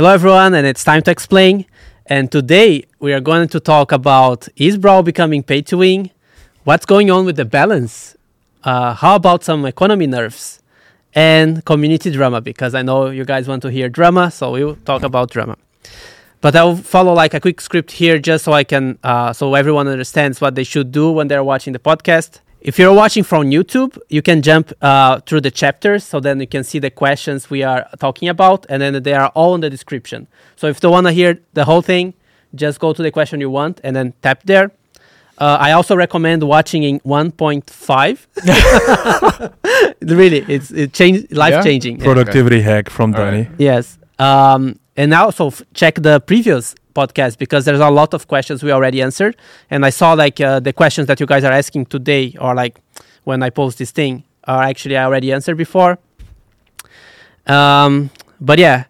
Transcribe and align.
Hello, 0.00 0.14
everyone, 0.14 0.54
and 0.54 0.66
it's 0.66 0.82
time 0.82 1.02
to 1.02 1.10
explain. 1.10 1.66
And 2.06 2.32
today 2.32 2.84
we 3.00 3.12
are 3.12 3.20
going 3.20 3.48
to 3.48 3.60
talk 3.60 3.92
about 3.92 4.48
is 4.56 4.78
Brawl 4.78 5.02
becoming 5.02 5.42
pay 5.42 5.60
to 5.60 5.76
win? 5.76 6.10
What's 6.64 6.86
going 6.86 7.10
on 7.10 7.26
with 7.26 7.36
the 7.36 7.44
balance? 7.44 8.16
Uh, 8.64 8.94
how 8.94 9.14
about 9.14 9.44
some 9.44 9.66
economy 9.66 10.06
nerfs 10.06 10.62
and 11.14 11.62
community 11.66 12.10
drama? 12.10 12.40
Because 12.40 12.74
I 12.74 12.80
know 12.80 13.10
you 13.10 13.26
guys 13.26 13.46
want 13.46 13.60
to 13.60 13.70
hear 13.70 13.90
drama, 13.90 14.30
so 14.30 14.52
we'll 14.52 14.76
talk 14.86 15.02
about 15.02 15.28
drama. 15.32 15.58
But 16.40 16.56
I'll 16.56 16.76
follow 16.76 17.12
like 17.12 17.34
a 17.34 17.40
quick 17.40 17.60
script 17.60 17.90
here 17.90 18.18
just 18.18 18.44
so 18.44 18.54
I 18.54 18.64
can, 18.64 18.98
uh, 19.04 19.34
so 19.34 19.54
everyone 19.54 19.86
understands 19.86 20.40
what 20.40 20.54
they 20.54 20.64
should 20.64 20.92
do 20.92 21.12
when 21.12 21.28
they're 21.28 21.44
watching 21.44 21.74
the 21.74 21.78
podcast. 21.78 22.40
If 22.60 22.78
you're 22.78 22.92
watching 22.92 23.24
from 23.24 23.50
YouTube, 23.50 23.96
you 24.08 24.20
can 24.22 24.42
jump 24.42 24.72
uh, 24.82 25.20
through 25.20 25.40
the 25.40 25.50
chapters 25.50 26.04
so 26.04 26.20
then 26.20 26.40
you 26.40 26.46
can 26.46 26.62
see 26.62 26.78
the 26.78 26.90
questions 26.90 27.48
we 27.48 27.62
are 27.62 27.86
talking 27.98 28.28
about, 28.28 28.66
and 28.68 28.82
then 28.82 29.02
they 29.02 29.14
are 29.14 29.28
all 29.34 29.54
in 29.54 29.62
the 29.62 29.70
description. 29.70 30.26
So 30.56 30.66
if 30.66 30.82
you 30.82 30.90
want 30.90 31.06
to 31.06 31.12
hear 31.12 31.38
the 31.54 31.64
whole 31.64 31.80
thing, 31.80 32.12
just 32.54 32.78
go 32.78 32.92
to 32.92 33.02
the 33.02 33.10
question 33.10 33.40
you 33.40 33.48
want 33.48 33.80
and 33.82 33.96
then 33.96 34.12
tap 34.22 34.42
there. 34.44 34.72
Uh, 35.38 35.56
I 35.58 35.72
also 35.72 35.96
recommend 35.96 36.42
watching 36.42 36.82
in 36.82 37.00
1.5. 37.00 38.26
really, 40.02 40.44
it's 40.48 40.70
it 40.70 40.92
change 40.92 41.30
life 41.32 41.64
changing. 41.64 41.96
Yeah. 41.98 42.04
Productivity 42.04 42.60
hack 42.60 42.90
from 42.90 43.14
All 43.14 43.20
Danny. 43.22 43.42
right. 43.44 43.50
Yes. 43.58 43.98
Um, 44.18 44.78
and 44.96 45.14
also 45.14 45.46
f- 45.46 45.62
check 45.72 45.94
the 45.94 46.20
previous 46.20 46.74
podcast 46.94 47.38
because 47.38 47.64
there's 47.64 47.80
a 47.80 47.90
lot 47.90 48.14
of 48.14 48.28
questions 48.28 48.62
we 48.62 48.72
already 48.72 49.02
answered. 49.02 49.36
And 49.70 49.84
I 49.84 49.90
saw 49.90 50.12
like 50.12 50.40
uh, 50.40 50.60
the 50.60 50.72
questions 50.72 51.06
that 51.08 51.20
you 51.20 51.26
guys 51.26 51.44
are 51.44 51.52
asking 51.52 51.86
today 51.86 52.34
or 52.40 52.54
like 52.54 52.80
when 53.24 53.42
I 53.42 53.50
post 53.50 53.78
this 53.78 53.90
thing 53.90 54.24
are 54.44 54.62
actually 54.62 54.96
I 54.96 55.04
already 55.04 55.32
answered 55.32 55.56
before. 55.56 55.98
Um, 57.46 58.10
but 58.40 58.58
yeah, 58.58 58.84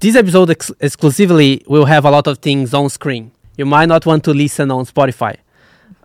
this 0.00 0.16
episode 0.16 0.50
ex- 0.50 0.72
exclusively 0.80 1.62
will 1.66 1.84
have 1.86 2.04
a 2.04 2.10
lot 2.10 2.26
of 2.26 2.38
things 2.38 2.74
on 2.74 2.90
screen. 2.90 3.32
You 3.56 3.66
might 3.66 3.86
not 3.86 4.06
want 4.06 4.24
to 4.24 4.32
listen 4.32 4.70
on 4.70 4.84
Spotify. 4.86 5.36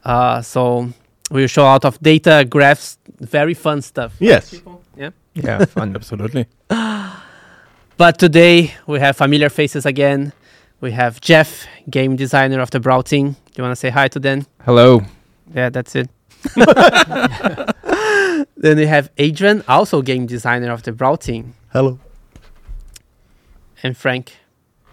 Uh, 0.04 0.42
so 0.42 0.90
we'll 1.32 1.48
show 1.48 1.64
a 1.64 1.72
lot 1.76 1.86
of 1.86 2.00
data, 2.00 2.46
graphs, 2.50 2.98
very 3.20 3.54
fun 3.54 3.82
stuff. 3.82 4.16
Yes. 4.20 4.62
Yeah. 4.96 5.12
Yeah, 5.34 5.66
fun. 5.66 5.96
Absolutely. 5.96 6.48
But 7.98 8.20
today 8.20 8.76
we 8.86 9.00
have 9.00 9.18
familiar 9.18 9.50
faces 9.50 9.88
again. 9.88 10.32
We 10.80 10.92
have 10.92 11.20
Jeff, 11.22 11.66
game 11.90 12.16
designer 12.16 12.60
of 12.60 12.70
the 12.72 12.80
Brawl 12.80 13.04
team. 13.04 13.32
Do 13.32 13.38
you 13.58 13.64
want 13.64 13.72
to 13.72 13.76
say 13.80 13.90
hi 13.90 14.08
to 14.10 14.20
them? 14.20 14.46
Hello. 14.64 15.02
Yeah, 15.54 15.70
that's 15.70 15.96
it. 15.96 16.10
then 18.58 18.78
we 18.78 18.86
have 18.86 19.10
Adrian, 19.18 19.64
also 19.68 20.02
game 20.02 20.28
designer 20.28 20.72
of 20.72 20.84
the 20.84 20.92
Brawl 20.92 21.18
team, 21.18 21.56
Hello. 21.74 22.00
and 23.84 23.98
Frank. 23.98 24.34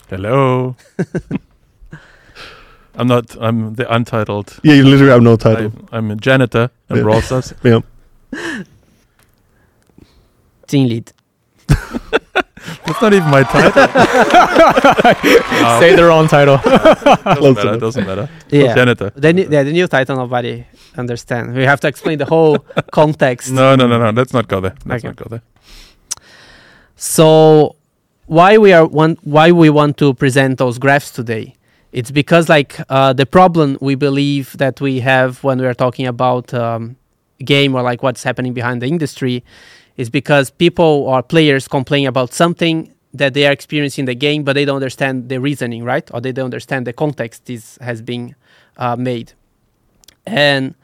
Hello. 0.08 0.76
I'm 2.96 3.08
not. 3.08 3.36
I'm 3.40 3.74
the 3.74 3.92
untitled. 3.92 4.58
Yeah, 4.62 4.74
you 4.74 4.84
literally 4.84 5.10
have 5.12 5.22
no 5.22 5.36
title. 5.36 5.72
I, 5.92 5.96
I'm 5.98 6.10
a 6.12 6.16
janitor 6.16 6.70
in 6.88 6.96
Yeah. 6.96 7.02
Brawl 7.02 7.20
Stars. 7.28 7.52
Yeah. 7.62 7.80
Team 10.66 10.88
lead. 10.88 11.12
That's 12.86 13.00
not 13.02 13.12
even 13.12 13.28
my 13.30 13.42
title. 13.42 13.82
Um, 13.82 15.80
Say 15.80 15.94
the 15.96 16.04
wrong 16.06 16.28
title. 16.28 16.58
doesn't 16.58 17.54
matter. 17.56 17.78
Doesn't 17.86 18.06
matter. 18.06 18.28
Yeah. 18.50 18.74
Janitor. 18.74 19.10
The, 19.14 19.32
new- 19.32 19.48
yeah, 19.50 19.62
the 19.64 19.72
new 19.72 19.86
title 19.88 20.16
nobody 20.16 20.64
understand. 20.96 21.54
We 21.54 21.64
have 21.64 21.80
to 21.80 21.88
explain 21.88 22.18
the 22.18 22.24
whole 22.26 22.58
context. 22.92 23.50
No, 23.50 23.74
no, 23.74 23.86
no, 23.86 23.98
no. 23.98 24.10
Let's 24.10 24.32
not 24.32 24.46
go 24.48 24.60
there. 24.60 24.74
Let's 24.86 25.04
Okay. 25.04 25.08
not 25.08 25.16
go 25.16 25.26
there. 25.28 25.42
So 26.96 27.76
why 28.26 28.58
we 28.58 28.72
are 28.72 28.86
want 28.86 29.18
why 29.24 29.50
we 29.52 29.70
want 29.70 29.96
to 29.98 30.14
present 30.14 30.58
those 30.58 30.78
graphs 30.78 31.10
today? 31.10 31.54
It's 31.92 32.10
because 32.10 32.48
like 32.48 32.80
uh, 32.88 33.12
the 33.12 33.26
problem 33.26 33.78
we 33.80 33.94
believe 33.94 34.56
that 34.58 34.80
we 34.80 35.00
have 35.00 35.42
when 35.44 35.58
we 35.58 35.66
are 35.66 35.74
talking 35.74 36.06
about 36.06 36.52
um, 36.54 36.96
game 37.44 37.74
or 37.74 37.82
like 37.82 38.02
what's 38.02 38.22
happening 38.22 38.52
behind 38.52 38.82
the 38.82 38.86
industry 38.86 39.44
is 39.96 40.10
because 40.10 40.50
people 40.50 40.84
or 40.84 41.22
players 41.22 41.68
complain 41.68 42.06
about 42.06 42.32
something 42.32 42.92
that 43.12 43.32
they 43.32 43.46
are 43.46 43.52
experiencing 43.52 44.02
in 44.02 44.06
the 44.06 44.14
game, 44.14 44.42
but 44.42 44.54
they 44.54 44.64
don't 44.64 44.76
understand 44.76 45.28
the 45.28 45.40
reasoning, 45.40 45.84
right? 45.84 46.10
Or 46.12 46.20
they 46.20 46.32
don't 46.32 46.46
understand 46.46 46.86
the 46.86 46.92
context 46.92 47.46
this 47.46 47.78
has 47.80 48.02
been 48.02 48.34
uh, 48.76 48.96
made. 48.96 49.32
And 50.26 50.74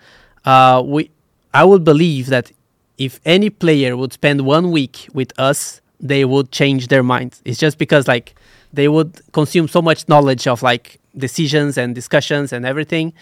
uh, 0.44 0.82
we, 0.84 1.10
I 1.52 1.64
would 1.64 1.82
believe 1.84 2.26
that 2.26 2.52
if 2.98 3.20
any 3.24 3.50
player 3.50 3.96
would 3.96 4.12
spend 4.12 4.42
one 4.42 4.70
week 4.70 5.08
with 5.12 5.36
us, 5.38 5.80
they 5.98 6.24
would 6.24 6.52
change 6.52 6.88
their 6.88 7.02
minds. 7.02 7.42
It's 7.44 7.58
just 7.58 7.78
because 7.78 8.06
like 8.06 8.34
they 8.72 8.88
would 8.88 9.20
consume 9.32 9.66
so 9.68 9.82
much 9.82 10.08
knowledge 10.08 10.46
of 10.46 10.62
like 10.62 11.00
decisions 11.16 11.76
and 11.76 11.94
discussions 11.94 12.52
and 12.52 12.64
everything. 12.64 13.12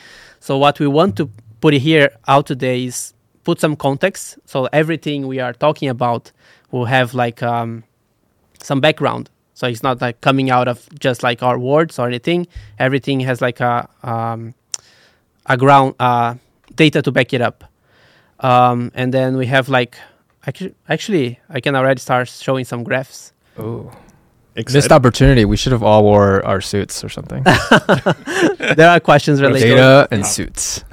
So 0.41 0.59
what 0.59 0.79
we 0.79 0.87
want 0.87 1.17
to 1.17 1.31
put 1.61 1.75
here 1.75 2.11
out 2.27 2.47
today 2.47 2.85
is 2.85 3.15
put 3.49 3.59
some 3.59 3.77
context. 3.77 4.39
So 4.45 4.69
everything 4.75 5.27
we 5.27 5.41
are 5.41 5.55
talking 5.55 5.89
about 5.89 6.33
will 6.71 6.85
have 6.85 7.15
like 7.15 7.43
um, 7.43 7.83
some 8.63 8.79
background. 8.83 9.31
So 9.55 9.67
it's 9.67 9.83
not 9.83 10.03
like 10.03 10.21
coming 10.21 10.51
out 10.51 10.69
of 10.69 10.87
just 11.01 11.23
like 11.23 11.43
our 11.43 11.59
words 11.59 11.99
or 11.99 12.07
anything. 12.07 12.47
Everything 12.79 13.21
has 13.21 13.41
like 13.41 13.61
a 13.61 13.89
um, 14.03 14.55
a 15.47 15.57
ground 15.57 15.95
uh, 15.99 16.35
data 16.75 17.01
to 17.01 17.11
back 17.11 17.33
it 17.33 17.41
up. 17.41 17.65
Um, 18.41 18.93
and 18.95 19.15
then 19.15 19.39
we 19.39 19.47
have 19.47 19.71
like 19.71 19.97
actually, 20.47 20.75
actually 20.87 21.41
I 21.49 21.61
can 21.61 21.75
already 21.75 22.01
start 22.01 22.29
showing 22.29 22.67
some 22.67 22.85
graphs. 22.85 23.33
Oh. 23.57 23.91
Excited. 24.57 24.77
Missed 24.77 24.93
opportunity. 24.93 25.45
We 25.45 25.57
should 25.57 25.73
have 25.73 25.85
all 25.85 26.03
wore 26.03 26.45
our 26.45 26.61
suits 26.61 27.05
or 27.05 27.09
something. 27.09 27.45
there 28.77 28.91
are 28.91 29.01
questions 29.01 29.41
related. 29.41 29.69
To 29.69 29.75
that, 29.77 30.11
data 30.11 30.15
and 30.15 30.27
suits. 30.27 30.85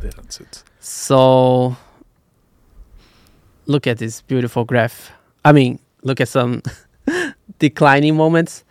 They 0.00 0.10
don't 0.10 0.32
suit. 0.32 0.64
So 0.88 1.76
look 3.66 3.86
at 3.86 3.98
this 3.98 4.22
beautiful 4.22 4.64
graph. 4.64 5.12
I 5.44 5.52
mean, 5.52 5.78
look 6.02 6.18
at 6.18 6.28
some 6.28 6.62
declining 7.58 8.16
moments. 8.16 8.64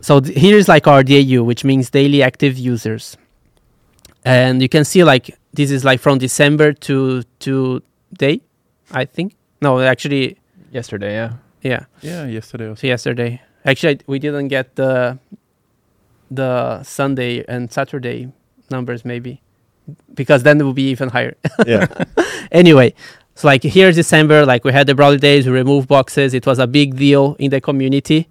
So 0.00 0.20
th- 0.20 0.38
here's 0.38 0.68
like 0.68 0.86
our 0.86 1.02
DAU, 1.02 1.42
which 1.42 1.64
means 1.64 1.90
daily 1.90 2.22
active 2.22 2.56
users. 2.56 3.16
And 4.24 4.62
you 4.62 4.68
can 4.68 4.84
see 4.84 5.02
like 5.02 5.36
this 5.52 5.72
is 5.72 5.84
like 5.84 5.98
from 5.98 6.18
December 6.18 6.72
to 6.72 7.24
today, 7.40 8.40
I 8.92 9.04
think. 9.04 9.34
No, 9.60 9.80
actually, 9.80 10.38
Yesterday, 10.70 11.14
yeah. 11.14 11.32
yeah. 11.62 11.86
Yeah, 12.02 12.26
yesterday 12.26 12.68
was. 12.68 12.78
So 12.80 12.86
yesterday. 12.86 13.40
Actually, 13.64 14.00
we 14.06 14.20
didn't 14.20 14.48
get 14.48 14.76
the 14.76 15.18
the 16.30 16.82
Sunday 16.84 17.44
and 17.48 17.72
Saturday 17.72 18.30
numbers 18.70 19.04
maybe 19.04 19.40
because 20.14 20.42
then 20.42 20.60
it 20.60 20.64
will 20.64 20.72
be 20.74 20.90
even 20.90 21.08
higher. 21.08 21.34
yeah. 21.66 21.86
anyway, 22.52 22.94
so 23.34 23.48
like 23.48 23.62
here's 23.62 23.96
December, 23.96 24.44
like 24.46 24.64
we 24.64 24.72
had 24.72 24.86
the 24.86 24.94
Brawlidays, 24.94 25.44
we 25.44 25.50
removed 25.52 25.88
boxes. 25.88 26.34
It 26.34 26.46
was 26.46 26.58
a 26.58 26.66
big 26.66 26.96
deal 26.96 27.36
in 27.38 27.50
the 27.50 27.60
community. 27.60 28.28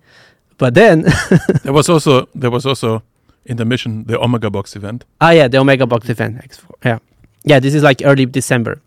But 0.57 0.73
then, 0.73 1.06
There 1.63 1.73
was 1.73 1.88
also 1.90 2.28
there 2.34 2.50
was 2.51 2.66
also 2.66 3.03
in 3.45 3.57
the 3.57 3.66
mission 3.66 4.06
the 4.06 4.19
Omega 4.19 4.50
Box 4.50 4.75
event. 4.75 5.06
ah 5.22 5.31
yeah, 5.31 5.47
the 5.47 5.57
Omega 5.59 5.85
Box 5.85 6.09
event. 6.09 6.38
X4, 6.44 6.63
yeah, 6.85 7.00
yeah. 7.45 7.59
This 7.59 7.74
is 7.75 7.84
like 7.84 8.01
early 8.03 8.25
December, 8.25 8.81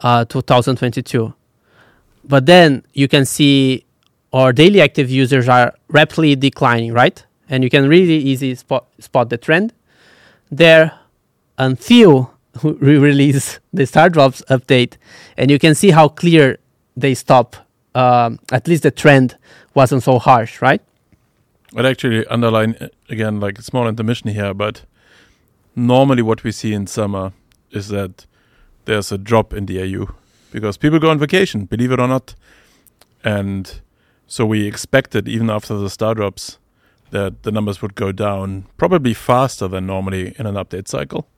uh, 0.00 0.24
2022. 0.26 1.32
But 2.26 2.46
then 2.46 2.82
you 2.92 3.08
can 3.08 3.24
see 3.24 3.84
our 4.32 4.52
daily 4.52 4.80
active 4.80 5.10
users 5.10 5.48
are 5.48 5.74
rapidly 5.88 6.36
declining, 6.36 6.92
right? 6.92 7.24
And 7.48 7.62
you 7.62 7.70
can 7.70 7.88
really 7.88 8.18
easy 8.18 8.54
spot 8.54 8.86
spot 8.98 9.28
the 9.30 9.36
trend 9.38 9.72
there 10.50 10.92
until 11.58 12.32
we 12.62 12.98
release 12.98 13.60
the 13.72 13.86
Star 13.86 14.08
Drops 14.08 14.42
update, 14.48 14.96
and 15.36 15.50
you 15.50 15.58
can 15.58 15.74
see 15.74 15.90
how 15.90 16.08
clear 16.08 16.58
they 16.96 17.14
stop. 17.14 17.56
Um, 17.94 18.40
at 18.50 18.66
least 18.66 18.82
the 18.82 18.90
trend 18.90 19.36
wasn't 19.74 20.02
so 20.02 20.18
harsh, 20.18 20.60
right? 20.60 20.82
I'd 21.76 21.86
actually 21.86 22.26
underline 22.26 22.76
uh, 22.80 22.88
again, 23.08 23.40
like 23.40 23.60
small 23.60 23.88
intermission 23.88 24.30
here, 24.30 24.54
but 24.54 24.84
normally 25.76 26.22
what 26.22 26.44
we 26.44 26.52
see 26.52 26.72
in 26.72 26.86
summer 26.86 27.32
is 27.70 27.88
that 27.88 28.26
there's 28.84 29.10
a 29.10 29.18
drop 29.18 29.52
in 29.52 29.66
the 29.66 29.80
AU 29.82 30.14
because 30.52 30.76
people 30.76 30.98
go 30.98 31.10
on 31.10 31.18
vacation, 31.18 31.64
believe 31.64 31.90
it 31.90 32.00
or 32.00 32.06
not. 32.06 32.34
And 33.24 33.80
so 34.26 34.46
we 34.46 34.66
expected, 34.66 35.28
even 35.28 35.50
after 35.50 35.76
the 35.76 35.90
star 35.90 36.14
drops, 36.14 36.58
that 37.10 37.42
the 37.42 37.52
numbers 37.52 37.82
would 37.82 37.94
go 37.94 38.12
down 38.12 38.66
probably 38.76 39.14
faster 39.14 39.68
than 39.68 39.86
normally 39.86 40.34
in 40.38 40.46
an 40.46 40.54
update 40.54 40.88
cycle. 40.88 41.28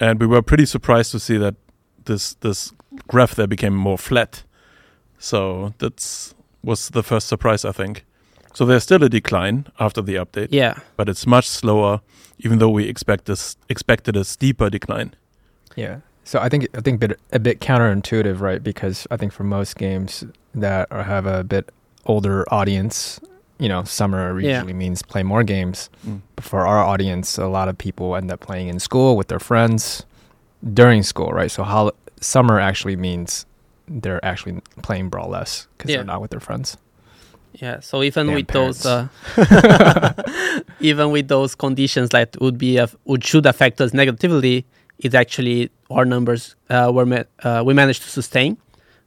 And 0.00 0.20
we 0.20 0.26
were 0.26 0.42
pretty 0.42 0.66
surprised 0.66 1.10
to 1.12 1.20
see 1.20 1.36
that 1.38 1.54
this 2.04 2.34
this 2.34 2.72
graph 3.08 3.34
there 3.34 3.46
became 3.46 3.74
more 3.74 3.98
flat. 3.98 4.44
So 5.18 5.74
that's 5.78 6.34
was 6.62 6.90
the 6.90 7.02
first 7.02 7.28
surprise, 7.28 7.64
I 7.64 7.72
think. 7.72 8.04
So 8.54 8.64
there's 8.64 8.84
still 8.84 9.02
a 9.02 9.08
decline 9.08 9.66
after 9.80 10.00
the 10.00 10.14
update, 10.14 10.48
Yeah, 10.50 10.74
but 10.96 11.08
it's 11.08 11.26
much 11.26 11.48
slower, 11.48 12.00
even 12.38 12.58
though 12.58 12.70
we 12.70 12.88
expect 12.88 13.24
this 13.24 13.56
expected 13.68 14.16
a 14.16 14.24
steeper 14.24 14.70
decline. 14.70 15.14
Yeah. 15.76 16.00
So 16.24 16.38
I 16.38 16.48
think 16.48 16.68
I 16.76 16.80
think 16.80 17.00
bit, 17.00 17.20
a 17.32 17.38
bit 17.38 17.60
counterintuitive, 17.60 18.40
right? 18.40 18.62
Because 18.62 19.06
I 19.10 19.16
think 19.16 19.32
for 19.32 19.44
most 19.44 19.76
games 19.76 20.24
that 20.54 20.88
are, 20.90 21.02
have 21.02 21.26
a 21.26 21.44
bit 21.44 21.70
older 22.06 22.44
audience, 22.52 23.20
you 23.58 23.68
know, 23.68 23.84
summer 23.84 24.38
Yeah. 24.40 24.56
usually 24.56 24.72
means 24.74 25.02
play 25.02 25.22
more 25.22 25.42
games. 25.44 25.88
Mm. 26.06 26.20
But 26.36 26.44
for 26.44 26.66
our 26.66 26.82
audience, 26.82 27.38
a 27.38 27.46
lot 27.46 27.68
of 27.68 27.76
people 27.78 28.16
end 28.16 28.30
up 28.32 28.40
playing 28.40 28.68
in 28.68 28.78
school 28.80 29.16
with 29.16 29.28
their 29.28 29.38
friends 29.40 30.04
during 30.72 31.02
school, 31.02 31.30
right? 31.32 31.50
So 31.50 31.62
how 31.62 31.92
summer 32.20 32.58
actually 32.60 32.96
means 32.96 33.46
they're 33.86 34.24
actually 34.24 34.60
playing 34.82 35.08
Brawl 35.10 35.28
less 35.30 35.68
because 35.76 35.90
Yeah. 35.90 35.98
they're 35.98 36.06
not 36.06 36.20
with 36.22 36.30
their 36.30 36.40
friends. 36.40 36.76
Yeah. 37.52 37.80
So 37.80 38.02
even 38.02 38.26
Damn 38.26 38.34
with 38.36 38.48
those, 38.48 38.84
uh, 38.84 39.06
even 40.80 41.10
with 41.10 41.28
those 41.28 41.54
conditions 41.54 42.10
that 42.10 42.36
would 42.40 42.58
be 42.58 42.78
of 42.78 42.96
would 43.04 43.24
should 43.24 43.46
affect 43.46 43.80
us 43.80 43.92
negatively, 43.94 44.64
it 44.98 45.14
actually 45.14 45.70
our 45.90 46.04
numbers 46.04 46.56
uh, 46.70 46.90
were 46.92 47.06
ma- 47.06 47.24
uh, 47.44 47.62
we 47.64 47.74
managed 47.74 48.02
to 48.02 48.08
sustain 48.08 48.56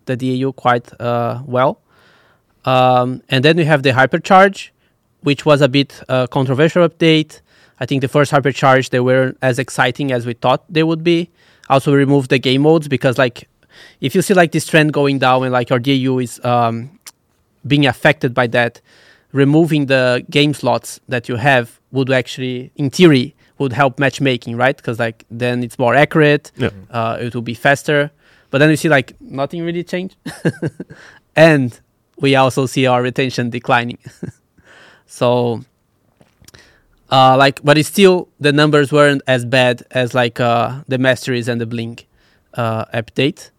the 0.05 0.15
DAU 0.15 0.51
quite 0.53 0.89
uh, 1.01 1.41
well. 1.45 1.81
Um, 2.67 3.21
and 3.29 3.43
then 3.45 3.55
we 3.57 3.65
have 3.65 3.81
the 3.83 3.91
hypercharge, 3.91 4.69
which 5.21 5.45
was 5.45 5.61
a 5.61 5.69
bit 5.69 5.89
uh, 6.09 6.27
controversial 6.27 6.87
update. 6.87 7.41
I 7.79 7.85
think 7.85 8.01
the 8.01 8.07
first 8.07 8.31
hypercharge 8.31 8.89
they 8.89 8.99
weren't 8.99 9.37
as 9.41 9.57
exciting 9.59 10.11
as 10.11 10.25
we 10.25 10.33
thought 10.33 10.61
they 10.71 10.83
would 10.83 11.03
be. 11.03 11.29
Also, 11.69 11.91
we 11.91 11.97
removed 11.97 12.29
the 12.29 12.39
game 12.39 12.61
modes 12.63 12.87
because 12.87 13.17
like 13.17 13.47
if 14.01 14.15
you 14.15 14.21
see 14.21 14.33
like 14.33 14.51
this 14.51 14.65
trend 14.65 14.91
going 14.93 15.19
down 15.19 15.43
and 15.43 15.51
like 15.53 15.69
your 15.69 15.79
DAU 15.79 16.17
is 16.19 16.43
um, 16.43 16.75
being 17.65 17.85
affected 17.85 18.33
by 18.33 18.47
that, 18.47 18.81
removing 19.31 19.85
the 19.85 20.25
game 20.29 20.53
slots 20.53 20.99
that 21.07 21.29
you 21.29 21.35
have 21.37 21.79
would 21.91 22.11
actually, 22.11 22.71
in 22.75 22.89
theory, 22.89 23.35
would 23.59 23.73
help 23.73 23.99
matchmaking, 23.99 24.55
right? 24.57 24.75
Because 24.77 24.99
like 24.99 25.25
then 25.31 25.63
it's 25.63 25.77
more 25.79 25.95
accurate, 25.95 26.51
Yeah. 26.57 26.69
uh, 26.91 27.17
it 27.21 27.33
will 27.35 27.41
be 27.53 27.53
faster. 27.53 28.11
But 28.49 28.57
then 28.59 28.69
you 28.69 28.77
see 28.77 28.89
like 28.89 29.13
nothing 29.21 29.61
really 29.63 29.83
changed, 29.83 30.15
and 31.35 31.79
we 32.19 32.35
also 32.35 32.65
see 32.65 32.85
our 32.85 33.01
retention 33.01 33.49
declining. 33.49 33.99
so, 35.05 35.61
uh, 37.11 37.37
like, 37.37 37.63
but 37.63 37.77
it's 37.77 37.89
still 37.89 38.27
the 38.39 38.51
numbers 38.51 38.91
weren't 38.91 39.21
as 39.27 39.45
bad 39.45 39.83
as 39.91 40.13
like 40.13 40.39
uh, 40.39 40.81
the 40.87 40.97
masteries 40.97 41.47
and 41.47 41.61
the 41.61 41.65
bling 41.65 41.99
uh, 42.53 42.85
update. 42.85 43.51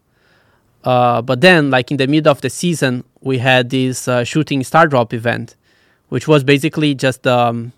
Uh, 0.83 1.21
but 1.21 1.41
then, 1.41 1.69
like 1.69 1.91
in 1.91 1.97
the 1.97 2.07
middle 2.07 2.31
of 2.31 2.41
the 2.41 2.49
season, 2.49 3.03
we 3.21 3.37
had 3.37 3.69
this 3.69 4.07
uh, 4.07 4.23
shooting 4.23 4.63
star 4.63 4.87
drop 4.87 5.13
event, 5.13 5.55
which 6.09 6.27
was 6.27 6.43
basically 6.43 6.95
just 6.95 7.27
um, 7.27 7.73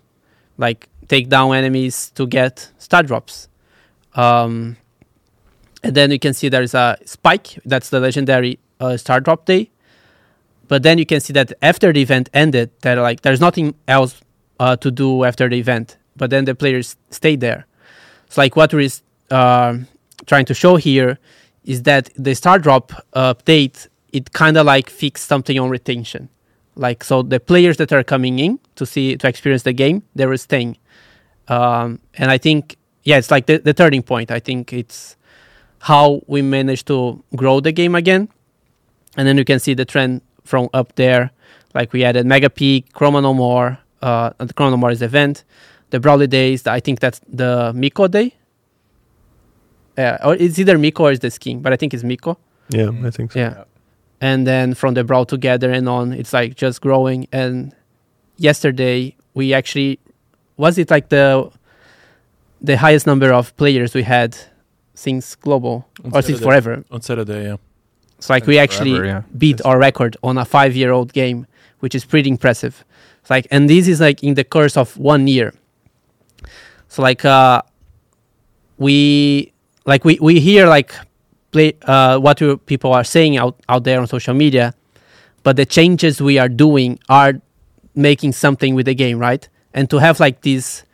like 0.58 0.88
take 1.08 1.28
down 1.28 1.54
enemies 1.54 2.10
to 2.14 2.26
get 2.26 2.70
star 2.78 3.02
drops. 3.02 3.48
Um, 4.14 4.76
and 5.82 5.94
then 5.96 6.10
you 6.12 6.18
can 6.18 6.32
see 6.32 6.48
there's 6.48 6.74
a 6.74 6.96
spike. 7.04 7.58
That's 7.64 7.90
the 7.90 7.98
legendary 7.98 8.60
uh, 8.78 8.96
star 8.96 9.20
drop 9.20 9.46
day. 9.46 9.71
But 10.72 10.84
then 10.84 10.96
you 10.96 11.04
can 11.04 11.20
see 11.20 11.34
that 11.34 11.52
after 11.60 11.92
the 11.92 12.00
event 12.00 12.30
ended, 12.32 12.70
that 12.80 12.96
like 12.96 13.20
there's 13.20 13.42
nothing 13.42 13.74
else 13.86 14.18
uh, 14.58 14.74
to 14.76 14.90
do 14.90 15.22
after 15.22 15.46
the 15.46 15.58
event. 15.58 15.98
But 16.16 16.30
then 16.30 16.46
the 16.46 16.54
players 16.54 16.96
stayed 17.10 17.40
there. 17.40 17.66
So 18.30 18.40
like 18.40 18.56
what 18.56 18.72
we're 18.72 18.88
uh, 19.30 19.76
trying 20.24 20.46
to 20.46 20.54
show 20.54 20.76
here 20.76 21.18
is 21.64 21.82
that 21.82 22.08
the 22.16 22.34
star 22.34 22.58
drop 22.58 22.90
update 23.14 23.88
it 24.14 24.32
kind 24.32 24.56
of 24.56 24.64
like 24.64 24.88
fixed 24.88 25.26
something 25.28 25.58
on 25.58 25.68
retention 25.68 26.30
like 26.74 27.04
so 27.04 27.20
the 27.20 27.38
players 27.38 27.76
that 27.76 27.92
are 27.92 28.02
coming 28.02 28.38
in 28.38 28.58
to 28.76 28.86
see 28.86 29.14
to 29.16 29.28
experience 29.28 29.64
the 29.64 29.74
game 29.74 30.02
they 30.14 30.24
were 30.24 30.38
staying 30.38 30.76
um, 31.48 31.98
and 32.14 32.30
i 32.30 32.38
think 32.38 32.76
yeah 33.04 33.18
it's 33.18 33.30
like 33.30 33.46
the, 33.46 33.58
the 33.58 33.72
turning 33.72 34.02
point 34.02 34.30
i 34.30 34.40
think 34.40 34.72
it's 34.72 35.16
how 35.80 36.22
we 36.26 36.42
managed 36.42 36.86
to 36.86 37.22
grow 37.36 37.60
the 37.60 37.72
game 37.72 37.94
again 37.94 38.28
and 39.16 39.28
then 39.28 39.38
you 39.38 39.44
can 39.44 39.58
see 39.58 39.74
the 39.74 39.84
trend 39.84 40.20
from 40.44 40.68
up 40.74 40.94
there 40.96 41.30
like 41.74 41.92
we 41.92 42.04
added 42.04 42.26
Mega 42.26 42.50
Pig 42.50 42.90
chroma 42.92 43.22
no 43.22 43.34
more 43.34 43.78
uh, 44.02 44.30
the 44.38 44.54
chroma 44.54 44.70
no 44.70 44.76
more 44.76 44.90
is 44.90 45.00
the 45.00 45.06
event 45.06 45.44
the 45.90 46.00
Brawlidays 46.00 46.66
i 46.66 46.80
think 46.80 47.00
that's 47.00 47.20
the 47.28 47.72
Mico 47.74 48.08
day 48.08 48.34
yeah, 49.96 50.18
or 50.24 50.34
it's 50.34 50.58
either 50.58 50.78
Mico 50.78 51.04
or 51.04 51.12
it's 51.12 51.20
the 51.20 51.30
skin, 51.30 51.60
but 51.60 51.72
I 51.72 51.76
think 51.76 51.92
it's 51.94 52.02
Mico. 52.02 52.38
Yeah, 52.70 52.90
I 53.04 53.10
think 53.10 53.32
so. 53.32 53.38
Yeah. 53.38 53.64
And 54.20 54.46
then 54.46 54.74
from 54.74 54.94
the 54.94 55.04
Brawl 55.04 55.26
Together 55.26 55.70
and 55.70 55.88
on, 55.88 56.12
it's 56.12 56.32
like 56.32 56.54
just 56.54 56.80
growing. 56.80 57.26
And 57.32 57.74
yesterday, 58.36 59.16
we 59.34 59.52
actually, 59.52 59.98
was 60.56 60.78
it 60.78 60.90
like 60.90 61.08
the 61.08 61.50
the 62.60 62.76
highest 62.76 63.06
number 63.06 63.32
of 63.32 63.54
players 63.56 63.94
we 63.94 64.04
had 64.04 64.36
since 64.94 65.34
global 65.34 65.88
On 66.04 66.12
or 66.14 66.22
since 66.22 66.40
forever? 66.40 66.84
On 66.90 67.02
Saturday, 67.02 67.44
yeah. 67.44 67.56
It's 68.22 68.30
like 68.30 68.46
we 68.46 68.56
actually 68.56 68.92
forever, 68.94 69.04
yeah. 69.04 69.22
beat 69.36 69.60
our 69.64 69.78
record 69.80 70.16
on 70.22 70.38
a 70.38 70.44
five 70.44 70.76
year 70.76 70.92
old 70.92 71.12
game, 71.12 71.44
which 71.80 71.92
is 71.92 72.04
pretty 72.04 72.30
impressive. 72.30 72.84
It's 73.20 73.30
like, 73.30 73.48
and 73.50 73.68
this 73.68 73.88
is 73.88 74.00
like 74.00 74.22
in 74.22 74.34
the 74.34 74.44
course 74.44 74.76
of 74.76 74.96
one 74.96 75.26
year. 75.26 75.52
So 76.86 77.02
like, 77.02 77.24
uh, 77.24 77.62
we 78.78 79.52
like 79.86 80.04
we 80.04 80.18
we 80.20 80.38
hear 80.38 80.68
like 80.68 80.94
play 81.50 81.72
uh 81.82 82.18
what 82.18 82.40
you- 82.40 82.58
people 82.58 82.92
are 82.92 83.02
saying 83.04 83.36
out 83.36 83.58
out 83.68 83.82
there 83.82 83.98
on 84.00 84.06
social 84.06 84.34
media, 84.34 84.72
but 85.42 85.56
the 85.56 85.66
changes 85.66 86.22
we 86.22 86.38
are 86.38 86.48
doing 86.48 87.00
are 87.08 87.34
making 87.94 88.32
something 88.32 88.76
with 88.76 88.86
the 88.86 88.94
game, 88.94 89.18
right? 89.18 89.48
And 89.74 89.90
to 89.90 89.98
have 89.98 90.20
like 90.20 90.42
this 90.42 90.84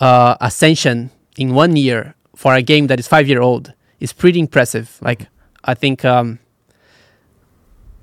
uh 0.00 0.36
ascension 0.40 1.10
in 1.36 1.54
one 1.54 1.76
year 1.76 2.14
for 2.34 2.54
a 2.54 2.62
game 2.62 2.86
that 2.86 2.98
is 2.98 3.06
five 3.06 3.28
year 3.28 3.42
old 3.42 3.74
is 4.00 4.12
pretty 4.14 4.40
impressive. 4.40 4.98
Like 5.02 5.26
I 5.64 5.74
think 5.74 6.02
um 6.04 6.38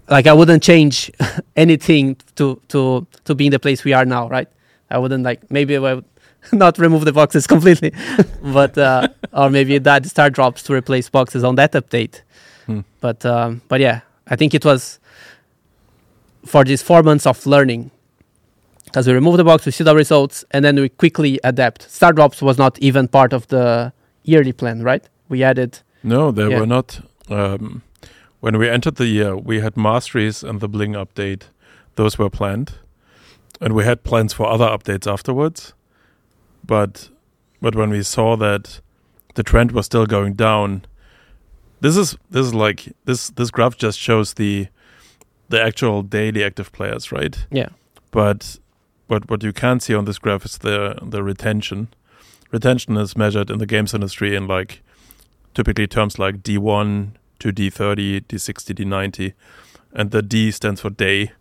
like 0.09 0.27
I 0.27 0.33
wouldn't 0.33 0.63
change 0.63 1.11
anything 1.56 2.17
to 2.35 2.59
to 2.69 3.06
to 3.25 3.35
be 3.35 3.45
in 3.45 3.51
the 3.51 3.59
place 3.59 3.83
we 3.83 3.94
are 3.94 4.06
now, 4.06 4.27
right? 4.29 4.47
I 4.89 4.97
wouldn't 4.97 5.23
like 5.23 5.50
maybe 5.51 5.75
I 5.77 5.79
would 5.95 6.06
not 6.51 6.77
remove 6.77 7.06
the 7.06 7.13
boxes 7.13 7.47
completely, 7.53 7.94
but 8.41 8.77
uh, 8.77 9.07
or 9.33 9.50
maybe 9.50 9.77
that 9.79 10.06
star 10.06 10.29
drops 10.29 10.63
to 10.63 10.73
replace 10.73 11.09
boxes 11.09 11.44
on 11.44 11.56
that 11.56 11.73
update. 11.73 12.21
Hmm. 12.65 12.81
But 13.01 13.25
um, 13.25 13.61
but 13.67 13.79
yeah, 13.79 14.01
I 14.27 14.35
think 14.35 14.53
it 14.53 14.65
was 14.65 15.00
for 16.45 16.63
these 16.63 16.81
four 16.81 17.03
months 17.03 17.25
of 17.25 17.45
learning. 17.45 17.91
Because 18.85 19.06
we 19.06 19.13
remove 19.13 19.38
the 19.38 19.44
box, 19.44 19.67
we 19.67 19.71
see 19.71 19.83
the 19.83 19.95
results, 19.95 20.44
and 20.50 20.65
then 20.65 20.75
we 20.75 20.89
quickly 20.89 21.39
adapt. 21.44 21.83
Star 21.91 22.11
drops 22.11 22.41
was 22.41 22.57
not 22.57 22.79
even 22.79 23.07
part 23.07 23.33
of 23.33 23.47
the 23.50 23.94
yearly 24.23 24.51
plan, 24.51 24.81
right? 24.81 25.07
We 25.29 25.44
added 25.44 25.79
No, 26.01 26.31
they 26.31 26.50
Yeah. 26.50 26.59
were 26.59 26.65
not. 26.65 27.00
Um, 27.29 27.83
when 28.39 28.57
we 28.57 28.69
entered 28.69 28.95
the 28.95 29.07
year, 29.07 29.36
we 29.36 29.59
had 29.59 29.75
masteries 29.77 30.44
and 30.44 30.59
the 30.59 30.69
bling 30.69 30.94
update. 30.94 31.44
Those 31.95 32.18
were 32.18 32.30
planned, 32.30 32.73
and 33.59 33.73
we 33.73 33.83
had 33.83 34.04
plans 34.04 34.33
for 34.33 34.47
other 34.47 34.68
updates 34.68 35.11
afterwards. 35.11 35.73
But 36.66 37.09
but 37.61 37.75
when 37.75 37.90
we 37.90 38.04
saw 38.04 38.37
that 38.37 38.81
the 39.35 39.44
trend 39.44 39.71
was 39.71 39.85
still 39.85 40.06
going 40.06 40.33
down, 40.33 40.85
this 41.81 41.97
is 41.97 42.18
this 42.30 42.45
is 42.45 42.54
like 42.54 42.94
this 43.06 43.30
this 43.31 43.52
graph 43.52 43.78
just 43.78 43.99
shows 43.99 44.35
the 44.35 44.68
the 45.49 45.61
actual 45.61 46.04
daily 46.04 46.44
active 46.44 46.71
players, 46.71 47.11
right? 47.11 47.45
yeah 47.52 47.69
but 48.11 48.57
what 49.07 49.30
what 49.30 49.44
you 49.44 49.54
can 49.54 49.80
see 49.80 49.95
on 49.95 50.06
this 50.06 50.19
graph 50.19 50.45
is 50.45 50.59
the 50.59 50.97
the 51.02 51.23
retention. 51.23 51.90
Retention 52.52 52.97
is 52.97 53.16
measured 53.16 53.49
in 53.49 53.59
the 53.59 53.66
games 53.66 53.94
industry 53.94 54.35
in 54.35 54.47
like 54.47 54.81
typically 55.54 55.87
terms 55.87 56.18
like 56.18 56.37
D1 56.37 57.11
to 57.40 57.52
D30, 57.52 58.26
D60, 58.26 58.76
D90, 58.76 59.34
and 59.94 60.12
the 60.12 60.22
D 60.22 60.52
stands 60.52 60.81
for 60.81 60.90
day, 60.90 61.31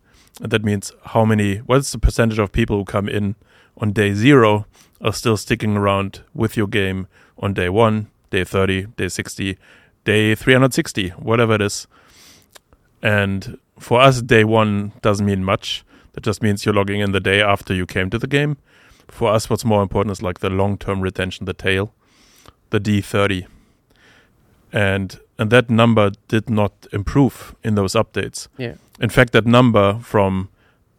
and 0.41 0.51
that 0.51 0.65
means 0.65 0.93
how 1.07 1.25
many. 1.25 1.59
What's 1.59 1.93
the 1.93 1.99
percentage 1.99 2.39
of 2.39 2.53
people 2.53 2.79
who 2.79 2.85
come 2.85 3.09
in 3.09 3.35
on 3.77 3.93
day 3.93 4.15
zero 4.15 4.67
are 5.01 5.13
still 5.13 5.37
sticking 5.37 5.77
around 5.77 6.23
with 6.35 6.57
your 6.57 6.67
game 6.67 7.07
on 7.39 7.55
day 7.55 7.69
one, 7.69 8.09
day 8.31 8.45
30, 8.45 8.87
day 8.97 9.09
60, 9.09 9.59
day 10.05 10.35
360, 10.35 11.11
whatever 11.11 11.55
it 11.55 11.63
is. 11.63 11.87
And 13.03 13.59
for 13.79 14.01
us, 14.01 14.23
day 14.23 14.45
one 14.45 14.93
doesn't 15.03 15.25
mean 15.25 15.45
much. 15.45 15.85
That 16.13 16.25
just 16.25 16.43
means 16.43 16.65
you're 16.65 16.75
logging 16.75 17.01
in 17.01 17.13
the 17.13 17.21
day 17.21 17.41
after 17.41 17.75
you 17.75 17.87
came 17.87 18.11
to 18.11 18.19
the 18.19 18.27
game. 18.27 18.57
For 19.07 19.33
us, 19.33 19.49
what's 19.49 19.65
more 19.65 19.83
important 19.83 20.13
is 20.13 20.23
like 20.23 20.41
the 20.41 20.51
long-term 20.51 21.01
retention, 21.01 21.47
the 21.47 21.55
tail, 21.55 21.95
the 22.71 22.81
D30, 22.81 23.47
and 24.73 25.19
and 25.39 25.51
that 25.51 25.71
number 25.71 26.11
did 26.29 26.51
not 26.51 26.73
improve 26.93 27.55
in 27.65 27.75
those 27.75 27.95
updates. 27.99 28.49
yeah 28.59 28.75
In 29.01 29.11
fact, 29.11 29.33
that 29.33 29.47
number 29.47 29.99
from 30.03 30.49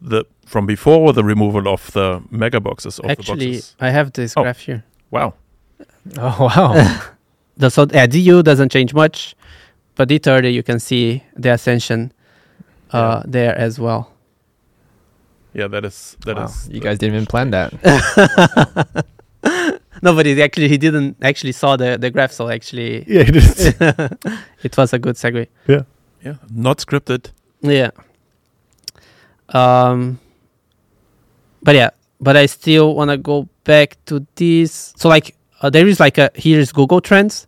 the 0.10 0.24
from 0.46 0.66
before 0.66 1.14
the 1.14 1.24
removal 1.24 1.68
of 1.68 1.92
the 1.92 2.22
mega 2.32 2.60
boxes 2.60 3.00
of 3.00 3.06
the 3.06 3.12
actually 3.12 3.52
boxes. 3.52 3.76
I 3.82 3.90
have 3.92 4.12
this 4.14 4.34
Oh. 4.38 4.44
graph 4.44 4.60
here. 4.68 4.84
Wow, 5.12 5.34
Oh 6.18 6.38
wow. 6.56 6.74
The 7.60 7.70
so 7.70 7.86
yeah, 7.94 8.08
DU 8.08 8.42
doesn't 8.44 8.72
change 8.72 8.94
much, 8.94 9.36
but 9.96 10.08
D30 10.10 10.54
you 10.54 10.64
can 10.64 10.80
see 10.80 11.22
the 11.42 11.50
ascension 11.52 12.12
uh, 12.94 13.22
there 13.28 13.54
as 13.58 13.78
well. 13.80 14.04
yeah, 15.54 15.68
that 15.70 15.84
is 15.86 16.16
that 16.26 16.38
is. 16.38 16.68
Wow. 16.68 16.74
You 16.76 16.80
guys 16.82 16.98
didn't 17.00 17.16
even 17.16 17.26
plan 17.26 17.52
that. 17.52 17.74
No, 20.02 20.16
but 20.16 20.26
it 20.28 20.40
actually 20.40 20.70
he 20.70 20.78
didn't 20.78 21.18
actually 21.22 21.52
saw 21.54 21.76
the 21.78 21.98
the 21.98 22.10
graph, 22.10 22.32
so 22.32 22.50
actually 22.50 23.04
Yeah, 23.08 23.22
it 23.28 23.36
is. 23.36 23.68
it 24.64 24.78
was 24.78 24.94
a 24.94 25.00
good 25.00 25.16
segue. 25.16 25.48
yeah, 25.68 25.84
yeah, 26.24 26.36
not 26.54 26.78
scripted. 26.80 27.32
Yeah. 27.62 27.92
Um, 29.50 30.20
but 31.62 31.76
yeah, 31.76 31.90
but 32.22 32.38
I 32.38 32.46
still 32.46 32.96
want 32.96 33.12
to 33.12 33.18
go 33.18 33.48
back 33.64 33.98
to 34.06 34.26
this. 34.36 34.94
So 34.98 35.10
like 35.10 35.36
uh, 35.62 35.70
there 35.70 35.88
is 35.88 36.00
like 36.00 36.18
a 36.18 36.30
here's 36.36 36.72
Google 36.72 37.02
Trends. 37.02 37.48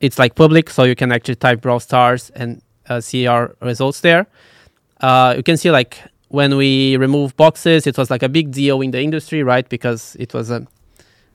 It's 0.00 0.18
like 0.18 0.34
public, 0.34 0.70
so 0.70 0.84
you 0.84 0.94
can 0.94 1.12
actually 1.12 1.36
type 1.36 1.60
Brawl 1.62 1.80
Stars 1.80 2.30
and 2.30 2.60
uh, 2.88 3.00
see 3.00 3.26
our 3.26 3.54
results 3.60 4.00
there. 4.00 4.26
Uh, 5.00 5.34
you 5.36 5.42
can 5.42 5.56
see 5.56 5.70
like 5.70 5.98
when 6.28 6.56
we 6.56 6.96
remove 6.96 7.36
boxes, 7.36 7.86
it 7.86 7.96
was 7.96 8.10
like 8.10 8.22
a 8.22 8.28
big 8.28 8.50
deal 8.50 8.80
in 8.82 8.90
the 8.90 9.00
industry, 9.00 9.42
right? 9.42 9.68
Because 9.68 10.16
it 10.18 10.34
was 10.34 10.50
a, 10.50 10.66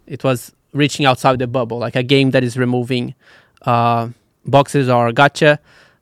it 0.08 0.24
was 0.24 0.53
reaching 0.74 1.05
outside 1.05 1.39
the 1.39 1.48
bubble, 1.48 1.77
like 1.77 1.96
a 1.96 2.03
game 2.03 2.31
that 2.31 2.43
is 2.43 2.58
removing 2.58 3.15
uh, 3.63 4.10
boxes 4.46 4.89
or 4.89 5.12
gacha. 5.12 5.60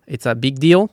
It's 0.08 0.25
a 0.25 0.36
big 0.36 0.60
deal. 0.60 0.91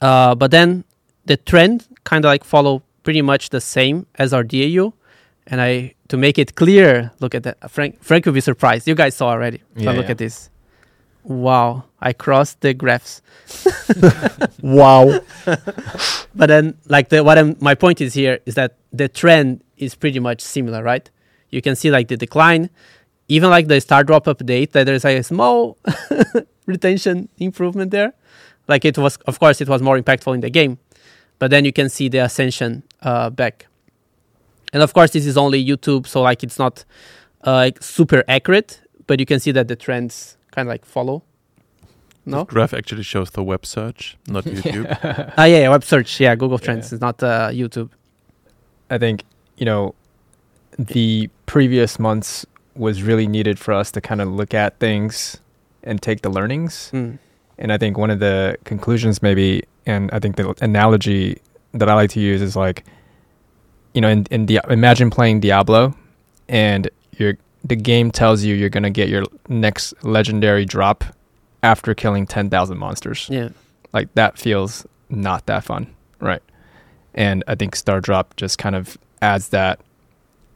Uh, 0.00 0.34
but 0.34 0.50
then 0.50 0.84
the 1.24 1.36
trend 1.36 1.86
kind 2.04 2.24
of 2.24 2.28
like 2.28 2.44
follow 2.44 2.82
pretty 3.02 3.22
much 3.22 3.50
the 3.50 3.60
same 3.60 4.06
as 4.16 4.32
our 4.32 4.42
DAU. 4.42 4.92
And 5.46 5.60
I 5.60 5.94
to 6.08 6.16
make 6.16 6.38
it 6.38 6.54
clear, 6.54 7.10
look 7.20 7.34
at 7.34 7.42
that. 7.42 7.70
Frank 7.70 8.02
Frank 8.02 8.24
will 8.24 8.32
be 8.32 8.40
surprised. 8.40 8.88
You 8.88 8.94
guys 8.94 9.14
saw 9.14 9.28
already. 9.28 9.62
Yeah, 9.76 9.86
but 9.86 9.96
look 9.96 10.06
yeah. 10.06 10.12
at 10.12 10.18
this. 10.18 10.50
Wow, 11.22 11.84
I 12.00 12.12
crossed 12.12 12.60
the 12.60 12.74
graphs. 12.74 13.22
Wow. 14.62 15.20
But 16.36 16.48
then, 16.48 16.76
like 16.88 17.10
the 17.10 17.22
what 17.22 17.38
I'm, 17.38 17.56
my 17.60 17.74
point 17.76 18.00
is 18.00 18.14
here 18.14 18.40
is 18.44 18.56
that 18.56 18.74
the 18.92 19.08
trend 19.08 19.62
is 19.76 19.94
pretty 19.94 20.18
much 20.18 20.40
similar, 20.40 20.82
right? 20.82 21.08
You 21.54 21.62
can 21.62 21.76
see 21.76 21.90
like 21.90 22.08
the 22.08 22.16
decline, 22.16 22.68
even 23.28 23.48
like 23.48 23.68
the 23.68 23.80
star 23.80 24.02
drop 24.02 24.24
update 24.24 24.72
that 24.72 24.84
there's 24.84 25.04
like 25.04 25.18
a 25.18 25.22
small 25.22 25.78
retention 26.66 27.28
improvement 27.38 27.92
there. 27.92 28.12
Like 28.66 28.84
it 28.84 28.98
was, 28.98 29.16
of 29.26 29.38
course, 29.38 29.60
it 29.60 29.68
was 29.68 29.80
more 29.80 29.98
impactful 29.98 30.34
in 30.34 30.40
the 30.40 30.50
game, 30.50 30.78
but 31.38 31.50
then 31.50 31.64
you 31.64 31.72
can 31.72 31.88
see 31.88 32.08
the 32.08 32.18
ascension 32.18 32.82
uh, 33.02 33.30
back. 33.30 33.66
And 34.72 34.82
of 34.82 34.92
course, 34.92 35.12
this 35.12 35.26
is 35.26 35.36
only 35.36 35.64
YouTube, 35.64 36.06
so 36.06 36.22
like 36.22 36.42
it's 36.42 36.58
not 36.58 36.84
uh, 37.46 37.52
like 37.52 37.82
super 37.82 38.24
accurate, 38.26 38.80
but 39.06 39.20
you 39.20 39.26
can 39.26 39.38
see 39.38 39.52
that 39.52 39.68
the 39.68 39.76
trends 39.76 40.36
kind 40.50 40.66
of 40.66 40.70
like 40.70 40.84
follow. 40.84 41.22
No, 42.26 42.44
Graph 42.44 42.72
actually 42.72 43.02
shows 43.02 43.30
the 43.30 43.42
web 43.42 43.66
search, 43.66 44.16
not 44.26 44.44
YouTube. 44.56 44.86
ah 45.36 45.44
yeah, 45.44 45.58
yeah, 45.60 45.68
web 45.68 45.84
search, 45.84 46.18
yeah, 46.20 46.34
Google 46.34 46.58
Trends 46.58 46.92
is 46.92 47.00
not 47.00 47.22
uh, 47.22 47.50
YouTube. 47.50 47.90
I 48.90 48.98
think 48.98 49.24
you 49.56 49.66
know 49.66 49.94
the 50.78 51.28
previous 51.46 51.98
months 51.98 52.46
was 52.74 53.02
really 53.02 53.26
needed 53.26 53.58
for 53.58 53.72
us 53.72 53.90
to 53.92 54.00
kind 54.00 54.20
of 54.20 54.28
look 54.28 54.54
at 54.54 54.78
things 54.78 55.40
and 55.82 56.00
take 56.02 56.22
the 56.22 56.28
learnings. 56.30 56.90
Mm. 56.92 57.18
And 57.58 57.72
I 57.72 57.78
think 57.78 57.96
one 57.96 58.10
of 58.10 58.18
the 58.18 58.56
conclusions, 58.64 59.22
maybe, 59.22 59.64
and 59.86 60.10
I 60.12 60.18
think 60.18 60.36
the 60.36 60.54
analogy 60.60 61.40
that 61.72 61.88
I 61.88 61.94
like 61.94 62.10
to 62.10 62.20
use 62.20 62.42
is 62.42 62.56
like, 62.56 62.84
you 63.92 64.00
know, 64.00 64.08
in, 64.08 64.26
in 64.30 64.46
Dia- 64.46 64.64
imagine 64.68 65.10
playing 65.10 65.40
Diablo, 65.40 65.94
and 66.48 66.90
you're 67.12 67.34
the 67.64 67.76
game 67.76 68.10
tells 68.10 68.42
you 68.42 68.54
you're 68.54 68.68
gonna 68.68 68.90
get 68.90 69.08
your 69.08 69.24
next 69.48 69.94
legendary 70.04 70.64
drop 70.64 71.04
after 71.62 71.94
killing 71.94 72.26
ten 72.26 72.50
thousand 72.50 72.78
monsters. 72.78 73.28
Yeah. 73.30 73.50
Like 73.92 74.12
that 74.14 74.36
feels 74.36 74.84
not 75.08 75.46
that 75.46 75.62
fun, 75.64 75.94
right? 76.20 76.42
And 77.14 77.44
I 77.46 77.54
think 77.54 77.76
Star 77.76 78.00
Drop 78.00 78.34
just 78.36 78.58
kind 78.58 78.74
of 78.74 78.98
adds 79.22 79.50
that 79.50 79.80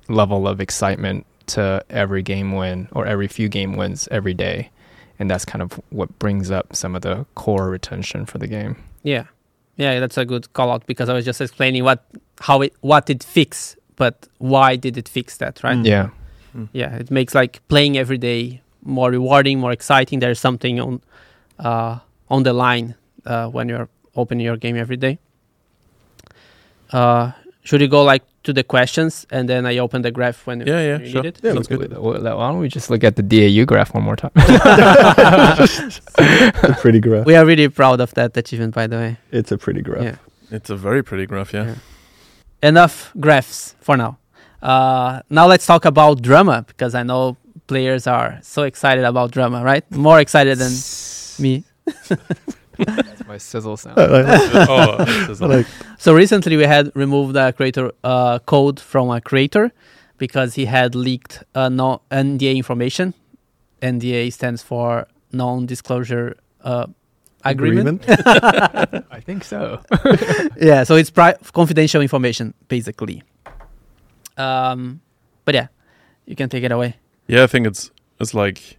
level 0.08 0.48
of 0.48 0.60
excitement 0.60 1.26
to 1.48 1.84
every 1.90 2.22
game 2.22 2.52
win 2.52 2.88
or 2.92 3.06
every 3.06 3.28
few 3.28 3.48
game 3.48 3.76
wins 3.76 4.08
every 4.10 4.34
day. 4.34 4.70
And 5.18 5.30
that's 5.30 5.44
kind 5.44 5.62
of 5.62 5.80
what 5.90 6.16
brings 6.18 6.50
up 6.50 6.76
some 6.76 6.94
of 6.94 7.02
the 7.02 7.26
core 7.34 7.68
retention 7.70 8.24
for 8.24 8.38
the 8.38 8.46
game. 8.46 8.76
Yeah, 9.02 9.24
yeah, 9.76 9.98
that's 10.00 10.16
a 10.16 10.24
good 10.24 10.52
call 10.52 10.70
out 10.70 10.86
because 10.86 11.08
I 11.08 11.14
was 11.14 11.24
just 11.24 11.40
explaining 11.40 11.84
what 11.84 12.04
how 12.40 12.62
it 12.62 12.74
what 12.80 13.10
it 13.10 13.24
fix, 13.24 13.76
but 13.96 14.28
why 14.38 14.76
did 14.76 14.96
it 14.96 15.08
fix 15.08 15.38
that, 15.38 15.62
right? 15.64 15.76
Mm. 15.78 15.86
Yeah. 15.86 16.10
Yeah, 16.72 16.96
it 16.96 17.10
makes 17.10 17.34
like 17.34 17.60
playing 17.68 17.96
every 17.96 18.18
day 18.18 18.62
more 18.82 19.10
rewarding, 19.10 19.60
more 19.60 19.70
exciting. 19.70 20.18
There's 20.18 20.40
something 20.40 20.80
on 20.80 21.00
uh, 21.58 21.98
on 22.28 22.42
the 22.42 22.52
line 22.52 22.94
uh, 23.26 23.48
when 23.48 23.68
you're 23.68 23.88
opening 24.16 24.44
your 24.44 24.56
game 24.56 24.76
every 24.76 24.96
day. 24.96 25.18
Uh, 26.90 27.32
should 27.68 27.82
we 27.82 27.86
go 27.88 28.02
like 28.02 28.22
to 28.44 28.52
the 28.54 28.64
questions 28.64 29.26
and 29.30 29.46
then 29.46 29.66
I 29.66 29.76
open 29.78 30.00
the 30.00 30.10
graph 30.10 30.46
when 30.46 30.60
Yeah, 30.60 30.80
yeah, 30.80 30.98
you 31.00 31.10
sure. 31.10 31.22
need 31.22 31.28
it? 31.36 31.40
Yeah, 31.42 31.52
Sounds 31.52 31.66
good. 31.68 31.92
Well, 31.92 32.22
Why 32.38 32.48
don't 32.50 32.60
we 32.60 32.68
just 32.68 32.88
look 32.88 33.04
at 33.04 33.16
the 33.16 33.22
DAU 33.22 33.66
graph 33.66 33.92
one 33.92 34.04
more 34.04 34.16
time? 34.16 34.30
A 34.36 35.68
pretty 36.80 37.00
graph. 37.00 37.26
We 37.26 37.34
are 37.36 37.44
really 37.44 37.68
proud 37.68 38.00
of 38.00 38.14
that 38.14 38.34
achievement, 38.36 38.74
by 38.74 38.86
the 38.86 38.96
way. 38.96 39.16
It's 39.32 39.52
a 39.52 39.58
pretty 39.58 39.82
graph. 39.82 40.02
Yeah. 40.02 40.16
It's 40.50 40.70
a 40.70 40.76
very 40.76 41.02
pretty 41.04 41.26
graph, 41.26 41.52
yeah. 41.52 41.66
Yeah. 41.66 41.74
Enough 42.70 43.12
graphs 43.20 43.74
for 43.80 43.96
now. 43.98 44.16
Uh, 44.62 45.20
now 45.28 45.46
let's 45.46 45.66
talk 45.66 45.84
about 45.84 46.22
drama 46.22 46.64
because 46.66 46.94
I 46.94 47.02
know 47.02 47.36
players 47.66 48.06
are 48.06 48.38
so 48.42 48.62
excited 48.62 49.04
about 49.04 49.30
drama, 49.30 49.62
right? 49.62 49.84
More 49.90 50.20
excited 50.20 50.56
than 50.58 50.72
me. 51.38 51.64
That's 52.78 53.26
my 53.26 53.38
sizzle 53.38 53.76
sound. 53.76 53.96
Oh, 53.98 55.04
this 55.04 55.28
is 55.30 55.42
I 55.42 55.46
like- 55.46 55.66
So 55.98 56.14
recently 56.14 56.56
we 56.56 56.64
had 56.64 56.90
removed 56.94 57.34
the 57.34 57.52
creator 57.52 57.92
uh, 58.04 58.38
code 58.40 58.80
from 58.80 59.10
a 59.10 59.20
creator 59.20 59.72
because 60.18 60.54
he 60.54 60.64
had 60.66 60.94
leaked 60.94 61.42
uh, 61.54 61.68
no 61.68 62.00
NDA 62.10 62.56
information. 62.56 63.14
NDA 63.82 64.32
stands 64.32 64.62
for 64.62 65.06
non-disclosure 65.32 66.36
uh, 66.64 66.86
agreement. 67.44 68.04
I 68.08 69.20
think 69.24 69.44
so. 69.44 69.80
yeah, 70.60 70.84
so 70.84 70.96
it's 70.96 71.10
pri- 71.10 71.36
confidential 71.52 72.02
information 72.02 72.54
basically. 72.68 73.22
Um, 74.36 75.00
but 75.44 75.54
yeah, 75.54 75.68
you 76.26 76.36
can 76.36 76.48
take 76.48 76.64
it 76.64 76.72
away. 76.72 76.96
Yeah, 77.26 77.44
I 77.44 77.46
think 77.46 77.66
it's 77.66 77.90
it's 78.20 78.34
like 78.34 78.78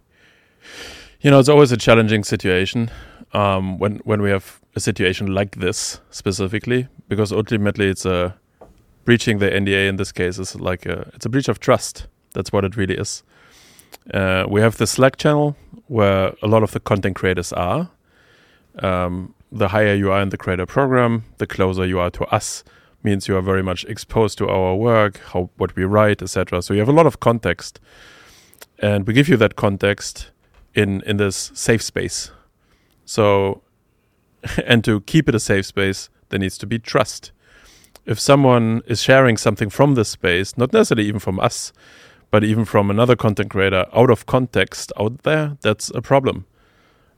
you 1.20 1.30
know, 1.30 1.38
it's 1.38 1.48
always 1.48 1.72
a 1.72 1.76
challenging 1.76 2.24
situation 2.24 2.90
um, 3.32 3.78
when 3.78 3.96
when 4.04 4.22
we 4.22 4.30
have 4.30 4.60
a 4.76 4.80
situation 4.80 5.34
like 5.34 5.56
this 5.56 6.00
specifically, 6.10 6.88
because 7.08 7.32
ultimately 7.32 7.88
it's 7.88 8.04
a 8.04 8.36
breaching 9.04 9.38
the 9.38 9.50
NDA 9.50 9.88
in 9.88 9.96
this 9.96 10.12
case 10.12 10.38
is 10.38 10.56
like 10.56 10.86
a 10.86 11.10
it's 11.14 11.26
a 11.26 11.28
breach 11.28 11.48
of 11.48 11.60
trust. 11.60 12.06
That's 12.34 12.52
what 12.52 12.64
it 12.64 12.76
really 12.76 12.96
is. 12.96 13.22
Uh, 14.14 14.44
we 14.48 14.60
have 14.60 14.76
the 14.76 14.86
Slack 14.86 15.16
channel 15.16 15.56
where 15.88 16.32
a 16.42 16.46
lot 16.46 16.62
of 16.62 16.70
the 16.72 16.80
content 16.80 17.16
creators 17.16 17.52
are. 17.52 17.90
Um, 18.78 19.34
the 19.50 19.68
higher 19.68 19.94
you 19.94 20.12
are 20.12 20.22
in 20.22 20.28
the 20.28 20.36
creator 20.36 20.66
program, 20.66 21.24
the 21.38 21.46
closer 21.46 21.84
you 21.84 21.98
are 21.98 22.10
to 22.10 22.24
us. 22.26 22.62
Means 23.02 23.26
you 23.28 23.36
are 23.36 23.42
very 23.42 23.62
much 23.62 23.84
exposed 23.86 24.36
to 24.38 24.48
our 24.48 24.74
work, 24.76 25.18
how 25.32 25.50
what 25.56 25.74
we 25.74 25.84
write, 25.84 26.22
etc. 26.22 26.60
So 26.62 26.74
you 26.74 26.80
have 26.80 26.88
a 26.88 26.92
lot 26.92 27.06
of 27.06 27.18
context 27.18 27.80
and 28.78 29.06
we 29.06 29.14
give 29.14 29.28
you 29.28 29.36
that 29.38 29.56
context 29.56 30.30
in 30.74 31.02
in 31.02 31.16
this 31.16 31.50
safe 31.54 31.82
space 31.82 32.30
so 33.16 33.62
and 34.66 34.84
to 34.84 35.00
keep 35.02 35.28
it 35.28 35.34
a 35.34 35.40
safe 35.40 35.66
space 35.66 36.00
there 36.28 36.38
needs 36.38 36.58
to 36.58 36.66
be 36.66 36.78
trust 36.78 37.32
if 38.06 38.18
someone 38.18 38.82
is 38.86 39.02
sharing 39.02 39.36
something 39.36 39.70
from 39.70 39.94
this 39.94 40.08
space 40.08 40.56
not 40.56 40.72
necessarily 40.72 41.06
even 41.08 41.20
from 41.20 41.38
us 41.40 41.72
but 42.30 42.44
even 42.44 42.64
from 42.64 42.90
another 42.90 43.16
content 43.16 43.50
creator 43.50 43.84
out 43.92 44.10
of 44.10 44.26
context 44.26 44.92
out 44.98 45.22
there 45.22 45.56
that's 45.60 45.90
a 45.94 46.02
problem 46.02 46.44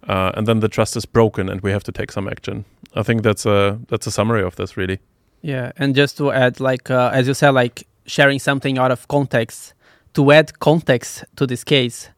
uh, 0.08 0.32
and 0.34 0.48
then 0.48 0.60
the 0.60 0.68
trust 0.68 0.96
is 0.96 1.06
broken 1.06 1.48
and 1.48 1.60
we 1.60 1.70
have 1.70 1.84
to 1.84 1.92
take 1.92 2.10
some 2.10 2.28
action 2.28 2.64
i 2.94 3.02
think 3.02 3.22
that's 3.22 3.46
a 3.46 3.78
that's 3.88 4.06
a 4.06 4.10
summary 4.10 4.42
of 4.42 4.56
this 4.56 4.76
really 4.76 4.98
Yeah, 5.42 5.72
and 5.76 5.94
just 5.94 6.16
to 6.18 6.30
add, 6.30 6.60
like 6.60 6.90
uh, 6.90 7.10
as 7.12 7.26
you 7.26 7.34
said, 7.34 7.50
like 7.50 7.86
sharing 8.06 8.38
something 8.38 8.78
out 8.78 8.90
of 8.90 9.06
context. 9.08 9.74
To 10.14 10.30
add 10.30 10.58
context 10.60 11.24
to 11.36 11.46
this 11.46 11.64
case, 11.64 12.10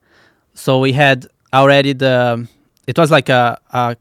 so 0.55 0.79
we 0.81 0.93
had 0.93 1.27
already 1.53 1.93
the. 1.93 2.49
It 2.87 2.99
was 2.99 3.11
like 3.11 3.29
a, 3.29 3.59
a 3.71 3.97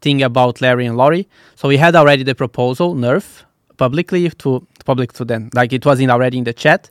thing 0.00 0.22
about 0.22 0.60
Larry 0.60 0.86
and 0.86 0.96
Lawrie. 0.96 1.28
So 1.56 1.68
we 1.68 1.76
had 1.76 1.94
already 1.94 2.22
the 2.22 2.34
proposal, 2.34 2.94
Nerf, 2.94 3.42
publicly 3.76 4.28
to 4.30 4.66
public 4.84 5.12
to 5.14 5.24
them. 5.24 5.50
Like 5.54 5.72
it 5.72 5.84
was 5.84 6.00
in 6.00 6.10
already 6.10 6.38
in 6.38 6.44
the 6.44 6.52
chat, 6.52 6.90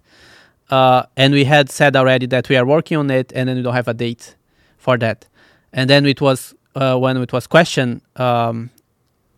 uh, 0.70 1.04
and 1.16 1.34
we 1.34 1.46
had 1.46 1.70
said 1.70 1.96
already 1.96 2.26
that 2.28 2.50
we 2.50 2.58
are 2.58 2.66
working 2.66 2.98
on 2.98 3.10
it, 3.10 3.32
and 3.34 3.48
then 3.48 3.58
we 3.58 3.62
don't 3.62 3.74
have 3.74 3.88
a 3.88 3.94
date 3.94 4.36
for 4.78 4.98
that. 4.98 5.28
And 5.74 5.90
then 5.90 6.06
it 6.06 6.22
was 6.22 6.56
uh, 6.76 6.98
when 6.98 7.18
it 7.18 7.34
was 7.34 7.48
questioned 7.48 8.02
um, 8.16 8.70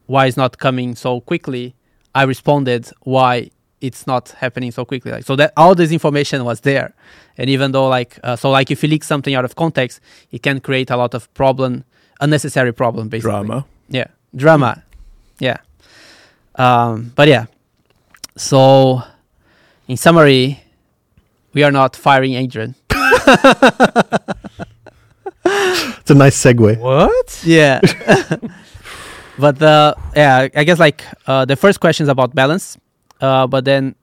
why 0.05 0.25
it's 0.27 0.37
not 0.37 0.57
coming 0.57 0.95
so 0.95 1.21
quickly. 1.21 1.75
I 2.15 2.23
responded 2.23 2.89
why 3.01 3.51
it's 3.81 4.05
not 4.05 4.29
happening 4.29 4.71
so 4.71 4.83
quickly. 4.83 5.11
Like 5.11 5.23
so 5.23 5.35
that 5.35 5.53
all 5.55 5.75
this 5.75 5.91
information 5.91 6.43
was 6.43 6.61
there, 6.61 6.93
and 7.37 7.49
even 7.49 7.71
though 7.71 7.87
like 7.87 8.19
uh, 8.23 8.35
so 8.35 8.49
like 8.49 8.71
if 8.71 8.83
you 8.83 8.89
leak 8.89 9.03
something 9.03 9.35
out 9.35 9.45
of 9.45 9.55
context, 9.55 10.01
it 10.31 10.43
can 10.43 10.59
create 10.59 10.89
a 10.89 10.97
lot 10.97 11.13
of 11.13 11.33
problem, 11.33 11.85
unnecessary 12.19 12.73
problem 12.73 13.09
basically. 13.09 13.31
drama 13.31 13.65
Yeah, 13.89 14.07
drama. 14.35 14.83
Yeah. 15.39 15.57
Um, 16.55 17.11
but 17.15 17.27
yeah. 17.27 17.45
So, 18.35 19.01
in 19.87 19.97
summary, 19.97 20.61
we 21.53 21.63
are 21.63 21.71
not 21.71 21.95
firing 21.95 22.35
Adrian. 22.35 22.75
It's 25.51 26.11
a 26.11 26.15
nice 26.15 26.37
segue. 26.37 26.77
what? 26.79 27.41
Yeah. 27.45 27.81
but 29.39 29.61
uh, 29.61 29.93
yeah, 30.15 30.47
I 30.55 30.63
guess 30.63 30.79
like 30.79 31.03
uh, 31.27 31.45
the 31.45 31.55
first 31.55 31.79
question 31.79 32.03
is 32.03 32.09
about 32.09 32.35
balance, 32.35 32.77
uh, 33.21 33.47
but 33.47 33.65
then 33.65 33.95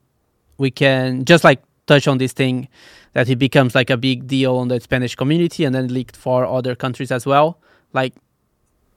we 0.58 0.70
can 0.70 1.24
just 1.24 1.44
like 1.44 1.62
touch 1.86 2.08
on 2.08 2.18
this 2.18 2.32
thing 2.32 2.68
that 3.12 3.28
it 3.28 3.36
becomes 3.36 3.74
like 3.74 3.90
a 3.90 3.96
big 3.96 4.26
deal 4.26 4.56
on 4.56 4.68
the 4.68 4.80
Spanish 4.80 5.14
community 5.14 5.64
and 5.64 5.74
then 5.74 5.88
leaked 5.88 6.16
for 6.16 6.44
other 6.44 6.74
countries 6.74 7.10
as 7.10 7.26
well. 7.26 7.58
Like, 7.96 8.14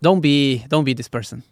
don't 0.01 0.21
be 0.21 0.65
don't 0.67 0.83
be 0.83 0.93
this 0.93 1.07
person. 1.07 1.43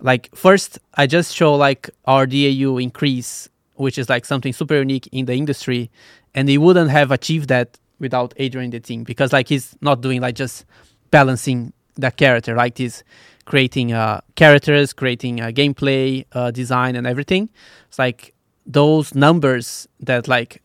Like 0.00 0.34
first, 0.34 0.78
I 0.94 1.06
just 1.06 1.34
show 1.34 1.54
like 1.54 1.90
our 2.06 2.24
DAU 2.26 2.78
increase, 2.78 3.48
which 3.74 3.98
is 3.98 4.08
like 4.08 4.24
something 4.24 4.52
super 4.52 4.76
unique 4.76 5.08
in 5.12 5.26
the 5.26 5.34
industry, 5.34 5.90
and 6.34 6.48
he 6.48 6.56
wouldn't 6.56 6.90
have 6.90 7.10
achieved 7.10 7.48
that 7.48 7.78
without 7.98 8.32
Adrian 8.36 8.70
the 8.70 8.80
team 8.80 9.02
because 9.02 9.32
like 9.32 9.48
he's 9.48 9.76
not 9.80 10.00
doing 10.00 10.20
like 10.20 10.36
just 10.36 10.64
balancing 11.10 11.72
that 11.96 12.16
character, 12.16 12.54
like 12.54 12.78
he's 12.78 13.02
creating 13.44 13.92
uh, 13.92 14.20
characters, 14.36 14.92
creating 14.92 15.40
uh, 15.40 15.46
gameplay, 15.46 16.24
uh, 16.32 16.50
design, 16.52 16.94
and 16.94 17.06
everything. 17.06 17.48
It's 17.88 17.98
like 17.98 18.34
those 18.66 19.14
numbers 19.14 19.88
that 20.00 20.28
like 20.28 20.62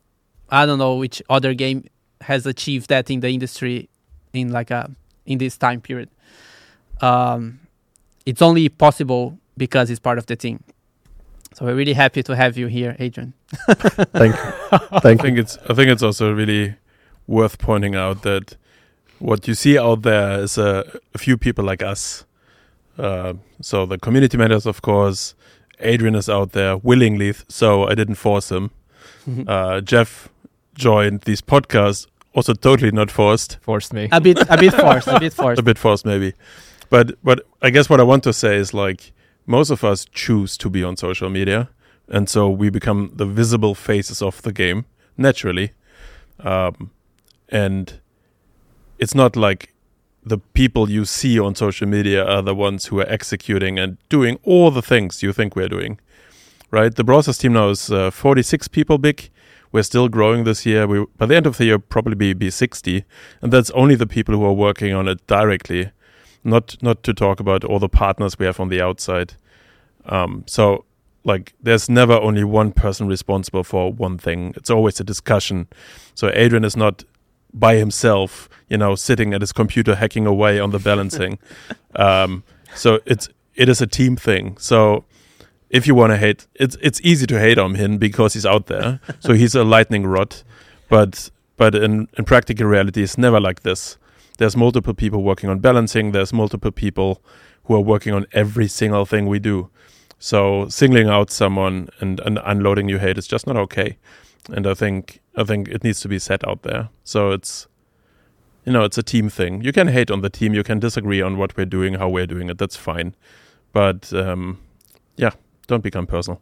I 0.50 0.65
don't 0.67 0.77
know 0.77 0.96
which 0.96 1.24
other 1.29 1.55
game 1.55 1.86
has 2.22 2.46
achieved 2.46 2.89
that 2.89 3.10
in 3.10 3.22
the 3.22 3.29
industry 3.29 3.89
in 4.34 4.51
like 4.51 4.70
a 4.70 4.91
in 5.25 5.38
this 5.38 5.58
time 5.58 5.82
period. 5.82 6.10
Um, 7.01 7.60
it's 8.25 8.42
only 8.42 8.70
possible 8.70 9.38
because 9.58 9.89
he's 9.89 10.00
part 10.00 10.18
of 10.18 10.25
the 10.25 10.36
team. 10.36 10.63
So 11.53 11.65
we're 11.65 11.75
really 11.75 11.94
happy 11.94 12.24
to 12.24 12.36
have 12.36 12.58
you 12.58 12.68
here, 12.68 12.96
Adrian. 13.00 13.34
Thank 13.68 14.36
you. 14.36 14.42
I 14.92 15.00
Thank 15.00 15.22
you. 15.22 15.27
think 15.27 15.38
it's 15.38 15.58
I 15.70 15.74
think 15.74 15.89
it's 15.92 16.01
also 16.01 16.34
really 16.34 16.75
worth 17.27 17.58
pointing 17.60 17.96
out 17.96 18.24
that 18.24 18.58
what 19.20 19.48
you 19.48 19.53
see 19.53 19.77
out 19.77 20.01
there 20.01 20.39
is 20.42 20.58
a, 20.58 20.84
a 21.13 21.18
few 21.18 21.38
people 21.38 21.63
like 21.63 21.84
us. 21.84 22.25
Uh, 22.98 23.34
so 23.62 23.86
the 23.86 23.98
community 23.98 24.38
managers, 24.38 24.65
of 24.65 24.82
course. 24.82 25.36
Adrian 25.80 26.15
is 26.15 26.30
out 26.30 26.51
there 26.53 26.77
willingly, 26.77 27.34
so 27.50 27.88
I 27.88 27.96
didn't 27.96 28.15
force 28.15 28.51
him. 28.51 28.72
Uh, 29.48 29.80
Jeff 29.80 30.27
joined 30.75 31.22
these 31.22 31.42
podcasts, 31.42 32.08
also 32.33 32.53
totally 32.53 32.91
not 32.91 33.11
forced. 33.11 33.57
Forced 33.61 33.93
me. 33.93 34.09
a 34.11 34.19
bit, 34.21 34.39
a 34.49 34.57
bit 34.57 34.73
forced, 34.83 35.07
a 35.07 35.19
bit 35.19 35.33
forced. 35.33 35.59
a 35.59 35.63
bit 35.63 35.77
forced 35.77 36.05
maybe 36.05 36.33
but 36.93 37.17
but 37.23 37.41
i 37.63 37.71
guess 37.71 37.89
what 37.89 37.99
i 37.99 38.03
want 38.03 38.23
to 38.23 38.31
say 38.31 38.55
is 38.55 38.71
like 38.71 39.11
most 39.47 39.71
of 39.71 39.83
us 39.83 40.05
choose 40.05 40.55
to 40.57 40.69
be 40.69 40.83
on 40.83 40.95
social 40.95 41.29
media 41.29 41.69
and 42.07 42.29
so 42.29 42.47
we 42.49 42.69
become 42.69 43.11
the 43.15 43.25
visible 43.25 43.73
faces 43.73 44.21
of 44.21 44.41
the 44.43 44.53
game 44.53 44.85
naturally 45.17 45.71
um, 46.39 46.91
and 47.49 47.99
it's 48.99 49.15
not 49.15 49.35
like 49.35 49.73
the 50.23 50.37
people 50.37 50.89
you 50.89 51.03
see 51.03 51.39
on 51.39 51.55
social 51.55 51.87
media 51.87 52.23
are 52.23 52.43
the 52.43 52.55
ones 52.55 52.85
who 52.85 52.99
are 52.99 53.09
executing 53.09 53.79
and 53.79 53.97
doing 54.09 54.37
all 54.43 54.69
the 54.69 54.81
things 54.81 55.23
you 55.23 55.33
think 55.33 55.55
we're 55.55 55.67
doing 55.67 55.99
right 56.69 56.95
the 56.95 57.03
Brawl 57.03 57.23
Stars 57.23 57.39
team 57.39 57.53
now 57.53 57.69
is 57.69 57.91
uh, 57.91 58.11
46 58.11 58.67
people 58.67 58.99
big 58.99 59.29
we're 59.74 59.84
still 59.84 60.08
growing 60.08 60.46
this 60.46 60.65
year. 60.65 60.88
We 60.88 61.06
by 61.18 61.25
the 61.25 61.36
end 61.36 61.46
of 61.46 61.58
the 61.58 61.65
year 61.65 61.80
probably 61.80 62.15
be, 62.15 62.32
be 62.34 62.50
60 62.50 63.03
and 63.42 63.51
that's 63.51 63.72
only 63.72 63.96
the 63.96 64.08
people 64.08 64.34
who 64.36 64.46
are 64.46 64.53
working 64.53 64.94
on 64.94 65.10
it 65.10 65.27
directly 65.27 65.92
not 66.46 66.77
not 66.82 67.03
to 67.03 67.13
talk 67.13 67.39
about 67.39 67.65
all 67.65 67.80
the 67.80 67.89
partners 67.89 68.38
we 68.39 68.46
have 68.46 68.60
on 68.60 68.70
the 68.70 68.82
outside. 68.82 69.34
Um, 70.06 70.44
so 70.46 70.86
like 71.25 71.53
there's 71.62 71.89
never 71.89 72.13
only 72.13 72.44
one 72.44 72.72
person 72.72 73.08
responsible 73.08 73.63
for 73.63 73.92
one 73.92 74.18
thing. 74.18 74.53
It's 74.56 74.70
always 74.70 75.00
a 75.00 75.03
discussion. 75.03 75.68
So 76.15 76.32
adrian 76.34 76.63
is 76.63 76.77
not 76.77 77.03
by 77.53 77.75
himself 77.75 78.50
you 78.68 78.77
know 78.77 78.96
sitting 78.96 79.34
at 79.34 79.42
his 79.42 79.53
computer 79.53 79.96
hacking 79.96 80.25
away 80.25 80.60
on 80.60 80.72
the 80.72 80.80
balancing. 80.80 81.39
Um, 81.96 82.44
so 82.74 83.01
it's 83.06 83.30
it 83.53 83.70
is 83.70 83.80
a 83.80 83.86
team 83.86 84.15
thing. 84.15 84.58
So 84.58 85.06
if 85.74 85.88
you 85.88 85.96
want 85.96 86.12
to 86.12 86.18
hate 86.18 86.48
it's 86.53 86.77
it's 86.82 87.01
easy 87.01 87.25
to 87.25 87.40
hate 87.40 87.57
on 87.57 87.75
him 87.75 87.98
because 87.98 88.33
he's 88.36 88.46
out 88.46 88.68
there. 88.68 89.00
So 89.20 89.33
he's 89.33 89.55
a 89.55 89.64
lightning 89.64 90.05
rod. 90.05 90.36
But 90.88 91.31
but 91.57 91.75
in 91.75 92.07
in 92.18 92.24
practical 92.25 92.68
reality 92.68 93.03
it's 93.03 93.18
never 93.18 93.42
like 93.42 93.64
this. 93.64 93.98
There's 94.38 94.55
multiple 94.55 94.94
people 94.94 95.24
working 95.24 95.50
on 95.50 95.59
balancing. 95.59 96.12
There's 96.12 96.31
multiple 96.31 96.72
people 96.72 97.22
who 97.66 97.75
are 97.75 97.81
working 97.81 98.14
on 98.14 98.25
every 98.31 98.68
single 98.68 99.05
thing 99.05 99.27
we 99.27 99.40
do. 99.40 99.70
So 100.20 100.68
singling 100.70 101.07
out 101.07 101.31
someone 101.31 101.90
and, 102.00 102.20
and 102.22 102.40
unloading 102.46 102.88
your 102.88 103.00
hate 103.00 103.18
is 103.18 103.27
just 103.27 103.48
not 103.48 103.57
okay. 103.57 103.98
And 104.51 104.68
i 104.68 104.74
think 104.74 105.22
i 105.36 105.44
think 105.44 105.68
it 105.70 105.83
needs 105.83 106.01
to 106.01 106.07
be 106.07 106.20
set 106.20 106.48
out 106.48 106.62
there. 106.62 106.90
So 107.03 107.31
it's 107.31 107.68
you 108.66 108.72
know 108.72 108.83
it's 108.83 109.00
a 109.00 109.03
team 109.03 109.27
thing. 109.27 109.62
You 109.64 109.74
can 109.74 109.88
hate 109.88 110.12
on 110.12 110.22
the 110.22 110.29
team. 110.29 110.53
You 110.53 110.64
can 110.64 110.79
disagree 110.79 111.22
on 111.24 111.38
what 111.38 111.57
we're 111.57 111.72
doing 111.77 111.96
how 111.96 112.09
we're 112.09 112.27
doing 112.27 112.50
it. 112.50 112.59
That's 112.59 112.75
fine. 112.75 113.16
But 113.72 114.14
um 114.14 114.59
yeah 115.18 115.31
don't 115.67 115.83
become 115.83 116.05
personal 116.05 116.41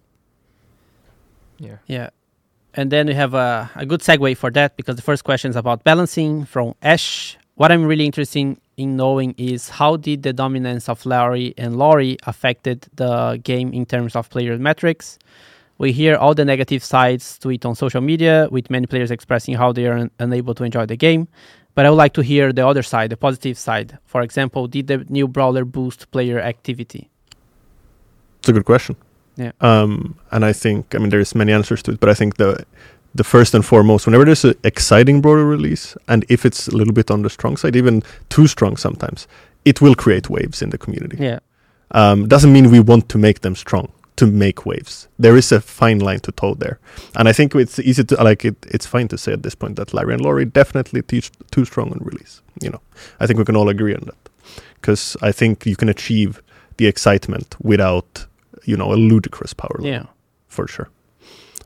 Yeah. 1.60 1.77
Yeah. 1.88 2.10
And 2.73 2.91
then 2.91 3.07
we 3.07 3.13
have 3.13 3.34
a, 3.34 3.69
a 3.75 3.86
good 3.86 3.99
segue 4.01 4.38
for 4.38 4.49
that 4.51 4.77
because 4.77 4.95
the 4.95 5.01
first 5.01 5.23
question 5.23 5.49
is 5.49 5.55
about 5.55 5.84
balancing 5.84 6.45
from 6.45 6.73
Ash. 6.81 7.38
What 7.55 7.71
I'm 7.71 7.86
really 7.86 8.05
interested 8.05 8.57
in 8.77 8.95
knowing 8.95 9.36
is 9.38 9.69
how 9.69 9.97
did 9.97 10.23
the 10.23 10.34
dominance 10.34 10.88
of 10.89 11.05
Larry 11.05 11.53
and 11.57 11.77
Lawrie 11.77 12.17
affected 12.23 12.88
the 12.95 13.39
game 13.43 13.73
in 13.73 13.86
terms 13.86 14.15
of 14.15 14.29
player 14.29 14.57
metrics? 14.57 15.19
We 15.77 15.91
hear 15.91 16.15
all 16.15 16.34
the 16.34 16.45
negative 16.45 16.84
sides 16.84 17.38
to 17.39 17.49
it 17.49 17.65
on 17.65 17.75
social 17.75 18.01
media, 18.01 18.47
with 18.51 18.69
many 18.69 18.88
players 18.88 19.12
expressing 19.12 19.55
how 19.55 19.73
they 19.73 19.88
are 19.88 19.97
un- 19.97 20.12
unable 20.19 20.53
to 20.55 20.63
enjoy 20.63 20.86
the 20.86 20.95
game. 20.95 21.27
But 21.75 21.86
I 21.86 21.89
would 21.89 21.97
like 21.97 22.13
to 22.13 22.21
hear 22.21 22.53
the 22.53 22.65
other 22.65 22.84
side, 22.84 23.10
the 23.10 23.17
positive 23.17 23.57
side. 23.57 23.97
For 24.05 24.21
example, 24.21 24.67
did 24.67 24.88
the 24.88 25.05
new 25.10 25.27
brawler 25.27 25.65
boost 25.65 26.10
player 26.12 26.39
activity? 26.39 27.10
It's 28.39 28.49
a 28.49 28.53
good 28.53 28.65
question. 28.65 28.95
Yeah. 29.41 29.51
Um, 29.62 30.15
and 30.32 30.45
I 30.45 30.54
think 30.54 30.95
I 30.95 30.97
mean 30.99 31.10
there's 31.10 31.36
many 31.36 31.51
answers 31.54 31.82
to 31.84 31.91
it, 31.91 31.99
but 31.99 32.10
I 32.10 32.13
think 32.13 32.38
the 32.38 32.65
the 33.13 33.23
first 33.23 33.54
and 33.54 33.65
foremost, 33.65 34.06
whenever 34.06 34.25
there's 34.25 34.45
an 34.45 34.56
exciting 34.63 35.21
brawler 35.21 35.45
release, 35.45 35.97
and 36.08 36.25
if 36.30 36.45
it's 36.45 36.67
a 36.67 36.75
little 36.75 36.93
bit 36.93 37.12
on 37.12 37.23
the 37.23 37.30
strong 37.30 37.58
side, 37.58 37.75
even 37.75 38.04
too 38.30 38.47
strong 38.47 38.77
sometimes, 38.77 39.27
it 39.65 39.82
will 39.82 39.95
create 39.95 40.30
waves 40.30 40.62
in 40.62 40.69
the 40.69 40.77
community. 40.77 41.17
Yeah. 41.19 41.39
Um, 41.91 42.27
doesn't 42.27 42.54
mean 42.54 42.71
we 42.71 42.80
want 42.80 43.10
to 43.10 43.17
make 43.17 43.41
them 43.41 43.56
strong 43.56 43.91
to 44.15 44.27
make 44.27 44.65
waves. 44.65 45.08
There 45.19 45.36
is 45.36 45.51
a 45.51 45.60
fine 45.60 45.99
line 45.99 46.19
to 46.21 46.32
toe 46.32 46.54
there, 46.54 46.80
and 47.15 47.27
I 47.27 47.34
think 47.34 47.56
it's 47.56 47.80
easy 47.80 48.04
to 48.04 48.23
like 48.23 48.45
it. 48.45 48.56
It's 48.67 48.86
fine 48.86 49.08
to 49.10 49.17
say 49.17 49.34
at 49.34 49.43
this 49.43 49.56
point 49.56 49.75
that 49.75 49.93
Larry 49.93 50.13
and 50.13 50.23
Lawrie 50.23 50.45
definitely 50.45 51.01
teach 51.01 51.32
too 51.51 51.65
strong 51.65 51.91
on 51.91 51.99
release. 52.01 52.41
You 52.62 52.69
know, 52.69 52.82
I 53.19 53.27
think 53.27 53.39
we 53.39 53.45
can 53.45 53.56
all 53.58 53.69
agree 53.69 53.95
on 53.95 54.04
that 54.06 54.30
because 54.75 55.17
I 55.21 55.32
think 55.32 55.65
you 55.65 55.75
can 55.75 55.89
achieve 55.89 56.41
the 56.77 56.88
excitement 56.88 57.56
without 57.62 58.25
you 58.65 58.78
know 58.78 58.93
a 58.93 58.95
ludicrous 58.95 59.54
power 59.54 59.76
level 59.80 59.88
Yeah. 59.91 60.06
for 60.47 60.67
sure. 60.67 60.89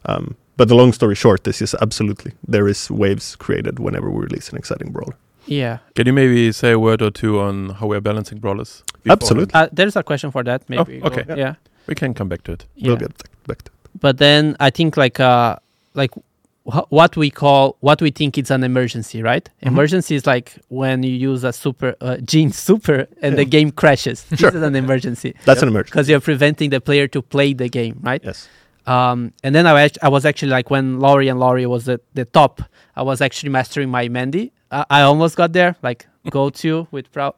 Um, 0.06 0.36
but 0.58 0.68
the 0.68 0.76
long 0.76 0.94
story 0.94 1.16
short, 1.16 1.44
this 1.44 1.62
is 1.62 1.76
absolutely 1.82 2.32
there 2.48 2.68
is 2.68 2.90
waves 2.92 3.36
created 3.36 3.80
whenever 3.80 4.10
we 4.10 4.24
release 4.24 4.50
an 4.52 4.58
exciting 4.58 4.92
brawler. 4.92 5.16
Yeah. 5.48 5.78
can 5.96 6.08
you 6.08 6.14
maybe 6.14 6.52
say 6.52 6.72
a 6.72 6.80
word 6.80 7.02
or 7.02 7.12
two 7.12 7.40
on 7.40 7.70
how 7.70 7.86
we're 7.88 8.02
balancing 8.02 8.40
brawlers 8.40 8.82
beforehand? 9.04 9.22
Absolutely. 9.22 9.54
Uh, 9.54 9.68
there's 9.72 9.96
a 9.96 10.02
question 10.04 10.32
for 10.32 10.44
that. 10.44 10.68
Maybe. 10.70 11.02
okay. 11.04 11.24
Go- 11.24 11.36
Yeah. 11.36 11.54
we 11.88 11.94
can 11.96 12.14
come 12.14 12.30
back 12.30 12.44
to 12.46 12.52
it 12.54 12.66
Yeah. 12.76 12.88
We'll 12.88 12.98
get 12.98 13.12
back 13.48 13.62
to 13.64 13.72
it. 13.72 14.02
but 14.02 14.18
then 14.18 14.56
I 14.60 14.70
think 14.72 14.98
like 14.98 15.20
uh 15.20 15.58
like 15.94 16.12
wh- 16.16 16.24
what 16.66 17.16
we 17.16 17.30
call 17.30 17.78
what 17.82 18.02
we 18.02 18.10
think 18.10 18.38
it's 18.38 18.50
an 18.50 18.64
emergency, 18.64 19.22
right? 19.22 19.48
Mhm. 19.62 19.68
Emergency 19.68 20.16
is 20.16 20.26
like 20.26 20.54
when 20.70 21.04
you 21.04 21.12
use 21.14 21.44
a 21.44 21.54
super 21.54 21.96
uh, 22.02 22.18
gene 22.18 22.52
super 22.68 23.08
and 23.22 23.38
the 23.38 23.46
game 23.46 23.72
crashes. 23.72 24.26
Sure. 24.36 24.50
This 24.52 24.56
is 24.56 24.64
an 24.64 24.76
emergency 24.76 25.36
That's 25.46 25.62
an 25.62 25.68
emergency. 25.68 25.92
because 25.92 26.10
you're 26.10 26.22
preventing 26.22 26.72
the 26.72 26.82
player 26.82 27.08
to 27.10 27.22
play 27.22 27.54
the 27.54 27.70
game, 27.70 28.00
right? 28.02 28.22
Yes. 28.24 28.50
Um, 28.88 29.34
and 29.44 29.54
then 29.56 29.66
I, 29.68 29.90
I 30.02 30.10
was 30.10 30.26
actually 30.26 30.52
like 30.52 30.70
when 30.70 31.00
Laurie 31.00 31.28
and 31.28 31.40
Lawrie 31.40 31.66
was 31.66 31.88
at 31.90 32.02
the 32.14 32.26
top, 32.26 32.62
I 32.96 33.02
was 33.04 33.20
actually 33.22 33.50
mastering 33.50 33.90
my 33.90 34.10
Mandy. 34.10 34.52
I, 34.72 34.86
I 34.90 35.02
almost 35.02 35.36
got 35.36 35.54
there, 35.54 35.76
like 35.84 36.06
go 36.30 36.50
to 36.50 36.88
with 36.92 37.12
proud, 37.12 37.34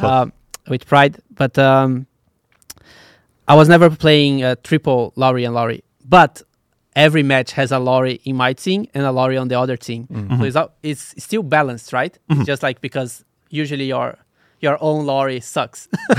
um, 0.00 0.32
with 0.68 0.86
pride, 0.86 1.18
but 1.34 1.58
um, 1.58 2.06
I 3.48 3.54
was 3.54 3.68
never 3.68 3.90
playing 3.90 4.42
uh, 4.44 4.56
triple 4.62 5.12
Laurie 5.16 5.44
and 5.44 5.54
Lawrie. 5.54 5.82
But 6.08 6.42
every 6.96 7.22
match 7.22 7.52
has 7.52 7.72
a 7.72 7.78
Lawrie 7.78 8.20
in 8.24 8.36
my 8.36 8.52
team 8.52 8.86
and 8.94 9.04
a 9.04 9.12
Lawrie 9.12 9.36
on 9.38 9.48
the 9.48 9.58
other 9.58 9.76
team, 9.76 10.06
Mm. 10.12 10.38
so 10.38 10.44
it's, 10.44 10.56
out- 10.56 10.74
it's 10.82 11.14
still 11.22 11.42
balanced, 11.42 11.92
right? 11.92 12.18
Mhm. 12.30 12.38
It's 12.40 12.46
just 12.46 12.62
like 12.62 12.80
because 12.80 13.24
usually 13.50 13.86
your 13.86 14.16
your 14.60 14.78
own 14.80 15.06
Lawrie 15.06 15.40
sucks. 15.40 15.88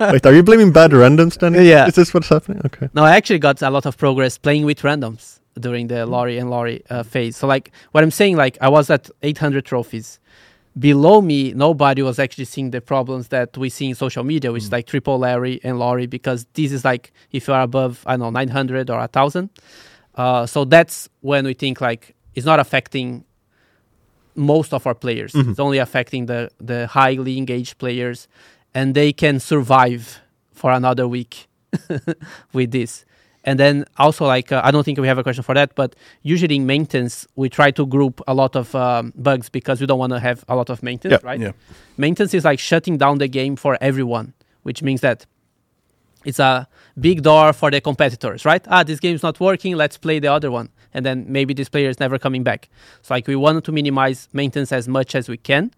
Wait, 0.00 0.26
are 0.26 0.34
you 0.34 0.42
blaming 0.42 0.72
bad 0.72 0.90
randoms 0.92 1.38
then? 1.38 1.54
Yeah. 1.54 1.86
Is 1.86 1.94
this 1.94 2.12
what's 2.12 2.28
happening? 2.28 2.60
Okay. 2.66 2.88
No, 2.94 3.04
I 3.04 3.16
actually 3.16 3.38
got 3.38 3.62
a 3.62 3.70
lot 3.70 3.86
of 3.86 3.96
progress 3.96 4.38
playing 4.38 4.64
with 4.66 4.80
randoms 4.82 5.38
during 5.58 5.86
the 5.88 6.04
lorry 6.06 6.38
and 6.38 6.50
Lawrie 6.50 6.82
uh, 6.90 7.02
phase. 7.02 7.36
So, 7.36 7.46
like, 7.46 7.70
what 7.92 8.02
I'm 8.04 8.10
saying, 8.10 8.36
like, 8.36 8.58
I 8.60 8.68
was 8.68 8.90
at 8.90 9.08
800 9.22 9.64
trophies. 9.64 10.18
Below 10.78 11.20
me, 11.20 11.52
nobody 11.52 12.00
was 12.02 12.18
actually 12.18 12.46
seeing 12.46 12.70
the 12.70 12.80
problems 12.80 13.28
that 13.28 13.56
we 13.58 13.68
see 13.68 13.88
in 13.90 13.94
social 13.94 14.24
media, 14.24 14.50
which 14.52 14.62
is 14.64 14.72
like 14.72 14.86
triple 14.86 15.18
Larry 15.18 15.60
and 15.62 15.78
Lawrie, 15.78 16.06
because 16.06 16.46
this 16.54 16.72
is 16.72 16.82
like 16.84 17.12
if 17.30 17.46
you 17.46 17.52
are 17.54 17.60
above, 17.62 18.02
I 18.06 18.12
don't 18.12 18.20
know, 18.20 18.30
900 18.30 18.88
or 18.88 18.98
1,000. 18.98 19.50
Uh, 20.14 20.46
so 20.46 20.64
that's 20.64 21.10
when 21.20 21.44
we 21.44 21.52
think 21.52 21.80
like 21.82 22.14
it's 22.34 22.46
not 22.46 22.58
affecting 22.58 23.24
most 24.34 24.72
of 24.72 24.86
our 24.86 24.94
players. 24.94 25.32
Mhm. 25.32 25.50
It's 25.50 25.60
only 25.60 25.78
affecting 25.78 26.26
the 26.26 26.50
the 26.58 26.86
highly 26.86 27.36
engaged 27.36 27.76
players, 27.78 28.26
and 28.74 28.94
they 28.94 29.12
can 29.12 29.40
survive 29.40 30.20
for 30.52 30.70
another 30.72 31.06
week 31.06 31.48
with 32.54 32.70
this. 32.70 33.04
And 33.44 33.58
then 33.58 33.84
also 33.98 34.26
like 34.26 34.52
uh, 34.52 34.60
I 34.64 34.70
don't 34.70 34.84
think 34.84 34.98
we 34.98 35.08
have 35.08 35.18
a 35.18 35.22
question 35.24 35.42
for 35.42 35.54
that, 35.54 35.74
but 35.74 35.96
usually 36.22 36.54
in 36.56 36.66
maintenance 36.66 37.26
we 37.34 37.48
try 37.48 37.70
to 37.72 37.84
group 37.86 38.20
a 38.28 38.34
lot 38.34 38.54
of 38.54 38.74
um, 38.74 39.12
bugs 39.16 39.48
because 39.48 39.80
we 39.80 39.86
don't 39.86 39.98
want 39.98 40.12
to 40.12 40.20
have 40.20 40.44
a 40.48 40.54
lot 40.54 40.70
of 40.70 40.82
maintenance, 40.82 41.20
Yeah. 41.22 41.28
right? 41.28 41.40
Yeah. 41.40 41.52
Maintenance 41.96 42.34
is 42.34 42.44
like 42.44 42.60
shutting 42.60 42.98
down 42.98 43.18
the 43.18 43.28
game 43.28 43.56
for 43.56 43.76
everyone, 43.80 44.32
which 44.62 44.82
means 44.82 45.00
that 45.00 45.26
it's 46.24 46.38
a 46.38 46.68
big 47.00 47.22
door 47.22 47.52
for 47.52 47.68
the 47.72 47.80
competitors, 47.80 48.44
right? 48.44 48.64
Ah, 48.68 48.84
this 48.84 49.00
game's 49.00 49.24
not 49.24 49.40
working. 49.40 49.74
Let's 49.76 49.98
play 49.98 50.20
the 50.20 50.28
other 50.32 50.52
one, 50.52 50.68
and 50.94 51.04
then 51.04 51.24
maybe 51.28 51.52
this 51.52 51.68
player 51.68 51.88
is 51.90 51.98
never 51.98 52.18
coming 52.20 52.44
back. 52.44 52.68
So 53.02 53.14
like 53.14 53.26
we 53.26 53.34
wanted 53.34 53.64
to 53.64 53.72
minimize 53.72 54.28
maintenance 54.32 54.70
as 54.70 54.86
much 54.86 55.16
as 55.16 55.28
we 55.28 55.36
can, 55.36 55.72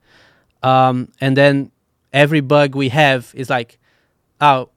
um, 0.62 1.09
and 1.18 1.35
then 1.35 1.70
every 2.12 2.40
bug 2.40 2.74
we 2.74 2.90
have 2.90 3.33
is 3.35 3.48
like, 3.48 3.79
oh, 4.42 4.68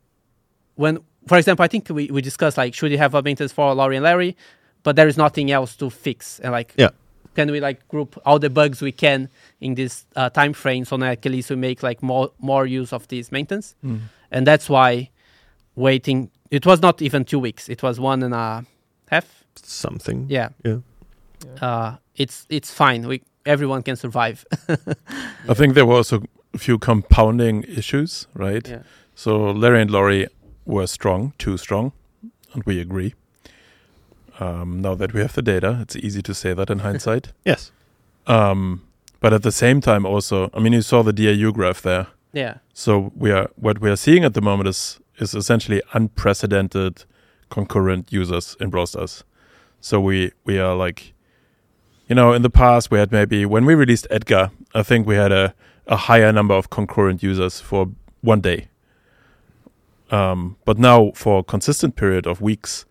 when 0.75 0.99
for 1.27 1.37
example, 1.37 1.63
I 1.63 1.67
think 1.67 1.89
we, 1.89 2.07
we 2.11 2.21
discussed 2.21 2.57
like 2.57 2.73
should 2.73 2.91
you 2.91 2.97
have 2.97 3.13
a 3.15 3.21
maintenance 3.21 3.51
for 3.51 3.73
Lawrie 3.73 3.97
and 3.97 4.03
Larry, 4.03 4.35
but 4.83 4.95
there 4.95 5.07
is 5.07 5.17
nothing 5.17 5.51
else 5.51 5.75
to 5.77 5.89
fix, 5.89 6.39
and 6.39 6.51
like 6.51 6.73
Yeah. 6.77 6.89
can 7.35 7.51
we 7.51 7.59
like 7.59 7.87
group 7.87 8.17
all 8.25 8.39
the 8.39 8.49
bugs 8.49 8.81
we 8.81 8.91
can 8.91 9.29
in 9.61 9.75
this 9.75 10.05
uh, 10.15 10.29
time 10.29 10.53
frame 10.53 10.85
so 10.85 10.97
that 10.97 11.25
at 11.25 11.31
least 11.31 11.49
we 11.49 11.55
make 11.55 11.83
like 11.83 12.01
more 12.01 12.31
more 12.39 12.65
use 12.65 12.91
of 12.93 13.07
this 13.07 13.31
maintenance 13.31 13.75
Mm. 13.83 13.99
and 14.31 14.47
that's 14.47 14.69
why 14.69 15.09
waiting 15.75 16.29
it 16.49 16.65
was 16.65 16.81
not 16.81 17.01
even 17.01 17.23
two 17.25 17.39
weeks 17.39 17.69
it 17.69 17.83
was 17.83 17.99
one 17.99 18.23
and 18.23 18.33
a 18.33 18.65
half 19.11 19.43
Something. 19.63 20.25
yeah 20.29 20.49
Yeah. 20.63 20.77
uh 21.61 21.95
it's 22.15 22.45
it's 22.49 22.71
fine 22.71 23.07
we 23.07 23.21
everyone 23.45 23.83
can 23.83 23.95
survive 23.95 24.45
I 25.49 25.53
think 25.53 25.73
there 25.75 25.85
were 25.85 25.95
also 25.97 26.23
a 26.53 26.57
few 26.57 26.77
compounding 26.79 27.63
issues, 27.63 28.27
right? 28.33 28.67
yeah 28.67 28.81
So 29.15 29.51
Larry 29.51 29.81
and 29.81 29.91
Lawrie 29.91 30.27
were 30.67 30.85
strong, 30.87 31.33
too 31.37 31.57
strong, 31.57 31.93
and 32.53 32.63
we 32.65 32.79
agree. 32.79 33.15
Um, 34.39 34.81
now 34.81 34.93
that 34.95 35.13
we 35.13 35.21
have 35.21 35.33
the 35.33 35.41
data, 35.41 35.79
it's 35.81 35.95
easy 35.95 36.21
to 36.21 36.33
say 36.33 36.53
that 36.53 36.69
in 36.69 36.79
hindsight. 36.87 37.31
Yes. 37.45 37.71
Um, 38.27 38.83
but 39.19 39.33
at 39.33 39.41
the 39.41 39.51
same 39.51 39.81
time, 39.81 40.05
also, 40.05 40.51
I 40.53 40.59
mean, 40.59 40.73
you 40.73 40.81
saw 40.81 41.01
the 41.01 41.13
DAU 41.13 41.51
graph 41.51 41.81
there. 41.81 42.07
yeah 42.33 42.57
So 42.73 43.11
we 43.15 43.31
are 43.31 43.49
what 43.55 43.79
we 43.79 43.89
are 43.89 43.95
seeing 43.95 44.23
at 44.25 44.33
the 44.33 44.41
moment 44.41 44.67
is 44.69 44.99
is 45.17 45.33
essentially 45.33 45.81
unprecedented 45.93 47.05
concurrent 47.49 48.11
users 48.11 48.55
in 48.59 48.69
Brawl 48.69 48.85
Stars. 48.85 49.23
So 49.79 49.99
we 49.99 50.31
we 50.45 50.59
are 50.59 50.75
like, 50.75 51.13
you 52.09 52.15
know, 52.15 52.33
in 52.33 52.41
the 52.41 52.49
past 52.49 52.91
we 52.91 52.99
had 52.99 53.11
maybe 53.11 53.45
when 53.45 53.65
we 53.65 53.73
released 53.75 54.07
Edgar, 54.11 54.51
I 54.75 54.83
think 54.83 55.07
we 55.07 55.15
had 55.15 55.31
a 55.31 55.53
a 55.87 55.95
higher 55.95 56.33
number 56.33 56.53
of 56.57 56.69
concurrent 56.69 57.23
users 57.23 57.61
for 57.61 57.87
one 58.21 58.41
day. 58.41 58.67
Um, 60.09 60.57
but 60.65 60.77
now 60.77 61.11
for 61.15 61.39
a 61.39 61.43
consistent 61.43 61.95
period 61.95 62.25
of 62.25 62.41
weeks, 62.41 62.85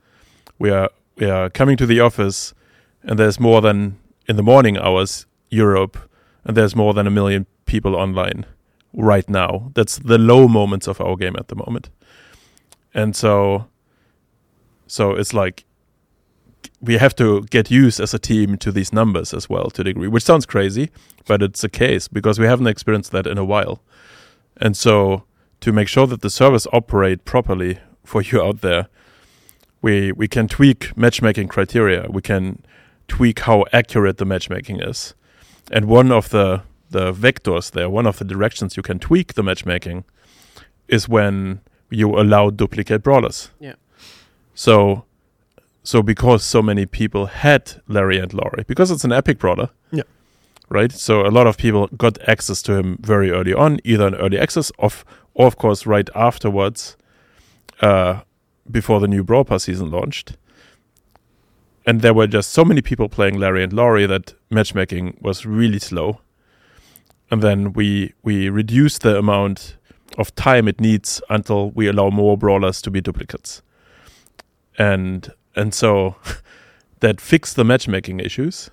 we 0.59 0.71
are 0.71 0.91
we 1.17 1.31
are 1.31 1.49
coming 1.49 1.77
to 1.79 1.87
the 1.87 2.01
office, 2.01 2.55
and 3.03 3.19
there's 3.19 3.41
more 3.41 3.61
than 3.61 3.99
in 4.29 4.37
the 4.37 4.43
morning 4.43 4.77
hours 4.77 5.27
Europe, 5.51 5.97
and 6.45 6.57
there's 6.57 6.77
more 6.77 6.93
than 6.95 7.07
a 7.07 7.11
million 7.11 7.47
people 7.65 7.97
online 7.97 8.45
right 8.93 9.29
now. 9.29 9.71
That's 9.75 9.99
the 9.99 10.19
low 10.19 10.49
moments 10.49 10.87
of 10.87 11.01
our 11.01 11.17
game 11.17 11.37
at 11.39 11.49
the 11.49 11.57
moment. 11.57 11.91
And 12.95 13.15
so 13.17 13.67
so 14.87 15.13
it's 15.13 15.35
like 15.35 15.65
we 16.81 16.99
have 16.99 17.15
to 17.17 17.43
get 17.45 17.71
used 17.71 18.01
as 18.01 18.15
a 18.15 18.19
team 18.19 18.57
to 18.59 18.71
these 18.71 18.93
numbers 18.93 19.33
as 19.33 19.49
well 19.49 19.71
to 19.71 19.81
a 19.81 19.85
degree, 19.85 20.09
which 20.09 20.25
sounds 20.25 20.47
crazy, 20.47 20.91
but 21.27 21.43
it's 21.43 21.65
a 21.65 21.69
case 21.69 22.09
because 22.09 22.39
we 22.39 22.47
haven't 22.47 22.67
experienced 22.67 23.13
that 23.13 23.27
in 23.27 23.39
a 23.39 23.45
while. 23.45 23.83
And 24.59 24.77
so 24.77 25.25
to 25.67 25.73
make 25.73 25.89
sure 25.89 26.07
that 26.07 26.21
the 26.21 26.31
servers 26.31 26.69
operate 26.73 27.25
properly 27.25 27.81
for 28.05 28.23
you 28.23 28.41
out 28.41 28.61
there, 28.61 28.87
we 29.83 30.13
we 30.13 30.29
can 30.29 30.47
tweak 30.47 30.97
matchmaking 30.97 31.49
criteria. 31.49 32.07
We 32.09 32.23
can 32.23 32.63
tweak 33.09 33.41
how 33.41 33.65
accurate 33.73 34.19
the 34.19 34.25
matchmaking 34.25 34.81
is. 34.81 35.15
And 35.73 35.87
one 35.87 36.13
of 36.13 36.29
the 36.29 36.63
the 36.91 37.13
vectors 37.13 37.73
there, 37.73 37.91
one 37.91 38.07
of 38.07 38.19
the 38.19 38.25
directions 38.25 38.77
you 38.77 38.83
can 38.85 39.01
tweak 39.01 39.35
the 39.35 39.43
matchmaking 39.43 40.05
is 40.87 41.09
when 41.09 41.61
you 41.91 42.17
allow 42.17 42.51
duplicate 42.51 43.03
brawlers. 43.03 43.51
Yeah. 43.59 43.75
So 44.55 45.05
so 45.83 46.01
because 46.01 46.45
so 46.45 46.63
many 46.63 46.87
people 46.87 47.27
had 47.27 47.83
Larry 47.89 48.21
and 48.21 48.33
Lawrie, 48.33 48.65
because 48.69 48.93
it's 48.93 49.05
an 49.05 49.13
epic 49.13 49.41
brawler. 49.41 49.71
Right? 50.69 50.91
So 50.91 51.27
a 51.27 51.31
lot 51.31 51.47
of 51.47 51.57
people 51.57 51.87
got 51.97 52.19
access 52.29 52.61
to 52.63 52.75
him 52.75 52.99
very 53.01 53.31
early 53.31 53.55
on, 53.55 53.79
either 53.85 54.09
in 54.09 54.15
early 54.17 54.39
access 54.39 54.73
of 54.79 55.05
or 55.35 55.47
of 55.47 55.57
course 55.57 55.87
right 55.87 56.09
afterwards, 56.15 56.97
uh, 57.81 58.23
before 58.71 59.01
the 59.01 59.09
new 59.09 59.23
Brawl 59.23 59.45
Pass 59.45 59.65
season 59.65 59.91
launched. 59.91 60.37
And 61.87 62.01
there 62.01 62.15
were 62.15 62.27
just 62.27 62.51
so 62.51 62.65
many 62.65 62.83
people 62.83 63.09
playing 63.09 63.39
Larry 63.39 63.63
and 63.63 63.73
Lawrie 63.73 64.07
that 64.07 64.35
matchmaking 64.51 65.19
was 65.21 65.47
really 65.47 65.79
slow. 65.79 66.21
And 67.31 67.43
then 67.43 67.73
we 67.73 68.15
we 68.23 68.49
reduced 68.49 69.03
the 69.03 69.19
amount 69.19 69.77
of 70.19 70.35
time 70.35 70.69
it 70.69 70.81
needs 70.81 71.21
until 71.29 71.71
we 71.71 71.87
allow 71.87 72.11
more 72.11 72.37
brawlers 72.37 72.83
to 72.83 72.91
be 72.91 73.01
duplicates. 73.01 73.63
And 74.79 75.33
and 75.55 75.73
so 75.73 76.17
that 77.01 77.21
fixed 77.21 77.57
the 77.57 77.65
matchmaking 77.65 78.21
issues. 78.21 78.71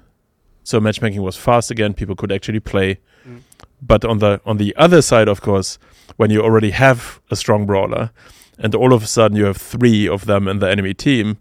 So 0.63 0.79
matchmaking 0.79 1.21
was 1.21 1.35
fast 1.35 1.71
again, 1.71 1.93
people 1.93 2.15
could 2.15 2.31
actually 2.31 2.59
play. 2.59 2.99
Mm. 3.27 3.41
But 3.81 4.05
on 4.05 4.19
the 4.19 4.39
on 4.45 4.57
the 4.57 4.75
other 4.77 5.01
side, 5.01 5.27
of 5.27 5.41
course, 5.41 5.77
when 6.17 6.31
you 6.31 6.41
already 6.41 6.71
have 6.71 7.19
a 7.29 7.35
strong 7.35 7.65
brawler 7.65 8.11
and 8.57 8.73
all 8.75 8.93
of 8.93 9.03
a 9.03 9.07
sudden 9.07 9.37
you 9.37 9.45
have 9.45 9.57
three 9.57 10.07
of 10.07 10.25
them 10.25 10.47
in 10.47 10.59
the 10.59 10.69
enemy 10.69 10.93
team, 10.93 11.37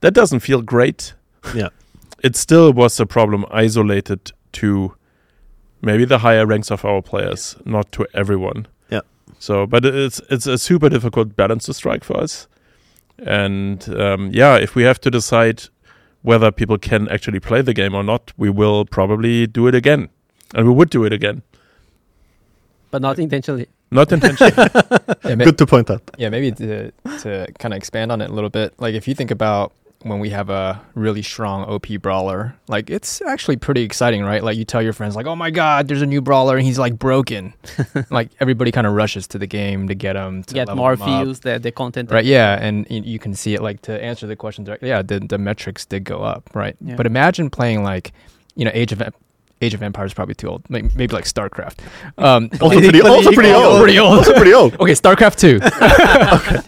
that 0.00 0.14
doesn't 0.14 0.40
feel 0.40 0.62
great. 0.62 1.14
Yeah. 1.54 1.68
It 2.22 2.36
still 2.36 2.74
was 2.74 3.00
a 3.00 3.06
problem 3.06 3.46
isolated 3.50 4.32
to 4.52 4.94
maybe 5.80 6.04
the 6.04 6.18
higher 6.18 6.44
ranks 6.44 6.70
of 6.70 6.84
our 6.84 7.00
players, 7.00 7.56
not 7.64 7.90
to 7.92 8.06
everyone. 8.12 8.66
Yeah. 8.90 9.00
So, 9.38 9.66
but 9.66 9.86
it's 9.86 10.20
it's 10.28 10.46
a 10.46 10.58
super 10.58 10.90
difficult 10.90 11.34
balance 11.34 11.64
to 11.64 11.72
strike 11.72 12.04
for 12.04 12.18
us. 12.18 12.46
And 13.18 13.88
um, 13.98 14.30
yeah, 14.32 14.56
if 14.56 14.74
we 14.74 14.82
have 14.82 15.00
to 15.00 15.10
decide 15.10 15.64
whether 16.22 16.50
people 16.52 16.78
can 16.78 17.08
actually 17.08 17.40
play 17.40 17.62
the 17.62 17.72
game 17.74 17.94
or 17.94 18.02
not, 18.02 18.32
we 18.36 18.50
will 18.50 18.84
probably 18.84 19.46
do 19.46 19.66
it 19.66 19.74
again, 19.74 20.08
and 20.54 20.66
we 20.66 20.72
would 20.74 20.90
do 20.90 21.04
it 21.04 21.12
again, 21.12 21.42
but 22.90 23.00
not 23.02 23.18
intentionally 23.18 23.66
not 23.92 24.12
intentionally. 24.12 24.52
Yeah, 25.24 25.34
ma- 25.34 25.44
Good 25.44 25.58
to 25.58 25.66
point 25.66 25.90
out. 25.90 26.02
yeah, 26.16 26.28
maybe 26.28 26.52
to 26.52 26.92
to 27.22 27.52
kind 27.58 27.74
of 27.74 27.76
expand 27.76 28.12
on 28.12 28.20
it 28.20 28.30
a 28.30 28.32
little 28.32 28.50
bit. 28.50 28.72
Like 28.78 28.94
if 28.94 29.08
you 29.08 29.14
think 29.14 29.30
about 29.32 29.72
when 30.02 30.18
we 30.18 30.30
have 30.30 30.48
a 30.48 30.80
really 30.94 31.20
strong 31.22 31.64
OP 31.64 31.86
brawler, 32.00 32.56
like 32.68 32.88
it's 32.88 33.20
actually 33.22 33.56
pretty 33.56 33.82
exciting, 33.82 34.22
right? 34.24 34.42
Like 34.42 34.56
you 34.56 34.64
tell 34.64 34.80
your 34.80 34.92
friends, 34.94 35.14
like, 35.14 35.26
"Oh 35.26 35.36
my 35.36 35.50
God, 35.50 35.88
there's 35.88 36.00
a 36.02 36.06
new 36.06 36.22
brawler 36.22 36.56
and 36.56 36.64
he's 36.64 36.78
like 36.78 36.98
broken." 36.98 37.52
like 38.10 38.30
everybody 38.40 38.72
kind 38.72 38.86
of 38.86 38.94
rushes 38.94 39.26
to 39.28 39.38
the 39.38 39.46
game 39.46 39.88
to 39.88 39.94
get 39.94 40.16
him 40.16 40.42
to 40.44 40.54
get 40.54 40.74
more 40.74 40.96
views 40.96 41.40
the, 41.40 41.58
the 41.58 41.70
content 41.70 42.10
Right, 42.10 42.24
yeah, 42.24 42.58
and 42.60 42.86
y- 42.90 43.02
you 43.04 43.18
can 43.18 43.34
see 43.34 43.54
it 43.54 43.62
like 43.62 43.82
to 43.82 44.02
answer 44.02 44.26
the 44.26 44.36
question 44.36 44.64
directly. 44.64 44.88
Yeah, 44.88 45.02
the 45.02 45.20
the 45.20 45.38
metrics 45.38 45.84
did 45.84 46.04
go 46.04 46.22
up, 46.22 46.48
right? 46.54 46.76
Yeah. 46.80 46.96
But 46.96 47.06
imagine 47.06 47.50
playing 47.50 47.82
like, 47.82 48.12
you 48.56 48.64
know, 48.64 48.70
Age 48.72 48.92
of 48.92 49.02
Age 49.62 49.74
of 49.74 49.82
Empires 49.82 50.10
is 50.10 50.14
probably 50.14 50.34
too 50.34 50.48
old. 50.48 50.68
Maybe, 50.70 50.88
maybe 50.94 51.14
like 51.14 51.24
StarCraft. 51.24 51.78
Um, 52.18 52.48
Also 52.60 52.80
pretty, 52.80 53.00
also 53.02 53.30
pretty 53.32 53.52
old. 53.52 53.82
Pretty 53.82 53.98
old. 53.98 54.18
Also 54.18 54.34
pretty 54.34 54.54
old. 54.54 54.74
okay, 54.80 54.92
StarCraft 54.92 55.36
two. 55.36 55.60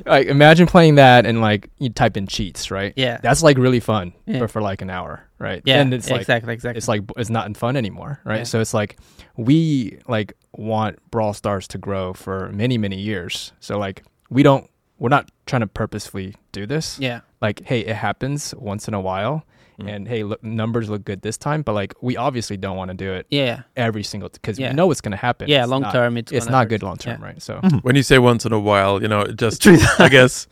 Like 0.07 0.27
imagine 0.27 0.67
playing 0.67 0.97
that 0.97 1.25
and 1.27 1.41
like 1.41 1.71
you 1.79 1.89
type 1.91 2.17
in 2.17 2.27
cheats, 2.27 2.71
right? 2.71 2.93
yeah 2.97 3.19
That's 3.23 3.43
like 3.43 3.57
really 3.59 3.81
fun 3.81 4.13
Yeah. 4.27 4.39
for, 4.41 4.49
for 4.49 4.63
like 4.63 4.83
an 4.83 4.91
hour, 4.91 5.25
right? 5.39 5.63
yeah 5.65 5.81
and 5.81 5.93
it's 5.95 6.11
like 6.11 6.21
exactly 6.21 6.53
exactly 6.53 6.79
it's 6.79 6.89
like 6.89 7.03
it's 7.17 7.31
not 7.31 7.57
fun 7.57 7.77
anymore, 7.77 8.21
right? 8.25 8.39
Yeah. 8.39 8.43
So 8.45 8.61
it's 8.61 8.75
like 8.75 8.99
we 9.37 9.99
like 10.09 10.35
want 10.53 10.99
Brawl 11.11 11.33
Stars 11.33 11.67
to 11.69 11.79
grow 11.79 12.13
for 12.13 12.51
many 12.53 12.77
many 12.79 12.99
years. 13.01 13.53
So 13.61 13.79
like 13.79 14.05
we 14.31 14.43
don't 14.43 14.69
we're 14.99 15.09
not 15.09 15.31
trying 15.47 15.61
to 15.63 15.67
purposefully 15.67 16.35
do 16.53 16.67
this. 16.67 16.99
yeah 16.99 17.21
Like 17.41 17.63
hey, 17.65 17.81
it 17.81 17.97
happens 17.97 18.55
once 18.59 18.89
in 18.89 18.95
a 18.95 19.01
while, 19.01 19.45
Mm. 19.83 19.95
and 19.97 20.09
hey, 20.09 20.23
look, 20.25 20.43
numbers 20.43 20.89
look 20.89 21.05
good 21.05 21.23
this 21.23 21.37
time, 21.39 21.63
but 21.63 21.73
like 21.75 21.95
we 22.01 22.17
obviously 22.17 22.57
don't 22.57 22.77
want 22.77 22.91
to 22.91 22.97
do 22.97 23.13
it 23.13 23.27
yeah 23.31 23.63
every 23.77 24.03
single 24.03 24.29
because 24.31 24.59
Yeah. 24.59 24.71
we 24.71 24.77
know 24.77 24.91
it's 24.91 25.01
going 25.01 25.13
to 25.19 25.25
happen. 25.29 25.49
yeah 25.49 25.63
It's 25.63 25.71
long 25.71 25.83
not- 25.83 25.93
term 25.93 26.17
it's 26.17 26.33
It's 26.33 26.47
not 26.49 26.61
hurt. 26.63 26.69
good 26.71 26.83
long 26.83 26.97
term, 26.97 27.21
Yeah. 27.21 27.27
right? 27.29 27.43
So 27.43 27.61
when 27.83 27.97
you 27.97 28.03
say 28.03 28.19
once 28.19 28.45
in 28.47 28.53
a 28.53 28.61
while, 28.61 29.03
you 29.03 29.09
know, 29.09 29.23
it 29.23 29.37
just 29.37 29.67
I 29.99 30.09
guess 30.09 30.47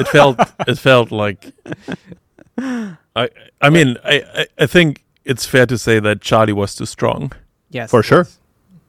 it 0.00 0.08
felt 0.08 0.38
it 0.68 0.78
felt 0.78 1.10
like 1.12 1.52
I 3.16 3.28
I 3.60 3.70
mean 3.70 3.96
I, 4.04 4.22
I 4.34 4.46
I 4.64 4.66
think 4.66 5.04
it's 5.24 5.46
fair 5.46 5.66
to 5.66 5.76
say 5.78 6.00
that 6.00 6.20
Charlie 6.20 6.52
was 6.52 6.74
too 6.74 6.86
strong. 6.86 7.32
yes 7.70 7.90
For 7.90 8.02
sure. 8.02 8.26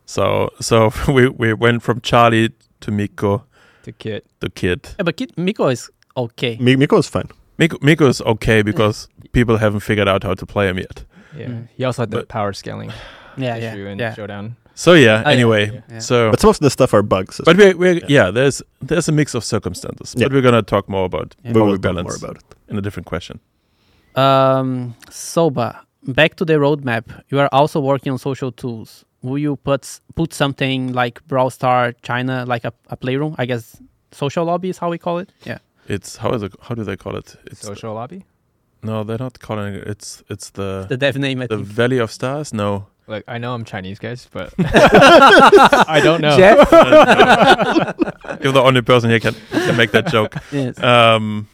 So 0.06 0.50
so 0.60 0.92
we 1.08 1.30
we 1.30 1.54
went 1.54 1.84
from 1.84 2.02
Charlie 2.02 2.50
to 2.82 2.92
Mico 2.92 3.44
to 3.84 3.92
kit. 3.92 4.26
the 4.40 4.50
kid. 4.50 4.80
yeah, 4.98 5.04
but 5.04 5.16
Kit, 5.18 5.38
Mico 5.38 5.68
is 5.72 5.90
okay 6.16 6.58
Mi- 6.60 6.76
Mico 6.76 6.98
is 6.98 7.08
fine. 7.08 7.30
Mico 7.62 7.78
Mico 7.82 8.08
is 8.08 8.22
okay 8.22 8.62
because 8.72 9.08
people 9.32 9.58
haven't 9.58 9.82
figured 9.82 10.08
out 10.08 10.24
how 10.24 10.34
to 10.36 10.46
play 10.46 10.68
him 10.70 10.78
yet. 10.78 11.06
Yeah. 11.38 11.48
Mm. 11.50 11.68
He 11.78 11.86
also 11.86 12.02
had 12.02 12.12
the 12.12 12.18
But- 12.18 12.28
power 12.28 12.54
scaling 12.54 12.92
yeah 13.38 13.56
yeah 13.58 13.74
issue 13.74 13.86
in 13.88 14.00
yeah 14.00 14.14
Showdown. 14.16 14.56
So 14.76 14.94
yeah. 14.94 15.24
Oh, 15.26 15.30
anyway, 15.30 15.66
yeah, 15.66 15.82
yeah. 15.94 16.00
so 16.00 16.30
But 16.32 16.40
some 16.42 16.50
of 16.50 16.60
the 16.60 16.70
stuff 16.70 16.94
are 16.94 17.04
bugs. 17.04 17.42
but 17.46 17.58
we 17.58 17.74
we 17.74 17.88
Yeah. 17.92 18.08
yeah. 18.10 18.32
There's 18.34 18.62
there's 18.88 19.10
a 19.10 19.12
mix 19.12 19.36
of 19.36 19.44
circumstances, 19.44 20.14
Yeah. 20.18 20.28
but 20.28 20.34
we're 20.34 20.42
gonna 20.52 20.64
talk 20.64 20.88
more 20.90 21.06
about 21.06 21.36
Yeah. 21.44 21.54
we 21.54 21.60
how 21.60 21.66
will 21.66 21.72
we 21.74 21.78
balance 21.80 22.08
more 22.10 22.18
about 22.30 22.38
it. 22.38 22.56
in 22.70 22.78
a 22.78 22.82
different 22.82 23.06
question. 23.10 23.40
Um, 24.16 24.94
Soba, 25.10 25.82
back 26.04 26.36
to 26.36 26.46
the 26.46 26.54
roadmap. 26.54 27.04
You 27.30 27.40
are 27.40 27.50
also 27.52 27.80
working 27.80 28.12
on 28.12 28.18
social 28.18 28.52
tools. 28.52 29.06
Will 29.22 29.38
you 29.38 29.56
put 29.56 30.00
put 30.16 30.34
something 30.34 30.94
like 30.94 31.22
Brawl 31.28 31.50
Star 31.50 31.94
China, 32.02 32.46
like 32.46 32.66
a, 32.68 32.74
a 32.90 32.96
playroom? 32.96 33.36
I 33.38 33.46
guess 33.46 33.82
social 34.12 34.46
lobby 34.46 34.70
is 34.70 34.78
how 34.80 34.90
we 34.92 34.98
call 34.98 35.20
it. 35.20 35.30
Yeah. 35.46 35.60
It's 35.96 36.18
how 36.18 36.32
is 36.36 36.42
it? 36.44 36.54
How 36.62 36.76
do 36.76 36.84
they 36.84 36.96
call 36.98 37.16
it? 37.18 37.36
It's 37.46 37.62
Social 37.62 37.94
lobby. 37.94 38.24
no, 38.84 39.04
they're 39.04 39.18
not 39.28 39.40
calling 39.40 39.74
it. 39.76 39.88
It's 39.88 40.24
it's 40.30 40.50
the 40.52 40.86
The 40.90 40.98
dev 40.98 41.16
name. 41.18 41.42
I 41.42 41.48
the 41.48 41.58
think. 41.58 41.68
Valley 41.68 42.00
of 42.00 42.10
Stars. 42.12 42.54
No, 42.54 42.88
Like 43.08 43.24
I 43.28 43.38
know 43.38 43.54
I'm 43.54 43.66
Chinese, 43.66 44.00
guys, 44.00 44.28
but 44.32 44.54
I 44.60 46.00
don't 46.04 46.22
know. 46.22 46.38
Jeff? 46.38 46.58
you're 48.44 48.54
the 48.54 48.62
only 48.64 48.82
person 48.82 49.10
here 49.10 49.20
can 49.20 49.36
can 49.52 49.76
make 49.78 49.92
that 49.92 50.08
joke. 50.08 50.36
yes. 50.52 50.80
Um, 50.82 51.48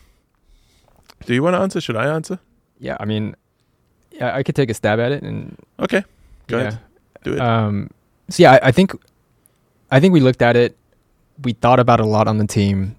do 1.26 1.34
you 1.34 1.44
want 1.44 1.56
to 1.56 1.60
answer? 1.60 1.82
Should 1.82 1.98
I 1.98 2.06
answer? 2.14 2.40
Yeah, 2.80 2.96
I 3.00 3.06
mean, 3.06 3.36
yeah, 4.12 4.36
I 4.36 4.44
could 4.44 4.56
take 4.56 4.70
a 4.70 4.74
stab 4.74 5.00
at 5.00 5.12
it 5.12 5.24
and 5.24 5.58
Okay, 5.80 6.04
go 6.48 6.58
yeah. 6.58 6.64
ahead. 6.68 6.80
Do 7.24 7.34
it. 7.34 7.40
Um, 7.42 7.90
so 8.30 8.44
yeah, 8.44 8.52
I, 8.62 8.68
I 8.70 8.72
think, 8.72 8.94
I 9.92 10.00
think 10.00 10.14
we 10.14 10.20
looked 10.22 10.42
at 10.44 10.56
it. 10.56 10.78
We 11.44 11.54
thought 11.54 11.80
about 11.80 12.00
it 12.00 12.04
a 12.06 12.10
lot 12.10 12.28
on 12.28 12.38
the 12.38 12.46
team 12.48 12.96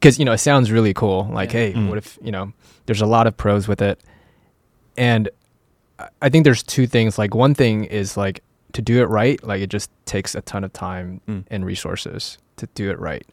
because 0.00 0.18
you 0.18 0.24
know 0.24 0.32
it 0.32 0.38
sounds 0.38 0.72
really 0.72 0.94
cool. 0.94 1.28
Like, 1.32 1.52
Yeah. 1.52 1.60
hey, 1.60 1.72
Mm. 1.74 1.88
what 1.88 1.98
if 1.98 2.18
you 2.22 2.32
know? 2.32 2.52
There's 2.86 3.02
a 3.02 3.06
lot 3.06 3.26
of 3.26 3.36
pros 3.36 3.68
with 3.68 3.82
it, 3.82 4.00
and 4.96 5.28
I- 6.22 6.30
think 6.30 6.44
there's 6.44 6.62
two 6.62 6.86
things. 6.86 7.18
Like, 7.18 7.34
one 7.34 7.54
thing 7.54 7.84
is 7.84 8.16
like 8.16 8.42
to 8.72 8.80
do 8.82 9.00
it 9.02 9.08
right. 9.08 9.42
Like, 9.44 9.60
it 9.60 9.68
just 9.68 9.90
takes 10.06 10.34
a 10.34 10.40
ton 10.40 10.64
of 10.64 10.72
time 10.72 11.20
Mm. 11.28 11.44
and 11.50 11.64
resources 11.66 12.38
to 12.56 12.66
do 12.74 12.90
it 12.90 12.98
right, 12.98 13.26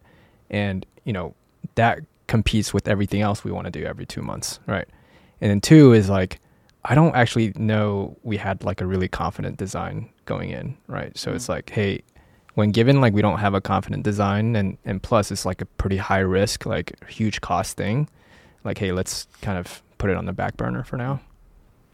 and 0.49 0.85
you 1.05 1.13
know 1.13 1.33
that 1.75 1.99
competes 2.27 2.73
with 2.73 2.87
everything 2.87 3.21
else 3.21 3.43
we 3.45 3.51
want 3.51 3.65
to 3.65 3.71
do 3.71 3.85
every 3.85 4.05
two 4.05 4.21
months, 4.21 4.59
right? 4.67 4.87
And 5.39 5.49
then 5.49 5.61
two 5.61 5.93
is 5.93 6.09
like 6.09 6.39
I 6.85 6.95
don't 6.95 7.15
actually 7.15 7.51
know 7.57 8.15
we 8.23 8.37
had 8.37 8.63
like 8.63 8.79
a 8.81 8.85
really 8.85 9.07
confident 9.09 9.57
design 9.57 10.09
going 10.25 10.49
in, 10.51 10.77
right? 10.87 11.17
So 11.17 11.33
it's 11.33 11.49
like, 11.49 11.69
hey, 11.69 12.01
when 12.57 12.71
given 12.71 12.99
like 13.01 13.13
we 13.13 13.21
don't 13.21 13.37
have 13.37 13.53
a 13.53 13.61
confident 13.61 14.03
design 14.03 14.55
and 14.55 14.77
and 14.83 15.01
plus 15.03 15.31
it's 15.31 15.45
like 15.45 15.61
a 15.61 15.65
pretty 15.77 15.97
high 15.97 16.23
risk, 16.39 16.65
like 16.65 16.91
huge 17.07 17.39
cost 17.41 17.77
thing, 17.77 18.09
like 18.63 18.79
hey, 18.79 18.91
let's 18.91 19.27
kind 19.41 19.57
of 19.59 19.81
put 19.99 20.09
it 20.09 20.17
on 20.17 20.25
the 20.25 20.33
back 20.33 20.57
burner 20.57 20.83
for 20.83 20.97
now. 20.97 21.19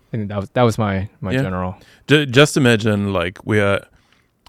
I 0.07 0.17
think 0.17 0.29
that 0.29 0.39
was 0.39 0.49
that 0.53 0.63
was 0.63 0.77
my 0.77 1.09
my 1.19 1.31
Yeah. 1.33 1.41
general. 1.41 1.75
Ju- 2.07 2.25
just 2.25 2.55
imagine 2.57 3.11
like 3.11 3.39
we 3.45 3.59
are 3.59 3.81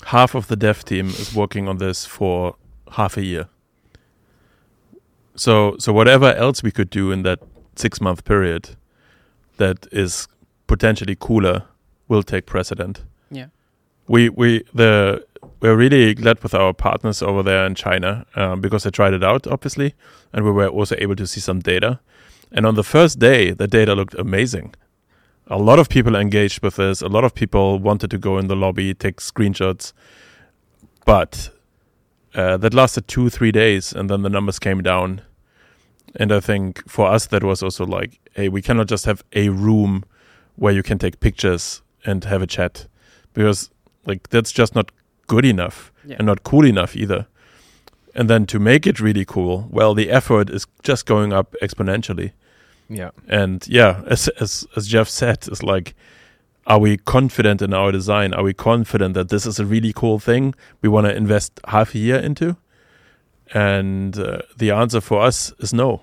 half 0.06 0.34
of 0.36 0.46
the 0.46 0.56
dev 0.56 0.84
team 0.84 1.06
is 1.08 1.34
working 1.34 1.68
on 1.68 1.78
this 1.78 2.06
for 2.06 2.54
half 2.92 3.16
a 3.16 3.22
year. 3.24 3.48
So 5.36 5.76
so 5.78 5.92
whatever 5.92 6.32
else 6.34 6.62
we 6.62 6.70
could 6.70 6.90
do 6.90 7.10
in 7.12 7.22
that 7.24 7.40
six 7.76 8.00
month 8.00 8.24
period 8.24 8.76
that 9.56 9.86
is 9.90 10.28
potentially 10.66 11.16
cooler 11.18 11.62
will 12.08 12.22
take 12.22 12.46
precedent. 12.46 13.02
Yeah. 13.30 13.46
We 14.06 14.28
we 14.28 14.62
the 14.74 15.24
we're 15.60 15.76
really 15.76 16.14
glad 16.14 16.42
with 16.42 16.54
our 16.54 16.72
partners 16.72 17.22
over 17.22 17.42
there 17.42 17.66
in 17.66 17.74
China 17.74 18.26
um, 18.34 18.60
because 18.60 18.84
they 18.84 18.90
tried 18.90 19.14
it 19.14 19.24
out 19.24 19.46
obviously 19.46 19.94
and 20.32 20.44
we 20.44 20.50
were 20.50 20.68
also 20.68 20.94
able 20.98 21.16
to 21.16 21.26
see 21.26 21.40
some 21.40 21.60
data. 21.60 22.00
And 22.52 22.66
on 22.66 22.74
the 22.74 22.84
first 22.84 23.18
day 23.18 23.52
the 23.52 23.66
data 23.66 23.94
looked 23.94 24.14
amazing 24.14 24.74
a 25.46 25.58
lot 25.58 25.78
of 25.78 25.88
people 25.88 26.16
engaged 26.16 26.62
with 26.62 26.76
this. 26.76 27.02
A 27.02 27.08
lot 27.08 27.24
of 27.24 27.34
people 27.34 27.78
wanted 27.78 28.10
to 28.10 28.18
go 28.18 28.38
in 28.38 28.46
the 28.46 28.56
lobby, 28.56 28.94
take 28.94 29.16
screenshots, 29.16 29.92
but 31.04 31.50
uh, 32.34 32.56
that 32.56 32.74
lasted 32.74 33.06
two, 33.06 33.28
three 33.28 33.52
days, 33.52 33.92
and 33.92 34.08
then 34.08 34.22
the 34.22 34.30
numbers 34.30 34.58
came 34.58 34.82
down. 34.82 35.20
And 36.16 36.32
I 36.32 36.40
think 36.40 36.88
for 36.88 37.08
us, 37.08 37.26
that 37.26 37.44
was 37.44 37.62
also 37.62 37.84
like, 37.84 38.18
hey, 38.34 38.48
we 38.48 38.62
cannot 38.62 38.86
just 38.86 39.04
have 39.04 39.22
a 39.32 39.50
room 39.50 40.04
where 40.56 40.72
you 40.72 40.82
can 40.82 40.98
take 40.98 41.20
pictures 41.20 41.82
and 42.04 42.24
have 42.24 42.42
a 42.42 42.46
chat, 42.46 42.86
because 43.32 43.70
like 44.06 44.28
that's 44.30 44.52
just 44.52 44.74
not 44.74 44.92
good 45.26 45.44
enough 45.44 45.92
Yeah. 46.06 46.16
and 46.18 46.26
not 46.26 46.42
cool 46.42 46.64
enough 46.66 46.96
either. 46.96 47.26
And 48.14 48.28
then 48.30 48.46
to 48.46 48.58
make 48.58 48.86
it 48.86 49.00
really 49.00 49.24
cool, 49.24 49.66
well, 49.70 49.94
the 49.94 50.10
effort 50.10 50.48
is 50.50 50.66
just 50.82 51.04
going 51.06 51.32
up 51.32 51.54
exponentially. 51.60 52.30
Yeah. 52.88 53.10
And 53.28 53.66
yeah, 53.68 54.02
as 54.06 54.28
as 54.40 54.66
as 54.76 54.86
Jeff 54.86 55.08
said, 55.08 55.48
it's 55.48 55.62
like, 55.62 55.94
are 56.66 56.78
we 56.78 56.96
confident 56.98 57.60
in 57.62 57.74
our 57.74 57.90
design? 57.92 58.32
Are 58.34 58.44
we 58.44 58.52
confident 58.54 59.14
that 59.14 59.28
this 59.30 59.46
is 59.46 59.58
a 59.58 59.64
really 59.64 59.92
cool 59.92 60.18
thing 60.20 60.54
we 60.82 60.88
want 60.88 61.06
to 61.06 61.16
invest 61.16 61.60
half 61.66 61.94
a 61.94 61.98
year 61.98 62.16
into? 62.18 62.56
And 63.52 64.16
uh, 64.18 64.38
the 64.56 64.70
answer 64.70 65.00
for 65.00 65.20
us 65.22 65.52
is 65.58 65.72
no. 65.72 66.00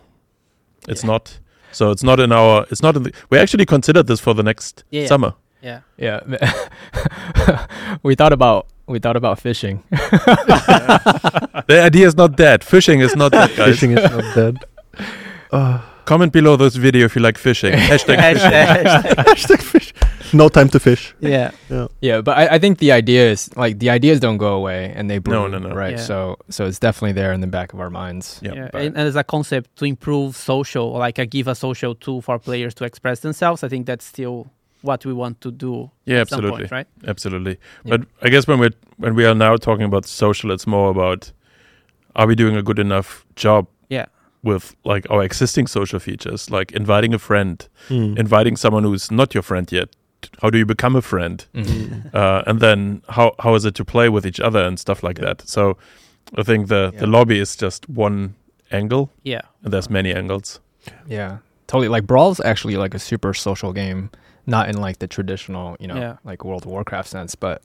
It's 0.88 1.04
Yeah. 1.04 1.12
not. 1.12 1.40
So 1.72 1.92
it's 1.92 2.04
not 2.04 2.20
in 2.20 2.32
our. 2.32 2.66
It's 2.70 2.82
not 2.84 2.96
in 2.98 3.04
the. 3.04 3.12
We 3.30 3.38
actually 3.40 3.66
considered 3.66 4.08
this 4.08 4.20
for 4.20 4.34
the 4.36 4.44
next 4.44 4.84
Yeah. 4.92 5.08
summer. 5.08 5.34
Yeah. 5.62 5.82
Yeah. 5.98 6.20
we 8.04 8.16
thought 8.16 8.34
about 8.34 8.68
we 8.92 9.00
thought 9.00 9.16
about 9.18 9.40
fishing. 9.40 9.84
The 11.68 11.82
idea 11.86 12.08
is 12.08 12.16
not 12.16 12.36
dead. 12.36 12.64
Fishing 12.64 13.02
is 13.02 13.16
not 13.16 13.32
dead, 13.32 13.50
guys. 13.56 13.68
Fishing 13.80 13.92
is 13.98 14.10
not 14.12 14.36
dead. 14.36 14.58
Uh, 15.54 15.82
Comment 16.06 16.32
below 16.32 16.56
this 16.56 16.78
video 16.78 17.04
if 17.06 17.14
you 17.16 17.22
like 17.22 17.38
fishing. 17.38 17.74
Hashtag 17.92 18.18
fishing. 18.34 18.52
Hashtag- 18.52 19.16
hashtag 19.26 19.62
fish. 19.62 19.94
No 20.34 20.48
time 20.48 20.70
to 20.70 20.80
fish. 20.80 21.14
yeah. 21.20 21.52
Yeah, 22.00 22.22
but 22.22 22.38
I, 22.38 22.56
I 22.56 22.60
think 22.60 22.78
the 22.80 22.94
idea 22.94 23.30
is 23.32 23.50
like 23.58 23.80
the 23.80 23.90
ideas 23.90 24.22
don't 24.22 24.38
go 24.38 24.54
away 24.56 24.94
and 24.96 25.10
they 25.10 25.16
No, 25.18 25.22
bloom, 25.22 25.52
no, 25.52 25.60
no. 25.60 25.70
no. 25.70 25.76
right? 25.76 25.98
Yeah. 25.98 26.06
So 26.06 26.38
so 26.50 26.66
it's 26.68 26.80
definitely 26.80 27.12
there 27.22 27.34
in 27.34 27.42
the 27.42 27.48
back 27.48 27.74
of 27.74 27.82
our 27.82 27.90
minds. 27.90 28.40
Yeah, 28.42 28.54
yeah. 28.54 28.70
but- 28.72 28.82
And, 28.82 28.96
and 28.98 29.08
as 29.10 29.18
a 29.18 29.26
concept 29.26 29.76
to 29.80 29.86
improve 29.86 30.38
social, 30.38 30.94
like 30.94 31.20
I 31.20 31.26
give 31.26 31.50
a 31.50 31.56
social 31.56 31.96
tool 31.96 32.22
for 32.22 32.40
players 32.40 32.74
to 32.76 32.86
express 32.86 33.20
themselves. 33.20 33.62
I 33.62 33.68
think 33.68 33.86
that's 33.88 34.06
still 34.06 34.48
what 34.82 35.06
we 35.06 35.14
want 35.14 35.40
to 35.42 35.52
do. 35.52 35.90
Yeah, 36.06 36.22
at 36.22 36.30
some 36.30 36.38
absolutely. 36.40 36.62
point, 36.64 36.72
right? 36.72 36.88
Absolutely. 37.08 37.58
Yeah. 37.86 37.98
But 37.98 38.08
I 38.22 38.30
guess 38.30 38.48
when 38.48 38.60
we 38.60 38.68
are 38.68 38.74
when 38.98 39.16
we 39.16 39.26
are 39.26 39.36
now 39.36 39.56
talking 39.58 39.86
about 39.86 40.06
social, 40.06 40.52
it's 40.52 40.68
more 40.68 40.90
about 40.90 41.32
are 42.16 42.28
we 42.28 42.36
doing 42.36 42.56
a 42.58 42.62
good 42.64 42.80
enough 42.80 43.26
job? 43.36 43.68
Yeah. 43.90 44.06
With 44.44 44.76
like 44.84 45.06
our 45.10 45.24
existing 45.24 45.68
social 45.68 46.00
features, 46.00 46.50
like 46.50 46.72
inviting 46.72 47.14
a 47.14 47.20
friend, 47.20 47.68
Mm. 47.90 48.18
inviting 48.20 48.58
someone 48.58 48.84
who's 48.84 49.12
not 49.12 49.34
your 49.34 49.44
friend 49.44 49.72
yet. 49.72 49.90
How 50.42 50.50
do 50.52 50.58
you 50.58 50.66
become 50.66 50.96
a 50.98 51.02
friend? 51.02 51.46
Mhm. 51.54 52.14
Uh, 52.14 52.44
and 52.48 52.60
then 52.60 53.02
how 53.10 53.32
how 53.40 53.56
is 53.56 53.66
it 53.66 53.76
to 53.76 53.86
play 53.86 54.10
with 54.10 54.26
each 54.26 54.40
other 54.40 54.64
and 54.68 54.80
stuff 54.80 55.04
like 55.04 55.20
Yeah. 55.20 55.26
that? 55.34 55.48
So 55.48 55.78
I 56.40 56.44
think 56.44 56.68
the 56.68 56.92
the 57.00 57.08
lobby 57.08 57.40
is 57.40 57.56
just 57.62 57.90
one 57.90 58.34
angle, 58.72 59.10
Yeah. 59.24 59.42
and 59.64 59.74
there's 59.74 59.90
many 59.90 60.14
angles. 60.14 60.60
Yeah, 61.10 61.38
totally. 61.68 61.88
Like 61.96 62.06
Brawl's 62.08 62.40
actually 62.46 62.78
like 62.84 62.96
a 62.96 63.00
super 63.00 63.34
social 63.34 63.74
game, 63.74 64.10
not 64.46 64.70
in 64.70 64.78
like 64.82 65.00
the 65.00 65.08
traditional, 65.08 65.78
you 65.80 65.88
know, 65.88 65.96
Yeah. 65.96 66.18
like 66.24 66.44
World 66.46 66.64
of 66.66 66.72
Warcraft 66.72 67.08
sense, 67.10 67.36
but 67.36 67.62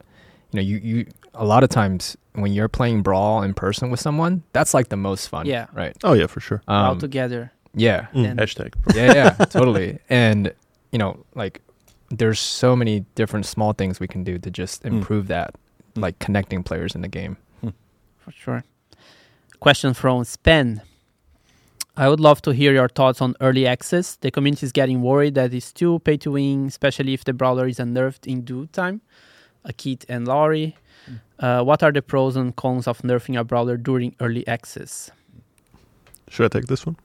you 0.51 0.57
know, 0.57 0.61
you 0.63 0.77
you 0.77 1.05
a 1.33 1.45
lot 1.45 1.63
of 1.63 1.69
times 1.69 2.15
when 2.33 2.53
you're 2.53 2.67
playing 2.69 3.01
Brawl 3.03 3.41
in 3.43 3.53
person 3.53 3.89
with 3.89 3.99
someone, 3.99 4.43
that's 4.53 4.73
like 4.73 4.89
the 4.89 4.97
most 4.97 5.27
fun. 5.27 5.45
Yeah. 5.45 5.67
Right. 5.73 5.95
Oh 6.03 6.13
yeah, 6.13 6.27
for 6.27 6.39
sure. 6.39 6.61
All 6.67 6.91
Um, 6.91 6.99
together. 6.99 7.51
yeah. 7.73 8.07
Mm. 8.13 8.35
Hashtag. 8.37 8.73
yeah, 8.95 9.13
yeah, 9.13 9.29
totally. 9.45 9.99
And 10.09 10.53
you 10.91 10.99
know, 10.99 11.25
like 11.35 11.61
there's 12.09 12.39
so 12.39 12.75
many 12.75 13.01
different 13.15 13.45
small 13.45 13.73
things 13.73 13.99
we 13.99 14.07
can 14.07 14.23
do 14.23 14.37
to 14.39 14.49
just 14.49 14.83
Mm. 14.83 14.93
improve 14.93 15.27
that, 15.27 15.55
like 15.95 16.17
connecting 16.19 16.63
players 16.63 16.95
in 16.95 17.01
the 17.01 17.07
game. 17.09 17.37
For 18.19 18.31
sure. 18.31 18.63
Question 19.59 19.93
from 19.93 20.23
Spen. 20.25 20.81
I 21.99 22.07
would 22.09 22.19
love 22.19 22.43
to 22.43 22.51
hear 22.51 22.73
your 22.73 22.87
thoughts 22.87 23.21
on 23.21 23.35
early 23.41 23.65
access. 23.65 24.15
The 24.17 24.29
community 24.29 24.65
is 24.67 24.71
getting 24.71 25.01
worried 25.01 25.33
that 25.33 25.51
it's 25.51 25.73
too 25.73 25.97
pay 25.99 26.17
to 26.17 26.31
win, 26.31 26.67
especially 26.67 27.13
if 27.15 27.23
the 27.25 27.33
brawler 27.33 27.67
is 27.67 27.79
unnerfed 27.79 28.27
in 28.27 28.41
due 28.41 28.67
time. 28.67 29.01
Akit 29.65 30.05
and 30.07 30.27
Lawrie. 30.27 30.75
Uh, 31.39 31.63
what 31.63 31.81
are 31.81 31.91
the 31.91 32.01
pros 32.01 32.35
and 32.35 32.55
cons 32.55 32.87
of 32.87 32.99
nerfing 33.01 33.39
a 33.39 33.43
brawler 33.43 33.77
during 33.77 34.15
early 34.19 34.47
access? 34.47 35.09
Should 36.29 36.45
I 36.45 36.59
take 36.59 36.67
this 36.67 36.85
one? 36.85 36.95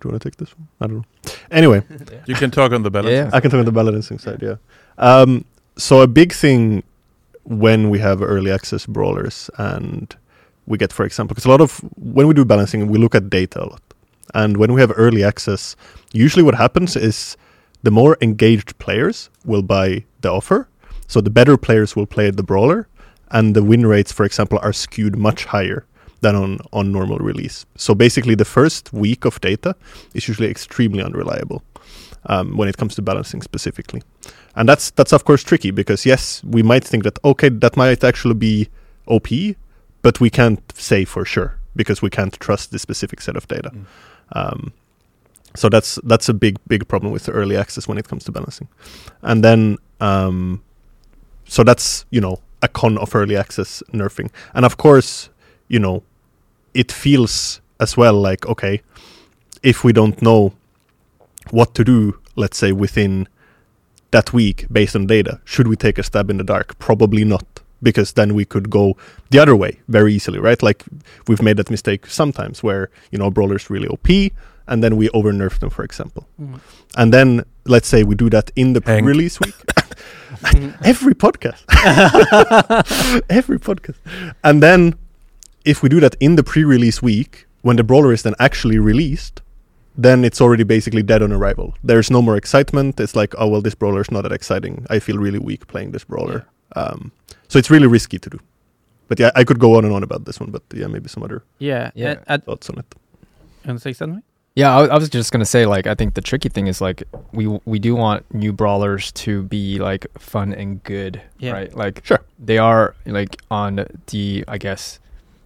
Do 0.00 0.08
you 0.08 0.10
want 0.10 0.22
to 0.22 0.28
take 0.30 0.36
this 0.36 0.50
one? 0.58 0.68
I 0.80 0.86
don't 0.86 0.96
know. 0.96 1.04
Anyway, 1.50 1.82
You 2.26 2.34
can 2.34 2.50
talk 2.50 2.72
on 2.72 2.82
the 2.82 2.90
balance. 2.90 3.12
Yeah. 3.12 3.30
I 3.32 3.40
can 3.40 3.50
talk 3.50 3.58
on 3.58 3.64
the 3.66 3.72
balancing 3.72 4.18
side. 4.18 4.42
Yeah. 4.42 4.56
Um, 4.98 5.44
so 5.76 6.00
a 6.02 6.06
big 6.06 6.32
thing 6.32 6.82
when 7.44 7.88
we 7.90 7.98
have 8.00 8.20
early 8.20 8.50
access 8.50 8.84
brawlers 8.86 9.48
and 9.58 10.14
we 10.66 10.78
get, 10.78 10.92
for 10.92 11.04
example, 11.06 11.34
because 11.34 11.44
a 11.46 11.50
lot 11.50 11.60
of 11.60 11.80
when 11.96 12.26
we 12.26 12.34
do 12.34 12.44
balancing, 12.44 12.88
we 12.88 12.98
look 12.98 13.14
at 13.14 13.30
data 13.30 13.62
a 13.62 13.66
lot, 13.66 13.82
and 14.34 14.56
when 14.56 14.72
we 14.72 14.80
have 14.80 14.92
early 14.96 15.22
access, 15.24 15.76
usually 16.12 16.42
what 16.42 16.54
happens 16.54 16.96
is 16.96 17.36
the 17.82 17.90
more 17.90 18.16
engaged 18.20 18.78
players 18.78 19.30
will 19.44 19.62
buy 19.62 20.04
the 20.22 20.30
offer, 20.30 20.68
so 21.06 21.20
the 21.20 21.30
better 21.30 21.56
players 21.56 21.94
will 21.96 22.06
play 22.06 22.30
the 22.30 22.42
brawler, 22.42 22.88
and 23.30 23.54
the 23.54 23.62
win 23.62 23.86
rates, 23.86 24.12
for 24.12 24.24
example, 24.24 24.58
are 24.62 24.72
skewed 24.72 25.16
much 25.16 25.44
higher 25.44 25.86
than 26.20 26.34
on 26.34 26.58
on 26.72 26.90
normal 26.92 27.18
release. 27.18 27.66
So 27.76 27.94
basically, 27.94 28.34
the 28.34 28.44
first 28.44 28.92
week 28.92 29.24
of 29.24 29.40
data 29.40 29.76
is 30.14 30.28
usually 30.28 30.50
extremely 30.50 31.02
unreliable. 31.02 31.62
um, 32.28 32.56
when 32.56 32.68
it 32.68 32.76
comes 32.76 32.94
to 32.96 33.02
balancing 33.02 33.42
specifically. 33.42 34.02
And 34.54 34.68
that's 34.68 34.90
that's 34.90 35.12
of 35.12 35.24
course 35.24 35.42
tricky 35.42 35.70
because 35.70 36.06
yes, 36.06 36.42
we 36.44 36.62
might 36.62 36.84
think 36.84 37.04
that 37.04 37.18
okay, 37.24 37.48
that 37.48 37.76
might 37.76 38.02
actually 38.04 38.34
be 38.34 38.68
OP, 39.06 39.28
but 40.06 40.20
we 40.20 40.30
can't 40.30 40.62
say 40.76 41.04
for 41.04 41.24
sure 41.24 41.58
because 41.74 42.00
we 42.00 42.08
can't 42.08 42.38
trust 42.38 42.70
the 42.70 42.78
specific 42.78 43.20
set 43.20 43.36
of 43.36 43.48
data. 43.48 43.72
Mm. 43.72 43.86
Um, 44.30 44.72
so 45.56 45.68
that's 45.68 45.98
that's 46.04 46.28
a 46.28 46.34
big 46.34 46.58
big 46.68 46.86
problem 46.86 47.12
with 47.12 47.28
early 47.28 47.56
access 47.56 47.88
when 47.88 47.98
it 47.98 48.06
comes 48.06 48.22
to 48.26 48.30
balancing. 48.30 48.68
And 49.22 49.42
then 49.42 49.78
um, 50.00 50.62
so 51.44 51.64
that's 51.64 52.04
you 52.10 52.20
know 52.20 52.38
a 52.62 52.68
con 52.68 52.98
of 52.98 53.16
early 53.16 53.36
access 53.36 53.82
nerfing. 53.92 54.30
And 54.54 54.64
of 54.64 54.76
course, 54.76 55.28
you 55.66 55.80
know, 55.80 56.04
it 56.72 56.92
feels 56.92 57.60
as 57.80 57.96
well 57.96 58.14
like 58.14 58.46
okay, 58.46 58.82
if 59.64 59.82
we 59.82 59.92
don't 59.92 60.22
know 60.22 60.52
what 61.50 61.74
to 61.74 61.82
do, 61.82 62.20
let's 62.36 62.58
say 62.58 62.70
within 62.70 63.26
that 64.12 64.32
week 64.32 64.66
based 64.70 64.94
on 64.94 65.08
data, 65.08 65.40
should 65.44 65.66
we 65.66 65.74
take 65.74 65.98
a 65.98 66.04
stab 66.04 66.30
in 66.30 66.36
the 66.36 66.44
dark? 66.44 66.78
Probably 66.78 67.24
not, 67.24 67.55
because 67.82 68.12
then 68.14 68.34
we 68.34 68.44
could 68.44 68.70
go 68.70 68.96
the 69.30 69.38
other 69.38 69.54
way 69.56 69.78
very 69.88 70.14
easily, 70.14 70.38
right? 70.38 70.62
Like 70.62 70.84
we've 71.28 71.42
made 71.42 71.56
that 71.56 71.70
mistake 71.70 72.06
sometimes 72.06 72.62
where 72.62 72.88
you 73.10 73.18
know 73.18 73.30
brawlers 73.30 73.70
really 73.70 73.88
OP, 73.88 74.08
and 74.68 74.82
then 74.82 74.96
we 74.96 75.08
over 75.10 75.32
nerf 75.32 75.58
them, 75.58 75.70
for 75.70 75.84
example, 75.84 76.26
Mm. 76.40 76.60
and 76.96 77.12
then 77.12 77.44
let's 77.64 77.88
say 77.88 78.02
we 78.04 78.14
do 78.14 78.30
that 78.30 78.50
in 78.56 78.72
the 78.72 78.82
Hank. 78.86 79.06
release 79.06 79.38
week. 79.40 79.54
Every 80.84 81.14
podcast 81.14 81.62
every 83.30 83.58
podcast 83.58 83.96
and 84.44 84.62
then 84.62 84.94
if 85.64 85.82
we 85.82 85.88
do 85.88 86.00
that 86.00 86.14
in 86.20 86.36
the 86.36 86.42
pre-release 86.42 87.00
week 87.02 87.46
when 87.62 87.76
the 87.76 87.84
brawler 87.84 88.12
is 88.12 88.22
then 88.22 88.34
actually 88.38 88.78
released 88.78 89.40
then 89.96 90.24
it's 90.24 90.40
already 90.40 90.64
basically 90.64 91.02
dead 91.02 91.22
on 91.22 91.32
arrival 91.32 91.74
there's 91.82 92.10
no 92.10 92.20
more 92.20 92.36
excitement 92.36 93.00
it's 93.00 93.16
like 93.16 93.34
oh 93.38 93.48
well 93.48 93.62
this 93.62 93.74
brawler 93.74 94.00
is 94.00 94.10
not 94.10 94.22
that 94.22 94.32
exciting 94.32 94.84
i 94.90 94.98
feel 94.98 95.16
really 95.16 95.38
weak 95.38 95.66
playing 95.68 95.92
this 95.92 96.04
brawler 96.04 96.44
um, 96.76 97.10
so 97.48 97.58
it's 97.58 97.70
really 97.70 97.86
risky 97.88 98.18
to 98.18 98.30
do 98.30 98.38
but 99.08 99.18
yeah 99.18 99.30
i 99.34 99.42
could 99.44 99.58
go 99.58 99.76
on 99.76 99.84
and 99.84 99.92
on 99.94 100.02
about 100.02 100.24
this 100.26 100.38
one 100.40 100.50
but 100.50 100.62
yeah 100.74 100.86
maybe 100.86 101.08
some 101.08 101.22
other 101.22 101.42
Yeah. 101.58 101.90
Yeah. 101.94 102.10
And, 102.12 102.20
and, 102.28 102.44
thoughts 102.44 102.68
on 102.70 102.78
it 102.78 102.86
you 103.64 103.68
want 103.70 103.78
to 103.80 103.82
say 103.82 103.92
something? 103.94 104.22
Yeah, 104.54 104.74
I, 104.74 104.86
I 104.86 104.94
was 104.96 105.10
just 105.10 105.32
gonna 105.32 105.44
say 105.44 105.66
like 105.66 105.86
I 105.86 105.94
think 105.94 106.14
the 106.14 106.20
tricky 106.22 106.48
thing 106.48 106.66
is 106.66 106.80
like 106.80 107.02
we 107.32 107.46
we 107.66 107.78
do 107.78 107.94
want 107.94 108.24
new 108.32 108.52
brawlers 108.52 109.12
to 109.12 109.42
be 109.42 109.78
like 109.78 110.06
fun 110.18 110.54
and 110.54 110.82
good, 110.82 111.20
Yeah. 111.38 111.52
right? 111.52 111.76
Like 111.76 112.00
Sure. 112.06 112.20
they 112.38 112.56
are 112.58 112.94
like 113.04 113.36
on 113.50 113.84
the 114.06 114.44
I 114.48 114.56
guess 114.56 114.98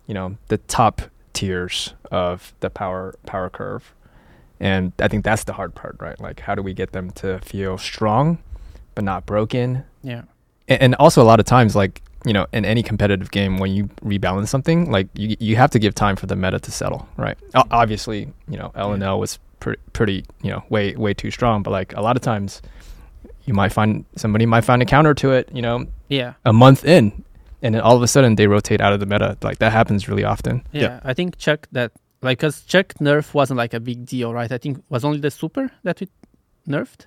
you 0.07 0.14
know 0.14 0.37
the 0.49 0.59
top 0.59 1.03
tiers 1.33 1.95
of 2.12 2.53
the 2.61 2.71
power 2.71 3.14
power 3.27 3.51
curve, 3.51 3.93
and 4.61 4.93
I 5.01 5.09
think 5.09 5.25
that's 5.25 5.43
the 5.45 5.55
hard 5.55 5.75
part, 5.75 5.97
right? 5.99 6.21
Like 6.21 6.38
how 6.47 6.55
do 6.55 6.62
we 6.62 6.73
get 6.75 6.93
them 6.93 7.11
to 7.23 7.40
feel 7.40 7.79
strong, 7.79 8.38
but 8.95 9.03
not 9.03 9.27
broken, 9.27 9.85
Yeah. 10.05 10.23
And, 10.70 10.80
and 10.83 10.94
also 10.96 11.20
a 11.22 11.28
lot 11.30 11.40
of 11.40 11.46
times 11.46 11.74
like 11.76 12.00
you 12.24 12.33
know 12.33 12.46
in 12.52 12.64
any 12.64 12.83
competitive 12.83 13.30
game 13.30 13.59
when 13.59 13.70
you 13.72 13.85
rebalance 14.04 14.48
something 14.48 14.90
like 14.90 15.09
you 15.14 15.37
you 15.40 15.56
have 15.56 15.70
to 15.70 15.78
give 15.78 15.94
time 15.94 16.16
for 16.16 16.26
the 16.26 16.37
meta 16.37 16.59
to 16.61 16.70
settle 16.70 17.09
right 17.16 17.37
O- 17.54 17.64
obviously 17.70 18.20
you 18.48 18.59
know 18.59 18.70
l 18.74 18.92
and 18.92 19.02
l 19.02 19.18
was 19.18 19.38
pre- 19.59 19.76
pretty 19.94 20.24
you 20.42 20.50
know 20.50 20.62
way 20.68 20.94
way 20.96 21.12
too 21.14 21.30
strong 21.30 21.62
but 21.62 21.70
like 21.70 21.94
a 21.96 22.02
lot 22.02 22.16
of 22.16 22.22
times 22.22 22.61
you 23.46 23.54
might 23.54 23.72
find 23.72 24.04
somebody 24.16 24.44
might 24.46 24.64
find 24.64 24.83
a 24.83 24.85
counter 24.85 25.14
to 25.14 25.33
it 25.33 25.48
you 25.52 25.62
know 25.62 25.87
Yeah. 26.09 26.35
a 26.44 26.52
month 26.52 26.85
in 26.85 27.24
and 27.62 27.74
then 27.74 27.80
all 27.83 27.96
of 27.96 28.02
a 28.02 28.06
sudden 28.06 28.37
they 28.37 28.46
rotate 28.46 28.80
out 28.83 28.92
of 28.92 29.00
the 29.00 29.06
meta 29.06 29.37
like 29.42 29.59
that 29.59 29.72
happens 29.72 30.06
really 30.09 30.24
often 30.24 30.62
Yeah. 30.72 30.83
Yeah. 30.83 31.00
I 31.11 31.14
think 31.14 31.38
Chuck 31.38 31.68
that 31.72 31.90
like 32.22 32.38
because 32.38 32.62
Chuck 32.66 32.88
nerf 33.00 33.33
wasn't 33.35 33.56
like 33.56 33.72
a 33.72 33.80
big 33.80 34.04
deal, 34.04 34.35
right? 34.35 34.52
I 34.52 34.59
think 34.59 34.85
was 34.90 35.04
only 35.04 35.20
the 35.20 35.30
super 35.30 35.70
that 35.85 36.00
we 36.00 36.06
nerfed. 36.68 37.06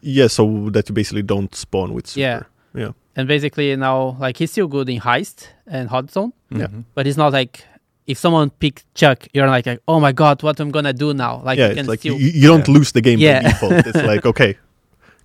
yeah 0.00 0.28
so 0.28 0.70
that 0.70 0.88
you 0.88 0.94
basically 0.94 1.22
don't 1.22 1.54
spawn 1.54 1.92
with 1.92 2.06
super 2.06 2.20
Yeah. 2.20 2.42
Yeah 2.76 2.92
And 3.16 3.26
basically 3.28 3.74
now 3.76 4.16
like 4.20 4.36
he's 4.38 4.50
still 4.52 4.68
good 4.68 4.88
in 4.88 5.00
heist 5.00 5.48
and 5.66 5.88
hot 5.88 6.10
zone, 6.10 6.32
Yeah. 6.50 6.66
Mhm. 6.68 6.84
but 6.94 7.06
he's 7.06 7.16
not 7.16 7.32
like 7.32 7.64
if 8.06 8.18
someone 8.18 8.50
picked 8.50 8.84
Chuck, 8.94 9.26
you're 9.34 9.48
like, 9.56 9.66
like 9.66 9.80
oh 9.88 10.00
my 10.00 10.12
god, 10.12 10.42
what 10.42 10.60
am 10.60 10.66
I'm 10.66 10.72
gonna 10.72 10.92
do 10.92 11.12
now? 11.14 11.42
Like 11.48 11.58
yeah 11.58 11.68
you 11.68 11.74
can 11.74 11.78
it's 11.84 11.88
like 11.88 12.00
still 12.00 12.18
you, 12.20 12.30
you 12.42 12.48
don't 12.48 12.68
Yeah. 12.68 12.74
lose 12.78 12.92
the 12.92 13.00
game 13.00 13.18
Yeah. 13.18 13.42
by 13.42 13.48
default 13.48 13.86
it's 13.90 14.02
like 14.12 14.26
okay 14.26 14.54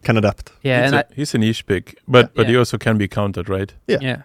can 0.04 0.18
adapt 0.18 0.52
yeah, 0.64 0.82
he's, 0.82 0.92
and 0.92 0.96
a, 0.96 1.06
I, 1.06 1.16
he's 1.16 1.36
a 1.36 1.38
niche 1.38 1.64
pick, 1.66 1.86
but 2.08 2.34
but 2.36 2.48
he 2.50 2.58
also 2.58 2.78
can 2.78 2.98
be 2.98 3.08
countered, 3.08 3.48
right? 3.50 3.74
Yeah. 3.88 4.00
Yeah. 4.02 4.22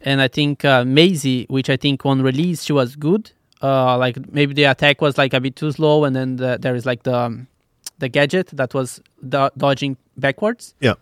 And 0.00 0.20
I 0.20 0.28
think 0.28 0.64
uh, 0.64 0.84
Maisie, 0.84 1.46
which 1.48 1.70
I 1.70 1.76
think 1.76 2.04
on 2.06 2.22
release 2.22 2.64
she 2.66 2.72
was 2.74 2.94
good. 2.96 3.32
Uh, 3.62 3.96
like 4.06 4.16
maybe 4.32 4.54
the 4.54 4.64
attack 4.64 5.00
was 5.00 5.16
like 5.18 5.36
a 5.36 5.40
bit 5.40 5.56
too 5.56 5.72
slow, 5.72 6.04
and 6.04 6.14
then 6.14 6.36
the, 6.36 6.58
there 6.60 6.76
is 6.76 6.84
like 6.86 7.02
the 7.02 7.14
um, 7.16 7.46
the 7.98 8.08
gadget 8.08 8.48
that 8.56 8.74
was 8.74 9.00
do- 9.28 9.50
dodging 9.56 9.96
backwards. 10.16 10.74
Yeah. 10.80 10.94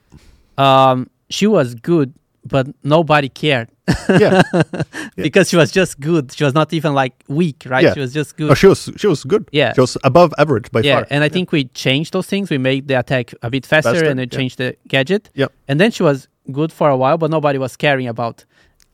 Um, 0.57 1.11
she 1.31 1.47
was 1.47 1.75
good, 1.75 2.13
but 2.45 2.67
nobody 2.85 3.29
cared 3.29 3.69
yeah 4.09 4.43
because 5.17 5.49
she 5.49 5.57
was 5.57 5.71
just 5.71 5.99
good. 6.01 6.33
She 6.33 6.45
was 6.45 6.55
not 6.55 6.73
even 6.73 6.93
like 6.95 7.25
weak, 7.29 7.63
right? 7.67 7.85
Yeah. 7.85 7.95
She 7.95 8.01
was 8.01 8.13
just 8.13 8.37
good. 8.37 8.51
oh, 8.51 8.55
she 8.55 8.67
was 8.67 8.91
she 8.97 9.07
was 9.07 9.23
good 9.25 9.49
yeah. 9.53 9.73
she 9.75 9.81
was 9.81 9.97
above 10.05 10.33
average 10.39 10.71
by 10.73 10.81
yeah, 10.81 10.95
far 10.97 11.07
and 11.11 11.23
I 11.25 11.29
think 11.29 11.53
we 11.53 11.65
changed 11.67 12.13
those 12.13 12.27
things. 12.27 12.51
We 12.51 12.59
made 12.59 12.89
the 12.89 12.99
attack 12.99 13.33
a 13.43 13.51
bit 13.51 13.65
faster, 13.67 13.93
Faster, 13.93 14.07
and 14.09 14.19
we 14.19 14.25
yeah. 14.25 14.39
changed 14.39 14.59
the 14.59 14.77
gadget. 14.89 15.31
Yeah. 15.35 15.47
And 15.69 15.79
then 15.81 15.91
she 15.93 16.03
was 16.03 16.29
good 16.53 16.73
for 16.73 16.89
a 16.91 16.97
while, 16.97 17.17
but 17.19 17.31
nobody 17.31 17.59
was 17.59 17.77
caring 17.77 18.09
about. 18.09 18.45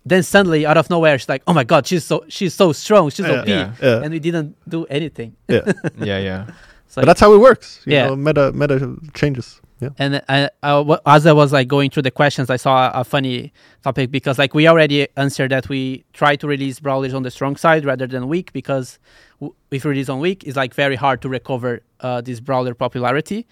Then 0.04 0.22
suddenly, 0.24 0.66
out 0.66 0.76
of 0.76 0.90
nowhere, 0.90 1.16
she's 1.16 1.28
like, 1.28 1.42
"Oh 1.46 1.52
my 1.52 1.62
god, 1.64 1.86
she's 1.86 2.04
so 2.04 2.24
she's 2.28 2.54
so 2.54 2.72
strong, 2.72 3.08
she's 3.10 3.24
Yeah. 3.26 3.40
OP," 3.40 3.48
Yeah. 3.48 3.72
yeah 3.80 4.02
and 4.02 4.10
we 4.12 4.18
didn't 4.18 4.56
do 4.68 4.84
anything. 4.86 5.36
yeah 5.48 5.60
yeah 5.98 6.18
yeah 6.18 6.46
So 6.88 7.00
but 7.00 7.06
that's 7.06 7.20
how 7.20 7.32
it 7.34 7.38
works. 7.40 7.80
You 7.86 7.92
Yeah. 7.94 8.06
know, 8.08 8.16
meta 8.16 8.52
meta 8.52 8.96
changes. 9.14 9.61
Yeah. 9.82 9.88
and 9.98 10.22
I, 10.28 10.48
I, 10.62 10.78
wa- 10.78 11.00
as 11.04 11.26
I 11.26 11.32
was 11.32 11.52
like 11.52 11.66
going 11.68 11.90
through 11.90 12.04
the 12.04 12.10
questions, 12.12 12.48
I 12.50 12.56
saw 12.56 12.88
a, 12.88 13.00
a 13.00 13.04
funny 13.04 13.52
topic 13.82 14.10
because 14.12 14.38
like 14.38 14.54
we 14.54 14.68
already 14.68 15.08
answered 15.16 15.50
that 15.50 15.68
we 15.68 16.04
try 16.12 16.36
to 16.36 16.46
release 16.46 16.78
brawlers 16.80 17.12
on 17.14 17.22
the 17.24 17.30
strong 17.30 17.56
side 17.56 17.84
rather 17.84 18.06
than 18.06 18.28
weak 18.28 18.52
because 18.52 18.98
w- 19.40 19.54
if 19.72 19.84
we 19.84 19.90
release 19.90 20.08
on 20.08 20.20
weak, 20.20 20.44
it's 20.44 20.56
like 20.56 20.72
very 20.74 20.94
hard 20.96 21.20
to 21.22 21.28
recover 21.28 21.80
uh, 22.00 22.20
this 22.20 22.38
brawler 22.40 22.74
popularity. 22.74 23.46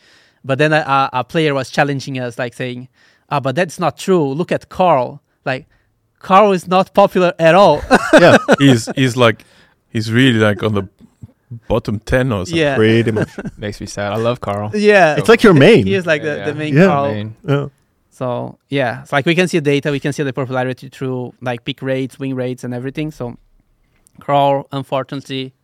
But 0.44 0.58
then 0.58 0.72
a, 0.72 0.76
a, 0.86 1.10
a 1.20 1.24
player 1.24 1.52
was 1.52 1.68
challenging 1.68 2.18
us, 2.18 2.38
like 2.38 2.54
saying, 2.54 2.88
"Ah, 3.28 3.40
but 3.40 3.56
that's 3.56 3.78
not 3.80 3.98
true. 3.98 4.32
Look 4.32 4.52
at 4.52 4.68
Carl. 4.68 5.20
Like, 5.44 5.66
Carl 6.20 6.52
is 6.52 6.66
not 6.68 6.94
popular 6.94 7.34
at 7.38 7.54
all." 7.54 7.82
yeah, 8.14 8.38
he's 8.58 8.88
he's 8.96 9.16
like 9.16 9.44
he's 9.90 10.10
really 10.12 10.38
like 10.38 10.62
on 10.62 10.74
the 10.74 10.84
bottom 11.68 11.98
ten 12.00 12.32
or 12.32 12.46
something. 12.46 12.56
yeah, 12.58 12.76
pretty 12.76 13.10
much. 13.10 13.28
makes 13.58 13.80
me 13.80 13.86
sad 13.86 14.12
i 14.12 14.16
love 14.16 14.40
carl 14.40 14.70
yeah. 14.74 15.16
It's 15.18 15.28
like 15.28 15.42
your 15.42 15.54
main. 15.54 15.84
he 15.86 15.94
is 15.94 16.06
like 16.06 16.22
Yeah, 16.22 16.32
the, 16.34 16.38
yeah. 16.38 16.44
the 16.46 16.54
main 16.54 16.74
Yeah. 16.76 16.86
Carl. 16.86 17.12
Main. 17.12 17.36
Yeah. 17.46 17.66
So 18.10 18.58
yeah, 18.68 19.02
it's 19.02 19.12
like 19.12 19.24
we 19.26 19.34
can 19.34 19.48
see 19.48 19.58
the 19.58 19.62
data, 19.70 19.90
we 19.90 19.98
can 20.00 20.12
see 20.12 20.22
the 20.22 20.32
popularity 20.32 20.88
through 20.88 21.34
like 21.40 21.64
pick 21.64 21.80
rates, 21.82 22.18
win 22.18 22.34
rates, 22.36 22.64
and 22.64 22.72
everything. 22.74 23.10
So 23.10 23.36
Carl, 24.20 24.68
unfortunately, 24.72 25.54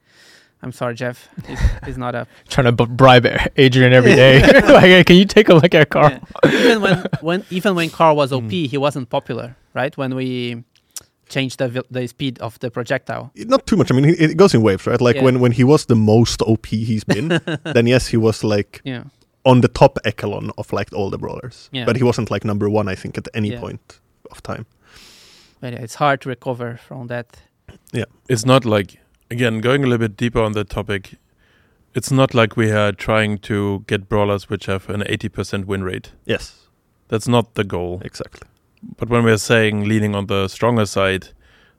I'm 0.63 0.73
sorry, 0.73 0.95
Jeff, 0.95 1.29
he's, 1.47 1.61
he's 1.85 1.99
not 1.99 2.15
a. 2.15 2.27
trying 2.49 2.65
to 2.65 2.73
b- 2.73 2.87
bribe 2.87 3.27
Adrian 3.57 3.93
every 3.93 4.15
day. 4.15 4.41
like, 4.73 4.85
hey, 4.85 5.05
can 5.05 5.17
you 5.17 5.27
take 5.27 5.49
a 5.51 5.55
look 5.55 5.75
at 5.75 5.91
Carl? 5.91 6.11
Yeah. 6.45 6.51
Even 6.51 6.81
when 6.83 7.07
when 7.21 7.45
even 7.51 7.75
when 7.75 7.91
Carl 7.91 8.17
was 8.17 8.33
OP, 8.33 8.45
Mm. 8.45 8.67
he 8.69 8.79
wasn't 8.79 9.11
popular, 9.11 9.55
right? 9.75 9.95
When 9.97 10.15
we 10.15 10.65
changed 11.29 11.59
the 11.59 11.69
vil- 11.69 11.87
the 11.91 12.07
speed 12.09 12.39
of 12.41 12.59
the 12.59 12.71
projectile. 12.71 13.31
Not 13.35 13.67
too 13.67 13.77
much. 13.77 13.91
I 13.91 13.95
mean, 13.95 14.05
it 14.05 14.21
it 14.21 14.37
goes 14.37 14.55
in 14.55 14.63
waves, 14.63 14.87
right? 14.87 15.01
Like 15.01 15.17
Yeah. 15.17 15.25
when 15.25 15.41
when 15.41 15.53
he 15.53 15.65
was 15.65 15.87
the 15.87 15.95
most 15.97 16.43
OP 16.43 16.67
he's 16.67 17.05
been, 17.15 17.29
then 17.75 17.87
yes, 17.87 18.09
he 18.09 18.17
was 18.17 18.45
like 18.45 18.81
Yeah, 18.85 19.05
on 19.45 19.61
the 19.61 19.69
top 19.69 19.99
echelon 20.05 20.51
of 20.57 20.73
like 20.73 20.93
all 20.97 21.11
the 21.11 21.19
brawlers. 21.19 21.69
Yeah. 21.73 21.87
But 21.87 21.97
he 21.97 22.03
wasn't 22.05 22.31
like 22.31 22.47
number 22.47 22.69
one, 22.71 22.93
I 22.93 22.97
think, 22.97 23.19
at 23.19 23.29
any 23.35 23.49
Yeah. 23.51 23.61
point 23.61 24.01
of 24.31 24.43
time. 24.43 24.65
but 25.61 25.73
yeah, 25.73 25.83
it's 25.85 25.95
hard 25.97 26.21
to 26.21 26.29
recover 26.29 26.79
from 26.89 27.07
that. 27.09 27.27
Yeah, 27.93 28.05
it's 28.29 28.45
not 28.47 28.65
like 28.65 28.99
again 29.31 29.61
going 29.61 29.85
a 29.85 29.87
little 29.87 30.09
bit 30.09 30.17
deeper 30.17 30.41
on 30.45 30.53
that 30.53 30.69
topic. 30.69 31.15
It's 31.95 32.11
not 32.13 32.35
like 32.35 32.57
we 32.57 32.71
are 32.73 32.93
trying 32.93 33.39
to 33.39 33.83
get 33.87 34.09
brawlers 34.09 34.51
which 34.51 34.67
have 34.67 34.89
an 34.95 35.03
eighty 35.07 35.29
percent 35.29 35.67
win 35.67 35.83
rate. 35.85 36.13
Yes, 36.27 36.69
That's 37.09 37.29
not 37.29 37.55
the 37.55 37.65
goal. 37.65 38.01
exactly. 38.05 38.49
But 38.97 39.09
when 39.09 39.25
we're 39.25 39.39
saying 39.39 39.89
leaning 39.89 40.15
on 40.15 40.27
the 40.27 40.49
stronger 40.49 40.87
side, 40.87 41.29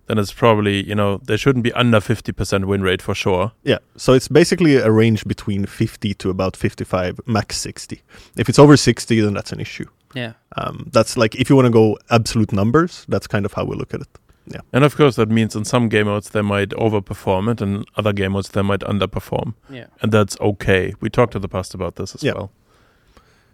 then 0.07 0.17
it's 0.17 0.31
probably 0.33 0.87
you 0.87 0.95
know 0.95 1.17
there 1.25 1.37
shouldn't 1.37 1.63
be 1.63 1.73
under 1.73 1.99
fifty 1.99 2.31
percent 2.31 2.65
win 2.67 2.81
rate 2.81 3.01
for 3.01 3.15
sure. 3.15 3.51
Yeah. 3.63 3.79
So 3.97 4.13
it's 4.13 4.27
basically 4.27 4.75
a 4.77 4.91
range 4.91 5.25
between 5.25 5.65
50 5.65 6.13
to 6.15 6.29
about 6.29 6.55
55, 6.55 7.19
max 7.25 7.57
60. 7.57 8.01
If 8.37 8.47
it's 8.49 8.59
over 8.59 8.77
60, 8.77 9.21
then 9.21 9.33
that's 9.33 9.51
an 9.51 9.59
issue. 9.59 9.85
Yeah, 10.15 10.33
Um, 10.55 10.89
that's 10.93 11.17
like 11.17 11.35
if 11.35 11.49
you 11.49 11.55
want 11.55 11.65
to 11.65 11.71
go 11.71 11.97
absolute 12.09 12.53
numbers, 12.53 13.05
that's 13.09 13.27
kind 13.27 13.45
of 13.45 13.53
how 13.53 13.65
we 13.65 13.75
look 13.75 13.93
at 13.93 14.01
it. 14.01 14.07
Yeah. 14.47 14.61
And 14.71 14.85
of 14.85 14.95
course 14.95 15.17
that 15.17 15.29
means 15.29 15.55
in 15.55 15.65
some 15.65 15.89
game 15.89 16.05
modes 16.07 16.29
they 16.29 16.41
might 16.41 16.69
overperform 16.69 17.51
it, 17.51 17.61
and 17.61 17.85
other 17.97 18.13
game 18.13 18.31
modes 18.31 18.49
they 18.49 18.61
might 18.61 18.79
underperform, 18.79 19.53
yeah, 19.69 19.87
and 20.01 20.11
that's 20.13 20.39
okay. 20.39 20.93
We 21.01 21.09
talked 21.09 21.35
in 21.35 21.41
the 21.41 21.49
past 21.49 21.73
about 21.75 21.95
this 21.97 22.15
as 22.15 22.23
Yeah. 22.23 22.33
well. 22.35 22.51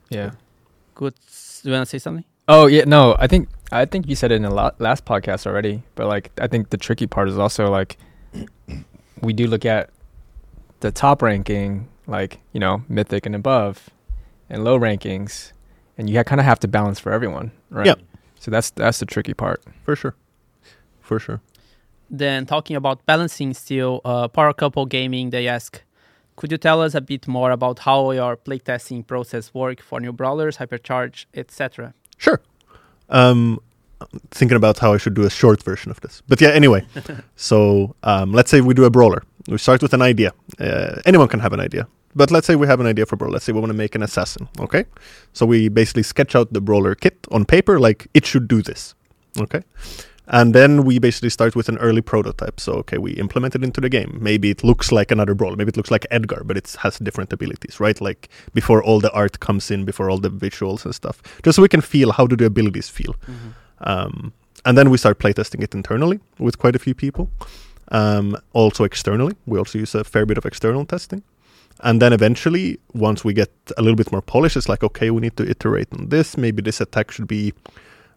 Yeah. 0.10 0.32
good. 0.93 1.16
Do 1.64 1.70
you 1.70 1.74
want 1.76 1.88
to 1.88 1.89
say 1.89 1.97
something? 1.99 2.26
Oh 2.48 2.68
yeah, 2.68 2.84
no. 2.86 3.16
I 3.20 3.28
think 3.28 3.50
I 3.72 3.86
think 3.86 4.08
you 4.08 4.16
said 4.16 4.32
it 4.32 4.36
in 4.36 4.44
the 4.44 4.50
la- 4.50 4.72
last 4.80 5.06
podcast 5.06 5.48
already, 5.48 5.84
but 5.96 6.08
like 6.08 6.32
I 6.39 6.48
think 6.48 6.70
the 6.70 6.78
tricky 6.78 7.08
part 7.08 7.30
is 7.30 7.38
also 7.38 7.70
like 7.70 7.98
we 9.22 9.34
do 9.34 9.48
look 9.48 9.66
at 9.66 9.89
the 10.82 10.91
top 10.91 11.22
ranking, 11.22 11.88
like 12.08 12.39
you 12.52 12.60
know 12.60 12.84
mythic 12.89 13.26
and 13.26 13.36
above, 13.36 13.89
and 14.50 14.64
low 14.64 14.78
rankings, 14.78 15.54
and 15.98 16.10
you 16.10 16.22
kind 16.24 16.41
of 16.41 16.46
have 16.46 16.60
to 16.60 16.68
balance 16.68 17.00
for 17.00 17.12
everyone, 17.12 17.52
right? 17.70 17.88
Yeah. 17.88 17.96
So 18.39 18.52
that's 18.52 18.72
that's 18.72 19.00
the 19.00 19.06
tricky 19.06 19.34
part. 19.34 19.64
For 19.86 19.96
sure. 19.96 20.16
For 21.02 21.20
sure. 21.20 21.41
Then 22.10 22.46
talking 22.46 22.76
about 22.76 23.06
balancing 23.06 23.54
still, 23.54 24.02
uh, 24.06 24.28
Power 24.28 24.54
Couple 24.54 24.86
Gaming, 24.86 25.32
they 25.32 25.48
ask, 25.48 25.82
could 26.36 26.52
you 26.52 26.58
tell 26.58 26.82
us 26.82 26.94
a 26.94 27.02
bit 27.02 27.28
more 27.28 27.52
about 27.52 27.80
how 27.80 28.12
your 28.12 28.38
playtesting 28.38 29.08
process 29.08 29.54
work 29.54 29.82
for 29.82 30.00
new 30.00 30.12
brawlers, 30.12 30.58
hypercharge, 30.58 31.26
etc.? 31.34 31.94
Sure. 32.18 32.41
Um, 33.09 33.59
thinking 34.32 34.55
about 34.55 34.80
how 34.80 34.93
I 34.93 34.97
should 34.97 35.14
do 35.14 35.24
a 35.24 35.30
short 35.30 35.64
version 35.64 35.91
of 35.91 36.01
this. 36.01 36.22
But 36.28 36.41
yeah, 36.41 36.49
anyway. 36.49 36.86
so 37.36 37.95
um, 38.03 38.32
let's 38.32 38.49
say 38.51 38.61
we 38.61 38.74
do 38.74 38.86
a 38.86 38.89
brawler. 38.89 39.24
We 39.47 39.57
start 39.57 39.82
with 39.82 39.93
an 39.93 40.01
idea. 40.01 40.34
Uh, 40.59 41.01
anyone 41.05 41.28
can 41.28 41.39
have 41.39 41.53
an 41.53 41.59
idea. 41.59 41.88
But 42.16 42.32
let's 42.32 42.45
say 42.45 42.55
we 42.55 42.68
have 42.68 42.80
an 42.80 42.86
idea 42.86 43.05
for 43.05 43.16
brawler. 43.16 43.34
Let's 43.34 43.45
say 43.45 43.53
we 43.53 43.59
want 43.59 43.72
to 43.72 43.78
make 43.78 43.95
an 43.95 44.03
assassin. 44.03 44.47
Okay. 44.59 44.86
So 45.34 45.45
we 45.45 45.68
basically 45.70 46.03
sketch 46.03 46.36
out 46.36 46.53
the 46.53 46.61
brawler 46.61 46.95
kit 46.95 47.28
on 47.32 47.45
paper, 47.45 47.80
like 47.80 48.07
it 48.14 48.26
should 48.26 48.47
do 48.47 48.61
this. 48.61 48.93
Okay. 49.39 49.61
And 50.28 50.55
then 50.55 50.86
we 50.86 50.99
basically 50.99 51.30
start 51.30 51.55
with 51.55 51.67
an 51.67 51.78
early 51.80 52.01
prototype. 52.01 52.59
So, 52.59 52.74
okay, 52.74 52.97
we 52.97 53.11
implement 53.11 53.55
it 53.55 53.63
into 53.63 53.82
the 53.82 53.89
game. 53.89 54.17
Maybe 54.21 54.49
it 54.49 54.63
looks 54.63 54.91
like 54.91 55.11
another 55.11 55.34
brawler. 55.34 55.57
Maybe 55.57 55.69
it 55.69 55.78
looks 55.78 55.91
like 55.91 56.05
Edgar, 56.11 56.43
but 56.45 56.55
it 56.55 56.76
has 56.80 56.97
different 56.99 57.34
abilities, 57.34 57.80
right? 57.80 57.99
Like 57.99 58.30
before 58.53 58.82
all 58.82 59.01
the 59.01 59.11
art 59.11 59.41
comes 59.41 59.69
in, 59.69 59.84
before 59.84 60.09
all 60.09 60.17
the 60.17 60.30
visuals 60.30 60.86
and 60.86 60.95
stuff. 60.95 61.21
Just 61.43 61.57
so 61.57 61.61
we 61.61 61.67
can 61.67 61.82
feel 61.82 62.13
how 62.13 62.26
do 62.26 62.38
the 62.38 62.45
abilities 62.45 62.88
feel. 62.89 63.15
Um, 63.82 64.32
and 64.65 64.78
then 64.78 64.89
we 64.89 64.97
start 64.97 65.19
playtesting 65.19 65.61
it 65.61 65.76
internally 65.76 66.21
with 66.39 66.57
quite 66.57 66.76
a 66.76 66.80
few 66.80 66.95
people. 66.95 67.30
Um, 67.89 68.38
also 68.53 68.86
externally, 68.86 69.36
we 69.45 69.59
also 69.59 69.78
use 69.78 69.93
a 69.93 70.05
fair 70.05 70.26
bit 70.26 70.38
of 70.38 70.45
external 70.45 70.86
testing. 70.86 71.21
And 71.82 72.01
then 72.01 72.13
eventually, 72.13 72.80
once 72.93 73.26
we 73.26 73.34
get 73.34 73.51
a 73.78 73.82
little 73.82 73.97
bit 73.97 74.11
more 74.11 74.21
polished, 74.21 74.55
it's 74.55 74.69
like, 74.69 74.84
okay, 74.84 75.09
we 75.09 75.19
need 75.19 75.36
to 75.38 75.49
iterate 75.49 75.89
on 75.91 76.09
this. 76.09 76.38
Maybe 76.38 76.61
this 76.61 76.80
attack 76.80 77.11
should 77.11 77.28
be 77.28 77.53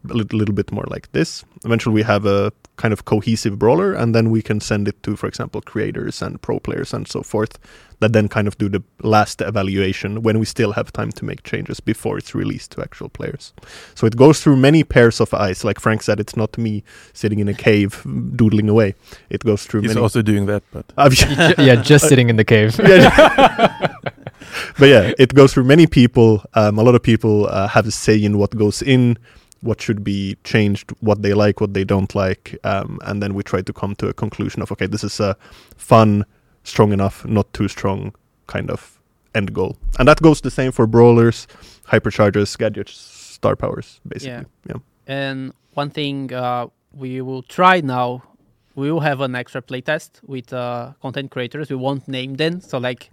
a 0.09 0.15
little 0.15 0.55
bit 0.55 0.71
more 0.71 0.85
like 0.89 1.11
this. 1.13 1.45
Eventually, 1.67 1.95
we 1.95 2.03
have 2.05 2.25
a 2.27 2.53
kind 2.77 2.93
of 2.93 3.05
cohesive 3.05 3.59
brawler, 3.59 3.93
and 3.93 4.15
then 4.15 4.31
we 4.31 4.41
can 4.43 4.61
send 4.61 4.87
it 4.89 5.03
to, 5.03 5.17
for 5.17 5.27
example, 5.27 5.61
creators 5.61 6.23
and 6.23 6.41
pro 6.41 6.59
players 6.61 6.95
and 6.95 7.07
so 7.09 7.23
forth, 7.23 7.59
that 8.01 8.13
then 8.13 8.29
kind 8.29 8.47
of 8.47 8.57
do 8.59 8.69
the 8.69 8.83
last 9.03 9.41
evaluation 9.41 10.23
when 10.23 10.39
we 10.39 10.45
still 10.45 10.73
have 10.73 10.93
time 10.93 11.11
to 11.11 11.25
make 11.25 11.43
changes 11.43 11.81
before 11.81 12.19
it's 12.19 12.35
released 12.35 12.71
to 12.73 12.83
actual 12.83 13.09
players. 13.09 13.53
So 13.95 14.07
it 14.07 14.17
goes 14.17 14.43
through 14.43 14.57
many 14.57 14.85
pairs 14.85 15.21
of 15.21 15.33
eyes. 15.35 15.65
Like 15.65 15.81
Frank 15.81 16.03
said, 16.03 16.21
it's 16.21 16.37
not 16.37 16.57
me 16.59 16.85
sitting 17.15 17.39
in 17.41 17.49
a 17.49 17.55
cave 17.55 18.03
doodling 18.37 18.69
away. 18.69 18.95
It 19.31 19.43
goes 19.45 19.65
through 19.67 19.81
He's 19.83 19.91
many. 19.95 20.03
also 20.03 20.21
doing 20.23 20.47
that, 20.47 20.63
but 20.73 20.85
I've- 20.99 21.17
yeah, 21.59 21.77
just 21.77 22.07
sitting 22.09 22.29
in 22.29 22.37
the 22.37 22.45
cave. 22.45 22.77
but 24.79 24.89
yeah, 24.89 25.13
it 25.19 25.35
goes 25.35 25.53
through 25.55 25.65
many 25.65 25.87
people. 25.87 26.43
Um, 26.55 26.79
a 26.79 26.83
lot 26.83 26.95
of 26.95 27.03
people 27.03 27.47
uh, 27.47 27.69
have 27.69 27.87
a 27.87 27.91
say 27.91 28.23
in 28.23 28.39
what 28.39 28.57
goes 28.57 28.83
in, 28.83 29.17
what 29.67 29.81
should 29.81 30.03
be 30.03 30.37
changed, 30.45 30.93
what 31.01 31.23
they 31.23 31.35
like, 31.35 31.61
what 31.61 31.75
they 31.75 31.85
don't 31.85 32.15
like, 32.15 32.57
um, 32.65 32.99
and 33.03 33.23
then 33.23 33.35
we 33.35 33.43
try 33.43 33.61
to 33.63 33.73
come 33.73 33.95
to 33.97 34.09
a 34.09 34.15
conclusion 34.15 34.63
of 34.63 34.73
okay, 34.73 34.87
this 34.87 35.05
is 35.05 35.21
a 35.21 35.37
fun, 35.77 36.25
strong 36.63 36.93
enough, 36.93 37.27
not 37.27 37.53
too 37.53 37.69
strong 37.69 38.15
kind 38.47 38.71
of 38.71 38.99
end 39.35 39.53
goal, 39.53 39.77
and 39.99 40.09
that 40.09 40.23
goes 40.23 40.41
the 40.41 40.51
same 40.51 40.73
for 40.73 40.87
brawlers, 40.87 41.47
hyperchargers, 41.89 42.57
gadgets, 42.57 42.95
star 42.95 43.57
powers, 43.57 44.01
basically. 44.07 44.47
Yeah. 44.69 44.77
And 45.07 45.53
one 45.75 45.91
thing 45.91 46.33
uh, 46.33 46.69
we 46.93 47.21
will 47.21 47.43
try 47.43 47.81
now, 47.81 48.23
we 48.75 48.91
will 48.91 49.01
have 49.01 49.21
an 49.21 49.35
extra 49.35 49.63
playtest 49.63 50.23
with 50.27 50.53
uh, 50.53 50.93
content 51.03 51.31
creators. 51.31 51.71
We 51.71 51.77
won't 51.77 52.09
name 52.09 52.35
them, 52.37 52.61
so 52.61 52.79
like 52.79 53.11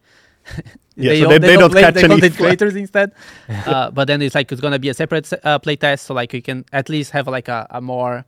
Yeah, 0.95 1.15
so 1.23 1.29
they- 1.29 1.39
they 1.39 1.57
don't 1.57 1.71
play 1.71 1.81
catch 1.81 1.95
the 1.95 2.01
any 2.01 2.09
content 2.09 2.35
fla- 2.35 2.45
creators 2.45 2.75
instead. 2.75 3.11
uh, 3.65 3.89
but 3.91 4.05
then 4.07 4.21
it's 4.21 4.35
like 4.35 4.51
it's 4.51 4.61
gonna 4.61 4.77
be 4.79 4.89
a 4.89 4.93
separate 4.93 5.31
uh, 5.43 5.57
playtest, 5.59 6.01
so 6.01 6.13
like 6.13 6.33
you 6.33 6.41
can 6.41 6.65
at 6.71 6.87
least 6.89 7.11
have 7.11 7.27
like 7.27 7.47
a, 7.47 7.65
a 7.71 7.81
more 7.81 8.25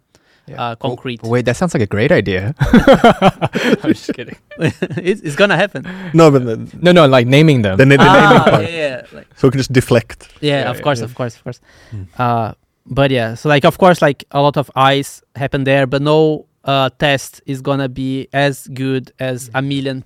Yeah. 0.47 0.61
uh, 0.61 0.75
concrete. 0.75 1.21
But 1.21 1.29
wait, 1.29 1.45
that 1.45 1.57
sounds 1.57 1.73
like 1.75 1.83
a 1.83 1.87
great 1.95 2.11
idea. 2.11 2.53
I'm 3.83 3.93
just 3.93 4.13
kidding. 4.13 4.35
it's, 4.57 5.21
it's 5.21 5.35
gonna 5.35 5.57
happen. 5.57 5.85
No, 6.13 6.31
but 6.31 6.45
the, 6.45 6.57
No, 6.81 6.91
no, 6.91 7.05
like 7.07 7.27
naming 7.27 7.61
them. 7.61 7.77
the, 7.77 7.85
na- 7.85 7.97
the 7.97 8.03
naming 8.03 8.39
Ah, 8.41 8.47
part, 8.49 8.63
yeah, 8.63 8.69
yeah, 8.69 9.01
like, 9.13 9.27
so 9.37 9.47
we 9.47 9.51
can 9.51 9.59
just 9.59 9.73
deflect. 9.73 10.29
yeah, 10.41 10.61
Yeah, 10.63 10.71
of 10.71 10.81
course, 10.81 10.99
yeah. 10.99 11.05
of 11.05 11.13
course, 11.15 11.35
of 11.35 11.43
course. 11.43 11.59
Hmm. 11.91 12.03
Uh, 12.17 12.53
but 12.85 13.09
yeah, 13.11 13.35
so 13.35 13.49
like 13.49 13.65
of 13.65 13.77
course, 13.77 14.01
like 14.01 14.23
a 14.31 14.41
lot 14.41 14.57
of 14.57 14.69
eyes 14.75 15.21
happen 15.35 15.63
there, 15.65 15.85
but 15.87 16.01
no 16.01 16.45
uh, 16.63 16.89
test 16.99 17.41
is 17.45 17.61
gonna 17.61 17.89
be 17.89 18.27
as 18.33 18.67
good 18.73 19.11
as 19.19 19.49
a 19.53 19.61
million, 19.61 20.03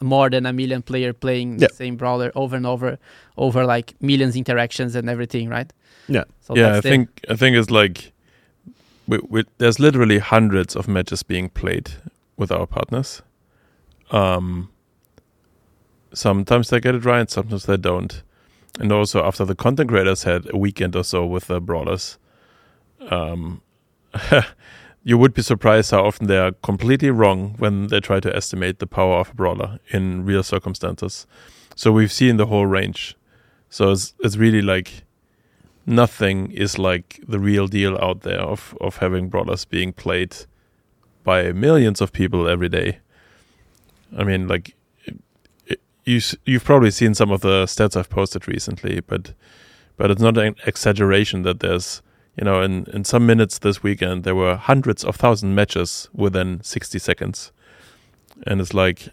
more 0.00 0.28
than 0.30 0.46
a 0.46 0.52
million 0.52 0.82
player 0.82 1.12
playing 1.12 1.58
Yeah. 1.58 1.68
the 1.68 1.74
same 1.74 1.96
brawler 1.96 2.30
over 2.34 2.56
and 2.56 2.66
over, 2.66 2.98
over 3.36 3.64
like 3.64 3.94
millions 4.00 4.36
interactions 4.36 4.94
and 4.94 5.08
everything, 5.08 5.48
right? 5.48 5.72
Yeah. 6.08 6.24
So 6.40 6.54
yeah, 6.56 6.72
I 6.76 6.80
the- 6.80 6.82
think 6.82 7.08
I 7.30 7.36
think 7.36 7.56
it's 7.56 7.70
like 7.70 8.12
we, 9.08 9.18
we, 9.28 9.44
there's 9.58 9.78
literally 9.80 10.18
hundreds 10.18 10.76
of 10.76 10.86
matches 10.88 11.22
being 11.22 11.48
played 11.48 11.90
with 12.36 12.50
our 12.52 12.66
partners. 12.66 13.22
Um, 14.10 14.68
sometimes 16.12 16.70
they 16.70 16.80
get 16.80 16.94
it 16.94 17.04
right, 17.04 17.30
sometimes 17.30 17.64
they 17.66 17.76
don't. 17.76 18.22
And 18.78 18.92
also 18.92 19.24
after 19.24 19.44
the 19.44 19.54
content 19.54 19.88
creators 19.88 20.24
had 20.24 20.46
a 20.52 20.56
weekend 20.56 20.94
or 20.96 21.04
so 21.04 21.24
with 21.26 21.46
the 21.46 21.60
brawlers, 21.60 22.18
um, 23.10 23.62
you 25.06 25.16
would 25.16 25.32
be 25.32 25.40
surprised 25.40 25.92
how 25.92 26.04
often 26.04 26.26
they 26.26 26.36
are 26.36 26.50
completely 26.50 27.10
wrong 27.10 27.54
when 27.58 27.86
they 27.86 28.00
try 28.00 28.18
to 28.18 28.34
estimate 28.34 28.80
the 28.80 28.88
power 28.88 29.18
of 29.20 29.30
a 29.30 29.34
brawler 29.34 29.78
in 29.90 30.24
real 30.24 30.42
circumstances. 30.42 31.28
So 31.76 31.92
we've 31.92 32.10
seen 32.10 32.38
the 32.38 32.46
whole 32.46 32.66
range. 32.66 33.16
So 33.70 33.92
it's 33.92 34.14
it's 34.18 34.36
really 34.36 34.62
like 34.62 35.04
nothing 35.86 36.50
is 36.50 36.76
like 36.76 37.20
the 37.28 37.38
real 37.38 37.68
deal 37.68 37.96
out 37.98 38.22
there 38.22 38.40
of 38.40 38.76
of 38.80 38.96
having 38.96 39.28
brawlers 39.28 39.64
being 39.64 39.92
played 39.92 40.34
by 41.22 41.52
millions 41.52 42.00
of 42.00 42.12
people 42.12 42.48
every 42.48 42.68
day. 42.68 42.98
I 44.18 44.24
mean, 44.24 44.48
like 44.48 44.74
you 46.04 46.20
you've 46.44 46.64
probably 46.64 46.90
seen 46.90 47.14
some 47.14 47.30
of 47.30 47.42
the 47.42 47.66
stats 47.66 47.96
I've 47.96 48.10
posted 48.10 48.48
recently, 48.48 48.98
but 49.02 49.34
but 49.96 50.10
it's 50.10 50.20
not 50.20 50.36
an 50.36 50.56
exaggeration 50.66 51.42
that 51.42 51.60
there's 51.60 52.02
you 52.36 52.44
know 52.44 52.62
in 52.62 52.84
in 52.92 53.04
some 53.04 53.26
minutes 53.26 53.58
this 53.58 53.82
weekend 53.82 54.24
there 54.24 54.34
were 54.34 54.56
hundreds 54.56 55.04
of 55.04 55.16
thousand 55.16 55.54
matches 55.54 56.08
within 56.14 56.60
60 56.62 56.98
seconds, 56.98 57.52
and 58.46 58.60
it's 58.60 58.74
like 58.74 59.08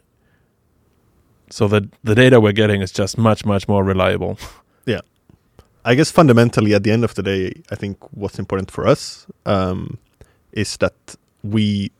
so 1.49 1.67
that 1.67 1.83
the 2.03 2.15
data 2.15 2.39
we're 2.41 2.51
getting 2.53 2.81
is 2.81 2.91
just 2.91 3.17
much 3.17 3.45
much 3.45 3.67
more 3.67 3.83
reliable. 3.83 4.37
Yeah. 4.85 4.99
I 5.85 5.95
guess 5.95 6.11
fundamentally, 6.11 6.73
at 6.73 6.83
the 6.83 6.91
end 6.91 7.03
of 7.03 7.13
the 7.15 7.23
day, 7.23 7.53
I 7.71 7.75
think 7.75 7.97
what's 8.11 8.37
important 8.39 8.71
for 8.71 8.85
us 8.87 9.25
um, 9.45 9.97
is 10.51 10.77
that 10.77 10.93
we 11.41 11.91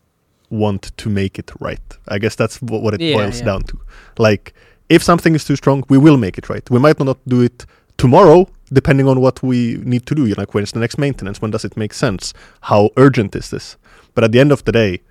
want 0.50 0.92
to 0.98 1.10
make 1.10 1.40
it 1.40 1.52
right. 1.60 1.98
I 2.08 2.18
guess 2.20 2.36
that's 2.36 2.62
what, 2.62 2.82
what 2.82 2.94
it 2.94 3.02
Yeah, 3.02 3.16
boils 3.18 3.40
yeah. 3.40 3.46
down 3.46 3.64
to. 3.64 3.78
Like, 4.18 4.54
if 4.90 5.02
something 5.04 5.36
is 5.36 5.44
too 5.46 5.56
strong, 5.56 5.84
we 5.90 5.98
will 5.98 6.18
make 6.18 6.38
it 6.38 6.50
right. 6.50 6.70
We 6.70 6.80
might 6.80 7.00
not 7.00 7.18
do 7.28 7.42
it 7.42 7.66
tomorrow, 7.98 8.48
depending 8.74 9.08
on 9.08 9.20
what 9.22 9.42
we 9.44 9.78
need 9.84 10.06
to 10.08 10.16
do. 10.16 10.24
You 10.26 10.36
know, 10.36 10.42
like, 10.42 10.54
when's 10.54 10.72
the 10.72 10.80
next 10.80 10.98
maintenance? 10.98 11.42
When 11.42 11.52
does 11.52 11.64
it 11.66 11.78
make 11.78 11.94
sense? 11.94 12.34
How 12.62 12.90
urgent 12.98 13.36
is 13.36 13.50
this? 13.50 13.78
But 14.16 14.24
at 14.24 14.32
the 14.32 14.40
end 14.40 14.52
of 14.52 14.64
the 14.66 14.72
day, 14.72 15.02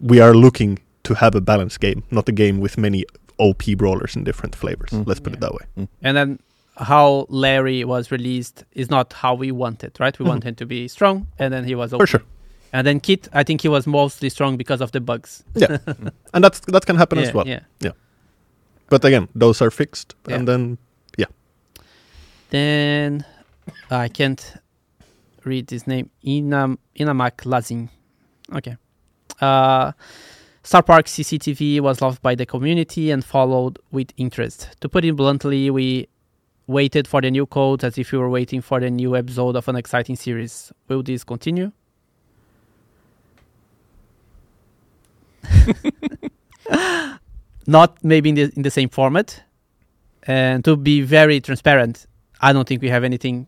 we 0.00 0.20
are 0.20 0.34
looking 0.34 0.78
to 1.04 1.14
have 1.14 1.34
a 1.34 1.40
balanced 1.40 1.80
game, 1.80 2.02
not 2.10 2.28
a 2.28 2.32
game 2.32 2.60
with 2.60 2.76
many 2.78 3.04
OP 3.38 3.62
brawlers 3.76 4.14
in 4.16 4.24
different 4.24 4.54
flavors. 4.54 4.90
Mm. 4.90 5.06
Let's 5.06 5.20
put 5.20 5.32
it 5.32 5.40
that 5.40 5.52
way. 5.54 5.88
and 6.02 6.16
then 6.16 6.38
how 6.76 7.26
Larry 7.28 7.84
was 7.84 8.10
released 8.10 8.64
is 8.72 8.88
not 8.90 9.12
how 9.12 9.34
we 9.34 9.50
wanted, 9.50 9.92
right? 10.00 10.18
We 10.18 10.24
Mhm. 10.24 10.28
want 10.28 10.44
him 10.44 10.54
to 10.56 10.66
be 10.66 10.88
strong, 10.88 11.26
and 11.38 11.52
then 11.52 11.64
he 11.64 11.74
was 11.74 11.90
For 11.90 12.06
sure. 12.06 12.22
And 12.72 12.86
then 12.86 13.00
Kit, 13.00 13.28
I 13.32 13.42
think 13.42 13.60
he 13.62 13.68
was 13.68 13.86
mostly 13.86 14.28
strong 14.30 14.56
because 14.56 14.80
of 14.80 14.92
the 14.92 15.00
bugs. 15.00 15.42
Yeah, 15.54 15.78
And 16.34 16.44
that's 16.44 16.60
that 16.60 16.86
can 16.86 16.96
happen 16.96 17.18
yeah, 17.18 17.24
as 17.28 17.34
well. 17.34 17.46
yeah. 17.46 17.92
But 18.88 19.04
again, 19.04 19.28
those 19.34 19.60
are 19.64 19.70
fixed, 19.70 20.14
Yeah. 20.28 20.36
and 20.36 20.48
then 20.48 20.78
Then 22.50 23.24
I 23.90 24.08
can't 24.08 24.54
read 25.44 25.70
his 25.70 25.86
name. 25.86 26.10
Inam 26.24 26.78
Inamak 26.98 27.44
Lazin. 27.46 27.88
Okay. 28.52 28.76
Uh, 29.40 29.92
Starr 30.62 30.82
Park 30.82 31.06
CCTV 31.06 31.80
was 31.80 32.02
loved 32.02 32.20
by 32.20 32.34
the 32.34 32.44
community 32.44 33.10
and 33.10 33.24
followed 33.24 33.78
with 33.90 34.12
interest. 34.16 34.76
To 34.80 34.88
put 34.88 35.04
it 35.04 35.16
bluntly, 35.16 35.70
we 35.70 36.08
waited 36.66 37.08
for 37.08 37.20
the 37.20 37.30
new 37.30 37.46
code 37.46 37.84
as 37.84 37.96
if 37.98 38.12
we 38.12 38.18
were 38.18 38.28
waiting 38.28 38.60
for 38.60 38.78
the 38.80 38.90
new 38.90 39.16
episode 39.16 39.56
of 39.56 39.66
an 39.68 39.76
exciting 39.76 40.16
series. 40.16 40.72
Will 40.88 41.02
this 41.02 41.24
continue? 41.24 41.72
Not 47.66 48.04
maybe 48.04 48.28
in 48.30 48.34
the 48.34 48.52
in 48.56 48.62
the 48.62 48.70
same 48.70 48.88
format. 48.88 49.42
And 50.24 50.64
to 50.64 50.76
be 50.76 51.00
very 51.00 51.40
transparent, 51.40 52.06
I 52.40 52.52
don't 52.52 52.66
think 52.68 52.82
we 52.82 52.88
have 52.88 53.04
anything 53.04 53.46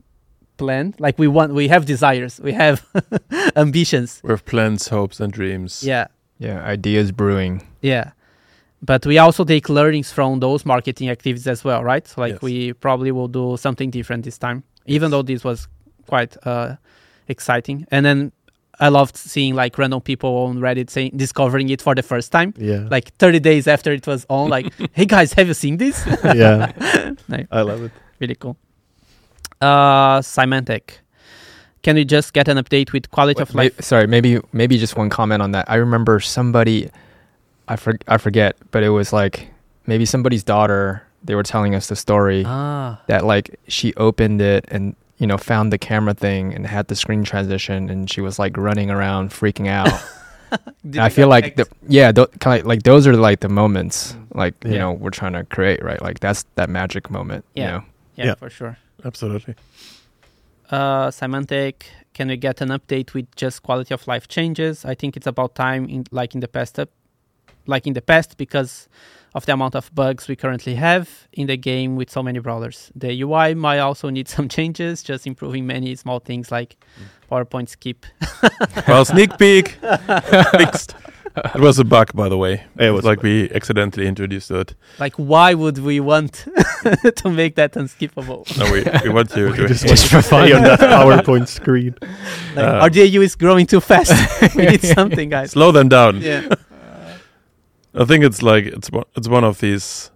planned. 0.57 0.95
Like 0.99 1.19
we 1.19 1.29
want, 1.29 1.55
we 1.55 1.69
have 1.69 1.87
desires, 1.87 2.41
we 2.43 2.53
have 2.53 2.85
ambitions. 3.57 4.21
We 4.23 4.31
have 4.31 4.45
plans, 4.45 4.89
hopes, 4.89 5.21
and 5.21 5.33
dreams. 5.33 5.83
Yeah, 5.83 6.07
yeah, 6.39 6.63
ideas 6.65 7.13
brewing. 7.13 7.67
yeah. 7.81 8.13
but 8.85 9.07
we 9.07 9.17
also 9.19 9.45
take 9.45 9.69
learnings 9.69 10.11
from 10.13 10.41
those 10.41 10.67
marketing 10.67 11.09
activities 11.09 11.47
as 11.47 11.63
well, 11.65 11.85
right? 11.85 12.07
So 12.09 12.21
like 12.21 12.33
Yes. 12.35 12.43
we 12.43 12.73
probably 12.73 13.13
will 13.13 13.29
do 13.29 13.57
something 13.57 13.91
different 13.91 14.25
this 14.25 14.39
time, 14.39 14.63
even 14.87 15.11
though 15.13 15.23
this 15.23 15.45
was 15.45 15.69
quite 16.09 16.37
uh, 16.47 16.77
exciting. 17.29 17.87
And 17.93 18.05
then 18.05 18.33
I 18.81 18.89
loved 18.89 19.17
seeing 19.17 19.55
like 19.55 19.79
random 19.79 20.01
people 20.01 20.31
on 20.47 20.59
Reddit 20.59 20.91
saying 20.91 21.13
discovering 21.17 21.69
it 21.69 21.81
for 21.81 21.95
the 21.95 22.03
first 22.03 22.33
time, 22.33 22.55
Yeah. 22.59 22.89
like 22.91 23.15
30 23.19 23.39
days 23.41 23.69
after 23.69 23.93
it 23.93 24.05
was 24.07 24.27
on. 24.29 24.51
Like, 24.51 24.67
hey 24.93 25.07
guys, 25.07 25.33
have 25.35 25.47
you 25.47 25.55
seen 25.55 25.77
this? 25.77 26.05
yeah. 26.25 26.73
Nice. 27.29 27.47
I 27.53 27.63
love 27.63 27.85
it. 27.85 27.93
really 28.19 28.35
cool. 28.35 28.57
Uh, 29.63 30.21
Symantec. 30.21 30.99
Can 31.83 31.97
we 31.97 32.05
just 32.05 32.33
get 32.33 32.47
an 32.49 32.59
update 32.59 32.93
with 32.93 33.11
quality 33.11 33.39
Wait, 33.39 33.49
of 33.49 33.55
may- 33.55 33.63
life? 33.65 33.81
sorry, 33.81 34.07
maybe 34.07 34.39
maybe 34.53 34.79
just 34.79 34.97
one 34.97 35.11
comment 35.11 35.43
on 35.43 35.53
that. 35.53 35.65
I 35.69 35.77
remember 35.77 36.21
somebody, 36.21 36.91
I 37.69 37.77
for, 37.77 37.99
I 38.07 38.19
forget, 38.19 38.57
but 38.71 38.83
it 38.83 38.91
was 38.91 39.13
like 39.13 39.49
maybe 39.87 40.05
somebody's 40.05 40.45
daughter. 40.45 41.03
They 41.25 41.35
were 41.35 41.43
telling 41.45 41.75
us 41.75 41.89
the 41.89 41.97
story 41.97 42.43
Ah, 42.47 43.01
that 43.07 43.25
like 43.25 43.59
she 43.69 43.95
opened 43.95 44.41
it 44.41 44.65
and 44.69 44.95
you 45.19 45.27
know 45.27 45.39
found 45.39 45.73
the 45.73 45.79
camera 45.79 46.15
thing 46.15 46.53
and 46.55 46.67
had 46.67 46.87
the 46.89 46.97
screen 46.97 47.23
transition 47.25 47.91
and 47.91 48.11
she 48.11 48.21
was 48.21 48.39
like 48.39 48.57
running 48.57 48.91
around 48.91 49.31
freaking 49.31 49.69
out. 49.69 49.89
I 50.99 51.09
feel 51.09 51.29
like 51.29 51.57
the, 51.57 51.67
yeah, 51.89 52.13
th- 52.13 52.29
kind 52.41 52.61
of 52.61 52.67
like 52.67 52.83
those 52.83 53.07
are 53.07 53.17
like 53.17 53.41
the 53.41 53.49
moments 53.49 54.13
Mm. 54.13 54.27
like 54.37 54.55
you 54.65 54.79
know 54.79 54.93
we're 54.93 55.11
trying 55.11 55.33
to 55.35 55.45
create 55.45 55.83
right. 55.83 56.01
Like 56.03 56.21
that's 56.21 56.45
that 56.55 56.69
magic 56.71 57.11
moment. 57.11 57.45
Yeah. 57.55 57.65
You 57.65 57.71
know? 57.73 57.85
yeah, 58.17 58.25
yeah. 58.27 58.35
for 58.37 58.51
sure. 58.51 58.77
Absolutely. 59.05 59.55
Uh, 60.71 61.09
Symantec, 61.11 61.85
can 62.15 62.29
we 62.29 62.37
get 62.37 62.61
an 62.61 62.71
update 62.71 63.15
with 63.15 63.35
just 63.37 63.63
quality 63.63 63.93
of 63.93 64.07
life 64.07 64.29
changes? 64.29 64.85
I 64.85 64.95
think 64.95 65.17
it's 65.17 65.27
about 65.27 65.55
time, 65.55 65.89
in 65.89 66.05
like 66.11 66.35
in 66.35 66.41
the 66.41 66.49
past, 66.49 66.79
up, 66.79 66.89
like 67.67 67.87
in 67.87 67.93
the 67.93 68.01
past, 68.01 68.37
because 68.37 68.89
of 69.35 69.47
the 69.47 69.53
amount 69.53 69.75
of 69.75 69.95
bugs 69.95 70.29
we 70.29 70.37
currently 70.37 70.75
have 70.75 71.27
in 71.33 71.47
the 71.47 71.57
game 71.57 71.97
with 71.97 72.11
so 72.11 72.23
many 72.23 72.39
brawlers. 72.39 72.91
The 72.95 73.23
UI 73.23 73.55
might 73.55 73.79
also 73.79 74.11
need 74.11 74.29
some 74.37 74.49
changes, 74.49 75.03
just 75.03 75.27
improving 75.27 75.67
many 75.67 75.95
small 75.95 76.21
things 76.21 76.51
like 76.51 76.77
power 77.29 77.45
point 77.45 77.71
skip. 77.71 78.07
well, 78.87 79.05
sneak 79.05 79.37
peek 79.39 79.69
fixed. 80.53 80.95
It 81.35 81.61
was 81.61 81.79
a 81.79 81.85
bug, 81.85 82.13
by 82.15 82.29
the 82.29 82.37
way. 82.37 82.65
It 82.79 82.91
was 82.91 83.05
like 83.05 83.23
we 83.23 83.51
accidentally 83.53 84.07
introduced 84.07 84.51
it. 84.51 84.75
Like, 84.99 85.15
why 85.17 85.55
would 85.55 85.79
we 85.79 85.99
want 86.01 86.33
to 87.17 87.31
make 87.31 87.55
that 87.57 87.73
unskippable? 87.73 88.45
No, 88.59 88.71
we, 88.73 88.85
we 89.03 89.15
want 89.15 89.31
to. 89.31 89.47
We 89.51 89.57
to 89.57 89.69
just 89.69 89.87
Just 89.93 90.07
for 90.09 90.21
fun. 90.23 90.53
on 90.53 90.63
that 90.63 90.79
power 90.81 91.23
point 91.23 91.49
screen. 91.49 91.95
Like, 92.55 92.65
Uh, 92.67 92.79
our 92.83 92.91
DAU 92.91 93.21
is 93.23 93.35
growing 93.35 93.67
too 93.67 93.81
fast. 93.81 94.13
we 94.57 94.67
need 94.67 94.83
something, 94.83 95.31
guys. 95.31 95.53
slow 95.53 95.73
them 95.73 95.89
down. 95.89 96.21
Yeah. 96.21 96.49
I 97.95 98.05
think 98.05 98.25
it's 98.25 98.43
like 98.43 98.65
it's 98.67 98.91
one 98.91 99.05
it's 99.17 99.29
one 99.29 99.45
of 99.45 99.61
these. 99.61 100.11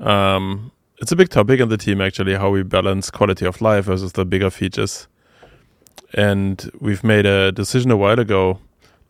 Um, 0.00 0.72
it's 0.98 1.12
a 1.12 1.16
big 1.16 1.28
topic 1.28 1.60
in 1.60 1.68
the 1.68 1.76
team 1.76 2.00
actually 2.00 2.34
how 2.34 2.50
we 2.50 2.62
balance 2.62 3.10
quality 3.10 3.46
of 3.46 3.60
life 3.60 3.84
versus 3.86 4.12
the 4.12 4.24
bigger 4.24 4.50
features, 4.50 5.06
and 6.14 6.70
we've 6.80 7.04
made 7.04 7.26
a 7.26 7.52
decision 7.52 7.90
a 7.90 7.96
while 7.96 8.18
ago 8.18 8.58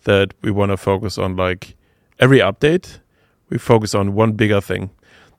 that 0.05 0.35
we 0.43 0.51
want 0.51 0.71
to 0.71 0.77
focus 0.77 1.19
on 1.19 1.37
like 1.37 1.77
every 2.19 2.39
update. 2.39 3.01
We 3.51 3.59
focus 3.59 3.95
on 3.95 4.15
one 4.15 4.33
bigger 4.33 4.61
thing 4.61 4.91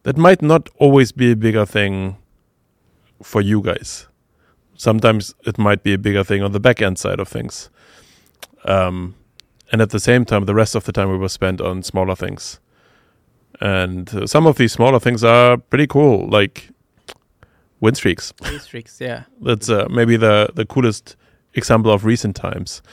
that 0.05 0.17
might 0.17 0.41
not 0.41 0.69
always 0.77 1.11
be 1.11 1.31
a 1.31 1.35
bigger 1.35 1.65
thing 1.65 2.17
for 3.23 3.41
you 3.41 3.61
guys. 3.61 4.07
Sometimes 4.75 5.33
it 5.45 5.57
might 5.57 5.81
be 5.81 5.93
a 5.93 5.97
bigger 5.97 6.23
thing 6.23 6.43
on 6.43 6.51
the 6.51 6.59
back 6.59 6.79
end 6.79 6.99
side 6.99 7.19
of 7.19 7.27
things. 7.27 7.71
Um, 8.65 9.15
and 9.71 9.81
at 9.81 9.89
the 9.89 9.99
same 9.99 10.25
time, 10.25 10.45
the 10.45 10.53
rest 10.53 10.75
of 10.75 10.83
the 10.83 10.91
time 10.91 11.09
we 11.09 11.17
were 11.17 11.29
spent 11.29 11.59
on 11.59 11.81
smaller 11.81 12.15
things. 12.15 12.59
And 13.59 14.13
uh, 14.13 14.27
some 14.27 14.45
of 14.45 14.57
these 14.57 14.73
smaller 14.73 14.99
things 14.99 15.23
are 15.23 15.57
pretty 15.57 15.87
cool, 15.87 16.27
like 16.29 16.69
win 17.79 17.95
streaks. 17.95 18.31
Districts, 18.43 19.01
yeah. 19.01 19.23
That's 19.41 19.69
uh, 19.69 19.87
maybe 19.89 20.17
the 20.17 20.49
the 20.53 20.65
coolest 20.65 21.15
example 21.55 21.91
of 21.91 22.05
recent 22.05 22.35
times. 22.35 22.83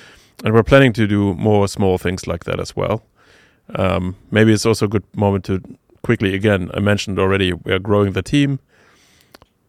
And 0.44 0.54
we're 0.54 0.62
planning 0.62 0.92
to 0.94 1.06
do 1.06 1.34
more 1.34 1.68
small 1.68 1.98
things 1.98 2.26
like 2.26 2.44
that 2.44 2.58
as 2.58 2.74
well. 2.74 3.04
Um, 3.76 4.16
maybe 4.30 4.52
it's 4.52 4.66
also 4.66 4.86
a 4.86 4.88
good 4.88 5.04
moment 5.14 5.44
to 5.44 5.62
quickly 6.02 6.34
again. 6.34 6.70
I 6.74 6.80
mentioned 6.80 7.18
already 7.18 7.52
we 7.52 7.72
are 7.72 7.78
growing 7.78 8.12
the 8.12 8.22
team. 8.22 8.58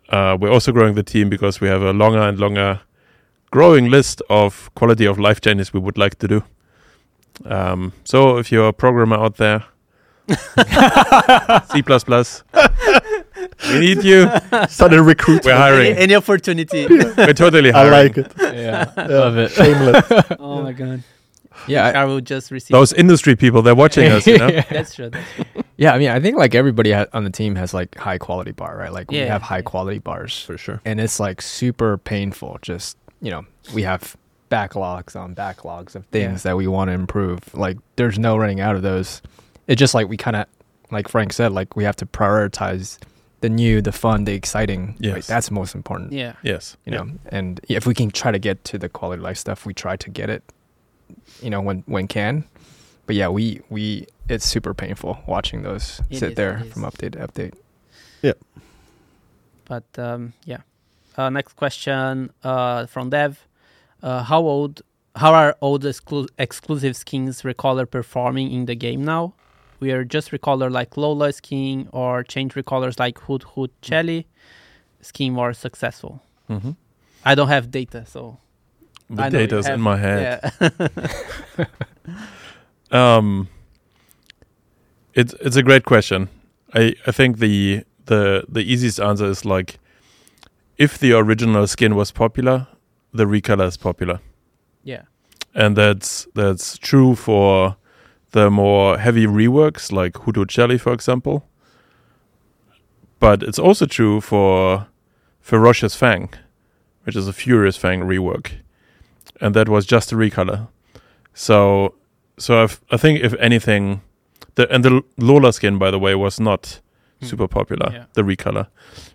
Uh, 0.09 0.37
we're 0.39 0.51
also 0.51 0.71
growing 0.71 0.95
the 0.95 1.03
team 1.03 1.29
because 1.29 1.61
we 1.61 1.67
have 1.67 1.81
a 1.81 1.93
longer 1.93 2.19
and 2.19 2.39
longer 2.39 2.81
growing 3.51 3.89
list 3.89 4.21
of 4.29 4.69
quality 4.75 5.05
of 5.05 5.19
life 5.19 5.39
changes 5.39 5.73
we 5.73 5.79
would 5.79 5.97
like 5.97 6.17
to 6.19 6.27
do. 6.27 6.43
Um, 7.45 7.93
so 8.03 8.37
if 8.37 8.51
you're 8.51 8.69
a 8.69 8.73
programmer 8.73 9.15
out 9.15 9.37
there, 9.37 9.63
C++, 10.27 11.83
we 13.71 13.79
need 13.79 14.03
you. 14.03 14.27
Sudden 14.69 15.03
recruit. 15.05 15.43
We're 15.45 15.51
Any, 15.51 15.59
hiring. 15.61 15.97
any 15.97 16.15
opportunity. 16.15 16.87
We're 16.89 17.33
totally 17.33 17.71
hiring. 17.71 17.93
I 17.93 17.97
like 18.03 18.17
it. 18.17 18.31
Yeah, 18.39 18.91
Yeah, 18.97 19.07
love 19.07 19.37
it. 19.37 19.51
Shameless. 19.51 20.05
oh 20.39 20.61
my 20.63 20.73
god. 20.73 21.03
Yeah, 21.67 21.85
I- 21.87 22.01
I 22.01 22.05
will 22.05 22.19
just 22.21 22.51
receive. 22.51 22.71
Those 22.73 22.91
industry 22.93 23.35
people, 23.35 23.61
they're 23.61 23.75
watching 23.75 24.11
us, 24.11 24.25
you 24.27 24.37
know? 24.37 24.49
That's 24.69 24.95
true. 24.95 25.09
That's 25.09 25.25
true. 25.35 25.63
yeah, 25.77 25.93
I 25.93 25.99
mean, 25.99 26.09
I 26.09 26.19
think 26.19 26.37
like 26.37 26.55
everybody 26.55 26.91
ha- 26.91 27.05
on 27.13 27.23
the 27.23 27.29
team 27.29 27.55
has 27.55 27.73
like 27.73 27.95
high 27.95 28.17
quality 28.17 28.51
bar, 28.51 28.75
right? 28.77 28.91
Like 28.91 29.11
we 29.11 29.17
have 29.17 29.41
high 29.41 29.57
yeah. 29.57 29.61
quality 29.61 29.99
bars, 29.99 30.41
For 30.41 30.57
sure. 30.57 30.81
and 30.83 30.99
it's 30.99 31.19
like 31.19 31.41
super 31.41 31.97
painful. 31.97 32.59
Just 32.61 32.97
you 33.21 33.31
know, 33.31 33.45
we 33.73 33.83
have 33.83 34.17
backlogs 34.51 35.15
on 35.15 35.33
backlogs 35.33 35.95
of 35.95 36.05
things 36.07 36.43
that 36.43 36.57
we 36.57 36.67
want 36.67 36.89
to 36.89 36.93
improve. 36.93 37.39
Like 37.55 37.77
there's 37.95 38.19
no 38.19 38.35
running 38.37 38.59
out 38.59 38.75
of 38.75 38.81
those. 38.81 39.21
It's 39.67 39.79
just 39.79 39.93
like 39.93 40.09
we 40.09 40.17
kind 40.17 40.35
of, 40.35 40.45
like 40.91 41.07
Frank 41.07 41.31
said, 41.33 41.51
like 41.53 41.75
we 41.75 41.83
have 41.85 41.95
to 41.97 42.05
prioritize 42.05 42.97
the 43.43 43.49
new, 43.49 43.81
the 43.81 43.91
fun, 43.91 44.23
the 44.23 44.33
exciting. 44.33 44.83
Like, 44.99 45.15
Yes. 45.15 45.27
that's 45.27 45.51
most 45.51 45.75
important. 45.75 46.13
Yeah. 46.13 46.33
Yes. 46.43 46.77
You 46.85 46.91
know, 46.95 47.05
and 47.37 47.59
if 47.67 47.85
we 47.85 47.93
can 47.93 48.09
try 48.09 48.31
to 48.31 48.39
get 48.39 48.63
to 48.71 48.77
the 48.77 48.87
quality 48.87 49.19
of 49.19 49.23
life 49.29 49.37
stuff, 49.37 49.65
we 49.65 49.73
try 49.73 49.95
to 49.97 50.09
get 50.09 50.29
it. 50.29 50.41
You 51.41 51.49
know, 51.49 51.61
when 51.67 51.83
when 51.85 52.07
can. 52.07 52.45
But 53.05 53.15
yeah, 53.17 53.27
we 53.37 53.59
we 53.69 54.07
it's 54.29 54.45
super 54.45 54.73
painful 54.73 55.17
watching 55.27 55.63
those 55.63 56.01
It 56.09 56.19
sit 56.19 56.29
is, 56.31 56.35
there 56.35 56.63
from 56.71 56.83
update 56.83 57.11
to 57.13 57.19
update. 57.27 57.53
Yep. 58.21 58.37
But 59.65 59.83
um, 59.97 60.33
yeah. 60.45 60.61
Uh, 61.17 61.29
next 61.29 61.53
question 61.55 62.31
uh, 62.43 62.85
from 62.87 63.09
Dev. 63.09 63.45
Uh, 64.01 64.23
how 64.23 64.41
old? 64.41 64.81
How 65.15 65.33
are 65.33 65.55
all 65.59 65.77
the 65.79 65.89
exclu- 65.89 66.29
exclusive 66.39 66.95
skins 66.95 67.43
recolor 67.43 67.85
performing 67.97 68.51
in 68.51 68.65
the 68.65 68.75
game 68.75 69.03
now? 69.05 69.33
We 69.83 69.91
are 69.91 70.05
just 70.05 70.31
recolor 70.31 70.71
like 70.71 70.95
Lola 70.95 71.33
skin 71.33 71.89
or 71.91 72.23
change 72.23 72.53
recolors 72.53 72.97
like 72.97 73.19
Hood 73.19 73.43
Hood 73.43 73.71
Shelly 73.81 74.27
skin 75.01 75.33
more 75.33 75.51
successful. 75.51 76.21
Mm-hmm. 76.49 76.71
I 77.25 77.35
don't 77.35 77.49
have 77.49 77.69
data, 77.69 78.05
so 78.05 78.37
The 79.09 79.29
data's 79.29 79.67
in 79.67 79.81
my 79.81 79.97
head. 79.97 80.21
Yeah. 80.21 81.67
Um, 82.93 83.49
it's 85.15 85.33
it's 85.41 85.55
a 85.55 85.63
great 85.63 85.83
question. 85.83 86.29
I 86.75 86.93
I 87.07 87.11
think 87.11 87.39
the 87.39 87.83
the 88.05 88.45
the 88.47 88.61
easiest 88.61 88.99
answer 88.99 89.25
is 89.25 89.43
like, 89.45 89.79
if 90.77 90.99
the 90.99 91.13
original 91.13 91.65
skin 91.65 91.95
was 91.95 92.11
popular, 92.11 92.67
the 93.11 93.25
recolor 93.25 93.67
is 93.67 93.77
popular, 93.77 94.19
yeah. 94.83 95.01
and 95.55 95.75
that's 95.75 96.27
that's 96.35 96.77
true 96.77 97.15
for 97.15 97.77
the 98.33 98.49
more 98.51 98.97
heavy 98.99 99.25
reworks 99.25 99.91
like 99.91 100.13
Hudo 100.13 100.45
Jelly, 100.45 100.77
for 100.77 100.93
example. 100.93 101.47
But 103.19 103.41
it's 103.41 103.59
also 103.59 103.85
true 103.85 104.21
for 104.21 104.87
Ferocious 105.39 105.95
Fang, 105.95 106.29
which 107.03 107.15
is 107.15 107.27
a 107.27 107.33
Furious 107.33 107.77
Fang 107.77 108.01
rework, 108.01 108.51
and 109.39 109.55
that 109.55 109.69
was 109.69 109.85
just 109.85 110.11
a 110.11 110.15
recolor. 110.15 110.67
So, 111.33 111.95
so 112.37 112.63
I've, 112.63 112.81
I 112.91 112.97
think 112.97 113.21
if 113.23 113.33
anything, 113.39 114.01
the 114.55 114.69
and 114.73 114.83
the 114.83 115.01
Lola 115.17 115.53
skin, 115.53 115.77
by 115.77 115.89
the 115.91 115.99
way, 115.99 116.15
was 116.15 116.39
not 116.39 116.79
Hmm. 117.19 117.25
super 117.27 117.47
popular, 117.47 117.89
Yeah. 117.93 118.05
the 118.13 118.23
recolor, 118.23 118.67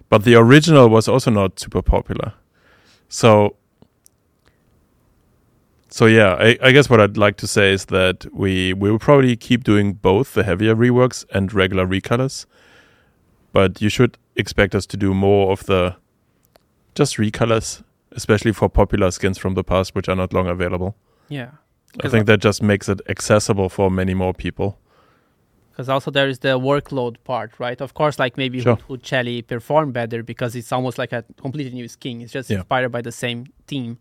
but 0.08 0.24
the 0.24 0.34
original 0.36 0.88
was 0.88 1.08
also 1.08 1.30
not 1.30 1.58
super 1.60 1.82
popular. 1.82 2.32
So, 3.10 3.56
so 5.98 6.06
yeah, 6.06 6.34
I, 6.38 6.56
I 6.62 6.70
guess 6.70 6.88
what 6.88 7.00
I'd 7.00 7.16
like 7.16 7.36
to 7.38 7.48
say 7.48 7.72
is 7.72 7.86
that 7.86 8.24
we 8.32 8.72
we 8.72 8.88
will 8.88 9.00
probably 9.00 9.34
keep 9.36 9.64
doing 9.64 9.94
both 9.94 10.34
the 10.34 10.44
heavier 10.44 10.76
reworks 10.76 11.24
and 11.34 11.52
regular 11.52 11.84
recolors, 11.94 12.46
but 13.52 13.82
you 13.82 13.88
should 13.88 14.16
expect 14.36 14.74
us 14.76 14.86
to 14.86 14.96
do 14.96 15.12
more 15.12 15.50
of 15.50 15.66
the 15.66 15.96
just 16.94 17.16
recolors, 17.16 17.82
especially 18.12 18.52
for 18.52 18.68
popular 18.68 19.10
skins 19.10 19.38
from 19.38 19.54
the 19.54 19.64
past, 19.64 19.96
which 19.96 20.08
are 20.08 20.14
not 20.14 20.32
long 20.32 20.46
available. 20.46 20.94
Yeah. 21.28 21.50
I 22.04 22.08
think 22.08 22.26
that 22.26 22.40
just 22.40 22.62
makes 22.62 22.88
it 22.88 23.00
accessible 23.08 23.68
for 23.68 23.90
many 23.90 24.14
more 24.14 24.32
people. 24.32 24.78
Because 25.72 25.88
also 25.88 26.12
there 26.12 26.28
is 26.28 26.38
the 26.38 26.60
workload 26.60 27.16
part, 27.24 27.58
right? 27.58 27.80
Of 27.80 27.94
course, 27.94 28.20
like 28.20 28.36
maybe 28.36 28.60
Sure. 28.60 28.78
Perform 29.48 29.92
better 29.92 30.22
because 30.22 30.54
it's 30.54 30.70
almost 30.72 30.96
like 30.98 31.12
a 31.12 31.24
completely 31.40 31.72
new 31.72 31.88
skin. 31.88 32.20
It's 32.20 32.32
just 32.32 32.50
Yeah. 32.50 32.58
inspired 32.58 32.92
by 32.92 33.02
the 33.02 33.12
same 33.12 33.46
team. 33.66 33.98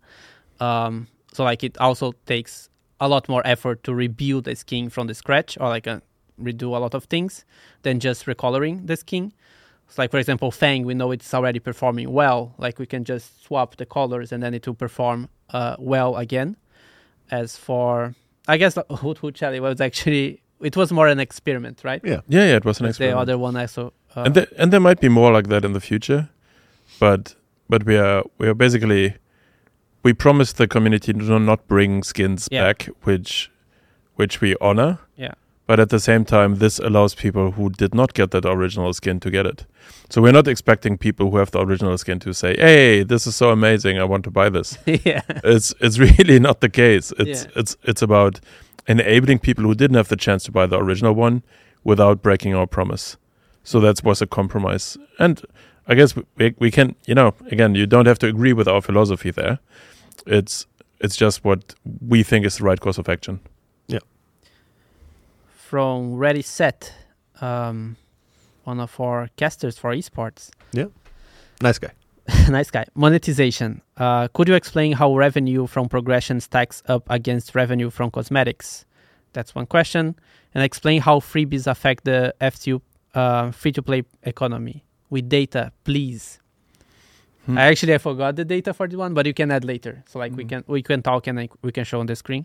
Um, 0.60 1.08
so 1.32 1.44
like 1.44 1.62
it 1.64 1.76
also 1.78 2.12
takes 2.26 2.68
a 3.00 3.08
lot 3.08 3.28
more 3.28 3.42
effort 3.44 3.84
to 3.84 3.94
rebuild 3.94 4.48
a 4.48 4.56
skin 4.56 4.90
from 4.90 5.06
the 5.06 5.14
scratch 5.14 5.56
or 5.60 5.68
like 5.68 5.86
a 5.86 6.02
redo 6.40 6.76
a 6.76 6.78
lot 6.78 6.94
of 6.94 7.04
things 7.04 7.44
than 7.82 8.00
just 8.00 8.26
recoloring 8.26 8.86
the 8.86 8.96
skin. 8.96 9.32
So 9.88 10.02
like 10.02 10.10
for 10.10 10.18
example, 10.18 10.50
Fang, 10.50 10.84
we 10.84 10.94
know 10.94 11.10
it's 11.10 11.32
already 11.32 11.58
performing 11.58 12.12
well. 12.12 12.54
Like 12.58 12.78
we 12.78 12.86
can 12.86 13.04
just 13.04 13.44
swap 13.44 13.76
the 13.76 13.86
colors 13.86 14.32
and 14.32 14.42
then 14.42 14.54
it 14.54 14.66
will 14.66 14.74
perform 14.74 15.28
uh, 15.50 15.76
well 15.78 16.16
again. 16.16 16.56
As 17.30 17.56
for, 17.56 18.14
I 18.46 18.56
guess 18.56 18.76
Hoot 18.90 19.18
Hoot 19.18 19.34
Charlie 19.34 19.60
was 19.60 19.80
actually 19.80 20.40
it 20.60 20.76
was 20.76 20.92
more 20.92 21.06
an 21.06 21.20
experiment, 21.20 21.82
right? 21.84 22.00
Yeah. 22.04 22.20
Yeah, 22.28 22.44
yeah, 22.44 22.56
it 22.56 22.64
was 22.64 22.80
an 22.80 22.86
experiment. 22.86 23.16
the 23.16 23.20
other 23.20 23.38
one 23.38 23.56
also. 23.56 23.92
Uh, 24.16 24.22
and 24.22 24.34
there, 24.34 24.46
and 24.56 24.72
there 24.72 24.80
might 24.80 25.00
be 25.00 25.08
more 25.08 25.32
like 25.32 25.48
that 25.48 25.64
in 25.64 25.72
the 25.72 25.80
future, 25.80 26.30
but 26.98 27.34
but 27.68 27.84
we 27.84 27.96
are 27.96 28.24
we 28.38 28.48
are 28.48 28.54
basically 28.54 29.14
we 30.02 30.12
promised 30.12 30.56
the 30.56 30.66
community 30.68 31.12
to 31.12 31.38
not 31.38 31.66
bring 31.68 32.02
skins 32.02 32.48
Yeah. 32.50 32.64
back, 32.64 32.88
which 33.04 33.50
which 34.16 34.40
we 34.40 34.56
honor. 34.60 34.98
Yeah. 35.16 35.34
But 35.66 35.78
at 35.80 35.90
the 35.90 36.00
same 36.00 36.24
time, 36.24 36.56
this 36.56 36.78
allows 36.78 37.14
people 37.14 37.52
who 37.52 37.68
did 37.70 37.94
not 37.94 38.14
get 38.14 38.30
that 38.30 38.46
original 38.46 38.92
skin 38.94 39.20
to 39.20 39.30
get 39.30 39.44
it. 39.46 39.66
So 40.10 40.22
we're 40.22 40.32
not 40.32 40.48
expecting 40.48 40.96
people 40.98 41.30
who 41.30 41.36
have 41.36 41.50
the 41.50 41.60
original 41.60 41.96
skin 41.98 42.18
to 42.20 42.32
say, 42.32 42.56
"Hey, 42.56 43.04
this 43.04 43.26
is 43.26 43.36
so 43.36 43.50
amazing! 43.50 43.98
I 43.98 44.04
want 44.04 44.24
to 44.24 44.30
buy 44.30 44.48
this." 44.48 44.78
yeah, 44.86 45.20
it's 45.44 45.74
it's 45.80 45.98
really 46.18 46.38
not 46.40 46.60
the 46.60 46.68
case. 46.70 47.12
It's 47.18 47.44
Yeah. 47.44 47.60
it's 47.60 47.76
it's 47.84 48.02
about 48.02 48.40
enabling 48.86 49.38
people 49.40 49.64
who 49.64 49.74
didn't 49.74 49.96
have 49.96 50.08
the 50.08 50.16
chance 50.16 50.44
to 50.44 50.52
buy 50.52 50.66
the 50.66 50.78
original 50.78 51.14
one 51.14 51.42
without 51.84 52.22
breaking 52.22 52.54
our 52.54 52.66
promise. 52.66 53.16
So 53.62 53.80
that 53.80 54.02
was 54.02 54.22
a 54.22 54.26
compromise, 54.26 54.96
and 55.18 55.42
I 55.88 55.94
guess 55.94 56.14
we 56.14 56.54
we 56.58 56.70
can 56.70 56.94
you 57.06 57.14
know 57.14 57.34
again 57.50 57.74
you 57.74 57.86
don't 57.86 58.06
have 58.06 58.18
to 58.18 58.26
agree 58.26 58.52
with 58.52 58.68
our 58.68 58.82
philosophy 58.82 59.30
there. 59.30 59.58
It's 60.26 60.66
it's 61.00 61.16
just 61.16 61.44
what 61.44 61.74
we 62.06 62.22
think 62.22 62.44
is 62.44 62.58
the 62.58 62.64
right 62.64 62.78
course 62.78 62.98
of 62.98 63.08
action. 63.08 63.40
Yeah. 63.86 64.00
From 65.48 66.14
Ready 66.16 66.42
Set, 66.42 66.92
um, 67.40 67.96
one 68.64 68.80
of 68.80 69.00
our 69.00 69.28
casters 69.36 69.78
for 69.78 69.94
esports. 69.94 70.50
Yeah. 70.72 70.86
Nice 71.62 71.78
guy. 71.78 71.92
nice 72.48 72.70
guy. 72.70 72.84
Monetization. 72.94 73.80
Uh, 73.96 74.28
could 74.28 74.48
you 74.48 74.54
explain 74.54 74.92
how 74.92 75.16
revenue 75.16 75.66
from 75.66 75.88
progression 75.88 76.40
stacks 76.40 76.82
up 76.86 77.04
against 77.08 77.54
revenue 77.54 77.90
from 77.90 78.10
cosmetics? 78.10 78.84
That's 79.32 79.54
one 79.54 79.66
question. 79.66 80.16
And 80.54 80.64
explain 80.64 81.00
how 81.00 81.20
freebies 81.20 81.66
affect 81.66 82.04
the 82.04 82.34
FTU 82.40 82.80
uh, 83.14 83.50
free 83.52 83.72
to 83.72 83.82
play 83.82 84.02
economy 84.22 84.84
with 85.10 85.28
data, 85.28 85.72
please. 85.84 86.38
Hmm. 87.46 87.58
I 87.58 87.62
actually 87.62 87.94
I 87.94 87.98
forgot 87.98 88.36
the 88.36 88.44
data 88.44 88.74
for 88.74 88.86
the 88.88 88.96
one, 88.98 89.14
but 89.14 89.26
you 89.26 89.34
can 89.34 89.50
add 89.50 89.64
later. 89.64 90.02
So 90.06 90.18
like 90.18 90.32
we 90.36 90.44
Mhm. 90.44 90.48
can 90.48 90.64
we 90.66 90.82
can 90.82 91.02
talk 91.02 91.26
and 91.26 91.38
like, 91.38 91.52
we 91.62 91.72
can 91.72 91.84
show 91.84 92.00
on 92.00 92.06
the 92.06 92.16
screen. 92.16 92.44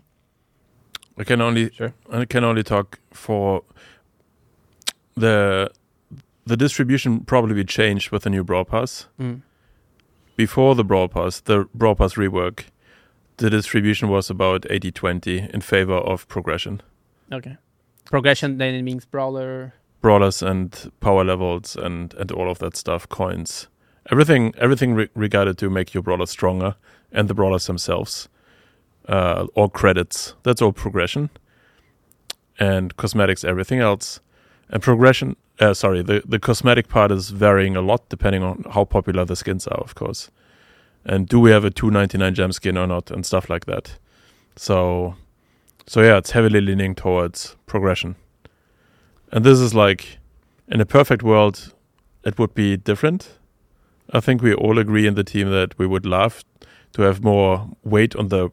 I 1.18 1.24
can 1.24 1.40
only 1.40 1.70
Sure. 1.72 1.92
I 2.10 2.24
can 2.24 2.42
only 2.44 2.62
talk 2.62 2.98
for 3.12 3.62
the 5.14 5.70
the 6.46 6.56
distribution 6.56 7.20
probably 7.20 7.54
be 7.54 7.64
changed 7.64 8.10
with 8.10 8.22
the 8.24 8.30
new 8.30 8.44
Brawl 8.44 8.64
Pass. 8.64 9.06
Mm. 9.20 9.42
before 10.36 10.74
the 10.74 10.82
Brawl 10.84 11.06
Pass, 11.08 11.40
the 11.40 11.68
Brawl 11.74 11.94
Pass 11.94 12.14
rework, 12.14 12.64
the 13.36 13.48
distribution 13.48 14.08
was 14.08 14.28
about 14.30 14.62
80-20 14.68 15.48
in 15.54 15.60
favor 15.60 15.94
of 15.94 16.26
progression. 16.26 16.82
Okay. 17.32 17.56
Progression 18.04 18.58
then 18.58 18.74
it 18.74 18.82
means 18.82 19.04
brawler. 19.06 19.74
Brawlers 20.04 20.42
and 20.42 20.92
power 21.00 21.24
levels 21.24 21.76
and, 21.76 22.12
and 22.12 22.30
all 22.30 22.50
of 22.50 22.58
that 22.58 22.76
stuff, 22.76 23.08
coins. 23.08 23.68
Everything 24.10 24.52
everything 24.58 24.92
re- 24.92 25.08
regarded 25.14 25.56
to 25.56 25.70
make 25.70 25.94
your 25.94 26.02
brawler 26.02 26.26
stronger 26.26 26.74
and 27.10 27.26
the 27.26 27.32
brawlers 27.32 27.66
themselves. 27.66 28.28
Uh, 29.08 29.46
credits. 29.72 30.34
That's 30.42 30.60
all 30.60 30.72
progression. 30.72 31.30
And 32.58 32.94
cosmetics, 32.98 33.44
everything 33.44 33.80
else. 33.80 34.20
And 34.68 34.82
progression, 34.82 35.36
uh, 35.58 35.72
sorry, 35.72 36.02
the, 36.02 36.22
the 36.26 36.38
cosmetic 36.38 36.88
part 36.88 37.10
is 37.10 37.30
varying 37.30 37.74
a 37.74 37.80
lot 37.80 38.06
depending 38.10 38.42
on 38.42 38.62
how 38.72 38.84
popular 38.84 39.24
the 39.24 39.36
skins 39.36 39.66
are, 39.66 39.80
of 39.80 39.94
course. 39.94 40.30
And 41.06 41.26
do 41.26 41.40
we 41.40 41.50
have 41.50 41.64
a 41.64 41.70
299 41.70 42.34
gem 42.34 42.52
skin 42.52 42.76
or 42.76 42.86
not, 42.86 43.10
and 43.10 43.24
stuff 43.24 43.48
like 43.48 43.64
that. 43.64 43.96
So, 44.56 45.14
so 45.86 46.02
yeah, 46.02 46.18
it's 46.18 46.32
heavily 46.32 46.60
leaning 46.60 46.94
towards 46.94 47.56
progression. 47.64 48.16
And 49.34 49.44
this 49.44 49.58
is 49.58 49.74
like, 49.74 50.18
in 50.68 50.80
a 50.80 50.86
perfect 50.86 51.22
world, 51.24 51.74
it 52.24 52.38
would 52.38 52.54
be 52.54 52.76
different. 52.76 53.38
I 54.12 54.20
think 54.20 54.40
we 54.42 54.54
all 54.54 54.78
agree 54.78 55.06
in 55.08 55.14
the 55.16 55.24
team 55.24 55.50
that 55.50 55.76
we 55.78 55.86
would 55.86 56.06
love 56.06 56.44
to 56.92 57.02
have 57.02 57.24
more 57.24 57.68
weight 57.82 58.14
on 58.14 58.28
the 58.28 58.50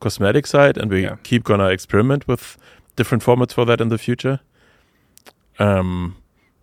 cosmetic 0.00 0.46
side, 0.46 0.78
and 0.78 0.90
we 0.90 1.02
Yeah. 1.02 1.16
keep 1.22 1.44
gonna 1.44 1.68
experiment 1.68 2.26
with 2.26 2.56
different 2.96 3.22
formats 3.22 3.52
for 3.52 3.66
that 3.66 3.80
in 3.80 3.88
the 3.90 3.98
future. 3.98 4.40
Um, 5.58 6.16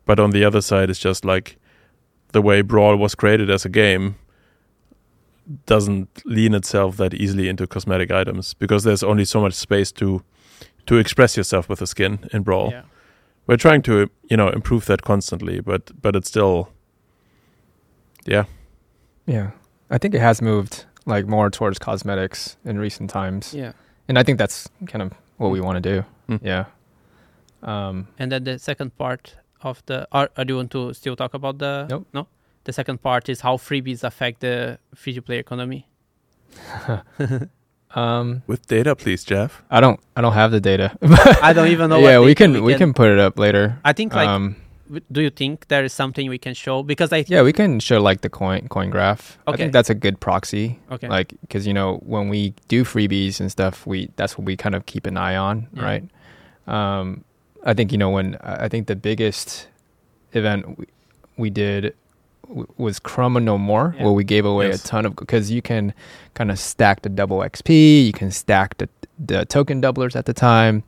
but 0.05 0.20
on 0.20 0.32
the 0.32 0.43
other 0.43 0.62
side, 0.62 0.89
it's 0.89 0.99
just 0.99 1.24
like 1.24 1.57
the 2.32 2.41
way 2.41 2.62
Brawl 2.64 2.97
was 2.97 3.14
created 3.16 3.49
as 3.51 3.64
a 3.66 3.70
game 3.70 4.16
doesn't 5.66 6.07
lean 6.26 6.53
itself 6.55 6.97
that 6.97 7.14
easily 7.14 7.47
into 7.47 7.68
cosmetic 7.68 8.09
items 8.12 8.53
because 8.55 8.84
there's 8.84 9.03
only 9.03 9.26
so 9.26 9.39
much 9.41 9.53
space 9.53 9.91
to 9.91 10.24
to 10.86 10.97
express 10.97 11.38
yourself 11.38 11.70
with 11.70 11.82
a 11.82 11.86
skin 11.88 12.20
in 12.34 12.41
Brawl. 12.43 12.72
Yeah. 12.72 12.82
We're 13.47 13.57
trying 13.57 13.81
to 13.83 14.09
you 14.29 14.37
know 14.37 14.49
improve 14.49 14.85
that 14.85 15.01
constantly, 15.01 15.59
but 15.61 15.91
but 16.01 16.15
it's 16.15 16.27
still 16.29 16.67
yeah 18.27 18.45
Yeah. 19.27 19.51
I 19.89 19.97
think 19.97 20.13
it 20.15 20.21
has 20.21 20.41
moved 20.41 20.85
like 21.05 21.27
more 21.27 21.49
towards 21.49 21.79
cosmetics 21.79 22.57
in 22.65 22.79
recent 22.79 23.09
times. 23.09 23.53
Yeah. 23.53 23.73
And 24.07 24.17
I 24.19 24.23
think 24.23 24.39
that's 24.39 24.69
kind 24.87 25.01
of 25.01 25.11
what 25.37 25.51
we 25.51 25.59
want 25.61 25.83
to 25.83 25.89
do. 25.95 26.03
Mm. 26.29 26.39
Yeah. 26.43 26.65
Um 27.63 28.07
And 28.19 28.31
then 28.31 28.43
the 28.43 28.57
second 28.59 28.91
part 28.97 29.37
of 29.61 29.81
the 29.85 30.07
or, 30.11 30.29
or 30.37 30.45
do 30.45 30.53
you 30.53 30.57
want 30.57 30.71
to 30.71 30.93
still 30.93 31.15
talk 31.15 31.33
about 31.33 31.57
the 31.57 31.87
Nope. 31.89 32.05
no? 32.13 32.27
The 32.63 32.73
second 32.73 33.01
part 33.01 33.29
is 33.29 33.41
how 33.41 33.57
freebies 33.57 34.03
affect 34.03 34.39
the 34.39 34.77
free 34.95 35.13
to 35.15 35.21
play 35.21 35.39
economy. 35.39 35.87
um 37.95 38.41
with 38.47 38.65
data, 38.67 38.95
please, 38.95 39.23
Jeff. 39.23 39.63
I 39.69 39.79
don't 39.81 39.99
I 40.15 40.21
don't 40.21 40.33
have 40.33 40.51
the 40.51 40.59
data. 40.61 40.97
I 41.41 41.53
don't 41.53 41.67
even 41.69 41.89
know. 41.89 41.99
yeah, 41.99 42.17
what 42.19 42.25
we 42.25 42.33
data 42.33 42.53
can 42.53 42.63
we 42.63 42.75
can 42.75 42.93
put 42.93 43.09
it 43.11 43.19
up 43.19 43.37
later. 43.39 43.77
I 43.83 43.93
think 43.93 44.13
like, 44.13 44.27
um 44.27 44.55
do 45.09 45.21
you 45.21 45.29
think 45.29 45.67
there 45.69 45.85
is 45.85 45.93
something 45.93 46.29
we 46.29 46.37
can 46.37 46.53
show? 46.53 46.83
Because 46.83 47.13
I 47.13 47.23
yeah, 47.27 47.41
we 47.43 47.53
can 47.53 47.79
show 47.79 48.01
like 48.01 48.21
the 48.21 48.29
coin 48.29 48.67
coin 48.67 48.89
graph. 48.89 49.37
Okay. 49.37 49.39
I 49.47 49.51
Okay. 49.53 49.63
think 49.63 49.73
that's 49.73 49.89
a 49.89 49.95
good 49.95 50.19
proxy. 50.19 50.79
okay 50.91 51.07
Like 51.07 51.33
cuz 51.49 51.65
you 51.67 51.73
know 51.73 51.99
when 52.05 52.27
we 52.29 52.53
do 52.67 52.83
freebies 52.83 53.39
and 53.39 53.49
stuff, 53.51 53.85
we 53.87 54.09
that's 54.17 54.37
what 54.37 54.45
we 54.45 54.55
kind 54.57 54.75
of 54.75 54.85
keep 54.85 55.05
an 55.07 55.17
eye 55.17 55.35
on, 55.37 55.67
Yeah. 55.73 55.83
right? 55.83 56.03
Um 56.67 57.23
I 57.63 57.73
think 57.73 57.91
you 57.91 57.97
know 57.97 58.09
when 58.09 58.35
I 58.41 58.65
I 58.65 58.67
think 58.69 58.87
the 58.87 58.95
biggest 58.95 59.67
event 60.33 60.77
we, 60.79 60.85
we 61.37 61.49
did 61.49 61.83
w- 61.83 61.95
was 62.78 62.99
Chroma 62.99 63.41
No 63.41 63.58
More, 63.58 63.95
Yeah. 63.97 64.04
where 64.06 64.14
we 64.14 64.24
gave 64.24 64.45
away 64.45 64.68
Yes. 64.68 64.84
a 64.84 64.88
ton 64.88 65.06
of 65.06 65.16
because 65.16 65.49
you 65.52 65.62
can 65.62 65.93
kind 66.34 66.52
of 66.52 66.60
stack 66.60 67.02
the 67.02 67.10
double 67.10 67.39
XP, 67.39 68.06
you 68.06 68.14
can 68.14 68.32
stack 68.32 68.78
the 68.78 68.89
the 69.24 69.45
token 69.45 69.82
doublers 69.82 70.16
at 70.16 70.26
the 70.26 70.34
time, 70.34 70.84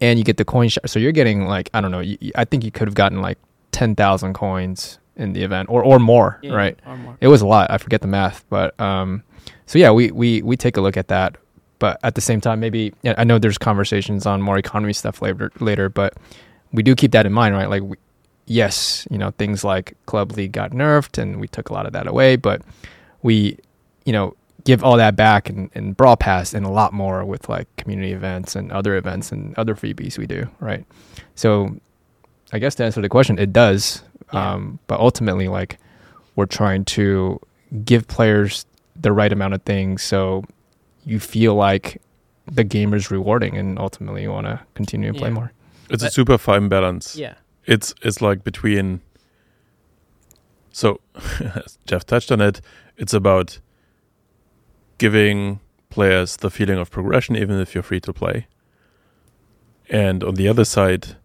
and 0.00 0.18
you 0.18 0.24
get 0.24 0.36
the 0.36 0.44
coin 0.44 0.68
share. 0.68 0.82
So 0.86 0.98
you're 0.98 1.12
getting 1.12 1.46
like 1.46 1.70
I 1.74 1.80
don't 1.80 1.90
know, 1.90 2.00
you- 2.00 2.18
I 2.34 2.44
think 2.44 2.64
you 2.64 2.70
could 2.70 2.86
have 2.88 2.94
gotten 2.94 3.20
like 3.20 3.38
ten 3.72 3.94
thousand 3.94 4.34
coins 4.34 4.98
in 5.16 5.32
the 5.32 5.42
event 5.42 5.68
or 5.70 5.82
or 5.82 5.98
more, 5.98 6.38
Yeah, 6.42 6.52
right? 6.54 6.78
Or 6.86 6.96
more. 6.96 7.16
It 7.20 7.28
was 7.28 7.40
a 7.42 7.46
lot. 7.46 7.70
I 7.70 7.78
forget 7.78 8.00
the 8.02 8.06
math, 8.08 8.44
but 8.50 8.78
um, 8.80 9.22
so 9.66 9.78
yeah, 9.78 9.90
we 9.90 10.10
we 10.12 10.42
we 10.42 10.56
take 10.56 10.76
a 10.76 10.80
look 10.80 10.96
at 10.96 11.08
that. 11.08 11.36
But 11.80 11.98
at 12.02 12.14
the 12.16 12.20
same 12.20 12.40
time, 12.40 12.58
maybe 12.60 12.92
I 13.16 13.22
know 13.24 13.38
there's 13.38 13.56
conversations 13.58 14.26
on 14.26 14.42
more 14.42 14.58
economy 14.58 14.92
stuff 14.92 15.22
later 15.22 15.50
later, 15.60 15.88
but 15.88 16.14
we 16.72 16.82
do 16.82 16.94
keep 16.94 17.12
that 17.12 17.24
in 17.24 17.32
mind, 17.32 17.54
right? 17.54 17.70
Like, 17.70 17.82
we, 17.82 17.96
yes, 18.48 19.06
you 19.10 19.18
know, 19.18 19.30
things 19.32 19.62
like 19.64 19.94
Club 20.06 20.32
League 20.32 20.52
got 20.52 20.72
nerfed, 20.72 21.18
and 21.20 21.40
we 21.40 21.48
took 21.48 21.68
a 21.70 21.72
lot 21.72 21.86
of 21.86 21.92
that 21.92 22.06
away, 22.06 22.36
but 22.36 22.62
we, 23.22 23.58
you 24.04 24.12
know, 24.12 24.34
give 24.64 24.82
all 24.84 24.96
that 24.96 25.16
back 25.16 25.48
and, 25.48 25.70
and 25.74 25.96
Brawl 25.96 26.16
Pass 26.16 26.52
and 26.54 26.66
a 26.66 26.68
lot 26.68 26.92
more 26.92 27.24
with 27.24 27.48
like 27.48 27.66
community 27.76 28.12
events 28.12 28.54
and 28.56 28.70
other 28.72 28.96
events 28.96 29.32
and 29.32 29.54
other 29.56 29.74
freebies 29.74 30.18
we 30.18 30.26
do, 30.26 30.48
right? 30.60 30.84
So, 31.34 31.76
I 32.52 32.58
guess 32.58 32.74
to 32.76 32.84
answer 32.84 33.00
the 33.00 33.08
question, 33.08 33.38
it 33.38 33.52
does, 33.52 34.02
Yeah. 34.32 34.52
um, 34.54 34.78
but 34.86 34.98
ultimately, 35.00 35.48
like, 35.48 35.78
we're 36.36 36.46
trying 36.46 36.84
to 36.86 37.40
give 37.84 38.06
players 38.08 38.64
the 39.00 39.12
right 39.12 39.32
amount 39.32 39.54
of 39.54 39.62
things 39.62 40.02
so 40.02 40.44
you 41.04 41.20
feel 41.20 41.54
like 41.54 42.00
the 42.50 42.64
game 42.64 42.94
is 42.94 43.10
rewarding 43.10 43.56
and 43.56 43.78
ultimately 43.78 44.22
you 44.22 44.30
want 44.30 44.46
to 44.46 44.58
continue 44.74 45.12
to 45.12 45.18
play 45.18 45.30
more. 45.30 45.52
It's 45.90 46.02
a 46.02 46.10
super 46.10 46.38
fine 46.38 46.68
balance. 46.68 47.16
Yeah. 47.16 47.34
It's 47.68 47.94
it's 48.02 48.22
like 48.22 48.42
between. 48.42 49.02
So, 50.72 51.00
Jeff 51.86 52.06
touched 52.06 52.32
on 52.32 52.40
it. 52.40 52.62
It's 52.96 53.12
about 53.12 53.60
giving 54.96 55.60
players 55.90 56.38
the 56.38 56.50
feeling 56.50 56.78
of 56.78 56.90
progression, 56.90 57.36
even 57.36 57.60
if 57.60 57.74
you're 57.74 57.82
free 57.82 58.00
to 58.00 58.12
play. 58.12 58.46
And 59.90 60.24
on 60.24 60.34
the 60.34 60.48
other 60.48 60.64
side, 60.64 61.16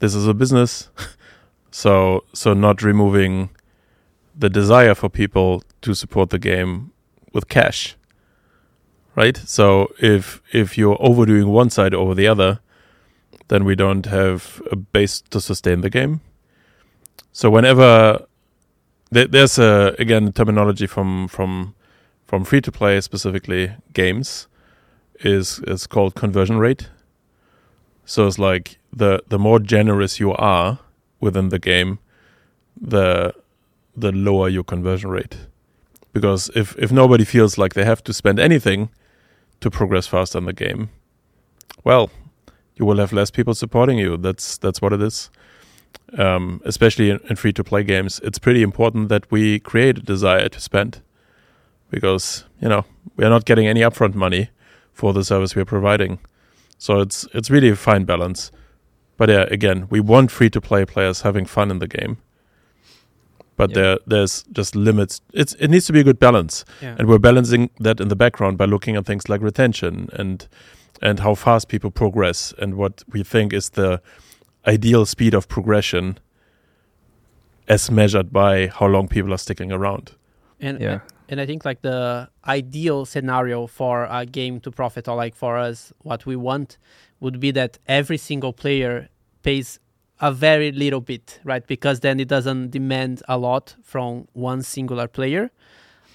this 0.00 0.14
is 0.14 0.26
a 0.26 0.34
business, 0.34 0.90
so 1.70 2.24
so 2.34 2.52
not 2.52 2.82
removing 2.82 3.50
the 4.36 4.50
desire 4.50 4.96
for 4.96 5.08
people 5.08 5.62
to 5.82 5.94
support 5.94 6.30
the 6.30 6.38
game 6.38 6.90
with 7.32 7.48
cash. 7.48 7.96
Right? 9.14 9.36
So 9.36 9.92
if 10.00 10.42
if 10.52 10.76
you're 10.76 10.96
overdoing 10.98 11.48
one 11.48 11.70
side 11.70 11.94
over 11.94 12.14
the 12.14 12.26
other, 12.26 12.58
then 13.50 13.64
we 13.64 13.74
don't 13.74 14.06
have 14.06 14.62
a 14.70 14.76
base 14.76 15.20
to 15.20 15.40
sustain 15.40 15.80
the 15.80 15.90
game. 15.90 16.20
So 17.32 17.50
whenever 17.50 18.24
there, 19.10 19.26
there's 19.26 19.58
a 19.58 19.94
again 19.98 20.32
terminology 20.32 20.86
from 20.86 21.26
from 21.28 21.74
from 22.24 22.44
free 22.44 22.60
to 22.60 22.72
play 22.72 23.00
specifically 23.00 23.72
games 23.92 24.46
is 25.18 25.60
is 25.66 25.86
called 25.88 26.14
conversion 26.14 26.58
rate. 26.58 26.88
So 28.04 28.26
it's 28.28 28.38
like 28.38 28.78
the 28.92 29.22
the 29.28 29.38
more 29.38 29.58
generous 29.58 30.20
you 30.20 30.32
are 30.34 30.78
within 31.20 31.48
the 31.48 31.58
game, 31.58 31.98
the 32.80 33.34
the 33.96 34.12
lower 34.12 34.48
your 34.48 34.64
conversion 34.64 35.10
rate. 35.10 35.36
Because 36.12 36.50
if 36.54 36.76
if 36.78 36.92
nobody 36.92 37.24
feels 37.24 37.58
like 37.58 37.74
they 37.74 37.84
have 37.84 38.02
to 38.04 38.12
spend 38.12 38.38
anything 38.38 38.90
to 39.60 39.70
progress 39.70 40.06
faster 40.06 40.38
in 40.38 40.44
the 40.44 40.52
game, 40.52 40.90
well, 41.82 42.10
you 42.80 42.86
will 42.86 42.98
have 42.98 43.12
less 43.12 43.30
people 43.30 43.54
supporting 43.54 43.98
you. 43.98 44.16
That's 44.16 44.58
that's 44.58 44.80
what 44.82 44.92
it 44.92 45.02
is. 45.02 45.30
Um, 46.18 46.60
especially 46.64 47.10
in, 47.10 47.20
in 47.28 47.36
free 47.36 47.52
to 47.52 47.62
play 47.64 47.84
games, 47.84 48.20
it's 48.24 48.38
pretty 48.38 48.62
important 48.62 49.08
that 49.10 49.30
we 49.30 49.60
create 49.60 49.98
a 49.98 50.02
desire 50.02 50.48
to 50.48 50.60
spend, 50.60 51.02
because 51.90 52.44
you 52.62 52.68
know 52.68 52.84
we 53.16 53.24
are 53.24 53.30
not 53.30 53.44
getting 53.44 53.66
any 53.68 53.80
upfront 53.82 54.14
money 54.14 54.48
for 54.92 55.12
the 55.12 55.22
service 55.24 55.54
we 55.56 55.62
are 55.62 55.66
providing. 55.66 56.18
So 56.78 57.00
it's 57.00 57.26
it's 57.34 57.50
really 57.50 57.68
a 57.70 57.76
fine 57.76 58.04
balance. 58.04 58.50
But 59.18 59.28
yeah, 59.28 59.44
again, 59.50 59.86
we 59.90 60.00
want 60.00 60.30
free 60.30 60.50
to 60.50 60.60
play 60.60 60.84
players 60.86 61.20
having 61.22 61.46
fun 61.46 61.70
in 61.70 61.78
the 61.78 61.88
game. 61.88 62.16
But 63.56 63.70
Yeah. 63.70 63.74
there 63.82 63.98
there's 64.06 64.44
just 64.56 64.74
limits. 64.74 65.20
It's 65.34 65.54
it 65.58 65.68
needs 65.68 65.86
to 65.86 65.92
be 65.92 66.00
a 66.00 66.04
good 66.04 66.18
balance. 66.18 66.64
Yeah. 66.82 66.96
And 66.98 67.08
we're 67.08 67.18
balancing 67.20 67.70
that 67.84 68.00
in 68.00 68.08
the 68.08 68.16
background 68.16 68.56
by 68.58 68.64
looking 68.66 68.96
at 68.96 69.06
things 69.06 69.28
like 69.28 69.42
retention 69.44 70.08
and 70.12 70.48
and 71.00 71.20
how 71.20 71.34
fast 71.34 71.68
people 71.68 71.90
progress 71.90 72.52
and 72.58 72.74
what 72.74 73.02
we 73.12 73.22
think 73.22 73.52
is 73.52 73.70
the 73.70 74.00
ideal 74.66 75.06
speed 75.06 75.34
of 75.34 75.48
progression 75.48 76.18
as 77.68 77.90
measured 77.90 78.32
by 78.32 78.66
how 78.66 78.86
long 78.86 79.08
people 79.08 79.32
are 79.32 79.38
sticking 79.38 79.72
around. 79.72 80.12
And 80.60 80.80
Yeah. 80.80 81.00
and 81.28 81.40
I 81.40 81.46
think 81.46 81.64
like 81.64 81.82
the 81.82 82.28
ideal 82.46 83.06
scenario 83.06 83.66
for 83.66 84.06
a 84.10 84.26
game 84.26 84.60
to 84.60 84.70
profit 84.70 85.08
or 85.08 85.16
like 85.16 85.34
for 85.36 85.56
us 85.56 85.92
what 86.02 86.26
we 86.26 86.36
want 86.36 86.76
would 87.20 87.38
be 87.40 87.52
that 87.52 87.78
every 87.86 88.16
single 88.18 88.52
player 88.52 89.08
pays 89.42 89.78
a 90.20 90.32
very 90.32 90.72
little 90.72 91.00
bit, 91.00 91.40
right? 91.44 91.66
Because 91.66 92.00
then 92.00 92.20
it 92.20 92.28
doesn't 92.28 92.70
demand 92.70 93.22
a 93.28 93.38
lot 93.38 93.74
from 93.82 94.26
one 94.34 94.62
singular 94.62 95.08
player. 95.08 95.50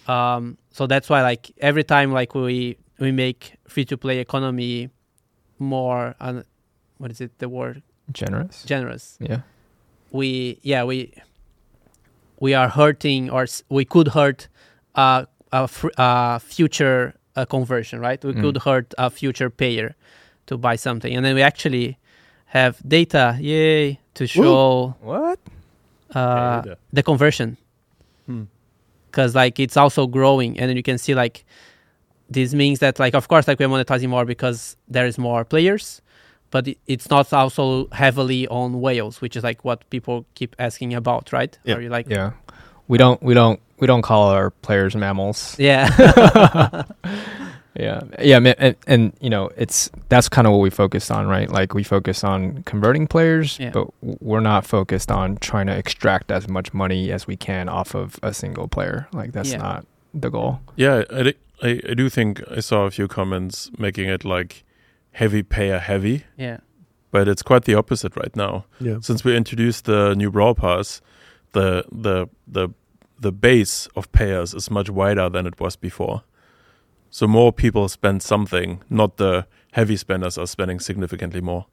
Um, 0.07 0.57
so 0.69 0.85
that's 0.85 1.09
why 1.09 1.21
like 1.23 1.51
every 1.59 1.83
time 1.83 2.11
like 2.11 2.35
we 2.35 2.77
we 2.99 3.11
make 3.11 3.55
free 3.67 3.85
to 3.85 3.97
play 3.97 4.19
economy 4.19 4.89
more 5.59 6.15
uh, 6.19 6.41
what 6.97 7.11
is 7.11 7.21
it 7.21 7.31
the 7.39 7.49
word 7.49 7.81
Generous. 8.11 8.63
generous 8.65 9.17
Yeah. 9.19 9.39
we 10.11 10.59
yeah 10.61 10.83
we 10.83 11.11
we 12.39 12.53
are 12.53 12.69
hurting 12.69 13.29
or 13.29 13.43
s- 13.43 13.63
we 13.69 13.85
could 13.85 14.09
hurt 14.09 14.47
uh, 14.95 15.25
a 15.51 15.67
fr- 15.67 15.89
uh, 15.97 16.39
future 16.39 17.13
uh, 17.35 17.45
conversion 17.45 17.99
right 17.99 18.23
we 18.23 18.33
Mm. 18.33 18.41
could 18.41 18.57
hurt 18.63 18.93
a 18.97 19.09
future 19.09 19.49
payer 19.49 19.95
to 20.47 20.57
buy 20.57 20.75
something 20.77 21.15
and 21.15 21.25
then 21.25 21.35
we 21.35 21.41
actually 21.41 21.97
have 22.45 22.77
data 22.87 23.37
yay 23.41 23.99
to 24.13 24.27
show 24.27 24.95
What? 25.01 25.39
uh, 26.13 26.61
the 26.93 27.03
conversion 27.03 27.57
Hmm. 28.27 28.43
because 29.11 29.35
like 29.35 29.59
it's 29.59 29.77
also 29.77 30.07
growing 30.07 30.57
and 30.59 30.69
then 30.69 30.77
you 30.77 30.83
can 30.83 30.97
see 30.97 31.13
like 31.15 31.45
this 32.29 32.53
means 32.53 32.79
that 32.79 32.99
like 32.99 33.13
of 33.15 33.27
course 33.27 33.47
like 33.47 33.59
we're 33.59 33.67
monetizing 33.69 34.09
more 34.09 34.25
because 34.25 34.75
there 34.87 35.05
is 35.05 35.17
more 35.17 35.45
players 35.45 36.01
but 36.51 36.67
it, 36.67 36.77
it's 36.87 37.09
not 37.09 37.31
also 37.33 37.87
heavily 37.91 38.47
on 38.47 38.81
whales 38.81 39.21
which 39.21 39.35
is 39.35 39.43
like 39.43 39.63
what 39.65 39.87
people 39.89 40.25
keep 40.35 40.55
asking 40.59 40.93
about 40.93 41.31
right 41.33 41.57
Yeah. 41.63 41.75
are 41.75 41.81
you 41.81 41.89
like 41.89 42.09
Yeah. 42.09 42.31
We 42.87 42.99
don't. 42.99 43.19
We 43.23 43.33
don't. 43.33 43.59
We 43.79 43.87
don't 43.87 44.03
call 44.03 44.29
our 44.29 44.51
players 44.51 44.95
mammals. 44.95 45.55
yeah 45.57 45.89
Yeah, 47.77 48.03
yeah, 48.21 48.37
and, 48.57 48.75
and 48.87 49.11
you 49.19 49.29
know, 49.29 49.49
it's 49.57 49.89
that's 50.07 50.29
kind 50.29 50.47
of 50.47 50.53
what 50.53 50.59
we 50.61 50.69
focused 50.69 51.11
on, 51.11 51.27
right? 51.27 51.49
Like 51.49 51.73
we 51.73 51.83
focus 51.83 52.23
on 52.23 52.63
converting 52.63 53.05
players, 53.05 53.59
Yeah. 53.59 53.71
but 53.71 53.87
we're 54.21 54.39
not 54.39 54.65
focused 54.65 55.11
on 55.11 55.35
trying 55.37 55.67
to 55.67 55.75
extract 55.75 56.31
as 56.31 56.47
much 56.47 56.73
money 56.73 57.11
as 57.11 57.27
we 57.27 57.35
can 57.35 57.67
off 57.67 57.93
of 57.93 58.17
a 58.23 58.33
single 58.33 58.69
player. 58.69 59.07
Like 59.11 59.33
that's 59.33 59.51
Yeah. 59.51 59.57
not 59.57 59.85
the 60.13 60.29
goal. 60.29 60.61
Yeah, 60.77 61.03
I, 61.11 61.23
di- 61.23 61.33
I, 61.63 61.79
I 61.89 61.93
do 61.93 62.09
think 62.09 62.41
I 62.51 62.59
saw 62.59 62.85
a 62.85 62.91
few 62.91 63.07
comments 63.07 63.71
making 63.77 64.09
it 64.09 64.23
like 64.25 64.63
heavy 65.11 65.43
payer 65.43 65.79
heavy, 65.79 66.23
yeah 66.37 66.57
but 67.11 67.27
it's 67.29 67.41
quite 67.43 67.63
the 67.63 67.75
opposite 67.75 68.13
right 68.17 68.35
now. 68.35 68.65
Yeah. 68.81 68.97
Since 69.01 69.23
we 69.23 69.37
introduced 69.37 69.85
the 69.85 70.13
new 70.15 70.29
Brawl 70.31 70.53
Pass, 70.55 71.01
the 71.53 71.85
the 71.91 72.27
the 72.45 72.69
the 73.21 73.31
base 73.31 73.87
of 73.95 74.11
payers 74.11 74.53
is 74.53 74.69
much 74.69 74.89
wider 74.89 75.29
than 75.29 75.47
it 75.47 75.57
was 75.59 75.77
before. 75.77 76.23
So 77.09 77.25
more 77.27 77.53
people 77.53 77.87
spend 77.87 78.21
something, 78.21 78.81
not 78.89 79.15
the 79.15 79.45
heavy 79.71 79.95
spenders 79.95 80.37
are 80.37 80.47
spending 80.47 80.81
significantly 80.81 81.39
more. 81.39 81.65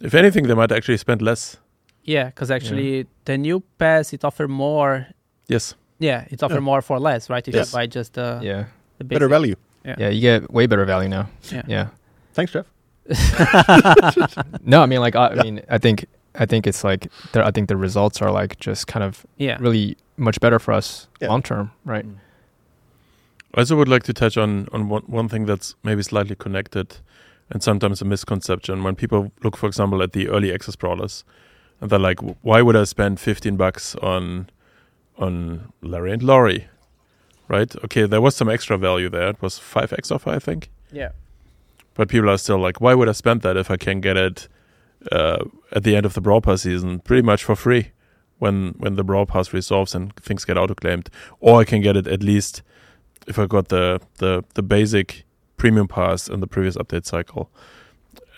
If 0.00 0.14
anything, 0.14 0.46
they 0.46 0.54
might 0.54 0.70
actually 0.72 0.98
spend 0.98 1.20
less. 1.22 1.56
yeah 2.04 2.26
because 2.26 2.50
actually 2.54 3.06
the 3.24 3.36
new 3.38 3.60
pass 3.78 4.12
it 4.12 4.24
offer 4.24 4.48
more 4.48 5.06
Yes. 5.48 5.74
yeah 6.00 6.24
it 6.30 6.42
offer 6.42 6.54
Yeah. 6.54 6.60
more 6.70 6.82
for 6.82 6.98
less 7.00 7.30
right 7.30 7.46
if 7.48 7.54
Yes. 7.54 7.72
you 7.72 7.78
buy 7.78 7.86
just 7.86 8.12
the, 8.14 8.38
yeah, 8.42 8.64
the 9.08 9.14
Better 9.14 9.28
value. 9.28 9.56
yeah, 9.84 10.08
you 10.08 10.20
get 10.20 10.50
way 10.50 10.66
better 10.66 10.84
value 10.84 11.08
now. 11.08 11.28
yeah 11.50 11.62
Yeah, 11.66 11.88
Thanks, 12.34 12.52
Jeff. 12.52 12.66
no, 14.64 14.82
I 14.82 14.86
mean, 14.86 15.00
like, 15.00 15.16
I, 15.16 15.28
I 15.28 15.42
mean, 15.42 15.60
I 15.68 15.78
think, 15.78 16.06
I 16.34 16.46
think 16.46 16.66
it's 16.66 16.84
like, 16.84 17.08
there, 17.32 17.44
I 17.44 17.50
think 17.50 17.68
the 17.68 17.76
results 17.76 18.22
are 18.22 18.30
like 18.30 18.58
just 18.60 18.86
kind 18.86 19.02
of 19.04 19.26
yeah 19.36 19.56
really 19.60 19.96
much 20.16 20.40
better 20.40 20.58
for 20.58 20.72
us 20.72 21.08
Yeah. 21.20 21.28
long 21.28 21.42
term, 21.42 21.70
right? 21.84 22.06
Mm. 22.06 22.16
I 23.54 23.60
also 23.60 23.76
would 23.76 23.88
like 23.88 24.02
to 24.04 24.12
touch 24.12 24.36
on 24.38 24.68
on 24.72 24.88
one, 24.88 25.02
one 25.06 25.28
thing 25.28 25.46
that's 25.46 25.74
maybe 25.82 26.02
slightly 26.02 26.34
connected 26.36 26.96
and 27.50 27.62
sometimes 27.62 28.00
a 28.00 28.04
misconception 28.04 28.82
when 28.82 28.94
people 28.94 29.30
look, 29.42 29.56
for 29.56 29.66
example, 29.66 30.02
at 30.02 30.12
the 30.12 30.28
early 30.28 30.54
access 30.54 30.76
brawlers 30.76 31.24
and 31.80 31.90
they're 31.90 31.98
like, 31.98 32.20
why 32.42 32.62
would 32.62 32.76
I 32.76 32.84
spend 32.84 33.20
15 33.20 33.56
bucks 33.56 33.94
on 33.96 34.48
on 35.18 35.72
Larry 35.82 36.12
and 36.12 36.22
Lawrie? 36.22 36.66
Right? 37.48 37.74
Okay, 37.84 38.06
there 38.06 38.20
was 38.20 38.34
some 38.36 38.48
extra 38.48 38.78
value 38.78 39.08
there. 39.10 39.28
It 39.28 39.42
was 39.42 39.58
5x 39.58 40.10
offer, 40.10 40.30
I 40.30 40.38
think. 40.38 40.70
yeah 40.90 41.10
But 41.94 42.08
people 42.08 42.30
are 42.30 42.38
still 42.38 42.58
like, 42.58 42.80
why 42.80 42.94
would 42.94 43.08
I 43.08 43.12
spend 43.12 43.42
that 43.42 43.56
if 43.56 43.70
I 43.70 43.76
can 43.76 44.00
get 44.00 44.16
it 44.16 44.48
uh, 45.10 45.44
at 45.72 45.82
the 45.82 45.96
end 45.96 46.06
of 46.06 46.14
the 46.14 46.20
Brawl 46.20 46.40
Pass 46.40 46.62
season 46.62 47.00
pretty 47.00 47.22
much 47.22 47.44
for 47.44 47.56
free 47.56 47.90
when 48.38 48.74
when 48.78 48.96
the 48.96 49.04
Brawl 49.04 49.26
Pass 49.26 49.52
resolves 49.52 49.94
and 49.94 50.14
things 50.16 50.44
get 50.44 50.56
auto-claimed? 50.56 51.10
Or 51.40 51.60
I 51.60 51.64
can 51.64 51.82
get 51.82 51.96
it 51.96 52.06
at 52.06 52.22
least 52.22 52.62
if 53.26 53.38
I 53.38 53.46
got 53.46 53.68
the, 53.68 54.00
the, 54.18 54.44
the 54.54 54.62
basic 54.62 55.24
premium 55.56 55.88
pass 55.88 56.28
in 56.28 56.40
the 56.40 56.46
previous 56.46 56.76
update 56.76 57.06
cycle. 57.06 57.50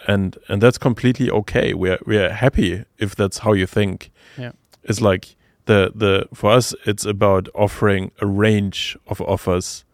And 0.07 0.37
and 0.49 0.61
that's 0.63 0.79
completely 0.79 1.31
okay. 1.31 1.73
We're 1.73 1.99
we're 2.07 2.31
happy 2.33 2.85
if 2.99 3.15
that's 3.17 3.39
how 3.39 3.55
you 3.55 3.67
think. 3.67 4.11
Yeah. 4.37 4.53
It's 4.83 5.01
like 5.01 5.37
the 5.67 5.93
the 5.95 6.29
for 6.35 6.51
us 6.51 6.75
it's 6.85 7.05
about 7.05 7.49
offering 7.55 8.11
a 8.21 8.27
range 8.27 8.97
of 9.07 9.21
offers 9.23 9.85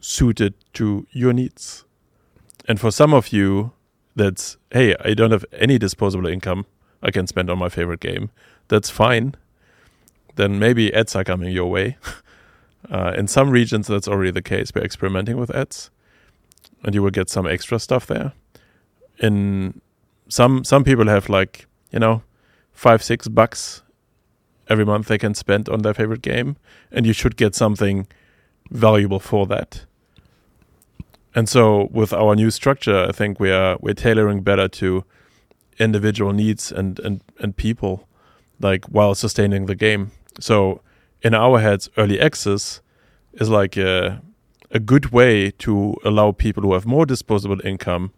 suited 0.00 0.54
to 0.74 1.06
your 1.10 1.32
needs. 1.32 1.84
And 2.66 2.80
for 2.80 2.90
some 2.90 3.12
of 3.12 3.32
you, 3.32 3.72
that's 4.16 4.56
hey, 4.70 4.94
I 5.04 5.14
don't 5.14 5.32
have 5.32 5.44
any 5.52 5.78
disposable 5.78 6.26
income 6.26 6.66
I 7.02 7.10
can 7.10 7.26
spend 7.26 7.50
on 7.50 7.58
my 7.58 7.68
favorite 7.68 8.00
game. 8.00 8.30
That's 8.68 8.90
fine. 8.90 9.34
Then 10.36 10.58
maybe 10.58 10.92
ads 10.94 11.16
are 11.16 11.24
coming 11.24 11.52
your 11.52 11.70
way. 11.70 11.96
uh, 12.90 13.14
in 13.16 13.26
some 13.26 13.50
regions, 13.50 13.88
that's 13.88 14.08
already 14.08 14.30
the 14.30 14.42
case. 14.42 14.72
We're 14.74 14.84
experimenting 14.84 15.36
with 15.36 15.54
ads, 15.54 15.90
and 16.84 16.94
you 16.94 17.02
will 17.02 17.10
get 17.10 17.28
some 17.28 17.46
extra 17.46 17.78
stuff 17.78 18.06
there. 18.06 18.32
In 19.18 19.80
some 20.28 20.64
some 20.64 20.84
people 20.84 21.08
have 21.08 21.28
like 21.28 21.66
you 21.90 21.98
know 21.98 22.22
five 22.72 23.02
six 23.02 23.28
bucks 23.28 23.82
every 24.70 24.86
month 24.86 25.08
they 25.08 25.18
can 25.18 25.34
spend 25.34 25.68
on 25.68 25.82
their 25.82 25.92
favorite 25.92 26.22
game, 26.22 26.56
and 26.92 27.04
you 27.04 27.12
should 27.12 27.36
get 27.36 27.54
something 27.54 28.06
valuable 28.70 29.18
for 29.18 29.46
that. 29.48 29.84
And 31.34 31.48
so 31.48 31.88
with 31.92 32.12
our 32.12 32.34
new 32.34 32.50
structure, 32.50 33.06
I 33.08 33.12
think 33.12 33.38
we 33.38 33.50
are 33.50 33.76
we're 33.80 33.94
tailoring 33.94 34.42
better 34.42 34.68
to 34.68 35.04
individual 35.78 36.32
needs 36.32 36.72
and 36.72 36.98
and 37.00 37.20
and 37.40 37.56
people, 37.56 38.08
like 38.60 38.84
while 38.86 39.14
sustaining 39.14 39.66
the 39.66 39.74
game. 39.74 40.12
So 40.38 40.80
in 41.22 41.34
our 41.34 41.60
heads, 41.60 41.90
early 41.96 42.20
access 42.20 42.80
is 43.34 43.48
like 43.48 43.76
a 43.76 44.22
a 44.72 44.78
good 44.78 45.10
way 45.10 45.50
to 45.50 45.96
allow 46.04 46.30
people 46.32 46.62
who 46.62 46.72
have 46.74 46.86
more 46.86 47.04
disposable 47.04 47.60
income 47.64 48.12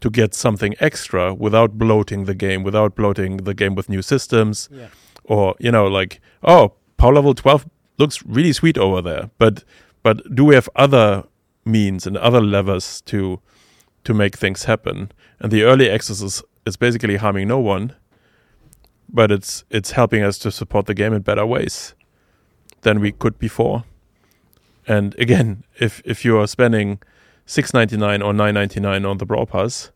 to 0.00 0.10
get 0.10 0.34
something 0.34 0.74
extra 0.78 1.34
without 1.34 1.78
bloating 1.78 2.26
the 2.26 2.34
game, 2.34 2.62
without 2.62 2.94
bloating 2.94 3.38
the 3.38 3.54
game 3.54 3.74
with 3.74 3.88
new 3.88 4.02
systems, 4.02 4.68
yeah 4.72 4.88
or 5.24 5.54
you 5.58 5.70
know 5.70 5.86
like 5.86 6.20
oh 6.42 6.72
power 6.96 7.14
level 7.14 7.34
12 7.34 7.68
looks 7.98 8.24
really 8.24 8.52
sweet 8.52 8.78
over 8.78 9.00
there 9.00 9.30
but 9.38 9.64
but 10.02 10.34
do 10.34 10.44
we 10.44 10.54
have 10.54 10.68
other 10.76 11.24
means 11.64 12.06
and 12.06 12.16
other 12.16 12.40
levers 12.40 13.00
to 13.02 13.40
to 14.04 14.12
make 14.12 14.36
things 14.36 14.64
happen 14.64 15.10
and 15.44 15.52
the 15.52 15.62
early 15.62 15.90
access 15.90 16.22
is, 16.22 16.42
is 16.64 16.76
basically 16.76 17.16
harming 17.16 17.48
no 17.48 17.58
one, 17.58 17.94
but 19.08 19.30
it's 19.30 19.64
it's 19.68 19.90
helping 19.90 20.22
us 20.22 20.38
to 20.38 20.50
support 20.50 20.86
the 20.86 20.94
game 20.94 21.12
in 21.12 21.22
better 21.22 21.44
ways 21.44 21.94
than 22.80 23.00
we 23.00 23.12
could 23.12 23.38
before. 23.38 23.84
And 24.86 25.14
again, 25.18 25.64
if 25.78 26.00
if 26.04 26.24
you 26.24 26.38
are 26.38 26.46
spending 26.46 26.98
six 27.46 27.74
ninety 27.74 27.96
nine 27.96 28.22
or 28.22 28.32
nine 28.32 28.54
ninety 28.54 28.80
nine 28.80 29.04
on 29.04 29.18
the 29.18 29.26
Brawl 29.26 29.44
Pass, 29.44 29.90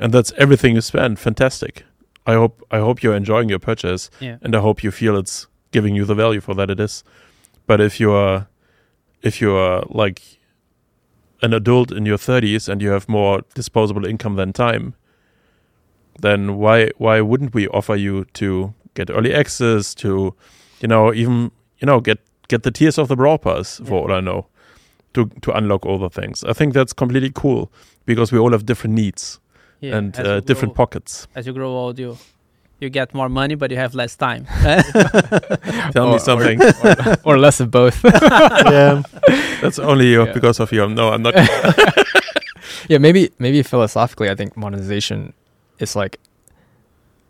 and 0.00 0.12
that's 0.12 0.32
everything 0.38 0.74
you 0.74 0.80
spend, 0.80 1.18
fantastic. 1.18 1.84
I 2.26 2.34
hope 2.34 2.62
I 2.70 2.78
hope 2.78 3.02
you're 3.02 3.16
enjoying 3.16 3.48
your 3.48 3.58
purchase, 3.60 4.10
Yeah. 4.20 4.38
and 4.42 4.54
I 4.56 4.60
hope 4.60 4.82
you 4.84 4.90
feel 4.90 5.16
it's 5.16 5.46
giving 5.72 5.94
you 5.96 6.04
the 6.04 6.14
value 6.14 6.40
for 6.40 6.54
that 6.54 6.70
it 6.70 6.80
is. 6.80 7.04
But 7.66 7.80
if 7.80 8.00
you 8.00 8.12
are 8.12 8.46
if 9.22 9.40
you 9.40 9.54
are 9.56 9.84
like 9.88 10.20
an 11.42 11.52
adult 11.52 11.92
in 11.92 12.06
your 12.06 12.18
30s 12.18 12.68
and 12.68 12.80
you 12.82 12.90
have 12.90 13.08
more 13.08 13.42
disposable 13.54 14.04
income 14.06 14.36
than 14.36 14.52
time, 14.52 14.94
then 16.20 16.56
why 16.56 16.90
why 16.98 17.20
wouldn't 17.20 17.54
we 17.54 17.68
offer 17.68 17.94
you 17.96 18.24
to 18.34 18.72
get 18.94 19.10
early 19.10 19.34
access 19.34 19.94
to, 19.94 20.34
you 20.80 20.88
know, 20.88 21.12
even 21.12 21.50
you 21.78 21.86
know 21.86 22.00
get 22.00 22.18
get 22.48 22.62
the 22.62 22.70
tiers 22.70 22.98
of 22.98 23.08
the 23.08 23.16
Brawl 23.16 23.38
Pass 23.38 23.78
for 23.84 23.94
Yeah. 23.94 24.00
all 24.00 24.12
I 24.12 24.20
know, 24.20 24.46
to 25.14 25.26
to 25.42 25.52
unlock 25.56 25.84
all 25.86 25.98
the 25.98 26.10
things. 26.10 26.44
I 26.44 26.52
think 26.52 26.74
that's 26.74 26.92
completely 26.92 27.30
cool 27.34 27.70
because 28.06 28.32
we 28.32 28.38
all 28.38 28.52
have 28.52 28.64
different 28.64 28.94
needs 28.94 29.40
Yeah, 29.80 29.96
and 29.98 30.18
uh, 30.18 30.40
different 30.40 30.74
grow- 30.74 30.86
pockets. 30.86 31.28
as 31.34 31.46
you 31.46 31.52
grow 31.52 31.68
old, 31.70 31.98
you 31.98 32.16
you 32.80 32.90
get 32.90 33.14
more 33.14 33.28
money, 33.28 33.54
but 33.56 33.70
you 33.70 33.76
have 33.78 33.94
less 33.94 34.16
time. 34.16 34.44
Tell 35.92 36.06
Or- 36.06 36.10
me 36.10 36.14
or- 36.16 36.18
something. 36.18 36.60
or 37.24 37.38
less 37.38 37.60
of 37.60 37.70
both. 37.70 38.04
yeah. 38.04 39.02
that's 39.62 39.78
only 39.78 40.06
you 40.06 40.24
Yeah. 40.24 40.32
because 40.34 40.60
of 40.62 40.72
you. 40.72 40.88
No, 40.88 41.12
I'm 41.12 41.22
not. 41.22 41.34
yeah, 42.88 42.98
maybe 42.98 43.30
maybe 43.38 43.62
philosophically, 43.62 44.30
I 44.30 44.34
think 44.34 44.56
monetization 44.56 45.32
is 45.78 45.96
like, 45.96 46.18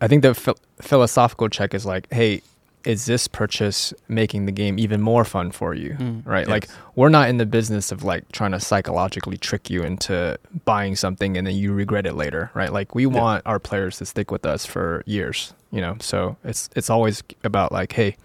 I 0.01 0.07
think 0.07 0.21
the 0.23 0.33
phil- 0.33 0.57
philosophical 0.81 1.49
check 1.49 1.73
is 1.73 1.85
like, 1.85 2.07
hey, 2.13 2.41
is 2.87 3.05
this 3.05 3.27
purchase 3.27 3.93
making 4.07 4.45
the 4.45 4.51
game 4.51 4.79
even 4.79 5.01
more 5.01 5.25
fun 5.25 5.51
for 5.51 5.73
you? 5.73 5.91
Mm. 5.99 6.25
Right? 6.25 6.47
Like, 6.47 6.69
we're 6.95 7.09
not 7.09 7.27
in 7.29 7.37
the 7.37 7.45
business 7.45 7.91
of 7.91 8.03
like 8.03 8.23
trying 8.31 8.53
to 8.53 8.59
psychologically 8.59 9.37
trick 9.37 9.69
you 9.69 9.83
into 9.83 10.37
buying 10.65 10.95
something 10.95 11.35
and 11.37 11.45
then 11.45 11.55
you 11.55 11.73
regret 11.73 12.05
it 12.05 12.13
later, 12.15 12.49
right? 12.53 12.71
Like, 12.71 12.95
we 12.95 13.03
Yeah. 13.05 13.21
want 13.21 13.41
our 13.45 13.59
players 13.59 13.97
to 13.97 14.05
stick 14.05 14.31
with 14.31 14.45
us 14.45 14.65
for 14.65 15.03
years, 15.05 15.53
you 15.71 15.81
know. 15.81 15.97
So 15.99 16.37
it's 16.43 16.69
it's 16.77 16.89
always 16.89 17.23
about 17.43 17.71
like, 17.71 17.91
hey, 17.93 18.15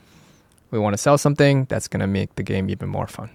we 0.70 0.78
want 0.78 0.94
to 0.94 0.98
sell 0.98 1.18
something 1.18 1.66
that's 1.68 1.88
gonna 1.88 2.06
make 2.06 2.28
the 2.36 2.44
game 2.44 2.70
even 2.70 2.88
more 2.88 3.08
fun. 3.08 3.30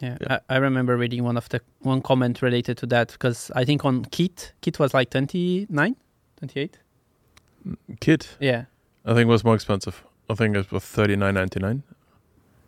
Yeah, 0.00 0.16
Yeah. 0.20 0.38
I, 0.48 0.54
I 0.54 0.58
remember 0.58 0.96
reading 0.96 1.24
one 1.24 1.36
of 1.36 1.48
the 1.48 1.60
one 1.82 2.00
comment 2.00 2.42
related 2.42 2.76
to 2.78 2.86
that 2.86 3.08
because 3.12 3.50
I 3.60 3.64
think 3.64 3.84
on 3.84 4.04
Kit, 4.04 4.52
Kit 4.60 4.78
was 4.78 4.94
like 4.94 5.10
29, 5.10 5.96
28. 6.38 6.78
Kit, 8.00 8.36
Yeah, 8.40 8.64
I 9.04 9.14
think 9.14 9.28
was 9.28 9.44
more 9.44 9.54
expensive. 9.56 10.02
I 10.30 10.34
think 10.34 10.56
it 10.56 10.70
was 10.72 10.84
thirty 10.84 11.16
nine 11.16 11.34
ninety 11.34 11.60
nine. 11.60 11.82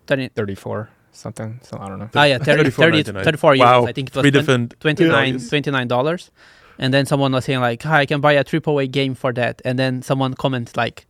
30, 0.07 0.29
Thirty 0.29 0.55
four 0.55 0.91
something. 1.13 1.61
So 1.63 1.79
I 1.81 1.89
don't 1.89 1.99
know. 1.99 2.11
ah, 2.15 2.25
yeah, 2.25 2.39
30, 2.39 2.71
30, 2.71 3.03
34 3.03 3.55
euros. 3.55 3.59
Wow, 3.61 3.87
I 3.87 3.93
think 3.93 4.09
it 4.09 4.15
was 4.17 4.23
Three 4.23 4.31
20 4.31 4.39
different 4.41 4.75
29 4.81 5.39
29 5.39 5.89
dollars 5.89 6.31
and 6.79 6.93
then 6.93 7.05
someone 7.07 7.33
was 7.33 7.45
saying 7.45 7.61
like 7.61 7.83
hi 7.83 8.01
i 8.01 8.07
can 8.07 8.21
buy 8.23 8.33
a 8.33 8.43
triple 8.43 8.79
a 8.79 8.87
game 8.87 9.15
for 9.15 9.31
that 9.35 9.61
and 9.65 9.79
then 9.79 10.01
someone 10.01 10.33
commented 10.33 10.75
like 10.75 11.07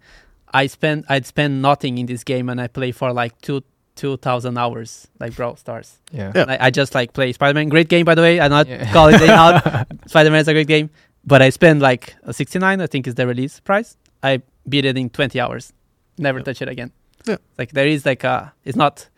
i 0.53 0.66
spend 0.66 1.05
i'd 1.09 1.24
spend 1.24 1.62
nothing 1.62 1.98
in 1.98 2.07
this 2.07 2.24
game 2.24 2.48
and 2.48 2.61
i 2.61 2.66
play 2.66 2.90
for 2.90 3.12
like 3.12 3.40
two 3.42 3.62
2000 3.94 4.59
hours 4.59 5.07
like 5.20 5.36
brawl 5.36 5.55
stars 5.55 6.00
Yeah. 6.11 6.32
Yeah. 6.34 6.46
I, 6.48 6.66
I 6.66 6.70
just 6.70 6.96
like 6.96 7.12
play 7.12 7.32
spider-man 7.32 7.68
great 7.68 7.88
game 7.88 8.05
by 8.05 8.16
the 8.16 8.22
way 8.22 8.40
i'm 8.40 8.50
not 8.50 8.66
Yeah. 8.66 8.92
calling 8.96 9.14
it 9.14 9.22
out 9.30 9.86
spider-man 10.09 10.40
is 10.40 10.48
a 10.48 10.53
great 10.53 10.66
game 10.66 10.90
but 11.24 11.40
i 11.40 11.48
spend 11.50 11.80
like 11.80 12.16
69 12.28 12.80
i 12.80 12.86
think 12.88 13.07
is 13.07 13.14
the 13.14 13.26
release 13.26 13.61
price 13.61 13.96
i 14.24 14.42
beat 14.68 14.84
it 14.84 14.98
in 14.98 15.11
20 15.11 15.38
hours 15.40 15.72
never 16.19 16.39
Yeah. 16.39 16.45
touch 16.45 16.63
it 16.63 16.69
again 16.69 16.91
Yeah. 17.27 17.37
like 17.59 17.73
there 17.73 17.87
is 17.87 18.05
like 18.07 18.25
a 18.25 18.53
it's 18.65 18.77
not 18.77 19.09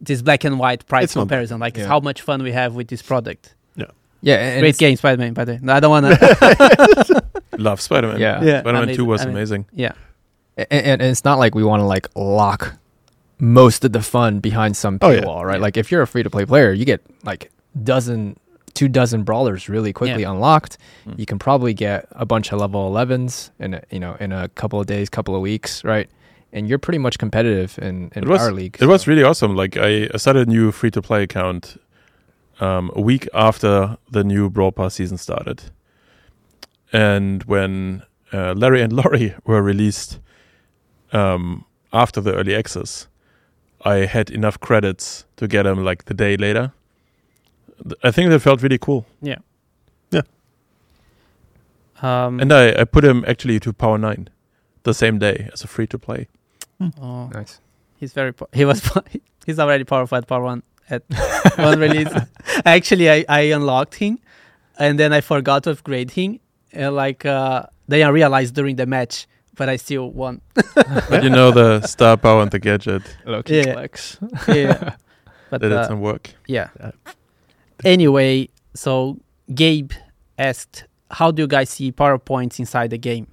this 0.00 0.22
black 0.22 0.44
and 0.44 0.58
white 0.58 0.86
price 0.86 1.04
It's 1.04 1.12
comparison 1.14 1.60
like 1.60 1.78
it's 1.78 1.86
how 1.86 2.00
much 2.00 2.20
fun 2.22 2.42
we 2.42 2.52
have 2.52 2.74
with 2.74 2.88
this 2.88 3.02
product 3.02 3.54
Yeah. 4.22 4.36
And 4.36 4.60
Great 4.62 4.78
game, 4.78 4.96
Spider 4.96 5.18
Man. 5.20 5.34
By 5.34 5.44
the 5.44 5.52
way, 5.52 5.58
no, 5.60 5.74
I 5.74 5.80
don't 5.80 5.90
want 5.90 6.06
to. 6.06 7.22
Love 7.58 7.78
Spider 7.78 8.08
Man. 8.08 8.18
Yeah. 8.20 8.42
Yeah. 8.42 8.60
Spider 8.60 8.72
Man 8.72 8.82
Amazing, 8.84 8.96
Two 8.96 9.04
was 9.04 9.20
amazing. 9.20 9.34
amazing. 9.36 9.66
yeah, 9.74 9.92
and, 10.56 10.66
and, 10.70 11.02
and 11.02 11.10
it's 11.12 11.24
not 11.26 11.38
like 11.38 11.54
we 11.54 11.62
want 11.62 11.80
to 11.80 11.84
like 11.84 12.08
lock 12.16 12.72
most 13.38 13.84
of 13.84 13.92
the 13.92 14.00
fun 14.00 14.40
behind 14.40 14.76
some 14.78 14.98
Oh, 15.02 15.10
yeah. 15.10 15.20
paywall, 15.20 15.44
right? 15.44 15.60
Like 15.60 15.76
if 15.76 15.90
you're 15.92 16.00
a 16.00 16.06
free 16.06 16.22
to 16.22 16.30
play 16.30 16.46
player, 16.46 16.72
you 16.72 16.86
get 16.86 17.02
like 17.24 17.50
dozen, 17.82 18.38
two 18.72 18.88
dozen 18.88 19.24
brawlers 19.24 19.68
really 19.68 19.92
quickly 19.92 20.22
unlocked. 20.24 20.78
Mm. 21.06 21.18
You 21.18 21.26
can 21.26 21.38
probably 21.38 21.74
get 21.74 22.06
a 22.12 22.24
bunch 22.24 22.50
of 22.50 22.58
level 22.60 22.90
11s 22.90 23.50
in 23.58 23.74
a, 23.74 23.82
you 23.90 24.00
know 24.00 24.16
in 24.20 24.32
a 24.32 24.48
couple 24.50 24.80
of 24.80 24.86
days, 24.86 25.10
couple 25.10 25.34
of 25.36 25.42
weeks, 25.42 25.84
right? 25.84 26.08
And 26.54 26.68
you're 26.68 26.78
pretty 26.78 26.98
much 26.98 27.18
competitive 27.18 27.78
in, 27.82 28.10
in 28.14 28.22
It 28.22 28.28
was- 28.28 28.40
our 28.40 28.52
league. 28.52 28.78
It 28.80 28.86
was 28.86 29.06
really 29.08 29.24
awesome. 29.24 29.56
Like 29.56 29.76
I, 29.76 30.08
I 30.14 30.16
started 30.18 30.46
a 30.48 30.50
new 30.50 30.70
free 30.72 30.90
to 30.92 31.02
play 31.02 31.24
account 31.24 31.76
um, 32.60 32.90
a 32.94 33.00
week 33.00 33.28
after 33.34 33.98
the 34.10 34.22
new 34.22 34.48
Brawl 34.48 34.70
Pass 34.72 34.94
season 34.94 35.18
started, 35.18 35.64
and 36.92 37.42
when 37.44 38.04
uh, 38.32 38.54
Larry 38.56 38.80
and 38.82 38.92
Lawrie 38.98 39.34
were 39.44 39.60
released 39.62 40.20
um, 41.12 41.64
after 41.92 42.20
the 42.20 42.32
early 42.34 42.54
access, 42.54 43.08
I 43.84 44.06
had 44.06 44.30
enough 44.30 44.60
credits 44.60 45.24
to 45.36 45.48
get 45.48 45.64
them 45.64 45.82
like 45.84 46.04
the 46.04 46.14
day 46.14 46.36
later. 46.36 46.72
I 48.04 48.12
think 48.12 48.30
that 48.30 48.38
felt 48.40 48.62
really 48.62 48.78
cool, 48.78 49.04
Yeah. 49.20 49.38
Yeah. 50.12 50.22
um, 52.02 52.38
and 52.40 52.52
I, 52.52 52.80
I 52.80 52.84
put 52.84 53.04
him 53.04 53.24
actually 53.26 53.58
to 53.60 53.72
Power 53.72 53.98
Nine 53.98 54.28
the 54.84 54.94
same 54.94 55.18
day 55.18 55.48
as 55.52 55.64
a 55.64 55.66
free 55.66 55.88
to 55.88 55.98
play. 55.98 56.28
Oh, 57.00 57.28
nice. 57.28 57.60
he's 57.96 58.12
very. 58.12 58.32
Po- 58.32 58.48
he 58.52 58.64
was. 58.64 58.80
po- 58.80 59.02
he's 59.46 59.58
already 59.58 59.84
powerful 59.84 60.18
at 60.18 60.26
Power 60.26 60.42
One 60.44 60.62
at 60.90 61.02
one 61.56 61.78
release. 61.78 62.08
Actually, 62.64 63.10
I, 63.10 63.24
I 63.28 63.40
unlocked 63.52 63.94
him, 63.96 64.18
and 64.78 64.98
then 64.98 65.12
I 65.12 65.20
forgot 65.20 65.64
to 65.64 65.70
upgrade 65.70 66.10
him. 66.12 66.40
And 66.72 66.94
like, 66.96 67.24
uh, 67.24 67.66
then 67.88 68.02
I 68.06 68.08
realized 68.10 68.54
during 68.54 68.76
the 68.76 68.86
match, 68.86 69.26
but 69.56 69.68
I 69.68 69.76
still 69.76 70.10
won. 70.10 70.40
But 71.08 71.22
you 71.22 71.30
know 71.30 71.50
the 71.52 71.80
star 71.86 72.16
power 72.16 72.42
and 72.42 72.50
the 72.50 72.58
gadget 72.58 73.02
Low 73.24 73.42
key 73.42 73.58
Yeah. 73.62 73.72
flex. 73.74 74.18
yeah, 74.48 74.96
but 75.50 75.60
that 75.60 75.68
did 75.68 75.72
uh, 75.72 75.86
some 75.88 76.00
work. 76.00 76.30
Yeah. 76.46 76.68
Yeah. 76.80 76.90
Anyway, 77.84 78.48
so 78.74 79.18
Gabe 79.54 79.92
asked, 80.38 80.84
"How 81.10 81.30
do 81.30 81.42
you 81.42 81.46
guys 81.48 81.70
see 81.70 81.92
power 81.92 82.18
points 82.18 82.58
inside 82.58 82.90
the 82.90 82.98
game? 82.98 83.26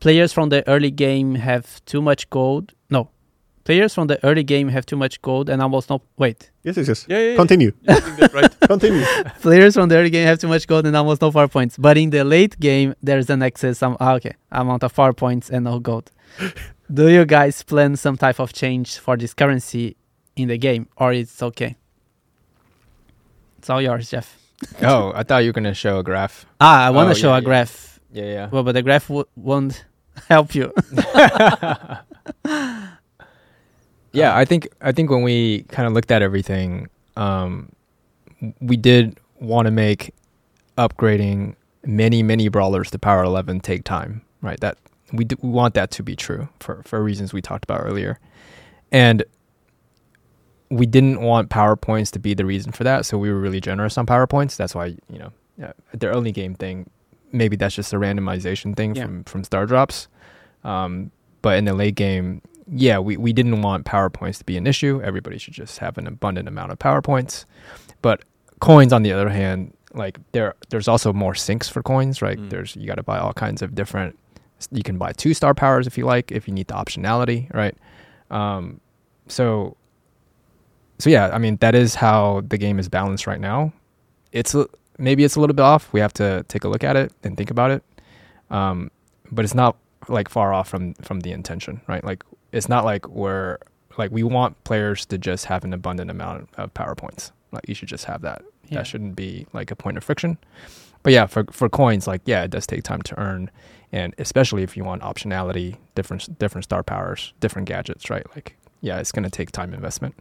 Players 0.00 0.32
from 0.32 0.48
the 0.50 0.66
early 0.68 0.90
game 0.90 1.34
have 1.36 1.84
too 1.84 2.00
much 2.00 2.30
gold. 2.30 2.72
No, 3.68 3.74
players 3.74 3.94
from 3.94 4.06
the 4.06 4.18
early 4.24 4.42
game 4.44 4.68
have 4.68 4.84
too 4.86 4.96
much 4.96 5.20
gold 5.22 5.48
and 5.50 5.60
almost 5.62 5.90
no. 5.90 6.00
Wait, 6.16 6.50
Yes, 6.64 6.76
yes, 6.76 6.88
yes. 6.88 7.06
Yeah, 7.08 7.18
yeah. 7.18 7.30
yeah. 7.30 7.36
Continue. 7.36 7.72
I 7.88 8.00
think 8.00 8.16
that's 8.18 8.34
right. 8.34 8.60
Continue. 8.68 9.04
players 9.42 9.74
from 9.74 9.88
the 9.88 9.96
early 9.96 10.10
game 10.10 10.26
have 10.26 10.38
too 10.38 10.48
much 10.48 10.66
gold 10.66 10.86
and 10.86 10.96
almost 10.96 11.20
no 11.22 11.30
far 11.30 11.48
points. 11.48 11.76
But 11.78 11.96
in 11.98 12.10
the 12.10 12.24
late 12.24 12.58
game, 12.60 12.94
there's 13.02 13.30
an 13.30 13.42
excess 13.42 13.82
um, 13.82 13.96
ah, 14.00 14.14
okay 14.16 14.34
amount 14.50 14.82
of 14.84 14.92
far 14.92 15.12
points 15.12 15.50
and 15.50 15.64
no 15.64 15.78
gold. 15.80 16.10
do 16.92 17.08
you 17.08 17.24
guys 17.24 17.62
plan 17.62 17.96
some 17.96 18.16
type 18.16 18.40
of 18.40 18.52
change 18.52 18.98
for 18.98 19.16
this 19.16 19.34
currency 19.34 19.96
in 20.36 20.48
the 20.48 20.58
game, 20.58 20.86
or 20.96 21.12
it's 21.12 21.42
okay? 21.42 21.76
It's 23.58 23.68
all 23.70 23.82
yours, 23.82 24.10
Jeff." 24.10 24.36
oh, 24.82 25.12
I 25.14 25.22
thought 25.22 25.38
you 25.44 25.48
were 25.50 25.52
gonna 25.60 25.74
show 25.74 25.98
a 25.98 26.02
graph. 26.02 26.46
Ah, 26.60 26.86
I 26.86 26.90
want 26.90 27.08
to 27.08 27.10
Oh, 27.10 27.14
show 27.14 27.28
yeah, 27.30 27.34
a 27.36 27.40
yeah. 27.40 27.44
graph. 27.44 28.00
Yeah, 28.12 28.24
yeah. 28.24 28.48
Well, 28.50 28.62
but 28.64 28.72
the 28.72 28.82
graph 28.82 29.08
w- 29.08 29.26
won't 29.36 29.84
help 30.28 30.54
you. 30.54 30.72
Yeah 34.12 34.36
i 34.36 34.44
think 34.44 34.68
i 34.80 34.92
think 34.92 35.10
when 35.10 35.22
we 35.22 35.62
kind 35.68 35.86
of 35.86 35.92
looked 35.92 36.10
at 36.10 36.22
everything 36.22 36.88
um 37.16 37.70
we 38.60 38.76
did 38.76 39.18
want 39.40 39.66
to 39.66 39.70
make 39.70 40.14
upgrading 40.76 41.54
many 41.84 42.22
many 42.22 42.48
brawlers 42.48 42.90
to 42.90 42.98
power 42.98 43.22
11 43.24 43.60
take 43.60 43.84
time 43.84 44.22
right? 44.40 44.60
That 44.60 44.78
we, 45.12 45.24
do, 45.24 45.36
we 45.42 45.48
want 45.50 45.74
that 45.74 45.90
to 45.92 46.02
be 46.02 46.14
true 46.14 46.48
for 46.60 46.82
for 46.84 47.02
reasons 47.02 47.32
we 47.32 47.40
talked 47.42 47.64
about 47.64 47.80
earlier. 47.80 48.20
And 48.92 49.24
we 50.70 50.86
didn't 50.86 51.20
want 51.22 51.48
powerpoints 51.50 52.10
to 52.12 52.18
be 52.18 52.34
the 52.34 52.44
reason 52.44 52.72
for 52.72 52.84
that 52.84 53.06
so 53.06 53.16
we 53.18 53.30
were 53.32 53.40
really 53.40 53.60
generous 53.60 53.96
on 53.98 54.06
powerpoints 54.06 54.54
that's 54.56 54.74
why 54.74 54.86
you 55.10 55.18
know 55.18 55.32
yeah, 55.56 55.72
the 55.92 56.06
early 56.06 56.30
game 56.30 56.54
thing 56.54 56.88
maybe 57.32 57.56
that's 57.56 57.74
just 57.74 57.92
a 57.92 57.96
randomization 57.96 58.76
thing 58.76 58.94
Yeah. 58.94 59.06
from 59.06 59.24
from 59.24 59.44
star 59.44 59.66
drops. 59.66 60.08
Um 60.62 61.10
but 61.42 61.56
in 61.58 61.64
the 61.64 61.72
late 61.74 61.94
game 61.94 62.42
yeah, 62.70 62.98
we, 62.98 63.16
we 63.16 63.32
didn't 63.32 63.62
want 63.62 63.86
PowerPoints 63.86 64.38
to 64.38 64.44
be 64.44 64.56
an 64.56 64.66
issue. 64.66 65.00
Everybody 65.02 65.38
should 65.38 65.54
just 65.54 65.78
have 65.78 65.98
an 65.98 66.06
abundant 66.06 66.48
amount 66.48 66.72
of 66.72 66.78
PowerPoints. 66.78 67.44
But 68.02 68.22
coins, 68.60 68.92
on 68.92 69.02
the 69.02 69.12
other 69.12 69.28
hand, 69.28 69.74
like 69.94 70.18
there 70.32 70.54
there's 70.68 70.88
also 70.88 71.12
more 71.12 71.34
sinks 71.34 71.68
for 71.68 71.82
coins, 71.82 72.20
right? 72.20 72.38
Mm. 72.38 72.50
There's 72.50 72.76
you 72.76 72.86
got 72.86 72.96
to 72.96 73.02
buy 73.02 73.18
all 73.18 73.32
kinds 73.32 73.62
of 73.62 73.74
different. 73.74 74.18
You 74.70 74.82
can 74.82 74.98
buy 74.98 75.12
two 75.12 75.34
star 75.34 75.54
powers 75.54 75.86
if 75.86 75.96
you 75.96 76.04
like, 76.04 76.30
if 76.32 76.46
you 76.48 76.54
need 76.54 76.66
the 76.68 76.74
optionality, 76.74 77.52
right? 77.54 77.76
Um, 78.30 78.80
so 79.28 79.76
so 80.98 81.10
yeah, 81.10 81.30
I 81.32 81.38
mean 81.38 81.56
that 81.56 81.74
is 81.74 81.94
how 81.94 82.42
the 82.46 82.58
game 82.58 82.78
is 82.78 82.88
balanced 82.88 83.26
right 83.26 83.40
now. 83.40 83.72
It's 84.32 84.54
maybe 84.98 85.24
it's 85.24 85.36
a 85.36 85.40
little 85.40 85.54
bit 85.54 85.62
off. 85.62 85.92
We 85.92 86.00
have 86.00 86.12
to 86.14 86.44
take 86.48 86.64
a 86.64 86.68
look 86.68 86.84
at 86.84 86.96
it 86.96 87.12
and 87.22 87.36
think 87.36 87.50
about 87.50 87.70
it. 87.70 87.82
Um, 88.50 88.90
but 89.30 89.44
it's 89.44 89.54
not 89.54 89.76
like 90.08 90.28
far 90.28 90.52
off 90.52 90.68
from 90.68 90.94
from 90.94 91.20
the 91.20 91.32
intention, 91.32 91.80
right? 91.86 92.04
Like 92.04 92.22
it's 92.52 92.68
not 92.68 92.84
like 92.84 93.08
we're 93.08 93.58
like 93.96 94.10
we 94.10 94.22
want 94.22 94.62
players 94.64 95.04
to 95.06 95.18
just 95.18 95.46
have 95.46 95.64
an 95.64 95.72
abundant 95.72 96.10
amount 96.10 96.48
of 96.56 96.72
powerpoints. 96.74 97.32
Like 97.52 97.68
you 97.68 97.74
should 97.74 97.88
just 97.88 98.04
have 98.04 98.22
that. 98.22 98.42
Yeah. 98.68 98.78
That 98.78 98.86
shouldn't 98.86 99.16
be 99.16 99.46
like 99.52 99.70
a 99.70 99.76
point 99.76 99.96
of 99.96 100.04
friction. 100.04 100.38
But 101.02 101.12
yeah, 101.12 101.26
for 101.26 101.44
for 101.50 101.68
coins, 101.68 102.06
like 102.06 102.22
yeah, 102.24 102.42
it 102.44 102.50
does 102.50 102.66
take 102.66 102.82
time 102.82 103.02
to 103.02 103.18
earn, 103.18 103.50
and 103.92 104.14
especially 104.18 104.62
if 104.62 104.76
you 104.76 104.84
want 104.84 105.02
optionality, 105.02 105.76
different 105.94 106.38
different 106.38 106.64
star 106.64 106.82
powers, 106.82 107.32
different 107.40 107.68
gadgets, 107.68 108.10
right? 108.10 108.26
Like 108.34 108.56
yeah, 108.80 108.98
it's 108.98 109.12
gonna 109.12 109.30
take 109.30 109.50
time 109.50 109.74
investment. 109.74 110.14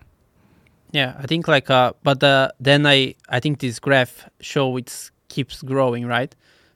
Yeah, 0.91 1.15
I 1.19 1.27
think 1.27 1.47
like 1.47 1.69
uh, 1.69 1.93
but 2.03 2.23
uh, 2.23 2.51
then 2.59 2.85
I 2.85 3.15
I 3.27 3.39
think 3.39 3.59
this 3.59 3.79
graph 3.79 4.29
show 4.39 4.77
it 4.77 5.11
keeps 5.27 5.61
growing, 5.61 6.05
right? 6.05 6.33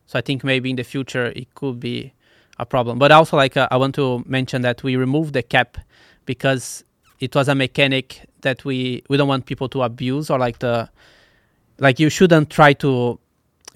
So 0.08 0.20
I 0.20 0.22
think 0.22 0.44
maybe 0.44 0.70
in 0.70 0.76
the 0.76 0.84
future 0.84 1.28
it 1.28 1.54
could 1.56 1.80
be 1.80 2.14
a 2.60 2.66
problem. 2.66 3.00
But 3.00 3.12
also 3.12 3.38
like 3.38 3.58
uh, 3.58 3.68
I 3.72 3.78
want 3.78 3.96
to 3.96 4.24
mention 4.28 4.62
that 4.64 4.84
we 4.84 4.96
removed 4.96 5.34
the 5.34 5.44
cap 5.44 5.78
because 6.26 6.84
it 7.20 7.36
was 7.36 7.48
a 7.48 7.56
mechanic 7.56 8.22
that 8.42 8.66
we 8.66 9.04
we 9.10 9.18
don't 9.18 9.28
want 9.28 9.46
people 9.46 9.70
to 9.70 9.84
abuse 9.84 10.30
or 10.30 10.40
like 10.40 10.60
the 10.60 10.90
like 11.80 12.00
you 12.00 12.10
shouldn't 12.10 12.50
try 12.50 12.74
to 12.74 13.20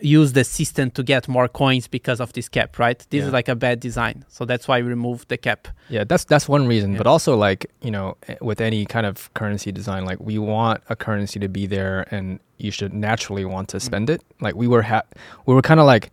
use 0.01 0.33
the 0.33 0.43
system 0.43 0.91
to 0.91 1.01
get 1.03 1.25
more 1.29 1.47
coins 1.47 1.87
because 1.87 2.19
of 2.19 2.33
this 2.33 2.49
cap, 2.49 2.77
right? 2.77 2.99
This 3.11 3.21
Yeah. 3.21 3.27
is 3.27 3.33
like 3.33 3.47
a 3.47 3.55
bad 3.55 3.79
design. 3.79 4.25
So 4.27 4.43
that's 4.43 4.67
why 4.67 4.81
we 4.81 4.89
removed 4.89 5.29
the 5.29 5.37
cap. 5.37 5.69
Yeah, 5.89 6.03
that's 6.03 6.25
that's 6.25 6.49
one 6.49 6.67
reason. 6.67 6.91
Yeah. 6.91 6.97
But 6.97 7.07
also 7.07 7.37
like, 7.37 7.65
you 7.81 7.91
know, 7.91 8.17
eh, 8.27 8.35
with 8.41 8.59
any 8.59 8.85
kind 8.85 9.05
of 9.05 9.33
currency 9.35 9.71
design, 9.71 10.03
like 10.05 10.19
we 10.19 10.37
want 10.37 10.83
a 10.89 10.95
currency 10.97 11.39
to 11.39 11.47
be 11.47 11.65
there 11.65 12.05
and 12.11 12.39
you 12.57 12.71
should 12.71 12.93
naturally 12.93 13.45
want 13.45 13.69
to 13.69 13.79
spend 13.79 14.09
it. 14.09 14.21
Like 14.41 14.55
we 14.55 14.67
were 14.67 14.81
ha- 14.81 15.03
we 15.45 15.53
were 15.55 15.61
kind 15.61 15.79
of 15.79 15.85
like 15.85 16.11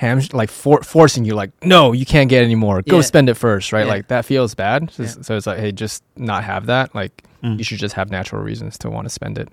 ham 0.00 0.20
like 0.32 0.50
for- 0.50 0.82
forcing 0.82 1.24
you 1.26 1.34
like, 1.34 1.50
"No, 1.62 1.92
you 1.92 2.06
can't 2.06 2.30
get 2.30 2.42
any 2.42 2.54
more. 2.54 2.80
Go 2.82 2.96
Yeah. 2.96 3.02
spend 3.02 3.28
it 3.28 3.34
first, 3.34 3.70
right? 3.72 3.84
Yeah. 3.86 3.92
Like 3.94 4.08
that 4.08 4.24
feels 4.24 4.54
bad. 4.54 4.90
So, 4.90 5.02
Yeah. 5.02 5.08
so 5.26 5.36
it's 5.36 5.46
like, 5.46 5.58
hey, 5.58 5.72
just 5.72 6.02
not 6.16 6.42
have 6.44 6.66
that. 6.66 6.94
Like 6.94 7.22
Mm. 7.44 7.58
you 7.58 7.64
should 7.64 7.78
just 7.78 7.94
have 7.94 8.10
natural 8.10 8.42
reasons 8.42 8.78
to 8.78 8.88
want 8.90 9.04
to 9.06 9.10
spend 9.10 9.36
it. 9.38 9.48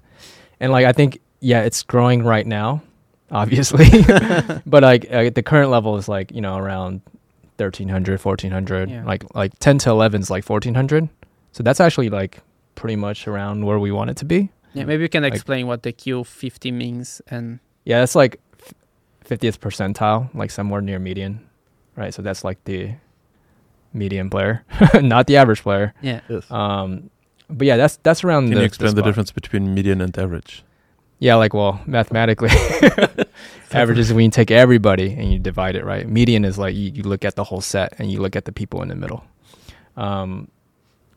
And 0.61 0.71
like 0.71 0.85
I 0.85 0.93
think 0.93 1.19
yeah, 1.41 1.61
it's 1.67 1.83
growing 1.83 2.23
right 2.23 2.47
now, 2.47 2.81
obviously. 3.31 3.87
but 4.65 4.83
like 4.83 5.05
uh, 5.11 5.29
the 5.29 5.43
current 5.43 5.69
level 5.69 5.97
is 5.97 6.07
like, 6.07 6.31
you 6.31 6.41
know, 6.41 6.57
around 6.57 7.01
1300, 7.57 8.19
1400. 8.19 8.89
Yeah. 8.89 9.03
Like 9.03 9.23
like 9.35 9.51
10 9.59 9.77
to 9.79 9.89
11 9.89 10.21
is 10.21 10.29
like 10.29 10.43
1400. 10.43 11.09
So 11.51 11.63
that's 11.63 11.79
actually 11.79 12.09
like 12.09 12.39
pretty 12.75 12.95
much 12.95 13.27
around 13.27 13.65
where 13.65 13.79
we 13.79 13.91
want 13.91 14.09
it 14.11 14.17
to 14.17 14.25
be. 14.25 14.49
Yeah, 14.73 14.85
maybe 14.85 15.03
you 15.03 15.09
can 15.09 15.23
Like- 15.23 15.33
explain 15.33 15.65
what 15.67 15.83
the 15.83 15.91
Q50 15.91 16.71
means 16.71 17.21
and 17.29 17.59
Yeah, 17.85 18.03
it's 18.03 18.15
like 18.15 18.39
50th 19.27 19.59
percentile, 19.59 20.33
like 20.33 20.51
somewhere 20.51 20.81
near 20.81 20.99
median. 20.99 21.45
Right? 21.95 22.13
So 22.13 22.21
that's 22.21 22.43
like 22.43 22.63
the 22.65 22.93
median 23.93 24.29
player, 24.29 24.63
not 25.01 25.27
the 25.27 25.37
average 25.37 25.61
player. 25.63 25.93
yeah. 26.01 26.21
Yes. 26.29 26.49
Um 26.51 27.09
but 27.49 27.65
yeah, 27.65 27.77
that's 27.77 27.97
that's 28.03 28.23
around 28.23 28.45
Can 28.47 28.55
the 28.55 28.59
you 28.61 28.65
explain 28.65 28.93
the 28.95 29.01
spot. 29.01 29.05
difference 29.09 29.31
between 29.31 29.73
median 29.73 30.01
and 30.01 30.17
average? 30.17 30.63
Yeah, 31.19 31.35
like 31.35 31.53
well, 31.53 31.79
mathematically, 31.87 32.49
averages 33.71 34.13
when 34.13 34.25
you 34.25 34.29
take 34.31 34.51
everybody 34.51 35.13
and 35.13 35.31
you 35.33 35.39
divide 35.39 35.75
it, 35.75 35.83
right? 35.83 36.07
Median 36.07 36.45
is 36.45 36.57
like 36.59 36.75
you, 36.75 36.91
you 36.91 37.03
look 37.03 37.25
at 37.25 37.35
the 37.35 37.43
whole 37.43 37.61
set 37.61 37.93
and 37.97 38.11
you 38.11 38.19
look 38.21 38.35
at 38.35 38.45
the 38.45 38.51
people 38.51 38.81
in 38.83 38.89
the 38.89 38.95
middle. 38.95 39.23
Um, 39.95 40.49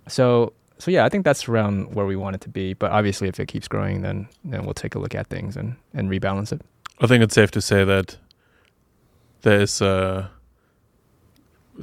so 0.09 0.53
so 0.79 0.91
yeah, 0.91 1.05
I 1.05 1.09
think 1.11 1.25
that's 1.25 1.49
around 1.49 1.95
where 1.95 2.07
we 2.07 2.17
want 2.17 2.35
it 2.37 2.41
to 2.43 2.49
be. 2.49 2.73
But 2.75 2.93
obviously, 2.93 3.29
if 3.29 3.39
it 3.39 3.47
keeps 3.47 3.69
growing, 3.69 4.03
then 4.03 4.29
then 4.45 4.65
we'll 4.65 4.73
take 4.75 4.95
a 4.95 4.99
look 4.99 5.15
at 5.15 5.27
things 5.27 5.57
and 5.57 5.77
and 5.93 6.09
rebalance 6.09 6.53
it. 6.53 6.63
I 7.01 7.07
think 7.07 7.23
it's 7.23 7.35
safe 7.35 7.51
to 7.53 7.63
say 7.63 7.85
that 7.85 8.19
there 9.41 9.61
is 9.61 9.81
uh, 9.81 10.29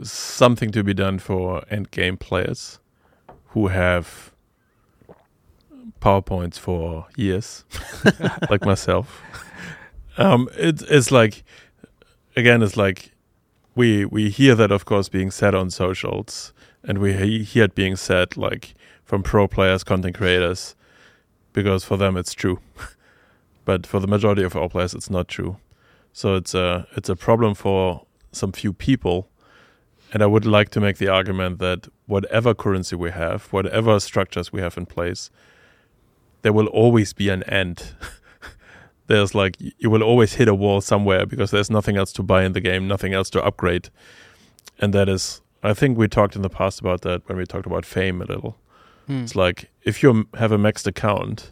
something 0.04 0.72
to 0.72 0.84
be 0.84 0.94
done 0.94 1.18
for 1.18 1.64
end 1.72 1.90
game 1.90 2.18
players 2.18 2.80
who 3.48 3.68
have 3.68 4.32
PowerPoints 6.00 6.60
for 6.60 7.08
years, 7.16 7.66
like 8.50 8.64
myself. 8.64 9.22
Um, 10.18 10.50
it, 10.56 10.84
it's 10.84 11.12
like, 11.12 11.44
again, 12.36 12.62
it's 12.62 12.78
like 12.78 13.12
we 13.74 14.06
we 14.06 14.30
hear 14.30 14.54
that, 14.54 14.72
of 14.72 14.86
course, 14.86 15.10
being 15.10 15.32
said 15.32 15.56
on 15.56 15.72
socials, 15.72 16.54
and 16.84 17.00
we 17.00 17.14
hear 17.44 17.66
it 17.66 17.74
being 17.76 17.96
said 17.96 18.38
like 18.38 18.76
from 19.04 19.24
pro 19.24 19.48
players, 19.48 19.84
content 19.84 20.16
creators, 20.16 20.76
because 21.54 21.84
for 21.84 21.98
them 21.98 22.18
it's 22.18 22.34
true 22.34 22.60
but 23.68 23.86
for 23.86 24.00
the 24.00 24.08
majority 24.08 24.44
of 24.44 24.56
our 24.56 24.70
players 24.70 24.94
it's 24.94 25.10
not 25.10 25.28
true. 25.28 25.58
So 26.14 26.36
it's 26.36 26.56
a 26.56 26.88
it's 26.96 27.10
a 27.10 27.18
problem 27.18 27.54
for 27.54 28.06
some 28.32 28.54
few 28.54 28.72
people. 28.72 29.30
And 30.14 30.24
i 30.24 30.26
would 30.26 30.46
like 30.46 30.70
to 30.70 30.80
make 30.80 30.98
the 31.00 31.10
argument 31.10 31.60
that 31.60 31.90
whatever 32.06 32.54
currency 32.54 32.96
we 32.96 33.12
have 33.12 33.40
whatever 33.52 34.00
structures 34.00 34.54
we 34.54 34.62
have 34.62 34.78
in 34.78 34.86
place 34.86 35.30
there 36.44 36.54
will 36.54 36.68
always 36.68 37.12
be 37.12 37.28
an 37.28 37.44
end. 37.44 37.78
There's 39.08 39.36
like 39.36 39.58
you 39.60 39.90
will 39.90 40.04
always 40.12 40.36
hit 40.36 40.48
a 40.48 40.56
wall 40.56 40.80
somewhere 40.80 41.26
because 41.26 41.52
there's 41.52 41.70
nothing 41.70 41.98
else 41.98 42.14
to 42.14 42.24
buy 42.24 42.44
in 42.46 42.54
the 42.54 42.62
game 42.62 42.88
nothing 42.88 43.14
else 43.14 43.30
to 43.32 43.44
upgrade. 43.44 43.90
And 44.80 44.94
that 44.94 45.10
is 45.10 45.42
i 45.62 45.74
think 45.74 45.98
we 45.98 46.08
talked 46.08 46.38
in 46.38 46.42
the 46.42 46.56
past 46.62 46.80
about 46.80 47.02
that 47.02 47.28
when 47.28 47.38
we 47.38 47.46
talked 47.46 47.66
about 47.66 47.86
fame 47.86 48.22
a 48.22 48.26
little. 48.26 48.58
Hmm. 49.08 49.24
it's 49.24 49.36
like 49.36 49.70
if 49.84 50.04
you 50.04 50.10
have 50.36 50.54
a 50.54 50.58
maxed 50.58 50.88
account, 50.88 51.52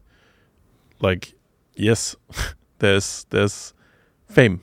like 1.02 1.35
yes, 1.76 2.16
there's 2.80 3.26
there's 3.30 3.74
fame, 4.28 4.62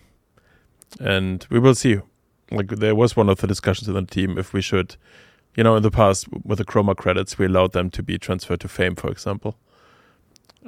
and 1.01 1.47
we 1.51 1.59
will 1.59 1.75
see. 1.75 2.01
Like 2.51 2.69
there 2.69 2.95
was 2.95 3.17
one 3.17 3.31
of 3.31 3.41
the 3.41 3.47
discussions 3.47 3.89
in 3.89 3.95
the 3.95 4.03
team 4.03 4.37
if 4.37 4.53
we 4.53 4.61
should, 4.61 4.97
you 5.57 5.65
know, 5.65 5.75
in 5.77 5.83
the 5.83 5.91
past 5.91 6.27
with 6.45 6.59
the 6.59 6.67
Chroma 6.67 6.95
credits, 6.95 7.39
we 7.39 7.47
allowed 7.47 7.73
them 7.73 7.89
to 7.91 8.03
be 8.03 8.19
transferred 8.19 8.61
to 8.61 8.69
fame, 8.69 8.95
for 8.95 9.11
example. 9.11 9.57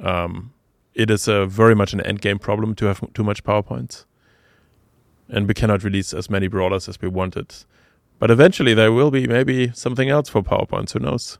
Um, 0.01 0.51
it 0.95 1.11
is 1.11 1.27
a 1.27 1.45
very 1.45 1.75
much 1.75 1.93
an 1.93 2.01
end 2.01 2.21
game 2.21 2.39
problem 2.39 2.73
to 2.75 2.85
have 2.85 3.13
too 3.13 3.23
much 3.23 3.43
powerpoints, 3.43 4.05
and 5.29 5.47
we 5.47 5.53
cannot 5.53 5.83
release 5.83 6.11
as 6.11 6.29
many 6.29 6.47
brawlers 6.47 6.89
as 6.89 6.99
we 6.99 7.07
wanted. 7.07 7.53
But 8.17 8.31
eventually, 8.31 8.73
there 8.73 8.91
will 8.91 9.11
be 9.11 9.27
maybe 9.27 9.71
something 9.73 10.09
else 10.09 10.29
for 10.29 10.41
powerpoints. 10.41 10.93
Who 10.93 10.99
knows? 10.99 11.37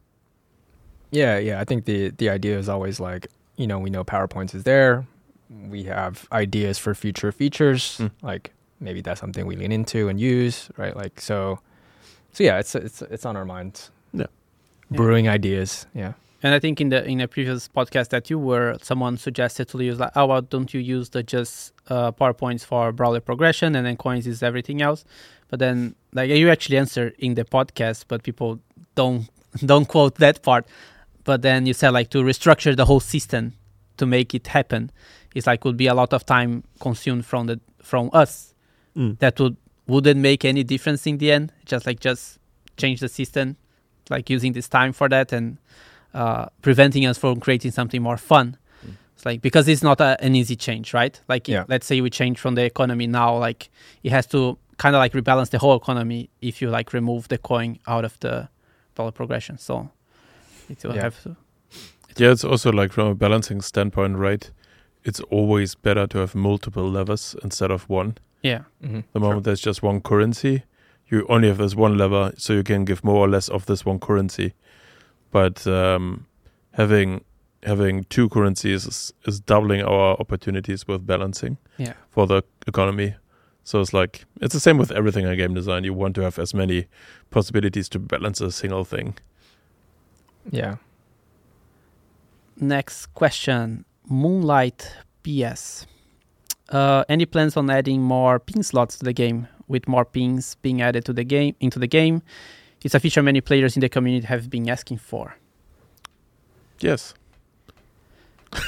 Yeah, 1.12 1.38
yeah. 1.38 1.60
I 1.60 1.64
think 1.64 1.86
the 1.86 2.10
the 2.10 2.30
idea 2.30 2.60
is 2.60 2.70
always 2.70 3.00
like 3.00 3.28
you 3.58 3.68
know 3.68 3.80
we 3.80 3.90
know 3.90 4.04
PowerPoints 4.04 4.56
is 4.56 4.64
there. 4.64 5.06
We 5.70 5.84
have 5.84 6.28
ideas 6.32 6.78
for 6.78 6.94
future 6.96 7.32
features. 7.32 7.98
Mm. 8.00 8.12
Like 8.22 8.54
maybe 8.80 9.02
that's 9.02 9.20
something 9.20 9.46
we 9.46 9.56
lean 9.56 9.72
into 9.72 10.10
and 10.10 10.20
use, 10.20 10.70
right? 10.78 10.96
Like 10.96 11.22
so. 11.22 11.60
So 12.34 12.44
yeah, 12.44 12.60
it's 12.60 12.76
it's 12.76 13.02
it's 13.04 13.26
on 13.26 13.38
our 13.38 13.46
minds. 13.46 13.92
Yeah. 14.14 14.28
Brewing 14.92 15.28
ideas. 15.30 15.88
Yeah. 15.94 16.14
And 16.44 16.54
I 16.54 16.60
think 16.60 16.80
in 16.80 16.90
the 16.90 17.04
in 17.06 17.22
a 17.22 17.28
previous 17.28 17.68
podcast 17.68 18.10
that 18.10 18.30
you 18.30 18.38
were, 18.38 18.78
someone 18.82 19.18
suggested 19.18 19.68
to 19.70 19.84
use 19.84 20.00
like, 20.00 20.12
oh, 20.16 20.28
well, 20.28 20.42
don't 20.42 20.74
you 20.74 20.80
use 20.80 21.10
the 21.10 21.24
just 21.24 21.74
uh, 21.90 22.12
powerpoints 22.12 22.64
for 22.64 22.92
brawler 22.92 23.20
progression 23.20 23.76
and 23.76 23.86
then 23.86 23.98
coins 23.98 24.28
is 24.28 24.44
everything 24.44 24.82
else? 24.82 25.06
But 25.50 25.60
then 25.60 25.96
like 26.14 26.30
you 26.30 26.50
actually 26.50 26.78
answer 26.78 27.14
in 27.18 27.36
the 27.36 27.46
podcast, 27.46 28.06
but 28.08 28.24
people 28.24 28.60
don't 28.96 29.30
don't 29.66 29.88
quote 29.88 30.16
that 30.16 30.44
part. 30.44 30.68
But 31.26 31.42
then 31.42 31.66
you 31.66 31.74
said 31.74 31.90
like 31.90 32.10
to 32.12 32.20
restructure 32.24 32.76
the 32.76 32.86
whole 32.86 33.02
system 33.02 33.54
to 33.98 34.06
make 34.06 34.34
it 34.34 34.48
happen. 34.48 34.92
It's 35.34 35.48
like 35.48 35.66
would 35.66 35.76
be 35.78 35.88
a 35.88 35.94
lot 35.94 36.14
of 36.14 36.26
time 36.26 36.64
consumed 36.80 37.26
from 37.26 37.48
the 37.48 37.60
from 37.82 38.10
us. 38.14 38.54
Mm. 38.96 39.20
That 39.20 39.38
would 39.40 39.58
wouldn't 39.88 40.20
make 40.22 40.46
any 40.46 40.64
difference 40.64 41.06
in 41.06 41.18
the 41.18 41.32
end. 41.32 41.52
Just 41.66 41.86
like 41.86 42.00
just 42.00 42.40
change 42.78 43.00
the 43.02 43.10
system, 43.10 43.58
like 44.10 44.30
using 44.30 44.54
this 44.54 44.70
time 44.70 44.94
for 44.94 45.10
that 45.10 45.34
and 45.34 45.58
uh, 46.14 46.46
preventing 46.62 47.06
us 47.06 47.18
from 47.18 47.40
creating 47.40 47.72
something 47.72 48.02
more 48.02 48.18
fun. 48.18 48.58
Mm. 48.86 48.94
It's 49.16 49.26
like 49.26 49.42
because 49.42 49.68
it's 49.68 49.84
not 49.84 50.00
a, 50.00 50.18
an 50.22 50.36
easy 50.36 50.56
change, 50.56 50.94
right? 50.94 51.20
Like 51.28 51.48
Yeah. 51.48 51.66
let's 51.68 51.86
say 51.86 52.02
we 52.02 52.10
change 52.10 52.40
from 52.40 52.56
the 52.56 52.64
economy 52.64 53.08
now, 53.08 53.38
like 53.38 53.70
it 54.04 54.12
has 54.12 54.26
to 54.28 54.58
kind 54.78 54.96
of 54.96 55.00
like 55.00 55.14
rebalance 55.14 55.50
the 55.50 55.58
whole 55.58 55.76
economy 55.76 56.30
if 56.42 56.62
you 56.62 56.70
like 56.70 56.94
remove 56.94 57.28
the 57.30 57.38
coin 57.38 57.80
out 57.88 58.06
of 58.06 58.20
the 58.20 58.50
brawler 58.94 59.12
progression. 59.12 59.58
So 59.58 59.90
it 60.70 60.84
will 60.84 60.96
Yeah. 60.96 61.02
have 61.04 61.22
to. 61.24 61.36
Yeah, 62.18 62.32
it's 62.32 62.44
also 62.46 62.72
like 62.72 62.94
from 62.94 63.08
a 63.08 63.16
balancing 63.16 63.62
standpoint, 63.62 64.18
right? 64.18 64.50
It's 65.04 65.20
always 65.30 65.76
better 65.76 66.08
to 66.08 66.18
have 66.20 66.34
multiple 66.36 66.90
levers 66.90 67.36
instead 67.44 67.72
of 67.72 67.90
one. 67.90 68.18
Yeah, 68.42 68.62
Mm-hmm. 68.84 69.00
The 69.14 69.20
moment 69.20 69.44
there's 69.44 69.60
just 69.62 69.84
one 69.84 70.02
currency, 70.02 70.64
you 71.08 71.26
only 71.30 71.48
have 71.48 71.58
this 71.58 71.76
one 71.76 71.98
lever, 71.98 72.32
so 72.38 72.54
you 72.54 72.64
can 72.64 72.86
give 72.86 73.04
more 73.04 73.18
or 73.18 73.28
less 73.30 73.50
of 73.50 73.66
this 73.66 73.86
one 73.86 74.00
currency. 74.00 74.54
But 75.32 75.66
um, 75.68 76.26
having 76.72 77.24
having 77.64 78.04
two 78.06 78.30
currencies 78.30 78.86
is, 78.86 79.14
is 79.26 79.40
doubling 79.40 79.82
our 79.82 80.16
opportunities 80.20 80.88
with 80.88 81.06
balancing 81.06 81.58
yeah, 81.78 81.94
for 82.10 82.28
the 82.28 82.44
economy. 82.68 83.16
So 83.64 83.82
it's 83.82 83.94
like 83.94 84.26
it's 84.42 84.54
the 84.54 84.60
same 84.60 84.78
with 84.78 84.92
everything 84.92 85.26
in 85.26 85.36
game 85.38 85.54
design. 85.56 85.84
You 85.84 85.94
want 85.94 86.16
to 86.16 86.22
have 86.22 86.38
as 86.40 86.54
many 86.54 86.86
possibilities 87.32 87.90
to 87.90 88.00
balance 88.00 88.40
a 88.42 88.52
single 88.52 88.86
thing. 88.86 89.16
Yeah. 90.52 90.76
Next 92.58 93.08
question, 93.14 93.86
Moonlight 94.08 94.96
PS. 95.24 95.86
uh, 96.70 97.04
any 97.10 97.26
plans 97.26 97.58
on 97.58 97.70
adding 97.70 98.02
more 98.02 98.40
pin 98.40 98.64
slots 98.64 98.98
to 98.98 99.06
the 99.06 99.14
game, 99.14 99.48
with 99.68 99.88
more 99.88 100.06
pins 100.06 100.56
being 100.62 100.82
added 100.82 101.06
to 101.06 101.14
the 101.14 101.24
game 101.24 101.56
into 101.60 101.80
the 101.80 101.88
game? 101.88 102.22
It's 102.84 102.94
a 102.94 103.00
feature 103.00 103.24
many 103.24 103.42
players 103.42 103.76
in 103.76 103.82
the 103.82 103.90
community 103.90 104.28
have 104.28 104.50
been 104.50 104.70
asking 104.70 105.00
for. 105.00 105.36
Yes. 106.80 107.16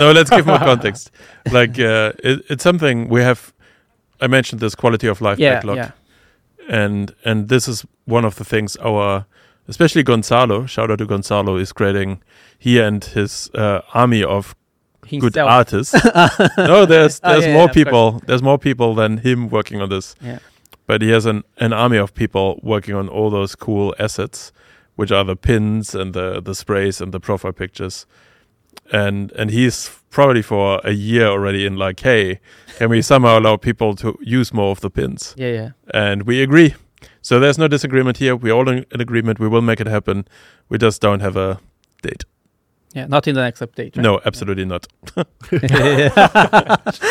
no, 0.00 0.12
let's 0.12 0.30
give 0.30 0.46
more 0.46 0.58
context. 0.58 1.10
Like, 1.50 1.78
uh, 1.78 2.12
it, 2.22 2.44
it's 2.48 2.62
something 2.62 3.08
we 3.08 3.22
have. 3.22 3.52
I 4.20 4.28
mentioned 4.28 4.60
this 4.60 4.74
quality 4.74 5.08
of 5.08 5.20
life 5.20 5.38
yeah, 5.38 5.54
backlog, 5.54 5.76
yeah, 5.76 5.90
and 6.68 7.14
and 7.24 7.48
this 7.48 7.68
is 7.68 7.84
one 8.06 8.24
of 8.24 8.36
the 8.36 8.44
things 8.44 8.76
our, 8.78 9.26
especially 9.68 10.02
Gonzalo. 10.02 10.66
Shout 10.66 10.90
out 10.90 10.98
to 10.98 11.06
Gonzalo 11.06 11.56
is 11.56 11.72
creating. 11.72 12.22
He 12.58 12.78
and 12.80 13.04
his 13.04 13.50
uh, 13.54 13.80
army 13.94 14.22
of 14.24 14.54
good 15.20 15.36
artists. 15.38 15.94
no, 16.58 16.86
there's 16.86 17.20
Oh, 17.22 17.32
there's 17.32 17.46
yeah, 17.46 17.52
more 17.54 17.66
yeah, 17.66 17.72
people. 17.72 18.22
There's 18.26 18.42
more 18.42 18.58
people 18.58 18.94
than 18.94 19.18
him 19.18 19.48
working 19.50 19.80
on 19.82 19.88
this. 19.90 20.14
Yeah. 20.20 20.38
But 20.86 21.02
he 21.02 21.10
has 21.10 21.26
an, 21.26 21.42
an 21.58 21.72
army 21.72 21.96
of 21.98 22.14
people 22.14 22.60
working 22.62 22.94
on 22.94 23.08
all 23.08 23.28
those 23.30 23.54
cool 23.56 23.94
assets, 23.98 24.52
which 24.94 25.10
are 25.10 25.24
the 25.24 25.36
pins 25.36 25.94
and 25.94 26.14
the 26.14 26.40
the 26.40 26.54
sprays 26.54 27.00
and 27.00 27.12
the 27.12 27.20
profile 27.20 27.52
pictures. 27.52 28.06
And 28.92 29.32
and 29.32 29.50
he's 29.50 29.90
probably 30.10 30.42
for 30.42 30.80
a 30.84 30.92
year 30.92 31.26
already 31.26 31.66
in 31.66 31.76
like, 31.76 32.00
hey, 32.00 32.40
can 32.78 32.88
we 32.88 33.02
somehow 33.02 33.38
allow 33.38 33.56
people 33.56 33.96
to 33.96 34.16
use 34.22 34.54
more 34.54 34.70
of 34.70 34.80
the 34.80 34.90
pins? 34.90 35.34
Yeah, 35.36 35.52
yeah. 35.52 35.70
And 35.92 36.22
we 36.22 36.40
agree. 36.42 36.74
So 37.26 37.40
there's 37.40 37.58
no 37.58 37.66
disagreement 37.66 38.18
here. 38.18 38.36
We're 38.36 38.52
all 38.52 38.68
in, 38.68 38.86
in 38.92 39.00
agreement. 39.00 39.40
We 39.40 39.48
will 39.48 39.60
make 39.60 39.80
it 39.80 39.88
happen. 39.88 40.28
We 40.68 40.78
just 40.78 41.02
don't 41.02 41.18
have 41.18 41.36
a 41.36 41.58
date. 42.00 42.24
Yeah, 42.94 43.06
not 43.08 43.26
in 43.26 43.34
the 43.34 43.40
next 43.40 43.58
update. 43.60 43.96
Right? 43.96 44.04
No, 44.04 44.20
absolutely 44.24 44.64
not. 44.64 44.86
Well, 45.16 45.26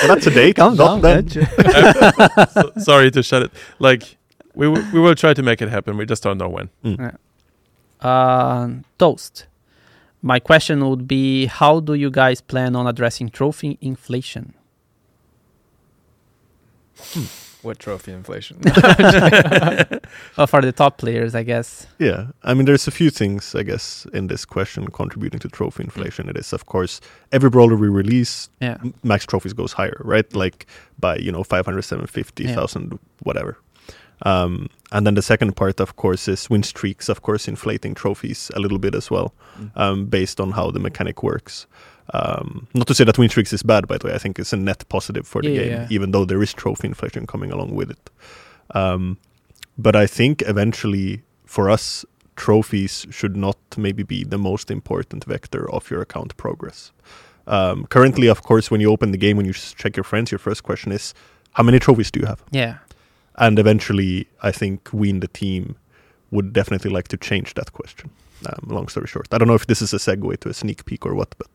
that's 0.07 0.28
a 0.28 0.32
date. 0.32 0.55
Calm 0.55 0.78
not 0.78 1.01
down, 1.01 1.01
then. 1.01 1.26
Dutch. 1.26 2.47
So- 2.53 2.72
sorry 2.78 3.11
to 3.11 3.22
shut 3.22 3.43
it. 3.43 3.51
Like 3.80 4.16
we 4.53 4.68
w- 4.68 4.88
we 4.93 5.01
will 5.01 5.16
try 5.16 5.34
to 5.34 5.43
make 5.43 5.61
it 5.61 5.68
happen. 5.68 5.97
We 5.97 6.05
just 6.05 6.24
don't 6.24 6.38
know 6.38 6.47
when. 6.47 6.70
Uh, 7.99 8.70
toast. 8.97 9.47
My 10.22 10.39
question 10.39 10.88
would 10.89 11.09
be: 11.09 11.47
How 11.47 11.82
do 11.82 11.93
you 11.93 12.09
guys 12.09 12.39
plan 12.39 12.74
on 12.78 12.88
addressing 12.88 13.32
trophy 13.32 13.78
inflation? 13.82 14.53
What 17.66 17.80
trophy 17.80 18.11
inflation? 18.11 18.57
Well, 20.38 20.47
for 20.47 20.61
the 20.61 20.72
top 20.72 20.97
players, 20.97 21.34
I 21.34 21.43
guess. 21.43 21.88
Yeah, 21.97 22.28
I 22.43 22.53
mean, 22.53 22.66
there's 22.66 22.88
a 22.88 22.91
few 22.91 23.09
things, 23.09 23.55
I 23.55 23.63
guess, 23.63 24.05
in 24.13 24.28
this 24.28 24.45
question 24.45 24.88
contributing 24.89 25.39
to 25.39 25.47
trophy 25.49 25.84
inflation. 25.84 26.30
It 26.30 26.38
is, 26.38 26.53
of 26.53 26.66
course, 26.66 27.01
every 27.32 27.49
brawler 27.49 27.76
we 27.76 27.88
release, 27.88 28.49
Yeah, 28.61 28.78
max 29.03 29.26
trophies 29.26 29.53
goes 29.53 29.74
higher, 29.74 29.99
right? 30.05 30.32
Like 30.36 30.68
by, 30.99 31.18
you 31.18 31.32
know, 31.32 31.43
500, 31.43 31.82
750,000, 31.82 32.99
whatever. 33.24 33.57
Um, 34.22 34.70
and 34.91 35.05
then 35.05 35.16
the 35.16 35.22
second 35.22 35.55
part, 35.55 35.80
of 35.80 35.95
course, 35.95 36.28
is 36.28 36.49
win 36.49 36.63
streaks, 36.63 37.09
of 37.09 37.22
course, 37.22 37.47
inflating 37.47 37.95
trophies 37.95 38.51
a 38.55 38.59
little 38.59 38.80
bit 38.80 38.95
as 38.95 39.09
well, 39.09 39.34
um, 39.76 40.05
based 40.05 40.39
on 40.39 40.51
how 40.51 40.72
the 40.72 40.80
mechanic 40.80 41.24
works. 41.24 41.66
Um, 42.14 42.68
not 42.74 42.88
to 42.88 42.93
say 42.93 43.03
that 43.03 43.18
win 43.18 43.30
streaks 43.30 43.51
is 43.53 43.64
bad, 43.64 43.88
by 43.88 43.97
the 43.97 44.08
way. 44.08 44.14
I 44.14 44.18
think 44.20 44.38
it's 44.39 44.53
a 44.53 44.58
net 44.58 44.88
positive 44.89 45.28
for 45.28 45.41
the 45.41 45.49
Yeah, 45.49 45.62
game, 45.64 45.72
yeah. 45.72 45.88
even 45.89 46.12
though 46.12 46.26
there 46.26 46.41
is 46.43 46.53
trophy 46.53 46.88
inflation 46.88 47.26
coming 47.26 47.51
along 47.51 47.74
with 47.76 47.89
it. 47.91 48.10
Um, 48.76 49.18
but 49.78 49.95
I 49.95 50.06
think 50.08 50.41
eventually, 50.45 51.24
for 51.45 51.70
us, 51.70 52.06
trophies 52.36 53.06
should 53.10 53.36
not 53.36 53.58
maybe 53.78 54.03
be 54.03 54.24
the 54.24 54.38
most 54.38 54.70
important 54.70 55.24
vector 55.26 55.70
of 55.72 55.89
your 55.89 56.01
account 56.01 56.36
progress. 56.38 56.91
Um, 57.47 57.86
currently, 57.88 58.28
of 58.28 58.41
course, 58.43 58.70
when 58.72 58.82
you 58.82 58.91
open 58.91 59.12
the 59.12 59.18
game, 59.18 59.38
when 59.38 59.45
you 59.45 59.53
check 59.53 59.95
your 59.97 60.03
friends, 60.03 60.32
your 60.32 60.39
first 60.39 60.64
question 60.64 60.91
is, 60.91 61.14
how 61.53 61.64
many 61.64 61.80
trophies 61.80 62.12
do 62.12 62.20
you 62.20 62.26
have? 62.26 62.43
yeah, 62.51 62.78
And 63.38 63.58
eventually, 63.60 64.28
I 64.43 64.51
think 64.51 64.89
we 64.93 65.10
in 65.10 65.20
the 65.22 65.28
team 65.28 65.76
would 66.32 66.53
definitely 66.53 66.91
like 66.91 67.08
to 67.10 67.18
change 67.18 67.53
that 67.53 67.72
question. 67.74 68.10
Um, 68.46 68.68
long 68.76 68.88
story 68.90 69.08
short, 69.08 69.28
I 69.32 69.38
don't 69.38 69.48
know 69.48 69.56
if 69.56 69.66
this 69.68 69.82
is 69.82 69.94
a 69.94 69.98
segue 69.98 70.40
to 70.42 70.50
a 70.50 70.54
sneak 70.54 70.86
peek 70.86 71.06
or 71.06 71.16
what, 71.16 71.34
but 71.38 71.48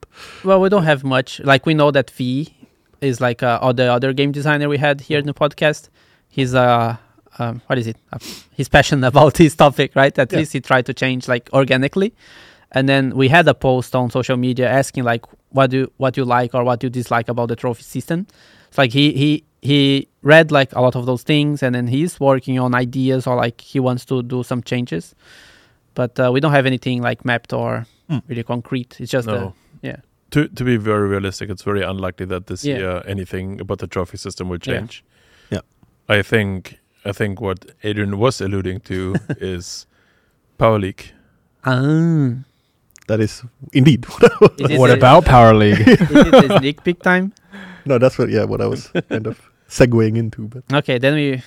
Well, 0.45 0.61
we 0.61 0.68
don't 0.68 0.85
have 0.85 1.05
much. 1.05 1.41
Like 1.41 1.66
we 1.66 1.74
know 1.74 1.91
that 1.91 2.11
V 2.11 2.53
is 3.01 3.20
like 3.20 3.43
uh, 3.43 3.59
or 3.62 3.72
the 3.72 3.93
other 3.93 4.12
game 4.12 4.33
designer 4.33 4.68
we 4.68 4.78
had 4.78 5.01
here 5.03 5.18
in 5.18 5.26
the 5.26 5.35
podcast. 5.35 5.89
He's 6.28 6.55
uh, 6.55 6.97
um, 7.39 7.61
what 7.66 7.78
is 7.78 7.87
it? 7.87 7.97
Uh, 8.12 8.18
he's 8.53 8.68
passionate 8.68 9.07
about 9.14 9.35
this 9.35 9.55
topic, 9.55 9.95
right? 9.95 10.18
At 10.18 10.33
Yeah. 10.33 10.39
least 10.41 10.53
he 10.53 10.61
tried 10.61 10.87
to 10.87 10.95
change 10.95 11.28
like 11.28 11.49
organically. 11.53 12.12
And 12.72 12.89
then 12.89 13.16
we 13.16 13.28
had 13.28 13.47
a 13.49 13.55
post 13.55 13.95
on 13.97 14.11
social 14.11 14.37
media 14.37 14.68
asking 14.70 15.05
like 15.05 15.24
what 15.51 15.70
do 15.70 15.91
what 15.99 16.16
you 16.16 16.24
like 16.24 16.55
or 16.55 16.64
what 16.64 16.83
you 16.83 16.89
dislike 16.91 17.28
about 17.28 17.49
the 17.49 17.57
trophy 17.57 17.83
system. 17.83 18.26
It's 18.68 18.78
like 18.78 18.93
he 18.93 19.12
he 19.12 19.45
he 19.62 20.09
read 20.22 20.51
like 20.51 20.72
a 20.74 20.81
lot 20.81 20.95
of 20.97 21.05
those 21.07 21.22
things 21.24 21.62
and 21.62 21.74
then 21.74 21.89
he's 21.89 22.18
working 22.20 22.59
on 22.59 22.74
ideas 22.74 23.26
or 23.26 23.37
like 23.37 23.61
he 23.61 23.81
wants 23.81 24.05
to 24.07 24.22
do 24.22 24.43
some 24.43 24.62
changes. 24.62 25.14
But 25.95 26.18
uh, 26.20 26.30
we 26.32 26.41
don't 26.41 26.53
have 26.53 26.66
anything 26.66 27.03
like 27.03 27.24
mapped 27.24 27.53
or 27.53 27.86
Mm. 28.11 28.22
really 28.28 28.43
concrete. 28.43 28.97
It's 29.01 29.12
just 29.12 29.28
uh, 29.28 29.34
No. 29.41 29.55
yeah. 29.82 29.97
To 30.30 30.49
to 30.49 30.64
be 30.64 30.76
very 30.76 31.09
realistic, 31.09 31.49
it's 31.51 31.62
very 31.64 31.82
unlikely 31.82 32.26
that 32.26 32.47
this 32.47 32.64
Yeah. 32.64 32.78
year 32.78 33.03
anything 33.07 33.61
about 33.61 33.78
the 33.78 33.86
trophy 33.86 34.16
system 34.16 34.49
will 34.49 34.59
change. 34.59 35.05
Yeah. 35.51 35.61
I 36.09 36.22
think 36.22 36.78
I 37.05 37.12
think 37.12 37.41
what 37.41 37.59
Adrian 37.84 38.18
was 38.18 38.41
alluding 38.41 38.80
to 38.80 39.14
is 39.41 39.86
Power 40.59 40.78
League. 40.80 41.12
Ah. 41.64 42.34
that 43.07 43.20
is 43.20 43.43
indeed 43.72 44.07
Is 44.59 44.78
what 44.78 44.88
the- 44.88 44.95
about 44.95 45.24
Power 45.24 45.55
League? 45.55 45.80
Is 45.88 46.01
it 46.11 46.49
the 46.49 46.59
sneak 46.59 46.82
peek 46.84 47.03
time? 47.03 47.32
no, 47.86 47.99
that's 47.99 48.18
what 48.18 48.28
yeah, 48.30 48.45
what 48.45 48.61
I 48.61 48.66
was 48.66 48.91
kind 49.09 49.26
of 49.26 49.38
segueing 49.68 50.16
into. 50.16 50.49
But 50.49 50.62
Okay, 50.72 50.99
then 50.99 51.14
we. 51.14 51.43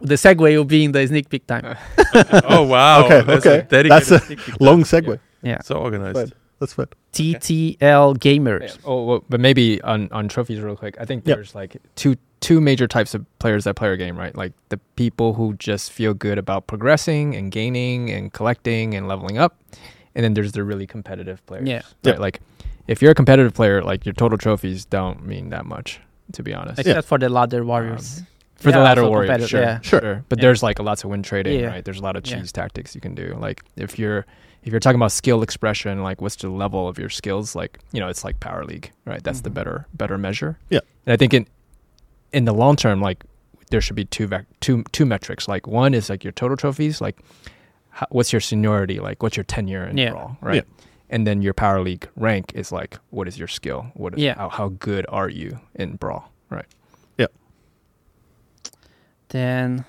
The 0.00 0.14
segue 0.14 0.56
will 0.56 0.64
be 0.64 0.84
in 0.84 0.92
the 0.92 1.06
sneak 1.06 1.28
peek 1.28 1.46
time. 1.46 1.76
oh 2.44 2.62
wow! 2.62 3.04
Okay, 3.04 3.22
There's 3.22 3.46
okay. 3.46 3.58
a 3.58 3.62
dedicated 3.62 4.08
That's 4.20 4.30
a 4.60 4.64
long 4.64 4.84
time. 4.84 5.04
segue. 5.04 5.20
Yeah. 5.42 5.60
So 5.62 5.76
organized. 5.76 6.16
Fine. 6.16 6.32
That's 6.60 6.72
fine. 6.72 6.86
TTL 7.12 8.16
gamers. 8.18 8.60
Yeah. 8.76 8.82
Oh, 8.84 9.04
well, 9.04 9.24
but 9.28 9.40
maybe 9.40 9.80
on 9.82 10.08
on 10.12 10.28
trophies 10.28 10.60
real 10.60 10.76
quick. 10.76 10.96
I 11.00 11.04
think 11.04 11.26
Yep. 11.26 11.36
there's 11.36 11.54
like 11.54 11.76
two 11.96 12.16
two 12.40 12.60
major 12.60 12.86
types 12.86 13.14
of 13.14 13.24
players 13.38 13.64
that 13.64 13.74
play 13.74 13.92
a 13.92 13.96
game, 13.96 14.16
right? 14.16 14.34
Like 14.36 14.52
the 14.68 14.78
people 14.96 15.34
who 15.34 15.54
just 15.54 15.92
feel 15.92 16.14
good 16.14 16.38
about 16.38 16.66
progressing 16.66 17.34
and 17.34 17.50
gaining 17.50 18.10
and 18.10 18.32
collecting 18.32 18.94
and 18.94 19.08
leveling 19.08 19.38
up, 19.38 19.58
and 20.14 20.24
then 20.24 20.34
there's 20.34 20.52
the 20.52 20.62
really 20.64 20.86
competitive 20.86 21.44
players. 21.46 21.68
Yeah. 21.68 21.76
Right? 21.76 21.84
Yep. 22.04 22.18
Like 22.18 22.40
if 22.86 23.02
you're 23.02 23.12
a 23.12 23.14
competitive 23.14 23.54
player, 23.54 23.82
like 23.82 24.06
your 24.06 24.14
total 24.14 24.38
trophies 24.38 24.84
don't 24.84 25.24
mean 25.26 25.50
that 25.50 25.66
much, 25.66 26.00
to 26.32 26.42
be 26.42 26.54
honest. 26.54 26.78
Except 26.80 27.06
for 27.06 27.18
the 27.18 27.28
ladder 27.28 27.64
warriors. 27.64 28.18
Um, 28.20 28.26
For 28.58 28.70
the 28.72 28.78
Yeah, 28.78 28.84
ladder 28.84 29.00
also 29.02 29.10
warriors, 29.10 29.28
competitive, 29.28 29.50
sure, 29.50 29.60
yeah. 29.62 29.80
sure, 29.82 30.24
But 30.28 30.38
Yeah. 30.38 30.42
there's 30.42 30.62
like 30.62 30.78
a 30.78 30.82
lots 30.82 31.04
of 31.04 31.10
win 31.10 31.22
trading, 31.22 31.60
Yeah. 31.60 31.66
right? 31.68 31.84
There's 31.84 31.98
a 32.00 32.02
lot 32.02 32.16
of 32.16 32.26
Yeah. 32.26 32.38
cheese 32.40 32.52
tactics 32.52 32.94
you 32.94 33.00
can 33.00 33.14
do. 33.14 33.36
Like 33.40 33.62
if 33.76 33.98
you're 33.98 34.26
if 34.64 34.72
you're 34.72 34.80
talking 34.80 34.96
about 34.98 35.12
skill 35.12 35.42
expression, 35.42 36.02
like 36.02 36.20
what's 36.20 36.34
the 36.36 36.50
level 36.50 36.88
of 36.88 36.98
your 36.98 37.08
skills? 37.08 37.54
Like 37.54 37.78
you 37.92 38.00
know, 38.00 38.08
it's 38.08 38.24
like 38.24 38.40
power 38.40 38.64
league, 38.64 38.90
right? 39.06 39.22
That's 39.22 39.40
the 39.42 39.50
Mhm. 39.50 39.54
better 39.54 39.86
better 39.94 40.18
measure. 40.18 40.58
Yeah. 40.70 40.80
and 41.06 41.12
I 41.12 41.16
think 41.16 41.32
in 41.32 41.46
in 42.32 42.44
the 42.44 42.52
long 42.52 42.76
term, 42.76 43.00
like 43.00 43.24
there 43.70 43.80
should 43.80 43.96
be 43.96 44.04
two 44.04 44.26
vec- 44.26 44.46
two 44.60 44.82
two 44.92 45.06
metrics. 45.06 45.46
Like 45.48 45.66
one 45.66 45.94
is 45.94 46.10
like 46.10 46.24
your 46.24 46.32
total 46.32 46.56
trophies, 46.56 47.00
like 47.00 47.18
how, 47.90 48.06
what's 48.10 48.32
your 48.32 48.40
seniority, 48.40 48.98
like 48.98 49.22
what's 49.22 49.36
your 49.36 49.44
tenure 49.44 49.84
in 49.84 49.96
Yeah. 49.96 50.10
brawl, 50.10 50.36
right? 50.42 50.64
And 51.10 51.26
then 51.26 51.40
your 51.40 51.54
power 51.54 51.80
league 51.80 52.06
rank 52.16 52.52
is 52.54 52.72
like 52.72 52.98
what 53.10 53.28
is 53.28 53.38
your 53.38 53.48
skill? 53.48 53.86
What 53.94 54.14
is 54.14 54.20
Yeah. 54.20 54.34
how, 54.36 54.48
how 54.48 54.68
good 54.70 55.06
are 55.08 55.28
you 55.28 55.60
in 55.76 55.94
brawl, 55.96 56.30
right? 56.50 56.66
Then, 59.28 59.84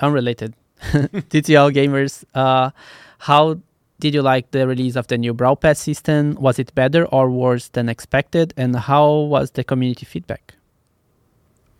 unrelated. 0.00 0.54
TTL 0.80 1.72
gamers. 1.74 2.24
Uh, 2.34 2.70
how 3.18 3.58
did 3.98 4.14
you 4.14 4.22
like 4.22 4.50
the 4.50 4.66
release 4.66 4.96
of 4.96 5.06
the 5.08 5.18
new 5.18 5.34
Brawl 5.34 5.56
Pass 5.56 5.78
system? 5.78 6.34
Was 6.40 6.58
it 6.58 6.74
better 6.74 7.04
or 7.06 7.30
worse 7.30 7.68
than 7.68 7.88
expected? 7.88 8.54
And 8.56 8.74
how 8.76 9.10
was 9.12 9.50
the 9.52 9.64
community 9.64 10.06
feedback? 10.06 10.54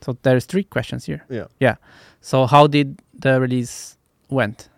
So 0.03 0.17
there's 0.23 0.45
three 0.47 0.65
questions 0.65 1.05
here. 1.07 1.25
Yeah. 1.31 1.47
Yeah. 1.61 1.77
So 2.21 2.47
how 2.47 2.67
did 2.67 3.01
the 3.19 3.41
release 3.41 3.97
went? 4.29 4.69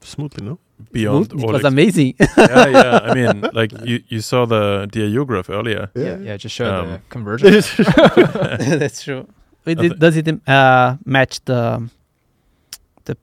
Smoothly, 0.00 0.44
no? 0.44 0.58
Beyond 0.92 1.30
Smooth? 1.30 1.42
It 1.42 1.46
was 1.46 1.56
ex- 1.56 1.64
amazing. 1.64 2.14
yeah, 2.20 2.66
yeah. 2.68 2.98
I 3.02 3.14
mean, 3.32 3.44
like 3.52 3.72
you, 3.84 4.02
you 4.08 4.20
saw 4.20 4.44
the 4.46 4.86
DAU 4.90 5.24
graph 5.24 5.50
earlier. 5.50 5.90
Yeah, 5.94 6.18
yeah, 6.18 6.36
just 6.36 6.54
show 6.54 6.64
the 6.64 6.94
Um, 6.94 7.02
conversion. 7.08 7.50
That's 8.78 9.02
true. 9.02 9.26
It, 9.68 9.78
I 9.80 9.84
it- 9.86 9.98
does 9.98 10.16
it 10.16 10.28
uh, 10.48 10.96
match 11.04 11.44
the 11.44 11.88
the? 13.04 13.16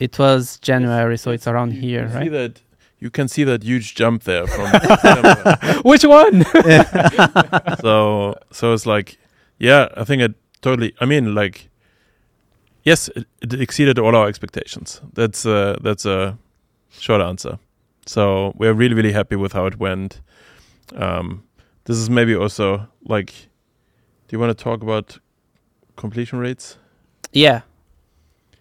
It 0.00 0.18
was 0.18 0.58
January, 0.58 1.16
so 1.18 1.30
it's 1.30 1.46
around 1.46 1.72
You 1.74 1.80
here, 1.80 2.02
can 2.08 2.12
See 2.12 2.18
right? 2.18 2.32
that 2.32 2.60
you 2.98 3.10
can 3.10 3.28
see 3.28 3.44
that 3.44 3.62
huge 3.62 3.94
jump 3.94 4.24
there 4.24 4.46
from 4.46 4.70
December. 4.88 5.80
Which 5.84 6.04
one? 6.04 6.44
so 7.80 8.34
so 8.50 8.72
it's 8.72 8.86
like 8.86 9.18
yeah 9.58 9.88
i 9.96 10.02
think 10.04 10.20
it 10.20 10.34
totally 10.62 10.92
i 11.00 11.04
mean 11.04 11.32
like 11.34 11.68
yes 12.82 13.08
it, 13.14 13.24
it 13.40 13.60
exceeded 13.60 13.98
all 14.00 14.16
our 14.16 14.26
expectations 14.26 15.00
that's 15.12 15.46
uh 15.46 15.76
that's 15.80 16.04
a 16.04 16.36
short 16.98 17.20
answer 17.22 17.56
so 18.04 18.52
we're 18.56 18.72
really 18.74 18.94
really 18.94 19.12
happy 19.12 19.36
with 19.36 19.52
how 19.52 19.66
it 19.66 19.78
went 19.78 20.20
Um, 20.96 21.42
this 21.84 21.96
is 21.96 22.08
maybe 22.10 22.34
also 22.34 22.88
like, 23.04 23.28
do 24.28 24.36
you 24.36 24.38
want 24.38 24.56
to 24.56 24.62
talk 24.64 24.82
about 24.82 25.18
completion 25.96 26.38
rates? 26.38 26.78
Yeah. 27.32 27.62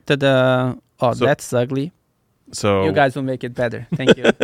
To 0.06 0.18
the 0.18 0.80
oh, 1.00 1.14
So- 1.14 1.26
that's 1.26 1.52
ugly. 1.54 1.92
So 2.52 2.86
You 2.86 2.92
guys 2.92 3.16
will 3.16 3.24
make 3.24 3.44
it 3.44 3.56
better. 3.56 3.88
Thank 3.96 4.16
you. 4.16 4.26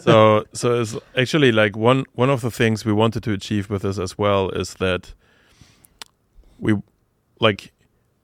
So 0.00 0.44
so 0.54 0.80
it's 0.80 0.96
actually 1.14 1.52
like 1.52 1.76
one 1.76 2.04
one 2.14 2.30
of 2.30 2.40
the 2.40 2.50
things 2.50 2.86
we 2.86 2.92
wanted 2.92 3.22
to 3.24 3.32
achieve 3.32 3.68
with 3.68 3.82
this 3.82 3.98
as 3.98 4.16
well 4.16 4.48
is 4.50 4.74
that 4.74 5.12
we 6.58 6.74
like 7.38 7.72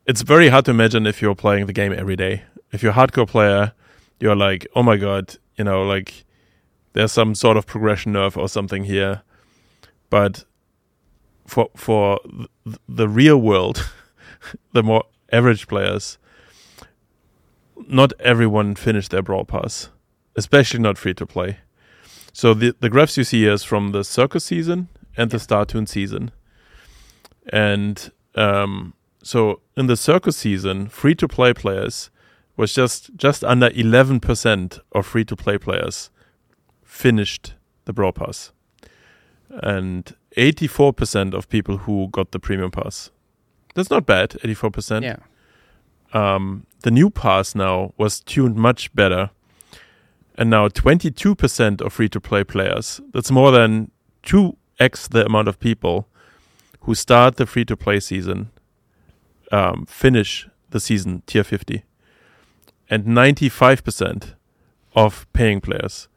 it's 0.06 0.22
very 0.22 0.48
hard 0.48 0.64
to 0.66 0.70
imagine 0.70 1.06
if 1.06 1.20
you're 1.20 1.34
playing 1.34 1.66
the 1.66 1.72
game 1.72 1.92
every 1.92 2.16
day. 2.16 2.44
If 2.72 2.82
you're 2.82 2.92
a 2.92 2.94
hardcore 2.94 3.28
player, 3.28 3.72
you're 4.20 4.36
like, 4.36 4.66
oh 4.74 4.82
my 4.82 4.96
god, 4.96 5.36
you 5.56 5.64
know, 5.64 5.82
like 5.82 6.24
there's 6.96 7.12
some 7.12 7.34
sort 7.34 7.56
of 7.56 7.66
progression 7.66 8.12
nerve 8.12 8.36
or 8.36 8.48
something 8.48 8.84
here. 8.84 9.22
But 10.10 10.44
for 11.46 11.68
for 11.76 12.18
th- 12.24 12.78
the 12.88 13.08
real 13.08 13.38
world, 13.38 13.90
the 14.72 14.82
more 14.82 15.04
average 15.30 15.68
players, 15.68 16.18
not 17.86 18.12
everyone 18.18 18.74
finished 18.74 19.10
their 19.10 19.22
brawl 19.22 19.44
pass 19.44 19.90
especially 20.36 20.80
not 20.80 20.98
free 20.98 21.14
to 21.14 21.26
play. 21.26 21.58
So 22.32 22.54
the 22.54 22.76
the 22.78 22.90
graphs 22.90 23.16
you 23.16 23.24
see 23.24 23.42
here 23.42 23.52
is 23.52 23.64
from 23.64 23.92
the 23.92 24.04
circus 24.04 24.44
season 24.44 24.88
and 25.16 25.30
the 25.30 25.38
Star 25.38 25.64
Tune 25.64 25.86
season, 25.86 26.30
and 27.50 28.12
um, 28.34 28.92
so 29.22 29.62
in 29.76 29.86
the 29.86 29.96
circus 29.96 30.36
season, 30.36 30.88
free 30.88 31.14
to 31.14 31.26
play 31.26 31.54
players 31.54 32.10
was 32.56 32.74
just 32.74 33.16
just 33.16 33.42
under 33.42 33.70
eleven 33.74 34.20
percent 34.20 34.78
of 34.92 35.06
free 35.06 35.24
to 35.24 35.34
play 35.34 35.56
players 35.56 36.10
finished 36.96 37.54
the 37.84 37.92
Brawl 37.92 38.12
Pass, 38.12 38.52
and 39.50 40.14
eighty 40.36 40.66
four 40.66 40.92
percent 40.92 41.34
of 41.34 41.48
people 41.48 41.78
who 41.78 42.08
got 42.08 42.32
the 42.32 42.40
premium 42.40 42.70
pass. 42.70 43.10
That's 43.74 43.90
not 43.90 44.06
bad, 44.06 44.36
eighty 44.42 44.54
four 44.54 44.70
percent 44.70 45.04
yeah. 45.04 45.18
um, 46.12 46.66
the 46.82 46.90
new 46.90 47.10
pass 47.10 47.54
now 47.54 47.92
was 47.96 48.20
tuned 48.20 48.56
much 48.56 48.94
better. 48.94 49.30
And 50.38 50.50
now 50.50 50.68
22% 50.68 51.80
of 51.80 51.92
free 51.94 52.10
to 52.10 52.20
play 52.20 52.44
players, 52.44 53.00
that's 53.12 53.30
more 53.30 53.50
than 53.50 53.90
2x 54.22 55.08
the 55.08 55.24
amount 55.24 55.48
of 55.48 55.58
people 55.58 56.08
who 56.82 56.94
start 56.94 57.36
the 57.36 57.46
free 57.46 57.64
to 57.64 57.76
play 57.76 58.00
season, 58.00 58.50
um, 59.50 59.86
finish 59.86 60.46
the 60.70 60.78
season 60.78 61.22
tier 61.26 61.42
50. 61.42 61.84
And 62.90 63.06
95% 63.06 64.34
of 64.94 65.26
paying 65.32 65.60
players, 65.60 66.08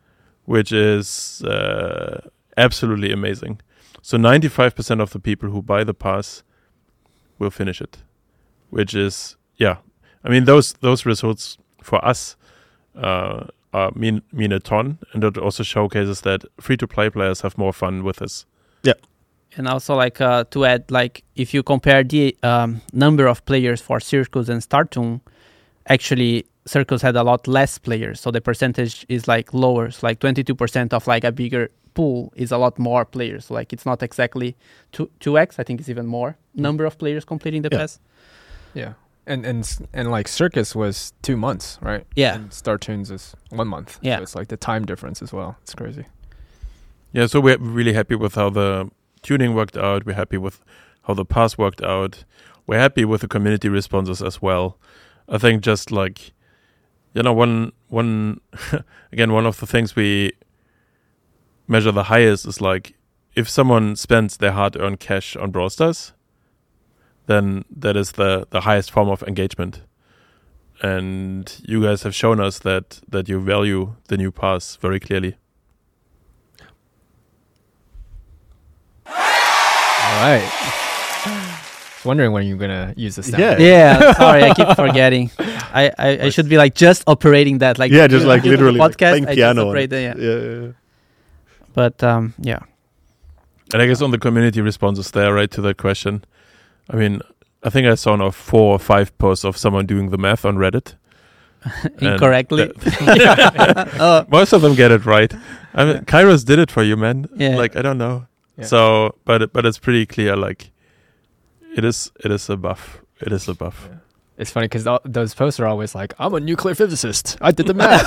which 0.50 0.72
is 0.72 1.44
uh, 1.44 2.28
absolutely 2.58 3.12
amazing. 3.12 3.62
So 4.02 4.18
95% 4.18 5.00
of 5.00 5.12
the 5.12 5.20
people 5.20 5.52
who 5.52 5.62
buy 5.62 5.84
the 5.84 5.94
pass 5.94 6.42
will 7.38 7.52
finish 7.52 7.80
it, 7.80 8.00
which 8.72 8.96
is 8.96 9.36
yeah. 9.58 9.78
I 10.24 10.30
mean 10.30 10.46
those 10.46 10.74
those 10.82 11.06
results 11.06 11.60
for 11.84 12.04
us 12.04 12.36
uh, 12.96 13.46
are 13.74 13.92
mean 13.94 14.24
mean 14.32 14.52
a 14.52 14.60
ton, 14.60 14.98
and 15.14 15.24
it 15.24 15.38
also 15.38 15.62
showcases 15.62 16.22
that 16.22 16.44
free 16.60 16.78
to 16.78 16.88
play 16.88 17.12
players 17.12 17.42
have 17.42 17.56
more 17.56 17.72
fun 17.72 18.04
with 18.04 18.18
this. 18.18 18.48
Yeah. 18.82 18.98
And 19.56 19.68
also, 19.68 19.96
like 19.96 20.20
uh, 20.20 20.46
to 20.50 20.66
add, 20.66 20.90
like 20.90 21.24
if 21.36 21.54
you 21.54 21.62
compare 21.62 22.04
the 22.04 22.36
um, 22.42 22.82
number 22.92 23.28
of 23.28 23.46
players 23.46 23.82
for 23.82 24.00
Circus 24.00 24.50
and 24.50 24.64
Startoon, 24.64 25.22
actually 25.88 26.46
Circus 26.70 27.02
had 27.02 27.16
a 27.16 27.24
lot 27.24 27.48
less 27.48 27.78
players, 27.78 28.22
so 28.22 28.32
the 28.32 28.42
percentage 28.42 29.06
is 29.10 29.28
like 29.28 29.54
lower. 29.54 29.92
So 29.92 30.08
like 30.08 30.20
22% 30.20 30.94
of 30.94 31.08
like 31.08 31.24
a 31.24 31.32
bigger 31.32 31.70
pool 31.94 32.32
is 32.36 32.52
a 32.52 32.58
lot 32.58 32.78
more 32.78 33.06
players. 33.06 33.46
So 33.46 33.56
like 33.56 33.74
it's 33.74 33.86
not 33.86 34.04
exactly 34.04 34.56
two 34.92 35.10
two 35.20 35.38
x. 35.38 35.60
I 35.60 35.64
think 35.64 35.80
it's 35.80 35.90
even 35.90 36.06
more 36.06 36.38
hmm. 36.56 36.62
number 36.62 36.86
of 36.86 36.98
players 36.98 37.26
completing 37.26 37.64
the 37.64 37.70
Yeah. 37.72 37.80
pass. 37.80 38.00
Yeah. 38.74 38.94
And 39.26 39.46
and 39.46 39.88
and 39.94 40.12
like 40.12 40.28
Circus 40.28 40.76
was 40.76 41.14
two 41.22 41.38
months, 41.38 41.78
right? 41.82 42.06
Yeah, 42.16 42.36
And 42.36 42.54
Star 42.54 42.78
Tunes 42.78 43.12
is 43.12 43.36
one 43.50 43.68
month. 43.68 44.00
Yeah. 44.02 44.18
So 44.18 44.24
it's 44.24 44.36
like 44.36 44.48
the 44.48 44.58
time 44.58 44.86
difference 44.86 45.22
as 45.22 45.34
well. 45.34 45.56
It's 45.64 45.76
crazy. 45.76 46.06
Yeah, 47.12 47.28
so 47.28 47.40
we're 47.40 47.58
really 47.58 47.94
happy 47.94 48.16
with 48.16 48.36
how 48.36 48.50
the 48.52 48.90
tuning 49.22 49.56
worked 49.56 49.78
out. 49.78 50.06
We're 50.06 50.14
happy 50.24 50.38
with 50.38 50.62
how 51.04 51.16
the 51.16 51.26
pass 51.26 51.58
worked 51.58 51.82
out. 51.82 52.24
We're 52.68 52.80
happy 52.80 53.06
with 53.06 53.22
the 53.22 53.28
community 53.28 53.70
responses 53.70 54.22
as 54.22 54.42
well. 54.42 54.78
I 55.28 55.38
think 55.40 55.64
just 55.64 55.92
like 55.92 56.34
you 57.14 57.24
know, 57.24 57.34
one 57.34 57.72
one 57.88 58.42
again, 59.12 59.34
one 59.34 59.46
of 59.46 59.60
the 59.60 59.68
things 59.68 59.96
we 59.96 60.34
measure 61.68 61.92
the 61.92 62.04
highest 62.04 62.46
is 62.46 62.62
like 62.62 62.96
if 63.36 63.48
someone 63.48 63.96
spends 63.96 64.38
their 64.38 64.52
hard 64.52 64.76
earned 64.76 65.00
cash 65.00 65.36
on 65.36 65.52
Brawl 65.52 65.70
Stars, 65.70 66.14
then 67.28 67.64
that 67.70 67.96
is 67.96 68.14
the, 68.14 68.48
the 68.50 68.62
highest 68.62 68.92
form 68.92 69.10
of 69.10 69.24
engagement. 69.24 69.82
And 70.82 71.54
you 71.66 71.84
guys 71.84 72.04
have 72.04 72.16
shown 72.16 72.40
us 72.40 72.60
that 72.60 73.02
that 73.08 73.28
you 73.28 73.40
value 73.40 73.96
the 74.08 74.18
new 74.18 74.32
pass 74.32 74.78
very 74.78 75.00
clearly. 75.00 75.36
All 79.06 80.26
right. 80.26 80.50
I 81.26 81.62
was 81.98 82.06
wondering 82.06 82.32
when 82.32 82.48
you're 82.48 82.58
gonna 82.58 82.94
use 82.96 83.18
this. 83.18 83.30
Yeah. 83.30 83.58
yeah. 83.58 84.14
sorry, 84.14 84.44
I 84.44 84.54
keep 84.54 84.70
forgetting. 84.76 85.32
I, 85.74 85.92
I, 85.98 86.10
I 86.26 86.30
should 86.30 86.50
be 86.50 86.58
like 86.58 86.76
just 86.76 87.04
operating 87.08 87.60
that, 87.60 87.78
like 87.80 87.92
yeah, 87.92 88.08
just 88.08 88.26
like 88.26 88.44
during 88.44 88.60
the 88.60 88.66
literally 88.72 88.80
like 88.80 88.92
podcast. 88.98 89.10
playing 89.10 89.24
I 89.26 89.28
just 89.28 89.38
piano. 89.38 89.62
on 89.62 89.68
operate 89.70 89.94
it. 89.94 90.02
yeah. 90.02 90.14
yeah, 90.18 90.38
yeah, 90.40 90.62
yeah. 90.66 90.72
But 91.74 92.04
um, 92.04 92.34
yeah, 92.40 92.60
And 93.74 93.82
I 93.82 93.88
guess 93.88 94.02
on 94.02 94.12
the 94.12 94.18
community 94.18 94.62
responses 94.62 95.12
there, 95.12 95.34
right, 95.34 95.50
to 95.52 95.62
that 95.62 95.78
question, 95.78 96.24
I 96.90 96.96
mean, 96.96 97.22
I 97.64 97.70
think 97.70 97.88
I 97.88 97.96
saw 97.96 98.16
now 98.16 98.32
four 98.32 98.74
or 98.74 98.80
five 98.80 99.16
posts 99.18 99.46
of 99.46 99.56
someone 99.58 99.86
doing 99.86 100.10
the 100.10 100.18
math 100.18 100.46
on 100.46 100.58
Reddit. 100.58 100.96
Incorrectly. 102.02 102.72
oh, 103.02 104.26
most 104.30 104.54
of 104.54 104.62
them 104.62 104.76
get 104.76 104.92
it 104.92 105.06
right. 105.06 105.32
I 105.74 105.86
mean, 105.86 105.98
Kairos 106.06 106.46
did 106.46 106.58
it 106.58 106.72
for 106.72 106.84
you, 106.84 106.96
man. 106.98 107.28
Yeah. 107.36 107.58
Like 107.58 107.76
I 107.76 107.82
don't 107.82 107.98
know. 107.98 108.28
Yeah. 108.58 108.66
So, 108.66 109.16
but 109.26 109.52
but 109.54 109.66
it's 109.66 109.78
pretty 109.78 110.06
clear. 110.06 110.36
Like, 110.38 110.72
it 111.76 111.84
is 111.84 112.12
it 112.24 112.32
is 112.32 112.50
a 112.50 112.56
buff. 112.58 113.02
It 113.20 113.34
is 113.34 113.48
a 113.50 113.54
buff. 113.54 113.90
Yeah. 113.90 113.98
It's 114.40 114.50
funny 114.50 114.70
because 114.70 114.88
those 115.04 115.34
posts 115.36 115.60
are 115.60 115.68
always 115.68 115.94
like, 115.94 116.14
"I'm 116.18 116.34
a 116.34 116.40
nuclear 116.40 116.74
physicist. 116.74 117.38
I 117.42 117.52
did 117.52 117.68
the 117.68 117.74
math." 117.74 118.06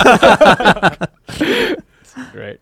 Great. 2.31 2.59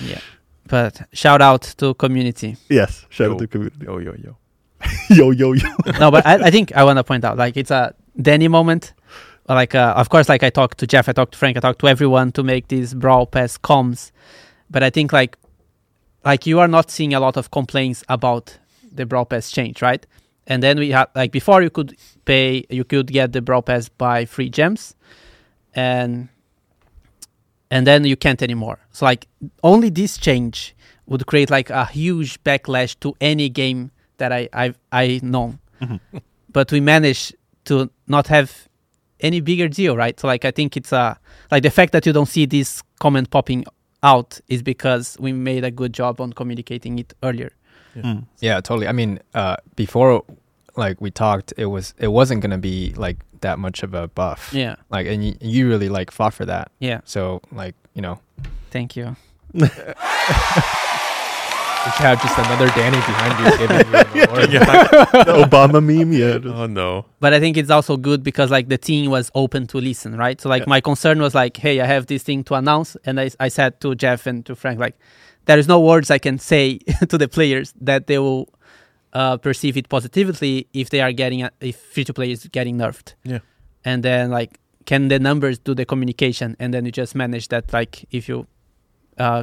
yeah. 0.00 0.20
But 0.68 1.02
shout 1.12 1.42
out 1.42 1.62
to 1.78 1.94
community. 1.94 2.56
Yes, 2.68 3.06
shout 3.10 3.26
Yo. 3.26 3.32
out 3.34 3.38
to 3.40 3.46
community. 3.48 3.84
Yo 3.84 3.98
yo 3.98 4.14
yo. 4.14 4.36
yo, 5.10 5.30
yo, 5.32 5.52
yo. 5.52 5.68
no, 5.98 6.10
but 6.10 6.24
I, 6.24 6.46
I 6.46 6.50
think 6.50 6.72
I 6.76 6.84
want 6.84 6.98
to 6.98 7.04
point 7.04 7.24
out 7.24 7.36
like 7.36 7.56
it's 7.56 7.70
a 7.72 7.94
Danny 8.20 8.46
moment. 8.48 8.94
Like 9.48 9.74
uh, 9.74 9.94
of 9.96 10.08
course, 10.08 10.28
like 10.28 10.44
I 10.44 10.50
talked 10.50 10.78
to 10.78 10.86
Jeff, 10.86 11.08
I 11.08 11.12
talked 11.12 11.32
to 11.32 11.38
Frank, 11.38 11.56
I 11.56 11.60
talked 11.60 11.80
to 11.80 11.88
everyone 11.88 12.30
to 12.32 12.44
make 12.44 12.68
these 12.68 12.94
brawl 12.94 13.26
pass 13.26 13.58
comms. 13.58 14.12
But 14.70 14.84
I 14.84 14.90
think 14.90 15.12
like 15.12 15.36
like 16.24 16.46
you 16.46 16.60
are 16.60 16.68
not 16.68 16.88
seeing 16.88 17.14
a 17.14 17.20
lot 17.20 17.36
of 17.36 17.50
complaints 17.50 18.04
about 18.08 18.58
the 18.92 19.06
brawl 19.06 19.24
pass 19.24 19.50
change, 19.50 19.82
right? 19.82 20.06
And 20.46 20.62
then 20.62 20.78
we 20.78 20.90
had 20.90 21.08
like 21.14 21.32
before 21.32 21.62
you 21.62 21.70
could 21.70 21.96
pay, 22.24 22.64
you 22.68 22.84
could 22.84 23.06
get 23.06 23.32
the 23.32 23.40
brawl 23.40 23.62
pass 23.62 23.88
by 23.88 24.24
free 24.24 24.50
gems, 24.50 24.94
and 25.74 26.28
and 27.70 27.86
then 27.86 28.04
you 28.04 28.16
can't 28.16 28.42
anymore. 28.42 28.78
So 28.90 29.04
like 29.04 29.28
only 29.62 29.88
this 29.88 30.18
change 30.18 30.74
would 31.06 31.26
create 31.26 31.50
like 31.50 31.70
a 31.70 31.86
huge 31.86 32.42
backlash 32.42 32.98
to 33.00 33.14
any 33.20 33.48
game 33.48 33.92
that 34.18 34.32
I 34.32 34.48
I 34.52 34.74
I 34.90 35.20
know. 35.22 35.58
Mm-hmm. 35.80 36.18
but 36.52 36.72
we 36.72 36.80
managed 36.80 37.36
to 37.64 37.90
not 38.06 38.26
have 38.26 38.68
any 39.20 39.40
bigger 39.40 39.68
deal, 39.68 39.96
right? 39.96 40.18
So 40.18 40.26
like 40.26 40.44
I 40.44 40.50
think 40.50 40.76
it's 40.76 40.92
a 40.92 41.18
like 41.50 41.62
the 41.62 41.70
fact 41.70 41.92
that 41.92 42.04
you 42.04 42.12
don't 42.12 42.28
see 42.28 42.46
this 42.46 42.82
comment 42.98 43.30
popping 43.30 43.64
out 44.02 44.40
is 44.48 44.62
because 44.62 45.16
we 45.20 45.32
made 45.32 45.64
a 45.64 45.70
good 45.70 45.92
job 45.92 46.20
on 46.20 46.32
communicating 46.32 46.98
it 46.98 47.14
earlier. 47.22 47.52
Mm. 47.96 48.24
Yeah, 48.40 48.60
totally. 48.60 48.86
I 48.88 48.92
mean, 48.92 49.20
uh, 49.34 49.56
before 49.76 50.24
like 50.76 51.00
we 51.00 51.10
talked, 51.10 51.52
it 51.56 51.66
was 51.66 51.94
it 51.98 52.08
wasn't 52.08 52.40
gonna 52.42 52.58
be 52.58 52.92
like 52.96 53.18
that 53.40 53.58
much 53.58 53.82
of 53.82 53.92
a 53.94 54.08
buff. 54.08 54.50
Yeah, 54.52 54.76
Like, 54.88 55.06
and 55.08 55.24
you, 55.26 55.34
you 55.40 55.68
really 55.68 55.88
like 55.88 56.10
fought 56.12 56.32
for 56.32 56.44
that. 56.46 56.70
yeah. 56.78 57.00
So 57.04 57.40
like, 57.50 57.74
you 57.94 58.00
know, 58.02 58.20
Thank 58.70 58.94
you. 58.96 59.16
we 59.54 59.66
have 61.98 62.22
just 62.22 62.38
another 62.38 62.68
Danny 62.68 62.96
behind 62.96 63.38
you 63.44 63.58
giving 63.58 63.76
you 63.86 64.22
an 64.22 64.28
award. 64.28 64.50
the 65.26 65.44
Obama 65.44 65.82
meme, 65.84 66.12
yeah. 66.12 66.38
Oh 66.54 66.66
no. 66.66 67.04
But 67.18 67.34
I 67.34 67.40
think 67.40 67.56
it's 67.56 67.70
also 67.70 67.96
good 67.96 68.22
because 68.22 68.50
like 68.52 68.68
the 68.68 68.78
team 68.78 69.10
was 69.10 69.30
open 69.34 69.66
to 69.68 69.78
listen, 69.78 70.16
right? 70.16 70.40
So 70.40 70.48
like 70.48 70.62
Yeah. 70.62 70.68
my 70.68 70.80
concern 70.80 71.20
was 71.20 71.34
like, 71.34 71.56
hey, 71.56 71.80
I 71.80 71.86
have 71.86 72.06
this 72.06 72.22
thing 72.22 72.44
to 72.44 72.54
announce, 72.54 72.96
and 73.04 73.18
I 73.20 73.30
I 73.40 73.48
said 73.48 73.80
to 73.80 73.94
Jeff 73.96 74.26
and 74.26 74.46
to 74.46 74.54
Frank 74.54 74.78
like, 74.78 74.96
there 75.46 75.58
is 75.58 75.66
no 75.68 75.80
words 75.80 76.10
I 76.10 76.18
can 76.18 76.38
say 76.38 76.78
to 77.08 77.18
the 77.18 77.28
players 77.28 77.74
that 77.80 78.06
they 78.06 78.18
will 78.18 78.48
uh, 79.12 79.36
perceive 79.36 79.76
it 79.76 79.88
positively 79.88 80.66
if 80.72 80.90
they 80.90 81.00
are 81.00 81.12
getting 81.12 81.42
a, 81.42 81.50
if 81.60 81.76
free 81.76 82.04
to 82.04 82.12
play 82.14 82.30
is 82.30 82.46
getting 82.52 82.78
nerfed. 82.78 83.14
Yeah. 83.24 83.40
And 83.84 84.02
then 84.02 84.30
like, 84.30 84.58
can 84.86 85.08
the 85.08 85.18
numbers 85.18 85.58
do 85.58 85.74
the 85.74 85.84
communication? 85.84 86.56
And 86.58 86.72
then 86.72 86.84
you 86.84 86.92
just 86.92 87.14
manage 87.14 87.48
that 87.48 87.72
like 87.72 88.04
if 88.10 88.28
you 88.28 88.46
uh, 89.18 89.42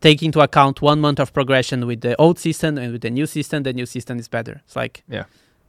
take 0.00 0.22
into 0.22 0.40
account 0.40 0.80
one 0.82 1.00
month 1.00 1.20
of 1.20 1.32
progression 1.32 1.86
with 1.86 2.00
the 2.00 2.16
old 2.20 2.38
system 2.38 2.78
and 2.78 2.92
with 2.92 3.02
the 3.02 3.10
new 3.10 3.26
system, 3.26 3.62
the 3.62 3.72
new 3.72 3.86
system 3.86 4.18
is 4.18 4.28
better. 4.28 4.62
It's 4.66 4.76
like 4.76 5.02
Yeah. 5.08 5.24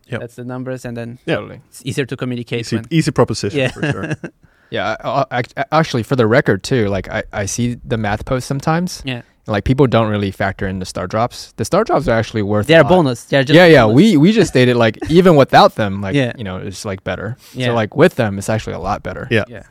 Yep. 0.07 0.21
that's 0.21 0.35
the 0.35 0.43
numbers, 0.43 0.85
and 0.85 0.97
then 0.97 1.19
Yeah. 1.27 1.35
Totally. 1.35 1.61
it's 1.69 1.85
easier 1.85 2.05
to 2.05 2.17
communicate. 2.17 2.61
Easy, 2.61 2.75
when, 2.77 2.85
easy 2.89 3.11
proposition 3.11 3.59
Yeah. 3.59 3.71
for 3.71 3.83
sure. 3.91 4.15
Yeah, 4.71 4.95
I, 5.03 5.25
I, 5.31 5.41
I- 5.57 5.65
actually, 5.71 6.03
for 6.03 6.15
the 6.15 6.27
record 6.27 6.63
too, 6.63 6.87
like 6.87 7.09
I, 7.09 7.23
I 7.33 7.45
see 7.45 7.75
the 7.83 7.97
math 7.97 8.25
posts 8.25 8.47
sometimes. 8.47 9.01
Yeah. 9.05 9.21
Like 9.47 9.63
people 9.63 9.87
don't 9.87 10.09
really 10.11 10.29
factor 10.29 10.67
in 10.67 10.77
the 10.77 10.85
star 10.85 11.07
drops. 11.07 11.53
The 11.53 11.65
star 11.65 11.83
drops 11.83 12.07
are 12.07 12.11
actually 12.19 12.43
worth. 12.43 12.67
They're 12.67 12.81
a 12.81 12.83
lot. 12.83 12.89
bonus. 12.89 13.23
They're 13.23 13.43
just 13.43 13.55
yeah, 13.55 13.65
yeah. 13.65 13.83
bonus. 13.85 13.95
We 13.95 14.17
we 14.17 14.31
just 14.31 14.51
stated 14.51 14.75
like 14.75 14.99
even 15.09 15.35
without 15.35 15.73
them, 15.75 16.01
like 16.01 16.13
Yeah. 16.15 16.33
you 16.37 16.43
know, 16.43 16.57
it's 16.57 16.85
like 16.85 17.03
better. 17.03 17.35
Yeah. 17.55 17.67
So 17.67 17.73
like 17.73 17.95
with 17.95 18.13
them, 18.15 18.37
it's 18.37 18.47
actually 18.49 18.73
a 18.73 18.79
lot 18.79 19.01
better. 19.01 19.27
Yeah. 19.31 19.45
yeah. 19.47 19.63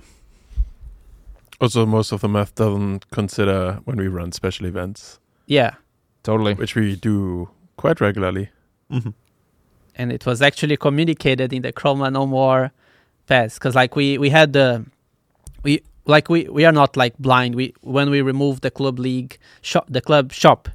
Also, 1.60 1.86
most 1.86 2.12
of 2.12 2.20
the 2.20 2.28
math 2.28 2.54
doesn't 2.54 3.10
consider 3.10 3.80
when 3.84 3.96
we 3.98 4.06
run 4.08 4.32
special 4.32 4.66
events, 4.66 5.18
Yeah. 5.46 5.74
Totally. 6.22 6.54
which 6.54 6.74
we 6.74 6.96
do 6.96 7.48
quite 7.76 8.00
regularly. 8.00 8.50
Mhm. 8.90 9.12
and 9.94 10.12
it 10.12 10.24
was 10.24 10.40
actually 10.40 10.76
communicated 10.76 11.52
in 11.52 11.62
the 11.62 11.72
Chroma 11.72 12.10
No 12.12 12.26
More 12.26 12.70
pass 13.28 13.54
because 13.54 13.74
like 13.74 13.94
we 13.96 14.18
we 14.18 14.30
had 14.30 14.52
the 14.52 14.84
we 15.62 15.82
like 16.06 16.28
we 16.28 16.48
we 16.48 16.64
are 16.64 16.72
not 16.72 16.96
like 16.96 17.14
blind. 17.18 17.54
We 17.54 17.74
when 17.82 18.10
we 18.10 18.22
removed 18.22 18.62
the 18.62 18.70
club 18.70 18.98
league 18.98 19.38
shop 19.62 19.86
the 19.88 20.00
club 20.00 20.32
shop 20.32 20.68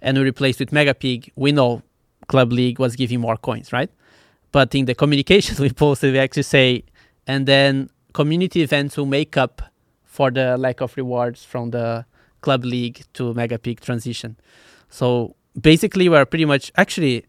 and 0.00 0.16
we 0.16 0.24
replaced 0.24 0.60
with 0.60 0.72
Mega 0.72 0.94
Pig, 0.94 1.30
we 1.36 1.50
know 1.52 1.82
club 2.28 2.52
league 2.52 2.78
was 2.78 2.94
giving 2.96 3.20
more 3.20 3.36
coins, 3.36 3.72
right? 3.72 3.90
But 4.52 4.74
in 4.74 4.84
the 4.86 4.94
communications 4.94 5.58
we 5.66 5.70
posted, 5.70 6.12
we 6.12 6.18
actually 6.18 6.44
say, 6.44 6.84
and 7.26 7.46
then 7.46 7.90
community 8.12 8.62
events 8.62 8.96
will 8.96 9.06
make 9.06 9.36
up 9.36 9.60
for 10.04 10.30
the 10.30 10.56
lack 10.56 10.80
of 10.80 10.96
rewards 10.96 11.44
from 11.44 11.70
the 11.70 12.04
club 12.40 12.64
league 12.64 13.02
to 13.14 13.34
Mega 13.34 13.58
Pig 13.58 13.80
transition. 13.80 14.36
So 14.88 15.34
basically, 15.60 16.08
we're 16.08 16.24
pretty 16.26 16.44
much 16.46 16.70
actually. 16.76 17.24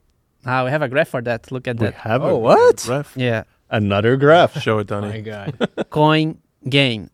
Ah, 0.45 0.63
we 0.63 0.69
have 0.71 0.81
a 0.81 0.87
graph 0.87 1.09
for 1.09 1.21
that. 1.23 1.51
Look 1.51 1.67
at 1.67 1.77
We 1.79 1.87
that. 1.87 1.95
have 1.95 2.21
Oh, 2.23 2.35
a- 2.35 2.37
what? 2.39 2.85
Ref, 2.87 3.13
Yeah, 3.17 3.43
another 3.69 4.17
graph. 4.17 4.61
show 4.61 4.79
it, 4.79 4.91
Oh 4.91 5.01
my 5.13 5.19
god. 5.21 5.55
coin 5.89 6.39
gain. 6.67 7.09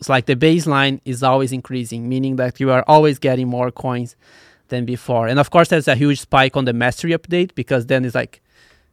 It's 0.00 0.08
like 0.08 0.26
the 0.26 0.36
baseline 0.36 1.00
is 1.04 1.22
always 1.22 1.52
increasing, 1.52 2.08
meaning 2.08 2.36
that 2.36 2.60
you 2.60 2.70
are 2.70 2.84
always 2.86 3.18
getting 3.18 3.48
more 3.48 3.70
coins 3.70 4.16
than 4.68 4.84
before. 4.84 5.28
And 5.28 5.38
of 5.38 5.50
course, 5.50 5.68
there's 5.68 5.88
a 5.88 5.94
huge 5.94 6.20
spike 6.20 6.56
on 6.56 6.64
the 6.64 6.72
mastery 6.72 7.12
update 7.12 7.54
because 7.54 7.86
then 7.86 8.04
it's 8.04 8.14
like 8.14 8.42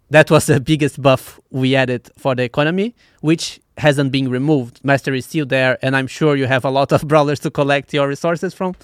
that 0.09 0.29
was 0.31 0.45
the 0.45 0.59
biggest 0.71 1.01
buff 1.01 1.39
we 1.49 1.75
added 1.75 2.09
for 2.17 2.35
the 2.35 2.43
economy, 2.43 2.95
which 3.21 3.59
hasn't 3.77 4.11
been 4.11 4.29
removed. 4.29 4.79
Mastery 4.83 5.17
is 5.19 5.25
still 5.25 5.45
there, 5.45 5.77
and 5.81 5.95
I'm 5.95 6.07
sure 6.07 6.35
you 6.35 6.45
have 6.45 6.63
a 6.65 6.69
lot 6.69 6.91
of 6.91 7.01
brawlers 7.07 7.39
to 7.41 7.49
collect 7.51 7.93
your 7.93 8.07
resources 8.07 8.53
from. 8.53 8.75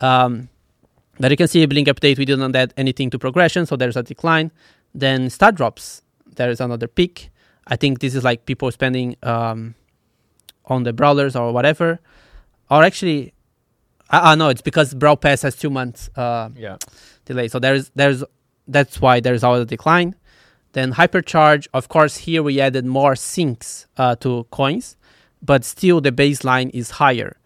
Um, 0.00 0.48
but 1.18 1.30
you 1.30 1.36
can 1.36 1.48
see 1.48 1.62
a 1.62 1.68
Bling 1.68 1.86
update, 1.86 2.18
we 2.18 2.24
didn't 2.24 2.54
add 2.54 2.72
anything 2.76 3.10
to 3.10 3.18
progression, 3.18 3.66
so 3.66 3.74
there's 3.76 3.96
a 3.96 4.02
decline. 4.02 4.52
Then 4.94 5.30
star 5.30 5.50
drops, 5.52 6.02
there 6.36 6.50
is 6.50 6.60
another 6.60 6.86
peak. 6.86 7.30
I 7.68 7.76
think 7.76 8.00
this 8.00 8.14
is 8.14 8.24
like 8.24 8.46
people 8.46 8.70
spending 8.70 9.16
um, 9.22 9.74
on 10.64 10.82
the 10.82 10.92
brawlers 10.92 11.36
or 11.36 11.52
whatever. 11.52 12.00
Or 12.70 12.82
actually, 12.82 13.32
I 14.10 14.32
uh, 14.32 14.34
no, 14.34 14.48
it's 14.48 14.62
because 14.62 14.94
Brawl 14.94 15.16
Pass 15.16 15.42
has 15.42 15.54
two 15.54 15.70
months 15.70 16.10
uh, 16.16 16.48
yeah. 16.56 16.76
delay. 17.24 17.48
So 17.48 17.58
there's 17.58 17.90
there's 17.94 18.24
that's 18.66 19.00
why 19.00 19.20
there's 19.20 19.44
always 19.44 19.62
a 19.62 19.66
decline. 19.66 20.14
Then 20.72 20.92
hypercharge, 20.92 21.66
of 21.72 21.88
course, 21.88 22.18
here 22.18 22.42
we 22.42 22.60
added 22.60 22.84
more 22.84 23.16
sinks 23.16 23.86
uh, 23.96 24.16
to 24.16 24.46
coins, 24.50 24.96
but 25.42 25.64
still 25.64 26.00
the 26.00 26.12
baseline 26.12 26.70
is 26.74 26.90
higher. 26.90 27.36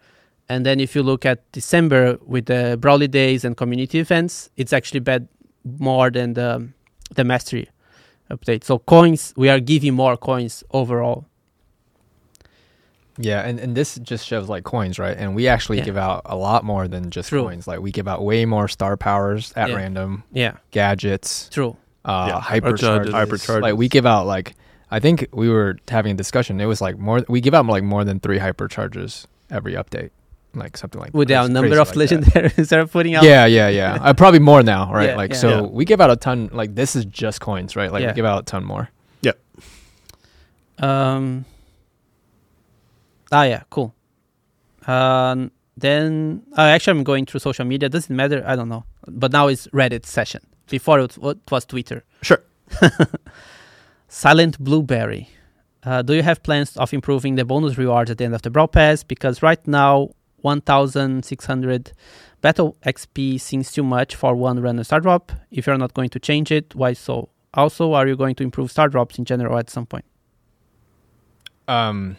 And 0.49 0.65
then 0.65 0.81
if 0.81 0.93
you 0.93 1.03
look 1.03 1.25
at 1.25 1.49
December 1.53 2.17
with 2.25 2.47
the 2.47 2.77
Brawlidays 2.79 3.45
and 3.45 3.55
community 3.55 3.99
events, 3.99 4.49
it's 4.57 4.73
actually 4.73 4.99
bad 4.99 5.27
more 5.79 6.09
than 6.11 6.33
the 6.33 6.69
the 7.15 7.23
mastery 7.23 7.69
update. 8.35 8.63
So 8.63 8.79
coins, 8.79 9.33
we 9.37 9.49
are 9.49 9.59
giving 9.59 9.93
more 9.93 10.17
coins 10.17 10.63
overall. 10.71 11.25
Yeah, 13.17 13.41
and, 13.41 13.59
and 13.59 13.75
this 13.77 13.99
just 13.99 14.25
shows 14.25 14.49
like 14.49 14.63
coins, 14.63 14.97
right? 14.97 15.15
And 15.15 15.35
we 15.35 15.47
actually 15.47 15.77
Yeah. 15.77 15.83
give 15.85 15.97
out 15.97 16.21
a 16.25 16.35
lot 16.35 16.63
more 16.63 16.87
than 16.87 17.11
just 17.11 17.29
True. 17.29 17.43
coins. 17.43 17.67
Like 17.67 17.79
we 17.79 17.91
give 17.91 18.07
out 18.07 18.23
way 18.23 18.45
more 18.45 18.67
star 18.67 18.97
powers 18.97 19.53
at 19.55 19.69
Yeah. 19.69 19.75
random, 19.75 20.23
Yeah, 20.31 20.53
gadgets, 20.71 21.47
true. 21.51 21.77
uh, 22.05 22.25
Yeah, 22.29 22.41
hypercharges. 22.41 23.11
hypercharges. 23.11 23.61
Like 23.61 23.75
we 23.75 23.87
give 23.87 24.05
out 24.07 24.25
like 24.25 24.55
I 24.89 24.99
think 24.99 25.27
we 25.31 25.49
were 25.49 25.77
having 25.87 26.11
a 26.13 26.15
discussion. 26.15 26.59
It 26.61 26.65
was 26.65 26.81
like 26.81 26.97
more. 26.97 27.23
We 27.27 27.39
give 27.41 27.53
out 27.53 27.65
like 27.67 27.83
more 27.83 28.03
than 28.03 28.19
three 28.19 28.39
hypercharges 28.39 29.25
every 29.51 29.73
update, 29.73 30.09
like 30.55 30.77
something 30.77 30.99
like 31.01 31.13
With 31.13 31.27
crazy- 31.29 31.37
our 31.37 31.49
number 31.49 31.79
of 31.79 31.95
like 31.95 32.09
that. 32.09 32.21
legendaries 32.21 32.69
they're 32.69 32.87
putting 32.87 33.15
out. 33.15 33.23
Yeah, 33.23 33.45
yeah, 33.45 33.69
yeah. 33.69 33.95
uh, 34.01 34.13
probably 34.13 34.39
more 34.39 34.61
now, 34.63 34.91
right? 34.93 35.09
Yeah, 35.09 35.15
like 35.15 35.31
yeah. 35.31 35.37
so, 35.37 35.49
Yeah. 35.49 35.61
we 35.61 35.85
give 35.85 35.99
out 36.01 36.11
a 36.11 36.15
ton. 36.15 36.49
Like 36.53 36.75
this 36.75 36.95
is 36.95 37.05
just 37.05 37.41
coins, 37.41 37.75
right? 37.75 37.91
Like 37.91 38.01
Yeah. 38.01 38.09
we 38.11 38.13
give 38.15 38.25
out 38.25 38.41
a 38.41 38.45
ton 38.45 38.63
more. 38.63 38.89
Yep. 39.21 39.39
Um. 40.79 41.45
Ah, 43.31 43.43
yeah, 43.43 43.63
cool. 43.69 43.93
Um, 44.85 45.51
then 45.75 46.43
uh, 46.57 46.61
actually, 46.61 46.99
I'm 46.99 47.03
going 47.03 47.25
through 47.25 47.39
social 47.39 47.65
media. 47.65 47.89
Doesn't 47.89 48.15
matter. 48.15 48.43
I 48.45 48.55
don't 48.55 48.69
know. 48.69 48.83
But 49.07 49.31
now 49.31 49.47
it's 49.47 49.67
Reddit 49.67 50.05
session. 50.05 50.41
Before 50.69 50.99
it, 50.99 51.17
wa- 51.17 51.31
it 51.31 51.39
was 51.51 51.65
Twitter. 51.65 52.03
Sure. 52.21 52.43
Silent 54.07 54.59
Blueberry. 54.59 55.29
Uh, 55.83 56.01
do 56.01 56.13
you 56.13 56.21
have 56.23 56.41
plans 56.43 56.77
of 56.77 56.93
improving 56.93 57.35
the 57.35 57.43
bonus 57.43 57.77
rewards 57.77 58.09
at 58.11 58.17
the 58.17 58.23
end 58.25 58.35
of 58.35 58.41
the 58.43 58.49
Brawl 58.49 58.67
Pass? 58.67 59.03
Because 59.03 59.41
right 59.41 59.65
now, 59.67 60.09
1,600 60.43 61.91
battle 62.41 62.77
XP 62.85 63.39
seems 63.39 63.71
too 63.71 63.83
much 63.83 64.15
for 64.15 64.35
one 64.35 64.59
random 64.59 64.83
star 64.83 64.99
drop. 64.99 65.31
If 65.49 65.65
you're 65.65 65.77
not 65.77 65.93
going 65.93 66.09
to 66.09 66.19
change 66.19 66.51
it, 66.51 66.75
why 66.75 66.93
so? 66.93 67.29
Also, 67.53 67.93
are 67.93 68.07
you 68.07 68.15
going 68.15 68.35
to 68.35 68.43
improve 68.43 68.71
star 68.71 68.89
drops 68.89 69.17
in 69.17 69.25
general 69.25 69.57
at 69.57 69.69
some 69.69 69.85
point? 69.85 70.05
Um, 71.67 72.17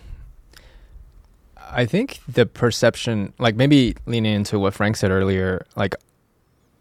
I 1.71 1.87
think 1.87 2.21
the 2.27 2.47
perception, 2.47 3.33
like 3.39 3.57
maybe 3.57 3.97
leaning 4.07 4.35
into 4.35 4.59
what 4.59 4.75
Frank 4.75 4.97
said 4.97 5.11
earlier, 5.11 5.67
like 5.77 5.95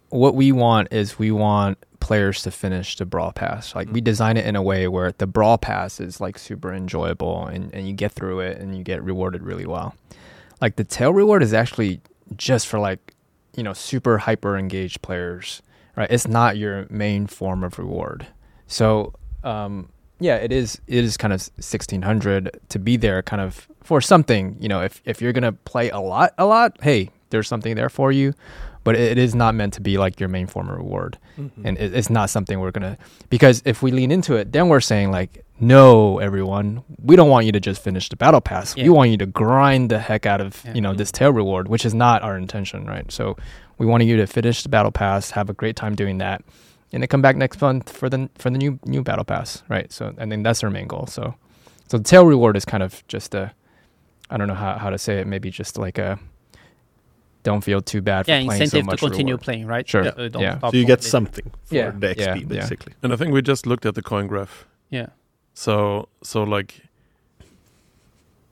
what 0.10 0.36
we 0.36 0.52
want 0.52 0.94
is 0.94 1.18
we 1.18 1.32
want 1.32 1.78
players 2.00 2.44
to 2.44 2.52
finish 2.52 2.96
the 2.96 3.06
brawl 3.06 3.32
pass. 3.32 3.74
Like 3.76 3.90
we 3.92 4.02
design 4.02 4.38
it 4.38 4.46
in 4.46 4.56
a 4.56 4.62
way 4.62 4.88
where 4.88 5.12
the 5.14 5.26
brawl 5.26 5.58
pass 5.58 6.00
is 6.00 6.22
like 6.22 6.38
super 6.38 6.74
enjoyable 6.74 7.48
and, 7.48 7.74
and 7.74 7.88
you 7.88 7.94
get 7.94 8.12
through 8.12 8.42
it 8.42 8.60
and 8.60 8.78
you 8.78 8.84
get 8.84 9.04
rewarded 9.04 9.42
really 9.42 9.66
well. 9.66 9.96
Like 10.64 10.78
the 10.78 10.86
tail 10.86 11.12
reward 11.12 11.44
is 11.44 11.54
actually 11.54 12.00
just 12.38 12.68
for 12.68 12.80
like, 12.80 13.14
you 13.58 13.64
know, 13.64 13.74
super 13.74 14.18
hyper 14.18 14.58
engaged 14.58 15.02
players, 15.02 15.62
right? 15.98 16.10
It's 16.10 16.26
not 16.26 16.56
your 16.56 16.88
main 16.90 17.28
form 17.28 17.66
of 17.66 17.78
reward. 17.78 18.28
So, 18.68 19.14
um, 19.44 19.90
yeah, 20.22 20.38
it 20.38 20.54
is. 20.54 20.80
It 20.88 21.04
is 21.04 21.18
kind 21.18 21.34
of 21.34 21.42
sixteen 21.60 22.02
hundred 22.02 22.62
to 22.70 22.80
be 22.80 22.96
there, 22.96 23.22
kind 23.22 23.42
of 23.42 23.68
for 23.84 24.00
something. 24.00 24.56
You 24.58 24.70
know, 24.70 24.82
if 24.82 25.02
if 25.04 25.22
you're 25.22 25.34
gonna 25.34 25.52
play 25.52 25.90
a 25.90 26.00
lot, 26.00 26.34
a 26.38 26.46
lot, 26.46 26.78
hey, 26.82 27.10
there's 27.30 27.50
something 27.50 27.76
there 27.76 27.90
for 27.90 28.14
you. 28.14 28.34
But 28.84 28.96
it 28.96 29.18
is 29.18 29.34
not 29.34 29.56
meant 29.56 29.74
to 29.76 29.82
be 29.82 29.98
like 29.98 30.20
your 30.20 30.28
main 30.30 30.46
form 30.48 30.68
of 30.70 30.76
reward, 30.78 31.18
Mhm. 31.40 31.52
and 31.64 31.78
it, 31.78 31.94
it's 31.96 32.10
not 32.10 32.30
something 32.30 32.60
we're 32.60 32.72
gonna. 32.72 32.98
Because 33.30 33.62
if 33.66 33.82
we 33.82 33.92
lean 33.92 34.12
into 34.12 34.36
it, 34.36 34.52
then 34.52 34.68
we're 34.68 34.82
saying 34.82 35.10
like, 35.12 35.46
no, 35.60 36.20
everyone, 36.20 36.84
we 37.02 37.16
don't 37.16 37.30
want 37.30 37.46
you 37.46 37.52
to 37.54 37.60
just 37.62 37.82
finish 37.82 38.10
the 38.10 38.18
battle 38.18 38.42
pass. 38.42 38.76
Yeah. 38.76 38.84
We 38.84 38.90
want 38.90 39.12
you 39.12 39.18
to 39.18 39.26
grind 39.26 39.90
the 39.90 40.00
heck 40.00 40.26
out 40.26 40.42
of 40.42 40.62
Yeah. 40.66 40.74
you 40.74 40.82
know 40.82 40.94
this 40.94 41.12
tail 41.12 41.32
reward, 41.32 41.68
which 41.70 41.86
is 41.86 41.94
not 41.94 42.22
our 42.24 42.38
intention, 42.38 42.86
right? 42.86 43.10
So 43.12 43.38
we 43.78 43.86
want 43.86 44.04
you 44.04 44.18
to 44.18 44.28
finish 44.28 44.64
the 44.64 44.70
battle 44.70 44.92
pass, 44.92 45.32
have 45.32 45.50
a 45.50 45.54
great 45.54 45.76
time 45.78 45.96
doing 45.96 46.18
that, 46.18 46.44
and 46.92 47.02
then 47.02 47.08
come 47.08 47.22
back 47.22 47.38
next 47.38 47.62
month 47.62 47.90
for 47.90 48.10
the 48.10 48.30
for 48.38 48.50
the 48.50 48.58
new 48.58 48.80
new 48.86 49.02
battle 49.02 49.24
pass, 49.24 49.64
right? 49.70 49.92
So 49.94 50.14
and 50.18 50.30
then 50.32 50.44
that's 50.44 50.62
our 50.64 50.70
main 50.70 50.88
goal. 50.88 51.08
So 51.08 51.36
so 51.88 51.98
the 51.98 52.04
tail 52.04 52.26
reward 52.26 52.58
is 52.58 52.66
kind 52.66 52.84
of 52.84 53.02
just 53.08 53.34
a 53.34 53.54
I 54.30 54.36
don't 54.38 54.48
know 54.48 54.56
how, 54.56 54.78
how 54.78 54.90
to 54.90 54.98
say 54.98 55.20
it, 55.20 55.28
maybe 55.28 55.50
just 55.52 55.78
like 55.78 55.98
a 55.98 56.20
don't 57.44 57.62
feel 57.64 57.82
too 57.82 58.02
bad 58.02 58.26
for 58.26 58.32
yeah, 58.32 58.44
playing 58.46 58.58
so 58.70 58.78
incentive 58.78 58.90
to 58.92 58.98
continue 58.98 59.34
reward. 59.34 59.42
playing, 59.42 59.68
right? 59.68 59.88
Sure. 59.88 60.06
Uh, 60.08 60.28
don't 60.30 60.42
Yeah. 60.42 60.58
stop 60.58 60.72
So 60.72 60.78
you 60.78 60.86
get 60.86 61.04
something 61.04 61.52
for 61.66 61.76
Yeah, 61.76 61.92
the 61.92 62.08
XP, 62.16 62.18
yeah, 62.20 62.36
yeah. 62.36 62.46
basically. 62.46 62.94
And 63.04 63.14
I 63.14 63.16
think 63.18 63.32
we 63.34 63.42
just 63.42 63.66
looked 63.68 63.86
at 63.86 63.96
the 63.96 64.02
coin 64.02 64.28
graph. 64.28 64.66
Yeah. 64.90 65.08
So 65.54 66.08
so 66.24 66.44
like 66.44 66.82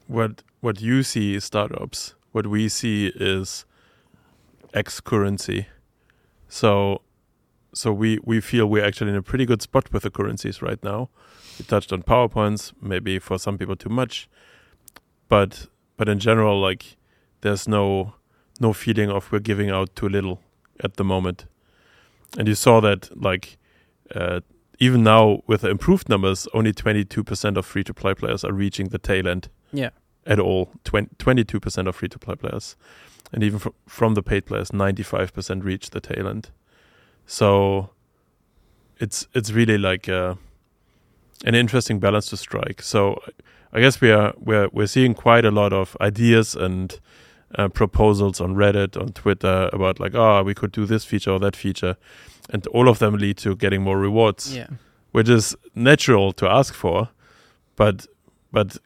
what 0.07 0.43
what 0.59 0.81
you 0.81 1.03
see 1.03 1.35
is 1.35 1.45
star 1.45 1.67
drops. 1.67 2.15
What 2.31 2.47
we 2.47 2.69
see 2.69 3.11
is 3.15 3.65
X 4.73 5.01
currency. 5.01 5.67
So 6.47 7.01
so 7.73 7.93
we 7.93 8.19
we 8.23 8.41
feel 8.41 8.65
we're 8.67 8.85
actually 8.85 9.11
in 9.11 9.15
a 9.17 9.21
pretty 9.23 9.45
good 9.45 9.61
spot 9.61 9.91
with 9.93 10.03
the 10.03 10.11
currencies 10.11 10.61
right 10.61 10.83
now. 10.83 11.09
We 11.57 11.65
touched 11.65 11.93
on 11.93 12.03
PowerPoints, 12.03 12.73
maybe 12.81 13.19
for 13.19 13.37
some 13.37 13.57
people 13.57 13.75
too 13.75 13.89
much. 13.89 14.29
But 15.29 15.67
but 15.97 16.09
in 16.09 16.19
general 16.19 16.59
like 16.59 16.97
there's 17.41 17.67
no 17.67 18.13
no 18.61 18.73
feeling 18.73 19.09
of 19.09 19.31
we're 19.31 19.39
giving 19.39 19.69
out 19.69 19.95
too 19.95 20.07
little 20.07 20.39
at 20.83 20.95
the 20.95 21.03
moment. 21.03 21.45
And 22.37 22.47
you 22.47 22.55
saw 22.55 22.79
that 22.81 23.09
like 23.19 23.57
uh, 24.15 24.41
even 24.79 25.03
now 25.03 25.41
with 25.47 25.61
the 25.61 25.69
improved 25.69 26.09
numbers, 26.09 26.47
only 26.53 26.73
22% 26.73 27.57
of 27.57 27.65
free 27.65 27.83
to 27.83 27.93
play 27.93 28.13
players 28.13 28.43
are 28.43 28.53
reaching 28.53 28.89
the 28.89 28.97
tail 28.99 29.27
end. 29.27 29.49
Yeah. 29.73 29.89
at 30.25 30.39
all. 30.39 30.71
22 30.83 31.59
percent 31.59 31.87
of 31.87 31.95
free 31.95 32.09
to 32.09 32.19
play 32.19 32.35
players, 32.35 32.75
and 33.31 33.43
even 33.43 33.59
fr- 33.59 33.69
from 33.87 34.13
the 34.15 34.21
paid 34.21 34.45
players, 34.45 34.73
95 34.73 35.33
percent 35.33 35.63
reach 35.63 35.89
the 35.89 35.99
tail 36.01 36.27
end. 36.27 36.49
So 37.25 37.89
it's 38.99 39.27
it's 39.33 39.51
really 39.51 39.77
like 39.77 40.09
uh, 40.09 40.35
an 41.45 41.55
interesting 41.55 41.99
balance 41.99 42.27
to 42.27 42.37
strike. 42.37 42.81
So 42.81 43.21
I 43.73 43.79
guess 43.79 44.01
we 44.01 44.11
are 44.11 44.33
we're 44.37 44.67
we're 44.71 44.87
seeing 44.87 45.13
quite 45.13 45.45
a 45.45 45.51
lot 45.51 45.73
of 45.73 45.95
ideas 46.01 46.55
and 46.55 46.99
uh, 47.55 47.67
proposals 47.69 48.39
on 48.41 48.55
Reddit, 48.55 48.99
on 48.99 49.09
Twitter 49.09 49.69
about 49.73 49.99
like, 49.99 50.15
oh, 50.15 50.43
we 50.43 50.53
could 50.53 50.71
do 50.71 50.85
this 50.85 51.03
feature 51.05 51.31
or 51.31 51.39
that 51.39 51.55
feature, 51.55 51.95
and 52.49 52.65
all 52.67 52.87
of 52.89 52.99
them 52.99 53.15
lead 53.17 53.37
to 53.37 53.55
getting 53.55 53.81
more 53.81 53.97
rewards, 53.99 54.55
Yeah. 54.55 54.67
which 55.11 55.29
is 55.29 55.55
natural 55.75 56.31
to 56.33 56.47
ask 56.49 56.73
for, 56.73 57.09
but 57.75 58.07
but 58.51 58.77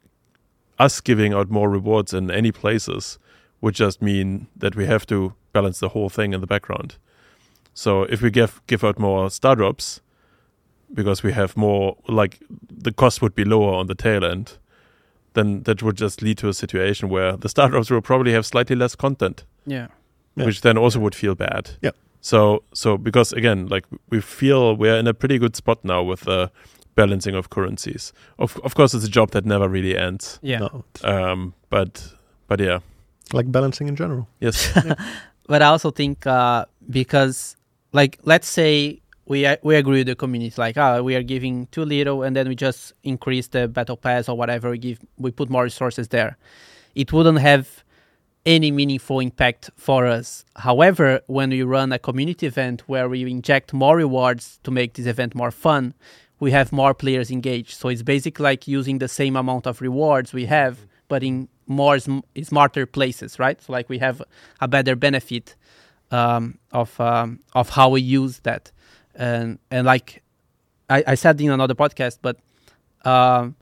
us 0.77 1.01
giving 1.01 1.33
out 1.33 1.49
more 1.49 1.69
rewards 1.69 2.13
in 2.13 2.29
any 2.29 2.51
places 2.51 3.17
would 3.61 3.75
just 3.75 4.01
mean 4.01 4.47
that 4.55 4.75
we 4.75 4.85
have 4.85 5.05
to 5.07 5.33
balance 5.53 5.79
the 5.79 5.89
whole 5.89 6.09
thing 6.09 6.33
in 6.33 6.41
the 6.41 6.47
background. 6.47 6.97
So 7.73 8.03
if 8.03 8.21
we 8.21 8.29
give 8.29 8.61
give 8.67 8.83
out 8.83 8.99
more 8.99 9.29
star 9.29 9.55
drops, 9.55 10.01
because 10.93 11.23
we 11.23 11.31
have 11.33 11.55
more, 11.57 11.97
like 12.07 12.39
the 12.69 12.91
cost 12.91 13.21
would 13.21 13.33
be 13.35 13.43
lower 13.45 13.73
on 13.73 13.87
the 13.87 13.95
tail 13.95 14.23
end, 14.23 14.57
then 15.35 15.63
that 15.63 15.81
would 15.83 15.95
just 16.01 16.21
lead 16.21 16.37
to 16.39 16.47
a 16.49 16.53
situation 16.53 17.07
where 17.09 17.37
the 17.37 17.47
star 17.49 17.69
drops 17.69 17.89
will 17.91 18.01
probably 18.01 18.31
have 18.33 18.43
slightly 18.45 18.75
less 18.75 18.95
content, 18.95 19.45
Yeah. 19.65 19.87
Yeah. 20.35 20.45
which 20.45 20.61
then 20.61 20.77
also 20.77 20.99
would 20.99 21.15
feel 21.15 21.35
bad. 21.35 21.69
Yeah. 21.81 21.91
So 22.21 22.63
so 22.73 22.97
because 22.97 23.31
again, 23.37 23.67
like 23.67 23.85
we 24.09 24.19
feel 24.21 24.75
we're 24.75 24.97
in 24.99 25.07
a 25.07 25.13
pretty 25.13 25.37
good 25.37 25.55
spot 25.55 25.77
now 25.83 26.01
with 26.09 26.21
the 26.21 26.49
balancing 26.95 27.35
of 27.35 27.49
currencies. 27.49 28.13
Of 28.39 28.57
of 28.63 28.73
course, 28.75 28.97
it's 28.97 29.05
a 29.05 29.11
job 29.11 29.29
that 29.31 29.45
never 29.45 29.69
really 29.69 29.95
ends. 29.97 30.39
Yeah. 30.43 30.59
No, 30.59 30.83
Um, 31.03 31.53
but 31.69 32.13
but 32.47 32.59
yeah, 32.59 32.79
like 33.33 33.51
balancing 33.51 33.87
in 33.87 33.95
general. 33.95 34.27
yes, 34.41 34.71
but 35.47 35.61
I 35.61 35.65
also 35.65 35.91
think 35.91 36.25
uh, 36.27 36.65
because, 36.89 37.55
like, 37.93 38.17
let's 38.23 38.47
say 38.47 39.01
we 39.27 39.47
we 39.63 39.75
agree 39.75 39.99
with 39.99 40.07
the 40.07 40.15
community, 40.15 40.53
like, 40.57 40.77
ah, 40.77 41.01
we 41.01 41.15
are 41.15 41.23
giving 41.23 41.67
too 41.67 41.83
little, 41.85 42.23
and 42.23 42.35
then 42.35 42.47
we 42.47 42.55
just 42.55 42.93
increase 43.03 43.47
the 43.47 43.67
battle 43.67 43.97
pass 43.97 44.29
or 44.29 44.37
whatever. 44.37 44.69
We 44.69 44.77
give, 44.77 44.99
we 45.17 45.31
put 45.31 45.49
more 45.49 45.63
resources 45.63 46.09
there. 46.09 46.37
It 46.93 47.11
wouldn't 47.11 47.39
have 47.39 47.83
any 48.45 48.69
meaningful 48.71 49.19
impact 49.19 49.71
for 49.75 50.05
us. 50.05 50.45
However, 50.55 51.21
when 51.27 51.49
we 51.49 51.63
run 51.63 51.91
a 51.91 51.97
community 51.99 52.45
event 52.45 52.83
where 52.87 53.09
we 53.09 53.29
inject 53.29 53.73
more 53.73 53.97
rewards 53.97 54.59
to 54.63 54.71
make 54.71 54.93
this 54.93 55.07
event 55.07 55.33
more 55.33 55.51
fun, 55.51 55.95
we 56.39 56.51
have 56.51 56.71
more 56.71 56.93
players 56.93 57.31
engaged. 57.31 57.71
So 57.71 57.89
it's 57.89 58.03
basically 58.03 58.43
like 58.43 58.67
using 58.67 58.99
the 58.99 59.07
same 59.07 59.35
amount 59.35 59.65
of 59.65 59.81
rewards 59.81 60.31
we 60.31 60.45
have, 60.45 60.85
but 61.07 61.23
in 61.23 61.49
more 61.65 61.97
sm- 61.97 62.19
smarter 62.43 62.85
places, 62.85 63.39
right? 63.39 63.59
So 63.61 63.73
like 63.73 63.89
we 63.89 63.97
have 63.97 64.21
a 64.61 64.67
better 64.67 64.95
benefit 64.95 65.55
um, 66.11 66.59
of 66.71 66.99
um, 66.99 67.39
of 67.53 67.69
how 67.69 67.89
we 67.89 68.01
use 68.01 68.39
that, 68.41 68.71
and 69.15 69.59
and 69.71 69.85
like 69.85 70.23
I, 70.89 71.03
I 71.07 71.15
said 71.15 71.39
in 71.41 71.51
another 71.51 71.75
podcast, 71.75 72.19
but 72.21 72.37
um, 73.03 73.55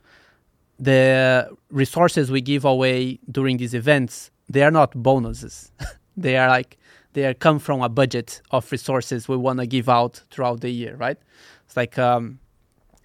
the 0.80 1.50
resources 1.70 2.32
we 2.32 2.42
give 2.42 2.66
away 2.66 3.20
during 3.32 3.58
these 3.58 3.74
events 3.74 4.32
they 4.50 4.64
are 4.64 4.72
not 4.72 4.92
bonuses. 5.02 5.72
they 6.18 6.38
are 6.38 6.48
like 6.48 6.78
they 7.14 7.26
are 7.26 7.34
come 7.34 7.60
from 7.60 7.82
a 7.82 7.90
budget 7.90 8.42
of 8.52 8.72
resources 8.72 9.28
we 9.28 9.38
want 9.38 9.60
to 9.60 9.66
give 9.66 9.90
out 9.90 10.22
throughout 10.32 10.62
the 10.62 10.70
year, 10.70 10.96
right? 10.96 11.18
It's 11.66 11.78
like 11.78 11.98
um, 11.98 12.40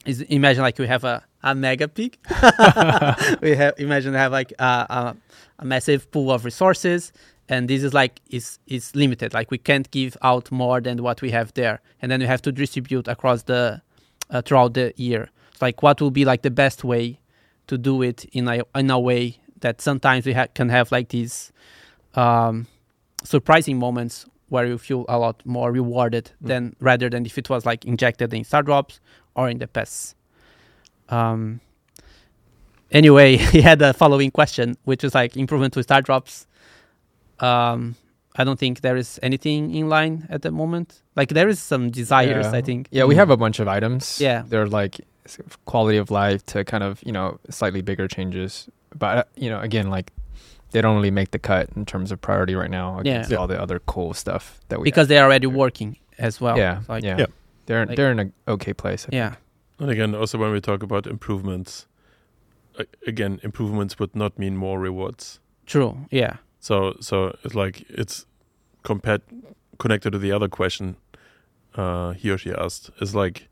is 0.07 0.23
imagine 0.23 0.63
like 0.63 0.79
we 0.79 0.87
have 0.87 1.05
a 1.05 1.25
a 1.43 1.55
Mega 1.55 1.89
Pig. 1.89 2.19
we 3.41 3.55
have 3.55 3.75
imagine 3.79 4.15
have 4.15 4.33
like 4.33 4.53
a, 4.59 4.65
a, 4.65 5.17
a 5.61 5.65
massive 5.65 6.11
pool 6.11 6.31
of 6.31 6.45
resources, 6.45 7.13
and 7.49 7.69
this 7.69 7.83
is 7.83 7.95
like 7.95 8.21
is 8.31 8.59
is 8.67 8.95
limited. 8.95 9.33
Like 9.35 9.51
we 9.51 9.59
can't 9.59 9.91
give 9.91 10.17
out 10.23 10.51
more 10.51 10.81
than 10.81 11.03
what 11.03 11.23
we 11.23 11.31
have 11.31 11.53
there, 11.55 11.81
and 12.03 12.11
then 12.11 12.21
we 12.21 12.27
have 12.27 12.43
to 12.43 12.53
distribute 12.53 13.09
across 13.09 13.45
the 13.45 13.83
uh, 14.31 14.43
throughout 14.43 14.75
the 14.75 14.93
year. 14.97 15.31
Like 15.61 15.83
what 15.83 16.01
will 16.01 16.11
be 16.11 16.25
like 16.25 16.43
the 16.43 16.51
best 16.51 16.85
way 16.85 17.19
to 17.67 17.79
do 17.79 18.03
it 18.03 18.25
in 18.33 18.49
a 18.49 18.63
in 18.75 18.91
a 18.91 18.99
way 18.99 19.39
that 19.61 19.81
sometimes 19.81 20.25
we 20.27 20.33
ha- 20.35 20.47
can 20.55 20.69
have 20.69 20.93
like 20.93 21.09
these 21.09 21.53
um, 22.15 22.67
surprising 23.25 23.79
moments 23.79 24.27
where 24.49 24.65
you 24.67 24.79
feel 24.79 25.05
a 25.09 25.19
lot 25.19 25.45
more 25.45 25.71
rewarded 25.73 26.31
Mm. 26.43 26.47
than 26.49 26.77
rather 26.81 27.11
than 27.11 27.27
if 27.27 27.37
it 27.39 27.51
was 27.51 27.67
like 27.67 27.85
injected 27.85 28.33
in 28.33 28.45
star 28.45 28.63
drops 28.63 29.01
or 29.35 29.49
in 29.51 29.59
the 29.59 29.67
pass. 29.67 30.15
Um, 31.11 31.61
anyway, 32.91 33.37
he 33.53 33.61
had 33.61 33.83
a 33.83 33.93
following 33.93 34.31
question, 34.31 34.77
which 34.85 35.05
is 35.05 35.15
like 35.15 35.37
improvement 35.37 35.75
to 35.75 35.83
star 35.83 36.03
drops. 36.03 36.47
Um, 37.41 37.95
I 38.37 38.45
don't 38.45 38.59
think 38.59 38.81
there 38.83 38.97
is 38.97 39.19
anything 39.23 39.75
in 39.75 39.89
line 39.89 40.27
at 40.31 40.43
the 40.43 40.51
moment. 40.51 41.03
Like 41.17 41.31
there 41.31 41.49
is 41.49 41.59
some 41.61 41.91
desires, 41.91 42.47
Yeah. 42.47 42.59
I 42.59 42.63
think. 42.63 42.89
Yeah, 42.91 43.05
we 43.05 43.17
have 43.17 43.31
a 43.31 43.37
bunch 43.37 43.59
of 43.61 43.67
items. 43.69 44.21
Yeah. 44.21 44.45
They're 44.47 44.69
like 44.69 45.01
quality 45.67 45.99
of 45.99 46.11
life 46.11 46.45
to 46.47 46.65
kind 46.65 46.83
of, 46.85 47.03
you 47.05 47.13
know, 47.13 47.39
slightly 47.51 47.83
bigger 47.83 48.07
changes. 48.09 48.69
But, 48.97 49.19
uh, 49.19 49.25
you 49.37 49.51
know, 49.51 49.61
again, 49.61 49.91
like 49.91 50.13
they 50.71 50.81
don't 50.81 50.95
really 50.97 51.11
make 51.11 51.31
the 51.33 51.39
cut 51.39 51.69
in 51.77 51.85
terms 51.85 52.13
of 52.13 52.21
priority 52.21 52.55
right 52.55 52.71
now 52.71 52.99
against 53.01 53.31
Yeah. 53.31 53.39
all 53.39 53.47
the 53.49 53.61
other 53.61 53.81
cool 53.81 54.15
stuff 54.15 54.61
that 54.69 54.79
we 54.81 54.85
because 54.85 55.09
they're 55.09 55.25
already 55.25 55.47
working 55.49 55.97
as 56.19 56.41
well. 56.41 56.57
yeah, 56.57 56.83
Like, 56.89 57.05
yeah. 57.05 57.19
Yeah. 57.19 57.27
They're 57.67 57.87
Like- 57.87 57.97
they're 57.97 58.13
in 58.13 58.21
a 58.21 58.51
okay 58.53 58.73
place. 58.73 59.07
I 59.13 59.17
yeah. 59.17 59.35
and 59.81 59.91
again, 59.91 60.15
also 60.15 60.39
when 60.39 60.53
we 60.53 60.61
talk 60.61 60.83
about 60.83 61.07
improvements, 61.07 61.87
again, 63.07 63.41
improvements 63.43 63.99
would 63.99 64.15
not 64.15 64.39
mean 64.39 64.57
more 64.57 64.79
rewards. 64.79 65.41
True. 65.67 66.07
Yeah. 66.11 66.37
So 66.61 66.97
so 67.01 67.37
it's 67.45 67.55
like 67.55 67.85
it's 67.89 68.27
compared 68.83 69.23
connected 69.79 70.11
to 70.13 70.19
the 70.19 70.33
other 70.33 70.49
question 70.49 70.97
uh, 71.75 72.13
he 72.13 72.31
or 72.31 72.39
she 72.39 72.51
asked 72.53 72.91
is 73.01 73.15
like 73.15 73.49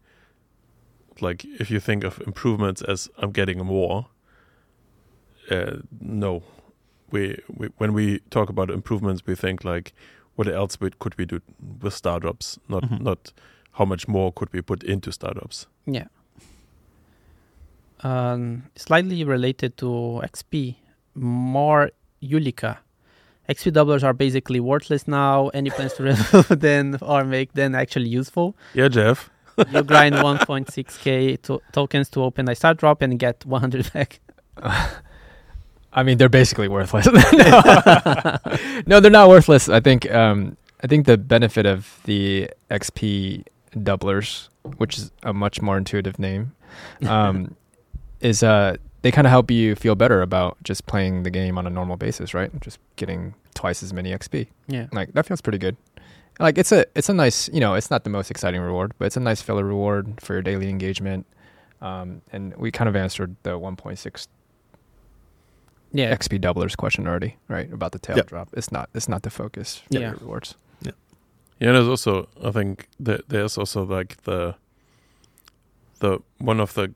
like 1.21 1.45
if 1.61 1.71
you 1.71 1.81
think 1.81 2.05
of 2.05 2.21
improvements 2.27 2.83
as 2.83 3.09
I'm 3.19 3.31
getting 3.33 3.65
more. 3.65 4.07
Uh, 5.51 5.77
no, 6.01 6.43
we, 7.13 7.39
we 7.57 7.69
when 7.79 7.93
we 7.95 8.19
talk 8.31 8.49
about 8.51 8.71
improvements, 8.71 9.23
we 9.27 9.35
think 9.37 9.65
like 9.65 9.93
what 10.35 10.49
else 10.49 10.81
we, 10.81 10.91
could 10.99 11.17
we 11.19 11.25
do 11.25 11.41
with 11.83 11.95
star 11.95 12.19
drops, 12.21 12.59
not 12.69 12.83
Mhm. 12.83 13.01
not 13.01 13.33
how 13.73 13.85
much 13.85 14.09
more 14.09 14.33
could 14.33 14.53
we 14.53 14.61
put 14.63 14.83
into 14.83 15.13
star 15.13 15.33
drops. 15.35 15.67
Yeah. 15.87 16.07
Um, 18.01 18.65
slightly 18.77 19.25
related 19.25 19.77
to 19.79 20.21
XP, 20.25 20.77
more 21.15 21.91
Ulika. 22.21 22.79
XP 23.49 23.73
doublers 23.73 24.03
are 24.03 24.13
basically 24.13 24.61
worthless 24.61 25.07
now. 25.07 25.49
Any 25.49 25.71
plans 25.71 25.93
to 25.95 26.03
remove 26.03 26.49
them 26.61 26.99
or 27.01 27.25
make 27.25 27.53
them 27.53 27.75
actually 27.75 28.09
useful? 28.09 28.57
Yeah, 28.75 28.89
Jeff. 28.89 29.31
You 29.73 29.83
grind 29.83 30.15
1.6k 30.17 31.41
to- 31.43 31.63
tokens 31.73 32.11
to 32.11 32.23
open 32.23 32.47
a 32.49 32.55
star 32.55 32.75
drop 32.75 33.01
and 33.01 33.19
get 33.19 33.47
100 33.47 33.91
back. 33.95 34.21
I 35.93 36.03
mean, 36.03 36.19
they're 36.19 36.29
basically 36.29 36.69
worthless. 36.69 37.07
no. 37.07 38.39
no, 38.87 39.01
they're 39.01 39.11
not 39.11 39.31
worthless. 39.31 39.71
I 39.71 39.81
think 39.81 40.11
um, 40.13 40.59
I 40.83 40.87
think 40.89 41.07
the 41.07 41.17
benefit 41.17 41.65
of 41.65 41.99
the 42.05 42.51
XP 42.71 43.45
doublers, 43.75 44.49
which 44.77 44.99
is 44.99 45.11
a 45.23 45.33
much 45.33 45.63
more 45.63 45.79
intuitive 45.79 46.19
name, 46.19 46.53
um, 47.07 47.55
is 48.21 48.43
uh, 48.43 48.77
they 49.07 49.13
kind 49.13 49.25
of 49.25 49.31
help 49.31 49.53
you 49.53 49.77
feel 49.77 49.95
better 49.95 50.21
about 50.21 50.57
just 50.65 50.85
playing 50.87 51.23
the 51.23 51.31
game 51.31 51.57
on 51.59 51.65
a 51.65 51.71
normal 51.71 51.97
basis, 51.97 52.35
right? 52.35 52.51
Just 52.61 52.81
getting 52.97 53.35
twice 53.55 53.81
as 53.81 53.93
many 53.93 54.11
XP. 54.11 54.49
Yeah. 54.67 54.89
Like 54.91 55.13
that 55.13 55.25
feels 55.27 55.41
pretty 55.41 55.59
good. 55.59 55.77
Like 56.41 56.59
it's 56.59 56.73
a 56.73 56.87
it's 56.97 57.09
a 57.09 57.15
nice 57.15 57.49
you 57.53 57.61
know 57.61 57.75
it's 57.75 57.89
not 57.89 58.03
the 58.03 58.11
most 58.11 58.33
exciting 58.33 58.61
reward, 58.61 58.95
but 58.99 59.05
it's 59.07 59.17
a 59.17 59.21
nice 59.21 59.41
filler 59.41 59.63
reward 59.65 60.21
for 60.21 60.33
your 60.33 60.43
daily 60.43 60.69
engagement. 60.69 61.25
Um, 61.81 62.21
and 62.33 62.57
we 62.57 62.73
kind 62.73 62.89
of 62.89 62.97
answered 62.97 63.37
the 63.45 63.51
1.6 63.51 64.27
Yeah. 65.93 66.13
XP 66.13 66.41
doublers 66.41 66.77
question 66.77 67.07
already, 67.07 67.37
right? 67.47 67.73
About 67.73 67.93
the 67.93 68.01
tail 68.01 68.17
Yeah. 68.17 68.25
drop. 68.27 68.49
It's 68.55 68.73
not 68.73 68.91
it's 68.93 69.09
not 69.09 69.23
the 69.23 69.31
focus 69.31 69.83
for 69.87 70.01
Yeah. 70.01 70.01
your 70.11 70.17
rewards. 70.17 70.57
Yeah, 70.83 70.91
Yeah, 71.61 71.73
there's 71.75 71.87
also 71.87 72.29
I 72.43 72.51
think 72.51 72.89
that 72.99 73.29
there's 73.29 73.57
also 73.57 73.85
like 73.85 74.17
the 74.25 74.57
the 76.01 76.19
one 76.39 76.59
of 76.59 76.75
the 76.75 76.93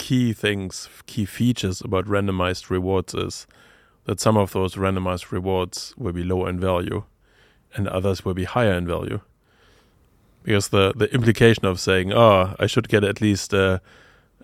key 0.00 0.32
things, 0.32 0.88
key 1.06 1.26
features 1.26 1.80
about 1.84 2.06
randomized 2.08 2.70
rewards 2.70 3.14
is 3.14 3.46
that 4.04 4.20
some 4.20 4.40
of 4.40 4.52
those 4.52 4.78
randomized 4.78 5.30
rewards 5.32 5.94
will 5.98 6.12
be 6.14 6.24
lower 6.24 6.48
in 6.48 6.58
value, 6.60 7.02
and 7.76 7.86
others 7.88 8.24
will 8.24 8.34
be 8.34 8.44
higher 8.44 8.72
in 8.78 8.86
value. 8.86 9.20
Because 10.42 10.68
the 10.70 10.92
the 10.96 11.08
implication 11.14 11.66
of 11.66 11.78
saying, 11.78 12.12
"Oh, 12.12 12.54
I 12.58 12.66
should 12.66 12.88
get 12.88 13.04
at 13.04 13.20
least 13.20 13.52
uh, 13.54 13.78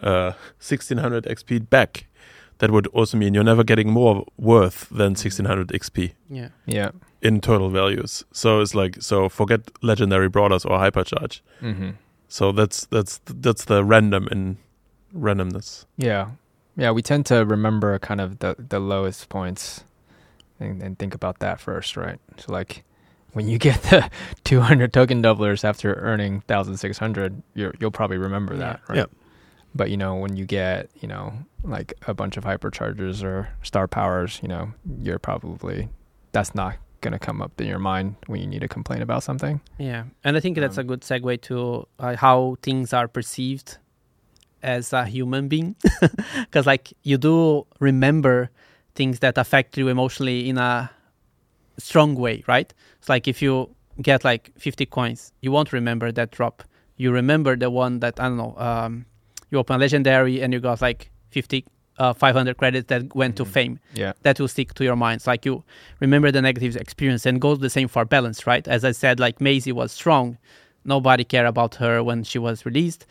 uh, 0.03 0.33
1600 0.61 1.25
XP 1.25 1.59
back," 1.71 2.07
that 2.59 2.71
would 2.71 2.87
also 2.93 3.17
mean 3.19 3.35
you're 3.35 3.45
never 3.53 3.65
getting 3.65 3.91
more 3.93 4.25
worth 4.37 4.89
than 4.91 5.15
1600 5.15 5.69
XP 5.73 6.13
Yeah. 6.31 6.49
Yeah. 6.67 6.91
in 7.23 7.41
total 7.41 7.71
values. 7.71 8.25
So 8.33 8.61
it's 8.63 8.75
like 8.75 9.03
so 9.03 9.29
forget 9.29 9.61
legendary 9.83 10.29
brawlers 10.29 10.65
or 10.67 10.79
hypercharge. 10.79 11.41
Mm-hmm. 11.63 11.91
So 12.29 12.53
that's 12.53 12.87
that's 12.91 13.21
that's 13.43 13.65
the 13.65 13.83
random 13.83 14.29
in 14.31 14.57
randomness. 15.17 15.85
Yeah. 15.97 16.31
Yeah, 16.77 16.91
we 16.91 17.01
tend 17.03 17.25
to 17.27 17.45
remember 17.47 17.99
kind 17.99 18.21
of 18.21 18.39
the 18.41 18.55
the 18.59 18.79
lowest 18.79 19.29
points, 19.31 19.85
and, 20.61 20.83
and 20.83 20.99
think 20.99 21.15
about 21.15 21.39
that 21.39 21.59
first, 21.61 21.97
right? 21.97 22.19
So 22.37 22.53
like, 22.53 22.85
when 23.33 23.49
you 23.49 23.57
get 23.59 23.83
the 23.85 24.11
200 24.45 24.93
token 24.93 25.23
doublers 25.23 25.65
after 25.65 25.95
earning 25.95 26.43
1,600, 26.47 27.43
you 27.55 27.73
you'll 27.81 27.91
probably 27.91 28.19
remember 28.19 28.57
that, 28.57 28.81
right? 28.89 28.99
Yeah. 28.99 29.07
But 29.75 29.91
you 29.91 29.97
know, 29.97 30.17
when 30.17 30.37
you 30.37 30.45
get 30.45 30.91
you 31.01 31.09
know 31.09 31.33
like 31.65 31.95
a 32.07 32.13
bunch 32.13 32.37
of 32.37 32.45
hyperchargers 32.45 33.23
or 33.25 33.49
star 33.63 33.89
powers, 33.89 34.39
you 34.43 34.49
know, 34.49 34.73
you're 35.01 35.19
probably 35.19 35.89
that's 36.33 36.55
not 36.55 36.77
gonna 37.01 37.19
come 37.19 37.41
up 37.41 37.59
in 37.61 37.67
your 37.69 37.79
mind 37.79 38.17
when 38.27 38.41
you 38.41 38.47
need 38.47 38.61
to 38.61 38.69
complain 38.69 39.01
about 39.01 39.23
something. 39.23 39.63
Yeah, 39.79 40.05
and 40.25 40.37
I 40.37 40.41
think 40.41 40.59
that's 40.59 40.77
a 40.77 40.83
Um, 40.83 40.87
good 40.89 41.01
segue 41.01 41.41
to 41.43 41.89
uh, 41.99 42.17
how 42.17 42.57
things 42.63 42.93
are 42.93 43.09
perceived 43.09 43.79
as 44.63 44.93
a 44.93 45.05
human 45.05 45.49
being, 45.49 45.77
because 46.45 46.67
like 46.67 46.93
you 47.03 47.19
do 47.19 47.67
remember 47.81 48.51
things 48.95 49.21
that 49.21 49.37
affect 49.39 49.77
you 49.77 49.89
emotionally 49.89 50.49
in 50.49 50.59
a 50.59 50.91
strong 51.79 52.15
way, 52.15 52.43
right? 52.47 52.73
It's 52.99 53.09
like 53.09 53.29
if 53.29 53.43
you 53.43 53.71
get 54.01 54.25
like 54.25 54.51
50 54.59 54.87
coins, 54.87 55.33
you 55.41 55.53
won't 55.53 55.73
remember 55.73 56.11
that 56.13 56.31
drop. 56.31 56.63
You 56.97 57.13
remember 57.13 57.57
the 57.57 57.71
one 57.71 58.01
that 58.01 58.19
I 58.19 58.29
don't 58.29 58.37
know. 58.39 58.55
Um, 58.57 59.07
you 59.51 59.59
open 59.59 59.77
a 59.77 59.79
legendary 59.79 60.41
and 60.41 60.53
you 60.53 60.61
got 60.61 60.81
like 60.81 61.11
50, 61.31 61.65
uh, 61.99 62.13
500 62.15 62.57
credits 62.57 62.87
that 62.89 63.15
went 63.15 63.37
to 63.37 63.45
Mhm. 63.45 63.49
fame 63.49 63.79
Yeah. 63.95 64.13
that 64.23 64.41
will 64.41 64.49
stick 64.49 64.75
to 64.75 64.85
your 64.85 64.97
minds. 64.97 65.27
Like 65.27 65.45
you 65.45 65.63
remember 66.01 66.31
the 66.33 66.41
negative 66.43 66.77
experience 66.77 67.27
and 67.27 67.41
goes 67.41 67.59
the 67.59 67.71
same 67.71 67.89
for 67.89 68.05
balance, 68.05 68.47
right? 68.47 68.67
As 68.67 68.85
I 68.85 68.93
said, 68.93 69.21
like 69.21 69.41
Maisie 69.41 69.73
was 69.73 69.93
strong. 69.93 70.39
Nobody 70.85 71.25
cared 71.25 71.47
about 71.47 71.75
her 71.77 72.03
when 72.03 72.25
she 72.25 72.39
was 72.39 72.65
released. 72.65 73.07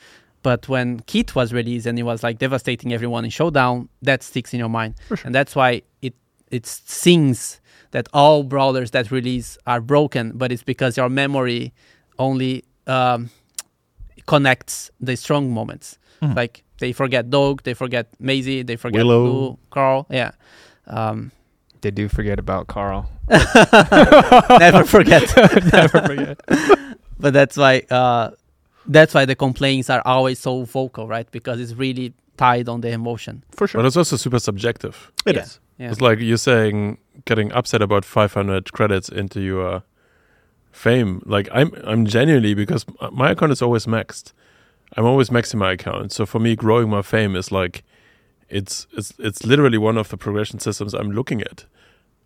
But 0.45 0.69
when 0.69 0.99
Kit 1.07 1.33
was 1.33 1.51
released 1.51 1.87
and 1.87 1.97
it 1.97 2.03
was 2.03 2.21
like 2.21 2.37
devastating 2.37 2.93
everyone 2.93 3.25
in 3.25 3.31
Showdown, 3.31 3.89
that 4.03 4.21
sticks 4.21 4.53
in 4.53 4.59
your 4.59 4.69
mind. 4.69 4.93
Sure. 5.07 5.17
And 5.25 5.33
that's 5.33 5.55
why 5.55 5.81
it 6.03 6.13
it 6.51 6.67
sings 6.67 7.59
that 7.91 8.07
all 8.13 8.43
brawlers 8.43 8.91
that 8.91 9.09
release 9.09 9.57
are 9.65 9.81
broken, 9.81 10.31
but 10.35 10.51
it's 10.51 10.61
because 10.63 10.97
your 11.01 11.09
memory 11.09 11.73
only 12.19 12.63
um, 12.85 13.29
connects 14.27 14.91
the 15.01 15.15
strong 15.17 15.51
moments. 15.51 15.97
Mhm. 16.21 16.35
Like 16.35 16.63
they 16.79 16.93
forget 16.93 17.29
Doug, 17.29 17.63
they 17.63 17.73
forget 17.73 18.05
Maisie, 18.19 18.61
they 18.63 18.75
forget 18.75 18.97
Willow. 19.03 19.25
Blue, 19.25 19.57
Carl. 19.71 20.05
Yeah. 20.11 20.31
Um, 20.87 21.31
They 21.81 21.91
do 21.91 22.07
forget 22.09 22.39
about 22.39 22.67
Carl. 22.67 23.09
never 24.65 24.83
forget. 24.85 25.25
Never 25.73 26.01
forget. 26.09 26.37
but 27.19 27.33
that's 27.33 27.57
why 27.57 27.81
uh, 27.89 28.29
that's 28.87 29.13
why 29.13 29.25
the 29.25 29.35
complaints 29.35 29.89
are 29.89 30.01
always 30.05 30.39
so 30.39 30.63
vocal, 30.63 31.07
right? 31.07 31.29
Because 31.31 31.59
it's 31.59 31.73
really 31.73 32.13
tied 32.37 32.67
on 32.69 32.81
the 32.81 32.89
emotion. 32.89 33.43
For 33.51 33.67
sure. 33.67 33.79
But 33.81 33.87
it's 33.87 33.97
also 33.97 34.17
super 34.17 34.39
subjective. 34.39 35.11
It 35.25 35.35
Yeah. 35.35 35.41
is. 35.43 35.59
Yeah. 35.77 35.91
It's 35.91 36.01
like 36.01 36.19
you're 36.19 36.37
saying 36.37 36.97
getting 37.25 37.51
upset 37.51 37.81
about 37.81 38.05
500 38.05 38.71
credits 38.73 39.09
into 39.09 39.41
your 39.41 39.83
fame. 40.71 41.21
Like 41.25 41.49
I'm, 41.51 41.71
I'm 41.83 42.05
genuinely 42.05 42.53
because 42.53 42.85
my 43.11 43.31
account 43.31 43.51
is 43.51 43.61
always 43.61 43.85
maxed. 43.85 44.33
I'm 44.97 45.05
always 45.05 45.29
maxing 45.29 45.55
my 45.55 45.71
account. 45.73 46.11
So 46.11 46.25
for 46.25 46.39
me, 46.39 46.55
growing 46.55 46.89
my 46.89 47.01
fame 47.01 47.35
is 47.35 47.51
like, 47.51 47.83
it's 48.47 48.85
it's 48.93 49.11
it's 49.17 49.43
literally 49.43 49.77
one 49.79 49.97
of 49.97 50.09
the 50.09 50.17
progression 50.17 50.59
systems 50.59 50.93
I'm 50.93 51.11
looking 51.11 51.41
at. 51.41 51.65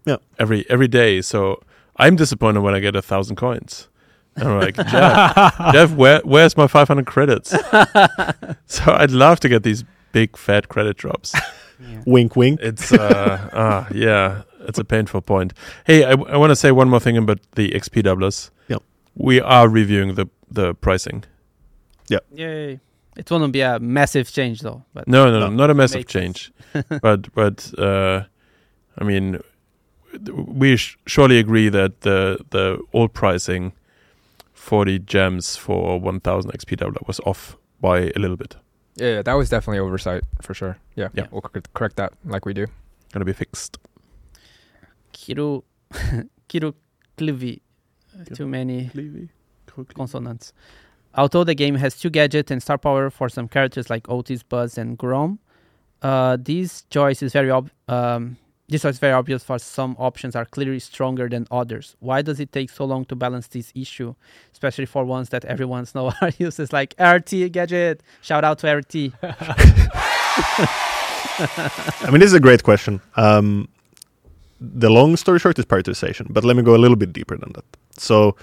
Yeah. 0.06 0.18
Every 0.38 0.65
every 0.69 0.88
day. 0.88 1.22
So 1.22 1.61
I'm 1.95 2.15
disappointed 2.15 2.60
when 2.61 2.76
I 2.76 2.80
get 2.80 2.95
a 2.95 3.02
thousand 3.02 3.38
coins. 3.38 3.88
And 4.39 4.49
I'm 4.49 4.59
like, 4.59 4.75
Jeff, 4.75 5.73
Jeff, 5.73 5.91
where 5.93 6.21
where's 6.23 6.55
my 6.57 6.67
500 6.67 7.05
credits? 7.05 7.49
so 8.65 8.83
I'd 8.93 9.11
love 9.11 9.39
to 9.41 9.49
get 9.49 9.63
these 9.63 9.83
big 10.11 10.37
fat 10.37 10.67
credit 10.69 10.97
drops. 10.97 11.33
Yeah. 11.79 12.01
Wink, 12.05 12.35
wink. 12.35 12.59
It's 12.61 12.91
uh, 12.91 13.49
ah, 13.53 13.87
yeah, 13.93 14.41
it's 14.67 14.79
a 14.79 14.83
painful 14.83 15.21
point. 15.21 15.53
Hey, 15.85 16.03
I, 16.03 16.11
I 16.11 16.37
want 16.37 16.51
to 16.51 16.55
say 16.55 16.71
one 16.71 16.89
more 16.89 16.99
thing 16.99 17.17
about 17.17 17.39
the 17.55 17.69
XP 17.71 18.03
doublers. 18.03 18.49
Yep. 18.67 18.81
we 19.15 19.39
are 19.41 19.69
reviewing 19.69 20.15
the 20.15 20.27
the 20.51 20.73
pricing. 20.75 21.23
Yeah. 22.09 22.19
Yay. 22.33 22.79
It 23.17 23.29
won't 23.31 23.51
be 23.53 23.61
a 23.61 23.79
massive 23.79 24.31
change 24.31 24.61
though. 24.61 24.83
But 24.93 25.07
No, 25.07 25.25
no, 25.25 25.39
no, 25.39 25.47
No. 25.49 25.55
not 25.55 25.69
a 25.69 25.73
massive 25.73 26.05
change. 26.07 26.51
but 27.01 27.33
but 27.33 27.71
uh, 27.77 28.23
I 28.97 29.03
mean, 29.03 29.39
we 30.27 30.75
sh- 30.77 30.97
surely 31.05 31.37
agree 31.39 31.69
that 31.69 32.01
the 32.01 32.39
the 32.49 32.79
old 32.93 33.13
pricing, 33.13 33.73
forty 34.69 34.99
gems 34.99 35.55
for 35.57 35.99
one 36.09 36.19
thousand 36.19 36.51
XP 36.51 36.77
that 36.79 37.07
was 37.07 37.19
off 37.25 37.57
by 37.81 37.97
a 38.15 38.19
little 38.23 38.37
bit. 38.37 38.55
Yeah, 38.95 39.13
yeah, 39.15 39.21
that 39.23 39.33
was 39.39 39.49
definitely 39.49 39.79
oversight 39.79 40.23
for 40.41 40.53
sure. 40.53 40.75
Yeah, 40.95 41.09
Yeah. 41.13 41.27
we'll 41.31 41.41
cor- 41.41 41.61
correct 41.73 41.95
that 41.95 42.11
like 42.25 42.45
we 42.45 42.53
do. 42.53 42.65
Gonna 43.13 43.25
be 43.25 43.33
fixed. 43.33 43.77
Kiru, 45.13 45.63
Kiru 46.49 46.73
Klivi. 47.17 47.61
Too 48.35 48.47
many 48.47 48.89
consonants. 49.95 50.53
Although 51.15 51.43
the 51.45 51.55
game 51.55 51.75
has 51.75 51.95
two 51.99 52.09
gadgets 52.09 52.51
and 52.51 52.61
star 52.61 52.77
power 52.77 53.09
for 53.09 53.29
some 53.29 53.47
characters 53.47 53.89
like 53.89 54.09
Otis, 54.09 54.43
Buzz, 54.43 54.77
and 54.77 54.97
Grom, 54.97 55.39
uh, 56.01 56.37
this 56.39 56.83
choice 56.89 57.23
is 57.23 57.33
very 57.33 57.49
ob- 57.51 57.71
um, 57.87 58.37
this 58.69 58.83
choice 58.83 58.95
is 58.95 58.99
very 58.99 59.13
obvious 59.13 59.43
for 59.43 59.57
some 59.59 59.95
options 59.97 60.35
are 60.35 60.45
clearly 60.45 60.79
stronger 60.79 61.27
than 61.27 61.47
others. 61.49 61.95
Why 61.99 62.21
does 62.21 62.39
it 62.39 62.51
take 62.51 62.69
so 62.69 62.85
long 62.85 63.03
to 63.05 63.15
balance 63.15 63.47
this 63.47 63.71
issue, 63.75 64.13
especially 64.53 64.85
for 64.85 65.03
ones 65.05 65.29
that 65.29 65.43
everyone's 65.45 65.95
know 65.95 66.13
are 66.21 66.31
uses 66.37 66.71
like 66.71 66.93
RT 66.99 67.51
gadget? 67.51 68.03
Shout 68.21 68.43
out 68.43 68.59
to 68.59 68.71
RT. 68.71 68.95
I 71.41 72.09
mean, 72.11 72.19
this 72.19 72.27
is 72.27 72.33
a 72.33 72.39
great 72.39 72.63
question. 72.63 73.01
Um, 73.15 73.67
the 74.61 74.89
long 74.89 75.15
story 75.15 75.39
short 75.39 75.57
is 75.57 75.65
prioritization, 75.65 76.27
but 76.29 76.43
let 76.43 76.55
me 76.55 76.63
go 76.63 76.75
a 76.75 76.77
little 76.77 76.97
bit 76.97 77.11
deeper 77.11 77.37
than 77.37 77.53
that. 77.53 77.65
So, 77.97 78.35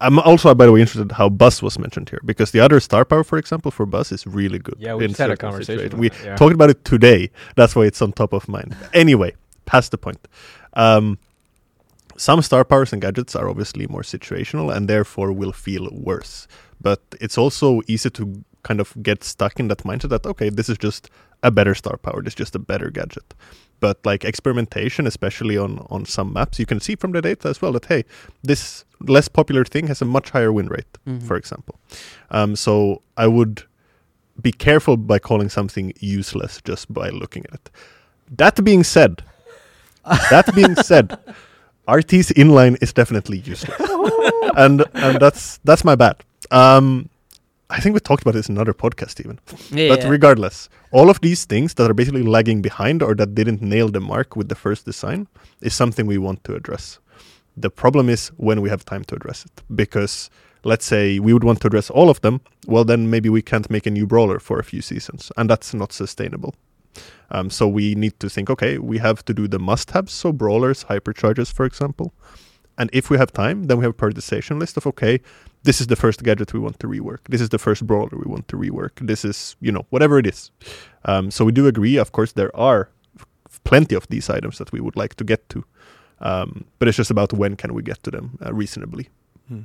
I'm 0.00 0.18
also, 0.18 0.54
by 0.54 0.66
the 0.66 0.72
way, 0.72 0.80
interested 0.80 1.12
how 1.12 1.28
Buzz 1.28 1.62
was 1.62 1.78
mentioned 1.78 2.10
here 2.10 2.20
because 2.24 2.50
the 2.50 2.60
other 2.60 2.80
star 2.80 3.04
power, 3.04 3.22
for 3.24 3.38
example, 3.38 3.70
for 3.70 3.86
Buzz 3.86 4.10
is 4.12 4.26
really 4.26 4.58
good. 4.58 4.76
Yeah, 4.78 4.94
we 4.94 5.06
just 5.06 5.18
had 5.18 5.30
a 5.30 5.36
conversation 5.36 5.78
situations. 5.78 6.00
We 6.00 6.08
that, 6.08 6.24
yeah. 6.24 6.36
talked 6.36 6.54
about 6.54 6.70
it 6.70 6.84
today. 6.84 7.30
That's 7.56 7.74
why 7.76 7.84
it's 7.84 8.02
on 8.02 8.12
top 8.12 8.32
of 8.32 8.48
mind. 8.48 8.76
Anyway, 8.92 9.34
past 9.72 9.90
the 9.90 9.98
point. 9.98 10.28
Um, 10.74 11.18
some 12.16 12.42
star 12.42 12.64
powers 12.64 12.92
and 12.92 13.00
gadgets 13.02 13.34
are 13.34 13.48
obviously 13.48 13.86
more 13.86 14.02
situational 14.02 14.74
and 14.74 14.86
therefore 14.88 15.32
will 15.32 15.52
feel 15.52 15.88
worse. 15.92 16.46
But 16.80 17.00
it's 17.20 17.38
also 17.38 17.80
easy 17.86 18.10
to 18.10 18.44
kind 18.62 18.80
of 18.80 18.92
get 19.02 19.24
stuck 19.24 19.58
in 19.60 19.68
that 19.68 19.78
mindset 19.84 20.10
that, 20.10 20.26
okay, 20.26 20.50
this 20.50 20.68
is 20.68 20.78
just 20.78 21.10
a 21.42 21.50
better 21.50 21.74
star 21.74 21.96
power, 21.96 22.22
this 22.22 22.32
is 22.32 22.36
just 22.44 22.54
a 22.54 22.58
better 22.58 22.90
gadget. 22.90 23.34
But 23.80 23.96
like 24.04 24.24
experimentation, 24.24 25.06
especially 25.06 25.56
on, 25.58 25.84
on 25.90 26.04
some 26.04 26.32
maps, 26.32 26.58
you 26.60 26.66
can 26.66 26.80
see 26.80 26.94
from 26.96 27.12
the 27.12 27.20
data 27.22 27.48
as 27.48 27.60
well 27.62 27.72
that, 27.72 27.86
hey, 27.86 28.04
this 28.44 28.84
less 29.00 29.26
popular 29.28 29.64
thing 29.64 29.88
has 29.88 30.02
a 30.02 30.04
much 30.04 30.30
higher 30.30 30.52
win 30.52 30.68
rate 30.68 30.98
Mhm. 31.06 31.22
for 31.22 31.36
example. 31.36 31.74
Um, 32.30 32.54
so 32.56 33.00
I 33.16 33.26
would 33.26 33.62
be 34.40 34.52
careful 34.52 34.96
by 34.96 35.18
calling 35.18 35.48
something 35.50 35.92
useless 35.98 36.60
just 36.68 36.92
by 36.92 37.08
looking 37.10 37.44
at 37.48 37.54
it. 37.54 37.70
That 38.38 38.62
being 38.62 38.84
said, 38.84 39.22
that 40.04 40.54
being 40.54 40.74
said, 40.76 41.18
RT's 41.88 42.30
inline 42.30 42.76
is 42.82 42.92
definitely 42.92 43.38
useless, 43.38 43.80
and 44.56 44.84
and 44.94 45.20
that's 45.20 45.58
that's 45.64 45.84
my 45.84 45.94
bad. 45.94 46.16
Um, 46.50 47.08
I 47.70 47.80
think 47.80 47.94
we 47.94 48.00
talked 48.00 48.22
about 48.22 48.34
this 48.34 48.48
in 48.48 48.56
another 48.56 48.74
podcast 48.74 49.20
even. 49.20 49.38
Yeah, 49.70 49.88
But 49.88 50.04
regardless, 50.04 50.68
all 50.90 51.08
of 51.08 51.20
these 51.22 51.46
things 51.46 51.74
that 51.74 51.90
are 51.90 51.94
basically 51.94 52.22
lagging 52.22 52.60
behind 52.60 53.02
or 53.02 53.14
that 53.14 53.34
didn't 53.34 53.62
nail 53.62 53.88
the 53.88 54.00
mark 54.00 54.36
with 54.36 54.48
the 54.50 54.54
first 54.54 54.84
design 54.84 55.26
is 55.62 55.72
something 55.74 56.06
we 56.06 56.18
want 56.18 56.44
to 56.44 56.54
address. 56.54 56.98
The 57.56 57.70
problem 57.70 58.10
is 58.10 58.28
when 58.36 58.60
we 58.60 58.68
have 58.68 58.84
time 58.84 59.04
to 59.04 59.14
address 59.14 59.46
it. 59.46 59.62
Because 59.74 60.28
let's 60.64 60.84
say 60.84 61.18
we 61.18 61.32
would 61.32 61.44
want 61.44 61.60
to 61.62 61.66
address 61.68 61.88
all 61.88 62.10
of 62.10 62.20
them, 62.20 62.42
well, 62.66 62.84
then 62.84 63.08
maybe 63.08 63.30
we 63.30 63.42
can't 63.42 63.70
make 63.70 63.86
a 63.86 63.90
new 63.90 64.06
brawler 64.06 64.38
for 64.38 64.58
a 64.58 64.64
few 64.64 64.82
seasons, 64.82 65.32
and 65.38 65.48
that's 65.48 65.72
not 65.72 65.92
sustainable. 65.92 66.54
Um, 67.30 67.50
so 67.50 67.66
we 67.66 67.94
need 67.94 68.18
to 68.20 68.28
think 68.28 68.50
okay, 68.50 68.78
we 68.78 68.98
have 68.98 69.24
to 69.24 69.34
do 69.34 69.48
the 69.48 69.58
must 69.58 69.90
haves, 69.92 70.12
so 70.12 70.32
brawlers, 70.32 70.84
hyperchargers, 70.84 71.52
for 71.52 71.64
example. 71.64 72.12
And 72.78 72.90
if 72.92 73.10
we 73.10 73.18
have 73.18 73.32
time, 73.32 73.64
then 73.64 73.78
we 73.78 73.84
have 73.84 73.90
a 73.90 73.94
prioritization 73.94 74.58
list 74.58 74.76
of 74.76 74.86
okay, 74.86 75.20
this 75.62 75.80
is 75.80 75.86
the 75.86 75.96
first 75.96 76.22
gadget 76.22 76.52
we 76.52 76.60
want 76.60 76.78
to 76.80 76.88
rework. 76.88 77.18
This 77.28 77.40
is 77.40 77.50
the 77.50 77.58
first 77.58 77.86
brawler 77.86 78.10
we 78.12 78.30
want 78.30 78.48
to 78.48 78.56
rework. 78.56 79.06
This 79.06 79.24
is, 79.24 79.56
you 79.60 79.70
know, 79.70 79.86
whatever 79.90 80.18
it 80.18 80.26
is. 80.26 80.50
Um, 81.04 81.30
so 81.30 81.44
we 81.44 81.52
do 81.52 81.66
agree, 81.66 81.96
of 81.96 82.12
course, 82.12 82.32
there 82.32 82.54
are 82.56 82.88
plenty 83.64 83.94
of 83.94 84.08
these 84.08 84.28
items 84.28 84.58
that 84.58 84.72
we 84.72 84.80
would 84.80 84.96
like 84.96 85.14
to 85.16 85.24
get 85.24 85.48
to. 85.50 85.64
Um, 86.20 86.64
but 86.78 86.88
it's 86.88 86.96
just 86.96 87.10
about 87.10 87.32
when 87.32 87.56
can 87.56 87.74
we 87.74 87.82
get 87.82 88.02
to 88.04 88.10
them 88.10 88.38
uh, 88.44 88.52
reasonably. 88.52 89.08
Hmm. 89.48 89.62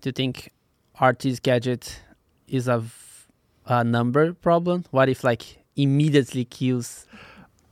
do 0.00 0.08
you 0.08 0.12
think 0.12 0.50
RT's 1.00 1.40
gadget 1.40 2.00
is 2.48 2.68
a, 2.68 2.78
v- 2.78 2.92
a 3.66 3.84
number 3.84 4.32
problem? 4.34 4.84
What 4.90 5.08
if 5.08 5.24
like 5.24 5.42
immediately 5.76 6.44
kills? 6.44 7.06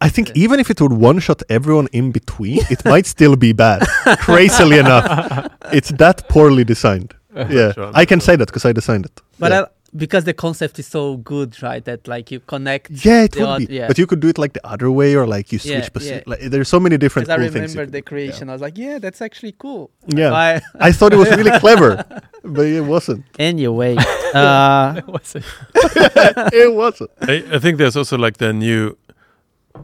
I 0.00 0.08
think 0.10 0.28
Yeah. 0.28 0.44
even 0.44 0.60
if 0.60 0.70
it 0.70 0.80
would 0.80 0.92
one 0.92 1.18
shot 1.20 1.42
everyone 1.48 1.88
in 1.92 2.10
between, 2.12 2.58
it 2.70 2.84
might 2.92 3.06
still 3.06 3.36
be 3.36 3.52
bad. 3.52 3.86
Crazily 4.18 4.78
enough, 4.78 5.50
it's 5.72 5.90
that 5.98 6.28
poorly 6.28 6.64
designed. 6.64 7.14
Yeah, 7.50 7.72
Sure, 7.72 7.90
I 7.94 8.04
can 8.04 8.20
sure. 8.20 8.26
say 8.26 8.36
that 8.36 8.46
because 8.46 8.64
I 8.64 8.72
designed 8.72 9.06
it. 9.06 9.20
But 9.38 9.50
Yeah. 9.52 9.64
I, 9.94 9.98
because 9.98 10.24
the 10.24 10.34
concept 10.34 10.78
is 10.78 10.86
so 10.86 11.16
good, 11.18 11.62
right? 11.62 11.84
That 11.84 12.08
like 12.08 12.30
you 12.30 12.40
connect. 12.40 12.90
Yeah, 12.90 13.22
it 13.24 13.32
the 13.32 13.40
would 13.40 13.48
odd- 13.48 13.66
be. 13.68 13.74
yeah. 13.74 13.86
But 13.88 13.98
you 13.98 14.06
could 14.06 14.20
do 14.20 14.28
it 14.28 14.38
like 14.38 14.52
the 14.52 14.66
other 14.66 14.90
way, 14.90 15.14
or 15.14 15.26
like 15.26 15.52
you 15.52 15.58
Yeah, 15.62 15.82
switch. 15.82 15.92
posi- 15.92 16.10
yeah. 16.10 16.22
Like, 16.26 16.40
there's 16.40 16.68
so 16.68 16.80
many 16.80 16.96
different 16.98 17.28
Because 17.28 17.40
I 17.40 17.44
cool 17.44 17.52
things. 17.52 17.74
you 17.74 17.80
remember 17.80 17.92
the 17.92 18.02
could- 18.02 18.08
creation, 18.08 18.48
I 18.50 18.52
was 18.52 18.62
like, 18.62 18.76
yeah, 18.78 18.98
that's 18.98 19.22
actually 19.22 19.52
cool. 19.58 19.90
Yeah, 20.06 20.30
Why- 20.32 20.60
I 20.80 20.92
thought 20.92 21.12
it 21.12 21.18
was 21.18 21.30
really 21.36 21.58
clever, 21.64 22.04
but 22.42 22.66
it 22.66 22.80
wasn't. 22.82 23.24
anyway, 23.38 23.96
uh, 24.34 25.00
What's 25.06 25.36
it? 25.36 25.44
It 26.52 26.74
wasn't. 26.74 27.10
I, 27.22 27.44
I 27.52 27.58
think 27.58 27.78
there's 27.78 27.96
also 27.96 28.16
like 28.18 28.38
the 28.38 28.52
new, 28.52 28.96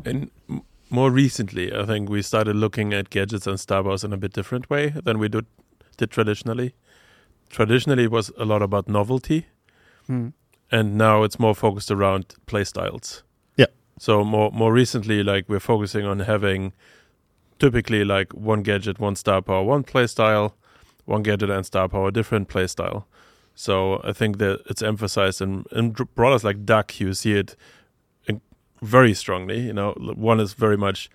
and 0.05 0.31
more 0.91 1.11
recently, 1.11 1.73
I 1.73 1.85
think 1.87 2.09
we 2.09 2.21
started 2.23 2.57
looking 2.57 2.93
at 2.93 3.11
gadgets 3.11 3.47
and 3.47 3.59
star 3.61 3.83
powers 3.85 4.03
in 4.05 4.13
a 4.13 4.17
bit 4.17 4.33
different 4.33 4.69
way 4.69 4.93
than 5.05 5.19
we 5.21 5.29
did, 5.29 5.47
did 5.97 6.11
traditionally. 6.11 6.75
Traditionally, 7.49 8.05
it 8.05 8.11
was 8.11 8.31
a 8.39 8.45
lot 8.45 8.63
about 8.63 8.89
novelty, 8.89 9.47
hmm. 10.07 10.29
and 10.71 10.97
now 10.97 11.23
it's 11.23 11.39
more 11.39 11.55
focused 11.55 11.91
around 11.91 12.35
play 12.47 12.65
styles. 12.65 13.23
Yeah. 13.57 13.67
So 13.99 14.25
more 14.25 14.51
more 14.51 14.73
recently, 14.73 15.23
like 15.23 15.49
we're 15.49 15.61
focusing 15.61 16.07
on 16.07 16.21
having 16.21 16.73
typically 17.59 18.05
like 18.05 18.33
one 18.33 18.63
gadget, 18.63 18.99
one 18.99 19.17
star 19.17 19.43
power, 19.43 19.63
one 19.63 19.83
play 19.83 20.07
style, 20.07 20.55
one 21.05 21.23
gadget 21.23 21.51
and 21.51 21.65
star 21.67 21.89
power, 21.89 22.11
different 22.11 22.49
play 22.49 22.67
style. 22.67 23.07
So 23.55 24.01
I 24.05 24.13
think 24.13 24.39
that 24.39 24.63
it's 24.71 24.83
emphasized 24.83 25.41
in 25.41 25.65
in 25.73 25.93
dr- 25.93 26.15
brawlers 26.15 26.45
like 26.45 26.65
Doug, 26.65 26.93
you 26.99 27.13
see 27.15 27.35
it 27.35 27.57
in 28.27 28.41
very 28.83 29.15
strongly. 29.15 29.61
You 29.61 29.73
know, 29.73 29.93
one 29.93 30.41
is 30.41 30.55
very 30.55 30.77
much 30.77 31.11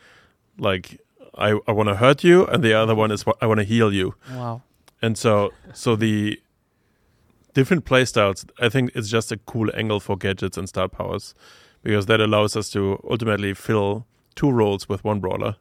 like 0.57 0.99
I 1.37 1.59
I 1.67 1.71
want 1.71 1.89
to 1.89 1.95
hurt 1.95 2.23
you, 2.23 2.45
and 2.45 2.63
the 2.63 2.73
other 2.73 2.95
one 2.95 3.11
is 3.11 3.25
I 3.41 3.47
want 3.47 3.59
to 3.59 3.65
heal 3.65 3.91
you. 3.93 4.15
wow. 4.31 4.61
And 5.01 5.17
so, 5.17 5.51
so 5.73 5.95
the 5.95 6.39
different 7.55 7.85
playstyles, 7.85 8.47
I 8.59 8.69
think 8.69 8.91
it's 8.93 9.09
just 9.09 9.31
a 9.31 9.37
cool 9.37 9.71
angle 9.73 9.99
for 9.99 10.15
gadgets 10.15 10.57
and 10.57 10.69
star 10.69 10.87
powers 10.87 11.33
because 11.81 12.05
that 12.05 12.21
allows 12.21 12.55
us 12.55 12.69
to 12.71 13.01
ultimately 13.09 13.55
fill 13.55 14.05
two 14.35 14.51
roles 14.51 14.87
with 14.87 15.03
one 15.03 15.19
brawler 15.19 15.55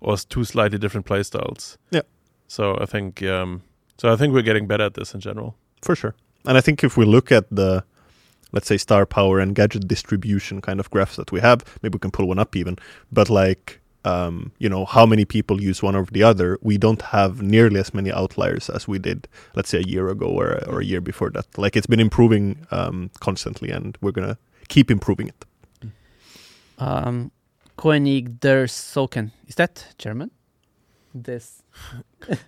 or 0.00 0.16
two 0.16 0.44
slightly 0.44 0.78
different 0.78 1.06
playstyles. 1.06 1.76
Yeah. 1.90 2.02
So 2.48 2.78
I 2.80 2.86
think, 2.86 3.22
um, 3.22 3.62
so 3.98 4.10
I 4.10 4.16
think 4.16 4.32
we're 4.32 4.42
getting 4.42 4.66
better 4.66 4.84
at 4.84 4.94
this 4.94 5.12
in 5.12 5.20
general. 5.20 5.56
For 5.82 5.94
sure. 5.94 6.14
And 6.46 6.56
I 6.56 6.62
think 6.62 6.82
if 6.82 6.96
we 6.96 7.04
look 7.04 7.30
at 7.30 7.44
the, 7.50 7.84
let's 8.52 8.66
say, 8.66 8.78
star 8.78 9.04
power 9.04 9.38
and 9.40 9.54
gadget 9.54 9.86
distribution 9.86 10.60
kind 10.60 10.80
of 10.80 10.90
graphs 10.90 11.16
that 11.16 11.32
we 11.32 11.40
have, 11.40 11.78
maybe 11.82 11.96
we 11.96 12.00
can 12.00 12.10
pull 12.10 12.26
one 12.26 12.38
up 12.38 12.56
even, 12.56 12.76
but 13.12 13.28
like, 13.28 13.80
um, 14.04 14.52
you 14.58 14.68
know, 14.68 14.84
how 14.84 15.06
many 15.06 15.24
people 15.24 15.60
use 15.60 15.82
one 15.82 15.96
over 15.96 16.10
the 16.10 16.22
other, 16.22 16.58
we 16.62 16.78
don't 16.78 17.02
have 17.02 17.42
nearly 17.42 17.78
as 17.80 17.92
many 17.92 18.10
outliers 18.12 18.70
as 18.70 18.88
we 18.88 18.98
did, 18.98 19.28
let's 19.54 19.68
say, 19.68 19.78
a 19.78 19.82
year 19.82 20.08
ago 20.08 20.26
or, 20.26 20.62
or 20.66 20.80
a 20.80 20.84
year 20.84 21.00
before 21.00 21.30
that. 21.30 21.46
Like, 21.58 21.76
it's 21.76 21.86
been 21.86 22.00
improving 22.00 22.66
um, 22.70 23.10
constantly, 23.20 23.70
and 23.70 23.96
we're 24.00 24.12
to 24.12 24.38
keep 24.68 24.90
improving 24.90 25.28
it. 25.28 25.44
Um, 26.78 27.30
Koenig 27.76 28.40
der 28.40 28.66
Soken. 28.66 29.32
Is 29.46 29.54
that 29.56 29.94
German? 29.98 30.30
This. 31.14 31.59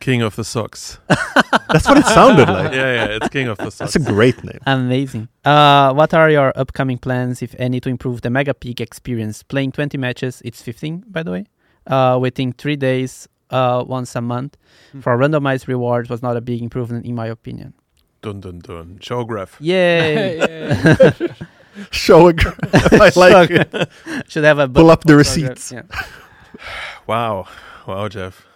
King 0.00 0.22
of 0.22 0.36
the 0.36 0.44
Socks. 0.44 0.98
That's 1.08 1.88
what 1.88 1.96
it 1.98 2.04
sounded 2.06 2.48
like. 2.48 2.72
yeah, 2.72 2.94
yeah, 2.94 3.16
it's 3.16 3.28
King 3.30 3.48
of 3.48 3.56
the 3.58 3.70
Socks. 3.70 3.78
That's 3.78 3.96
a 3.96 4.12
great 4.12 4.42
name. 4.44 4.58
Amazing. 4.66 5.28
Uh, 5.44 5.92
what 5.94 6.12
are 6.14 6.28
your 6.30 6.52
upcoming 6.56 6.98
plans, 6.98 7.42
if 7.42 7.54
any, 7.58 7.80
to 7.80 7.88
improve 7.88 8.20
the 8.20 8.30
Mega 8.30 8.52
Pig 8.54 8.80
experience? 8.80 9.42
Playing 9.42 9.72
20 9.72 9.96
matches, 9.98 10.42
it's 10.44 10.60
15, 10.62 11.04
by 11.08 11.22
the 11.22 11.30
way. 11.30 11.46
Uh, 11.86 12.18
waiting 12.20 12.52
three 12.52 12.76
days 12.76 13.28
uh, 13.50 13.82
once 13.86 14.14
a 14.14 14.20
month 14.20 14.56
Hmm. 14.92 15.00
for 15.00 15.16
randomized 15.16 15.66
rewards 15.68 16.08
was 16.10 16.22
not 16.22 16.36
a 16.36 16.40
big 16.40 16.62
improvement, 16.62 17.06
in 17.06 17.14
my 17.14 17.26
opinion. 17.26 17.72
Dun 18.20 18.40
dun 18.40 18.58
dun. 18.60 18.98
Show 19.00 19.24
graph. 19.24 19.56
Yay! 19.60 20.38
Show 21.90 22.28
a 22.28 22.32
gra- 22.34 22.56
I 22.74 23.10
like 23.16 23.50
it. 23.50 23.88
Should 24.28 24.44
have 24.44 24.58
a 24.58 24.68
Pull 24.68 24.90
up 24.90 25.04
the 25.04 25.16
receipts. 25.16 25.72
Yeah. 25.72 25.82
Wow. 27.06 27.48
Wow, 27.86 28.08
Jeff. 28.08 28.46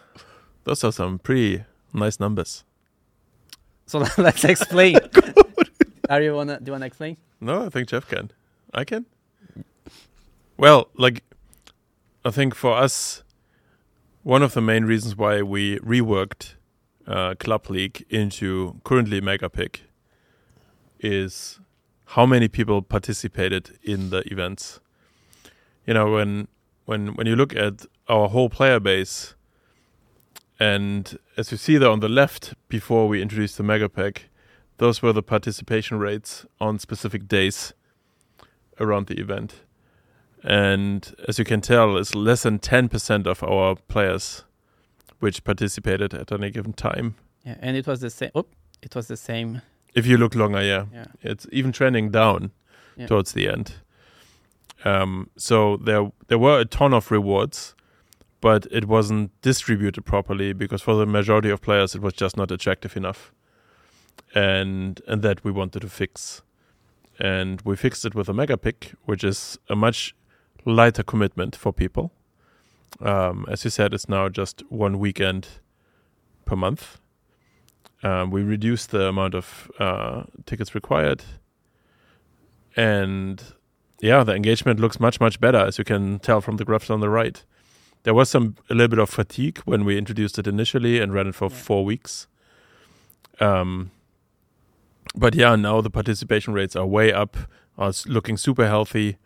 Those 0.67 0.83
are 0.83 0.91
some 0.91 1.21
pretty 1.21 1.65
nice 1.93 2.19
numbers. 2.19 2.65
So 3.87 4.05
let's 4.19 4.45
explain. 4.45 4.99
Are 6.11 6.21
you 6.21 6.35
wanna? 6.35 6.59
Do 6.59 6.67
you 6.67 6.73
wanna 6.73 6.87
explain? 6.87 7.17
No, 7.41 7.67
I 7.67 7.69
think 7.69 7.89
Jeff 7.89 8.09
can. 8.09 8.33
I 8.75 8.85
can. 8.85 9.07
Well, 10.57 10.89
like, 10.97 11.23
I 12.25 12.33
think 12.33 12.57
for 12.57 12.77
us, 12.77 13.23
one 14.25 14.43
of 14.43 14.55
the 14.55 14.61
main 14.61 14.85
reasons 14.85 15.17
why 15.17 15.41
we 15.41 15.79
reworked 15.79 16.55
uh, 17.07 17.37
Club 17.39 17.71
League 17.71 18.05
into 18.11 18.81
currently 18.83 19.21
Mega 19.21 19.49
Pig 19.49 19.83
is 20.99 21.61
how 22.07 22.27
many 22.27 22.49
people 22.49 22.83
participated 22.83 23.79
in 23.85 24.11
the 24.11 24.25
events. 24.33 24.81
You 25.87 25.95
know, 25.95 26.11
when 26.11 26.49
when 26.87 27.15
when 27.15 27.29
you 27.29 27.37
look 27.37 27.55
at 27.55 27.87
our 28.09 28.29
whole 28.29 28.49
player 28.49 28.81
base, 28.81 29.36
and 30.59 31.19
as 31.37 31.51
you 31.51 31.57
see 31.59 31.77
there 31.79 31.91
on 31.91 32.01
the 32.01 32.09
left, 32.09 32.55
before 32.69 33.09
we 33.09 33.21
introduced 33.23 33.57
the 33.57 33.63
Mega 33.63 33.89
Pig, 33.89 34.23
those 34.79 35.03
were 35.03 35.13
the 35.13 35.23
participation 35.23 35.99
rates 35.99 36.47
on 36.61 36.79
specific 36.79 37.29
days 37.29 37.73
around 38.81 39.07
the 39.07 39.19
event. 39.21 39.57
And 40.43 41.15
as 41.27 41.39
you 41.39 41.45
can 41.45 41.61
tell, 41.61 41.97
it's 41.97 42.15
less 42.15 42.43
than 42.43 42.59
10% 42.59 43.27
of 43.27 43.43
our 43.43 43.77
players 43.89 44.45
which 45.19 45.45
participated 45.45 46.13
at 46.15 46.31
any 46.31 46.51
given 46.51 46.73
time. 46.75 47.17
Yeah, 47.45 47.57
and 47.61 47.77
it 47.77 47.87
was 47.87 48.01
the 48.01 48.11
same. 48.11 48.31
Oh, 48.35 48.47
it 48.83 48.95
was 48.95 49.09
the 49.09 49.17
same. 49.17 49.63
If 49.95 50.07
you 50.07 50.19
look 50.19 50.35
longer, 50.35 50.63
yeah, 50.63 50.85
Yeah. 50.93 51.07
it's 51.23 51.47
even 51.53 51.73
trending 51.73 52.11
down 52.11 52.51
Yeah. 52.97 53.07
towards 53.07 53.33
the 53.33 53.49
end. 53.49 53.77
Um, 54.85 55.31
so 55.37 55.79
there 55.79 56.13
there 56.29 56.39
were 56.39 56.61
a 56.61 56.65
ton 56.67 56.93
of 56.93 57.11
rewards, 57.11 57.75
but 58.47 58.65
it 58.71 58.85
wasn't 58.85 59.29
distributed 59.43 60.03
properly 60.05 60.53
because 60.53 60.81
for 60.81 60.95
the 60.95 61.05
majority 61.05 61.51
of 61.51 61.61
players 61.61 61.97
it 61.97 62.01
was 62.01 62.13
just 62.13 62.37
not 62.37 62.53
attractive 62.53 62.97
enough, 62.97 63.33
and 64.37 65.01
and 65.09 65.21
that 65.23 65.43
we 65.43 65.51
wanted 65.51 65.81
to 65.81 65.89
fix, 65.89 66.43
and 67.19 67.61
we 67.63 67.75
fixed 67.75 68.05
it 68.05 68.15
with 68.15 68.29
a 68.29 68.33
Mega 68.33 68.57
Pig, 68.57 68.95
which 69.05 69.25
is 69.25 69.59
a 69.69 69.75
much 69.75 70.15
lighter 70.65 71.03
commitment 71.03 71.57
for 71.57 71.73
people. 71.73 72.13
Um, 73.01 73.47
as 73.51 73.65
you 73.65 73.71
said, 73.71 73.93
it's 73.93 74.09
now 74.09 74.29
just 74.29 74.63
one 74.71 75.01
weekend 75.01 75.49
per 76.45 76.55
month. 76.55 76.99
Um, 78.05 78.31
we 78.31 78.45
reduced 78.45 78.93
the 78.93 79.09
amount 79.09 79.35
of 79.35 79.73
uh, 79.81 80.23
tickets 80.45 80.73
required, 80.73 81.25
and 82.77 83.43
yeah, 84.01 84.23
the 84.23 84.37
engagement 84.37 84.79
looks 84.79 85.01
much 85.01 85.19
much 85.19 85.41
better, 85.41 85.67
as 85.67 85.79
you 85.79 85.85
can 85.85 86.21
tell 86.21 86.41
from 86.41 86.59
the 86.59 86.65
graphs 86.65 86.91
on 86.91 87.01
the 87.01 87.11
right. 87.11 87.45
There 88.07 88.15
was 88.15 88.31
some 88.31 88.55
a 88.71 88.75
little 88.75 88.87
bit 88.87 89.01
of 89.01 89.11
fatigue 89.11 89.59
when 89.65 89.85
we 89.85 89.99
introduced 89.99 90.39
it 90.39 90.47
initially 90.47 91.01
and 91.01 91.13
ran 91.13 91.27
it 91.27 91.35
for 91.35 91.51
Yeah. 91.51 91.57
four 91.57 91.85
weeks. 91.85 92.29
Um, 93.41 93.91
but 95.17 95.35
yeah, 95.35 95.57
now 95.57 95.81
the 95.81 95.91
participation 95.91 96.55
rates 96.55 96.77
are 96.77 96.87
way 96.87 97.13
up, 97.13 97.37
are 97.77 97.89
s- 97.89 98.07
looking 98.07 98.37
super 98.37 98.69
healthy. 98.69 99.17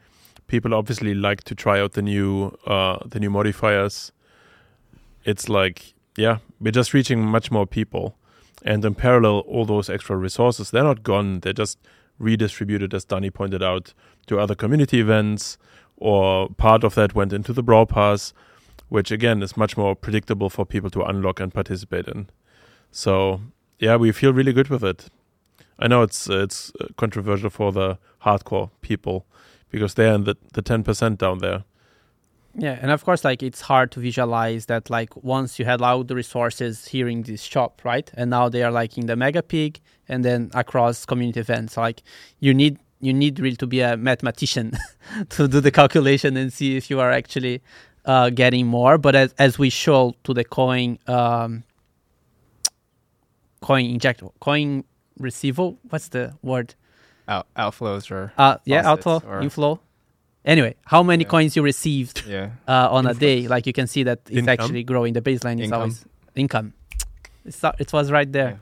People 0.47 0.73
obviously 0.73 1.13
like 1.15 1.45
to 1.45 1.55
try 1.55 1.79
out 1.79 1.93
the 1.93 2.01
new 2.01 2.57
uh, 2.67 2.97
the 3.05 3.21
new 3.21 3.29
modifiers. 3.29 4.13
It's 5.27 5.51
like 5.51 5.93
yeah, 6.17 6.39
we're 6.59 6.71
just 6.73 6.95
reaching 6.95 7.21
much 7.27 7.51
more 7.51 7.67
people, 7.67 8.17
and 8.65 8.83
in 8.83 8.95
parallel, 8.95 9.41
all 9.41 9.67
those 9.67 9.91
extra 9.91 10.17
resources 10.17 10.71
they're 10.71 10.83
not 10.85 11.03
gone. 11.03 11.41
They're 11.41 11.53
just 11.53 11.79
redistributed, 12.19 12.95
as 12.95 13.05
Danny 13.05 13.31
pointed 13.31 13.63
out, 13.63 13.93
to 14.27 14.39
other 14.41 14.55
community 14.55 15.01
events, 15.01 15.59
or 15.99 16.49
part 16.57 16.83
of 16.83 16.95
that 16.95 17.15
went 17.15 17.33
into 17.35 17.53
the 17.53 17.63
Brawl 17.63 17.87
Pass, 17.87 18.33
which 18.91 19.11
again 19.11 19.43
is 19.43 19.57
much 19.57 19.77
more 19.77 19.97
predictable 19.97 20.51
for 20.51 20.67
people 20.67 20.91
to 20.91 21.03
unlock 21.03 21.41
and 21.41 21.55
participate 21.55 22.07
in. 22.07 22.29
So 22.91 23.41
yeah, 23.79 23.97
we 23.97 24.13
feel 24.13 24.35
really 24.35 24.53
good 24.53 24.69
with 24.69 24.85
it. 24.85 25.09
I 25.79 25.89
know 25.89 26.03
it's 26.03 26.29
it's 26.29 26.71
uh, 26.81 26.89
controversial 26.97 27.49
for 27.49 27.73
the 27.73 27.99
hardcore 28.23 28.71
people 28.83 29.25
because 29.71 29.95
they're 29.95 30.13
in 30.13 30.25
the 30.25 30.37
the 30.53 30.61
ten 30.61 30.83
percent 30.83 31.19
down 31.19 31.39
there. 31.39 31.65
Yeah, 32.55 32.79
and 32.83 32.91
of 32.91 33.05
course, 33.05 33.25
like 33.25 33.43
it's 33.45 33.61
hard 33.61 33.93
to 33.93 34.01
visualize 34.01 34.67
that. 34.67 34.91
Like 34.91 35.17
once 35.23 35.59
you 35.59 35.65
had 35.65 35.81
all 35.81 36.05
the 36.05 36.17
resources 36.17 36.89
here 36.89 37.09
in 37.09 37.23
this 37.23 37.43
shop, 37.43 37.81
right, 37.85 38.11
and 38.15 38.29
now 38.29 38.49
they 38.49 38.63
are 38.65 38.73
like 38.73 38.99
in 38.99 39.07
the 39.07 39.17
Mega 39.17 39.43
Pig, 39.43 39.81
and 40.09 40.25
then 40.25 40.51
across 40.53 41.07
community 41.07 41.41
events. 41.41 41.77
Like 41.77 42.03
you 42.41 42.53
need 42.53 42.79
you 43.01 43.15
need 43.15 43.41
really 43.41 43.57
to 43.57 43.67
be 43.67 43.81
a 43.81 43.97
mathematician 43.97 44.73
to 45.31 45.49
do 45.49 45.61
the 45.61 45.71
calculation 45.71 46.37
and 46.37 46.53
see 46.53 46.77
if 46.77 46.91
you 46.91 47.01
are 47.01 47.11
actually 47.11 47.63
uh, 48.11 48.29
getting 48.43 48.67
more. 48.67 48.99
But 48.99 49.15
as 49.23 49.29
as 49.39 49.53
we 49.63 49.71
show 49.71 50.15
to 50.25 50.35
the 50.35 50.45
coin 50.45 50.99
um, 51.07 51.63
coin 53.61 53.85
inject 53.87 54.23
coin 54.41 54.85
receival, 55.19 55.79
what's 55.91 56.09
the 56.09 56.25
word? 56.43 56.75
Out, 57.29 57.47
outflows 57.57 58.11
or 58.11 58.33
Uh, 58.37 58.57
yeah, 58.65 58.91
outflow, 58.91 59.23
or- 59.27 59.41
inflow. 59.43 59.79
Anyway, 60.45 60.75
how 60.87 61.03
many 61.03 61.23
Yeah. 61.25 61.31
coins 61.31 61.55
you 61.57 61.63
received 61.63 62.25
yeah. 62.27 62.51
uh, 62.67 62.89
on 62.97 63.07
a 63.07 63.15
day. 63.15 63.47
Like 63.47 63.67
you 63.69 63.73
can 63.75 63.87
see 63.87 64.03
that 64.05 64.19
it's 64.27 64.39
Income? 64.39 64.49
actually 64.55 64.85
growing. 64.85 65.13
The 65.13 65.21
baseline 65.21 65.59
is 65.61 65.67
Income. 65.67 65.81
always 65.81 66.05
income. 66.35 66.73
It's, 67.45 67.63
it 67.79 67.93
was 67.93 68.11
right 68.11 68.31
there. 68.33 68.59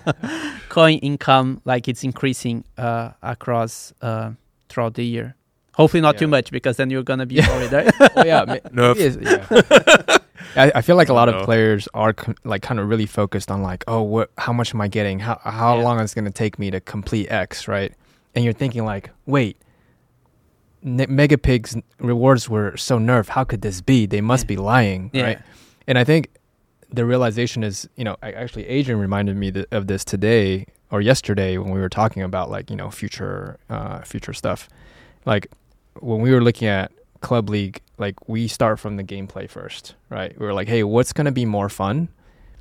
coin 0.70 0.98
income 1.00 1.60
like 1.64 1.86
it's 1.90 2.02
increasing 2.02 2.64
uh, 2.78 3.10
across 3.22 3.92
uh, 4.00 4.30
throughout 4.68 4.94
the 4.94 5.04
year. 5.04 5.34
Hopefully 5.74 6.00
not 6.02 6.18
too 6.18 6.28
much 6.28 6.50
because 6.50 6.76
then 6.76 6.90
you're 6.90 7.02
gonna 7.02 7.26
be 7.26 7.36
Yeah. 7.36 7.48
worried, 7.48 7.72
right? 7.72 7.92
well, 8.16 8.26
yeah, 8.26 8.44
ma- 8.46 8.54
Nerf. 8.94 9.22
yeah. 9.22 10.18
I, 10.56 10.72
I 10.74 10.80
feel 10.82 10.96
like 10.96 11.08
a 11.08 11.14
lot 11.14 11.28
No. 11.30 11.38
of 11.38 11.44
players 11.44 11.88
are 11.94 12.12
con- 12.12 12.36
like 12.44 12.60
kind 12.62 12.78
of 12.78 12.88
really 12.88 13.06
focused 13.06 13.50
on 13.50 13.62
like, 13.62 13.84
oh, 13.88 14.02
what? 14.02 14.30
How 14.36 14.52
much 14.52 14.74
am 14.74 14.80
I 14.82 14.88
getting? 14.88 15.18
How 15.20 15.40
how 15.42 15.78
Yeah. 15.78 15.82
long 15.84 16.00
is 16.00 16.12
it 16.12 16.14
going 16.14 16.26
to 16.26 16.30
take 16.30 16.58
me 16.58 16.70
to 16.70 16.80
complete 16.80 17.30
X, 17.30 17.66
right? 17.68 17.92
And 18.34 18.44
you're 18.44 18.52
thinking 18.52 18.84
like, 18.84 19.10
wait, 19.24 19.56
ne- 20.82 21.06
Mega 21.06 21.38
Pig's 21.38 21.76
rewards 22.00 22.48
were 22.48 22.76
so 22.76 22.98
nerfed. 22.98 23.28
How 23.28 23.44
could 23.44 23.62
this 23.62 23.80
be? 23.80 24.04
They 24.06 24.20
must 24.20 24.44
Yeah. 24.44 24.48
be 24.48 24.56
lying, 24.56 25.10
Yeah. 25.12 25.22
right? 25.22 25.38
And 25.86 25.98
I 25.98 26.04
think 26.04 26.28
the 26.92 27.04
realization 27.06 27.64
is, 27.64 27.88
you 27.96 28.04
know, 28.04 28.16
I, 28.22 28.32
actually 28.32 28.66
Adrian 28.68 29.00
reminded 29.00 29.36
me 29.36 29.50
th- 29.52 29.66
of 29.72 29.86
this 29.86 30.04
today 30.04 30.66
or 30.90 31.00
yesterday 31.00 31.56
when 31.56 31.70
we 31.72 31.80
were 31.80 31.88
talking 31.88 32.22
about 32.22 32.50
like, 32.50 32.68
you 32.68 32.76
know, 32.76 32.90
future 32.90 33.58
uh, 33.70 34.00
future 34.02 34.34
stuff. 34.34 34.68
Like 35.24 35.46
when 36.00 36.20
we 36.20 36.30
were 36.32 36.40
looking 36.42 36.68
at 36.68 36.92
Club 37.20 37.48
League, 37.48 37.80
like 37.98 38.28
we 38.28 38.48
start 38.48 38.80
from 38.80 38.96
the 38.96 39.04
gameplay 39.04 39.48
first, 39.48 39.94
right? 40.10 40.38
We 40.38 40.44
were 40.46 40.54
like, 40.54 40.68
hey, 40.68 40.82
what's 40.82 41.12
going 41.12 41.26
to 41.26 41.32
be 41.32 41.44
more 41.44 41.68
fun? 41.68 42.08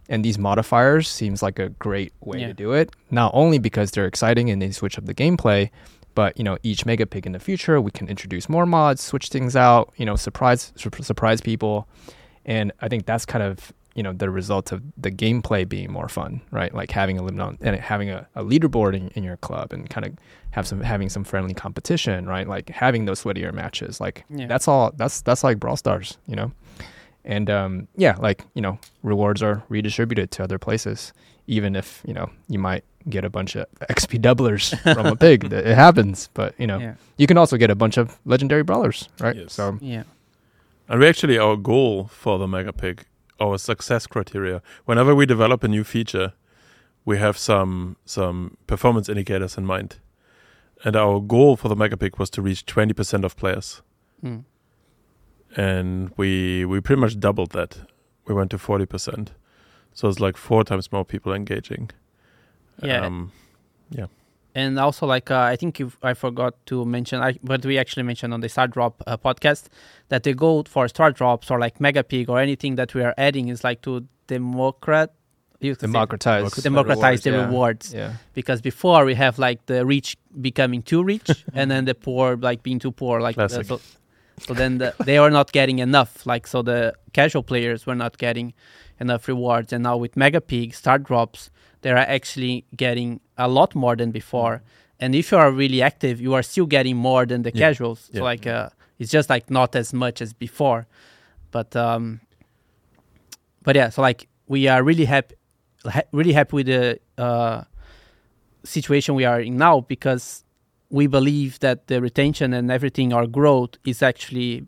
And 0.10 0.26
these 0.26 0.38
modifiers 0.38 1.08
seems 1.08 1.42
like 1.42 1.58
a 1.58 1.70
great 1.70 2.14
way 2.22 2.40
Yeah. 2.42 2.48
to 2.48 2.54
do 2.54 2.74
it. 2.74 2.92
Not 3.10 3.32
only 3.34 3.60
because 3.60 3.92
they're 3.92 4.06
exciting 4.08 4.50
and 4.50 4.62
they 4.62 4.72
switch 4.72 4.98
up 4.98 5.06
the 5.06 5.14
gameplay, 5.16 5.70
but 6.16 6.38
you 6.38 6.44
know, 6.44 6.58
each 6.64 6.86
mega 6.86 7.06
pig 7.06 7.26
in 7.26 7.32
the 7.32 7.40
future, 7.40 7.80
we 7.80 7.92
can 7.92 8.08
introduce 8.10 8.50
more 8.50 8.66
mods, 8.66 9.02
switch 9.02 9.30
things 9.30 9.56
out, 9.56 9.92
you 9.96 10.06
know, 10.06 10.18
surprise 10.18 10.74
sur- 10.76 10.90
surprise 11.02 11.40
people. 11.40 11.88
And 12.46 12.74
I 12.82 12.90
think 12.90 13.06
that's 13.06 13.26
kind 13.26 13.44
of 13.44 13.72
you 13.96 14.04
know 14.04 14.14
the 14.14 14.30
result 14.30 14.72
of 14.72 14.82
the 14.98 15.12
gameplay 15.12 15.68
being 15.68 15.92
more 15.92 16.08
fun, 16.10 16.42
right? 16.52 16.74
Like 16.74 16.92
having 16.92 17.18
a 17.18 17.24
limit 17.24 17.42
on 17.42 17.58
and 17.62 17.76
having 17.76 18.10
a, 18.10 18.28
a 18.36 18.44
leaderboard 18.44 18.96
in, 18.96 19.10
in 19.10 19.24
your 19.24 19.38
club 19.38 19.74
and 19.74 19.90
kind 19.90 20.06
of 20.08 20.14
have 20.52 20.66
some 20.68 20.82
having 20.82 21.10
some 21.10 21.24
friendly 21.24 21.54
competition, 21.54 22.26
right? 22.28 22.48
Like 22.48 22.70
having 22.70 23.06
those 23.06 23.24
sweatier 23.24 23.54
matches, 23.54 24.00
like 24.02 24.24
Yeah. 24.30 24.48
that's 24.48 24.68
all. 24.68 24.92
That's 24.96 25.22
that's 25.22 25.44
like 25.44 25.60
Brawl 25.60 25.78
Stars, 25.78 26.18
you 26.28 26.36
know. 26.36 26.52
And 27.24 27.50
um, 27.50 27.88
yeah, 27.96 28.16
like 28.20 28.46
you 28.56 28.62
know, 28.62 28.80
rewards 29.04 29.44
are 29.44 29.64
redistributed 29.70 30.32
to 30.32 30.44
other 30.44 30.58
places, 30.58 31.14
even 31.48 31.76
if 31.76 32.02
you 32.08 32.14
know 32.14 32.30
you 32.50 32.58
might 32.60 32.84
get 33.10 33.26
a 33.26 33.30
bunch 33.30 33.56
of 33.56 33.66
XP 33.90 34.20
doublers 34.22 34.76
from 34.96 35.06
a 35.06 35.16
pig. 35.16 35.52
It 35.52 35.66
happens, 35.76 36.30
but 36.34 36.56
you 36.58 36.66
know, 36.68 36.80
yeah, 36.80 36.96
you 37.18 37.28
can 37.28 37.38
also 37.38 37.58
get 37.58 37.70
a 37.70 37.76
bunch 37.76 37.98
of 37.98 38.18
legendary 38.26 38.64
brawlers, 38.64 39.08
right? 39.20 39.36
Yes. 39.36 39.54
So 39.54 39.78
yeah, 39.82 40.04
And 40.90 41.00
we 41.00 41.08
actually, 41.08 41.38
our 41.38 41.56
goal 41.58 42.08
for 42.08 42.40
the 42.40 42.48
Mega 42.48 42.74
Pig, 42.74 43.06
our 43.42 43.58
success 43.58 44.08
criteria, 44.08 44.62
whenever 44.86 45.16
we 45.16 45.26
develop 45.26 45.64
a 45.64 45.68
new 45.68 45.84
feature, 45.84 46.34
we 47.04 47.18
have 47.18 47.38
some 47.38 47.98
some 48.06 48.58
performance 48.68 49.10
indicators 49.10 49.58
in 49.58 49.66
mind. 49.66 49.98
And 50.84 50.96
our 50.96 51.20
goal 51.20 51.58
for 51.58 51.68
the 51.68 51.76
Mega 51.76 51.98
Pig 51.98 52.18
was 52.18 52.30
to 52.32 52.42
reach 52.42 52.66
20% 52.66 53.24
of 53.24 53.36
players. 53.36 53.84
Mm. 54.24 54.46
And 55.56 56.12
we 56.18 56.66
we 56.66 56.80
pretty 56.82 57.02
much 57.02 57.20
doubled 57.20 57.52
that. 57.52 57.80
We 58.26 58.36
went 58.36 58.52
to 58.52 58.58
40%. 58.58 59.30
So 59.94 60.08
it's 60.08 60.20
like 60.20 60.38
four 60.38 60.64
times 60.64 60.92
more 60.92 61.04
people 61.04 61.34
engaging. 61.34 61.90
Yeah. 62.82 63.06
Um, 63.06 63.32
and 64.56 64.78
also 64.80 65.06
like 65.06 65.32
uh, 65.32 65.40
I 65.40 65.56
think 65.56 65.80
if 65.80 65.98
I 66.04 66.14
forgot 66.14 66.54
to 66.68 66.86
mention, 66.86 67.22
I, 67.22 67.38
but 67.44 67.66
we 67.66 67.78
actually 67.78 68.04
mentioned 68.04 68.34
on 68.34 68.42
the 68.42 68.50
Star 68.50 68.68
Drop 68.68 69.02
uh, 69.08 69.18
podcast 69.18 69.66
that 70.10 70.24
the 70.24 70.34
goal 70.34 70.64
for 70.68 70.88
Star 70.88 71.12
Drops 71.12 71.50
or 71.52 71.60
like 71.60 71.80
Mega 71.80 72.04
Pig 72.04 72.30
or 72.30 72.40
anything 72.40 72.76
that 72.76 72.94
we 72.94 73.02
are 73.04 73.14
adding 73.18 73.48
is 73.50 73.64
like 73.64 73.82
to 73.84 74.06
democrat. 74.28 75.14
You 75.60 75.76
could 75.76 75.82
say- 75.82 75.88
democratize, 75.88 76.52
the 76.54 76.62
democratize 76.64 77.22
the 77.22 77.34
rewards 77.34 77.94
Yeah. 77.94 78.14
because 78.34 78.62
before 78.62 79.06
we 79.06 79.14
have 79.16 79.38
like 79.38 79.64
the 79.68 79.86
rich 79.86 80.18
becoming 80.42 80.82
too 80.82 81.04
rich 81.04 81.30
and 81.54 81.70
then 81.70 81.86
the 81.86 81.94
poor 81.94 82.36
like 82.36 82.64
being 82.64 82.80
too 82.80 82.92
poor 82.92 83.22
like 83.22 83.36
Classic. 83.36 83.68
so, 83.68 83.80
so 84.40 84.54
then 84.56 84.80
the, 84.80 84.96
they 85.06 85.20
are 85.20 85.30
not 85.30 85.52
getting 85.52 85.78
enough 85.78 86.26
like 86.26 86.48
so 86.48 86.64
the 86.64 86.96
casual 87.14 87.44
players 87.44 87.86
were 87.86 87.94
not 87.94 88.18
getting 88.18 88.54
enough 89.00 89.28
rewards 89.28 89.72
and 89.72 89.84
now 89.84 89.98
with 89.98 90.18
mega 90.18 90.42
pig 90.42 90.74
star 90.74 90.98
drops 90.98 91.52
they 91.82 91.90
are 91.92 91.98
actually 91.98 92.66
getting 92.76 93.20
a 93.38 93.48
lot 93.48 93.76
more 93.76 93.96
than 93.96 94.12
before. 94.12 94.62
And 95.00 95.16
if 95.16 95.32
you 95.32 95.38
are 95.38 95.52
really 95.52 95.82
active 95.82 96.22
you 96.22 96.34
are 96.34 96.44
still 96.44 96.66
getting 96.68 96.96
more 96.98 97.26
than 97.26 97.42
the 97.44 97.52
Yeah. 97.54 97.68
casuals. 97.70 98.10
So 98.14 98.20
Yeah. 98.20 98.24
like 98.24 98.48
uh, 98.48 98.70
it's 99.00 99.12
just 99.12 99.30
like 99.30 99.50
not 99.50 99.76
as 99.76 99.94
much 99.94 100.22
as 100.22 100.34
before. 100.34 100.86
But 101.52 101.76
um 101.76 102.22
but 103.64 103.76
yeah 103.76 103.90
so 103.90 104.02
like 104.02 104.28
we 104.48 104.68
are 104.68 104.84
really 104.84 105.06
happy 105.06 105.36
ha- 105.86 106.08
really 106.12 106.34
happy 106.34 106.56
with 106.56 106.68
the 106.68 107.00
uh 107.18 107.64
situation 108.64 109.16
we 109.16 109.26
are 109.26 109.42
in 109.42 109.58
now 109.58 109.82
because 109.82 110.44
we 110.90 111.08
believe 111.08 111.60
that 111.60 111.88
the 111.88 112.02
retention 112.02 112.54
and 112.54 112.70
everything 112.72 113.14
our 113.14 113.26
growth 113.26 113.72
is 113.86 114.02
actually 114.04 114.66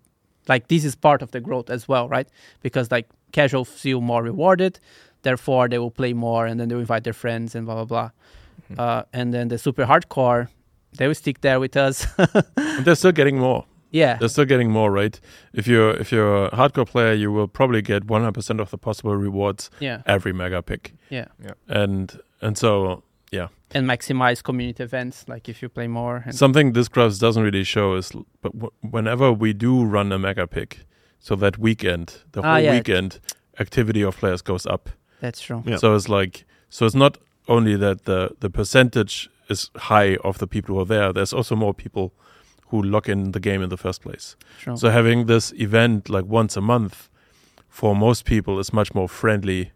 like 0.47 0.67
this 0.67 0.83
is 0.83 0.95
part 0.95 1.21
of 1.21 1.31
the 1.31 1.39
growth 1.39 1.69
as 1.69 1.87
well 1.87 2.07
right? 2.09 2.27
Because 2.61 2.91
like 2.91 3.07
casual 3.31 3.65
feel 3.65 4.01
more 4.01 4.23
rewarded 4.23 4.79
therefore 5.23 5.67
they 5.67 5.79
will 5.79 5.91
play 5.91 6.13
more 6.13 6.45
and 6.45 6.59
then 6.59 6.67
they 6.69 6.75
will 6.75 6.81
invite 6.87 7.03
their 7.03 7.13
friends 7.23 7.55
and 7.55 7.65
blah 7.65 7.75
blah 7.75 7.85
blah 7.85 8.09
Mhm. 8.71 8.79
uh, 8.79 9.03
and 9.13 9.33
then 9.33 9.47
the 9.49 9.57
super 9.57 9.85
hardcore 9.85 10.47
they 10.97 11.07
will 11.07 11.15
stick 11.15 11.41
there 11.41 11.59
with 11.59 11.75
us 11.75 12.05
and 12.55 12.85
they're 12.85 12.95
still 12.95 13.11
getting 13.11 13.39
more. 13.39 13.65
yeah 13.91 14.17
They're 14.19 14.29
still 14.29 14.45
getting 14.45 14.71
more, 14.71 14.89
right? 14.91 15.19
If 15.53 15.67
you're 15.67 15.91
if 16.01 16.11
you're 16.11 16.45
a 16.45 16.49
hardcore 16.51 16.85
player, 16.85 17.13
you 17.13 17.31
will 17.35 17.47
probably 17.47 17.81
get 17.81 18.03
100% 18.07 18.59
of 18.61 18.69
the 18.69 18.77
possible 18.77 19.15
rewards 19.15 19.69
yeah 19.79 20.01
every 20.05 20.33
Mega 20.33 20.61
Pig. 20.61 20.91
yeah 21.09 21.25
yeah, 21.43 21.55
And 21.83 22.19
and 22.41 22.57
so 22.57 23.03
yeah 23.31 23.47
and 23.75 23.87
maximize 23.87 24.43
community 24.43 24.83
events 24.83 25.25
like 25.27 25.49
if 25.51 25.61
you 25.63 25.69
play 25.69 25.87
more 25.87 26.21
and 26.25 26.35
something 26.35 26.73
this 26.73 26.87
graph 26.89 27.17
doesn't 27.19 27.43
really 27.43 27.63
show 27.65 27.95
is, 27.97 28.11
l- 28.15 28.25
but 28.41 28.51
w- 28.53 28.71
whenever 28.91 29.31
we 29.33 29.53
do 29.53 29.83
run 29.95 30.11
a 30.11 30.17
Mega 30.19 30.45
Pig, 30.47 30.77
so 31.19 31.35
that 31.35 31.57
weekend, 31.57 32.07
the 32.33 32.41
Ah, 32.41 32.53
whole 32.53 32.63
yeah. 32.63 32.75
weekend, 32.77 33.19
activity 33.59 34.03
of 34.05 34.17
players 34.17 34.41
goes 34.43 34.65
up. 34.67 34.89
That's 35.23 35.41
true 35.41 35.61
Yeah. 35.65 35.77
So 35.77 35.95
it's 35.95 36.09
like 36.09 36.45
so 36.69 36.85
it's 36.85 36.99
not 37.05 37.17
only 37.47 37.75
that 37.77 37.97
the 38.05 38.19
the 38.39 38.49
percentage 38.49 39.29
is 39.49 39.69
high 39.75 40.17
of 40.23 40.37
the 40.37 40.47
people 40.47 40.75
who 40.75 40.81
are 40.81 40.85
there. 40.95 41.13
There's 41.13 41.33
also 41.33 41.55
more 41.55 41.73
people 41.73 42.13
who 42.67 42.81
log 42.81 43.09
in 43.09 43.31
the 43.31 43.39
game 43.39 43.61
in 43.65 43.69
the 43.69 43.77
first 43.77 44.01
place. 44.01 44.35
true 44.61 44.77
So 44.77 44.89
having 44.89 45.27
this 45.27 45.53
event 45.53 46.09
like 46.09 46.25
once 46.25 46.57
a 46.57 46.61
month 46.61 47.09
for 47.69 47.95
most 47.95 48.25
people 48.25 48.59
is 48.59 48.73
much 48.73 48.93
more 48.93 49.09
friendly, 49.09 49.71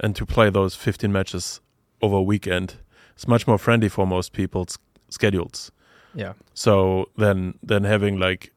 and 0.00 0.16
to 0.16 0.26
play 0.26 0.50
those 0.50 0.74
15 0.74 1.12
matches 1.12 1.60
over 2.00 2.16
a 2.16 2.22
weekend 2.22 2.74
is 3.16 3.28
much 3.28 3.46
more 3.46 3.58
friendly 3.58 3.88
for 3.88 4.06
most 4.06 4.32
people's 4.32 4.78
schedules. 5.08 5.72
Yeah. 6.14 6.32
So 6.54 7.06
then 7.16 7.54
then 7.62 7.84
having 7.84 8.18
like 8.18 8.52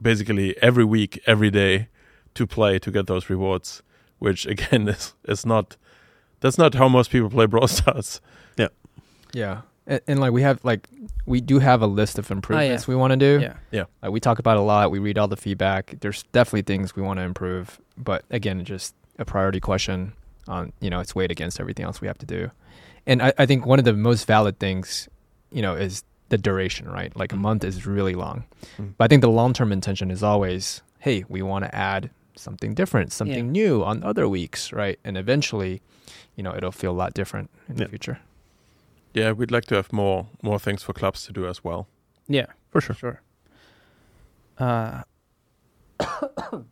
basically 0.00 0.56
every 0.62 0.84
week, 0.84 1.20
every 1.26 1.50
day 1.50 1.88
to 2.34 2.46
play 2.46 2.78
to 2.78 2.90
get 2.90 3.06
those 3.06 3.30
rewards, 3.30 3.82
which 4.20 4.46
again 4.46 4.88
is 4.94 5.14
is 5.24 5.44
not 5.44 5.76
that's 6.40 6.56
not 6.56 6.74
how 6.74 6.88
most 6.88 7.10
people 7.10 7.28
play 7.28 7.46
Brawl 7.46 7.68
Stars. 7.68 8.20
Yeah. 9.34 9.62
And, 9.86 10.00
and 10.06 10.20
like 10.20 10.32
we 10.32 10.42
have 10.42 10.64
like 10.64 10.88
we 11.26 11.40
do 11.40 11.58
have 11.58 11.82
a 11.82 11.86
list 11.86 12.18
of 12.18 12.30
improvements 12.30 12.86
we 12.88 12.94
want 12.94 13.10
to 13.10 13.16
do. 13.16 13.40
yeah 13.42 13.54
Yeah. 13.72 13.84
Like 14.02 14.12
we 14.12 14.20
talk 14.20 14.38
about 14.38 14.56
it 14.56 14.60
a 14.60 14.62
lot. 14.62 14.90
We 14.90 14.98
read 15.00 15.18
all 15.18 15.28
the 15.28 15.36
feedback. 15.36 15.96
There's 16.00 16.22
definitely 16.32 16.62
things 16.62 16.94
we 16.94 17.02
want 17.02 17.18
to 17.18 17.24
improve, 17.24 17.80
but 17.98 18.24
again, 18.30 18.64
just 18.64 18.94
a 19.18 19.24
priority 19.24 19.60
question 19.60 20.12
on 20.48 20.72
you 20.80 20.88
know 20.88 21.00
it's 21.00 21.14
weighed 21.14 21.30
against 21.30 21.60
everything 21.60 21.84
else 21.84 22.00
we 22.00 22.06
have 22.06 22.18
to 22.18 22.26
do. 22.26 22.50
And 23.06 23.22
I, 23.22 23.32
I 23.38 23.46
think 23.46 23.66
one 23.66 23.78
of 23.78 23.84
the 23.84 23.94
most 23.94 24.26
valid 24.26 24.58
things, 24.58 25.08
you 25.50 25.62
know, 25.62 25.74
is 25.74 26.04
the 26.28 26.38
duration, 26.38 26.88
right? 26.88 27.14
Like 27.16 27.32
a 27.32 27.36
month 27.36 27.64
is 27.64 27.86
really 27.86 28.14
long. 28.14 28.44
Mm. 28.78 28.94
But 28.96 29.04
I 29.04 29.08
think 29.08 29.22
the 29.22 29.30
long 29.30 29.52
term 29.52 29.72
intention 29.72 30.10
is 30.10 30.22
always, 30.22 30.82
hey, 30.98 31.24
we 31.28 31.42
want 31.42 31.64
to 31.64 31.74
add 31.74 32.10
something 32.36 32.74
different, 32.74 33.12
something 33.12 33.50
new 33.52 33.84
on 33.84 34.02
other 34.02 34.28
weeks, 34.28 34.72
right? 34.72 34.98
And 35.04 35.16
eventually, 35.16 35.80
you 36.36 36.42
know, 36.42 36.54
it'll 36.56 36.72
feel 36.72 36.92
a 36.92 36.98
lot 37.02 37.14
different 37.14 37.50
in 37.68 37.76
Yeah. 37.76 37.84
the 37.84 37.88
future. 37.90 38.18
Yeah, 39.14 39.32
we'd 39.32 39.50
like 39.50 39.64
to 39.66 39.74
have 39.74 39.92
more 39.92 40.26
more 40.42 40.58
things 40.58 40.82
for 40.82 40.92
clubs 40.92 41.24
to 41.26 41.32
do 41.32 41.46
as 41.48 41.64
well. 41.64 41.86
yeah 42.28 42.46
for 42.70 42.80
sure. 42.80 42.94
Sure. 42.96 43.20
Uh, 44.58 45.02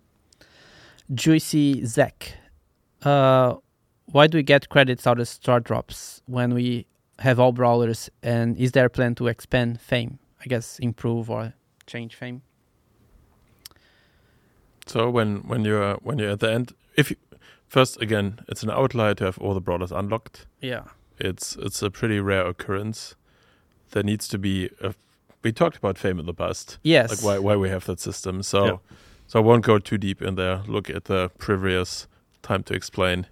Juicy 1.15 1.85
Zach. 1.87 2.35
Uh, 3.03 3.55
why 4.07 4.27
do 4.27 4.39
we 4.39 4.43
get 4.43 4.69
credits 4.69 5.07
out 5.07 5.19
of 5.21 5.29
star 5.29 5.61
drops 5.61 6.23
when 6.27 6.55
we 6.55 6.87
have 7.19 7.41
all 7.41 7.53
brawlers? 7.53 8.11
And 8.23 8.57
is 8.57 8.73
there 8.73 8.87
a 8.87 8.91
plan 8.91 9.15
to 9.17 9.27
expand 9.27 9.81
fame? 9.81 10.19
I 10.41 10.47
guess 10.47 10.79
improve 10.79 11.31
or 11.31 11.55
change 11.87 12.15
fame. 12.15 12.43
So 14.89 15.11
when 15.11 15.39
when 15.49 15.65
you're 15.65 15.95
when 16.03 16.19
you're 16.19 16.31
at 16.31 16.41
the 16.41 16.51
end, 16.51 16.73
if 16.97 17.11
you, 17.11 17.17
first 17.69 18.01
again, 18.03 18.41
it's 18.49 18.63
an 18.63 18.71
outlier 18.71 19.15
to 19.15 19.25
have 19.25 19.39
all 19.39 19.55
the 19.55 19.61
brawlers 19.61 19.93
unlocked. 19.93 20.47
Yeah. 20.61 20.85
It's 21.19 21.57
it's 21.57 21.83
a 21.83 21.91
pretty 21.91 22.21
rare 22.21 22.47
occurrence. 22.47 23.15
There 23.91 24.03
needs 24.03 24.29
to 24.29 24.39
be 24.39 24.71
a. 24.81 24.95
We 25.45 25.53
talked 25.53 25.77
about 25.77 25.99
fame 25.99 26.19
in 26.19 26.27
the 26.27 26.35
past, 26.35 26.79
Yes. 26.83 27.11
like 27.11 27.23
why 27.23 27.39
why 27.39 27.57
we 27.57 27.69
have 27.71 27.85
that 27.87 28.01
system. 28.01 28.43
So 28.43 28.65
Yeah. 28.65 28.77
so 29.27 29.39
I 29.39 29.43
won't 29.43 29.65
go 29.65 29.79
too 29.79 29.99
deep 29.99 30.23
in 30.23 30.35
there. 30.37 30.63
Look 30.67 30.91
at 30.91 31.05
the 31.05 31.31
previous 31.39 32.07
time 32.43 32.63
to 32.65 32.75
explain. 32.75 33.27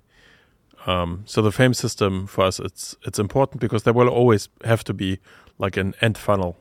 Um, 0.87 1.23
so 1.27 1.43
the 1.43 1.51
fame 1.53 1.74
system 1.74 2.27
for 2.27 2.45
us 2.45 2.61
it's 2.61 2.97
it's 3.07 3.19
important 3.19 3.61
because 3.61 3.83
there 3.83 3.95
will 3.95 4.09
always 4.09 4.49
have 4.65 4.85
to 4.85 4.95
be 4.95 5.19
like 5.59 5.77
an 5.81 5.95
end 6.01 6.16
funnel 6.19 6.57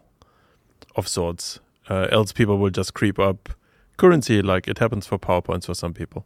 of 0.96 1.08
sorts. 1.08 1.60
Uh, 1.90 2.08
else 2.12 2.32
people 2.34 2.58
will 2.58 2.72
just 2.72 2.94
creep 2.94 3.20
up 3.20 3.50
currency 3.98 4.42
like 4.42 4.68
it 4.68 4.80
happens 4.80 5.08
for 5.08 5.18
power 5.18 5.42
points 5.42 5.66
for 5.66 5.74
some 5.76 5.94
people. 5.94 6.26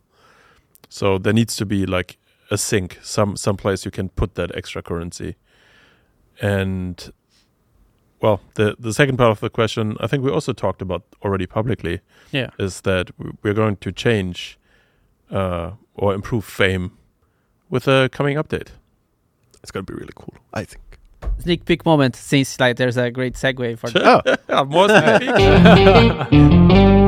So 0.90 1.18
there 1.18 1.34
needs 1.34 1.56
to 1.58 1.66
be 1.66 1.86
like 1.86 2.18
a 2.52 2.58
sink, 2.58 3.00
some 3.02 3.36
some 3.38 3.58
place 3.58 3.86
you 3.86 3.92
can 3.92 4.10
put 4.10 4.36
that 4.36 4.56
extra 4.56 4.82
currency. 4.82 5.36
And 6.42 7.12
well, 8.22 8.42
the 8.56 8.76
the 8.80 8.94
second 8.94 9.18
part 9.18 9.32
of 9.32 9.40
the 9.40 9.50
question, 9.50 9.96
I 10.00 10.08
think 10.08 10.24
we 10.24 10.32
also 10.32 10.54
talked 10.54 10.82
about 10.82 11.04
already 11.24 11.46
publicly, 11.46 12.00
Yeah. 12.32 12.50
is 12.60 12.82
that 12.82 13.12
we're 13.44 13.54
going 13.54 13.78
to 13.78 13.92
change 13.92 14.58
uh, 15.32 15.72
or 15.94 16.14
improve 16.14 16.46
fame 16.46 16.92
with 17.70 17.88
a 17.88 18.10
coming 18.12 18.38
update. 18.38 18.70
It's 19.62 19.72
gonna 19.72 19.84
be 19.84 19.94
really 19.94 20.14
cool. 20.16 20.34
I 20.54 20.64
think. 20.66 20.82
Sneak 21.40 21.66
peek 21.66 21.86
moment, 21.86 22.16
since 22.16 22.60
like 22.60 22.78
there's 22.78 22.98
a 22.98 23.12
great 23.12 23.36
segue 23.36 23.78
for. 23.78 23.90
Oh, 23.96 24.22
Yeah, 24.26 24.64
more 24.68 24.90
specific. 24.90 26.90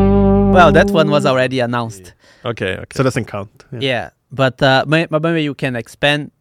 well, 0.53 0.71
that 0.71 0.91
one 0.91 1.09
was 1.09 1.25
already 1.25 1.59
announced. 1.59 2.13
okay, 2.45 2.73
okay. 2.73 2.85
so 2.93 3.01
it 3.01 3.03
doesn't 3.03 3.25
count. 3.25 3.65
Yeah, 3.71 4.09
but 4.31 4.61
uh, 4.61 4.85
may- 4.87 5.07
maybe 5.09 5.43
you 5.43 5.53
can 5.53 5.75
expand 5.75 6.31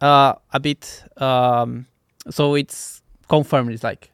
uh, 0.00 0.34
a 0.52 0.60
bit. 0.60 1.02
Um, 1.16 1.86
so 2.30 2.54
it's 2.54 3.02
confirmed. 3.28 3.70
It's 3.72 3.84
like, 3.84 4.10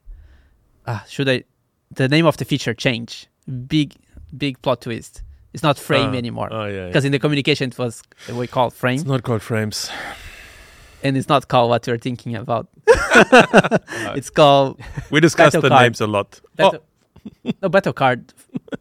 uh, 0.86 1.00
should 1.08 1.28
I? 1.28 1.44
The 1.92 2.08
name 2.08 2.26
of 2.26 2.36
the 2.36 2.44
feature 2.44 2.74
change. 2.74 3.26
Big 3.66 3.94
big 4.36 4.60
plot 4.62 4.82
twist. 4.82 5.22
It's 5.52 5.64
not 5.64 5.76
frame 5.76 6.10
Ah, 6.10 6.16
anymore 6.18 6.48
Oh 6.52 6.66
yeah. 6.66 6.72
yeah. 6.72 6.86
because 6.86 7.04
in 7.04 7.10
the 7.10 7.18
communication 7.18 7.70
it 7.70 7.76
was 7.78 8.02
we 8.32 8.46
called 8.46 8.72
frame, 8.72 8.94
It's 9.00 9.04
not 9.04 9.24
called 9.24 9.42
frames. 9.42 9.90
and 11.02 11.16
it's 11.16 11.28
not 11.28 11.48
called 11.48 11.70
what 11.70 11.84
you're 11.88 11.98
thinking 11.98 12.36
about. 12.36 12.68
it's 12.86 14.30
called 14.30 14.80
We 15.10 15.18
discussed 15.20 15.60
the 15.60 15.68
card. 15.68 15.82
names 15.82 16.00
a 16.00 16.06
lot. 16.06 16.40
battle, 16.54 16.84
no 17.62 17.68
battle 17.68 17.92
card 17.92 18.32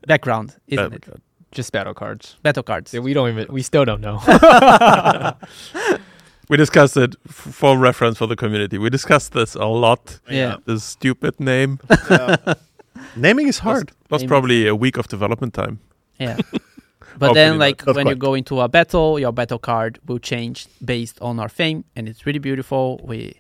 background, 0.07 0.55
isn't 0.67 0.93
Oh, 0.93 0.95
it? 0.95 1.21
Just 1.51 1.71
battle 1.71 1.93
cards. 1.93 2.35
Battle 2.43 2.63
cards. 2.63 2.93
Yeah, 2.93 2.99
we 3.01 3.13
don't 3.13 3.29
even. 3.29 3.47
We 3.51 3.61
still 3.63 3.83
don't 3.85 4.01
know. 4.01 4.19
we 6.49 6.57
discussed 6.57 6.97
it 6.97 7.15
f- 7.27 7.33
for 7.33 7.77
reference 7.77 8.17
for 8.17 8.27
the 8.27 8.35
community. 8.35 8.77
We 8.77 8.89
discussed 8.89 9.33
this 9.33 9.55
a 9.55 9.65
lot. 9.65 10.19
Yeah. 10.29 10.57
This 10.65 10.83
stupid 10.83 11.39
name 11.39 11.79
Naming 13.15 13.47
is 13.47 13.59
hard. 13.59 13.91
That's 14.09 14.23
Maybe. 14.23 14.27
probably 14.27 14.67
a 14.67 14.75
week 14.75 14.97
of 14.97 15.07
development 15.07 15.53
time. 15.53 15.79
Yeah. 16.19 16.37
But 17.17 17.33
then, 17.33 17.57
like 17.59 17.85
Not 17.85 17.95
when 17.97 18.07
you 18.07 18.15
go 18.15 18.33
into 18.33 18.61
a 18.61 18.69
battle, 18.69 19.19
your 19.19 19.33
battle 19.33 19.59
card 19.59 19.99
will 20.05 20.19
change 20.19 20.67
based 20.85 21.19
on 21.21 21.37
our 21.37 21.49
fame, 21.49 21.83
and 21.95 22.07
it's 22.07 22.25
really 22.25 22.39
beautiful. 22.39 23.01
We, 23.03 23.33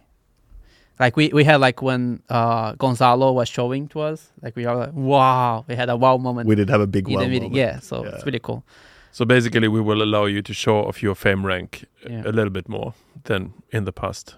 like 0.99 1.15
we 1.15 1.29
we 1.29 1.43
had 1.43 1.57
like 1.61 1.81
when 1.81 2.21
uh 2.29 2.73
Gonzalo 2.73 3.31
was 3.31 3.47
showing 3.49 3.87
to 3.89 4.01
us, 4.01 4.31
like 4.41 4.55
we 4.55 4.65
are 4.65 4.75
like, 4.75 4.93
wow, 4.93 5.65
we 5.67 5.75
had 5.75 5.89
a 5.89 5.95
wow 5.95 6.17
moment 6.17 6.47
We 6.47 6.55
did 6.55 6.69
have 6.69 6.81
a 6.81 6.87
big 6.87 7.07
in 7.07 7.13
wow 7.15 7.21
the 7.21 7.27
meeting. 7.27 7.51
moment. 7.51 7.55
Yeah, 7.57 7.79
so 7.79 8.03
Yeah. 8.03 8.11
it's 8.15 8.25
really 8.25 8.39
cool. 8.39 8.63
So 9.11 9.25
basically, 9.25 9.67
we 9.67 9.81
will 9.81 10.01
allow 10.03 10.25
you 10.25 10.41
to 10.43 10.53
show 10.53 10.85
off 10.87 11.01
your 11.01 11.15
fame 11.15 11.45
rank 11.45 11.85
a- 12.05 12.11
Yeah. 12.11 12.21
a 12.25 12.31
little 12.31 12.51
bit 12.51 12.67
more 12.69 12.93
than 13.23 13.53
in 13.71 13.85
the 13.85 13.91
past. 13.91 14.35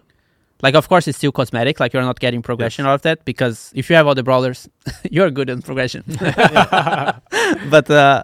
Like 0.63 0.75
of 0.77 0.87
course 0.87 1.07
it's 1.09 1.17
still 1.17 1.31
cosmetic, 1.31 1.79
like 1.79 1.91
you're 1.93 2.03
not 2.05 2.19
getting 2.19 2.41
progression 2.43 2.85
out 2.85 2.93
of 2.93 3.01
that 3.01 3.25
because 3.25 3.71
if 3.73 3.89
you 3.89 3.95
have 3.95 4.05
all 4.07 4.15
the 4.15 4.23
brawlers, 4.23 4.69
you're 5.11 5.31
good 5.31 5.49
in 5.49 5.61
progression. 5.61 6.03
but 7.69 7.89
uh 7.89 8.23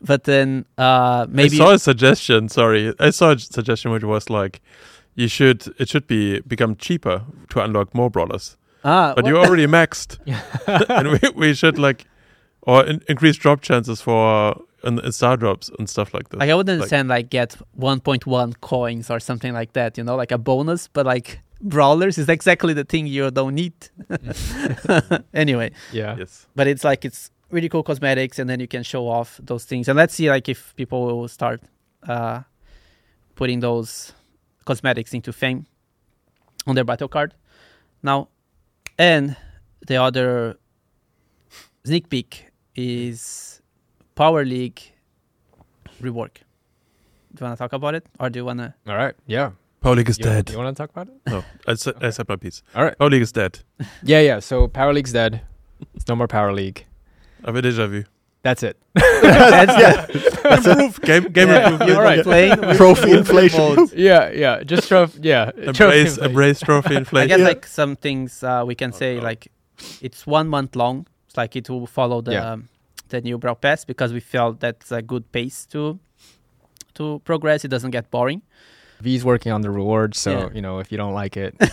but 0.00 0.24
then 0.24 0.64
uh 0.78 1.26
maybe 1.28 1.56
I 1.56 1.58
saw 1.58 1.70
a 1.72 1.78
suggestion. 1.78 2.48
Sorry, 2.48 2.92
I 2.98 3.10
saw 3.10 3.32
a 3.32 3.38
suggestion 3.38 3.90
which 3.92 4.04
was 4.04 4.30
like, 4.30 4.60
you 5.14 5.28
should 5.28 5.66
it 5.78 5.88
should 5.88 6.06
be 6.06 6.40
become 6.40 6.76
cheaper 6.76 7.22
to 7.50 7.60
unlock 7.60 7.94
more 7.94 8.10
brawlers. 8.10 8.56
ah, 8.84 9.12
But 9.14 9.24
what- 9.24 9.30
you 9.30 9.38
already 9.38 9.66
maxed, 9.66 10.18
and 10.88 11.08
we, 11.12 11.18
we 11.36 11.54
should 11.54 11.78
like 11.78 12.06
or 12.62 12.84
in, 12.84 13.00
increase 13.08 13.36
drop 13.36 13.60
chances 13.60 14.00
for 14.00 14.56
and, 14.82 14.98
and 15.00 15.14
star 15.14 15.36
drops 15.36 15.70
and 15.78 15.88
stuff 15.88 16.12
like 16.14 16.28
that. 16.30 16.38
Like 16.40 16.50
I 16.50 16.54
would 16.54 16.66
Like- 16.68 16.74
understand 16.74 17.08
like 17.08 17.30
get 17.30 17.56
1.1 17.78 18.54
coins 18.60 19.10
or 19.10 19.20
something 19.20 19.52
like 19.54 19.72
that, 19.72 19.96
you 19.98 20.04
know, 20.04 20.16
like 20.16 20.32
a 20.32 20.38
bonus, 20.38 20.88
but 20.88 21.06
like 21.06 21.40
brawlers 21.60 22.18
is 22.18 22.28
exactly 22.28 22.74
the 22.74 22.84
thing 22.84 23.06
you 23.06 23.30
don't 23.30 23.54
need. 23.54 23.72
anyway, 25.34 25.70
yeah. 25.92 26.16
yes. 26.18 26.46
but 26.54 26.66
it's 26.66 26.84
like 26.84 27.04
it's 27.04 27.30
really 27.50 27.68
cool 27.68 27.82
cosmetics 27.82 28.38
and 28.38 28.48
then 28.50 28.60
you 28.60 28.66
can 28.68 28.82
show 28.82 29.08
off 29.08 29.38
those 29.42 29.64
things. 29.64 29.88
And 29.88 29.96
let's 29.96 30.14
see 30.14 30.28
like 30.30 30.48
if 30.48 30.74
people 30.76 31.06
will 31.06 31.28
start 31.28 31.62
uh 32.08 32.42
putting 33.36 33.60
those 33.60 34.12
cosmetics 34.64 35.12
into 35.14 35.32
fame 35.32 35.66
on 36.66 36.74
their 36.74 36.84
battle 36.84 37.08
card. 37.08 37.34
Now, 38.02 38.28
and 38.98 39.36
the 39.86 39.96
other 39.96 40.58
sneak 41.84 42.08
peek 42.08 42.50
is 42.74 43.60
Power 44.14 44.44
League 44.44 44.80
rework. 46.00 46.34
Do 47.34 47.40
you 47.40 47.46
want 47.46 47.56
to 47.58 47.62
talk 47.62 47.72
about 47.72 47.94
it, 47.94 48.06
or 48.20 48.30
do 48.30 48.38
you 48.40 48.44
want 48.44 48.60
to? 48.60 48.74
All 48.86 48.96
right. 48.96 49.14
Yeah. 49.26 49.52
Power 49.80 49.96
League 49.96 50.08
is 50.08 50.18
You, 50.18 50.24
dead. 50.24 50.50
You 50.50 50.58
want 50.58 50.74
to 50.76 50.80
talk 50.82 50.90
about 50.90 51.08
it? 51.08 51.14
no, 51.26 51.44
I 51.66 51.74
said, 51.74 51.94
I 52.02 52.10
said 52.10 52.28
my 52.28 52.36
piece. 52.36 52.62
All 52.74 52.84
right. 52.84 52.96
Power 52.98 53.10
League 53.10 53.22
is 53.22 53.32
dead. 53.32 53.60
Yeah. 54.02 54.20
Yeah. 54.20 54.38
So 54.40 54.68
Power 54.68 54.92
League's 54.94 55.12
dead. 55.12 55.42
It's 55.94 56.06
no 56.08 56.16
more 56.16 56.28
Power 56.28 56.52
League. 56.52 56.86
I 57.44 57.48
have 57.48 57.56
a 57.56 57.62
deja 57.62 57.86
vu. 57.86 58.04
That's 58.44 58.62
it. 58.62 58.76
That's 58.94 59.74
yeah. 59.82 60.56
Improve 60.56 61.00
game 61.00 61.24
game 61.32 61.48
Yeah. 61.48 61.56
improvement. 61.70 61.88
You're 61.88 61.96
Alright. 61.96 62.22
playing 62.22 62.56
Trophy 62.76 63.10
inflation. 63.12 63.88
yeah. 63.96 64.30
Yeah. 64.30 64.62
Just 64.62 64.86
trophy. 64.88 65.18
Yeah. 65.22 65.50
trophy 65.50 65.68
Embrace 65.68 66.18
inflation. 66.18 66.24
embrace 66.30 66.60
trophy 66.60 66.96
I 66.96 67.26
guess 67.26 67.38
Yeah. 67.40 67.44
like 67.52 67.66
some 67.66 67.96
things 67.96 68.42
uh, 68.44 68.62
we 68.66 68.74
can 68.74 68.92
say 68.92 69.16
no. 69.16 69.22
like 69.30 69.48
it's 70.06 70.26
one 70.26 70.46
month 70.48 70.76
long. 70.76 71.06
It's 71.26 71.36
like 71.38 71.56
it 71.56 71.68
will 71.70 71.86
follow 71.86 72.20
the 72.20 72.32
Yeah. 72.32 72.52
um, 72.52 72.68
the 73.08 73.20
new 73.22 73.38
Brawl 73.38 73.54
Pass 73.56 73.84
because 73.86 74.12
we 74.12 74.20
felt 74.20 74.60
that's 74.60 74.92
a 74.92 75.00
good 75.02 75.24
pace 75.32 75.66
to 75.72 75.98
to 76.94 77.20
progress. 77.24 77.64
It 77.64 77.68
doesn't 77.68 77.90
get 77.92 78.10
boring. 78.10 78.42
V's 79.00 79.24
working 79.24 79.52
on 79.52 79.60
the 79.60 79.70
rewards, 79.70 80.18
so 80.18 80.30
Yeah. 80.30 80.48
you 80.54 80.62
know 80.62 80.78
if 80.78 80.90
you 80.92 80.98
don't 80.98 81.14
like 81.14 81.36
it, 81.36 81.54
you 81.60 81.66
know, 81.66 81.68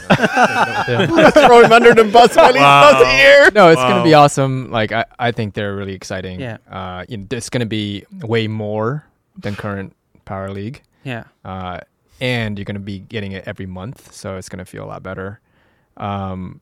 take 0.86 1.10
it 1.10 1.12
with 1.12 1.36
him. 1.36 1.46
Throw 1.48 1.62
him 1.64 1.72
under 1.72 1.94
the 1.94 2.04
bus 2.06 2.36
while 2.36 2.52
he's 2.54 2.62
Wow. 2.62 2.92
not 2.92 3.08
here. 3.08 3.52
no, 3.54 3.70
it's 3.70 3.82
gonna 3.82 4.04
be 4.04 4.14
awesome. 4.14 4.70
Like 4.72 4.92
I, 4.92 5.06
I 5.20 5.32
think 5.32 5.54
they're 5.54 5.76
really 5.76 5.94
exciting. 5.94 6.40
Yeah. 6.40 6.58
Uh, 6.70 7.06
you 7.08 7.18
know, 7.18 7.26
it's 7.32 7.50
gonna 7.50 7.66
be 7.66 8.06
way 8.22 8.48
more 8.48 9.06
than 9.38 9.56
current 9.56 9.96
Power 10.26 10.50
League. 10.52 10.82
Yeah. 11.04 11.24
uh, 11.46 11.80
and 12.20 12.58
you're 12.60 12.66
going 12.66 12.76
to 12.76 12.80
be 12.80 13.00
getting 13.00 13.32
it 13.32 13.44
every 13.48 13.66
month, 13.66 14.14
so 14.14 14.38
it's 14.38 14.48
going 14.48 14.60
to 14.60 14.66
feel 14.66 14.84
a 14.84 14.86
lot 14.86 15.02
better. 15.02 15.40
Um, 15.98 16.62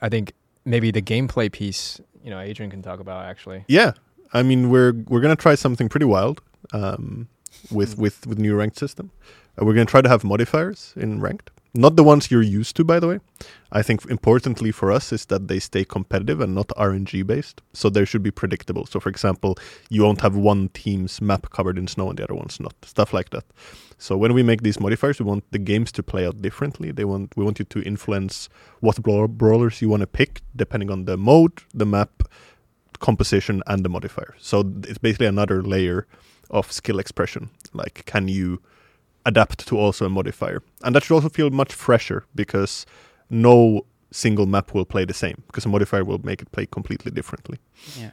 I 0.00 0.08
think 0.08 0.32
maybe 0.64 0.92
the 0.92 1.02
gameplay 1.02 1.50
piece, 1.50 2.00
you 2.22 2.30
know, 2.30 2.38
Adrian 2.38 2.70
can 2.70 2.80
talk 2.82 3.00
about 3.00 3.24
actually. 3.24 3.64
Yeah, 3.66 3.92
I 4.32 4.42
mean 4.44 4.70
we're 4.70 4.92
we're 5.08 5.20
gonna 5.20 5.34
try 5.34 5.56
something 5.56 5.88
pretty 5.88 6.06
wild 6.06 6.40
um, 6.72 7.26
with 7.72 7.98
with 7.98 8.26
with 8.26 8.38
new 8.38 8.54
ranked 8.56 8.78
system. 8.78 9.10
Uh, 9.58 9.64
we're 9.64 9.74
gonna 9.74 9.86
try 9.86 10.02
to 10.02 10.08
have 10.08 10.24
modifiers 10.24 10.92
in 10.96 11.20
ranked, 11.20 11.50
not 11.74 11.96
the 11.96 12.04
ones 12.04 12.30
you're 12.30 12.42
used 12.42 12.76
to, 12.76 12.84
by 12.84 12.98
the 12.98 13.08
way. 13.08 13.20
I 13.72 13.82
think 13.82 14.04
importantly 14.06 14.72
for 14.72 14.90
us 14.90 15.12
is 15.12 15.26
that 15.26 15.46
they 15.48 15.60
stay 15.60 15.84
competitive 15.84 16.40
and 16.40 16.54
not 16.54 16.68
RNG 16.68 17.24
based. 17.26 17.62
So 17.72 17.88
they 17.88 18.04
should 18.04 18.22
be 18.22 18.32
predictable. 18.32 18.86
So 18.86 18.98
for 18.98 19.08
example, 19.08 19.56
you 19.88 20.02
won't 20.02 20.20
have 20.22 20.34
one 20.34 20.70
team's 20.70 21.20
map 21.20 21.50
covered 21.50 21.78
in 21.78 21.86
snow 21.86 22.10
and 22.10 22.18
the 22.18 22.24
other 22.24 22.34
one's 22.34 22.58
not. 22.58 22.74
Stuff 22.84 23.12
like 23.12 23.30
that. 23.30 23.44
So 23.98 24.16
when 24.16 24.32
we 24.32 24.42
make 24.42 24.62
these 24.62 24.80
modifiers, 24.80 25.20
we 25.20 25.26
want 25.26 25.44
the 25.52 25.58
games 25.58 25.92
to 25.92 26.02
play 26.02 26.26
out 26.26 26.42
differently. 26.42 26.90
They 26.90 27.04
want 27.04 27.36
we 27.36 27.44
want 27.44 27.58
you 27.58 27.64
to 27.66 27.82
influence 27.82 28.48
what 28.80 29.00
braw- 29.00 29.28
brawlers 29.28 29.80
you 29.80 29.88
want 29.88 30.00
to 30.00 30.06
pick 30.06 30.40
depending 30.56 30.90
on 30.90 31.04
the 31.04 31.16
mode, 31.16 31.62
the 31.72 31.86
map, 31.86 32.24
composition, 32.98 33.62
and 33.66 33.84
the 33.84 33.88
modifier. 33.88 34.34
So 34.38 34.64
it's 34.84 34.98
basically 34.98 35.26
another 35.26 35.62
layer 35.62 36.06
of 36.50 36.72
skill 36.72 36.98
expression. 36.98 37.50
Like, 37.72 38.04
can 38.06 38.26
you 38.26 38.60
adapt 39.26 39.66
to 39.68 39.78
also 39.78 40.06
a 40.06 40.08
modifier? 40.08 40.62
And 40.82 40.94
that 40.94 41.04
should 41.04 41.14
also 41.14 41.28
feel 41.28 41.50
much 41.50 41.72
fresher 41.74 42.24
because 42.34 42.86
no 43.28 43.82
single 44.12 44.46
map 44.46 44.74
will 44.74 44.84
play 44.84 45.04
the 45.04 45.14
same 45.14 45.42
because 45.46 45.64
a 45.64 45.68
modifier 45.68 46.04
will 46.04 46.20
make 46.24 46.42
it 46.42 46.50
play 46.52 46.66
completely 46.66 47.12
differently 47.12 47.58
Yeah. 47.96 48.10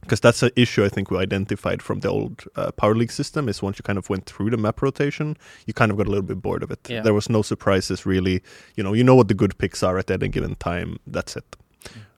because 0.00 0.18
that's 0.20 0.42
an 0.42 0.50
issue 0.56 0.84
I 0.84 0.88
think 0.88 1.10
we 1.12 1.18
identified 1.18 1.80
from 1.82 2.00
the 2.00 2.08
old 2.08 2.42
uh, 2.56 2.72
Power 2.72 2.94
League 2.96 3.12
system. 3.12 3.48
Is 3.48 3.62
once 3.62 3.78
you 3.78 3.84
kind 3.84 3.98
of 3.98 4.08
went 4.10 4.26
through 4.26 4.50
the 4.50 4.56
map 4.56 4.82
rotation, 4.82 5.36
you 5.66 5.74
kind 5.74 5.90
of 5.92 5.96
got 5.96 6.06
a 6.06 6.10
little 6.10 6.26
bit 6.26 6.42
bored 6.42 6.62
of 6.64 6.70
it. 6.72 6.80
Yeah. 6.90 7.02
There 7.02 7.14
was 7.14 7.28
no 7.28 7.42
surprises 7.42 8.04
really. 8.06 8.42
You 8.76 8.82
know, 8.84 8.94
you 8.94 9.04
know 9.04 9.14
what 9.14 9.28
the 9.28 9.34
good 9.34 9.56
picks 9.58 9.82
are 9.82 9.96
at 9.98 10.10
any 10.10 10.28
given 10.28 10.56
time. 10.56 10.98
That's 11.06 11.36
it. 11.36 11.56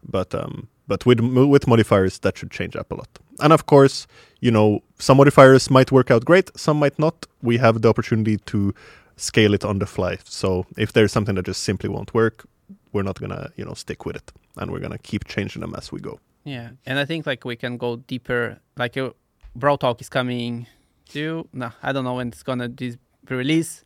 But 0.03 0.35
um, 0.35 0.69
but 0.89 1.05
with 1.05 1.21
with 1.21 1.67
modifiers, 1.67 2.19
that 2.21 2.39
should 2.39 2.51
change 2.51 2.75
up 2.75 2.91
a 2.91 2.95
lot. 2.95 3.09
And 3.43 3.53
of 3.53 3.67
course, 3.67 4.07
you 4.41 4.51
know, 4.51 4.83
some 4.99 5.17
modifiers 5.19 5.71
might 5.71 5.93
work 5.93 6.11
out 6.11 6.25
great, 6.25 6.51
some 6.57 6.79
might 6.79 6.99
not. 6.99 7.27
We 7.43 7.59
have 7.59 7.83
the 7.83 7.89
opportunity 7.89 8.37
to 8.47 8.75
scale 9.17 9.55
it 9.55 9.65
on 9.65 9.79
the 9.79 9.87
fly. 9.87 10.19
So 10.25 10.67
if 10.77 10.93
there's 10.93 11.13
something 11.13 11.35
that 11.35 11.47
just 11.47 11.63
simply 11.63 11.89
won't 11.89 12.13
work, 12.15 12.47
we're 12.93 13.03
not 13.03 13.21
gonna 13.21 13.51
you 13.57 13.65
know 13.65 13.75
stick 13.75 14.05
with 14.07 14.17
it, 14.17 14.33
and 14.57 14.71
we're 14.71 14.81
gonna 14.81 14.99
keep 14.99 15.25
changing 15.27 15.61
them 15.61 15.75
as 15.77 15.93
we 15.93 16.01
go. 16.01 16.19
Yeah, 16.45 16.71
and 16.87 16.99
I 16.99 17.05
think 17.05 17.27
like 17.27 17.45
we 17.45 17.57
can 17.57 17.77
go 17.77 17.97
deeper. 17.97 18.59
Like 18.77 18.97
uh, 18.97 19.11
Brawl 19.55 19.77
Talk 19.79 20.01
is 20.01 20.09
coming 20.09 20.67
to 21.11 21.47
no, 21.53 21.71
I 21.83 21.93
don't 21.93 22.05
know 22.05 22.15
when 22.15 22.29
it's 22.29 22.43
gonna 22.43 22.69
be 22.69 22.97
released, 23.29 23.85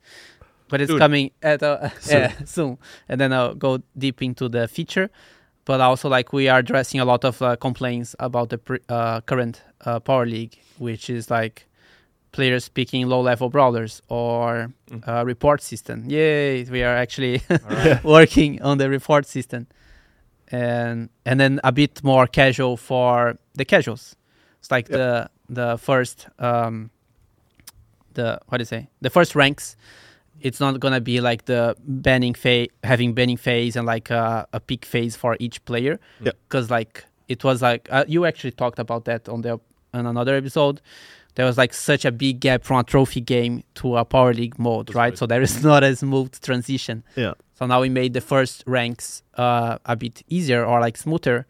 but 0.68 0.81
it's 0.81 0.90
Soon. 0.90 0.98
coming 0.98 1.31
at 1.43 1.62
uh, 1.62 1.89
Soon. 2.01 2.20
yeah, 2.20 2.32
soon. 2.44 2.78
And 3.09 3.20
then 3.20 3.32
I'll 3.32 3.55
go 3.55 3.82
deep 3.98 4.22
into 4.22 4.48
the 4.48 4.68
feature. 4.68 5.10
But 5.66 5.81
also, 5.81 6.09
like 6.11 6.32
we 6.32 6.49
are 6.49 6.59
addressing 6.59 7.01
a 7.01 7.05
lot 7.05 7.24
of 7.24 7.41
uh, 7.41 7.57
complaints 7.57 8.15
about 8.19 8.49
the 8.51 8.59
pre- 8.59 8.81
uh, 8.89 9.20
current 9.23 9.62
uh, 9.86 9.99
Power 10.01 10.27
League, 10.27 10.59
which 10.78 11.09
is 11.09 11.31
like 11.31 11.66
players 12.32 12.69
picking 12.69 13.07
low-level 13.09 13.49
brawlers 13.49 14.03
or 14.09 14.73
Mm. 14.91 15.09
uh, 15.09 15.24
report 15.24 15.62
system. 15.62 16.05
Yay! 16.11 16.65
We 16.65 16.82
are 16.82 16.95
actually 16.97 17.41
Yeah. 17.51 18.01
working 18.05 18.61
on 18.62 18.77
the 18.78 18.91
report 18.91 19.27
system, 19.27 19.66
and 20.53 21.09
and 21.24 21.41
then 21.41 21.61
a 21.65 21.73
bit 21.73 22.03
more 22.05 22.27
casual 22.27 22.77
for 22.77 23.39
the 23.55 23.65
casuals. 23.65 24.16
It's 24.61 24.70
like 24.70 24.89
Yeah. 24.91 24.97
the 24.99 25.31
the 25.55 25.78
first 25.78 26.28
um, 26.39 26.91
the 28.15 28.39
what 28.49 28.59
do 28.59 28.62
you 28.62 28.66
say 28.66 28.89
the 29.01 29.11
first 29.11 29.35
ranks. 29.35 29.77
It's 30.45 30.61
not 30.61 30.79
gonna 30.79 31.01
be 31.01 31.21
like 31.21 31.47
the 31.47 31.75
banning 31.81 32.35
phase, 32.35 32.69
having 32.85 33.15
banning 33.15 33.39
phase 33.39 33.77
and 33.77 33.87
like 33.87 34.11
a, 34.11 34.47
a 34.53 34.61
pick 34.61 34.85
phase 34.85 35.16
for 35.16 35.37
each 35.41 35.65
player. 35.65 35.99
Yeah. 36.21 36.33
Because 36.47 36.71
like 36.71 37.05
it 37.29 37.43
was 37.43 37.62
like 37.62 37.89
uh, 37.91 38.05
you 38.07 38.27
actually 38.27 38.53
talked 38.53 38.79
about 38.79 39.07
that 39.07 39.29
on 39.29 39.41
the 39.41 39.59
on 39.95 40.07
another 40.07 40.37
episode. 40.37 40.81
There 41.35 41.47
was 41.47 41.59
like 41.59 41.75
such 41.75 42.05
a 42.05 42.12
big 42.12 42.41
gap 42.41 42.62
from 42.62 42.79
a 42.79 42.85
trophy 42.85 43.21
game 43.21 43.65
to 43.77 43.97
a 43.97 44.05
power 44.05 44.33
league 44.33 44.59
mode, 44.59 44.95
right? 44.95 45.11
right. 45.11 45.19
So 45.19 45.27
there 45.27 45.43
is 45.43 45.65
not 45.73 45.83
a 45.83 45.97
smooth 45.97 46.39
transition. 46.41 47.03
Yeah. 47.16 47.33
So 47.55 47.66
now 47.66 47.81
we 47.81 47.89
made 47.89 48.12
the 48.12 48.21
first 48.21 48.62
ranks 48.66 49.23
uh, 49.35 49.79
a 49.85 49.97
bit 49.97 50.23
easier 50.29 50.65
or 50.65 50.81
like 50.81 50.97
smoother, 50.97 51.47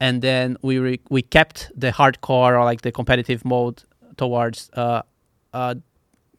and 0.00 0.22
then 0.22 0.56
we 0.62 0.78
re- 0.78 1.00
we 1.10 1.22
kept 1.22 1.72
the 1.74 1.90
hardcore 1.90 2.58
or 2.58 2.64
like 2.64 2.82
the 2.82 2.92
competitive 2.92 3.44
mode 3.44 3.82
towards 4.16 4.70
uh, 4.74 5.02
uh, 5.52 5.74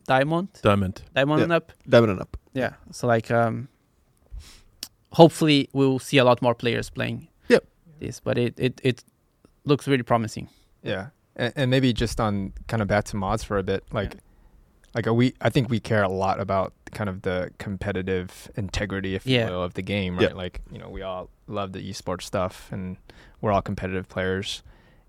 diamond, 0.09 0.47
Diamond. 0.61 1.01
diamond 1.15 1.39
Yeah. 1.39 1.43
and 1.43 1.53
up. 1.53 1.71
Diamond 1.87 2.11
and 2.13 2.21
up. 2.21 2.37
Yeah. 2.53 2.73
So 2.91 3.07
like, 3.07 3.29
um, 3.31 3.67
hopefully 5.13 5.69
we'll 5.73 5.99
see 5.99 6.17
a 6.17 6.23
lot 6.23 6.41
more 6.41 6.55
players 6.55 6.89
playing. 6.89 7.27
Yep. 7.47 7.63
This, 7.99 8.19
but 8.19 8.37
it 8.37 8.53
it 8.57 8.81
it 8.83 9.03
looks 9.65 9.87
really 9.87 10.03
promising. 10.03 10.47
Yeah, 10.83 11.07
and, 11.35 11.53
and 11.55 11.71
maybe 11.71 11.93
just 11.93 12.19
on 12.19 12.53
kind 12.67 12.81
of 12.81 12.87
back 12.87 13.05
to 13.05 13.15
mods 13.17 13.43
for 13.43 13.57
a 13.57 13.63
bit, 13.63 13.83
like, 13.91 14.15
like 14.95 15.05
are 15.07 15.13
we, 15.13 15.33
I 15.41 15.49
think 15.49 15.69
we 15.69 15.79
care 15.79 16.03
a 16.03 16.07
lot 16.09 16.39
about 16.39 16.73
kind 16.91 17.09
of 17.09 17.21
the 17.21 17.51
competitive 17.57 18.49
integrity, 18.55 19.13
if 19.15 19.25
Yeah. 19.27 19.45
you 19.45 19.51
will, 19.51 19.63
of 19.63 19.73
the 19.73 19.81
game, 19.81 20.17
Yeah. 20.19 20.27
right? 20.27 20.35
Like, 20.37 20.61
you 20.71 20.79
know, 20.79 20.89
we 20.89 21.01
all 21.01 21.29
love 21.47 21.73
the 21.73 21.81
esports 21.89 22.23
stuff, 22.23 22.69
and 22.71 22.95
we're 23.41 23.51
all 23.51 23.61
competitive 23.61 24.07
players, 24.07 24.63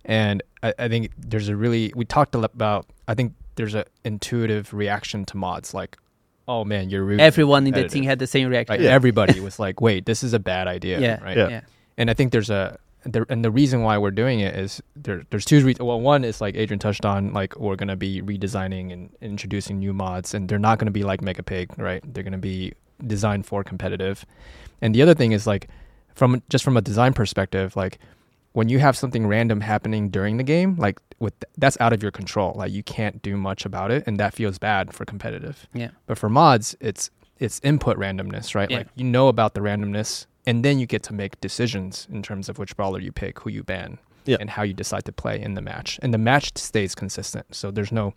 and 0.05 0.43
I, 0.63 0.75
I 0.79 0.89
think 0.89 1.11
there's 1.17 1.49
a 1.49 1.57
really 1.57 1.93
we 1.95 2.05
talked 2.05 2.35
a 2.35 2.39
lot 2.39 2.53
about. 2.55 2.87
I 3.07 3.15
think 3.15 3.33
there's 3.61 3.75
a 3.75 3.85
intuitive 4.05 4.73
reaction 4.73 5.25
to 5.27 5.37
mods, 5.37 5.73
like, 5.75 5.97
oh 6.49 6.65
man, 6.65 6.91
you're 6.91 7.05
really 7.05 7.23
Everyone 7.23 7.67
in 7.67 7.75
the 7.75 7.89
team 7.89 8.05
had 8.05 8.19
the 8.19 8.27
same 8.27 8.49
reaction. 8.49 8.75
Like 8.75 8.81
Yeah. 8.81 8.91
everybody 8.91 9.39
was 9.49 9.59
like, 9.59 9.81
"Wait, 9.81 10.07
this 10.07 10.23
is 10.23 10.33
a 10.35 10.39
bad 10.39 10.67
idea." 10.69 11.01
Yeah. 11.01 11.23
Right. 11.23 11.37
Yeah. 11.37 11.61
And 11.97 12.11
I 12.11 12.15
think 12.15 12.33
there's 12.33 12.51
a 12.51 12.79
there, 13.05 13.25
and 13.31 13.45
the 13.45 13.51
reason 13.51 13.83
why 13.83 13.97
we're 13.99 14.11
doing 14.11 14.41
it 14.41 14.55
is 14.55 14.83
there. 14.97 15.23
There's 15.31 15.45
two 15.45 15.57
reasons. 15.65 15.81
Well, 15.87 16.01
one 16.01 16.25
is 16.25 16.41
like 16.41 16.55
Adrian 16.57 16.79
touched 16.79 17.05
on, 17.07 17.33
like 17.33 17.57
we're 17.59 17.77
gonna 17.77 17.97
be 17.97 18.21
redesigning 18.23 18.93
and 18.93 19.11
introducing 19.21 19.79
new 19.79 19.93
mods, 19.93 20.35
and 20.35 20.49
they're 20.49 20.59
not 20.59 20.79
gonna 20.79 20.91
be 20.91 21.03
like 21.03 21.23
Mega 21.23 21.43
Pig, 21.43 21.71
right? 21.79 22.03
They're 22.13 22.25
gonna 22.25 22.39
be 22.39 22.73
designed 23.07 23.47
for 23.47 23.65
competitive. 23.65 24.27
And 24.83 24.95
the 24.95 25.03
other 25.03 25.15
thing 25.15 25.33
is 25.33 25.47
like 25.47 25.69
from 26.15 26.43
just 26.51 26.65
from 26.65 26.77
a 26.77 26.83
design 26.83 27.13
perspective, 27.15 27.77
like 27.77 27.99
when 28.53 28.69
you 28.69 28.79
have 28.81 28.97
something 28.97 29.27
random 29.27 29.61
happening 29.61 30.11
during 30.11 30.37
the 30.37 30.43
game, 30.43 30.77
like 30.77 30.99
with 31.19 31.35
that's 31.59 31.77
out 31.81 31.93
of 31.93 32.03
your 32.03 32.11
control. 32.13 32.53
Like 32.57 32.73
you 32.73 32.83
can't 32.83 33.21
do 33.23 33.37
much 33.37 33.65
about 33.65 33.91
it, 33.91 34.05
and 34.07 34.19
that 34.19 34.35
feels 34.35 34.59
bad 34.59 34.93
for 34.93 35.05
competitive. 35.05 35.67
Yeah. 35.75 35.91
But 36.07 36.19
for 36.19 36.29
mods, 36.29 36.75
it's 36.81 37.11
it's 37.39 37.61
input 37.63 37.97
randomness, 37.99 38.55
right? 38.55 38.71
Yeah. 38.71 38.79
Like 38.79 38.89
you 38.97 39.05
know 39.05 39.29
about 39.29 39.55
the 39.55 39.61
randomness, 39.61 40.27
and 40.47 40.65
then 40.65 40.79
you 40.79 40.87
get 40.87 41.03
to 41.05 41.13
make 41.15 41.41
decisions 41.41 42.09
in 42.11 42.23
terms 42.23 42.49
of 42.49 42.59
which 42.59 42.77
brawler 42.77 43.01
you 43.01 43.13
pick, 43.13 43.41
who 43.41 43.51
you 43.51 43.63
ban, 43.63 43.99
Yeah. 44.27 44.37
and 44.41 44.51
how 44.51 44.63
you 44.63 44.75
decide 44.75 45.05
to 45.05 45.13
play 45.13 45.41
in 45.41 45.55
the 45.55 45.63
match. 45.63 45.99
And 46.03 46.13
the 46.13 46.19
match 46.19 46.57
stays 46.57 46.95
consistent, 46.95 47.55
so 47.55 47.71
there's 47.71 47.93
no 47.93 48.15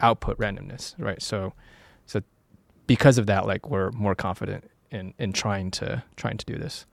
output 0.00 0.38
randomness, 0.38 0.94
right? 0.98 1.20
So, 1.22 1.52
so 2.06 2.20
because 2.86 3.16
of 3.18 3.26
that, 3.26 3.46
like 3.46 3.68
we're 3.68 3.90
more 3.92 4.14
confident 4.14 4.70
in 4.90 5.12
in 5.18 5.32
trying 5.32 5.70
to 5.72 6.02
trying 6.16 6.38
to 6.38 6.46
do 6.46 6.56
this. 6.56 6.86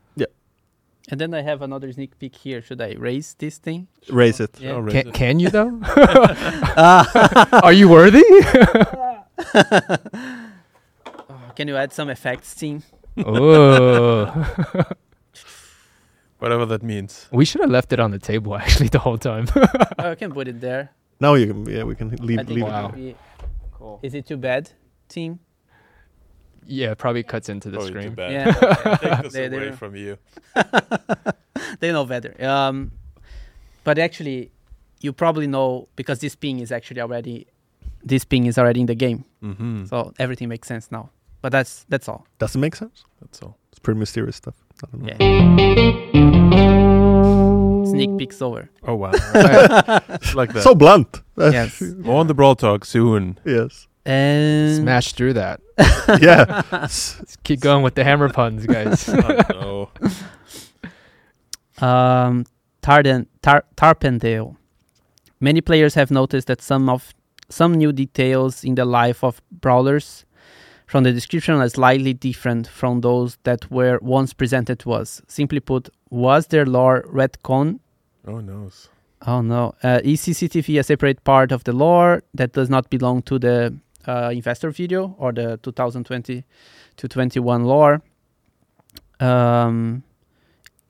And 1.09 1.19
then 1.19 1.33
I 1.33 1.41
have 1.41 1.61
another 1.61 1.91
sneak 1.91 2.17
peek 2.19 2.35
here. 2.35 2.61
Should 2.61 2.81
I 2.81 2.93
raise 2.97 3.33
this 3.35 3.57
thing? 3.57 3.87
Raise 4.09 4.39
it. 4.39 4.59
Yeah. 4.59 4.79
Raise 4.79 4.93
Can, 4.93 5.07
it. 5.07 5.13
can 5.13 5.39
you 5.39 5.49
though? 5.49 5.79
Are 7.63 7.73
you 7.73 7.89
worthy? 7.89 8.23
Oh, 8.23 9.23
Can 11.55 11.67
you 11.67 11.75
add 11.75 11.91
some 11.91 12.09
effects, 12.09 12.55
team? 12.55 12.83
oh, 13.25 14.25
Whatever 16.39 16.65
that 16.67 16.81
means. 16.81 17.27
we 17.31 17.45
should 17.45 17.61
have 17.61 17.69
left 17.69 17.91
it 17.93 17.99
on 17.99 18.11
the 18.11 18.19
table 18.19 18.55
actually 18.55 18.87
the 18.87 18.99
whole 18.99 19.17
time. 19.17 19.47
Oh, 19.99 20.11
I 20.11 20.15
can 20.15 20.31
put 20.31 20.47
it 20.47 20.61
there. 20.61 20.91
Now 21.19 21.35
you 21.35 21.47
can. 21.47 21.65
Yeah, 21.69 21.83
we 21.83 21.95
can 21.95 22.09
leave. 22.15 22.37
think 22.39 22.49
leave 22.49 22.63
it 22.63 22.69
Wow. 22.69 22.85
would 22.87 22.95
be- 22.95 23.15
Is 24.01 24.13
it 24.15 24.25
too 24.27 24.37
bad, 24.37 24.71
team? 25.07 25.39
Yeah, 26.65 26.93
probably 26.93 27.23
cuts 27.23 27.49
into 27.49 27.69
the 27.69 27.77
Probably 27.77 27.93
too 27.93 27.99
screen. 28.01 28.15
bad. 28.15 28.31
Yeah. 28.31 28.51
Take 28.97 29.21
this 29.23 29.33
They- 29.33 29.45
away 29.47 29.69
they- 29.69 29.75
from 29.75 29.95
you. 29.95 30.17
they 31.79 31.91
know 31.91 32.05
better. 32.05 32.33
Um, 32.45 32.91
but 33.83 33.97
actually, 33.97 34.51
you 35.01 35.11
probably 35.13 35.47
know 35.47 35.87
because 35.95 36.19
this 36.19 36.35
ping 36.35 36.59
is 36.59 36.71
actually 36.71 37.01
already, 37.01 37.47
this 38.03 38.23
ping 38.25 38.45
is 38.45 38.57
already 38.57 38.81
in 38.81 38.85
the 38.87 38.95
game, 38.95 39.25
Mm-hmm. 39.43 39.85
so 39.85 40.13
everything 40.19 40.49
makes 40.49 40.67
sense 40.67 40.91
now. 40.91 41.09
But 41.41 41.51
that's 41.51 41.85
that's 41.89 42.07
all. 42.07 42.27
Does 42.37 42.55
it 42.55 42.59
make 42.59 42.75
sense? 42.75 43.03
That's 43.21 43.41
all. 43.41 43.57
It's 43.71 43.79
pretty 43.79 43.99
mysterious 43.99 44.35
stuff. 44.35 44.53
I 44.83 44.87
don't 44.91 45.01
know. 45.01 45.15
Yeah. 46.21 47.85
Sneak 47.85 48.17
peeks 48.17 48.41
over. 48.41 48.69
Oh 48.87 48.95
wow. 48.95 49.11
like 50.35 50.53
that. 50.53 50.61
So 50.63 50.75
blunt. 50.75 51.21
Yes. 51.37 51.81
More 51.81 52.19
on 52.19 52.27
the 52.27 52.33
brawl 52.35 52.55
talk 52.55 52.85
soon. 52.85 53.39
yes. 53.45 53.87
And 54.05 54.77
Smash 54.77 55.13
through 55.13 55.33
that. 55.33 55.61
Yeah. 56.21 56.63
Let's 56.71 57.37
keep 57.43 57.59
going 57.59 57.83
with 57.83 57.95
the 57.95 58.03
hammer 58.03 58.29
puns, 58.29 58.65
guys. 58.65 59.07
oh, 59.09 59.89
no. 61.79 61.87
um, 61.87 62.45
Tarden, 62.81 63.27
Tar, 63.41 63.63
Tarpendale. 63.77 64.55
Many 65.39 65.61
players 65.61 65.93
have 65.93 66.11
noticed 66.11 66.47
that 66.47 66.61
some 66.61 66.89
of 66.89 67.13
some 67.49 67.73
new 67.73 67.91
details 67.91 68.63
in 68.63 68.75
the 68.75 68.85
life 68.85 69.23
of 69.23 69.41
brawlers 69.51 70.25
from 70.87 71.03
the 71.03 71.11
description 71.11 71.55
are 71.55 71.69
slightly 71.69 72.13
different 72.13 72.67
from 72.67 73.01
those 73.01 73.37
that 73.43 73.69
were 73.71 73.97
once 74.01 74.33
presented 74.33 74.79
to 74.79 74.91
us. 74.91 75.21
Simply 75.27 75.59
put, 75.59 75.89
was 76.09 76.47
their 76.47 76.65
lore 76.65 77.03
retcon? 77.03 77.79
Oh 78.27 78.39
no. 78.39 78.69
Oh 79.25 79.41
no! 79.41 79.75
Uh, 79.83 79.99
is 80.03 80.21
CCTV 80.21 80.79
a 80.79 80.83
separate 80.83 81.23
part 81.23 81.51
of 81.51 81.63
the 81.63 81.73
lore 81.73 82.23
that 82.33 82.53
does 82.53 82.69
not 82.69 82.89
belong 82.89 83.21
to 83.23 83.37
the 83.37 83.73
uh, 84.07 84.29
investor 84.33 84.69
video 84.71 85.15
or 85.17 85.31
the 85.31 85.57
2020 85.63 86.43
to 86.97 87.07
21 87.07 87.65
lore? 87.65 88.01
Um, 89.19 90.03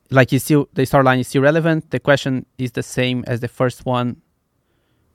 like 0.09 0.31
is 0.33 0.43
still 0.43 0.67
the 0.73 0.83
storyline 0.83 1.19
is 1.19 1.27
still 1.27 1.41
relevant. 1.41 1.91
The 1.91 1.99
question 1.99 2.45
is 2.57 2.71
the 2.73 2.83
same 2.83 3.23
as 3.27 3.39
the 3.39 3.47
first 3.47 3.85
one. 3.85 4.21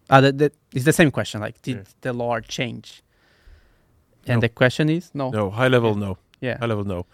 Uh, 0.09 0.21
the, 0.21 0.33
the, 0.33 0.53
it's 0.73 0.85
the 0.85 0.93
same 0.93 1.11
question. 1.11 1.41
Like, 1.41 1.61
did 1.63 1.77
Yeah. 1.77 1.83
the 2.03 2.13
lore 2.13 2.41
change? 2.41 3.03
And 4.27 4.37
No. 4.37 4.41
the 4.41 4.49
question 4.49 4.89
is 4.89 5.11
no. 5.15 5.31
No, 5.31 5.51
high 5.51 5.69
level 5.69 5.95
no. 5.95 6.19
Yeah. 6.41 6.59
High 6.59 6.67
level 6.67 6.85
no. 6.85 7.07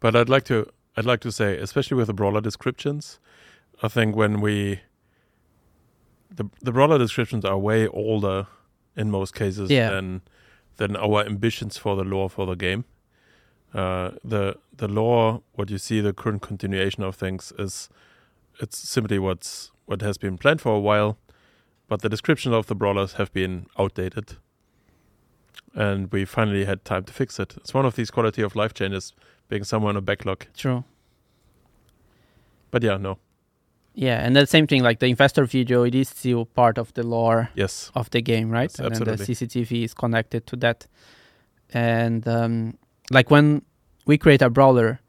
But 0.00 0.14
I'd 0.16 0.28
like 0.28 0.44
to 0.44 0.66
I'd 0.96 1.04
like 1.06 1.20
to 1.20 1.30
say, 1.32 1.56
especially 1.58 1.96
with 1.96 2.06
the 2.08 2.14
brawler 2.14 2.40
descriptions, 2.40 3.20
I 3.82 3.88
think 3.88 4.16
when 4.16 4.40
we 4.40 4.80
the 6.30 6.44
the 6.62 6.72
brawler 6.72 6.98
descriptions 6.98 7.44
are 7.44 7.58
way 7.58 7.86
older 7.88 8.46
in 8.98 9.10
most 9.10 9.34
cases 9.34 9.70
Yeah. 9.70 9.90
than 9.90 10.20
than 10.76 10.96
our 10.96 11.24
ambitions 11.26 11.78
for 11.78 11.96
the 11.96 12.04
lore 12.04 12.28
for 12.30 12.46
the 12.46 12.54
game. 12.56 12.84
Uh, 13.74 14.10
the 14.24 14.56
the 14.76 14.88
lore, 14.88 15.42
what 15.54 15.70
you 15.70 15.78
see, 15.78 16.00
the 16.02 16.12
current 16.12 16.42
continuation 16.42 17.02
of 17.04 17.16
things 17.16 17.52
is 17.58 17.88
it's 18.60 18.78
simply 18.78 19.18
what's 19.18 19.72
what 19.86 20.02
has 20.02 20.18
been 20.18 20.36
planned 20.38 20.60
for 20.60 20.74
a 20.74 20.80
while, 20.80 21.16
but 21.88 22.00
the 22.02 22.08
description 22.08 22.52
of 22.54 22.66
the 22.66 22.74
brawlers 22.74 23.12
have 23.14 23.32
been 23.32 23.66
outdated, 23.78 24.36
and 25.74 26.12
we 26.12 26.24
finally 26.24 26.64
had 26.64 26.84
time 26.84 27.04
to 27.04 27.12
fix 27.12 27.38
it. 27.40 27.56
It's 27.56 27.74
one 27.74 27.86
of 27.86 27.94
these 27.94 28.10
quality 28.10 28.42
of 28.42 28.56
life 28.56 28.74
changes 28.74 29.12
being 29.48 29.64
somewhere 29.64 29.90
in 29.90 29.96
a 29.96 30.00
backlog. 30.02 30.46
True. 30.56 30.84
But 32.70 32.82
yeah, 32.82 32.98
no, 32.98 33.18
Yeah, 33.98 34.24
and 34.24 34.36
the 34.36 34.46
same 34.46 34.68
thing. 34.68 34.84
Like 34.84 35.00
the 35.00 35.06
investor 35.06 35.44
video, 35.44 35.82
it 35.82 35.92
is 35.92 36.10
still 36.10 36.46
part 36.46 36.78
of 36.78 36.94
the 36.94 37.02
lore. 37.02 37.50
yes, 37.56 37.90
of 37.96 38.08
the 38.10 38.22
game, 38.22 38.48
right? 38.48 38.70
Yes, 38.78 38.78
and 38.78 39.06
the. 39.06 39.16
CCTV 39.16 39.82
is 39.82 39.92
connected 39.92 40.46
to 40.46 40.56
that. 40.56 40.86
And 41.74 42.26
um, 42.28 42.78
like 43.10 43.28
when 43.28 43.62
we 44.06 44.16
create 44.16 44.40
a 44.40 44.50
brawler, 44.50 45.00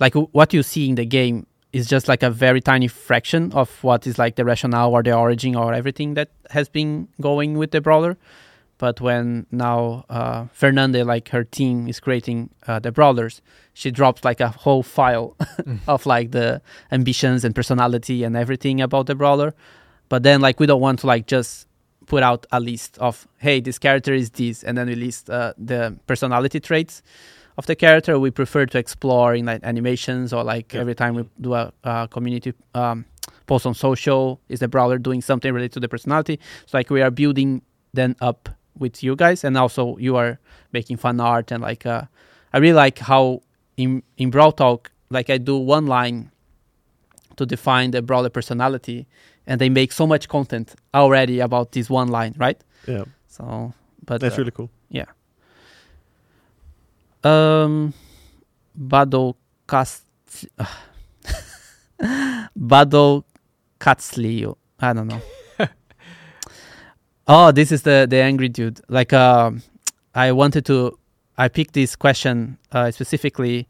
like 0.00 0.14
w- 0.14 0.28
what 0.32 0.54
you 0.54 0.62
see 0.62 0.88
in 0.88 0.94
the 0.94 1.04
game 1.04 1.46
is 1.74 1.86
just 1.86 2.08
like 2.08 2.22
a 2.22 2.30
very 2.30 2.62
tiny 2.62 2.88
fraction 2.88 3.52
of 3.52 3.68
what 3.84 4.06
is 4.06 4.18
like 4.18 4.36
the 4.36 4.46
rationale 4.46 4.92
or 4.92 5.02
the 5.02 5.12
origin 5.14 5.54
or 5.54 5.74
everything 5.74 6.14
that 6.14 6.30
has 6.50 6.70
been 6.70 7.08
going 7.20 7.58
with 7.58 7.70
the 7.70 7.82
brawler. 7.82 8.16
But 8.82 9.00
when 9.00 9.46
now 9.52 10.04
uh, 10.10 10.46
Fernande, 10.52 11.06
like 11.06 11.28
her 11.28 11.44
team, 11.44 11.86
is 11.86 12.00
creating 12.00 12.50
uh, 12.66 12.80
the 12.80 12.90
brawlers, 12.90 13.40
she 13.74 13.92
drops 13.92 14.24
like 14.24 14.40
a 14.40 14.48
whole 14.48 14.82
file 14.82 15.36
of 15.86 16.04
like 16.04 16.32
the 16.32 16.60
ambitions 16.90 17.44
and 17.44 17.54
personality 17.54 18.24
and 18.24 18.36
everything 18.36 18.80
about 18.80 19.06
the 19.06 19.14
brawler. 19.14 19.54
But 20.08 20.24
then 20.24 20.40
like 20.40 20.58
we 20.58 20.66
don't 20.66 20.80
want 20.80 20.98
to 21.00 21.06
like 21.06 21.28
just 21.28 21.68
put 22.06 22.24
out 22.24 22.44
a 22.50 22.58
list 22.58 22.98
of 22.98 23.28
hey 23.38 23.60
this 23.60 23.78
character 23.78 24.12
is 24.12 24.30
this 24.30 24.64
and 24.64 24.76
then 24.76 24.88
we 24.88 24.96
list 24.96 25.30
uh, 25.30 25.52
the 25.56 25.96
personality 26.08 26.58
traits 26.58 27.02
of 27.56 27.66
the 27.66 27.76
character. 27.76 28.18
We 28.18 28.32
prefer 28.32 28.66
to 28.66 28.78
explore 28.78 29.36
in 29.36 29.44
like 29.46 29.60
animations 29.62 30.32
or 30.32 30.42
like 30.42 30.74
Yeah. 30.74 30.80
every 30.80 30.96
time 30.96 31.14
we 31.14 31.22
do 31.40 31.54
a 31.54 31.72
uh, 31.84 32.06
community 32.08 32.52
um, 32.74 33.04
post 33.46 33.64
on 33.64 33.74
social, 33.74 34.40
is 34.48 34.58
the 34.58 34.66
brawler 34.66 34.98
doing 34.98 35.22
something 35.22 35.54
related 35.54 35.74
to 35.74 35.80
the 35.80 35.88
personality? 35.88 36.40
So 36.66 36.78
like 36.78 36.90
we 36.90 37.00
are 37.00 37.12
building 37.12 37.62
then 37.94 38.16
up 38.20 38.48
with 38.78 39.02
you 39.02 39.16
guys, 39.16 39.44
and 39.44 39.56
also 39.56 39.96
you 39.98 40.16
are 40.16 40.38
making 40.72 40.96
fun 40.96 41.20
art 41.20 41.50
and 41.52 41.62
like 41.62 41.86
uh, 41.86 42.02
I 42.52 42.58
really 42.58 42.74
like 42.74 42.98
how 42.98 43.42
in 43.76 44.02
in 44.16 44.30
Brawl 44.30 44.52
Talk 44.52 44.90
like 45.10 45.30
I 45.30 45.38
do 45.38 45.56
one 45.58 45.86
line 45.86 46.30
to 47.36 47.46
define 47.46 47.90
the 47.90 48.02
brawler 48.02 48.30
personality, 48.30 49.06
and 49.46 49.60
they 49.60 49.68
make 49.68 49.92
so 49.92 50.06
much 50.06 50.28
content 50.28 50.74
already 50.94 51.40
about 51.40 51.72
this 51.72 51.88
one 51.90 52.08
line, 52.08 52.34
right? 52.36 52.62
Yeah, 52.86 53.04
So, 53.28 53.72
but 54.04 54.20
that's 54.20 54.34
uh, 54.34 54.38
really 54.38 54.50
cool. 54.50 54.70
Yeah. 54.90 55.06
Um, 57.24 57.94
Battle 58.74 59.36
Cast, 59.68 60.04
Battle 62.56 63.24
Katslio. 63.78 64.56
I 64.80 64.92
don't 64.92 65.06
know. 65.08 65.22
Oh, 67.28 67.52
this 67.52 67.72
is 67.72 67.82
the 67.82 68.06
the 68.08 68.16
angry 68.16 68.48
dude. 68.48 68.80
Like, 68.88 69.12
um, 69.12 69.62
I 70.14 70.32
wanted 70.32 70.64
to. 70.66 70.98
I 71.38 71.48
picked 71.48 71.74
this 71.74 71.96
question 71.96 72.58
uh, 72.72 72.90
specifically 72.90 73.66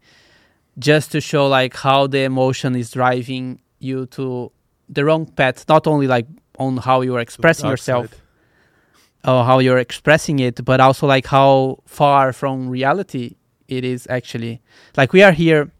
just 0.77 1.11
to 1.11 1.21
show 1.21 1.47
like 1.47 1.75
how 1.75 2.07
the 2.07 2.23
emotion 2.23 2.75
is 2.75 2.91
driving 2.91 3.61
you 3.79 4.05
to 4.07 4.51
the 4.89 5.05
wrong 5.05 5.25
path. 5.25 5.65
Not 5.69 5.87
only 5.87 6.07
like 6.07 6.27
on 6.59 6.77
how 6.77 7.01
you 7.01 7.15
are 7.15 7.19
expressing 7.19 7.69
yourself 7.69 8.21
or 9.25 9.43
how 9.45 9.59
you're 9.59 9.77
expressing 9.77 10.39
it, 10.39 10.63
but 10.65 10.79
also 10.79 11.07
like 11.07 11.27
how 11.27 11.79
far 11.85 12.33
from 12.33 12.69
reality 12.69 13.35
it 13.67 13.85
is 13.85 14.07
actually. 14.09 14.61
Like 14.97 15.13
we 15.13 15.23
are 15.23 15.31
here. 15.31 15.71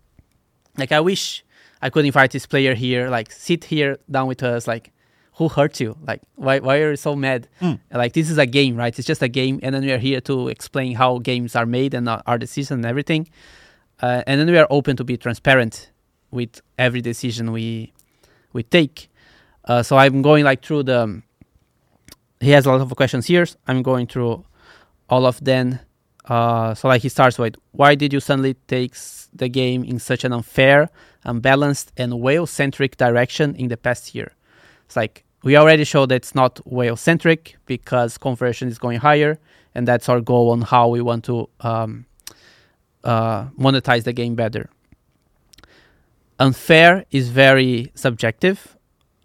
Like 0.78 0.91
I 0.91 1.02
wish 1.02 1.44
I 1.82 1.90
could 1.90 2.06
invite 2.06 2.32
this 2.32 2.45
player 2.45 2.74
here. 2.76 3.10
Like 3.10 3.32
sit 3.32 3.66
here 3.66 3.98
down 4.10 4.28
with 4.28 4.41
us. 4.44 4.68
Like 4.68 4.91
who 5.35 5.49
hurt 5.49 5.80
you? 5.80 5.95
Like 6.07 6.22
why 6.35 6.60
why 6.60 6.77
are 6.81 6.91
you 6.91 6.95
so 6.95 7.15
mad? 7.15 7.47
Mm. 7.61 7.80
Like 7.91 8.14
this 8.14 8.30
is 8.30 8.38
a 8.38 8.45
game, 8.45 8.76
right? 8.76 8.97
It's 8.97 9.07
just 9.07 9.22
a 9.22 9.27
game, 9.27 9.60
and 9.64 9.73
then 9.73 9.84
we 9.84 9.91
are 9.91 9.97
here 9.97 10.22
to 10.22 10.47
explain 10.49 10.95
how 10.95 11.19
games 11.19 11.55
are 11.55 11.65
made 11.65 11.93
and 11.93 12.07
our 12.10 12.38
decisions 12.38 12.72
and 12.77 12.85
everything. 12.85 13.27
Uh, 14.01 14.22
and 14.27 14.39
then 14.39 14.47
we 14.47 14.57
are 14.57 14.68
open 14.69 14.95
to 14.97 15.03
be 15.03 15.18
transparent 15.18 15.91
with 16.31 16.61
every 16.77 17.01
decision 17.01 17.51
we 17.51 17.93
we 18.53 18.64
take. 18.64 19.10
Uh, 19.65 19.81
so 19.81 19.97
I'm 19.97 20.22
going 20.22 20.43
like 20.43 20.61
through 20.65 20.84
the. 20.84 20.99
um, 21.03 21.23
He 22.39 22.51
has 22.51 22.65
a 22.65 22.72
lot 22.72 22.81
of 22.81 22.93
questions 22.95 23.27
here. 23.27 23.45
I'm 23.68 23.81
going 23.84 24.07
through 24.07 24.43
all 25.07 25.26
of 25.26 25.39
them. 25.39 25.80
Uh, 26.26 26.73
so 26.76 26.88
like 26.89 27.01
he 27.01 27.10
starts 27.10 27.38
with, 27.39 27.55
why 27.72 27.95
did 27.95 28.11
you 28.14 28.19
suddenly 28.19 28.55
take 28.68 28.93
the 29.34 29.47
game 29.47 29.84
in 29.84 29.99
such 29.99 30.26
an 30.26 30.34
unfair, 30.34 30.89
unbalanced, 31.23 31.91
and 31.97 32.19
whale-centric 32.19 32.97
direction 32.97 33.55
in 33.55 33.68
the 33.69 33.77
past 33.77 34.14
year? 34.15 34.31
It's 34.85 34.95
like 34.95 35.23
we 35.43 35.57
already 35.57 35.84
showed 35.84 36.10
that 36.10 36.15
it's 36.15 36.35
not 36.35 36.60
whale-centric 36.65 37.57
because 37.65 38.18
conversion 38.18 38.68
is 38.69 38.77
going 38.77 38.99
higher, 38.99 39.39
and 39.76 39.88
that's 39.88 40.07
our 40.10 40.22
goal 40.22 40.51
on 40.51 40.61
how 40.61 40.88
we 40.89 41.01
want 41.01 41.26
to 41.26 41.49
um, 41.61 42.05
uh, 43.03 43.45
monetize 43.60 44.03
the 44.03 44.14
game 44.14 44.35
better. 44.35 44.69
Unfair 46.39 47.05
is 47.11 47.30
very 47.30 47.91
subjective. 47.95 48.76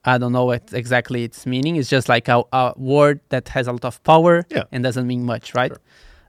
I 0.04 0.18
don't 0.18 0.32
know 0.32 0.44
what 0.44 0.72
exactly 0.72 1.24
its 1.24 1.46
meaning. 1.46 1.76
It's 1.76 1.88
just 1.88 2.08
like 2.08 2.28
a, 2.28 2.42
a 2.52 2.72
word 2.76 3.20
that 3.30 3.48
has 3.50 3.66
a 3.66 3.72
lot 3.72 3.84
of 3.84 4.02
power 4.04 4.44
Yeah. 4.50 4.64
and 4.72 4.82
doesn't 4.84 5.06
mean 5.06 5.24
much, 5.24 5.54
right? 5.54 5.70
Sure. 5.70 5.78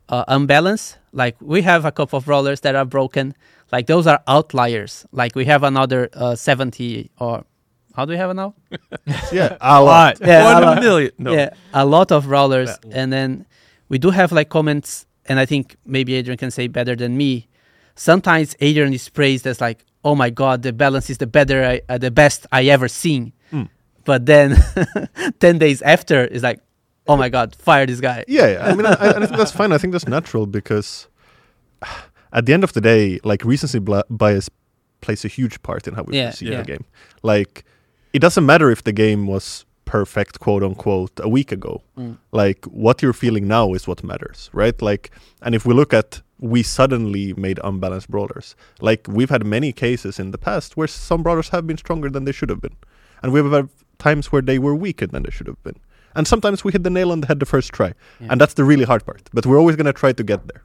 Uh, 0.09 0.23
unbalanced, 0.27 0.97
like 1.13 1.35
we 1.39 1.61
have 1.61 1.85
a 1.85 1.91
couple 1.91 2.17
of 2.17 2.25
brawlers 2.25 2.61
that 2.61 2.75
are 2.75 2.85
broken. 2.85 3.35
Like 3.71 3.85
those 3.85 4.07
are 4.07 4.21
outliers. 4.27 5.05
Like 5.11 5.35
we 5.35 5.45
have 5.45 5.61
another 5.63 6.09
uh, 6.13 6.35
70 6.35 7.11
or 7.19 7.45
how 7.99 8.05
do 8.05 8.11
we 8.13 8.17
have 8.17 8.31
it 8.31 8.35
now? 8.43 8.53
Yeah, 9.31 9.57
a 9.59 9.83
lot. 9.83 10.17
Yeah, 10.21 10.59
a 10.59 10.61
lot. 10.61 10.79
million. 10.81 11.11
No. 11.17 11.33
Yeah, 11.33 11.49
a 11.73 11.85
lot 11.85 12.11
of 12.11 12.25
brawlers, 12.25 12.71
and 12.91 13.11
then 13.11 13.45
we 13.89 13.97
do 13.99 14.09
have 14.11 14.31
like 14.31 14.49
comments, 14.49 15.05
and 15.29 15.39
I 15.39 15.45
think 15.45 15.75
maybe 15.85 16.13
Adrian 16.15 16.37
can 16.37 16.51
say 16.51 16.67
better 16.67 16.95
than 16.95 17.17
me. 17.17 17.47
Sometimes 17.95 18.55
Adrian 18.61 18.93
is 18.93 19.09
praised 19.09 19.45
as 19.45 19.59
like, 19.61 19.79
"Oh 20.03 20.15
my 20.15 20.29
God, 20.29 20.61
the 20.63 20.71
balance 20.73 21.09
is 21.09 21.17
the 21.17 21.27
better, 21.27 21.59
I, 21.65 21.81
uh, 21.93 21.97
the 21.97 22.11
best 22.11 22.47
I 22.51 22.61
ever 22.75 22.87
seen," 22.87 23.33
Mm. 23.51 23.67
but 24.05 24.25
then 24.25 24.55
ten 25.39 25.57
days 25.59 25.81
after, 25.81 26.23
it's 26.33 26.43
like, 26.43 26.59
"Oh 27.07 27.17
my 27.17 27.29
God, 27.29 27.55
fire 27.55 27.85
this 27.85 27.99
guy." 27.99 28.23
Yeah, 28.27 28.47
yeah. 28.53 28.65
I 28.65 28.75
mean, 28.75 28.85
I, 28.85 28.93
I 28.93 29.25
think 29.25 29.37
that's 29.41 29.51
fine. 29.61 29.71
I 29.73 29.77
think 29.77 29.91
that's 29.93 30.07
natural 30.07 30.45
because 30.45 31.07
at 32.37 32.45
the 32.45 32.53
end 32.53 32.63
of 32.63 32.71
the 32.73 32.81
day, 32.81 33.19
like 33.23 33.43
recency 33.43 33.79
bias 34.09 34.49
plays 35.01 35.25
a 35.25 35.27
huge 35.27 35.61
part 35.63 35.87
in 35.87 35.93
how 35.95 36.03
we 36.03 36.15
Yeah, 36.17 36.29
perceive 36.31 36.49
yeah. 36.51 36.61
the 36.61 36.67
game. 36.71 36.85
Like, 37.23 37.63
it 38.13 38.19
doesn't 38.19 38.45
matter 38.45 38.69
if 38.71 38.83
the 38.83 38.91
game 38.93 39.27
was 39.27 39.65
perfect, 39.85 40.39
quote 40.39 40.63
unquote, 40.63 41.11
a 41.19 41.29
week 41.29 41.51
ago. 41.51 41.81
Mm. 41.97 42.17
Like, 42.31 42.65
what 42.65 43.01
you're 43.01 43.13
feeling 43.13 43.47
now 43.47 43.73
is 43.73 43.87
what 43.87 44.03
matters, 44.03 44.49
right? 44.53 44.79
Like, 44.81 45.11
and 45.41 45.55
if 45.55 45.65
we 45.65 45.73
look 45.73 45.93
at 45.93 46.21
we 46.39 46.63
suddenly 46.63 47.33
made 47.33 47.59
unbalanced 47.63 48.09
brawlers. 48.09 48.55
Like 48.79 49.07
we've 49.07 49.29
had 49.29 49.45
many 49.45 49.71
cases 49.73 50.19
in 50.19 50.31
the 50.31 50.37
past 50.37 50.77
where 50.77 50.87
some 50.87 51.21
brawlers 51.21 51.49
have 51.49 51.67
been 51.67 51.77
stronger 51.77 52.09
than 52.09 52.23
they 52.25 52.31
should 52.31 52.49
have 52.49 52.61
been, 52.61 52.75
and 53.21 53.33
we've 53.33 53.51
had 53.51 53.69
times 53.97 54.31
where 54.31 54.41
they 54.41 54.57
were 54.59 54.75
weaker 54.75 55.05
than 55.05 55.23
they 55.23 55.31
should 55.31 55.47
have 55.47 55.61
been. 55.63 55.75
And 56.15 56.27
sometimes 56.27 56.63
we 56.63 56.71
hit 56.71 56.83
the 56.83 56.89
nail 56.89 57.11
on 57.11 57.21
the 57.21 57.27
head 57.27 57.39
the 57.39 57.45
first 57.45 57.71
try, 57.73 57.93
Yeah. 58.19 58.27
and 58.31 58.41
that's 58.41 58.53
the 58.55 58.63
really 58.63 58.85
hard 58.85 59.05
part. 59.05 59.29
But 59.33 59.45
we're 59.45 59.59
always 59.59 59.75
going 59.75 59.85
to 59.85 59.93
try 59.93 60.13
to 60.13 60.23
get 60.23 60.47
there. 60.47 60.63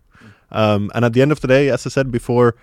Um, 0.51 0.91
and 0.95 1.05
at 1.05 1.13
the 1.13 1.21
end 1.23 1.33
of 1.33 1.41
the 1.41 1.49
day, 1.49 1.69
as 1.69 1.87
I 1.87 1.91
said 1.91 2.11
before, 2.13 2.55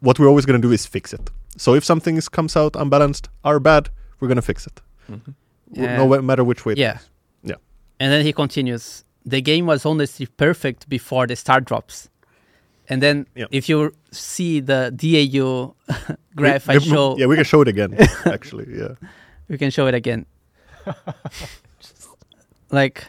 what 0.00 0.18
we're 0.18 0.28
always 0.28 0.46
going 0.46 0.60
to 0.60 0.66
do 0.66 0.72
is 0.72 0.86
fix 0.86 1.12
it. 1.12 1.30
So 1.56 1.74
if 1.74 1.84
something 1.84 2.16
is- 2.16 2.28
comes 2.28 2.56
out 2.56 2.76
unbalanced 2.76 3.28
or 3.44 3.60
bad, 3.60 3.88
we're 4.20 4.28
going 4.28 4.36
to 4.36 4.42
fix 4.42 4.66
it, 4.66 4.80
Mhm. 5.10 5.34
Yeah. 5.72 5.96
no 5.96 6.22
matter 6.22 6.44
which 6.44 6.64
way. 6.66 6.74
Yeah. 6.76 6.94
goes. 6.94 7.08
Yeah. 7.42 7.54
And 8.00 8.12
then 8.12 8.24
he 8.24 8.32
continues. 8.32 9.04
The 9.26 9.40
game 9.40 9.66
was 9.66 9.86
honestly 9.86 10.26
perfect 10.26 10.88
before 10.88 11.26
the 11.26 11.36
star 11.36 11.60
drops. 11.60 12.08
And 12.88 13.02
then 13.02 13.26
Yeah. 13.34 13.46
if 13.50 13.68
you 13.68 13.92
see 14.12 14.60
the 14.60 14.90
DAU 14.94 15.74
graph 16.36 16.68
I 16.68 16.78
show, 16.78 17.16
Yeah, 17.18 17.26
we 17.26 17.36
can 17.36 17.44
show 17.44 17.60
it 17.62 17.68
again. 17.68 17.94
actually, 18.26 18.66
yeah. 18.78 18.94
we 19.48 19.56
can 19.58 19.70
show 19.70 19.86
it 19.86 19.94
again. 19.94 20.26
like, 22.70 23.04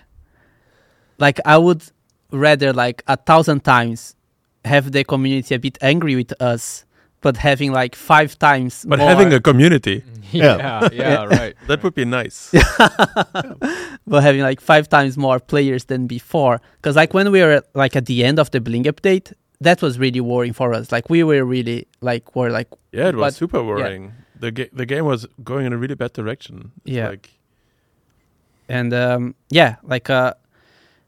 like 1.17 1.39
I 1.45 1.57
would 1.57 1.83
rather 2.31 2.73
like 2.73 3.03
a 3.07 3.17
thousand 3.17 3.63
times 3.63 4.15
have 4.63 4.91
the 4.91 5.03
community 5.03 5.55
a 5.55 5.59
bit 5.59 5.77
angry 5.81 6.15
with 6.15 6.33
us, 6.41 6.85
but 7.25 7.37
having 7.37 7.71
like 7.81 7.95
five 7.95 8.37
times 8.37 8.85
But 8.87 8.99
more, 8.99 9.09
having 9.09 9.33
a 9.33 9.39
community, 9.39 10.03
yeah, 10.31 10.87
yeah, 10.93 11.23
right. 11.25 11.55
that 11.67 11.81
would 11.83 11.95
be 11.95 12.05
nice. 12.05 12.51
but 14.07 14.21
having 14.21 14.41
like 14.41 14.61
five 14.61 14.87
times 14.87 15.17
more 15.17 15.39
players 15.39 15.85
than 15.85 16.05
before. 16.05 16.61
Because 16.77 16.95
like 16.95 17.15
when 17.15 17.31
we 17.31 17.41
were 17.41 17.63
like 17.73 17.95
at 17.95 18.05
the 18.05 18.23
end 18.23 18.37
of 18.39 18.51
the 18.51 18.59
Bling 18.61 18.83
update, 18.83 19.33
that 19.59 19.81
was 19.81 19.97
really 19.97 20.21
worrying 20.21 20.53
for 20.53 20.71
us. 20.77 20.91
Like 20.91 21.09
we 21.09 21.23
were 21.23 21.43
really 21.43 21.87
like 22.01 22.35
were 22.35 22.51
like 22.51 22.69
Yeah, 22.91 23.07
it 23.09 23.15
was 23.15 23.33
But- 23.33 23.33
super 23.39 23.63
worrying. 23.63 24.13
The 24.39 24.51
ga- 24.51 24.69
the 24.73 24.85
game 24.85 25.05
was 25.05 25.25
going 25.43 25.65
in 25.65 25.73
a 25.73 25.77
really 25.77 25.95
bad 25.95 26.13
direction. 26.13 26.71
It's 26.85 26.95
Yeah. 26.95 27.09
Like, 27.09 27.29
and 28.69 28.93
um, 28.93 29.33
yeah, 29.49 29.75
like 29.83 30.09
uh, 30.09 30.33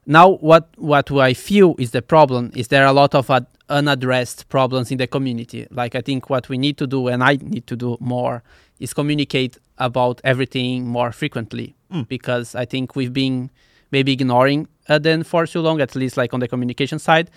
now 0.05 0.29
what 0.49 0.63
what 0.77 1.11
I 1.11 1.33
feel 1.35 1.75
is 1.77 1.91
the 1.91 2.01
problem 2.01 2.51
is 2.55 2.67
there 2.69 2.83
are 2.85 2.89
a 2.95 2.99
lot 3.01 3.13
of 3.13 3.29
uh, 3.29 3.41
unaddressed 3.69 4.47
problems 4.49 4.91
in 4.91 4.97
the 4.97 5.07
community. 5.07 5.67
Like 5.71 5.95
I 5.95 6.01
think 6.01 6.29
what 6.29 6.49
we 6.49 6.57
need 6.57 6.77
to 6.77 6.87
do 6.87 7.07
and 7.07 7.23
I 7.23 7.37
need 7.41 7.67
to 7.67 7.75
do 7.75 7.97
more 7.99 8.43
is 8.79 8.93
communicate 8.93 9.57
about 9.77 10.21
everything 10.23 10.87
more 10.87 11.11
frequently 11.11 11.73
Mm. 11.91 12.05
because 12.09 12.53
I 12.53 12.65
think 12.65 12.97
we've 12.97 13.13
been 13.13 13.49
maybe 13.91 14.11
ignoring 14.11 14.67
uh, 14.89 14.99
them 14.99 15.23
for 15.23 15.45
too 15.47 15.61
long, 15.61 15.79
at 15.79 15.95
least 15.95 16.17
like 16.17 16.33
on 16.33 16.41
the 16.41 16.47
communication 16.49 16.99
side. 16.99 17.29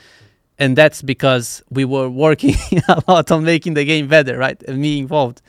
And 0.59 0.77
that's 0.77 1.03
because 1.03 1.63
we 1.71 1.85
were 1.85 2.09
working 2.09 2.57
a 2.89 3.01
lot 3.07 3.31
on 3.31 3.45
making 3.45 3.75
the 3.75 3.85
game 3.85 4.09
better, 4.09 4.37
right? 4.37 4.61
And 4.65 4.79
me 4.79 4.99
involved. 4.99 5.41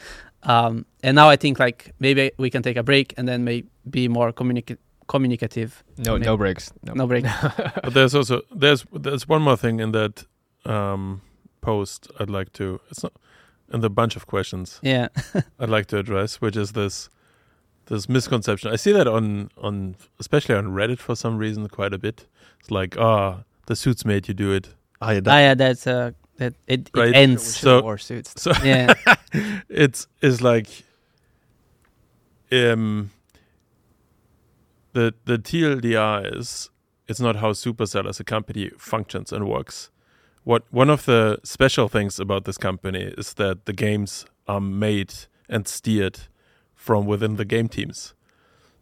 Um, 0.43 0.85
and 1.03 1.15
now 1.15 1.29
I 1.29 1.35
think 1.35 1.57
like 1.59 1.93
maybe 1.99 2.31
we 2.37 2.51
can 2.51 2.61
take 2.61 2.77
a 2.77 2.83
break 2.83 3.15
and 3.17 3.27
then 3.27 3.43
maybe 3.43 3.67
be 3.89 4.07
more 4.07 4.31
communica- 4.31 4.77
communicative. 5.07 5.83
No, 5.97 6.13
Maybe. 6.13 6.25
no 6.25 6.37
breaks. 6.37 6.71
No. 6.83 6.93
No 6.93 7.07
break. 7.07 7.25
but 7.83 7.93
there's 7.95 8.13
also 8.15 8.41
there's 8.55 8.85
there's 8.93 9.27
one 9.27 9.41
more 9.41 9.57
thing 9.57 9.79
in 9.79 9.91
that 9.93 10.25
um, 10.65 11.21
post 11.61 12.07
I'd 12.19 12.29
like 12.29 12.51
to. 12.53 12.79
It's 12.89 13.03
not 13.03 13.13
in 13.73 13.79
the 13.79 13.89
bunch 13.89 14.15
of 14.17 14.27
questions 14.27 14.79
yeah. 14.83 15.07
I'd 15.59 15.69
like 15.69 15.85
to 15.87 15.97
address, 15.97 16.41
which 16.41 16.57
is 16.57 16.73
this 16.73 17.09
this 17.85 18.07
misconception. 18.09 18.71
I 18.71 18.75
see 18.75 18.91
that 18.91 19.07
on 19.07 19.49
on 19.57 19.95
especially 20.19 20.55
on 20.55 20.67
Reddit 20.75 20.99
for 20.99 21.15
some 21.15 21.37
reason 21.37 21.67
quite 21.69 21.93
a 21.93 21.97
bit. 21.97 22.25
It's 22.59 22.69
like, 22.71 22.97
oh, 22.97 23.43
the 23.67 23.75
suits 23.75 24.05
made 24.05 24.27
you 24.27 24.33
do 24.33 24.51
it. 24.51 24.75
Ah, 25.01 25.11
yeah, 25.11 25.17
Ah, 25.17 25.21
that, 25.21 25.39
yeah, 25.39 25.53
that's 25.55 25.87
uh, 25.87 26.11
that 26.37 26.53
it, 26.67 26.89
it 26.93 26.97
Right. 26.99 27.15
ends. 27.15 27.55
So- 27.57 27.81
war 27.81 27.97
suits. 27.97 28.33
So 28.41 28.51
yeah, 28.63 28.93
it's 29.69 30.07
is 30.21 30.41
like 30.41 30.67
um 32.51 33.11
the 34.93 35.13
the 35.25 35.37
TLDR 35.37 36.37
is 36.37 36.69
it's 37.07 37.19
not 37.19 37.37
how 37.37 37.51
Supercell 37.53 38.07
as 38.07 38.19
a 38.19 38.23
company 38.23 38.69
functions 38.77 39.31
and 39.31 39.47
works. 39.47 39.89
What 40.43 40.63
one 40.71 40.89
of 40.89 41.05
the 41.05 41.39
special 41.43 41.87
things 41.87 42.19
about 42.19 42.45
this 42.45 42.57
company 42.57 43.13
is 43.17 43.33
that 43.35 43.65
the 43.65 43.73
games 43.73 44.25
are 44.47 44.61
made 44.61 45.13
and 45.47 45.67
steered 45.67 46.19
from 46.75 47.05
within 47.05 47.35
the 47.35 47.45
game 47.45 47.67
teams. 47.69 48.13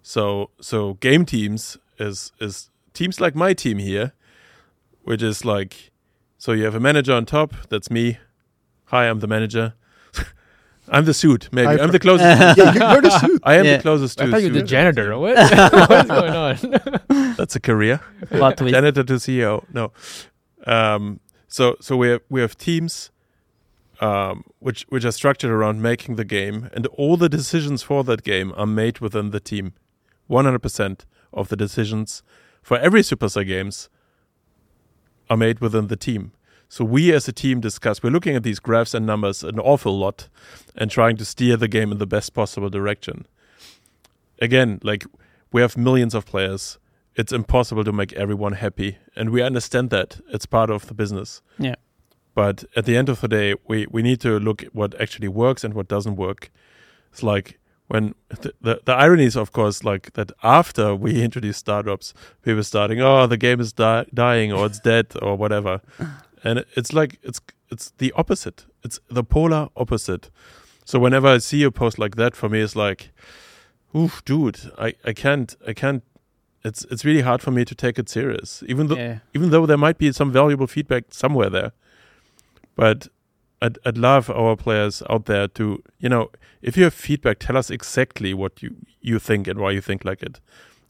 So 0.02 0.52
so 0.62 0.94
game 0.96 1.26
teams 1.26 1.78
is 1.98 2.32
is 2.40 2.70
teams 2.94 3.20
like 3.20 3.36
my 3.36 3.54
team 3.54 3.78
here, 3.78 4.14
which 5.04 5.22
is 5.22 5.44
like 5.44 5.92
so 6.38 6.54
you 6.54 6.64
have 6.64 6.76
a 6.76 6.80
manager 6.80 7.14
on 7.14 7.26
top, 7.26 7.54
that's 7.70 7.92
me. 7.92 8.18
Hi, 8.86 9.10
I'm 9.10 9.20
the 9.20 9.28
manager. 9.28 9.74
I'm 10.90 11.04
the 11.06 11.14
suit, 11.14 11.50
maybe. 11.52 11.68
I 11.68 11.84
I'm 11.84 11.92
the 11.92 12.00
closest. 12.00 12.40
yeah, 12.58 12.74
you- 12.74 12.80
you're 12.94 13.02
the 13.02 13.20
suit. 13.20 13.42
I 13.44 13.56
am 13.56 13.66
Yeah. 13.66 13.76
the 13.78 13.82
closest 13.84 14.18
to 14.20 14.24
I 14.24 14.28
a 14.28 14.32
thought 14.32 14.42
you 14.44 14.48
were 14.54 14.60
the 14.60 14.64
janitor. 14.66 15.18
What? 15.20 15.36
What's 15.90 16.08
going 16.08 16.34
on? 16.34 17.36
That's 17.36 17.56
a 17.58 17.60
career. 17.60 18.00
plot 18.30 18.58
twist. 18.58 18.74
Janitor 18.74 19.04
to 19.04 19.14
CEO. 19.16 19.66
No. 19.74 19.92
Um, 20.66 21.20
so 21.50 21.76
so 21.82 21.98
we 21.98 22.08
have 22.10 22.22
we 22.30 22.40
have 22.40 22.58
teams 22.58 23.12
um, 24.00 24.46
which 24.60 24.86
which 24.90 25.04
are 25.04 25.12
structured 25.12 25.52
around 25.52 25.82
making 25.82 26.16
the 26.16 26.24
game, 26.24 26.70
and 26.74 26.88
all 26.88 27.18
the 27.18 27.30
decisions 27.30 27.84
for 27.84 28.04
that 28.06 28.24
game 28.24 28.54
are 28.56 28.66
made 28.66 29.00
within 29.00 29.32
the 29.32 29.42
team. 29.42 29.74
One 30.28 30.46
hundred 30.46 30.62
percent 30.62 31.06
of 31.34 31.50
the 31.50 31.58
decisions 31.58 32.24
for 32.62 32.78
every 32.78 33.02
Supercell 33.02 33.46
games 33.46 33.90
are 35.30 35.38
made 35.38 35.60
within 35.60 35.88
the 35.88 35.98
team. 35.98 36.32
So 36.70 36.86
we 36.86 37.12
as 37.14 37.28
a 37.28 37.32
team 37.32 37.60
discuss. 37.60 38.02
We're 38.02 38.12
looking 38.12 38.36
at 38.36 38.44
these 38.44 38.60
graphs 38.60 38.94
and 38.94 39.06
numbers 39.06 39.44
an 39.44 39.60
awful 39.60 39.98
lot, 39.98 40.30
and 40.76 40.90
trying 40.90 41.18
to 41.18 41.26
steer 41.26 41.58
the 41.58 41.68
game 41.68 41.92
in 41.92 41.98
the 41.98 42.08
best 42.08 42.34
possible 42.34 42.70
direction. 42.70 43.28
Again, 44.42 44.80
like 44.84 45.06
we 45.52 45.62
have 45.62 45.76
millions 45.76 46.16
of 46.16 46.26
players 46.26 46.79
it's 47.20 47.34
impossible 47.34 47.84
to 47.84 47.92
make 47.92 48.14
everyone 48.24 48.54
happy 48.66 48.98
and 49.16 49.30
we 49.30 49.42
understand 49.50 49.90
that. 49.90 50.10
It's 50.36 50.46
part 50.48 50.70
of 50.70 50.86
the 50.88 50.94
business. 50.94 51.42
Yeah. 51.68 51.76
but 52.36 52.58
at 52.80 52.86
the 52.86 52.96
end 53.00 53.10
of 53.10 53.20
the 53.22 53.28
day 53.28 53.48
we 53.70 53.78
we 53.96 54.02
need 54.02 54.20
to 54.22 54.40
look 54.48 54.60
at 54.64 54.72
what 54.80 54.92
actually 55.04 55.28
works 55.44 55.64
and 55.66 55.74
what 55.74 55.88
doesn't 55.96 56.16
work. 56.28 56.42
It's 57.12 57.24
like 57.24 57.48
when 57.92 58.14
the, 58.44 58.54
the, 58.66 58.74
the 58.86 58.96
irony 59.06 59.26
is 59.26 59.36
of 59.36 59.52
course 59.52 59.78
like 59.92 60.06
that 60.14 60.32
after 60.44 60.86
we 61.06 61.12
introduce 61.28 61.58
star 61.58 61.84
drops 61.84 62.14
people 62.46 62.64
starting 62.64 63.02
oh 63.02 63.28
the 63.28 63.38
game 63.48 63.60
is 63.66 63.74
di- 63.74 64.06
dying 64.14 64.54
or 64.54 64.66
it's 64.68 64.80
dead 64.80 65.08
or 65.22 65.36
whatever. 65.38 65.82
And 66.48 66.64
it's 66.80 66.94
like 66.94 67.12
it's 67.22 67.42
it's 67.72 67.92
the 67.98 68.12
opposite. 68.16 68.60
It's 68.86 68.98
the 69.18 69.24
polar 69.24 69.68
opposite. 69.76 70.32
So 70.86 71.00
whenever 71.00 71.28
i 71.36 71.40
see 71.40 71.66
a 71.66 71.72
post 71.72 72.00
like 72.00 72.16
that 72.16 72.34
for 72.36 72.50
me 72.50 72.60
it's 72.66 72.76
like 72.76 73.02
oof 73.94 74.24
dude 74.30 74.60
i 74.78 74.94
i 75.10 75.14
can't 75.14 75.56
i 75.68 75.74
can't 75.74 76.04
it's 76.64 76.86
it's 76.86 77.06
really 77.06 77.22
hard 77.22 77.42
for 77.42 77.52
me 77.52 77.64
to 77.64 77.74
take 77.74 77.98
it 77.98 78.10
serious 78.10 78.64
even 78.68 78.88
though 78.88 78.98
yeah. 78.98 79.20
even 79.34 79.50
though 79.50 79.66
there 79.66 79.78
might 79.78 79.98
be 79.98 80.12
some 80.12 80.32
valuable 80.32 80.68
feedback 80.68 81.06
somewhere 81.10 81.50
there. 81.50 81.72
But 82.76 83.10
I'd, 83.62 83.78
I'd 83.86 83.98
love 83.98 84.30
our 84.30 84.56
players 84.56 85.04
out 85.10 85.26
there 85.26 85.48
to, 85.50 85.84
you 86.00 86.10
know, 86.10 86.32
if 86.62 86.78
you 86.78 86.86
have 86.86 86.94
feedback, 86.94 87.40
tell 87.40 87.58
us 87.58 87.70
exactly 87.70 88.34
what 88.34 88.64
you, 88.64 88.76
you 89.02 89.20
think 89.20 89.48
and 89.48 89.60
why 89.60 89.72
you 89.72 89.82
think 89.82 90.06
like 90.06 90.24
it. 90.24 90.40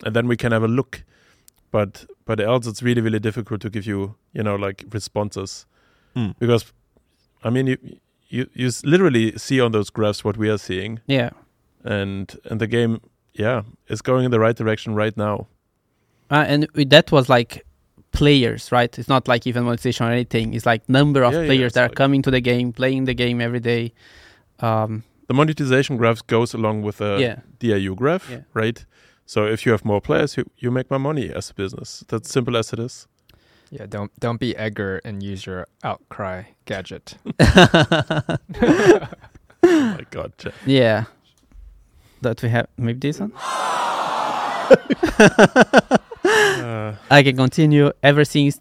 And 0.06 0.16
then 0.16 0.28
we 0.28 0.38
can 0.38 0.52
have 0.52 0.64
a 0.64 0.68
look. 0.68 1.04
But 1.72 2.06
but 2.26 2.40
else 2.40 2.68
it's 2.68 2.82
really, 2.82 3.02
really 3.02 3.20
difficult 3.20 3.62
to 3.62 3.70
give 3.70 3.86
you, 3.86 4.16
you 4.34 4.44
know, 4.44 4.56
like 4.56 4.86
responses. 4.92 5.66
Mm. 6.16 6.36
Because 6.40 6.72
I 7.44 7.50
mean 7.50 7.68
you 7.68 7.78
you 8.28 8.50
you 8.54 8.72
literally 8.84 9.38
see 9.38 9.60
on 9.60 9.72
those 9.72 9.90
graphs 9.90 10.24
what 10.24 10.38
we 10.38 10.50
are 10.50 10.58
seeing 10.58 11.00
yeah. 11.08 11.32
and 11.84 12.36
and 12.46 12.62
the 12.62 12.68
game 12.68 13.02
yeah, 13.34 13.64
is 13.88 14.02
going 14.02 14.26
in 14.26 14.32
the 14.32 14.40
right 14.40 14.56
direction 14.56 14.96
right 14.96 15.16
now. 15.16 15.48
Uh, 16.32 16.46
and 16.48 16.68
with 16.76 16.90
that 16.90 17.12
was 17.12 17.30
like 17.30 17.66
players, 18.12 18.72
right? 18.72 18.98
It's 19.00 19.08
not 19.10 19.28
like 19.28 19.48
even 19.48 19.64
monetization 19.64 20.06
or 20.08 20.12
anything. 20.12 20.54
It's 20.54 20.66
like 20.66 20.88
number 20.90 21.24
of 21.24 21.34
Yeah, 21.34 21.42
yeah, 21.42 21.46
players 21.48 21.66
it's 21.68 21.74
that 21.76 21.82
are 21.82 21.88
like- 21.90 21.96
coming 21.96 22.22
to 22.24 22.32
the 22.32 22.42
game, 22.42 22.72
playing 22.74 23.06
the 23.06 23.14
game 23.14 23.42
every 23.42 23.60
day. 23.60 23.94
Um, 24.60 25.04
The 25.28 25.34
monetization 25.34 25.98
graphs 25.98 26.22
goes 26.24 26.54
along 26.56 26.82
with 26.84 26.98
the 26.98 27.18
yeah, 27.20 27.40
DAU 27.60 27.94
graph, 27.96 28.30
Yeah. 28.30 28.42
right? 28.54 28.86
So 29.26 29.46
if 29.46 29.64
you 29.66 29.72
have 29.72 29.86
more 29.86 30.02
players, 30.02 30.36
you, 30.38 30.44
you 30.58 30.72
make 30.72 30.90
more 30.90 31.00
money 31.00 31.32
as 31.32 31.52
a 31.52 31.54
business. 31.54 32.04
That's 32.08 32.30
simple 32.32 32.58
as 32.58 32.74
it 32.74 32.80
is. 32.80 33.08
yeah, 33.72 33.86
don't 33.88 34.12
don't 34.20 34.40
be 34.40 34.56
Edgar 34.58 35.00
and 35.06 35.22
use 35.24 35.46
your 35.46 35.68
outcry 35.84 36.44
gadget. 36.66 37.16
oh 37.40 39.08
my 39.64 40.06
God, 40.12 40.34
Jeff. 40.38 40.54
yeah. 40.66 41.04
That 42.22 42.42
we 42.42 42.50
have 42.50 42.68
maybe 42.78 43.00
this 43.00 43.20
one. 43.20 43.32
Uh, 46.26 46.96
I 47.12 47.24
can 47.24 47.36
continue. 47.36 47.92
Ever 48.04 48.26
since 48.26 48.60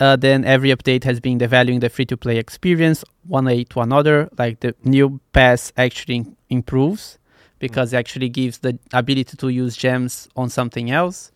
uh, 0.00 0.16
then, 0.16 0.44
every 0.44 0.70
update 0.70 1.04
has 1.04 1.20
been 1.20 1.38
devaluing 1.38 1.80
the 1.80 1.88
free-to-play 1.88 2.36
experience 2.38 3.04
one 3.26 3.46
way 3.46 3.64
to 3.64 3.80
another. 3.80 4.28
Like 4.38 4.60
the 4.60 4.74
new 4.84 5.20
pass 5.32 5.72
actually 5.76 6.16
im- 6.16 6.36
improves 6.50 7.18
because 7.58 7.92
it 7.92 7.96
actually 7.96 8.28
gives 8.28 8.58
the 8.58 8.78
ability 8.92 9.36
to 9.36 9.48
use 9.48 9.76
gems 9.76 10.28
on 10.36 10.50
something 10.50 10.90
else. 10.90 11.32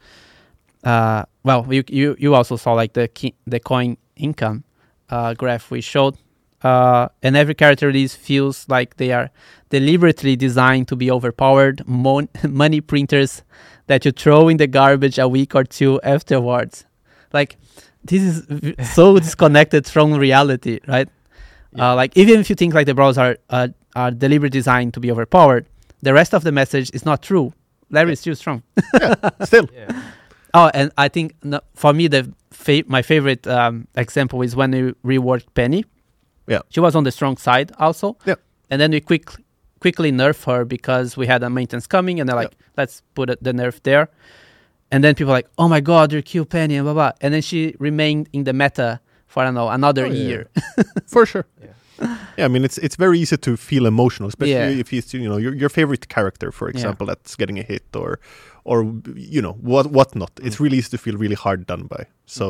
Uh, 0.84 1.24
well, 1.44 1.66
you, 1.72 1.84
you 1.88 2.16
you 2.18 2.34
also 2.34 2.56
saw 2.56 2.72
like 2.72 2.92
the 2.94 3.08
ki- 3.08 3.34
the 3.46 3.60
coin 3.60 3.96
income 4.16 4.64
uh, 5.10 5.34
graph 5.34 5.70
we 5.70 5.80
showed, 5.80 6.16
uh, 6.62 7.08
and 7.22 7.36
every 7.36 7.54
character 7.54 7.86
release 7.86 8.14
feels 8.16 8.68
like 8.68 8.96
they 8.96 9.12
are 9.12 9.30
deliberately 9.70 10.34
designed 10.36 10.88
to 10.88 10.96
be 10.96 11.10
overpowered 11.10 11.82
mon- 11.86 12.28
money 12.48 12.80
printers 12.80 13.42
that 13.86 14.04
you 14.04 14.12
throw 14.12 14.48
in 14.48 14.56
the 14.56 14.66
garbage 14.66 15.18
a 15.18 15.28
week 15.28 15.54
or 15.54 15.64
two 15.64 16.00
afterwards. 16.02 16.84
Like 17.32 17.56
this 18.04 18.22
is 18.22 18.40
v- 18.48 18.74
so 18.84 19.18
disconnected 19.18 19.86
from 19.86 20.14
reality, 20.14 20.80
right? 20.86 21.08
Yeah. 21.74 21.92
Uh, 21.92 21.94
like 21.96 22.16
even 22.16 22.40
if 22.40 22.50
you 22.50 22.56
think 22.56 22.74
like 22.74 22.86
the 22.86 22.94
brawlers 22.94 23.18
are 23.18 23.36
uh, 23.50 23.68
are 23.96 24.10
deliberately 24.10 24.58
designed 24.58 24.94
to 24.94 25.00
be 25.00 25.10
overpowered, 25.10 25.66
the 26.02 26.12
rest 26.12 26.34
of 26.34 26.44
the 26.44 26.52
message 26.52 26.90
is 26.94 27.04
not 27.04 27.22
true. 27.22 27.52
Larry 27.90 28.12
is 28.12 28.20
still 28.20 28.34
strong. 28.34 28.62
Still, 29.44 29.68
yeah. 29.74 30.02
Oh, 30.54 30.70
and 30.72 30.90
I 30.96 31.08
think 31.08 31.34
no, 31.42 31.60
for 31.74 31.92
me 31.92 32.08
the 32.08 32.32
fa- 32.50 32.84
my 32.86 33.02
favorite 33.02 33.46
um, 33.46 33.86
example 33.96 34.40
is 34.42 34.56
when 34.56 34.70
we 34.70 35.18
reworked 35.18 35.46
Penny. 35.54 35.84
Yeah. 36.46 36.60
she 36.70 36.80
was 36.80 36.96
on 36.96 37.04
the 37.04 37.10
strong 37.12 37.36
side 37.36 37.70
also. 37.78 38.16
Yeah. 38.26 38.34
and 38.70 38.80
then 38.80 38.90
we 38.90 39.00
quick 39.00 39.30
quickly 39.82 40.10
nerf 40.12 40.38
her 40.50 40.64
because 40.76 41.08
we 41.20 41.26
had 41.32 41.42
a 41.42 41.50
maintenance 41.58 41.86
coming, 41.96 42.20
and 42.20 42.24
they're 42.28 42.40
like, 42.44 42.54
let's 42.80 43.02
put 43.14 43.26
it, 43.32 43.38
the 43.46 43.52
nerf 43.52 43.76
there. 43.82 44.06
And 44.92 45.02
then 45.02 45.14
people 45.14 45.32
are 45.32 45.38
like, 45.40 45.50
oh 45.62 45.68
my 45.68 45.80
god, 45.80 46.12
you're 46.12 46.22
kill 46.32 46.44
Penny 46.44 46.76
and 46.78 46.84
blah 46.86 46.94
blah. 46.98 47.12
And 47.22 47.32
then 47.34 47.42
she 47.42 47.60
remained 47.88 48.24
in 48.32 48.44
the 48.44 48.52
meta 48.52 49.00
for 49.26 49.42
I 49.42 49.44
don't 49.46 49.54
know 49.54 49.68
another 49.80 50.04
Oh, 50.06 50.10
yeah. 50.12 50.28
year. 50.28 50.42
for 51.14 51.24
sure. 51.26 51.46
Yeah. 51.60 51.74
Yeah, 52.38 52.46
I 52.46 52.48
mean 52.54 52.64
it's 52.68 52.78
it's 52.86 52.96
very 53.04 53.18
easy 53.22 53.36
to 53.36 53.56
feel 53.56 53.84
emotional, 53.86 54.28
especially 54.28 54.74
Yeah. 54.74 54.80
if 54.82 54.92
it's 54.92 55.12
you 55.14 55.28
know 55.32 55.38
your 55.44 55.54
your 55.62 55.70
favorite 55.78 56.04
character, 56.16 56.48
for 56.52 56.66
Yeah. 56.66 56.74
example, 56.76 57.06
that's 57.10 57.36
getting 57.40 57.58
a 57.58 57.62
hit 57.72 57.84
or 58.02 58.10
or 58.64 58.76
you 59.34 59.42
know 59.44 59.54
what 59.70 59.86
whatnot. 59.96 60.30
It's 60.46 60.56
Mm. 60.56 60.64
really 60.64 60.78
easy 60.80 60.90
to 60.96 60.98
feel 60.98 61.16
really 61.24 61.36
hard 61.44 61.60
done 61.72 61.84
by. 61.94 62.02
So 62.26 62.44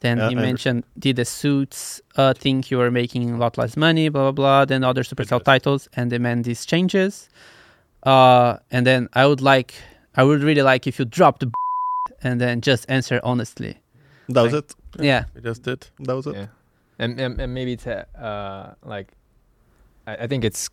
Then 0.00 0.18
Yeah, 0.18 0.28
you 0.30 0.38
I 0.38 0.42
mentioned 0.42 0.84
did 0.98 1.16
the 1.16 1.24
suits 1.24 2.00
uh, 2.16 2.34
think 2.34 2.70
you 2.70 2.78
were 2.78 2.90
making 2.90 3.30
a 3.30 3.38
lot 3.38 3.56
less 3.56 3.76
money, 3.76 4.08
blah 4.10 4.22
blah 4.22 4.32
blah. 4.32 4.64
Then 4.64 4.84
other 4.84 5.02
Supercell 5.02 5.42
titles 5.42 5.88
and 5.94 6.10
demand 6.10 6.44
these 6.44 6.66
changes. 6.66 7.28
Uh, 8.02 8.58
and 8.70 8.86
then 8.86 9.08
I 9.14 9.26
would 9.26 9.40
like, 9.40 9.74
I 10.14 10.24
would 10.24 10.42
really 10.42 10.62
like 10.62 10.86
if 10.86 10.98
you 10.98 11.04
dropped 11.06 11.40
the 11.40 11.50
and 12.22 12.40
then 12.40 12.60
just 12.60 12.84
answer 12.90 13.20
honestly. 13.24 13.78
that 14.28 14.42
was 14.42 14.52
Like- 14.52 14.64
it. 14.64 14.74
Yeah, 15.04 15.24
we 15.34 15.40
just 15.40 15.62
did. 15.62 15.86
That 16.00 16.14
was 16.14 16.26
it. 16.26 16.34
Yeah, 16.36 16.46
and, 16.98 17.18
and 17.18 17.40
and 17.40 17.52
maybe 17.54 17.76
to 17.78 18.06
uh 18.16 18.74
like, 18.84 19.08
I, 20.06 20.16
I 20.16 20.26
think 20.28 20.44
it's, 20.44 20.68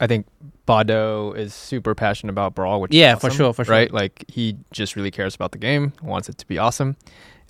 I 0.00 0.06
think 0.06 0.26
Bado 0.66 1.34
is 1.36 1.54
super 1.54 1.94
passionate 1.94 2.32
about 2.32 2.54
Brawl, 2.54 2.80
which 2.80 2.92
is 2.92 2.98
yeah, 2.98 3.14
for 3.14 3.30
sure, 3.30 3.52
for 3.54 3.64
sure. 3.64 3.72
right? 3.74 3.90
Like 3.92 4.24
he 4.28 4.56
just 4.72 4.96
really 4.96 5.10
cares 5.10 5.34
about 5.34 5.52
the 5.52 5.58
game, 5.58 5.92
wants 6.02 6.28
it 6.28 6.36
to 6.38 6.46
be 6.46 6.58
awesome, 6.58 6.96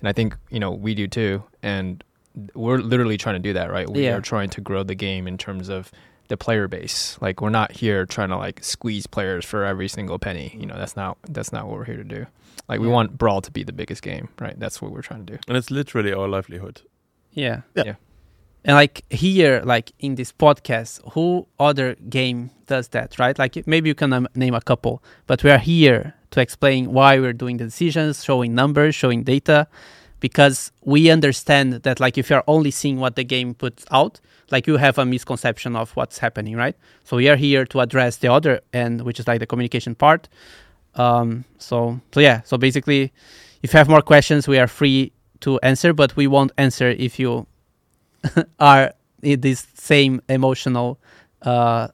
and 0.03 0.09
I 0.09 0.13
think 0.13 0.35
you 0.51 0.59
know 0.59 0.71
we 0.71 0.93
do 0.93 1.07
too, 1.07 1.43
and 1.63 2.03
we're 2.53 2.77
literally 2.79 3.17
trying 3.17 3.35
to 3.35 3.39
do 3.39 3.53
that, 3.53 3.71
right? 3.71 3.89
We 3.89 4.03
Yeah. 4.03 4.15
are 4.17 4.21
trying 4.21 4.49
to 4.49 4.61
grow 4.61 4.83
the 4.83 4.95
game 4.95 5.27
in 5.27 5.37
terms 5.37 5.69
of 5.69 5.91
the 6.27 6.35
player 6.35 6.67
base. 6.67 7.17
Like 7.21 7.41
we're 7.41 7.49
not 7.49 7.71
here 7.71 8.05
trying 8.05 8.29
to 8.29 8.37
like 8.37 8.63
squeeze 8.63 9.07
players 9.07 9.45
for 9.45 9.63
every 9.65 9.87
single 9.87 10.19
penny. 10.19 10.55
You 10.59 10.65
know, 10.65 10.75
that's 10.75 10.95
not 10.97 11.17
that's 11.29 11.53
not 11.53 11.67
what 11.67 11.77
we're 11.77 11.85
here 11.85 11.97
to 11.97 12.03
do. 12.03 12.25
Like 12.67 12.79
we 12.81 12.87
Yeah. 12.87 12.93
want 12.93 13.17
Brawl 13.17 13.41
to 13.41 13.51
be 13.51 13.63
the 13.63 13.71
biggest 13.73 14.01
game, 14.01 14.27
right? 14.39 14.59
That's 14.59 14.81
what 14.81 14.91
we're 14.91 15.01
trying 15.01 15.25
to 15.25 15.33
do. 15.33 15.39
And 15.47 15.55
it's 15.57 15.71
literally 15.71 16.11
our 16.13 16.27
livelihood. 16.27 16.81
Yeah, 17.31 17.61
Yeah. 17.75 17.83
Yeah. 17.85 17.95
And 18.65 18.75
like 18.75 19.03
here, 19.09 19.61
like 19.65 19.91
in 19.99 20.15
this 20.15 20.31
podcast, 20.31 21.01
who 21.13 21.47
other 21.59 21.95
game 22.09 22.51
does 22.67 22.87
that, 22.89 23.19
right? 23.19 23.37
Like 23.37 23.67
maybe 23.67 23.89
you 23.89 23.95
can 23.95 24.13
um, 24.13 24.27
name 24.35 24.53
a 24.53 24.61
couple, 24.61 25.03
but 25.27 25.43
we 25.43 25.51
are 25.51 25.57
here 25.57 26.13
to 26.31 26.39
explain 26.39 26.93
why 26.93 27.19
we're 27.19 27.33
doing 27.33 27.57
the 27.57 27.65
decisions, 27.65 28.23
showing 28.23 28.55
numbers, 28.55 28.95
showing 28.95 29.23
data, 29.23 29.67
because 30.21 30.71
we 30.83 31.09
understand 31.09 31.73
that 31.73 31.99
like 31.99 32.17
if 32.17 32.29
you're 32.29 32.43
only 32.47 32.71
seeing 32.71 32.99
what 32.99 33.17
the 33.17 33.25
game 33.25 33.53
puts 33.53 33.85
out, 33.91 34.21
like 34.49 34.65
you 34.65 34.77
have 34.77 34.97
a 34.97 35.05
misconception 35.05 35.75
of 35.75 35.91
what's 35.97 36.17
happening, 36.19 36.55
right? 36.55 36.77
So 37.03 37.17
we 37.17 37.27
are 37.27 37.35
here 37.35 37.65
to 37.65 37.81
address 37.81 38.17
the 38.17 38.31
other 38.31 38.61
end, 38.71 39.01
which 39.01 39.19
is 39.19 39.27
like 39.27 39.39
the 39.39 39.45
communication 39.45 39.95
part. 39.95 40.29
Um, 40.95 41.43
so 41.57 41.99
so 42.13 42.19
yeah, 42.21 42.41
so 42.45 42.57
basically, 42.57 43.11
if 43.61 43.73
you 43.73 43.77
have 43.77 43.89
more 43.89 44.01
questions, 44.01 44.47
we 44.47 44.57
are 44.57 44.67
free 44.67 45.11
to 45.41 45.59
answer, 45.59 45.91
but 45.91 46.15
we 46.15 46.27
won't 46.27 46.53
answer 46.57 46.89
if 46.89 47.19
you 47.19 47.45
are 48.59 48.93
in 49.21 49.41
this 49.41 49.67
same 49.73 50.21
emotional 50.29 50.99
uh, 51.43 51.87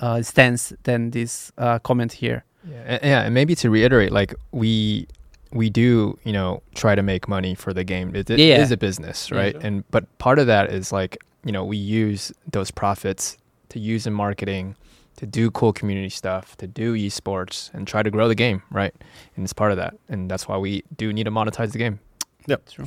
uh, 0.00 0.22
stance 0.22 0.72
than 0.84 1.10
this 1.10 1.52
uh, 1.58 1.78
comment 1.80 2.12
here. 2.12 2.44
Yeah, 2.68 2.76
and, 2.86 3.00
yeah, 3.02 3.20
and 3.22 3.34
maybe 3.34 3.54
to 3.56 3.70
reiterate, 3.70 4.12
like 4.12 4.34
we 4.52 5.06
we 5.52 5.68
do, 5.70 6.16
you 6.24 6.32
know, 6.32 6.62
try 6.74 6.94
to 6.94 7.02
make 7.02 7.26
money 7.26 7.54
for 7.56 7.72
the 7.72 7.82
game. 7.84 8.14
It, 8.14 8.30
it 8.30 8.38
Yeah. 8.38 8.62
is 8.62 8.70
a 8.70 8.76
business, 8.76 9.30
Yeah. 9.30 9.38
right? 9.38 9.56
And 9.64 9.84
but 9.90 10.04
part 10.18 10.38
of 10.38 10.46
that 10.46 10.70
is 10.72 10.92
like, 10.92 11.16
you 11.44 11.52
know, 11.52 11.64
we 11.64 11.76
use 11.76 12.32
those 12.52 12.70
profits 12.70 13.36
to 13.70 13.78
use 13.80 14.06
in 14.06 14.12
marketing, 14.12 14.76
to 15.16 15.26
do 15.26 15.50
cool 15.50 15.72
community 15.72 16.08
stuff, 16.10 16.56
to 16.58 16.66
do 16.66 16.94
esports, 16.94 17.70
and 17.74 17.86
try 17.88 18.02
to 18.02 18.10
grow 18.10 18.28
the 18.28 18.34
game, 18.34 18.62
right? 18.70 18.94
And 19.36 19.44
it's 19.44 19.52
part 19.52 19.72
of 19.72 19.76
that, 19.78 19.94
and 20.08 20.30
that's 20.30 20.46
why 20.46 20.56
we 20.58 20.82
do 20.96 21.12
need 21.12 21.24
to 21.24 21.30
monetize 21.30 21.72
the 21.72 21.78
game. 21.78 21.98
Yep. 22.46 22.68
True. 22.68 22.86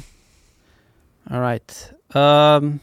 All 1.32 1.40
right. 1.42 1.92
Um, 2.16 2.80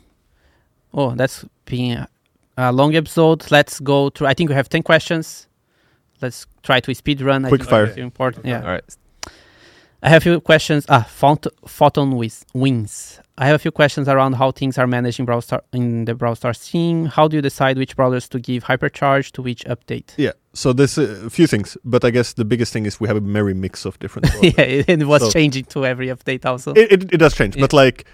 oh, 0.92 1.14
that's 1.14 1.44
being 1.64 1.92
a, 1.92 2.08
a 2.56 2.72
long 2.72 2.94
episode. 2.94 3.50
Let's 3.50 3.80
go 3.80 4.10
through. 4.10 4.26
I 4.26 4.34
think 4.34 4.48
we 4.50 4.54
have 4.56 4.68
ten 4.68 4.82
questions. 4.82 5.46
Let's 6.20 6.46
try 6.62 6.80
to 6.80 6.94
speed 6.94 7.20
run. 7.22 7.44
I 7.44 7.48
Quick 7.48 7.62
think 7.62 7.70
fire. 7.70 7.84
it's 7.84 7.96
important. 7.96 8.46
Yeah. 8.46 8.60
All 8.62 8.68
right. 8.68 8.96
I 10.02 10.08
have 10.08 10.22
a 10.22 10.24
few 10.24 10.40
questions. 10.40 10.86
Ah, 10.88 11.06
Phot- 11.08 11.46
Photon 11.66 12.16
Wings. 12.54 13.20
I 13.36 13.46
have 13.46 13.54
a 13.54 13.58
few 13.58 13.70
questions 13.70 14.08
around 14.08 14.34
how 14.34 14.50
things 14.50 14.78
are 14.78 14.86
managed 14.86 15.18
in, 15.20 15.26
Brawl 15.26 15.42
in 15.72 16.04
the 16.06 16.14
Brawl 16.14 16.34
Stars 16.34 16.58
team. 16.66 17.06
How 17.06 17.28
do 17.28 17.36
you 17.36 17.42
decide 17.42 17.76
which 17.78 17.96
brawlers 17.96 18.28
to 18.30 18.38
give 18.38 18.64
hypercharge 18.64 19.30
to 19.32 19.42
which 19.42 19.64
update? 19.64 20.12
Yeah. 20.16 20.32
So 20.52 20.72
there's 20.72 20.98
a 20.98 21.28
few 21.30 21.46
things, 21.46 21.76
but 21.84 22.04
I 22.04 22.10
guess 22.10 22.32
the 22.32 22.44
biggest 22.44 22.72
thing 22.72 22.86
is 22.86 22.98
we 22.98 23.08
have 23.08 23.16
a 23.16 23.20
merry 23.20 23.54
mix 23.54 23.84
of 23.84 23.98
different. 23.98 24.28
yeah, 24.42 24.60
it, 24.62 24.88
it 24.88 25.06
was 25.06 25.22
So- 25.22 25.30
changing 25.30 25.64
to 25.66 25.84
every 25.86 26.08
update 26.08 26.44
also. 26.46 26.72
it, 26.72 26.92
it, 26.92 27.12
it 27.14 27.18
does 27.18 27.34
change, 27.34 27.56
Yeah. 27.56 27.62
but 27.62 27.72
like 27.72 28.04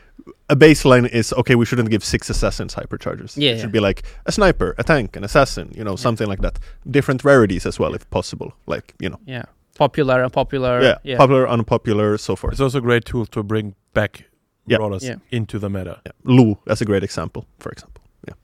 a 0.49 0.57
baseline 0.57 1.09
is 1.09 1.33
okay. 1.35 1.55
We 1.55 1.65
shouldn't 1.67 1.91
give 1.91 2.05
six 2.05 2.29
assassins 2.31 2.75
hypercharges. 2.75 3.35
Yeah, 3.37 3.53
it 3.53 3.61
should 3.61 3.73
be 3.73 3.81
like 3.81 4.03
a 4.27 4.33
sniper, 4.33 4.75
a 4.79 4.85
tank, 4.85 5.17
an 5.17 5.25
assassin. 5.25 5.73
You 5.77 5.85
know, 5.85 5.97
something 5.97 6.27
like 6.29 6.41
that. 6.43 6.59
Different 6.91 7.25
rarities 7.25 7.65
as 7.67 7.79
well, 7.79 7.95
if 7.95 8.09
possible. 8.11 8.55
Like 8.67 8.95
you 9.01 9.09
know, 9.09 9.19
yeah, 9.25 9.45
popular, 9.79 10.23
unpopular. 10.25 10.83
yeah, 10.83 10.99
yeah. 11.05 11.17
popular, 11.19 11.49
unpopular, 11.49 12.19
so 12.19 12.37
forth. 12.37 12.53
It's 12.53 12.61
also 12.61 12.79
a 12.79 12.83
great 12.83 13.05
tool 13.05 13.27
to 13.27 13.43
bring 13.43 13.75
back 13.95 14.25
Yeah. 14.67 14.79
brawlers 14.79 15.03
Yeah. 15.05 15.17
into 15.31 15.59
the 15.59 15.69
meta. 15.69 16.01
Yeah. 16.07 16.13
Lou, 16.25 16.59
that's 16.67 16.81
a 16.81 16.85
great 16.85 17.03
example, 17.05 17.47
for 17.59 17.71
example. 17.71 18.03
Yeah. 18.29 18.35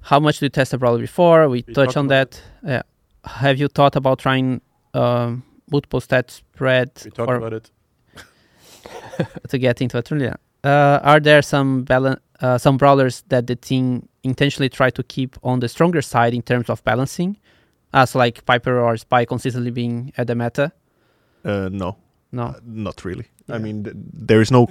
How 0.00 0.20
much 0.20 0.38
do 0.40 0.46
you 0.46 0.50
test 0.50 0.72
a 0.74 0.78
brawler 0.78 0.98
before? 1.00 1.48
We, 1.48 1.64
We 1.66 1.74
touched 1.74 1.96
on 1.96 2.08
that. 2.08 2.40
Yeah. 2.66 2.82
Have 3.24 3.58
you 3.58 3.68
thought 3.68 3.96
about 3.96 4.18
trying 4.18 4.60
um, 4.94 5.42
multiple 5.70 6.00
stat 6.00 6.30
spread 6.30 6.90
We 7.04 7.10
talked 7.10 7.32
about 7.32 7.52
it. 7.52 7.70
to 9.48 9.58
get 9.58 9.80
into 9.80 9.98
a 9.98 10.02
tournament? 10.02 10.40
Uh, 10.62 10.98
are 11.02 11.20
there 11.20 11.42
some 11.42 11.84
balan- 11.84 12.20
uh, 12.40 12.58
some 12.58 12.76
brawlers 12.76 13.22
that 13.28 13.46
the 13.46 13.56
team 13.56 14.08
intentionally 14.22 14.68
try 14.68 14.90
to 14.90 15.02
keep 15.02 15.36
on 15.42 15.60
the 15.60 15.68
stronger 15.68 16.02
side 16.02 16.34
in 16.34 16.42
terms 16.42 16.68
of 16.70 16.82
balancing? 16.84 17.36
So 18.04 18.18
like 18.18 18.44
Piper 18.44 18.80
or 18.80 18.96
Spike 18.96 19.28
consistently 19.28 19.70
being 19.70 20.12
at 20.18 20.26
the 20.26 20.34
meta? 20.34 20.72
Uh, 21.44 21.68
no, 21.70 21.96
No. 22.32 22.42
uh, 22.42 22.54
not 22.66 23.04
really. 23.04 23.26
Yeah. 23.46 23.54
I 23.56 23.58
mean, 23.58 23.84
th- 23.84 23.96
there 24.28 24.40
is 24.40 24.50
no. 24.50 24.66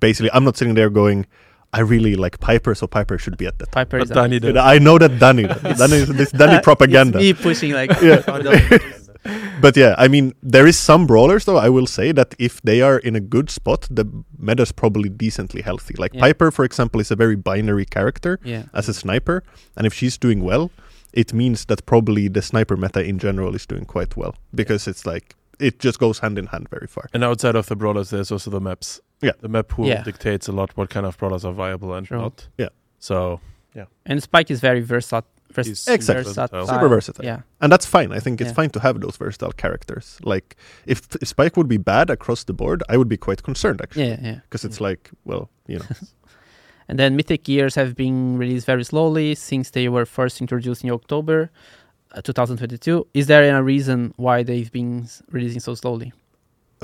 Basically, 0.00 0.30
I'm 0.34 0.44
not 0.44 0.56
sitting 0.58 0.74
there 0.74 0.90
going, 0.90 1.24
"I 1.72 1.80
really 1.80 2.14
like 2.16 2.40
Piper, 2.40 2.74
so 2.74 2.86
Piper 2.86 3.16
should 3.18 3.36
be 3.38 3.46
at 3.46 3.56
that." 3.60 3.70
Piper 3.72 3.98
But 3.98 4.04
is 4.04 4.10
Danny 4.10 4.38
But 4.40 4.46
did. 4.46 4.56
I 4.74 4.78
know 4.78 4.98
that 4.98 5.18
Danny, 5.18 5.44
Danny, 5.80 5.96
is 6.04 6.08
this 6.20 6.32
Danny 6.32 6.60
propaganda. 6.68 7.18
It's 7.18 7.38
me 7.38 7.42
pushing 7.48 7.72
like 7.72 7.90
Yeah. 8.02 8.20
But 9.60 9.76
yeah, 9.76 9.94
I 9.98 10.08
mean, 10.08 10.32
there 10.42 10.66
is 10.66 10.78
some 10.78 11.06
brawlers 11.06 11.44
though. 11.44 11.58
I 11.58 11.68
will 11.68 11.86
say 11.86 12.12
that 12.12 12.34
if 12.38 12.60
they 12.62 12.80
are 12.80 12.98
in 12.98 13.14
a 13.14 13.20
good 13.20 13.50
spot, 13.50 13.86
the 13.90 14.04
meta 14.38 14.62
is 14.62 14.72
probably 14.72 15.10
decently 15.10 15.60
healthy. 15.62 15.94
Like 15.98 16.14
Yeah. 16.14 16.20
Piper, 16.22 16.50
for 16.50 16.64
example, 16.64 17.00
is 17.00 17.10
a 17.10 17.16
very 17.16 17.36
binary 17.36 17.84
character 17.84 18.38
yeah. 18.42 18.62
as 18.72 18.88
a 18.88 18.94
sniper, 18.94 19.42
and 19.76 19.86
if 19.86 19.92
she's 19.92 20.16
doing 20.18 20.42
well, 20.42 20.70
it 21.12 21.32
means 21.32 21.64
that 21.66 21.84
probably 21.86 22.28
the 22.28 22.42
sniper 22.42 22.76
meta 22.76 23.02
in 23.04 23.18
general 23.18 23.54
is 23.54 23.66
doing 23.66 23.84
quite 23.84 24.16
well 24.16 24.34
because 24.54 24.86
it's 24.86 25.04
like 25.06 25.34
it 25.58 25.78
just 25.78 25.98
goes 25.98 26.18
hand 26.20 26.38
in 26.38 26.46
hand 26.46 26.68
very 26.70 26.86
far. 26.86 27.06
And 27.12 27.22
outside 27.24 27.54
of 27.56 27.66
the 27.66 27.76
brawlers, 27.76 28.10
there's 28.10 28.30
also 28.32 28.50
the 28.50 28.60
maps. 28.60 29.00
Yeah. 29.20 29.32
The 29.40 29.48
map 29.48 29.68
pool 29.68 29.86
Yeah. 29.86 30.02
dictates 30.02 30.48
a 30.48 30.52
lot 30.52 30.70
what 30.76 30.88
kind 30.90 31.04
of 31.06 31.18
brawlers 31.18 31.44
are 31.44 31.52
viable 31.52 31.92
and 31.94 32.06
True. 32.06 32.18
not. 32.18 32.48
Yeah. 32.56 32.68
So 32.98 33.40
yeah, 33.74 33.84
And 34.06 34.22
Spike 34.22 34.50
is 34.50 34.60
very 34.60 34.80
versatile. 34.80 35.26
vers- 35.52 35.86
Exactly. 35.88 36.24
versatile. 36.24 36.66
Super 36.66 36.88
versatile. 36.88 37.24
Yeah. 37.24 37.40
And 37.60 37.70
that's 37.72 37.84
fine. 37.86 38.12
I 38.12 38.20
think 38.20 38.40
it's 38.40 38.48
Yeah. 38.50 38.54
fine 38.54 38.70
to 38.70 38.80
have 38.80 39.00
those 39.00 39.16
versatile 39.16 39.52
characters. 39.52 40.18
Like 40.22 40.56
if, 40.86 41.00
if 41.20 41.28
Spike 41.28 41.56
would 41.56 41.68
be 41.68 41.76
bad 41.76 42.08
across 42.10 42.44
the 42.44 42.52
board, 42.52 42.82
I 42.88 42.96
would 42.96 43.08
be 43.08 43.16
quite 43.16 43.42
concerned 43.42 43.80
actually, 43.82 44.08
Yeah, 44.08 44.18
yeah. 44.22 44.38
because 44.44 44.64
it's 44.64 44.80
like, 44.80 45.10
well, 45.24 45.50
you 45.66 45.78
know, 45.80 45.84
And 46.90 46.98
then 46.98 47.14
Mythic 47.14 47.44
Gears 47.44 47.76
have 47.76 47.94
been 47.94 48.36
released 48.36 48.66
very 48.66 48.82
slowly 48.84 49.36
since 49.36 49.70
they 49.70 49.88
were 49.88 50.04
first 50.04 50.40
introduced 50.40 50.82
in 50.82 50.90
October 50.90 51.48
uh, 52.12 52.20
2022. 52.20 53.06
Is 53.14 53.28
there 53.28 53.44
any 53.44 53.62
reason 53.62 54.12
why 54.16 54.42
they've 54.42 54.72
been 54.72 55.06
releasing 55.30 55.60
so 55.60 55.74
slowly? 55.76 56.12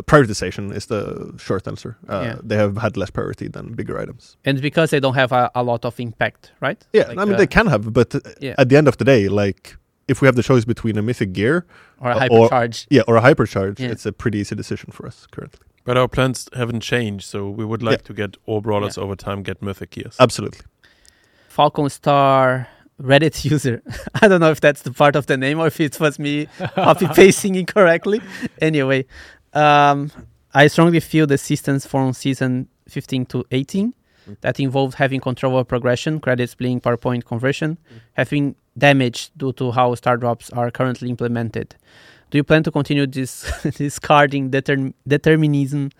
prioritization 0.03 0.73
is 0.75 0.87
the 0.87 1.33
short 1.39 1.67
answer. 1.67 1.97
Uh, 2.09 2.23
Yeah. 2.25 2.37
They 2.49 2.57
have 2.57 2.77
had 2.77 2.97
less 2.97 3.11
priority 3.11 3.49
than 3.49 3.73
bigger 3.75 3.99
items. 3.99 4.37
And 4.45 4.61
because 4.61 4.91
they 4.91 5.01
don't 5.01 5.15
have 5.15 5.33
a, 5.33 5.51
a 5.55 5.63
lot 5.65 5.85
of 5.85 5.99
impact, 5.99 6.53
right? 6.61 6.81
Yeah, 6.93 7.09
Like, 7.09 7.19
I 7.19 7.25
mean 7.25 7.35
uh, 7.35 7.39
they 7.39 7.47
can 7.49 7.67
have, 7.67 7.93
but 7.93 8.15
uh, 8.15 8.21
yeah. 8.41 8.55
at 8.59 8.69
the 8.69 8.77
end 8.77 8.89
of 8.89 8.97
the 8.99 9.05
day, 9.05 9.27
like 9.29 9.77
if 10.07 10.21
we 10.21 10.27
have 10.29 10.37
the 10.37 10.43
choice 10.43 10.65
between 10.67 10.99
a 10.99 11.03
mythic 11.03 11.33
gear, 11.33 11.65
Or 12.01 12.11
a 12.11 12.15
or- 12.15 12.49
hypercharge. 12.49 12.87
yeah, 12.91 13.03
or 13.09 13.17
a 13.17 13.23
hypercharge, 13.23 13.79
Yeah. 13.81 13.89
it's 13.93 14.07
a 14.07 14.13
pretty 14.13 14.39
easy 14.39 14.55
decision 14.55 14.91
for 14.93 15.07
us 15.07 15.27
currently. 15.33 15.67
But 15.87 15.97
our 15.97 16.09
plans 16.09 16.49
haven't 16.55 16.81
changed, 16.81 17.25
so 17.25 17.49
we 17.49 17.65
would 17.65 17.83
like 17.83 18.03
to 18.05 18.13
get 18.13 18.37
all 18.47 18.61
brawlers 18.61 18.97
Yeah. 18.97 19.05
over 19.05 19.17
time 19.17 19.43
get 19.43 19.63
mythic 19.63 19.91
gears. 19.91 20.17
Absolutely. 20.21 20.61
Falcon 21.49 21.89
Star 21.89 22.69
Reddit 23.01 23.45
user. 23.51 23.83
I 24.21 24.29
don't 24.29 24.41
know 24.41 24.51
if 24.51 24.61
that's 24.61 24.83
the 24.83 24.93
part 24.93 25.17
of 25.17 25.27
the 25.27 25.37
name 25.37 25.59
or 25.61 25.67
if 25.69 25.81
it 25.81 25.99
was 26.01 26.19
me 26.19 26.47
copy 26.75 27.07
pasting 27.09 27.55
incorrectly. 27.55 28.21
Anyway, 28.61 29.07
um, 29.55 30.11
I 30.55 30.67
strongly 30.69 31.01
feel 31.01 31.27
the 31.27 31.39
systems 31.39 31.87
from 31.87 32.13
season 32.13 32.69
15 32.89 33.27
to 33.27 33.45
18 33.51 33.95
Mm. 34.29 34.41
that 34.41 34.59
involved 34.59 34.95
having 34.97 35.21
control 35.21 35.53
over 35.55 35.63
progression, 35.63 36.19
credit 36.19 36.51
splitting, 36.51 36.81
power 36.81 36.97
point 36.97 37.25
conversion, 37.25 37.79
have 38.15 38.29
been 38.29 38.57
damaged 38.77 39.31
due 39.39 39.53
to 39.53 39.71
how 39.71 39.95
star 39.95 40.17
drops 40.17 40.51
are 40.51 40.69
currently 40.73 41.09
implemented. 41.11 41.77
Do 42.37 42.39
you 42.39 42.45
plan 42.45 42.63
to 42.65 42.71
continue 42.71 43.07
this 43.07 43.51
discarding 43.79 44.51
determ- 44.51 44.93
determinism 45.09 45.91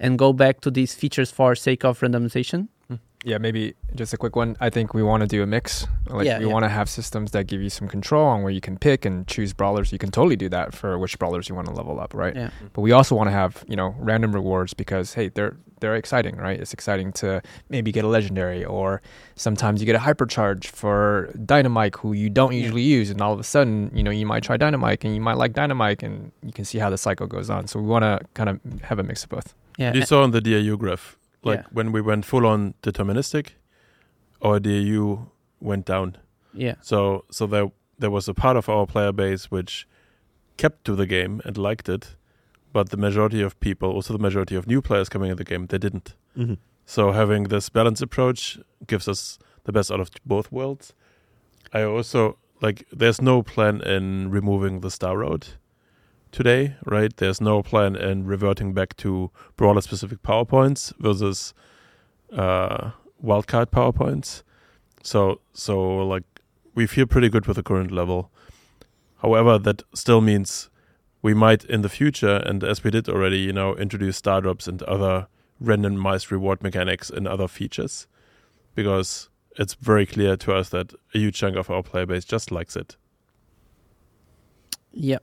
and 0.00 0.18
go 0.18 0.32
back 0.32 0.60
to 0.62 0.70
these 0.72 0.92
features 0.92 1.30
for 1.30 1.54
sake 1.54 1.84
of 1.84 2.00
randomization? 2.00 2.66
Yeah, 3.24 3.38
maybe 3.38 3.74
just 3.94 4.12
a 4.12 4.16
quick 4.16 4.36
one. 4.36 4.56
I 4.60 4.68
think 4.70 4.92
we 4.94 5.02
want 5.02 5.22
to 5.22 5.26
do 5.26 5.42
a 5.42 5.46
mix. 5.46 5.86
Like 6.08 6.26
Yeah, 6.26 6.38
we 6.38 6.46
yeah. 6.46 6.52
want 6.52 6.64
to 6.64 6.68
have 6.68 6.88
systems 6.90 7.30
that 7.30 7.46
give 7.46 7.62
you 7.62 7.70
some 7.70 7.88
control 7.88 8.26
on 8.26 8.42
where 8.42 8.52
you 8.52 8.60
can 8.60 8.76
pick 8.78 9.04
and 9.04 9.26
choose 9.26 9.52
brawlers. 9.54 9.92
You 9.92 9.98
can 9.98 10.10
totally 10.10 10.36
do 10.36 10.48
that 10.50 10.74
for 10.74 10.98
which 10.98 11.18
brawlers 11.18 11.48
you 11.48 11.54
want 11.54 11.66
to 11.68 11.72
level 11.74 11.98
up, 12.00 12.12
right? 12.14 12.36
Yeah. 12.36 12.50
But 12.74 12.82
we 12.82 12.92
also 12.92 13.14
want 13.14 13.28
to 13.28 13.32
have, 13.32 13.64
you 13.66 13.76
know, 13.76 13.94
random 13.98 14.32
rewards 14.34 14.74
because 14.74 15.14
hey, 15.14 15.28
they're 15.30 15.56
they're 15.80 15.96
exciting, 15.96 16.36
right? 16.36 16.58
It's 16.58 16.72
exciting 16.72 17.12
to 17.14 17.42
maybe 17.68 17.92
get 17.92 18.04
a 18.04 18.08
legendary 18.08 18.64
or 18.64 19.02
sometimes 19.36 19.80
you 19.80 19.86
get 19.86 19.96
a 19.96 19.98
hypercharge 19.98 20.66
for 20.66 21.30
Dynamike 21.36 21.96
who 21.96 22.12
you 22.12 22.30
don't 22.30 22.52
Yeah. 22.52 22.60
usually 22.60 22.82
use 22.82 23.10
and 23.10 23.20
all 23.20 23.32
of 23.32 23.40
a 23.40 23.44
sudden, 23.44 23.90
you 23.94 24.02
know, 24.02 24.10
you 24.10 24.24
might 24.26 24.42
try 24.42 24.56
Dynamike 24.56 25.04
and 25.04 25.14
you 25.14 25.20
might 25.20 25.36
like 25.36 25.52
Dynamike 25.52 26.02
and 26.02 26.30
you 26.42 26.52
can 26.52 26.64
see 26.64 26.78
how 26.78 26.90
the 26.90 26.96
cycle 26.98 27.26
goes 27.26 27.50
on. 27.50 27.66
So 27.66 27.80
we 27.80 27.86
want 27.86 28.02
to 28.04 28.20
kind 28.34 28.48
of 28.48 28.60
have 28.82 28.98
a 28.98 29.02
mix 29.02 29.24
of 29.24 29.30
both. 29.30 29.54
Yeah. 29.78 29.92
You 29.92 30.02
saw 30.02 30.22
on 30.22 30.30
the 30.30 30.40
DAU 30.40 30.76
graph, 30.76 31.18
like 31.44 31.60
Yeah. 31.60 31.66
when 31.72 31.92
we 31.92 32.00
went 32.00 32.24
full 32.24 32.46
on 32.46 32.74
deterministic, 32.82 33.46
our 34.42 34.58
DAU 34.60 35.30
went 35.60 35.84
down. 35.86 36.16
yeah. 36.52 36.74
So 36.80 37.24
so 37.30 37.46
there 37.46 37.70
there 37.98 38.10
was 38.10 38.28
a 38.28 38.34
part 38.34 38.56
of 38.56 38.68
our 38.68 38.86
player 38.86 39.12
base 39.12 39.50
which 39.50 39.86
kept 40.56 40.84
to 40.84 40.94
the 40.96 41.06
game 41.06 41.40
and 41.44 41.56
liked 41.56 41.88
it, 41.88 42.16
but 42.72 42.90
the 42.90 42.96
majority 42.96 43.42
of 43.42 43.58
people, 43.60 43.88
also 43.90 44.12
the 44.12 44.22
majority 44.22 44.56
of 44.56 44.66
new 44.66 44.80
players 44.82 45.08
coming 45.08 45.30
in 45.30 45.36
the 45.36 45.44
game, 45.44 45.66
they 45.66 45.78
didn't. 45.78 46.14
Mhm. 46.36 46.58
So 46.86 47.12
having 47.12 47.44
this 47.48 47.68
balanced 47.70 48.02
approach 48.02 48.58
gives 48.86 49.08
us 49.08 49.38
the 49.64 49.72
best 49.72 49.90
out 49.90 50.00
of 50.00 50.10
both 50.26 50.50
worlds. 50.52 50.92
I 51.72 51.82
also 51.82 52.36
like 52.60 52.86
there's 52.92 53.20
no 53.20 53.42
plan 53.42 53.80
in 53.80 54.30
removing 54.30 54.80
the 54.80 54.90
Starr 54.90 55.18
Road 55.18 55.46
today, 56.34 56.76
right? 56.84 57.16
There's 57.16 57.40
no 57.40 57.62
plan 57.62 57.96
in 57.96 58.26
reverting 58.26 58.74
back 58.74 58.96
to 58.98 59.30
brawler 59.56 59.80
specific 59.80 60.22
power 60.22 60.44
points 60.44 60.92
versus 60.98 61.54
uh 62.36 62.90
wildcard 63.22 63.70
power 63.70 63.92
points. 63.92 64.42
So 65.02 65.40
so 65.52 65.80
like 66.06 66.24
we 66.74 66.86
feel 66.86 67.06
pretty 67.06 67.28
good 67.28 67.46
with 67.46 67.56
the 67.56 67.62
current 67.62 67.92
level. 67.92 68.30
However, 69.22 69.58
that 69.58 69.82
still 69.94 70.20
means 70.20 70.70
we 71.22 71.32
might 71.32 71.64
in 71.64 71.82
the 71.82 71.88
future, 71.88 72.36
and 72.44 72.62
as 72.62 72.84
we 72.84 72.90
did 72.90 73.08
already, 73.08 73.38
you 73.38 73.52
know, 73.52 73.74
introduce 73.76 74.16
star 74.18 74.40
drops 74.42 74.68
and 74.68 74.82
other 74.82 75.28
randomized 75.62 76.30
reward 76.30 76.62
mechanics 76.62 77.08
and 77.08 77.26
other 77.26 77.48
features, 77.48 78.06
because 78.74 79.30
it's 79.56 79.74
very 79.74 80.04
clear 80.04 80.36
to 80.36 80.52
us 80.52 80.68
that 80.70 80.92
a 81.14 81.18
huge 81.18 81.36
chunk 81.36 81.56
of 81.56 81.70
our 81.70 81.82
player 81.82 82.06
base 82.06 82.24
just 82.24 82.50
likes 82.50 82.76
it. 82.76 82.96
Yeah, 84.92 85.18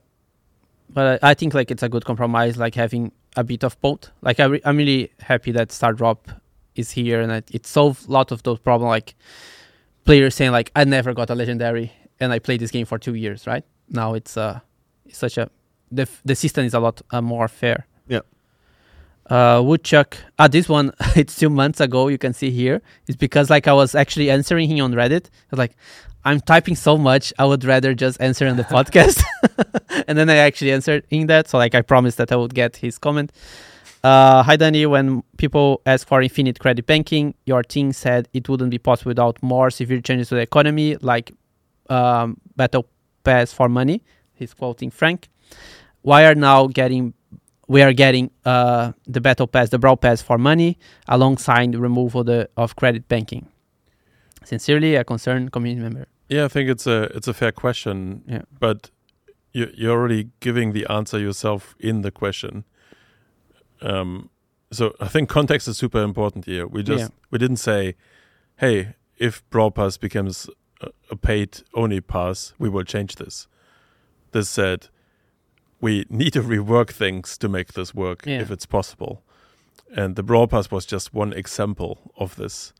but 0.92 1.22
I, 1.22 1.30
I 1.30 1.34
think 1.34 1.54
like 1.54 1.70
it's 1.70 1.82
a 1.82 1.88
good 1.88 2.04
compromise, 2.04 2.56
like 2.56 2.74
having 2.74 3.12
a 3.36 3.44
bit 3.44 3.64
of 3.64 3.80
both. 3.80 4.10
Like 4.20 4.40
I 4.40 4.44
re- 4.44 4.62
I'm 4.64 4.76
really 4.76 5.10
happy 5.20 5.52
that 5.52 5.72
Star 5.72 5.92
Drop 5.92 6.28
is 6.74 6.90
here 6.90 7.20
and 7.20 7.32
it, 7.32 7.48
it 7.52 7.66
solved 7.66 8.08
a 8.08 8.12
lot 8.12 8.32
of 8.32 8.42
those 8.42 8.58
problems. 8.58 8.90
Like 8.90 9.14
players 10.04 10.34
saying 10.34 10.52
like 10.52 10.70
I 10.76 10.84
never 10.84 11.14
got 11.14 11.30
a 11.30 11.34
legendary 11.34 11.92
and 12.20 12.32
I 12.32 12.38
played 12.38 12.60
this 12.60 12.70
game 12.70 12.86
for 12.86 12.98
two 12.98 13.14
years. 13.14 13.46
Right 13.46 13.64
now 13.88 14.14
it's 14.14 14.36
uh 14.36 14.60
it's 15.06 15.18
such 15.18 15.38
a 15.38 15.50
the 15.90 16.02
f- 16.02 16.22
the 16.24 16.34
system 16.34 16.64
is 16.64 16.74
a 16.74 16.80
lot 16.80 17.02
uh, 17.10 17.20
more 17.20 17.48
fair. 17.48 17.86
Yeah. 18.08 18.20
Uh, 19.26 19.62
Woodchuck. 19.64 20.16
Ah, 20.38 20.48
this 20.48 20.68
one 20.68 20.92
it's 21.16 21.36
two 21.36 21.50
months 21.50 21.80
ago. 21.80 22.08
You 22.08 22.18
can 22.18 22.32
see 22.32 22.50
here. 22.50 22.82
It's 23.06 23.16
because 23.16 23.50
like 23.50 23.68
I 23.68 23.72
was 23.72 23.94
actually 23.94 24.30
answering 24.30 24.68
him 24.68 24.84
on 24.84 24.92
Reddit. 24.92 25.26
I 25.26 25.50
was 25.50 25.58
like, 25.58 25.76
I'm 26.24 26.40
typing 26.40 26.76
so 26.76 26.96
much. 26.96 27.32
I 27.38 27.44
would 27.44 27.64
rather 27.64 27.94
just 27.94 28.20
answer 28.20 28.46
on 28.46 28.56
the 28.56 28.64
podcast. 28.64 29.22
and 30.06 30.16
then 30.16 30.30
I 30.30 30.36
actually 30.36 30.72
answered 30.72 31.04
in 31.10 31.26
that. 31.26 31.48
So 31.48 31.58
like 31.58 31.74
I 31.74 31.82
promised 31.82 32.18
that 32.18 32.30
I 32.30 32.36
would 32.36 32.54
get 32.54 32.76
his 32.76 32.98
comment. 32.98 33.32
Uh, 34.04 34.42
hi 34.42 34.56
Danny. 34.56 34.84
When 34.86 35.22
people 35.36 35.80
ask 35.86 36.06
for 36.06 36.22
infinite 36.22 36.58
credit 36.58 36.86
banking, 36.86 37.34
your 37.46 37.62
team 37.62 37.92
said 37.92 38.28
it 38.32 38.48
wouldn't 38.48 38.70
be 38.70 38.78
possible 38.78 39.10
without 39.10 39.40
more 39.42 39.70
severe 39.70 40.00
changes 40.00 40.28
to 40.30 40.36
the 40.36 40.40
economy, 40.40 40.96
like 40.96 41.32
um, 41.88 42.40
battle 42.56 42.86
pass 43.24 43.52
for 43.52 43.68
money. 43.68 44.02
He's 44.34 44.54
quoting 44.54 44.90
Frank. 44.90 45.28
Why 46.02 46.24
are 46.24 46.34
now 46.34 46.66
getting 46.66 47.14
we 47.68 47.80
are 47.82 47.92
getting 47.92 48.30
uh, 48.44 48.92
the 49.06 49.20
battle 49.20 49.46
pass, 49.46 49.70
the 49.70 49.78
brawl 49.78 49.96
pass 49.96 50.20
for 50.20 50.36
money, 50.36 50.78
alongside 51.08 51.72
the 51.72 51.78
removal 51.78 52.24
the, 52.24 52.50
of 52.56 52.76
credit 52.76 53.08
banking? 53.08 53.48
Sincerely, 54.44 54.94
a 54.96 55.04
concerned 55.04 55.52
community 55.52 55.82
member. 55.82 56.06
Yeah, 56.28 56.44
I 56.44 56.48
think 56.48 56.70
it's 56.70 56.86
a 56.86 57.02
it's 57.16 57.28
a 57.28 57.34
fair 57.34 57.52
question. 57.52 58.22
Yeah. 58.26 58.42
But 58.60 58.90
you 59.52 59.70
you're 59.74 59.92
already 59.92 60.30
giving 60.40 60.72
the 60.72 60.86
answer 60.90 61.18
yourself 61.18 61.74
in 61.78 62.02
the 62.02 62.10
question. 62.10 62.64
Um, 63.80 64.30
so 64.70 64.94
I 65.00 65.08
think 65.08 65.28
context 65.28 65.68
is 65.68 65.76
super 65.76 66.02
important 66.02 66.44
here. 66.46 66.66
We 66.66 66.82
just 66.82 67.00
Yeah. 67.00 67.08
we 67.30 67.38
didn't 67.38 67.58
say, 67.58 67.94
hey, 68.56 68.94
if 69.18 69.42
Brawl 69.50 69.70
Pass 69.70 69.98
becomes 69.98 70.48
a, 71.10 71.16
paid 71.16 71.62
only 71.74 72.00
pass, 72.00 72.54
we 72.58 72.68
will 72.68 72.84
change 72.84 73.16
this. 73.16 73.48
This 74.32 74.48
said, 74.48 74.88
we 75.80 76.04
need 76.08 76.32
to 76.32 76.42
rework 76.42 76.90
things 76.90 77.36
to 77.38 77.48
make 77.48 77.72
this 77.74 77.94
work 77.94 78.24
Yeah. 78.26 78.40
if 78.40 78.50
it's 78.50 78.66
possible. 78.66 79.22
And 79.96 80.16
the 80.16 80.22
Brawl 80.22 80.46
Pass 80.46 80.70
was 80.70 80.86
just 80.86 81.12
one 81.12 81.32
example 81.34 81.98
of 82.16 82.36
this 82.36 82.72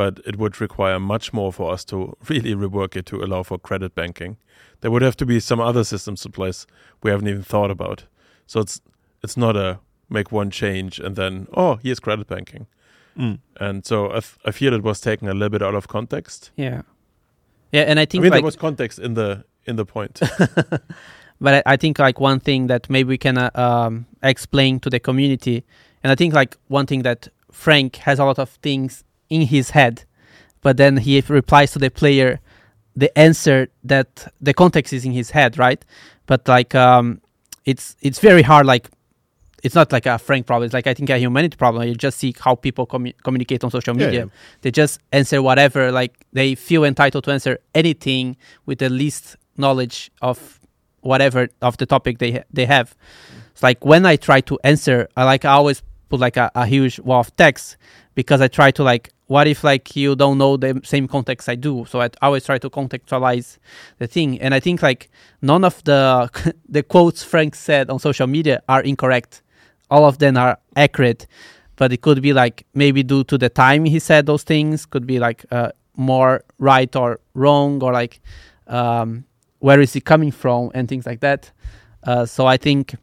but 0.00 0.18
it 0.24 0.36
would 0.36 0.62
require 0.62 0.98
much 0.98 1.30
more 1.34 1.52
for 1.52 1.70
us 1.70 1.84
to 1.84 2.16
really 2.30 2.54
rework 2.54 2.96
it 2.96 3.04
to 3.04 3.22
allow 3.22 3.42
for 3.42 3.58
credit 3.58 3.94
banking. 3.94 4.38
There 4.80 4.90
would 4.90 5.02
have 5.02 5.14
to 5.18 5.26
be 5.26 5.40
some 5.40 5.60
other 5.60 5.84
systems 5.84 6.24
in 6.24 6.32
place 6.32 6.66
we 7.02 7.10
haven't 7.10 7.28
even 7.28 7.42
thought 7.42 7.70
about. 7.70 8.04
So 8.46 8.60
it's 8.60 8.80
it's 9.22 9.36
not 9.36 9.56
a 9.56 9.78
make 10.08 10.32
one 10.32 10.50
change 10.50 10.98
and 10.98 11.16
then 11.16 11.48
oh 11.52 11.78
here's 11.82 12.00
credit 12.00 12.28
banking. 12.28 12.66
Mm. 13.14 13.40
And 13.56 13.84
so 13.84 14.10
I, 14.10 14.22
I 14.46 14.52
feel 14.52 14.72
it 14.72 14.82
was 14.82 15.02
taken 15.02 15.28
a 15.28 15.34
little 15.34 15.50
bit 15.50 15.60
out 15.60 15.74
of 15.74 15.88
context. 15.88 16.50
Yeah, 16.56 16.80
yeah, 17.70 17.82
and 17.82 17.98
I 17.98 18.02
I 18.02 18.06
think 18.06 18.22
mean 18.22 18.30
like 18.30 18.38
there 18.38 18.46
was 18.46 18.56
context 18.56 18.98
in 18.98 19.12
the 19.12 19.44
in 19.66 19.76
the 19.76 19.84
point. 19.84 20.18
but 21.40 21.54
I, 21.56 21.74
I 21.74 21.76
think 21.76 21.98
like 21.98 22.18
one 22.18 22.40
thing 22.40 22.68
that 22.68 22.88
maybe 22.88 23.08
we 23.08 23.18
can 23.18 23.36
uh, 23.36 23.50
um, 23.54 24.06
explain 24.22 24.80
to 24.80 24.88
the 24.88 24.98
community, 24.98 25.62
and 26.02 26.10
I 26.10 26.14
think 26.14 26.32
like 26.32 26.56
one 26.68 26.86
thing 26.86 27.02
that 27.02 27.28
Frank 27.52 27.96
has 27.96 28.18
a 28.18 28.24
lot 28.24 28.38
of 28.38 28.48
things 28.62 29.04
in 29.30 29.42
his 29.42 29.70
head, 29.70 30.04
but 30.60 30.76
then 30.76 30.98
he 30.98 31.22
replies 31.28 31.72
to 31.72 31.78
the 31.78 31.90
player 31.90 32.40
the 32.96 33.16
answer 33.18 33.68
that 33.84 34.30
the 34.40 34.52
context 34.52 34.92
is 34.92 35.04
in 35.04 35.12
his 35.12 35.30
head, 35.30 35.56
right? 35.58 35.82
But 36.26 36.46
like 36.48 36.74
um, 36.74 37.20
it's 37.64 37.96
it's 38.02 38.18
very 38.18 38.42
hard. 38.42 38.66
Like 38.66 38.90
it's 39.62 39.74
not 39.74 39.92
like 39.92 40.06
a 40.06 40.18
Frank 40.18 40.46
problem. 40.46 40.66
It's 40.66 40.74
like 40.74 40.86
I 40.86 40.94
think 40.94 41.08
a 41.10 41.18
humanity 41.18 41.56
problem. 41.56 41.86
You 41.86 41.94
just 41.94 42.18
see 42.18 42.34
how 42.38 42.54
people 42.56 42.86
commu- 42.86 43.14
communicate 43.22 43.62
on 43.64 43.70
social 43.70 43.96
Yeah, 43.96 44.06
media. 44.06 44.20
yeah. 44.24 44.30
They 44.62 44.70
just 44.70 45.00
answer 45.12 45.40
whatever. 45.40 45.92
Like 45.92 46.12
they 46.32 46.54
feel 46.56 46.84
entitled 46.84 47.24
to 47.24 47.30
answer 47.32 47.58
anything 47.74 48.36
with 48.66 48.78
the 48.80 48.90
least 48.90 49.36
knowledge 49.56 50.10
of 50.20 50.58
whatever 51.02 51.48
of 51.62 51.76
the 51.76 51.86
topic 51.86 52.18
they 52.18 52.32
ha- 52.32 52.44
they 52.52 52.66
have. 52.66 52.94
It's 53.52 53.62
like 53.62 53.84
when 53.84 54.04
I 54.04 54.16
try 54.16 54.40
to 54.42 54.58
answer, 54.64 55.08
I 55.16 55.24
like 55.24 55.44
I 55.44 55.52
always 55.52 55.82
put 56.08 56.18
like 56.20 56.36
a, 56.36 56.50
a 56.54 56.66
huge 56.66 56.98
wall 56.98 57.20
of 57.20 57.34
text 57.36 57.76
because 58.14 58.40
I 58.40 58.48
try 58.48 58.70
to 58.72 58.82
like 58.82 59.12
what 59.30 59.46
if 59.46 59.62
like 59.62 59.94
you 59.94 60.16
don't 60.16 60.38
know 60.38 60.56
the 60.56 60.80
same 60.82 61.06
context 61.06 61.48
I 61.48 61.54
do? 61.54 61.86
So 61.88 62.00
I 62.00 62.10
always 62.20 62.44
try 62.44 62.58
to 62.58 62.68
contextualize 62.68 63.58
the 63.98 64.08
thing, 64.08 64.40
and 64.40 64.52
I 64.52 64.58
think 64.58 64.82
like 64.82 65.08
none 65.40 65.62
of 65.64 65.84
the 65.84 66.28
the 66.68 66.82
quotes 66.82 67.22
Frank 67.22 67.54
said 67.54 67.90
on 67.90 68.00
social 68.00 68.26
media 68.26 68.60
are 68.68 68.82
incorrect. 68.82 69.42
All 69.88 70.04
of 70.04 70.18
them 70.18 70.36
are 70.36 70.58
accurate, 70.74 71.28
but 71.76 71.92
it 71.92 72.02
could 72.02 72.20
be 72.20 72.32
like 72.32 72.66
maybe 72.74 73.04
due 73.04 73.22
to 73.22 73.38
the 73.38 73.48
time 73.48 73.84
he 73.84 74.00
said 74.00 74.26
those 74.26 74.42
things, 74.42 74.84
could 74.84 75.06
be 75.06 75.20
like 75.20 75.44
uh, 75.52 75.70
more 75.94 76.42
right 76.58 76.96
or 76.96 77.20
wrong, 77.34 77.80
or 77.84 77.92
like 77.92 78.20
um, 78.66 79.24
where 79.60 79.80
is 79.80 79.92
he 79.92 80.00
coming 80.00 80.32
from 80.32 80.72
and 80.74 80.88
things 80.88 81.06
like 81.06 81.20
that. 81.20 81.52
Uh, 82.02 82.26
so 82.26 82.46
I 82.46 82.56
think, 82.56 82.96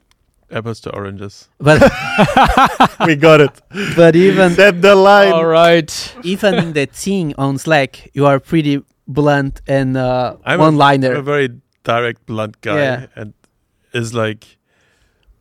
Apples 0.52 0.80
to 0.82 0.92
oranges. 0.96 1.50
but 1.60 1.82
we 3.06 3.16
got 3.16 3.42
it. 3.42 3.52
but 3.96 4.16
even 4.16 4.54
Set 4.54 4.82
the 4.82 4.96
line. 4.96 5.34
All 5.34 5.46
right. 5.46 6.16
even 6.24 6.56
in 6.56 6.74
the 6.74 6.86
team 6.88 7.34
on 7.38 7.58
Slack, 7.58 8.10
you 8.14 8.26
are 8.26 8.40
pretty 8.40 8.82
blunt 9.08 9.62
and 9.68 9.98
uh, 9.98 10.38
I'm 10.46 10.60
a- 10.60 10.64
one 10.64 10.74
I'm 10.74 10.78
liner. 10.78 11.14
a 11.16 11.22
very 11.22 11.50
direct, 11.84 12.26
blunt 12.26 12.62
guy, 12.62 12.78
Yeah. 12.78 13.06
and 13.16 13.34
is 13.94 14.14
like. 14.14 14.58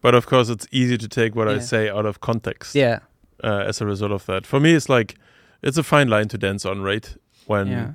But 0.02 0.14
of 0.14 0.26
course, 0.26 0.48
it's 0.48 0.66
easy 0.70 0.96
to 0.98 1.08
take 1.08 1.34
what 1.34 1.48
I 1.48 1.58
say 1.58 1.88
out 1.88 2.06
of 2.06 2.20
context. 2.20 2.74
yeah, 2.76 3.00
uh, 3.42 3.64
as 3.66 3.80
a 3.80 3.86
result 3.86 4.12
of 4.12 4.24
that. 4.26 4.46
For 4.46 4.60
me, 4.60 4.74
it's 4.74 4.88
like 4.88 5.16
it's 5.62 5.78
a 5.78 5.82
fine 5.82 6.08
line 6.08 6.28
to 6.28 6.38
dance 6.38 6.64
on, 6.64 6.82
right? 6.82 7.16
When 7.46 7.66
yeah, 7.68 7.92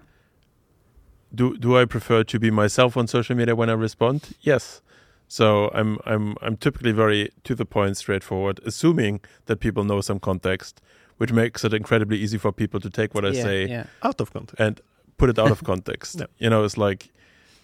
do 1.33 1.55
do 1.57 1.77
I 1.77 1.85
prefer 1.85 2.23
to 2.23 2.39
be 2.39 2.51
myself 2.51 2.97
on 2.97 3.07
social 3.07 3.35
media 3.35 3.55
when 3.55 3.69
I 3.69 3.73
respond? 3.73 4.29
Yes. 4.41 4.81
So 5.31 5.71
I'm 5.73 5.97
I'm 6.05 6.35
I'm 6.41 6.57
typically 6.57 6.91
very 6.91 7.29
to 7.45 7.55
the 7.55 7.63
point, 7.65 7.95
straightforward, 7.95 8.59
assuming 8.65 9.21
that 9.45 9.61
people 9.61 9.85
know 9.85 10.01
some 10.01 10.19
context, 10.19 10.81
which 11.19 11.31
makes 11.31 11.63
it 11.63 11.73
incredibly 11.73 12.17
easy 12.17 12.37
for 12.37 12.51
people 12.51 12.81
to 12.81 12.89
take 12.89 13.15
what 13.15 13.23
I 13.23 13.29
yeah, 13.29 13.43
say 13.43 13.65
yeah. 13.65 13.85
Out 14.03 14.19
of 14.19 14.33
context. 14.33 14.59
and 14.59 14.81
put 15.17 15.29
it 15.29 15.39
out 15.39 15.49
of 15.49 15.63
context. 15.63 16.15
Yeah. 16.19 16.25
You 16.37 16.49
know, 16.49 16.65
it's 16.65 16.77
like 16.77 17.07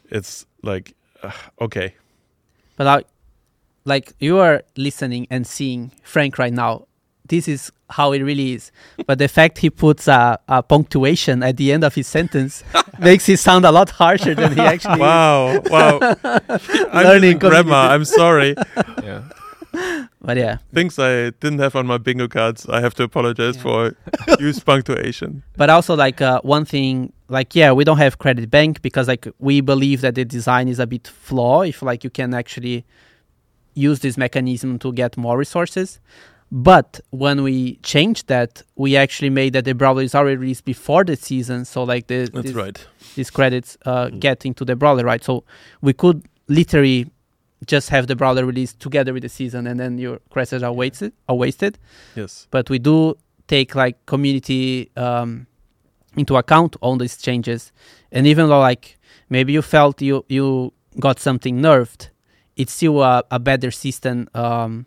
it's 0.09 0.45
like 0.63 0.95
uh, 1.21 1.33
okay, 1.59 1.93
But 2.77 2.85
like, 2.85 3.07
like 3.83 4.13
you 4.21 4.37
are 4.37 4.63
listening 4.77 5.27
and 5.29 5.45
seeing 5.45 5.91
Frank 6.03 6.37
right 6.37 6.53
now. 6.53 6.87
This 7.27 7.49
is 7.49 7.69
how 7.89 8.11
it 8.11 8.21
really 8.21 8.53
is. 8.53 8.71
But 9.05 9.17
the 9.19 9.27
fact 9.27 9.57
he 9.59 9.69
puts 9.69 10.07
a, 10.07 10.37
a 10.47 10.61
punctuation 10.63 11.41
at 11.43 11.57
the 11.57 11.71
end 11.71 11.83
of 11.83 11.95
his 11.95 12.07
sentence 12.07 12.63
makes 12.99 13.27
it 13.29 13.37
sound 13.39 13.65
a 13.65 13.71
lot 13.71 13.89
harsher 13.89 14.35
than 14.35 14.53
he 14.53 14.61
actually 14.61 14.93
is. 14.95 14.99
wow, 14.99 15.61
wow. 15.69 15.99
I'm 16.91 17.03
Learning 17.05 17.23
using 17.23 17.39
grammar. 17.39 17.73
I'm 17.75 18.05
sorry. 18.05 18.55
Yeah. 19.03 19.23
But 20.21 20.37
yeah, 20.37 20.57
Things 20.73 20.97
I 20.97 21.29
didn't 21.29 21.59
have 21.59 21.75
on 21.75 21.85
my 21.85 21.97
bingo 21.97 22.27
cards. 22.27 22.67
I 22.67 22.81
have 22.81 22.93
to 22.95 23.03
apologize 23.03 23.55
Yeah. 23.57 23.61
for 23.61 23.95
use 24.39 24.59
punctuation. 24.59 25.43
but 25.55 25.69
also 25.69 25.95
like 25.95 26.19
uh, 26.21 26.41
one 26.41 26.65
thing, 26.65 27.13
like 27.29 27.53
yeah, 27.55 27.71
we 27.71 27.83
don't 27.83 27.97
have 27.99 28.17
credit 28.17 28.49
bank 28.49 28.81
because 28.81 29.07
like 29.07 29.27
we 29.39 29.61
believe 29.61 30.01
that 30.01 30.15
the 30.15 30.25
design 30.25 30.67
is 30.67 30.79
a 30.79 30.87
bit 30.87 31.07
flaw. 31.07 31.61
If 31.61 31.81
like 31.81 32.03
you 32.03 32.09
can 32.09 32.33
actually 32.33 32.85
use 33.75 33.99
this 33.99 34.17
mechanism 34.17 34.79
to 34.79 34.91
get 34.91 35.15
more 35.17 35.37
resources. 35.37 35.99
But 36.51 36.99
when 37.09 37.43
we 37.43 37.75
changed 37.83 38.27
that, 38.27 38.61
we 38.75 38.95
actually 38.95 39.29
made 39.29 39.53
that 39.53 39.65
the 39.65 39.73
brawler 39.73 40.01
is 40.01 40.15
already 40.15 40.37
released 40.37 40.63
before 40.65 41.03
the 41.03 41.15
season. 41.15 41.65
So 41.65 41.83
like 41.83 42.07
the 42.07 42.29
That's 42.33 42.47
this- 42.47 42.53
right. 42.53 42.85
these 43.15 43.29
credits 43.29 43.77
uh, 43.85 44.07
Mm. 44.07 44.19
get 44.19 44.45
into 44.45 44.63
the 44.63 44.75
brawler, 44.75 45.03
right? 45.03 45.23
So 45.23 45.43
we 45.81 45.93
could 45.93 46.23
literally 46.47 47.07
just 47.65 47.89
have 47.89 48.07
the 48.07 48.15
brawler 48.15 48.45
released 48.45 48.79
together 48.79 49.13
with 49.13 49.23
the 49.23 49.29
season, 49.29 49.67
and 49.67 49.79
then 49.79 49.97
your 49.97 50.19
credits 50.29 50.63
are 50.63 50.71
wasted. 50.71 51.11
Are 51.27 51.35
wasted. 51.35 51.77
Yes. 52.15 52.47
But 52.51 52.69
we 52.69 52.79
do 52.79 53.15
take 53.47 53.75
like 53.75 53.97
community 54.05 54.89
um, 54.95 55.47
into 56.15 56.35
account 56.37 56.75
on 56.81 56.97
these 56.99 57.17
changes, 57.17 57.71
and 58.11 58.25
even 58.27 58.47
though 58.47 58.59
like 58.59 58.97
maybe 59.29 59.51
you 59.53 59.61
felt 59.63 60.01
you 60.01 60.23
you 60.29 60.71
got 60.99 61.19
something 61.19 61.59
nerfed, 61.59 62.09
it's 62.55 62.73
still 62.73 63.01
a, 63.03 63.23
a 63.31 63.39
better 63.39 63.71
system 63.71 64.27
um, 64.35 64.85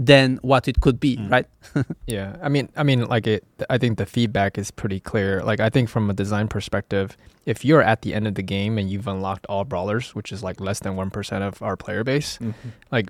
than 0.00 0.38
what 0.42 0.68
it 0.68 0.80
could 0.80 1.00
be, 1.00 1.16
Mm. 1.16 1.30
right? 1.30 1.46
Yeah, 2.06 2.36
I 2.40 2.48
mean, 2.48 2.68
I 2.76 2.84
mean, 2.84 3.04
like 3.06 3.26
it. 3.26 3.44
I 3.68 3.78
think 3.78 3.98
the 3.98 4.06
feedback 4.06 4.56
is 4.56 4.70
pretty 4.70 5.00
clear. 5.00 5.42
Like, 5.42 5.58
I 5.60 5.68
think 5.70 5.88
from 5.88 6.08
a 6.08 6.14
design 6.14 6.46
perspective, 6.48 7.16
if 7.46 7.64
you're 7.64 7.82
at 7.82 8.02
the 8.02 8.14
end 8.14 8.26
of 8.28 8.34
the 8.36 8.42
game 8.42 8.78
and 8.78 8.88
you've 8.88 9.08
unlocked 9.08 9.44
all 9.46 9.64
brawlers, 9.64 10.14
which 10.14 10.30
is 10.32 10.42
like 10.42 10.60
less 10.60 10.78
than 10.78 10.94
one 10.96 11.10
percent 11.10 11.42
of 11.42 11.60
our 11.62 11.76
player 11.76 12.04
base, 12.04 12.38
Mhm. 12.38 13.08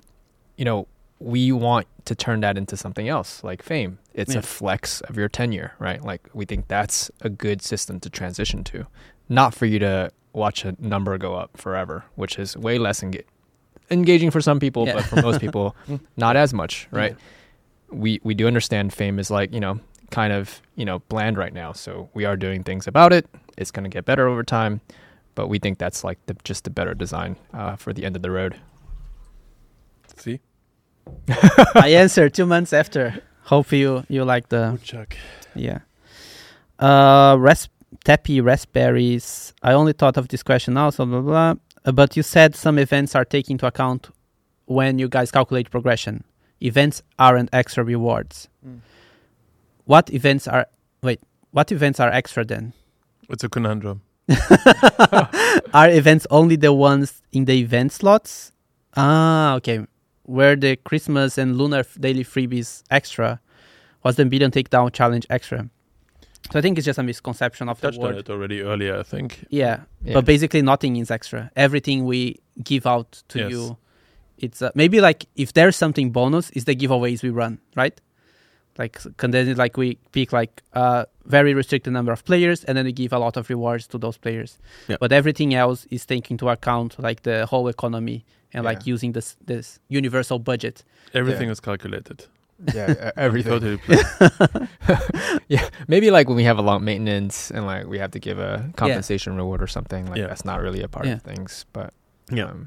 you 0.57 0.65
know, 0.65 0.89
we 1.21 1.53
want 1.53 1.87
to 2.07 2.15
turn 2.15 2.41
that 2.41 2.57
into 2.57 2.77
something 2.77 3.09
else, 3.09 3.43
like 3.45 3.63
fame. 3.63 3.99
It's 4.15 4.33
Yeah. 4.35 4.39
a 4.41 4.43
flex 4.43 5.01
of 5.03 5.17
your 5.17 5.29
tenure, 5.29 5.73
right? 5.79 6.03
Like, 6.03 6.29
we 6.33 6.45
think 6.47 6.69
that's 6.69 7.11
a 7.21 7.29
good 7.29 7.61
system 7.61 8.01
to 8.01 8.09
transition 8.11 8.65
to, 8.65 8.87
not 9.29 9.53
for 9.55 9.67
you 9.67 9.79
to 9.81 10.11
watch 10.33 10.65
a 10.65 10.75
number 10.79 11.19
go 11.19 11.35
up 11.35 11.57
forever, 11.57 12.05
which 12.15 12.39
is 12.39 12.57
way 12.57 12.79
less 12.79 13.01
enga- 13.03 13.25
engaging 13.91 14.31
for 14.31 14.41
some 14.41 14.59
people, 14.61 14.87
Yeah. 14.87 14.95
but 14.95 15.05
for 15.05 15.23
most 15.23 15.41
people, 15.41 15.75
not 16.17 16.37
as 16.37 16.53
much, 16.55 16.89
right? 16.91 17.17
we 17.91 18.21
we 18.23 18.35
do 18.35 18.47
understand 18.47 18.93
fame 18.93 19.19
is 19.19 19.31
like 19.31 19.51
you 19.55 19.61
know 19.61 19.81
kind 20.11 20.31
of 20.33 20.61
you 20.77 20.85
know 20.85 20.99
bland 21.09 21.39
right 21.39 21.55
now 21.55 21.73
so 21.73 22.11
we 22.13 22.27
are 22.27 22.37
doing 22.37 22.63
things 22.63 22.87
about 22.87 23.15
it 23.15 23.25
it's 23.57 23.71
going 23.71 23.83
to 23.85 23.89
get 23.89 24.05
better 24.05 24.29
over 24.29 24.43
time 24.43 24.83
but 25.35 25.49
we 25.49 25.59
think 25.59 25.79
that's 25.79 26.05
like 26.05 26.19
the, 26.27 26.37
just 26.45 26.65
the 26.65 26.71
better 26.71 26.93
design 26.93 27.35
uh, 27.55 27.77
for 27.77 27.95
the 27.95 28.05
end 28.05 28.15
of 28.15 28.21
the 28.21 28.31
road 28.31 28.57
See, 30.17 30.41
I 31.75 31.89
answered 31.97 32.35
two 32.35 32.45
months 32.47 32.73
after. 32.75 33.23
Hope 33.45 33.73
you 33.73 34.05
you 34.09 34.25
like 34.25 34.49
the 34.51 34.71
woodchuck. 34.73 35.17
yeah. 35.55 35.79
Uh, 36.79 37.37
ras- 37.39 37.69
Tappy 38.05 38.41
raspberries. 38.43 39.55
I 39.63 39.73
only 39.73 39.93
thought 39.95 40.17
of 40.19 40.29
this 40.29 40.43
question 40.43 40.75
now, 40.75 40.91
so 40.91 41.07
blah, 41.07 41.21
blah 41.21 41.55
blah. 41.55 41.55
Uh, 41.89 41.93
But 41.93 42.17
you 42.17 42.23
said 42.23 42.55
some 42.55 42.79
events 42.79 43.15
are 43.15 43.25
taken 43.25 43.53
into 43.53 43.67
account 43.67 44.11
when 44.67 44.99
you 44.99 45.09
guys 45.09 45.31
calculate 45.31 45.71
progression. 45.71 46.25
Events 46.61 47.03
aren't 47.19 47.49
extra 47.53 47.83
rewards. 47.83 48.49
Mm. 48.67 48.81
What 49.85 50.13
events 50.13 50.47
are 50.47 50.67
wait? 51.03 51.21
What 51.53 51.73
events 51.73 51.99
are 52.01 52.11
extra 52.11 52.45
then? 52.45 52.73
It's 53.31 53.45
a 53.45 53.49
conundrum. 53.49 54.03
are 55.73 55.89
events 55.89 56.27
only 56.31 56.57
the 56.57 56.73
ones 56.73 57.23
in 57.33 57.47
the 57.47 57.59
event 57.61 57.93
slots? 57.93 58.53
Ah, 58.97 59.55
okay. 59.55 59.87
Where 60.25 60.57
the 60.57 60.77
Christmas 60.77 61.39
and 61.39 61.57
lunar 61.57 61.79
f- 61.81 61.97
daily 61.99 62.25
freebies 62.25 62.83
extra 62.91 63.41
was 64.05 64.17
the 64.17 64.27
billion 64.27 64.51
takedown 64.51 64.93
challenge 64.93 65.27
extra. 65.31 65.71
So 66.51 66.59
I 66.59 66.63
think 66.63 66.79
it's 66.79 66.87
just 66.87 66.99
a 66.99 67.03
misconception 67.03 67.69
of 67.69 67.81
the 67.81 67.89
Touched 67.91 68.01
on 68.03 68.15
it 68.15 68.31
already 68.31 68.63
earlier, 68.63 68.99
I 68.99 69.03
think. 69.03 69.45
Yeah, 69.51 69.81
Yeah. 70.03 70.15
but 70.15 70.25
basically 70.25 70.63
nothing 70.63 70.97
is 70.97 71.11
extra. 71.11 71.51
Everything 71.57 72.05
we 72.07 72.37
give 72.65 72.87
out 72.87 73.23
to 73.29 73.39
Yes. 73.39 73.51
you, 73.51 73.77
it's 74.39 74.63
uh, 74.63 74.71
maybe 74.75 75.01
like 75.01 75.27
if 75.37 75.53
there's 75.53 75.77
something 75.77 76.11
bonus, 76.11 76.51
is 76.51 76.65
the 76.65 76.75
giveaways 76.75 77.23
we 77.23 77.29
run, 77.31 77.59
right? 77.77 78.01
Like 78.79 78.97
s- 78.97 79.09
can 79.17 79.31
then 79.33 79.57
like 79.57 79.77
we 79.77 79.99
pick 80.13 80.33
like 80.33 80.63
a 80.73 81.07
very 81.27 81.53
restricted 81.53 81.93
number 81.93 82.13
of 82.13 82.25
players, 82.25 82.65
and 82.65 82.79
then 82.79 82.85
we 82.87 82.93
give 82.93 83.13
a 83.13 83.19
lot 83.19 83.37
of 83.37 83.51
rewards 83.51 83.87
to 83.89 83.99
those 83.99 84.17
players. 84.17 84.59
Yeah. 84.89 84.97
But 85.01 85.13
everything 85.13 85.53
else 85.55 85.87
is 85.91 86.07
taking 86.07 86.35
into 86.35 86.49
account 86.49 86.99
like 86.99 87.23
the 87.23 87.45
whole 87.47 87.69
economy 87.69 88.25
and 88.55 88.65
like 88.65 88.87
using 88.87 89.13
this 89.13 89.37
this 89.45 89.81
universal 89.89 90.39
budget. 90.39 90.85
Everything 91.13 91.51
is 91.51 91.61
calculated. 91.61 92.25
Yeah 92.75 93.11
everything 93.17 93.53
Totally. 93.61 93.79
yeah 95.49 95.69
maybe 95.87 96.11
like 96.11 96.27
when 96.29 96.37
we 96.37 96.45
have 96.45 96.59
a 96.59 96.63
long 96.63 96.85
maintenance 96.85 97.51
and 97.53 97.65
like 97.67 97.87
we 97.87 97.99
have 97.99 98.11
to 98.13 98.19
give 98.19 98.39
a 98.39 98.69
compensation 98.77 99.37
reward 99.37 99.63
or 99.63 99.67
something 99.69 100.07
like 100.07 100.19
Yeah. 100.19 100.27
that's 100.27 100.45
not 100.45 100.61
really 100.61 100.83
a 100.83 100.89
part 100.89 101.07
Yeah. 101.07 101.15
of 101.15 101.23
things 101.23 101.65
but 101.73 101.95
Yeah. 102.31 102.47
um, 102.47 102.67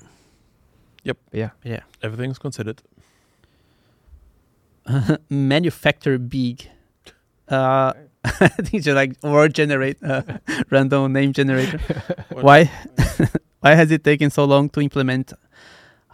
Yep. 1.04 1.18
yeah 1.34 1.50
Yeah. 1.64 1.82
Everything's 2.02 2.40
considered. 2.40 2.82
Manufacture 5.30 6.18
big. 6.18 6.68
Uh, 7.48 7.94
I 8.24 8.48
think 8.48 8.74
it's 8.76 8.86
just 8.86 8.96
like 8.96 9.22
word 9.24 9.54
generate 9.54 9.98
uh, 10.04 10.22
random 10.70 11.12
name 11.14 11.34
generator. 11.34 11.80
Why 12.32 12.70
why 13.60 13.76
has 13.76 13.92
it 13.92 14.04
taken 14.04 14.30
so 14.30 14.46
long 14.46 14.70
to 14.70 14.82
implement 14.82 15.34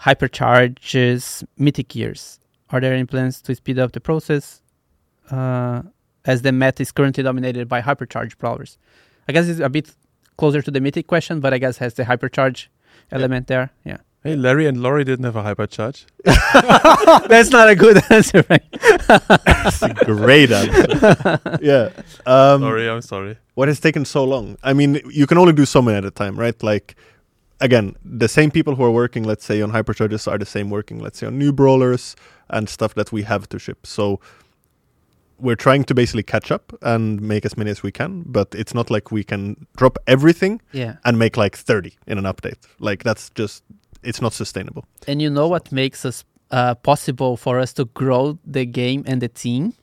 hypercharges 0.02 1.44
mythic 1.58 1.88
gears 1.90 2.40
are 2.72 2.80
there 2.80 2.94
any 2.94 3.06
plans 3.06 3.42
to 3.42 3.56
speed 3.56 3.80
up 3.80 3.92
the 3.92 4.00
process 4.00 4.62
uh, 5.32 5.82
as 6.26 6.42
the 6.42 6.52
Met 6.52 6.80
is 6.80 6.92
currently 6.92 7.24
dominated 7.24 7.68
by 7.68 7.82
hypercharge 7.82 8.38
brawlers 8.38 8.78
i 9.28 9.32
guess 9.32 9.48
it's 9.48 9.60
a 9.60 9.70
bit 9.70 9.96
closer 10.38 10.62
to 10.62 10.72
the 10.72 10.80
mythic 10.80 11.08
question 11.08 11.40
but 11.40 11.54
i 11.54 11.58
guess 11.58 11.78
has 11.78 11.94
the 11.96 12.04
hypercharge 12.04 12.68
element 13.12 13.48
there 13.48 13.72
yeah 13.84 13.98
Hey, 14.24 14.36
Larry 14.36 14.66
and 14.66 14.82
Lawrie 14.82 15.06
didn't 15.06 15.24
have 15.24 15.38
a 15.38 15.44
hypercharge. 15.44 16.06
that's 17.30 17.50
not 17.52 17.70
a 17.70 17.76
good 17.76 18.02
answer 18.10 18.44
right 18.50 18.64
That's 19.46 19.82
a 19.84 19.94
great 19.94 20.52
answer. 20.52 21.40
yeah. 21.62 21.90
Um, 22.26 22.62
sorry, 22.62 22.90
I'm 22.90 23.02
sorry. 23.02 23.38
what 23.54 23.68
has 23.70 23.80
taken 23.80 24.04
so 24.04 24.26
long? 24.26 24.58
I 24.64 24.74
mean, 24.74 25.00
you 25.10 25.28
can 25.28 25.38
only 25.38 25.54
do 25.54 25.66
so 25.66 25.82
many 25.82 25.98
at 26.00 26.04
a 26.04 26.12
time, 26.12 26.38
right? 26.38 26.62
Like, 26.62 26.96
again, 27.62 27.96
the 28.04 28.28
same 28.28 28.52
people 28.52 28.76
who 28.76 28.84
are 28.84 28.92
working, 28.92 29.24
let's 29.24 29.46
say, 29.46 29.62
on 29.62 29.72
hypercharges 29.72 30.30
are 30.30 30.38
the 30.38 30.46
same 30.46 30.70
working, 30.70 31.00
let's 31.00 31.20
say, 31.20 31.28
on 31.28 31.38
new 31.38 31.54
brawlers 31.54 32.16
and 32.50 32.68
stuff 32.70 32.94
that 32.96 33.12
we 33.12 33.24
have 33.24 33.48
to 33.50 33.60
ship. 33.60 33.86
So 33.88 34.20
we're 35.40 35.56
trying 35.56 35.84
to 35.86 35.94
basically 35.94 36.24
catch 36.24 36.52
up 36.52 36.74
and 36.82 37.22
make 37.22 37.46
as 37.46 37.56
many 37.58 37.70
as 37.72 37.84
we 37.84 37.92
can, 37.92 38.24
but 38.26 38.48
it's 38.56 38.74
not 38.74 38.90
like 38.90 39.12
we 39.12 39.24
can 39.24 39.68
drop 39.78 39.98
everything 40.08 40.62
yeah 40.74 40.96
and 41.06 41.18
make 41.20 41.38
like 41.38 41.56
30 41.56 41.92
in 42.08 42.18
an 42.18 42.24
update. 42.24 42.58
Like, 42.80 43.04
that's 43.04 43.30
just, 43.36 43.64
it's 44.04 44.22
not 44.22 44.34
sustainable. 44.34 44.86
and 45.08 45.22
you 45.22 45.30
know 45.30 45.48
what 45.48 45.72
makes 45.72 46.06
us 46.06 46.24
uh, 46.52 46.74
possible 46.76 47.38
for 47.38 47.60
us 47.60 47.74
to 47.74 47.86
grow 47.86 48.40
the 48.46 48.66
game 48.66 49.04
and 49.06 49.22
the 49.22 49.28
team 49.28 49.74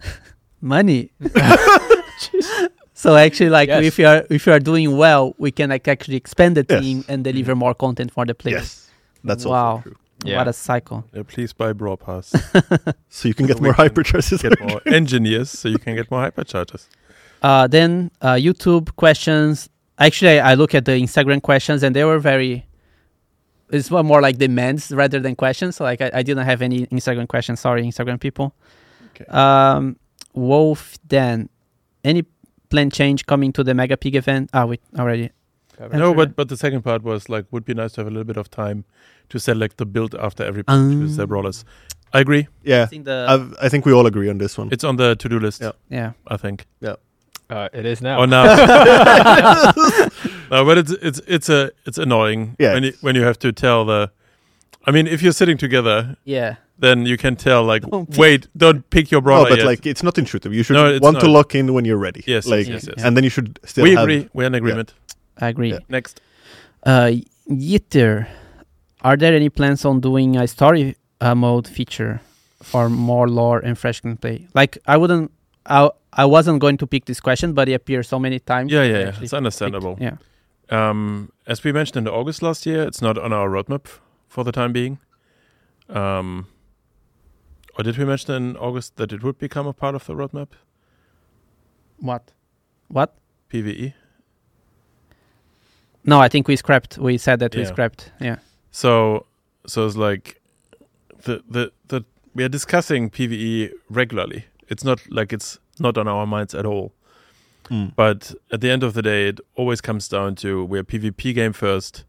money 0.60 1.10
so 2.94 3.16
actually 3.16 3.50
like 3.50 3.68
Yes. 3.68 3.84
if 3.84 3.98
you 3.98 4.06
are 4.06 4.24
if 4.30 4.46
you 4.46 4.52
are 4.52 4.58
doing 4.60 4.96
well 4.96 5.34
we 5.38 5.50
can 5.52 5.70
like 5.70 5.86
actually 5.88 6.16
expand 6.16 6.56
the 6.56 6.66
Yes. 6.68 6.82
team 6.82 7.04
and 7.08 7.22
deliver 7.24 7.54
more 7.54 7.74
content 7.74 8.10
for 8.12 8.26
the 8.26 8.34
players 8.34 8.58
Yes. 8.60 8.90
That's 9.24 9.44
Wow. 9.44 9.70
also 9.76 9.82
true. 9.82 9.96
Yeah. 10.24 10.36
what 10.38 10.48
a 10.48 10.52
cycle 10.52 11.04
Yeah, 11.14 11.22
please 11.26 11.52
buy 11.52 11.72
Brawl 11.72 11.96
Pass. 11.96 12.34
So 13.08 13.28
you 13.28 13.34
can 13.34 13.46
get 13.46 13.60
more 13.60 13.72
can 13.74 13.88
hypercharges. 13.88 14.42
get 14.42 14.60
more 14.60 14.80
engineers 14.86 15.50
so 15.50 15.68
you 15.68 15.78
can 15.78 15.94
get 15.96 16.10
more 16.10 16.22
hypercharges. 16.30 16.88
uh, 17.42 17.66
then 17.68 18.10
uh, 18.20 18.34
youtube 18.34 18.94
questions 18.96 19.68
actually 19.98 20.40
I, 20.40 20.52
I 20.52 20.54
look 20.54 20.74
at 20.74 20.84
the 20.84 20.92
instagram 20.92 21.40
questions 21.42 21.82
and 21.84 21.94
they 21.94 22.04
were 22.04 22.18
very 22.18 22.66
it's 23.70 23.90
more 23.90 24.02
more 24.02 24.20
like 24.20 24.38
demands 24.38 24.90
rather 24.92 25.20
than 25.20 25.36
questions 25.36 25.76
so 25.76 25.84
like 25.84 26.00
i, 26.00 26.10
I 26.14 26.22
didn't 26.22 26.44
have 26.46 26.62
any 26.62 26.86
instagram 26.86 27.28
questions 27.28 27.60
sorry 27.60 27.82
instagram 27.84 28.18
people 28.20 28.54
Okay. 29.14 29.24
Um, 29.32 29.96
Wolf 30.34 30.96
Dan, 31.08 31.48
any 32.04 32.22
plan 32.70 32.88
change 32.90 33.26
coming 33.26 33.52
to 33.54 33.64
the 33.64 33.74
Mega 33.74 33.96
Pig 33.96 34.14
event? 34.14 34.48
Ah, 34.54 34.64
we 34.64 34.78
already. 34.96 35.30
No, 35.92 36.14
but 36.14 36.36
but 36.36 36.48
the 36.48 36.56
second 36.56 36.82
part 36.82 37.02
was 37.02 37.28
like 37.28 37.46
would 37.50 37.64
be 37.64 37.74
nice 37.74 37.92
to 37.94 38.00
have 38.02 38.06
a 38.06 38.10
little 38.10 38.24
bit 38.32 38.36
of 38.36 38.48
time 38.48 38.84
to 39.28 39.38
select 39.38 39.76
the 39.76 39.86
build 39.86 40.14
after 40.14 40.44
every 40.44 40.62
Um, 40.68 40.90
choose 40.92 41.16
their 41.16 41.26
brawlers. 41.26 41.64
I 42.14 42.20
agree. 42.20 42.48
yeah. 42.64 42.84
I 42.84 42.86
think 42.86 43.04
the 43.04 43.26
I've, 43.28 43.54
I 43.66 43.68
think 43.68 43.84
we 43.86 43.92
all 43.92 44.06
agree 44.06 44.30
on 44.30 44.38
this 44.38 44.56
one. 44.58 44.68
It's 44.72 44.84
on 44.84 44.96
the 44.96 45.14
to-do 45.16 45.38
list. 45.38 45.60
Yeah. 45.60 45.72
yeah. 45.90 46.12
I 46.26 46.36
think. 46.38 46.64
uh, 47.50 47.68
it 47.72 47.86
is 47.86 48.00
now 48.02 48.18
Oh 48.20 48.26
no. 48.26 48.44
no, 50.50 50.64
but 50.64 50.78
it's 50.78 50.92
it's 51.02 51.20
it's 51.26 51.48
a 51.48 51.70
it's 51.86 51.98
annoying 51.98 52.56
Yeah, 52.58 52.74
when 52.74 52.84
you 52.84 52.92
when 53.00 53.14
you 53.16 53.22
have 53.24 53.38
to 53.38 53.52
tell 53.52 53.84
the. 53.84 54.10
I 54.86 54.90
mean, 54.90 55.06
if 55.06 55.22
you're 55.22 55.32
sitting 55.34 55.58
together, 55.58 56.16
Yeah. 56.24 56.56
then 56.78 57.04
you 57.06 57.16
can 57.18 57.36
tell 57.36 57.64
like, 57.64 57.82
Don't 57.90 58.08
pick- 58.08 58.18
wait, 58.18 58.48
don't 58.56 58.88
pick 58.90 59.10
your 59.10 59.20
no, 59.22 59.44
but 59.48 59.58
yet. 59.58 59.66
like 59.66 59.86
it's 59.86 60.02
not 60.02 60.16
intuitive. 60.18 60.54
You 60.54 60.62
should 60.62 60.74
No, 60.76 60.86
it's 60.94 61.02
want 61.02 61.20
to 61.20 61.28
lock 61.28 61.54
in 61.54 61.74
when 61.74 61.84
you're 61.84 61.98
ready. 62.02 62.20
Yes, 62.26 62.26
yes, 62.26 62.46
like, 62.46 62.68
yes, 62.68 62.86
yes. 62.86 63.04
and 63.04 63.16
then 63.16 63.24
you 63.24 63.30
should 63.30 63.58
still 63.64 63.82
we 63.84 63.94
have. 63.94 64.04
agree. 64.04 64.28
We're 64.32 64.46
in 64.46 64.54
agreement. 64.54 64.94
I 65.40 65.48
agree. 65.48 65.72
Yeah. 65.72 65.78
Next. 65.88 66.20
Uh, 66.84 67.10
Yitter, 67.50 68.26
are 69.02 69.16
there 69.16 69.34
any 69.34 69.48
plans 69.48 69.84
on 69.84 70.00
doing 70.00 70.36
a 70.36 70.46
story 70.46 70.96
uh, 71.20 71.34
mode 71.34 71.66
feature 71.68 72.20
for 72.62 72.88
more 72.88 73.28
lore 73.28 73.58
and 73.60 73.78
fresh 73.78 74.02
gameplay? 74.02 74.46
Like, 74.54 74.78
I 74.86 74.96
wouldn't. 74.96 75.30
I 75.66 75.90
I 76.12 76.24
wasn't 76.24 76.60
going 76.60 76.78
to 76.78 76.86
pick 76.86 77.04
this 77.04 77.20
question, 77.20 77.52
but 77.52 77.68
it 77.68 77.74
appears 77.74 78.08
so 78.08 78.18
many 78.18 78.38
times. 78.40 78.72
Yeah, 78.72 78.82
yeah, 78.84 78.98
yeah. 78.98 79.12
It's 79.20 79.32
understandable. 79.34 79.96
picked- 79.96 80.02
Yeah. 80.02 80.16
Um, 80.90 81.30
as 81.46 81.64
we 81.64 81.72
mentioned 81.72 82.06
in 82.06 82.12
August 82.12 82.42
last 82.42 82.66
year, 82.66 82.82
it's 82.82 83.00
not 83.00 83.16
on 83.18 83.32
our 83.32 83.48
roadmap 83.48 83.86
for 84.28 84.44
the 84.44 84.52
time 84.52 84.72
being. 84.72 84.98
Um, 85.88 86.46
or 87.78 87.84
did 87.84 87.96
we 87.96 88.04
mention 88.04 88.34
in 88.34 88.56
August 88.56 88.96
that 88.96 89.12
it 89.12 89.22
would 89.22 89.38
become 89.38 89.66
a 89.66 89.72
part 89.72 89.94
of 89.94 90.04
the 90.06 90.14
roadmap? 90.14 90.48
What? 92.00 92.32
What? 92.88 93.14
PVE. 93.50 93.94
No, 96.04 96.20
I 96.20 96.28
think 96.28 96.48
we 96.48 96.56
scrapped. 96.56 96.98
We 96.98 97.18
said 97.18 97.38
that 97.40 97.54
we 97.54 97.62
scrapped. 97.68 98.12
Yeah. 98.20 98.36
So, 98.70 99.26
so 99.66 99.86
it's 99.86 99.96
like 99.96 100.40
the 101.22 101.42
the 101.48 101.72
the 101.88 102.04
we 102.34 102.44
are 102.44 102.48
discussing 102.48 103.10
PVE 103.10 103.72
regularly. 103.90 104.44
It's 104.68 104.84
not 104.84 105.00
like 105.10 105.32
it's 105.32 105.58
not 105.78 105.96
on 105.98 106.06
our 106.08 106.26
minds 106.26 106.54
at 106.54 106.66
all. 106.66 106.92
Mm. 107.70 107.94
But 107.96 108.34
at 108.52 108.60
the 108.60 108.70
end 108.70 108.82
of 108.82 108.94
the 108.94 109.02
day, 109.02 109.28
it 109.28 109.40
always 109.54 109.80
comes 109.80 110.08
down 110.08 110.34
to 110.36 110.64
we're 110.64 110.84
PvP 110.84 111.34
game 111.34 111.52
first. 111.52 112.04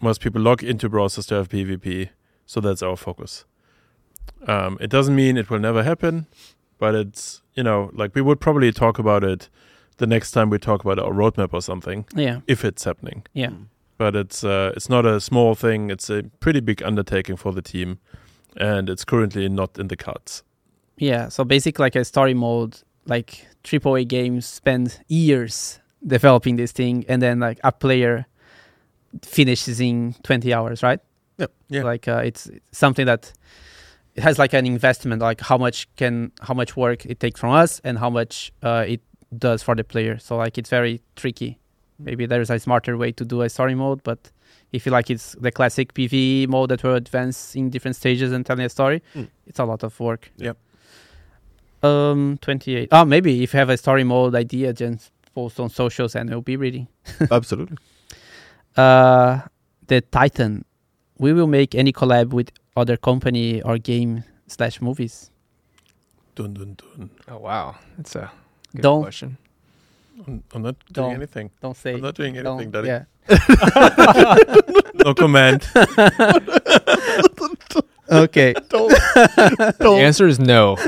Most 0.00 0.20
people 0.20 0.40
log 0.42 0.62
into 0.62 0.90
browsers 0.90 1.26
to 1.28 1.34
have 1.36 1.48
PvP, 1.48 2.10
so 2.44 2.60
that's 2.60 2.82
our 2.82 2.96
focus. 2.96 3.44
Um, 4.46 4.76
it 4.80 4.90
doesn't 4.90 5.14
mean 5.16 5.36
it 5.36 5.48
will 5.50 5.58
never 5.58 5.82
happen, 5.82 6.26
but 6.78 6.94
it's 6.94 7.42
you 7.54 7.62
know 7.62 7.90
like 7.94 8.14
we 8.14 8.20
would 8.22 8.40
probably 8.40 8.70
talk 8.72 8.98
about 8.98 9.24
it 9.24 9.48
the 9.96 10.06
next 10.06 10.32
time 10.32 10.50
we 10.50 10.58
talk 10.58 10.84
about 10.84 10.98
our 10.98 11.12
roadmap 11.12 11.54
or 11.54 11.62
something 11.62 12.04
Yeah, 12.14 12.40
if 12.46 12.64
it's 12.64 12.84
happening. 12.84 13.24
yeah. 13.32 13.48
Mm. 13.48 13.66
But 13.98 14.14
it's 14.14 14.44
uh, 14.44 14.72
it's 14.76 14.88
not 14.88 15.06
a 15.06 15.20
small 15.20 15.54
thing. 15.54 15.90
It's 15.90 16.10
a 16.10 16.24
pretty 16.40 16.60
big 16.60 16.82
undertaking 16.82 17.36
for 17.36 17.52
the 17.52 17.62
team, 17.62 17.98
and 18.56 18.90
it's 18.90 19.04
currently 19.04 19.48
not 19.48 19.78
in 19.78 19.88
the 19.88 19.96
cards. 19.96 20.42
Yeah, 20.98 21.28
so 21.28 21.44
basically 21.44 21.82
like 21.82 21.96
a 21.96 22.04
story 22.04 22.34
mode, 22.34 22.78
like 23.06 23.46
AAA 23.64 24.08
games 24.08 24.46
spend 24.46 25.00
years 25.08 25.78
developing 26.06 26.56
this 26.56 26.72
thing, 26.72 27.04
and 27.08 27.22
then 27.22 27.40
like 27.40 27.58
a 27.64 27.72
player 27.72 28.26
finishes 29.22 29.80
in 29.80 30.14
20 30.22 30.52
hours, 30.52 30.82
right? 30.82 31.00
Yep. 31.38 31.52
Yeah. 31.68 31.82
Like 31.82 32.08
uh, 32.08 32.22
it's 32.24 32.50
something 32.72 33.06
that 33.06 33.32
it 34.14 34.22
has 34.22 34.38
like 34.38 34.54
an 34.54 34.66
investment, 34.66 35.20
like 35.20 35.40
how 35.40 35.58
much 35.58 35.88
can 35.96 36.32
how 36.40 36.54
much 36.54 36.76
work 36.76 37.04
it 37.04 37.20
takes 37.20 37.38
from 37.40 37.50
us 37.50 37.80
and 37.84 37.98
how 37.98 38.10
much 38.10 38.52
uh, 38.62 38.84
it 38.86 39.00
does 39.36 39.62
for 39.62 39.74
the 39.74 39.84
player. 39.84 40.18
So 40.18 40.36
like 40.36 40.56
it's 40.56 40.70
very 40.70 41.02
tricky. 41.14 41.58
Maybe 41.98 42.26
there's 42.26 42.50
a 42.50 42.58
smarter 42.58 42.96
way 42.96 43.12
to 43.12 43.24
do 43.24 43.42
a 43.42 43.48
story 43.48 43.74
mode, 43.74 44.02
but 44.02 44.30
if 44.72 44.84
you 44.86 44.92
like 44.92 45.10
it's 45.10 45.32
the 45.40 45.50
classic 45.50 45.94
PvE 45.94 46.48
mode 46.48 46.70
that 46.70 46.82
will 46.82 46.94
advance 46.94 47.54
in 47.56 47.70
different 47.70 47.96
stages 47.96 48.32
and 48.32 48.44
telling 48.44 48.64
a 48.66 48.68
story, 48.68 49.02
Mm. 49.14 49.28
it's 49.46 49.58
a 49.58 49.64
lot 49.64 49.82
of 49.82 49.98
work. 50.00 50.30
Yep. 50.36 50.56
Um, 51.82 52.38
28. 52.42 52.88
Oh, 52.92 53.04
maybe 53.04 53.42
if 53.42 53.52
you 53.54 53.58
have 53.58 53.70
a 53.70 53.76
story 53.76 54.04
mode 54.04 54.34
idea, 54.34 54.72
just 54.72 55.10
post 55.34 55.60
on 55.60 55.68
socials 55.70 56.14
and 56.16 56.28
we'll 56.30 56.40
be 56.40 56.56
reading. 56.56 56.88
Absolutely. 57.30 57.76
Uh, 58.76 59.40
the 59.86 60.00
Titan. 60.00 60.64
We 61.18 61.32
will 61.32 61.46
make 61.46 61.74
any 61.74 61.92
collab 61.92 62.30
with 62.30 62.50
other 62.76 62.96
company 62.98 63.62
or 63.62 63.78
game 63.78 64.24
slash 64.48 64.82
movies. 64.82 65.30
Dun 66.34 66.52
dun 66.52 66.76
dun. 66.76 67.10
Oh 67.28 67.38
wow, 67.38 67.76
that's 67.96 68.14
a 68.16 68.30
good 68.74 68.82
Don't- 68.82 69.02
question. 69.02 69.38
I'm, 70.26 70.42
I'm 70.54 70.62
not 70.62 70.76
doing 70.92 71.08
Don't. 71.08 71.14
anything. 71.14 71.50
Don't 71.60 71.76
say. 71.76 71.94
I'm 71.94 72.00
not 72.00 72.14
doing 72.14 72.34
don't- 72.34 72.60
anything, 72.60 72.70
Daddy. 72.70 72.88
yeah. 72.88 73.04
No 75.04 75.14
comment. 75.14 75.68
Okay. 78.08 78.52
Don't. 78.68 78.90
The 78.90 79.74
don't. 79.80 79.98
answer 80.00 80.28
is 80.28 80.38
no. 80.38 80.76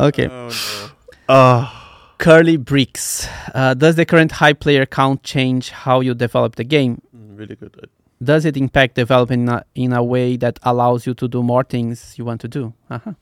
Okay. 0.00 0.26
Oh 0.28 0.48
no. 0.48 0.90
Ah. 1.28 1.78
Curly 2.18 2.56
bricks. 2.56 3.26
Uh, 3.54 3.74
does 3.74 3.96
the 3.96 4.04
current 4.06 4.30
high 4.32 4.52
player 4.52 4.86
count 4.86 5.22
change 5.24 5.70
how 5.70 6.00
you 6.00 6.14
develop 6.14 6.54
the 6.54 6.62
game? 6.64 7.02
Mm, 7.16 7.36
Really 7.38 7.56
good. 7.56 7.74
Uh, 7.82 7.86
Does 8.24 8.44
it 8.44 8.56
impact 8.56 8.94
development 8.94 9.42
in 9.42 9.48
a, 9.48 9.64
in 9.74 9.92
a 9.92 10.02
way 10.04 10.36
that 10.36 10.60
allows 10.62 11.04
you 11.06 11.14
to 11.14 11.26
do 11.26 11.42
more 11.42 11.64
things 11.64 12.14
you 12.16 12.24
want 12.24 12.40
to 12.42 12.48
do? 12.48 12.72
Uh-huh. 12.90 13.12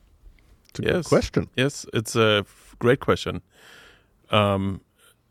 It's 0.69 0.79
a 0.81 0.83
good 0.83 0.95
Yes. 0.97 1.07
question. 1.07 1.49
Yes, 1.57 1.87
it's 1.95 2.15
a 2.15 2.45
f- 2.45 2.60
great 2.81 2.99
question. 2.99 3.43
Um, 4.31 4.81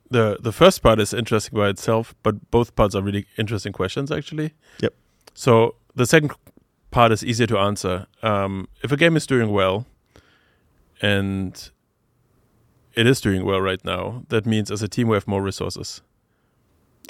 the 0.09 0.37
the 0.39 0.51
first 0.51 0.81
part 0.81 0.99
is 0.99 1.13
interesting 1.13 1.57
by 1.57 1.69
itself, 1.69 2.15
but 2.23 2.49
both 2.51 2.75
parts 2.75 2.95
are 2.95 3.01
really 3.01 3.25
interesting 3.37 3.73
questions 3.73 4.11
actually. 4.11 4.53
Yep. 4.81 4.93
So 5.33 5.75
the 5.95 6.05
second 6.05 6.31
part 6.91 7.11
is 7.11 7.23
easier 7.23 7.47
to 7.47 7.57
answer. 7.57 8.07
Um, 8.23 8.67
if 8.83 8.91
a 8.91 8.97
game 8.97 9.15
is 9.15 9.27
doing 9.27 9.51
well, 9.51 9.85
and 11.01 11.69
it 12.95 13.05
is 13.05 13.21
doing 13.21 13.45
well 13.45 13.61
right 13.61 13.83
now, 13.85 14.23
that 14.29 14.45
means 14.45 14.71
as 14.71 14.81
a 14.81 14.87
team 14.87 15.07
we 15.07 15.15
have 15.15 15.27
more 15.27 15.41
resources, 15.41 16.01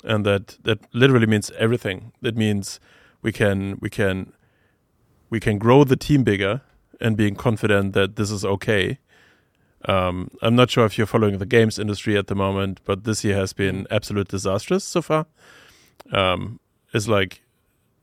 and 0.03 0.25
that 0.25 0.57
that 0.63 0.79
literally 0.93 1.27
means 1.27 1.51
everything. 1.57 2.11
That 2.21 2.35
means 2.35 2.79
we 3.21 3.31
can 3.31 3.77
we 3.81 3.89
can 3.89 4.33
we 5.29 5.39
can 5.39 5.57
grow 5.57 5.83
the 5.83 5.95
team 5.95 6.23
bigger 6.23 6.61
and 6.99 7.15
being 7.15 7.35
confident 7.35 7.93
that 7.93 8.15
this 8.15 8.31
is 8.31 8.43
okay. 8.43 8.99
Um, 9.85 10.29
I'm 10.41 10.55
not 10.55 10.69
sure 10.69 10.85
if 10.85 10.97
you're 10.97 11.07
following 11.07 11.37
the 11.37 11.45
games 11.45 11.79
industry 11.79 12.17
at 12.17 12.27
the 12.27 12.35
moment, 12.35 12.81
but 12.83 13.05
this 13.05 13.23
year 13.23 13.35
has 13.37 13.53
been 13.53 13.87
absolute 13.89 14.27
disastrous 14.27 14.83
so 14.83 15.01
far. 15.01 15.25
Um, 16.11 16.59
it's 16.93 17.07
like 17.07 17.41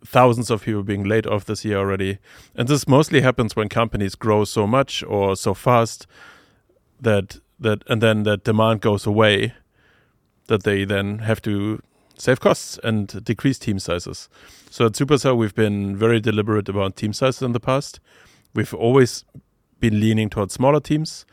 thousands 0.05 0.51
of 0.51 0.62
people 0.62 0.82
being 0.82 1.05
laid 1.05 1.27
off 1.27 1.44
this 1.44 1.65
year 1.65 1.78
already, 1.78 2.19
and 2.55 2.69
this 2.69 2.89
mostly 2.89 3.20
happens 3.20 3.57
when 3.57 3.69
companies 3.69 4.15
grow 4.15 4.44
so 4.44 4.66
much 4.66 5.03
or 5.05 5.36
so 5.36 5.55
fast 5.55 6.07
that 7.01 7.39
that 7.59 7.82
and 7.89 8.03
then 8.03 8.23
that 8.23 8.44
demand 8.44 8.81
goes 8.81 9.07
away, 9.07 9.55
that 10.47 10.62
they 10.62 10.85
then 10.85 11.19
have 11.20 11.43
to 11.43 11.81
save 12.19 12.40
costs 12.40 12.78
and 12.82 13.24
decrease 13.24 13.59
team 13.59 13.78
sizes. 13.78 14.28
So 14.70 14.86
at 14.86 14.93
Supercell, 14.93 15.37
we've 15.37 15.55
been 15.55 15.96
very 15.96 16.21
deliberate 16.21 16.69
about 16.69 16.96
team 16.96 17.13
sizes 17.13 17.43
in 17.43 17.53
the 17.53 17.61
past. 17.61 18.01
We've 18.55 18.72
always 18.72 19.24
been 19.80 20.01
leaning 20.01 20.30
towards 20.30 20.55
smaller 20.55 20.80
teams, 20.80 21.27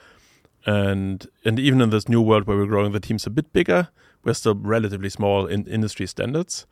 and 0.65 1.27
and 1.45 1.59
even 1.59 1.81
in 1.81 1.89
this 1.89 2.07
new 2.09 2.21
world 2.21 2.47
where 2.47 2.57
we're 2.57 2.65
growing 2.65 2.91
the 2.93 2.99
teams 2.99 3.25
a 3.27 3.29
bit 3.29 3.51
bigger, 3.53 3.89
we're 4.23 4.33
still 4.33 4.55
relatively 4.55 5.09
small 5.09 5.45
in 5.45 5.65
industry 5.67 6.07
standards. 6.07 6.65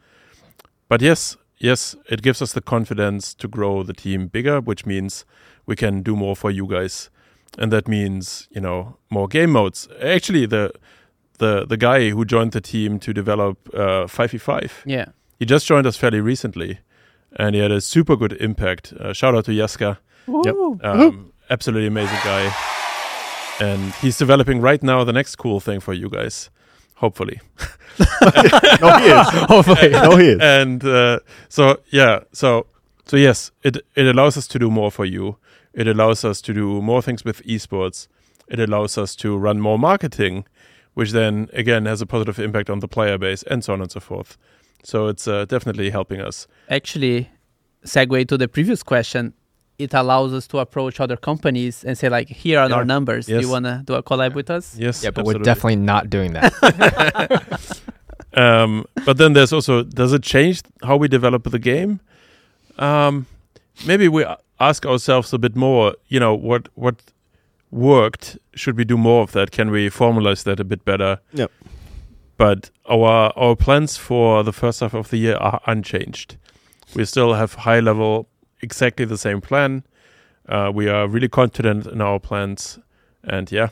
But 0.88 1.02
yes, 1.02 1.38
yes, 1.58 1.95
it 2.10 2.22
gives 2.22 2.42
us 2.42 2.53
the 2.53 2.61
confidence 2.61 3.34
to 3.36 3.48
grow 3.48 3.84
the 3.84 3.94
team 3.94 4.28
bigger, 4.28 4.60
which 4.61 4.86
means 4.86 5.26
we 5.66 5.76
can 5.76 6.02
do 6.03 6.16
more 6.16 6.36
for 6.36 6.52
you 6.52 6.68
guys, 6.68 7.10
and 7.58 7.72
that 7.72 7.88
means 7.88 8.48
you 8.52 8.61
know 8.61 8.98
more 9.10 9.28
game 9.28 9.52
modes. 9.52 9.88
Actually, 10.02 10.45
the 10.45 10.72
the 11.40 11.66
the 11.66 11.78
guy 11.78 12.10
who 12.10 12.26
joined 12.26 12.52
the 12.52 12.61
team 12.61 13.00
to 13.00 13.14
develop 13.14 13.58
uh, 13.74 14.06
5v5 14.08 14.72
Yeah. 14.86 15.06
he 15.40 15.45
just 15.45 15.66
joined 15.66 15.88
us 15.88 15.98
fairly 15.98 16.22
recently, 16.22 16.80
and 17.40 17.56
he 17.56 17.61
had 17.61 17.72
a 17.72 17.82
super 17.82 18.16
good 18.16 18.34
impact. 18.34 18.94
Uh, 18.94 19.11
shout 19.14 19.36
out 19.36 19.45
to 19.45 19.52
Yaska, 19.52 19.98
Yep. 20.28 20.56
Um, 20.84 21.32
absolutely 21.50 21.88
amazing 21.88 22.20
guy, 22.24 22.53
and 23.61 23.93
he's 24.01 24.17
developing 24.17 24.59
right 24.61 24.81
now 24.83 25.03
the 25.03 25.14
next 25.14 25.35
cool 25.35 25.59
thing 25.59 25.80
for 25.80 25.93
you 25.93 26.09
guys, 26.09 26.49
hopefully. 26.95 27.40
No, 28.81 28.98
he 28.98 29.06
is. 29.07 29.27
Hopefully. 29.49 29.90
No, 29.90 30.15
he 30.15 30.27
is. 30.30 30.40
And 30.40 30.83
uh, 30.83 31.19
so 31.49 31.81
yeah, 31.91 32.22
so 32.31 32.65
so 33.06 33.17
yes, 33.17 33.51
it 33.64 33.77
it 33.95 34.07
allows 34.07 34.38
us 34.38 34.48
to 34.48 34.57
do 34.59 34.72
more 34.72 34.90
for 34.91 35.06
you. 35.06 35.38
It 35.73 35.88
allows 35.88 36.23
us 36.23 36.41
to 36.43 36.53
do 36.53 36.81
more 36.81 37.01
things 37.01 37.25
with 37.25 37.43
esports. 37.45 38.07
It 38.48 38.59
allows 38.59 38.98
us 38.98 39.15
to 39.17 39.38
run 39.38 39.59
more 39.59 39.77
marketing, 39.77 40.45
which 40.93 41.11
then 41.11 41.49
again 41.53 41.85
has 41.85 42.01
a 42.01 42.06
positive 42.06 42.40
impact 42.40 42.69
on 42.69 42.80
the 42.80 42.88
player 42.88 43.17
base 43.17 43.43
and 43.43 43.64
so 43.64 43.73
on 43.73 43.81
and 43.81 43.91
so 43.91 43.99
forth. 43.99 44.38
So 44.83 45.07
it's 45.07 45.27
uh, 45.27 45.45
definitely 45.45 45.90
helping 45.90 46.22
us. 46.22 46.48
Actually, 46.69 47.30
segue 47.85 48.27
to 48.30 48.38
the 48.38 48.48
previous 48.48 48.83
question. 48.83 49.33
It 49.82 49.93
allows 49.93 50.34
us 50.34 50.48
to 50.48 50.60
approach 50.60 51.00
other 51.00 51.18
companies 51.18 51.84
and 51.84 51.98
say 51.98 52.10
like, 52.10 52.27
here 52.43 52.60
are 52.60 52.69
Yeah. 52.69 52.76
our 52.77 52.85
numbers. 52.85 53.26
Do 53.26 53.40
you 53.40 53.50
want 53.50 53.66
to 53.66 53.82
do 53.85 53.93
a 53.95 54.03
collab 54.03 54.34
with 54.35 54.50
us? 54.50 54.77
Yes, 54.77 55.03
yeah, 55.03 55.10
but 55.11 55.22
absolutely. 55.22 55.40
we're 55.40 55.43
definitely 55.51 55.76
not 55.93 56.10
doing 56.10 56.34
that. 56.34 56.51
Um, 58.34 58.85
but 59.06 59.18
then 59.18 59.34
there's 59.34 59.51
also, 59.51 59.84
does 59.84 60.14
it 60.14 60.24
change 60.24 60.61
how 60.84 60.95
we 60.95 61.10
develop 61.10 61.43
the 61.43 61.60
game? 61.60 62.00
Um, 62.77 63.26
maybe 63.85 64.08
we 64.08 64.26
ask 64.60 64.85
ourselves 64.85 65.34
a 65.34 65.38
bit 65.38 65.56
more. 65.56 65.95
You 66.08 66.19
know, 66.22 66.34
what 66.34 66.69
what 66.76 66.95
worked? 67.72 68.38
Should 68.56 68.77
we 68.77 68.85
do 68.85 68.98
more 68.98 69.24
of 69.24 69.34
that? 69.34 69.51
Can 69.51 69.69
we 69.69 69.90
formalize 69.90 70.43
that 70.45 70.60
a 70.61 70.64
bit 70.64 70.85
better? 70.85 71.19
Yep. 71.34 71.51
But 72.38 72.69
our 72.90 73.34
our 73.35 73.56
plans 73.58 73.98
for 73.98 74.43
the 74.43 74.53
first 74.53 74.80
half 74.80 74.93
of 74.93 75.10
the 75.10 75.18
year 75.18 75.35
are 75.35 75.60
unchanged. 75.68 76.38
We 76.95 77.03
still 77.06 77.34
have 77.34 77.53
high 77.56 77.82
level, 77.82 78.30
exactly 78.61 79.06
the 79.06 79.17
same 79.17 79.41
plan. 79.41 79.83
Uh, 80.48 80.72
we 80.73 80.90
are 80.90 81.07
really 81.07 81.30
confident 81.30 81.85
in 81.85 82.01
our 82.01 82.19
plans, 82.19 82.80
and 83.23 83.51
yeah. 83.51 83.69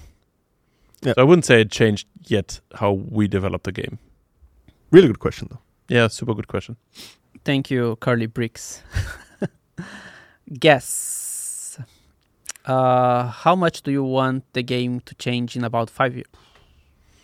Yeah. 1.02 1.14
So 1.14 1.22
I 1.22 1.24
wouldn't 1.24 1.46
say 1.46 1.62
it 1.62 1.72
changed 1.72 2.08
yet 2.26 2.60
how 2.76 2.92
we 2.92 3.28
develop 3.28 3.64
the 3.64 3.72
game. 3.72 4.00
Really 4.92 5.08
good 5.08 5.20
question, 5.20 5.48
though. 5.50 5.60
Yeah, 5.88 6.08
super 6.08 6.34
good 6.34 6.48
question. 6.48 6.76
Thank 7.46 7.72
you, 7.72 7.96
Curly 7.98 8.28
Bricks. 8.28 8.84
Guess. 10.60 11.80
Uh, 12.66 13.28
how 13.28 13.56
much 13.56 13.82
do 13.82 13.92
you 13.92 14.04
want 14.04 14.44
the 14.54 14.62
game 14.62 15.00
to 15.02 15.16
change 15.16 15.56
in 15.56 15.64
about 15.64 15.90
five 15.90 16.14
years? 16.16 16.28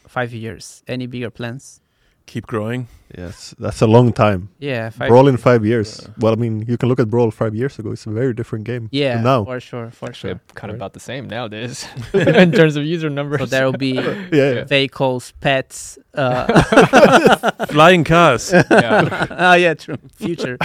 Five 0.08 0.34
years. 0.34 0.84
Any 0.88 1.08
bigger 1.08 1.30
plans? 1.30 1.82
Keep 2.26 2.48
growing. 2.48 2.88
Yes, 3.18 3.54
that's 3.60 3.82
a 3.82 3.88
long 3.88 4.12
time. 4.12 4.50
Yeah, 4.60 4.90
five. 4.90 5.10
Brawl 5.10 5.28
in 5.28 5.38
five 5.38 5.64
years. 5.64 6.02
Yeah. 6.02 6.14
Well, 6.18 6.34
I 6.34 6.36
mean, 6.36 6.66
you 6.68 6.76
can 6.78 6.90
look 6.90 7.00
at 7.00 7.08
Brawl 7.10 7.30
five 7.32 7.54
years 7.56 7.78
ago. 7.80 7.92
It's 7.92 8.06
a 8.08 8.10
very 8.10 8.34
different 8.34 8.66
game. 8.66 8.90
to 8.90 8.98
Yeah, 8.98 9.22
now. 9.22 9.46
for 9.46 9.60
sure, 9.60 9.92
for 9.92 10.10
Actually, 10.10 10.34
sure. 10.34 10.42
kind 10.56 10.72
of 10.72 10.76
about 10.78 10.94
the 10.94 11.00
same 11.00 11.28
nowadays 11.30 11.88
in 12.14 12.52
terms 12.52 12.76
of 12.76 12.84
user 12.84 13.10
numbers. 13.10 13.40
So 13.42 13.46
there 13.46 13.66
will 13.66 13.78
be 13.78 13.94
yeah, 13.94 14.26
yeah. 14.34 14.64
vehicles, 14.66 15.34
pets. 15.40 15.98
Uh, 16.16 17.66
Flying 17.68 18.04
cars. 18.04 18.52
yeah, 18.52 19.28
oh 19.30 19.54
yeah, 19.54 19.76
true. 19.76 19.98
Future. 20.16 20.58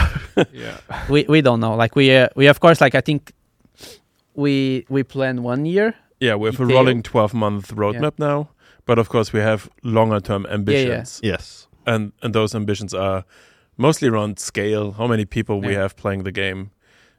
yeah. 0.52 0.78
we 1.10 1.24
we 1.28 1.42
don't 1.42 1.60
know. 1.60 1.74
Like 1.76 1.94
we 1.94 2.10
uh, 2.16 2.28
we 2.36 2.48
of 2.48 2.58
course 2.58 2.80
like 2.80 2.94
I 2.94 3.00
think 3.02 3.32
we 4.34 4.86
we 4.88 5.02
plan 5.02 5.42
one 5.42 5.66
year. 5.66 5.94
Yeah, 6.20 6.34
we 6.36 6.48
have 6.50 6.60
a 6.60 6.66
rolling 6.66 7.02
12 7.02 7.34
month 7.34 7.74
roadmap 7.74 8.18
now. 8.18 8.50
But 8.86 8.98
of 8.98 9.08
course, 9.08 9.32
we 9.32 9.40
have 9.40 9.70
longer 9.82 10.20
term 10.20 10.46
ambitions. 10.50 11.20
Yes. 11.22 11.66
And, 11.86 12.12
and 12.22 12.34
those 12.34 12.54
ambitions 12.54 12.92
are 12.94 13.24
mostly 13.76 14.08
around 14.08 14.38
scale, 14.38 14.92
how 14.92 15.06
many 15.06 15.24
people 15.24 15.60
we 15.60 15.74
have 15.74 15.96
playing 15.96 16.24
the 16.24 16.32
game. 16.32 16.70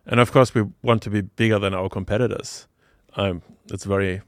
and 0.06 0.20
of 0.20 0.32
course 0.32 0.54
we 0.56 0.64
want 0.82 1.02
to 1.04 1.10
be 1.10 1.22
bigger 1.22 1.60
than 1.60 1.74
our 1.74 1.90
competitors. 1.90 2.68
Um, 3.16 3.42
it's 3.72 3.86
very 3.86 4.22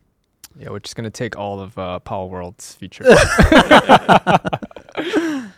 Yeah, 0.60 0.70
we're 0.70 0.80
just 0.80 0.96
gonna 0.96 1.10
take 1.10 1.36
all 1.38 1.60
of 1.60 1.78
uh, 1.78 2.00
Palworld's 2.06 2.76
features. 2.76 3.08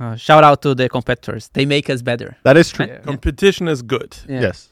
Uh, 0.00 0.16
shout 0.16 0.42
out 0.42 0.60
to 0.60 0.74
the 0.74 0.88
competitors. 0.88 1.50
They 1.52 1.64
make 1.66 1.88
us 1.88 2.02
better. 2.02 2.36
That 2.42 2.56
is 2.56 2.68
true. 2.70 2.86
Yeah. 2.86 2.98
competition 2.98 3.68
is 3.68 3.80
good. 3.80 4.16
Yeah. 4.28 4.40
Yes. 4.40 4.68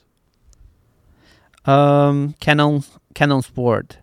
Um, 1.64 2.34
Canon 2.40 2.82
Canon's 3.14 3.48
board. 3.48 3.96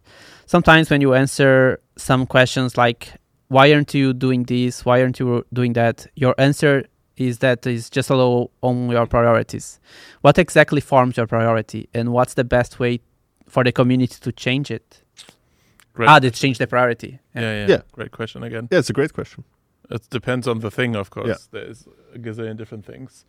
Sometimes 0.46 0.90
when 0.90 1.02
you 1.02 1.14
answer 1.14 1.80
some 1.98 2.26
questions 2.26 2.78
like 2.78 3.14
why 3.50 3.74
aren't 3.74 3.94
you 3.94 4.14
doing 4.14 4.44
this? 4.44 4.86
Why 4.86 5.02
aren't 5.02 5.20
you 5.20 5.44
doing 5.52 5.74
that? 5.74 6.06
Your 6.16 6.36
answer 6.38 6.86
is 7.18 7.40
that 7.40 7.66
is 7.68 7.90
just 7.90 8.10
a 8.10 8.16
low 8.16 8.52
on 8.62 8.90
your 8.90 9.06
priorities. 9.06 9.80
What 10.22 10.38
exactly 10.38 10.82
forms 10.82 11.18
your 11.18 11.28
priority, 11.28 11.90
and 11.94 12.14
what's 12.14 12.36
the 12.36 12.44
best 12.44 12.80
way 12.80 13.02
for 13.48 13.64
the 13.64 13.72
community 13.72 14.18
to 14.22 14.32
change 14.32 14.72
it? 14.72 15.02
Great. 15.94 16.08
Ah, 16.10 16.20
they 16.20 16.30
change 16.30 16.60
the 16.60 16.68
priority. 16.68 17.20
yeah, 17.36 17.42
yeah, 17.42 17.68
Yeah. 17.68 17.82
Great 17.92 18.12
question 18.12 18.44
again. 18.44 18.70
Yeah, 18.72 18.80
it's 18.80 18.90
a 18.90 18.94
great 18.94 19.14
question. 19.14 19.44
It 19.90 20.08
depends 20.10 20.48
on 20.48 20.60
the 20.60 20.70
thing, 20.72 20.96
of 20.96 21.10
course. 21.10 21.28
Yeah. 21.28 21.36
There's 21.52 21.88
a 22.14 22.20
gazillion 22.20 22.56
different 22.56 22.86
things. 22.86 23.26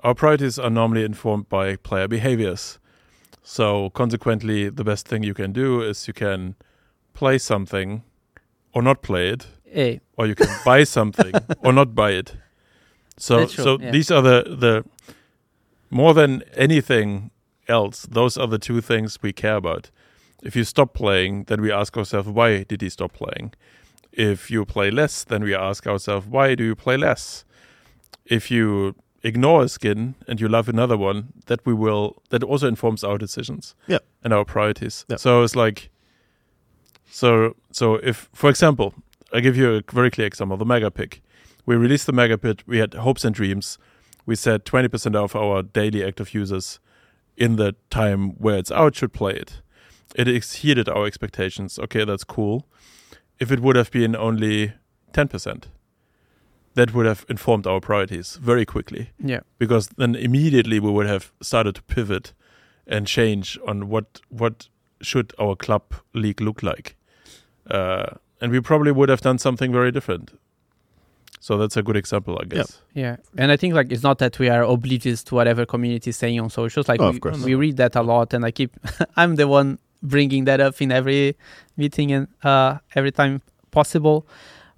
Our 0.00 0.14
priorities 0.14 0.58
are 0.58 0.70
normally 0.70 1.04
informed 1.04 1.48
by 1.48 1.76
player 1.76 2.08
behaviors. 2.08 2.78
So, 3.46 3.90
consequently, 3.90 4.70
the 4.70 4.84
best 4.84 5.06
thing 5.06 5.22
you 5.22 5.34
can 5.34 5.52
do 5.52 5.82
is 5.82 6.08
you 6.08 6.14
can 6.14 6.56
play 7.12 7.36
something 7.36 8.02
or 8.72 8.82
not 8.82 9.02
play 9.02 9.28
it, 9.28 9.46
Hey, 9.64 10.00
or 10.16 10.26
you 10.26 10.34
can 10.34 10.48
buy 10.64 10.84
something 10.84 11.32
or 11.60 11.72
not 11.72 11.94
buy 11.94 12.12
it. 12.12 12.36
So, 13.18 13.46
true, 13.46 13.64
so 13.64 13.78
yeah. 13.78 13.90
these 13.90 14.10
are 14.10 14.22
the 14.22 14.44
the 14.48 14.84
more 15.90 16.14
than 16.14 16.42
anything 16.56 17.30
else. 17.68 18.06
Those 18.10 18.38
are 18.38 18.46
the 18.46 18.58
two 18.58 18.80
things 18.80 19.18
we 19.22 19.32
care 19.32 19.56
about. 19.56 19.90
If 20.42 20.56
you 20.56 20.64
stop 20.64 20.94
playing, 20.94 21.44
then 21.44 21.60
we 21.60 21.70
ask 21.70 21.96
ourselves, 21.96 22.28
why 22.28 22.64
did 22.64 22.80
he 22.80 22.88
stop 22.88 23.12
playing? 23.12 23.52
If 24.10 24.50
you 24.50 24.64
play 24.64 24.90
less, 24.90 25.22
then 25.22 25.42
we 25.44 25.54
ask 25.54 25.86
ourselves, 25.86 26.26
why 26.26 26.54
do 26.54 26.64
you 26.64 26.74
play 26.74 26.96
less? 26.96 27.44
If 28.24 28.50
you 28.50 28.94
ignore 29.24 29.64
a 29.64 29.68
skin 29.68 30.14
and 30.28 30.40
you 30.40 30.48
love 30.48 30.68
another 30.68 30.96
one, 30.96 31.32
that 31.46 31.64
we 31.66 31.74
will 31.74 32.22
that 32.30 32.42
also 32.44 32.68
informs 32.68 33.02
our 33.02 33.18
decisions 33.18 33.74
Yeah. 33.88 33.98
and 34.22 34.32
our 34.32 34.44
priorities. 34.44 35.04
Yeah. 35.08 35.16
So 35.16 35.42
it's 35.42 35.56
like 35.56 35.90
so 37.10 37.56
so 37.72 37.94
if 37.96 38.28
for 38.32 38.50
example, 38.50 38.94
I 39.32 39.40
give 39.40 39.56
you 39.56 39.74
a 39.76 39.82
very 39.92 40.10
clear 40.10 40.26
example, 40.26 40.56
the 40.56 40.64
Mega 40.64 40.90
Pig. 40.90 41.20
We 41.66 41.76
released 41.76 42.06
the 42.06 42.12
Mega 42.12 42.36
Pig, 42.38 42.62
we 42.66 42.78
had 42.78 42.94
hopes 42.94 43.24
and 43.24 43.34
dreams. 43.34 43.78
We 44.26 44.36
said 44.36 44.64
20% 44.64 45.14
of 45.16 45.34
our 45.36 45.62
daily 45.62 46.02
active 46.04 46.32
users 46.34 46.80
in 47.36 47.56
the 47.56 47.74
time 47.90 48.30
where 48.38 48.56
it's 48.56 48.70
out 48.70 48.94
should 48.96 49.12
play 49.12 49.32
it. 49.32 49.60
It 50.14 50.28
exceeded 50.28 50.88
our 50.88 51.04
expectations. 51.06 51.78
Okay, 51.78 52.04
that's 52.04 52.24
cool. 52.24 52.66
If 53.38 53.50
it 53.50 53.60
would 53.60 53.76
have 53.76 53.90
been 53.90 54.14
only 54.16 54.72
10%, 55.12 55.64
that 56.74 56.92
would 56.94 57.06
have 57.06 57.24
informed 57.28 57.66
our 57.66 57.80
priorities 57.80 58.36
very 58.42 58.64
quickly 58.64 59.10
yeah, 59.18 59.40
because 59.58 59.88
then 59.96 60.14
immediately 60.14 60.80
we 60.80 60.90
would 60.90 61.06
have 61.06 61.32
started 61.40 61.74
to 61.76 61.82
pivot 61.82 62.32
and 62.86 63.06
change 63.06 63.58
on 63.66 63.88
what 63.88 64.20
what 64.28 64.68
should 65.00 65.32
our 65.38 65.56
club 65.56 65.82
league 66.14 66.40
look 66.40 66.62
like, 66.62 66.96
uh, 67.70 68.06
and 68.40 68.52
we 68.52 68.60
probably 68.60 68.92
would 68.92 69.08
have 69.08 69.20
done 69.20 69.38
something 69.38 69.72
very 69.72 69.90
different. 69.92 70.32
So 71.40 71.58
that's 71.58 71.76
a 71.76 71.82
good 71.82 71.96
example, 71.96 72.38
I 72.40 72.46
guess. 72.46 72.80
yeah. 72.94 73.16
And 73.36 73.52
I 73.52 73.56
think 73.58 73.74
like 73.74 73.92
it's 73.92 74.02
not 74.02 74.18
that 74.18 74.38
we 74.38 74.48
are 74.48 74.62
oblivious 74.62 75.22
to 75.24 75.34
whatever 75.34 75.66
community 75.66 76.08
is 76.08 76.16
saying 76.16 76.40
on 76.40 76.48
socials. 76.48 76.88
Like 76.88 77.00
Oh, 77.02 77.10
we, 77.10 77.16
of 77.16 77.20
course. 77.20 77.44
we 77.44 77.54
read 77.54 77.76
that 77.76 77.96
a 77.96 78.02
lot, 78.02 78.32
and 78.32 78.46
I 78.46 78.50
keep 78.50 78.70
I'm 79.16 79.36
the 79.36 79.46
one 79.46 79.78
bringing 80.02 80.44
that 80.46 80.60
up 80.60 80.80
in 80.80 80.90
every 80.90 81.36
meeting 81.76 82.12
and 82.12 82.28
uh, 82.42 82.78
every 82.94 83.12
time 83.12 83.42
possible. 83.70 84.26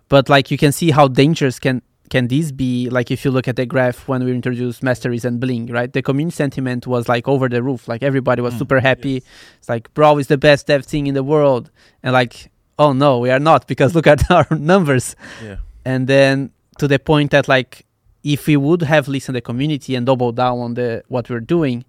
But 0.09 0.29
like 0.29 0.51
you 0.51 0.59
can 0.59 0.73
see 0.73 0.91
how 0.91 1.09
dangerous 1.09 1.59
can 1.59 1.83
can 2.09 2.29
this 2.29 2.53
be? 2.53 2.89
Like 2.89 3.11
if 3.11 3.25
you 3.25 3.31
look 3.33 3.49
at 3.49 3.57
the 3.57 3.67
graph 3.67 4.07
when 4.07 4.25
we 4.25 4.31
introduced 4.31 4.81
Masteries 4.83 5.25
and 5.25 5.41
Bling, 5.41 5.67
right? 5.67 5.93
The 5.93 6.03
community 6.03 6.37
sentiment 6.37 6.87
was 6.87 7.09
like 7.09 7.27
over 7.27 7.49
the 7.49 7.63
roof. 7.63 7.89
Like 7.89 8.03
everybody 8.05 8.41
was 8.43 8.55
Mm, 8.55 8.59
super 8.59 8.81
happy. 8.81 9.11
yes. 9.11 9.23
It's 9.59 9.69
like 9.69 9.93
Brawl 9.95 10.19
is 10.19 10.29
the 10.29 10.39
best 10.39 10.69
dev 10.69 10.85
thing 10.85 11.09
in 11.09 11.15
the 11.15 11.25
world, 11.25 11.71
and 12.03 12.13
like 12.13 12.51
oh 12.79 12.93
no, 12.93 13.19
we 13.19 13.31
are 13.31 13.41
not 13.41 13.67
because 13.67 13.95
look 13.95 14.07
at 14.07 14.31
our 14.37 14.47
numbers 14.57 15.17
Yeah. 15.43 15.57
and 15.85 16.07
then 16.07 16.51
to 16.79 16.87
the 16.87 16.99
point 16.99 17.31
that 17.33 17.49
like 17.49 17.85
if 18.23 18.47
we 18.47 18.57
would 18.57 18.83
have 18.83 19.09
listened 19.09 19.35
to 19.35 19.39
the 19.39 19.41
community 19.41 19.95
and 19.97 20.05
doubled 20.07 20.37
down 20.37 20.59
on 20.59 20.75
the 20.75 21.03
what 21.09 21.31
we're 21.31 21.41
doing 21.41 21.85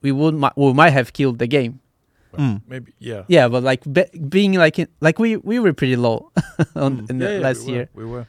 we 0.00 0.10
would 0.10 0.34
we 0.56 0.72
might 0.72 0.90
have 0.90 1.12
killed 1.12 1.38
the 1.38 1.46
game 1.46 1.80
Mm. 2.40 2.62
Maybe, 2.68 2.92
yeah. 2.98 3.22
yeah 3.28 3.48
but 3.48 3.62
like 3.62 3.82
be, 3.92 4.04
being 4.28 4.54
like 4.54 4.78
in, 4.78 4.88
like 5.00 5.18
we 5.18 5.36
we 5.36 5.58
were 5.58 5.72
pretty 5.72 5.96
low 5.96 6.30
on 6.76 6.92
Mm. 7.06 7.10
in 7.10 7.20
Yeah, 7.20 7.26
the 7.28 7.34
yeah, 7.34 7.40
last 7.40 7.66
we 7.66 7.72
year 7.72 7.88
we 7.94 8.04
were 8.04 8.26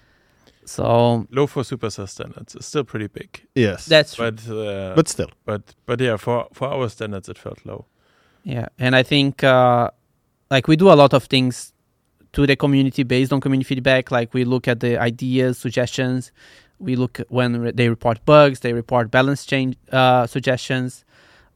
so 0.65 1.27
low 1.31 1.47
for 1.47 1.63
superstar 1.63 2.07
standards. 2.07 2.55
It's 2.55 2.65
still 2.67 2.83
pretty 2.83 3.07
big, 3.07 3.45
Yes. 3.55 3.85
that's 3.85 4.15
true. 4.15 4.31
but 4.31 4.49
uh, 4.49 4.93
but 4.95 5.07
still. 5.07 5.29
but 5.45 5.61
but 5.85 5.99
yeah, 6.01 6.17
for 6.17 6.47
for 6.53 6.67
our 6.69 6.89
standards, 6.89 7.29
it 7.29 7.37
felt 7.37 7.59
low. 7.65 7.85
yeah 8.45 8.67
and 8.77 8.93
i 8.95 9.03
think 9.03 9.41
uh 9.43 9.89
like 10.51 10.67
we 10.67 10.75
do 10.75 10.89
a 10.91 10.97
lot 11.03 11.13
of 11.13 11.23
things 11.33 11.71
to 12.33 12.45
the 12.45 12.55
community 12.55 13.03
based 13.03 13.31
on 13.33 13.39
community 13.39 13.67
feedback 13.75 14.11
like 14.11 14.33
we 14.33 14.43
look 14.43 14.67
at 14.67 14.79
the 14.79 14.97
ideas 15.09 15.57
suggestions 15.57 16.31
we 16.79 16.95
look 16.97 17.19
when 17.29 17.49
re- 17.61 17.71
they 17.79 17.87
report 17.89 18.17
bugs 18.25 18.59
they 18.59 18.73
report 18.73 19.09
balance 19.11 19.45
change 19.45 19.75
uh, 19.93 20.27
suggestions 20.27 21.05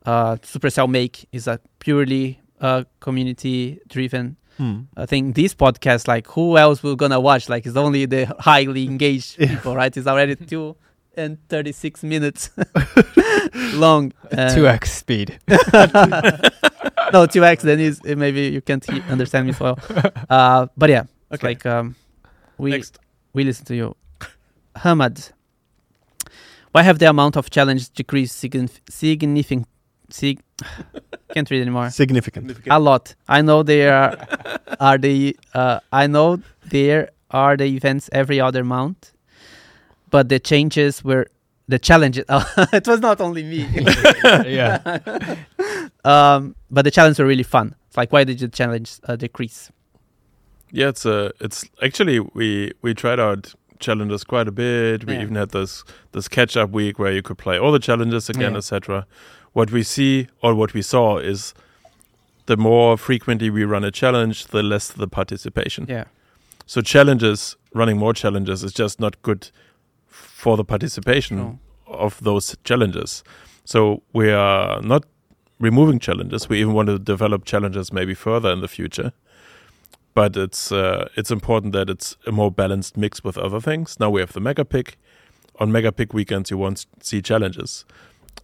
uh, 0.08 0.36
supercell 0.42 0.90
make 0.90 1.28
is 1.32 1.48
a 1.48 1.60
purely 1.80 2.40
uh, 2.62 2.84
community 3.00 3.80
driven. 3.88 4.36
Hmm. 4.58 4.90
i 4.98 5.06
think 5.06 5.36
this 5.36 5.54
podcast 5.54 6.08
like 6.08 6.26
who 6.34 6.58
else 6.58 6.82
we're 6.82 6.96
gonna 7.04 7.20
watch? 7.20 7.48
Like 7.48 7.68
it's 7.68 7.78
only 7.78 8.08
the 8.08 8.26
highly 8.40 8.86
engaged 8.86 9.38
people 9.38 9.76
right? 9.76 9.96
It's 9.96 10.08
already 10.08 10.36
two 10.54 10.76
and 11.16 11.38
36 11.50 12.02
minutes 12.04 12.50
long 13.84 14.14
Two 14.56 14.66
x 14.68 14.94
speed. 14.94 15.38
no 17.14 17.26
2x 17.28 17.62
then 17.62 17.80
is 17.80 18.02
uh, 18.10 18.16
maybe 18.16 18.48
you 18.56 18.62
can't 18.62 18.84
he- 18.90 19.02
understand 19.14 19.46
me 19.48 19.54
so 19.54 19.64
well. 19.66 19.78
Uh, 20.30 20.66
but 20.76 20.90
yeah 20.90 21.04
Okay. 21.32 21.48
like 21.50 21.66
um, 21.66 21.96
we 22.58 22.72
Next, 22.72 22.98
we 23.34 23.44
listen 23.44 23.66
to 23.66 23.76
you. 23.76 23.96
Hamad 24.78 25.32
why 26.72 26.82
have 26.84 26.98
the 27.00 27.10
amount 27.10 27.36
of 27.38 27.50
challenge 27.50 27.90
decreased 27.92 28.42
signif- 28.44 28.82
significant 28.90 29.68
sig- 30.10 30.42
can't 31.34 31.50
read 31.52 31.62
anymore 31.62 31.90
Significant. 31.90 32.52
a 32.70 32.80
lot 32.80 33.14
i 33.28 33.42
know 33.42 33.62
there 33.64 33.94
are, 33.96 34.18
are 34.80 34.98
the 34.98 35.36
uh, 35.54 35.80
i 35.92 36.08
know 36.08 36.40
there 36.66 37.10
are 37.32 37.56
the 37.58 37.66
events 37.66 38.10
every 38.12 38.40
other 38.40 38.64
month 38.64 39.12
but 40.10 40.30
the 40.30 40.40
changes 40.40 41.04
were 41.04 41.28
the 41.68 41.78
challenges 41.78 42.24
it 42.74 42.88
was 42.88 43.02
not 43.02 43.20
only 43.22 43.44
me 43.44 43.68
yeah. 44.46 45.00
um, 46.06 46.56
but 46.72 46.84
the 46.86 46.92
challenges 46.92 47.20
were 47.20 47.26
really 47.26 47.44
fun. 47.44 47.76
It's 47.88 47.98
like, 47.98 48.12
why 48.14 48.24
did 48.24 48.40
the 48.40 48.48
challenge 48.48 49.00
uh, 49.08 49.16
decrease? 49.18 49.70
Yeah, 50.72 50.90
it's 50.90 51.06
uh, 51.06 51.32
it's 51.40 51.66
actually 51.82 52.20
we 52.20 52.72
we 52.82 52.94
tried 52.94 53.20
out 53.20 53.54
challenges 53.80 54.24
quite 54.24 54.48
a 54.48 54.52
bit. 54.52 55.06
We 55.06 55.14
Yeah. 55.16 55.22
even 55.24 55.36
had 55.36 55.50
this 55.52 55.84
this 56.14 56.28
catch 56.28 56.56
up 56.58 56.70
week 56.72 57.00
where 57.00 57.12
you 57.12 57.22
could 57.22 57.38
play 57.38 57.58
all 57.60 57.72
the 57.72 57.80
challenges 57.80 58.30
again, 58.30 58.52
Yeah. 58.52 58.58
etc. 58.58 59.06
What 59.58 59.72
we 59.72 59.82
see 59.82 60.28
or 60.44 60.54
what 60.54 60.76
we 60.76 60.84
saw 60.84 61.18
is 61.18 61.56
the 62.46 62.58
more 62.58 62.96
frequently 62.96 63.50
we 63.50 63.64
run 63.64 63.84
a 63.84 63.90
challenge, 63.90 64.46
the 64.46 64.62
less 64.62 64.90
the 64.90 65.08
participation. 65.08 65.88
Yeah, 65.90 66.04
So 66.68 66.82
challenges, 66.82 67.56
running 67.74 67.98
more 67.98 68.14
challenges, 68.14 68.64
is 68.64 68.72
just 68.72 69.00
not 69.00 69.20
good 69.24 69.50
for 70.06 70.58
the 70.58 70.64
participation 70.64 71.38
True. 71.38 71.60
of 71.88 72.20
those 72.24 72.56
challenges. 72.66 73.24
So 73.66 74.04
we 74.14 74.30
are 74.30 74.80
not 74.84 75.06
removing 75.60 75.98
challenges. 75.98 76.48
We 76.48 76.62
even 76.62 76.74
want 76.74 76.90
to 76.90 77.00
develop 77.00 77.44
challenges 77.44 77.92
maybe 77.92 78.14
further 78.14 78.52
in 78.52 78.62
the 78.62 78.68
future. 78.68 79.12
But 80.14 80.38
it's 80.38 80.72
uh, 80.72 81.10
it's 81.16 81.32
important 81.32 81.74
that 81.74 81.90
it's 81.90 82.16
a 82.28 82.32
more 82.32 82.52
balanced 82.52 82.96
mix 82.96 83.24
with 83.24 83.40
other 83.40 83.60
things. 83.60 84.00
Now 84.00 84.12
we 84.12 84.22
have 84.22 84.34
the 84.34 84.40
Mega 84.40 84.66
Pig. 84.66 84.96
On 85.60 85.72
Mega 85.72 85.92
Pig 85.92 86.14
weekends, 86.14 86.52
you 86.52 86.60
won't 86.60 86.86
see 87.02 87.24
challenges. 87.24 87.86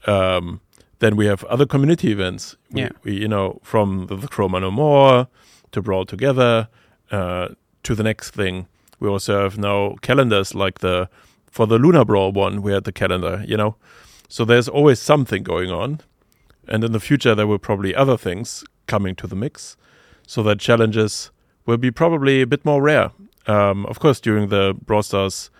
Um, 0.07 0.59
then 1.03 1.15
we 1.15 1.25
have 1.27 1.43
other 1.45 1.65
community 1.65 2.11
events. 2.11 2.55
We, 2.71 2.81
Yeah. 2.81 2.89
we 3.03 3.11
you 3.13 3.27
know 3.27 3.59
from 3.63 4.07
the, 4.07 4.15
the 4.15 4.27
Chroma 4.27 4.61
No 4.61 4.71
More 4.71 5.27
to 5.71 5.81
Brawl 5.81 6.05
Together 6.05 6.67
uh, 7.11 7.49
to 7.83 7.95
the 7.95 8.03
next 8.03 8.31
thing. 8.31 8.67
We 8.99 9.09
also 9.09 9.41
have 9.43 9.57
now 9.57 9.95
calendars 10.01 10.55
like 10.55 10.79
the 10.79 11.09
for 11.51 11.67
the 11.67 11.77
Lunar 11.77 12.05
Brawl 12.05 12.31
one. 12.31 12.61
We 12.61 12.71
had 12.73 12.83
the 12.85 12.91
calendar, 12.91 13.43
you 13.47 13.57
know. 13.57 13.75
So 14.29 14.45
there's 14.45 14.67
always 14.69 14.99
something 14.99 15.43
going 15.43 15.69
on, 15.71 15.99
and 16.67 16.83
in 16.83 16.91
the 16.91 16.99
future 16.99 17.35
there 17.35 17.45
will 17.47 17.59
probably 17.59 17.93
other 17.93 18.17
things 18.17 18.63
coming 18.87 19.15
to 19.15 19.27
the 19.27 19.35
mix, 19.35 19.77
so 20.27 20.41
that 20.43 20.59
challenges 20.59 21.31
will 21.65 21.77
be 21.77 21.91
probably 21.91 22.41
a 22.41 22.47
bit 22.47 22.65
more 22.65 22.81
rare. 22.81 23.11
Um, 23.45 23.85
of 23.87 23.99
course, 23.99 24.19
during 24.21 24.49
the 24.49 24.73
Brawl 24.85 25.03
Stars 25.03 25.51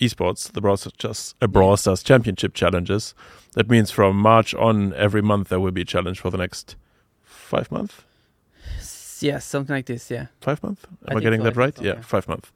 esports, 0.00 0.50
the 0.52 0.60
Brawl 0.60 0.76
Stars, 0.76 1.34
uh, 1.40 1.46
Brawl 1.46 1.76
Stars 1.76 2.02
Championship 2.02 2.54
challenges. 2.54 3.14
That 3.54 3.68
means 3.70 3.90
from 3.90 4.16
March 4.16 4.54
on, 4.54 4.92
every 4.94 5.22
month 5.22 5.48
there 5.48 5.60
will 5.60 5.72
be 5.72 5.82
a 5.82 5.84
challenge 5.86 6.20
for 6.20 6.30
the 6.30 6.38
next 6.38 6.76
five 7.24 7.70
months. 7.70 7.94
S- 8.78 9.18
Yeah, 9.22 9.38
something 9.40 9.74
like 9.74 9.86
this. 9.86 10.10
Yeah. 10.10 10.26
Five 10.40 10.62
months? 10.62 10.82
Am 10.84 10.96
I, 11.08 11.10
think 11.14 11.22
getting 11.22 11.40
so, 11.40 11.44
that 11.44 11.56
right? 11.56 11.76
so, 11.76 11.82
yeah, 11.84 11.94
yeah. 11.94 12.00
five 12.02 12.28
months. 12.28 12.52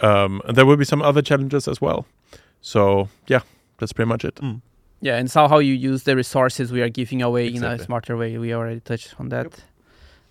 Um, 0.00 0.42
and 0.46 0.56
there 0.56 0.66
will 0.66 0.76
be 0.76 0.84
some 0.84 1.00
other 1.02 1.22
challenges 1.22 1.68
as 1.68 1.80
well. 1.80 2.06
So 2.60 3.08
yeah, 3.28 3.40
that's 3.78 3.92
pretty 3.92 4.08
much 4.08 4.24
it. 4.24 4.34
Mm. 4.36 4.60
Yeah, 5.00 5.16
and 5.18 5.30
so 5.30 5.46
how 5.46 5.58
you 5.58 5.74
use 5.74 6.02
the 6.04 6.16
resources 6.16 6.72
we 6.72 6.82
are 6.82 6.88
giving 6.88 7.22
away 7.22 7.46
in 7.48 7.62
a 7.62 7.78
smarter 7.78 8.16
way. 8.16 8.36
We 8.38 8.52
already 8.54 8.80
touched 8.80 9.14
on 9.20 9.28
that. 9.28 9.62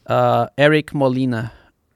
Uh, 0.08 0.48
Eric 0.58 0.94
Molina, 0.94 1.52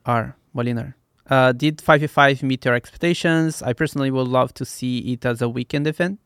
R 0.05 0.35
Molina, 0.53 0.95
uh, 1.29 1.51
did 1.51 1.77
5v5 1.77 2.43
meet 2.43 2.65
your 2.65 2.73
expectations? 2.73 3.61
I 3.61 3.73
personally 3.73 4.11
would 4.11 4.27
love 4.27 4.53
to 4.55 4.65
see 4.65 4.99
it 5.13 5.25
as 5.25 5.41
a 5.41 5.49
weekend 5.49 5.87
event. 5.87 6.19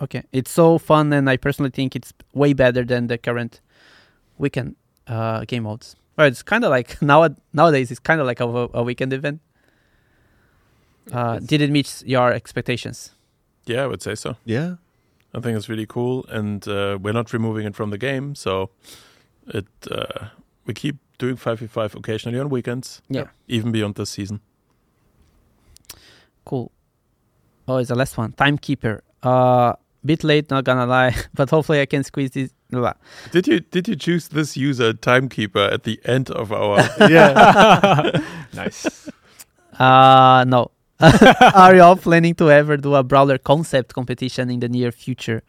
Okay, 0.00 0.24
it's 0.32 0.50
so 0.50 0.78
fun, 0.78 1.12
and 1.12 1.30
I 1.30 1.36
personally 1.36 1.70
think 1.70 1.94
it's 1.94 2.12
way 2.32 2.52
better 2.52 2.84
than 2.84 3.06
the 3.06 3.16
current 3.16 3.60
weekend 4.38 4.76
uh, 5.06 5.44
game 5.44 5.62
modes. 5.64 5.96
Well, 6.16 6.26
it's 6.26 6.42
kind 6.42 6.64
of 6.64 6.70
like 6.70 7.00
now 7.02 7.28
nowadays 7.52 7.90
it's 7.90 8.00
kind 8.00 8.20
of 8.20 8.26
like 8.26 8.40
a, 8.40 8.68
a 8.74 8.82
weekend 8.82 9.12
event. 9.12 9.40
Uh, 11.12 11.38
did 11.38 11.60
it 11.60 11.70
meet 11.70 12.02
your 12.06 12.32
expectations? 12.32 13.12
Yeah, 13.66 13.84
I 13.84 13.86
would 13.86 14.02
say 14.02 14.14
so. 14.14 14.36
Yeah. 14.44 14.76
I 15.34 15.40
think 15.40 15.56
it's 15.56 15.68
really 15.68 15.86
cool, 15.86 16.24
and 16.28 16.66
uh, 16.68 16.96
we're 17.00 17.12
not 17.12 17.32
removing 17.32 17.66
it 17.66 17.74
from 17.74 17.90
the 17.90 17.98
game, 17.98 18.36
so 18.36 18.70
it 19.48 19.66
uh, 19.90 20.28
we 20.64 20.74
keep 20.74 20.96
doing 21.24 21.36
five 21.36 21.58
v 21.60 21.66
five 21.66 21.94
occasionally 22.00 22.38
on 22.40 22.48
weekends. 22.50 23.00
Yeah. 23.08 23.28
even 23.48 23.72
beyond 23.72 23.94
this 23.94 24.10
season. 24.10 24.40
Cool. 26.44 26.70
Oh, 27.66 27.78
it's 27.78 27.88
the 27.88 27.94
last 27.94 28.18
one. 28.18 28.32
Timekeeper. 28.32 29.02
Uh, 29.22 29.72
bit 30.04 30.22
late, 30.22 30.50
not 30.50 30.64
gonna 30.64 30.86
lie, 30.86 31.14
but 31.34 31.48
hopefully 31.50 31.80
I 31.80 31.86
can 31.86 32.04
squeeze 32.04 32.30
this. 32.32 32.50
blah. 32.70 32.92
Did 33.32 33.46
you 33.46 33.60
did 33.60 33.88
you 33.88 33.96
choose 33.96 34.28
this 34.28 34.56
user 34.56 34.92
timekeeper 34.92 35.64
at 35.72 35.82
the 35.84 35.98
end 36.04 36.30
of 36.30 36.52
our? 36.52 36.80
Yeah. 37.10 38.20
nice. 38.54 39.08
Uh, 39.78 40.44
no. 40.46 40.70
Are 41.54 41.74
you 41.74 41.82
all 41.82 41.96
planning 41.96 42.34
to 42.36 42.50
ever 42.50 42.76
do 42.76 42.94
a 42.94 43.02
brawler 43.02 43.38
concept 43.38 43.94
competition 43.94 44.50
in 44.50 44.60
the 44.60 44.68
near 44.68 44.92
future, 44.92 45.42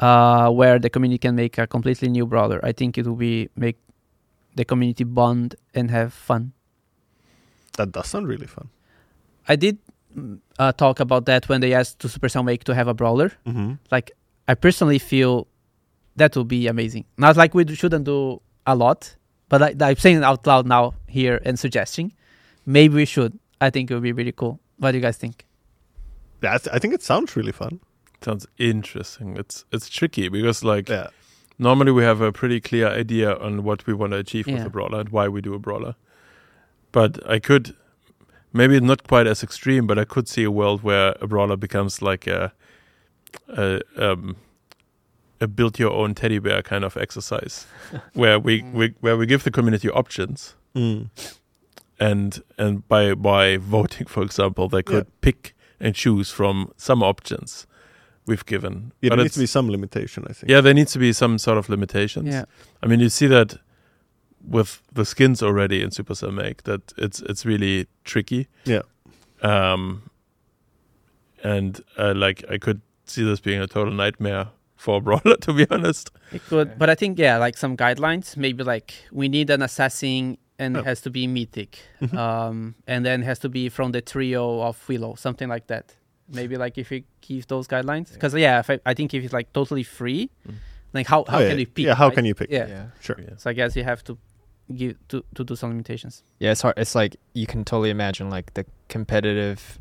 uh, 0.00 0.50
where 0.50 0.78
the 0.78 0.90
community 0.90 1.18
can 1.18 1.34
make 1.36 1.58
a 1.58 1.66
completely 1.66 2.08
new 2.08 2.26
brawler? 2.26 2.60
I 2.64 2.72
think 2.72 2.98
it 2.98 3.06
will 3.06 3.16
be 3.16 3.48
make 3.56 3.78
the 4.58 4.64
community 4.64 5.04
bond 5.04 5.54
and 5.76 5.90
have 5.90 6.12
fun. 6.12 6.52
that 7.78 7.92
does 7.92 8.08
sound 8.12 8.26
really 8.26 8.46
fun. 8.56 8.68
I 9.52 9.54
did 9.56 9.78
uh, 10.58 10.72
talk 10.72 11.00
about 11.06 11.22
that 11.30 11.48
when 11.48 11.60
they 11.62 11.72
asked 11.80 11.96
to 12.00 12.08
Supercell 12.08 12.44
make 12.44 12.64
to 12.64 12.74
have 12.74 12.88
a 12.88 12.94
brawler. 13.00 13.30
Mm-hmm. 13.46 13.74
like 13.94 14.10
I 14.50 14.54
personally 14.54 14.98
feel 14.98 15.46
that 16.16 16.36
would 16.36 16.48
be 16.48 16.66
amazing. 16.66 17.04
Not 17.16 17.36
like 17.36 17.54
we 17.54 17.64
shouldn't 17.80 18.04
do 18.04 18.40
a 18.66 18.74
lot, 18.74 19.00
but 19.48 19.58
I, 19.62 19.70
I'm 19.88 19.96
saying 19.96 20.18
it 20.18 20.24
out 20.24 20.46
loud 20.46 20.66
now 20.66 20.94
here 21.06 21.40
and 21.46 21.54
suggesting 21.58 22.12
maybe 22.66 22.94
we 23.02 23.04
should. 23.14 23.38
I 23.60 23.70
think 23.70 23.90
it 23.90 23.94
would 23.94 24.02
be 24.10 24.12
really 24.20 24.32
cool. 24.32 24.58
What 24.78 24.90
do 24.92 24.98
you 24.98 25.02
guys 25.02 25.16
think? 25.16 25.46
That's, 26.40 26.66
I 26.68 26.78
think 26.80 26.94
it 26.94 27.02
sounds 27.02 27.36
really 27.36 27.52
fun. 27.52 27.80
Sounds 28.24 28.46
interesting. 28.58 29.36
It's 29.36 29.64
it's 29.70 29.88
tricky 29.88 30.28
because 30.28 30.64
like 30.64 30.88
Yeah. 30.88 31.08
Normally 31.58 31.92
we 31.92 32.04
have 32.04 32.20
a 32.20 32.32
pretty 32.32 32.60
clear 32.60 32.88
idea 32.88 33.34
on 33.36 33.64
what 33.64 33.86
we 33.86 33.94
want 33.94 34.12
to 34.12 34.18
achieve 34.18 34.46
with 34.46 34.64
a 34.66 34.70
brawler 34.70 35.00
and 35.00 35.08
why 35.10 35.28
we 35.28 35.40
do 35.40 35.54
a 35.54 35.58
brawler. 35.58 35.94
But 36.92 37.18
I 37.28 37.38
could 37.38 37.74
maybe 38.52 38.80
not 38.80 39.06
quite 39.06 39.26
as 39.26 39.42
extreme, 39.42 39.86
but 39.86 39.98
I 39.98 40.04
could 40.04 40.28
see 40.28 40.44
a 40.44 40.50
world 40.50 40.82
where 40.82 41.14
a 41.20 41.26
brawler 41.26 41.56
becomes 41.56 42.00
like 42.02 42.26
a 42.26 42.52
a 43.48 43.80
um 43.96 44.36
a 45.40 45.46
build 45.46 45.78
your 45.78 45.92
own 45.92 46.14
teddy 46.14 46.38
bear 46.38 46.62
kind 46.62 46.84
of 46.84 46.96
exercise 46.96 47.66
where 48.14 48.38
we, 48.40 48.62
we 48.72 48.94
where 49.00 49.16
we 49.16 49.26
give 49.26 49.44
the 49.44 49.50
community 49.50 49.88
options 49.90 50.54
Mm. 50.74 51.08
and 51.98 52.42
and 52.58 52.86
by 52.88 53.14
by 53.14 53.56
voting 53.56 54.06
for 54.06 54.22
example 54.22 54.68
they 54.68 54.82
could 54.82 55.06
pick 55.20 55.54
and 55.80 55.94
choose 55.94 56.30
from 56.30 56.72
some 56.76 57.02
options 57.02 57.66
we've 58.28 58.46
given 58.46 58.92
Yeah, 59.00 59.10
But 59.10 59.16
there 59.16 59.24
needs 59.24 59.34
to 59.34 59.40
be 59.40 59.46
some 59.46 59.68
limitation, 59.70 60.24
I 60.30 60.32
think. 60.32 60.50
yeah 60.52 60.60
there 60.62 60.74
needs 60.74 60.92
to 60.92 60.98
be 60.98 61.12
some 61.12 61.38
sort 61.38 61.58
of 61.58 61.68
limitations 61.68 62.26
Yeah, 62.34 62.44
i 62.82 62.86
mean 62.86 63.00
you 63.00 63.08
see 63.08 63.26
that 63.28 63.58
with 64.56 64.82
the 64.92 65.04
skins 65.04 65.42
already 65.42 65.82
in 65.82 65.90
supercell 65.90 66.32
make 66.32 66.62
that 66.62 66.82
it's 66.96 67.20
it's 67.30 67.44
really 67.46 67.86
tricky 68.04 68.46
Yeah. 68.64 68.82
um 69.42 70.02
and 71.42 71.80
uh, 71.96 72.14
like 72.16 72.44
i 72.50 72.58
could 72.58 72.80
see 73.04 73.24
this 73.24 73.40
being 73.40 73.60
a 73.60 73.66
total 73.66 73.92
nightmare 73.94 74.48
for 74.76 74.98
a 74.98 75.00
brawler 75.06 75.36
to 75.40 75.52
be 75.52 75.66
honest 75.70 76.10
it 76.32 76.42
could. 76.50 76.78
But 76.78 76.90
I 76.90 76.94
think 76.94 77.18
yeah, 77.18 77.38
like 77.38 77.56
some 77.56 77.74
guidelines. 77.74 78.36
Maybe 78.36 78.62
like 78.62 78.92
we 79.10 79.28
need 79.28 79.48
an 79.50 79.62
assassin 79.62 80.36
and 80.58 80.76
Oh. 80.76 80.80
it 80.80 80.84
has 80.86 81.00
to 81.02 81.10
be 81.10 81.26
mythic, 81.26 81.78
Mhm. 82.02 82.14
um, 82.18 82.74
and 82.86 83.04
then 83.06 83.22
has 83.22 83.38
to 83.38 83.48
be 83.48 83.70
from 83.70 83.92
the 83.92 84.02
trio 84.02 84.60
of 84.60 84.76
Willow, 84.88 85.14
something 85.14 85.48
like 85.48 85.66
that. 85.68 85.96
Maybe 86.30 86.56
like 86.56 86.76
if 86.78 86.90
we 86.90 87.04
give 87.22 87.46
those 87.46 87.66
guidelines, 87.66 88.12
because 88.12 88.34
yeah, 88.34 88.58
if 88.60 88.68
I, 88.70 88.78
I 88.84 88.94
think 88.94 89.14
if 89.14 89.24
it's 89.24 89.32
like 89.32 89.52
totally 89.52 89.82
free, 89.82 90.30
Mm. 90.46 90.54
like 90.92 91.06
how 91.06 91.24
how 91.28 91.38
Oh, 91.38 91.40
yeah. 91.40 91.48
can 91.50 91.58
you 91.58 91.66
pick? 91.66 91.84
Yeah, 91.86 91.94
how 91.94 92.06
right? 92.08 92.14
can 92.14 92.24
you 92.24 92.34
pick? 92.34 92.50
Yeah. 92.50 92.66
yeah. 92.68 92.84
Sure. 93.00 93.16
Yeah. 93.18 93.34
So 93.38 93.50
I 93.50 93.52
guess 93.54 93.74
you 93.76 93.84
have 93.84 94.04
to 94.04 94.18
give 94.74 94.96
to 95.08 95.24
to 95.34 95.44
do 95.44 95.56
some 95.56 95.70
limitations. 95.70 96.22
Yeah, 96.38 96.52
it's 96.52 96.60
hard. 96.62 96.74
It's 96.76 96.94
like 96.94 97.16
you 97.32 97.46
can 97.46 97.64
totally 97.64 97.90
imagine 97.90 98.28
like 98.30 98.52
the 98.54 98.64
competitive 98.88 99.80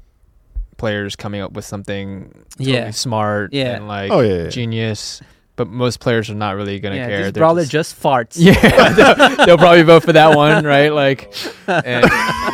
players 0.77 1.15
coming 1.15 1.41
up 1.41 1.51
with 1.53 1.65
something 1.65 2.31
totally 2.51 2.71
Yeah. 2.71 2.91
smart 2.91 3.51
Yeah. 3.51 3.75
and 3.75 3.87
like 3.87 4.11
Oh, 4.11 4.21
yeah, 4.21 4.43
yeah. 4.43 4.49
genius, 4.49 5.21
but 5.57 5.67
most 5.67 5.99
players 5.99 6.29
are 6.29 6.35
not 6.35 6.55
really 6.55 6.79
gonna 6.79 6.95
yeah, 6.95 7.07
care. 7.07 7.23
this 7.23 7.31
They're 7.33 7.41
brawler 7.41 7.63
just- 7.65 7.71
just, 7.71 8.01
farts. 8.01 8.35
yeah, 8.39 8.53
they'll, 9.35 9.45
they'll 9.45 9.57
probably 9.57 9.83
vote 9.83 10.03
for 10.03 10.13
that 10.13 10.35
one, 10.37 10.63
right? 10.65 10.93
Like, 10.93 11.33
and 11.67 12.05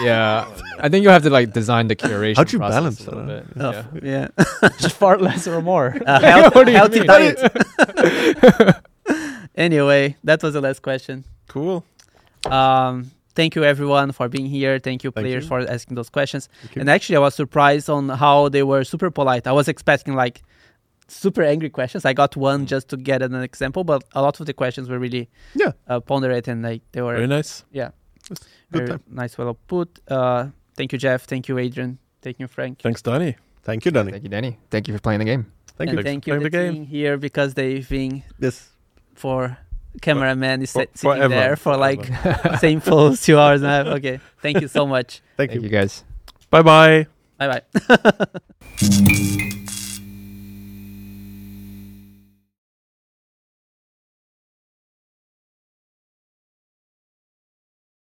yeah, 0.03 0.47
I 0.79 0.89
think 0.89 1.03
you'll 1.03 1.13
have 1.13 1.23
to 1.23 1.29
like 1.29 1.53
design 1.53 1.87
the 1.87 1.95
curation. 1.95 2.37
How'd 2.37 2.51
you 2.51 2.57
process 2.59 2.79
balance 2.79 3.07
a 3.07 3.11
little 3.11 3.25
that? 3.27 3.53
bit. 3.53 3.63
Oh, 3.63 3.71
Yeah. 4.01 4.27
yeah. 4.63 4.69
Just 4.79 4.95
fart 4.95 5.21
less 5.21 5.47
or 5.47 5.61
more. 5.61 5.95
Uh, 6.05 6.19
health- 6.19 6.55
What 6.55 6.65
do 6.65 6.71
you 6.71 6.77
healthy 6.77 6.99
mean? 7.01 7.07
diet. 7.07 8.75
anyway, 9.55 10.15
that 10.23 10.41
was 10.41 10.53
the 10.53 10.61
last 10.61 10.81
question. 10.81 11.23
cool 11.47 11.83
Um, 12.49 13.11
thank 13.35 13.55
you 13.55 13.63
everyone 13.63 14.11
for 14.11 14.27
being 14.29 14.45
here. 14.47 14.79
Thank 14.79 15.03
you 15.03 15.11
Thank 15.11 15.25
players 15.25 15.43
you. 15.43 15.49
for 15.49 15.59
asking 15.69 15.95
those 15.95 16.09
questions. 16.09 16.49
And 16.75 16.89
actually, 16.89 17.17
I 17.17 17.19
was 17.19 17.35
surprised 17.35 17.89
on 17.89 18.09
how 18.09 18.49
they 18.49 18.63
were 18.63 18.83
super 18.83 19.09
polite. 19.11 19.47
I 19.47 19.51
was 19.51 19.67
expecting 19.67 20.15
like 20.15 20.41
super 21.07 21.43
angry 21.43 21.69
questions. 21.69 22.05
I 22.05 22.13
got 22.13 22.35
one 22.35 22.65
just 22.65 22.87
to 22.89 22.97
get 22.97 23.21
an 23.21 23.35
example, 23.35 23.83
but 23.83 24.03
a 24.13 24.21
lot 24.21 24.39
of 24.39 24.45
the 24.45 24.53
questions 24.53 24.89
were 24.89 24.99
really 24.99 25.29
Yeah. 25.55 25.71
uh, 25.87 25.99
ponderate 25.99 26.47
and 26.47 26.61
like 26.63 26.81
they 26.91 27.01
were 27.01 27.15
very 27.15 27.27
nice 27.27 27.63
yeah 27.71 27.89
Good 28.29 28.39
very 28.71 28.87
time. 28.87 29.03
nice, 29.09 29.37
well 29.37 29.53
put. 29.67 29.99
Uh, 30.07 30.47
thank 30.75 30.91
you, 30.93 30.97
Jeff. 30.97 31.25
Thank 31.25 31.47
you, 31.49 31.57
Adrian. 31.57 31.97
Thank 32.21 32.39
you, 32.39 32.47
Frank. 32.47 32.79
thanks 32.81 33.01
danny 33.01 33.35
Thank 33.63 33.85
you, 33.85 33.91
Danny. 33.91 34.11
Thank 34.11 34.23
you, 34.23 34.29
Danny. 34.29 34.57
Thank 34.69 34.87
you 34.89 34.93
for 34.93 34.99
playing 35.01 35.19
the 35.19 35.25
game. 35.25 35.45
Thank 35.77 35.89
and 35.89 35.97
you. 35.99 36.03
thank 36.03 36.27
you 36.27 36.33
for 36.35 36.41
for 36.41 36.49
playing 36.49 36.71
the 36.73 36.79
being 36.79 36.85
here 36.85 37.17
because 37.17 37.53
they've 37.53 37.87
been 37.87 38.23
Yes. 38.39 38.69
for 39.15 39.57
cameraman 40.01 40.61
is 40.61 40.71
For- 40.71 40.81
sit- 40.81 40.97
sitting 40.97 41.15
forever, 41.17 41.33
there 41.33 41.55
for 41.55 41.77
like 41.77 42.05
same 42.59 42.79
full 42.81 43.15
two 43.25 43.37
hours 43.39 43.61
and 43.61 43.71
a 43.71 43.75
half. 43.75 43.87
Okay, 43.97 44.19
thank 44.41 44.59
you 44.61 44.67
so 44.67 44.85
much. 44.85 45.21
Thank, 45.37 45.51
Thank 45.51 45.61
you. 45.61 45.67
you 45.67 45.69
guys. 45.69 46.03
bye 46.49 46.61
bye 46.61 47.07
Bye 47.37 47.61
bye. 47.89 49.29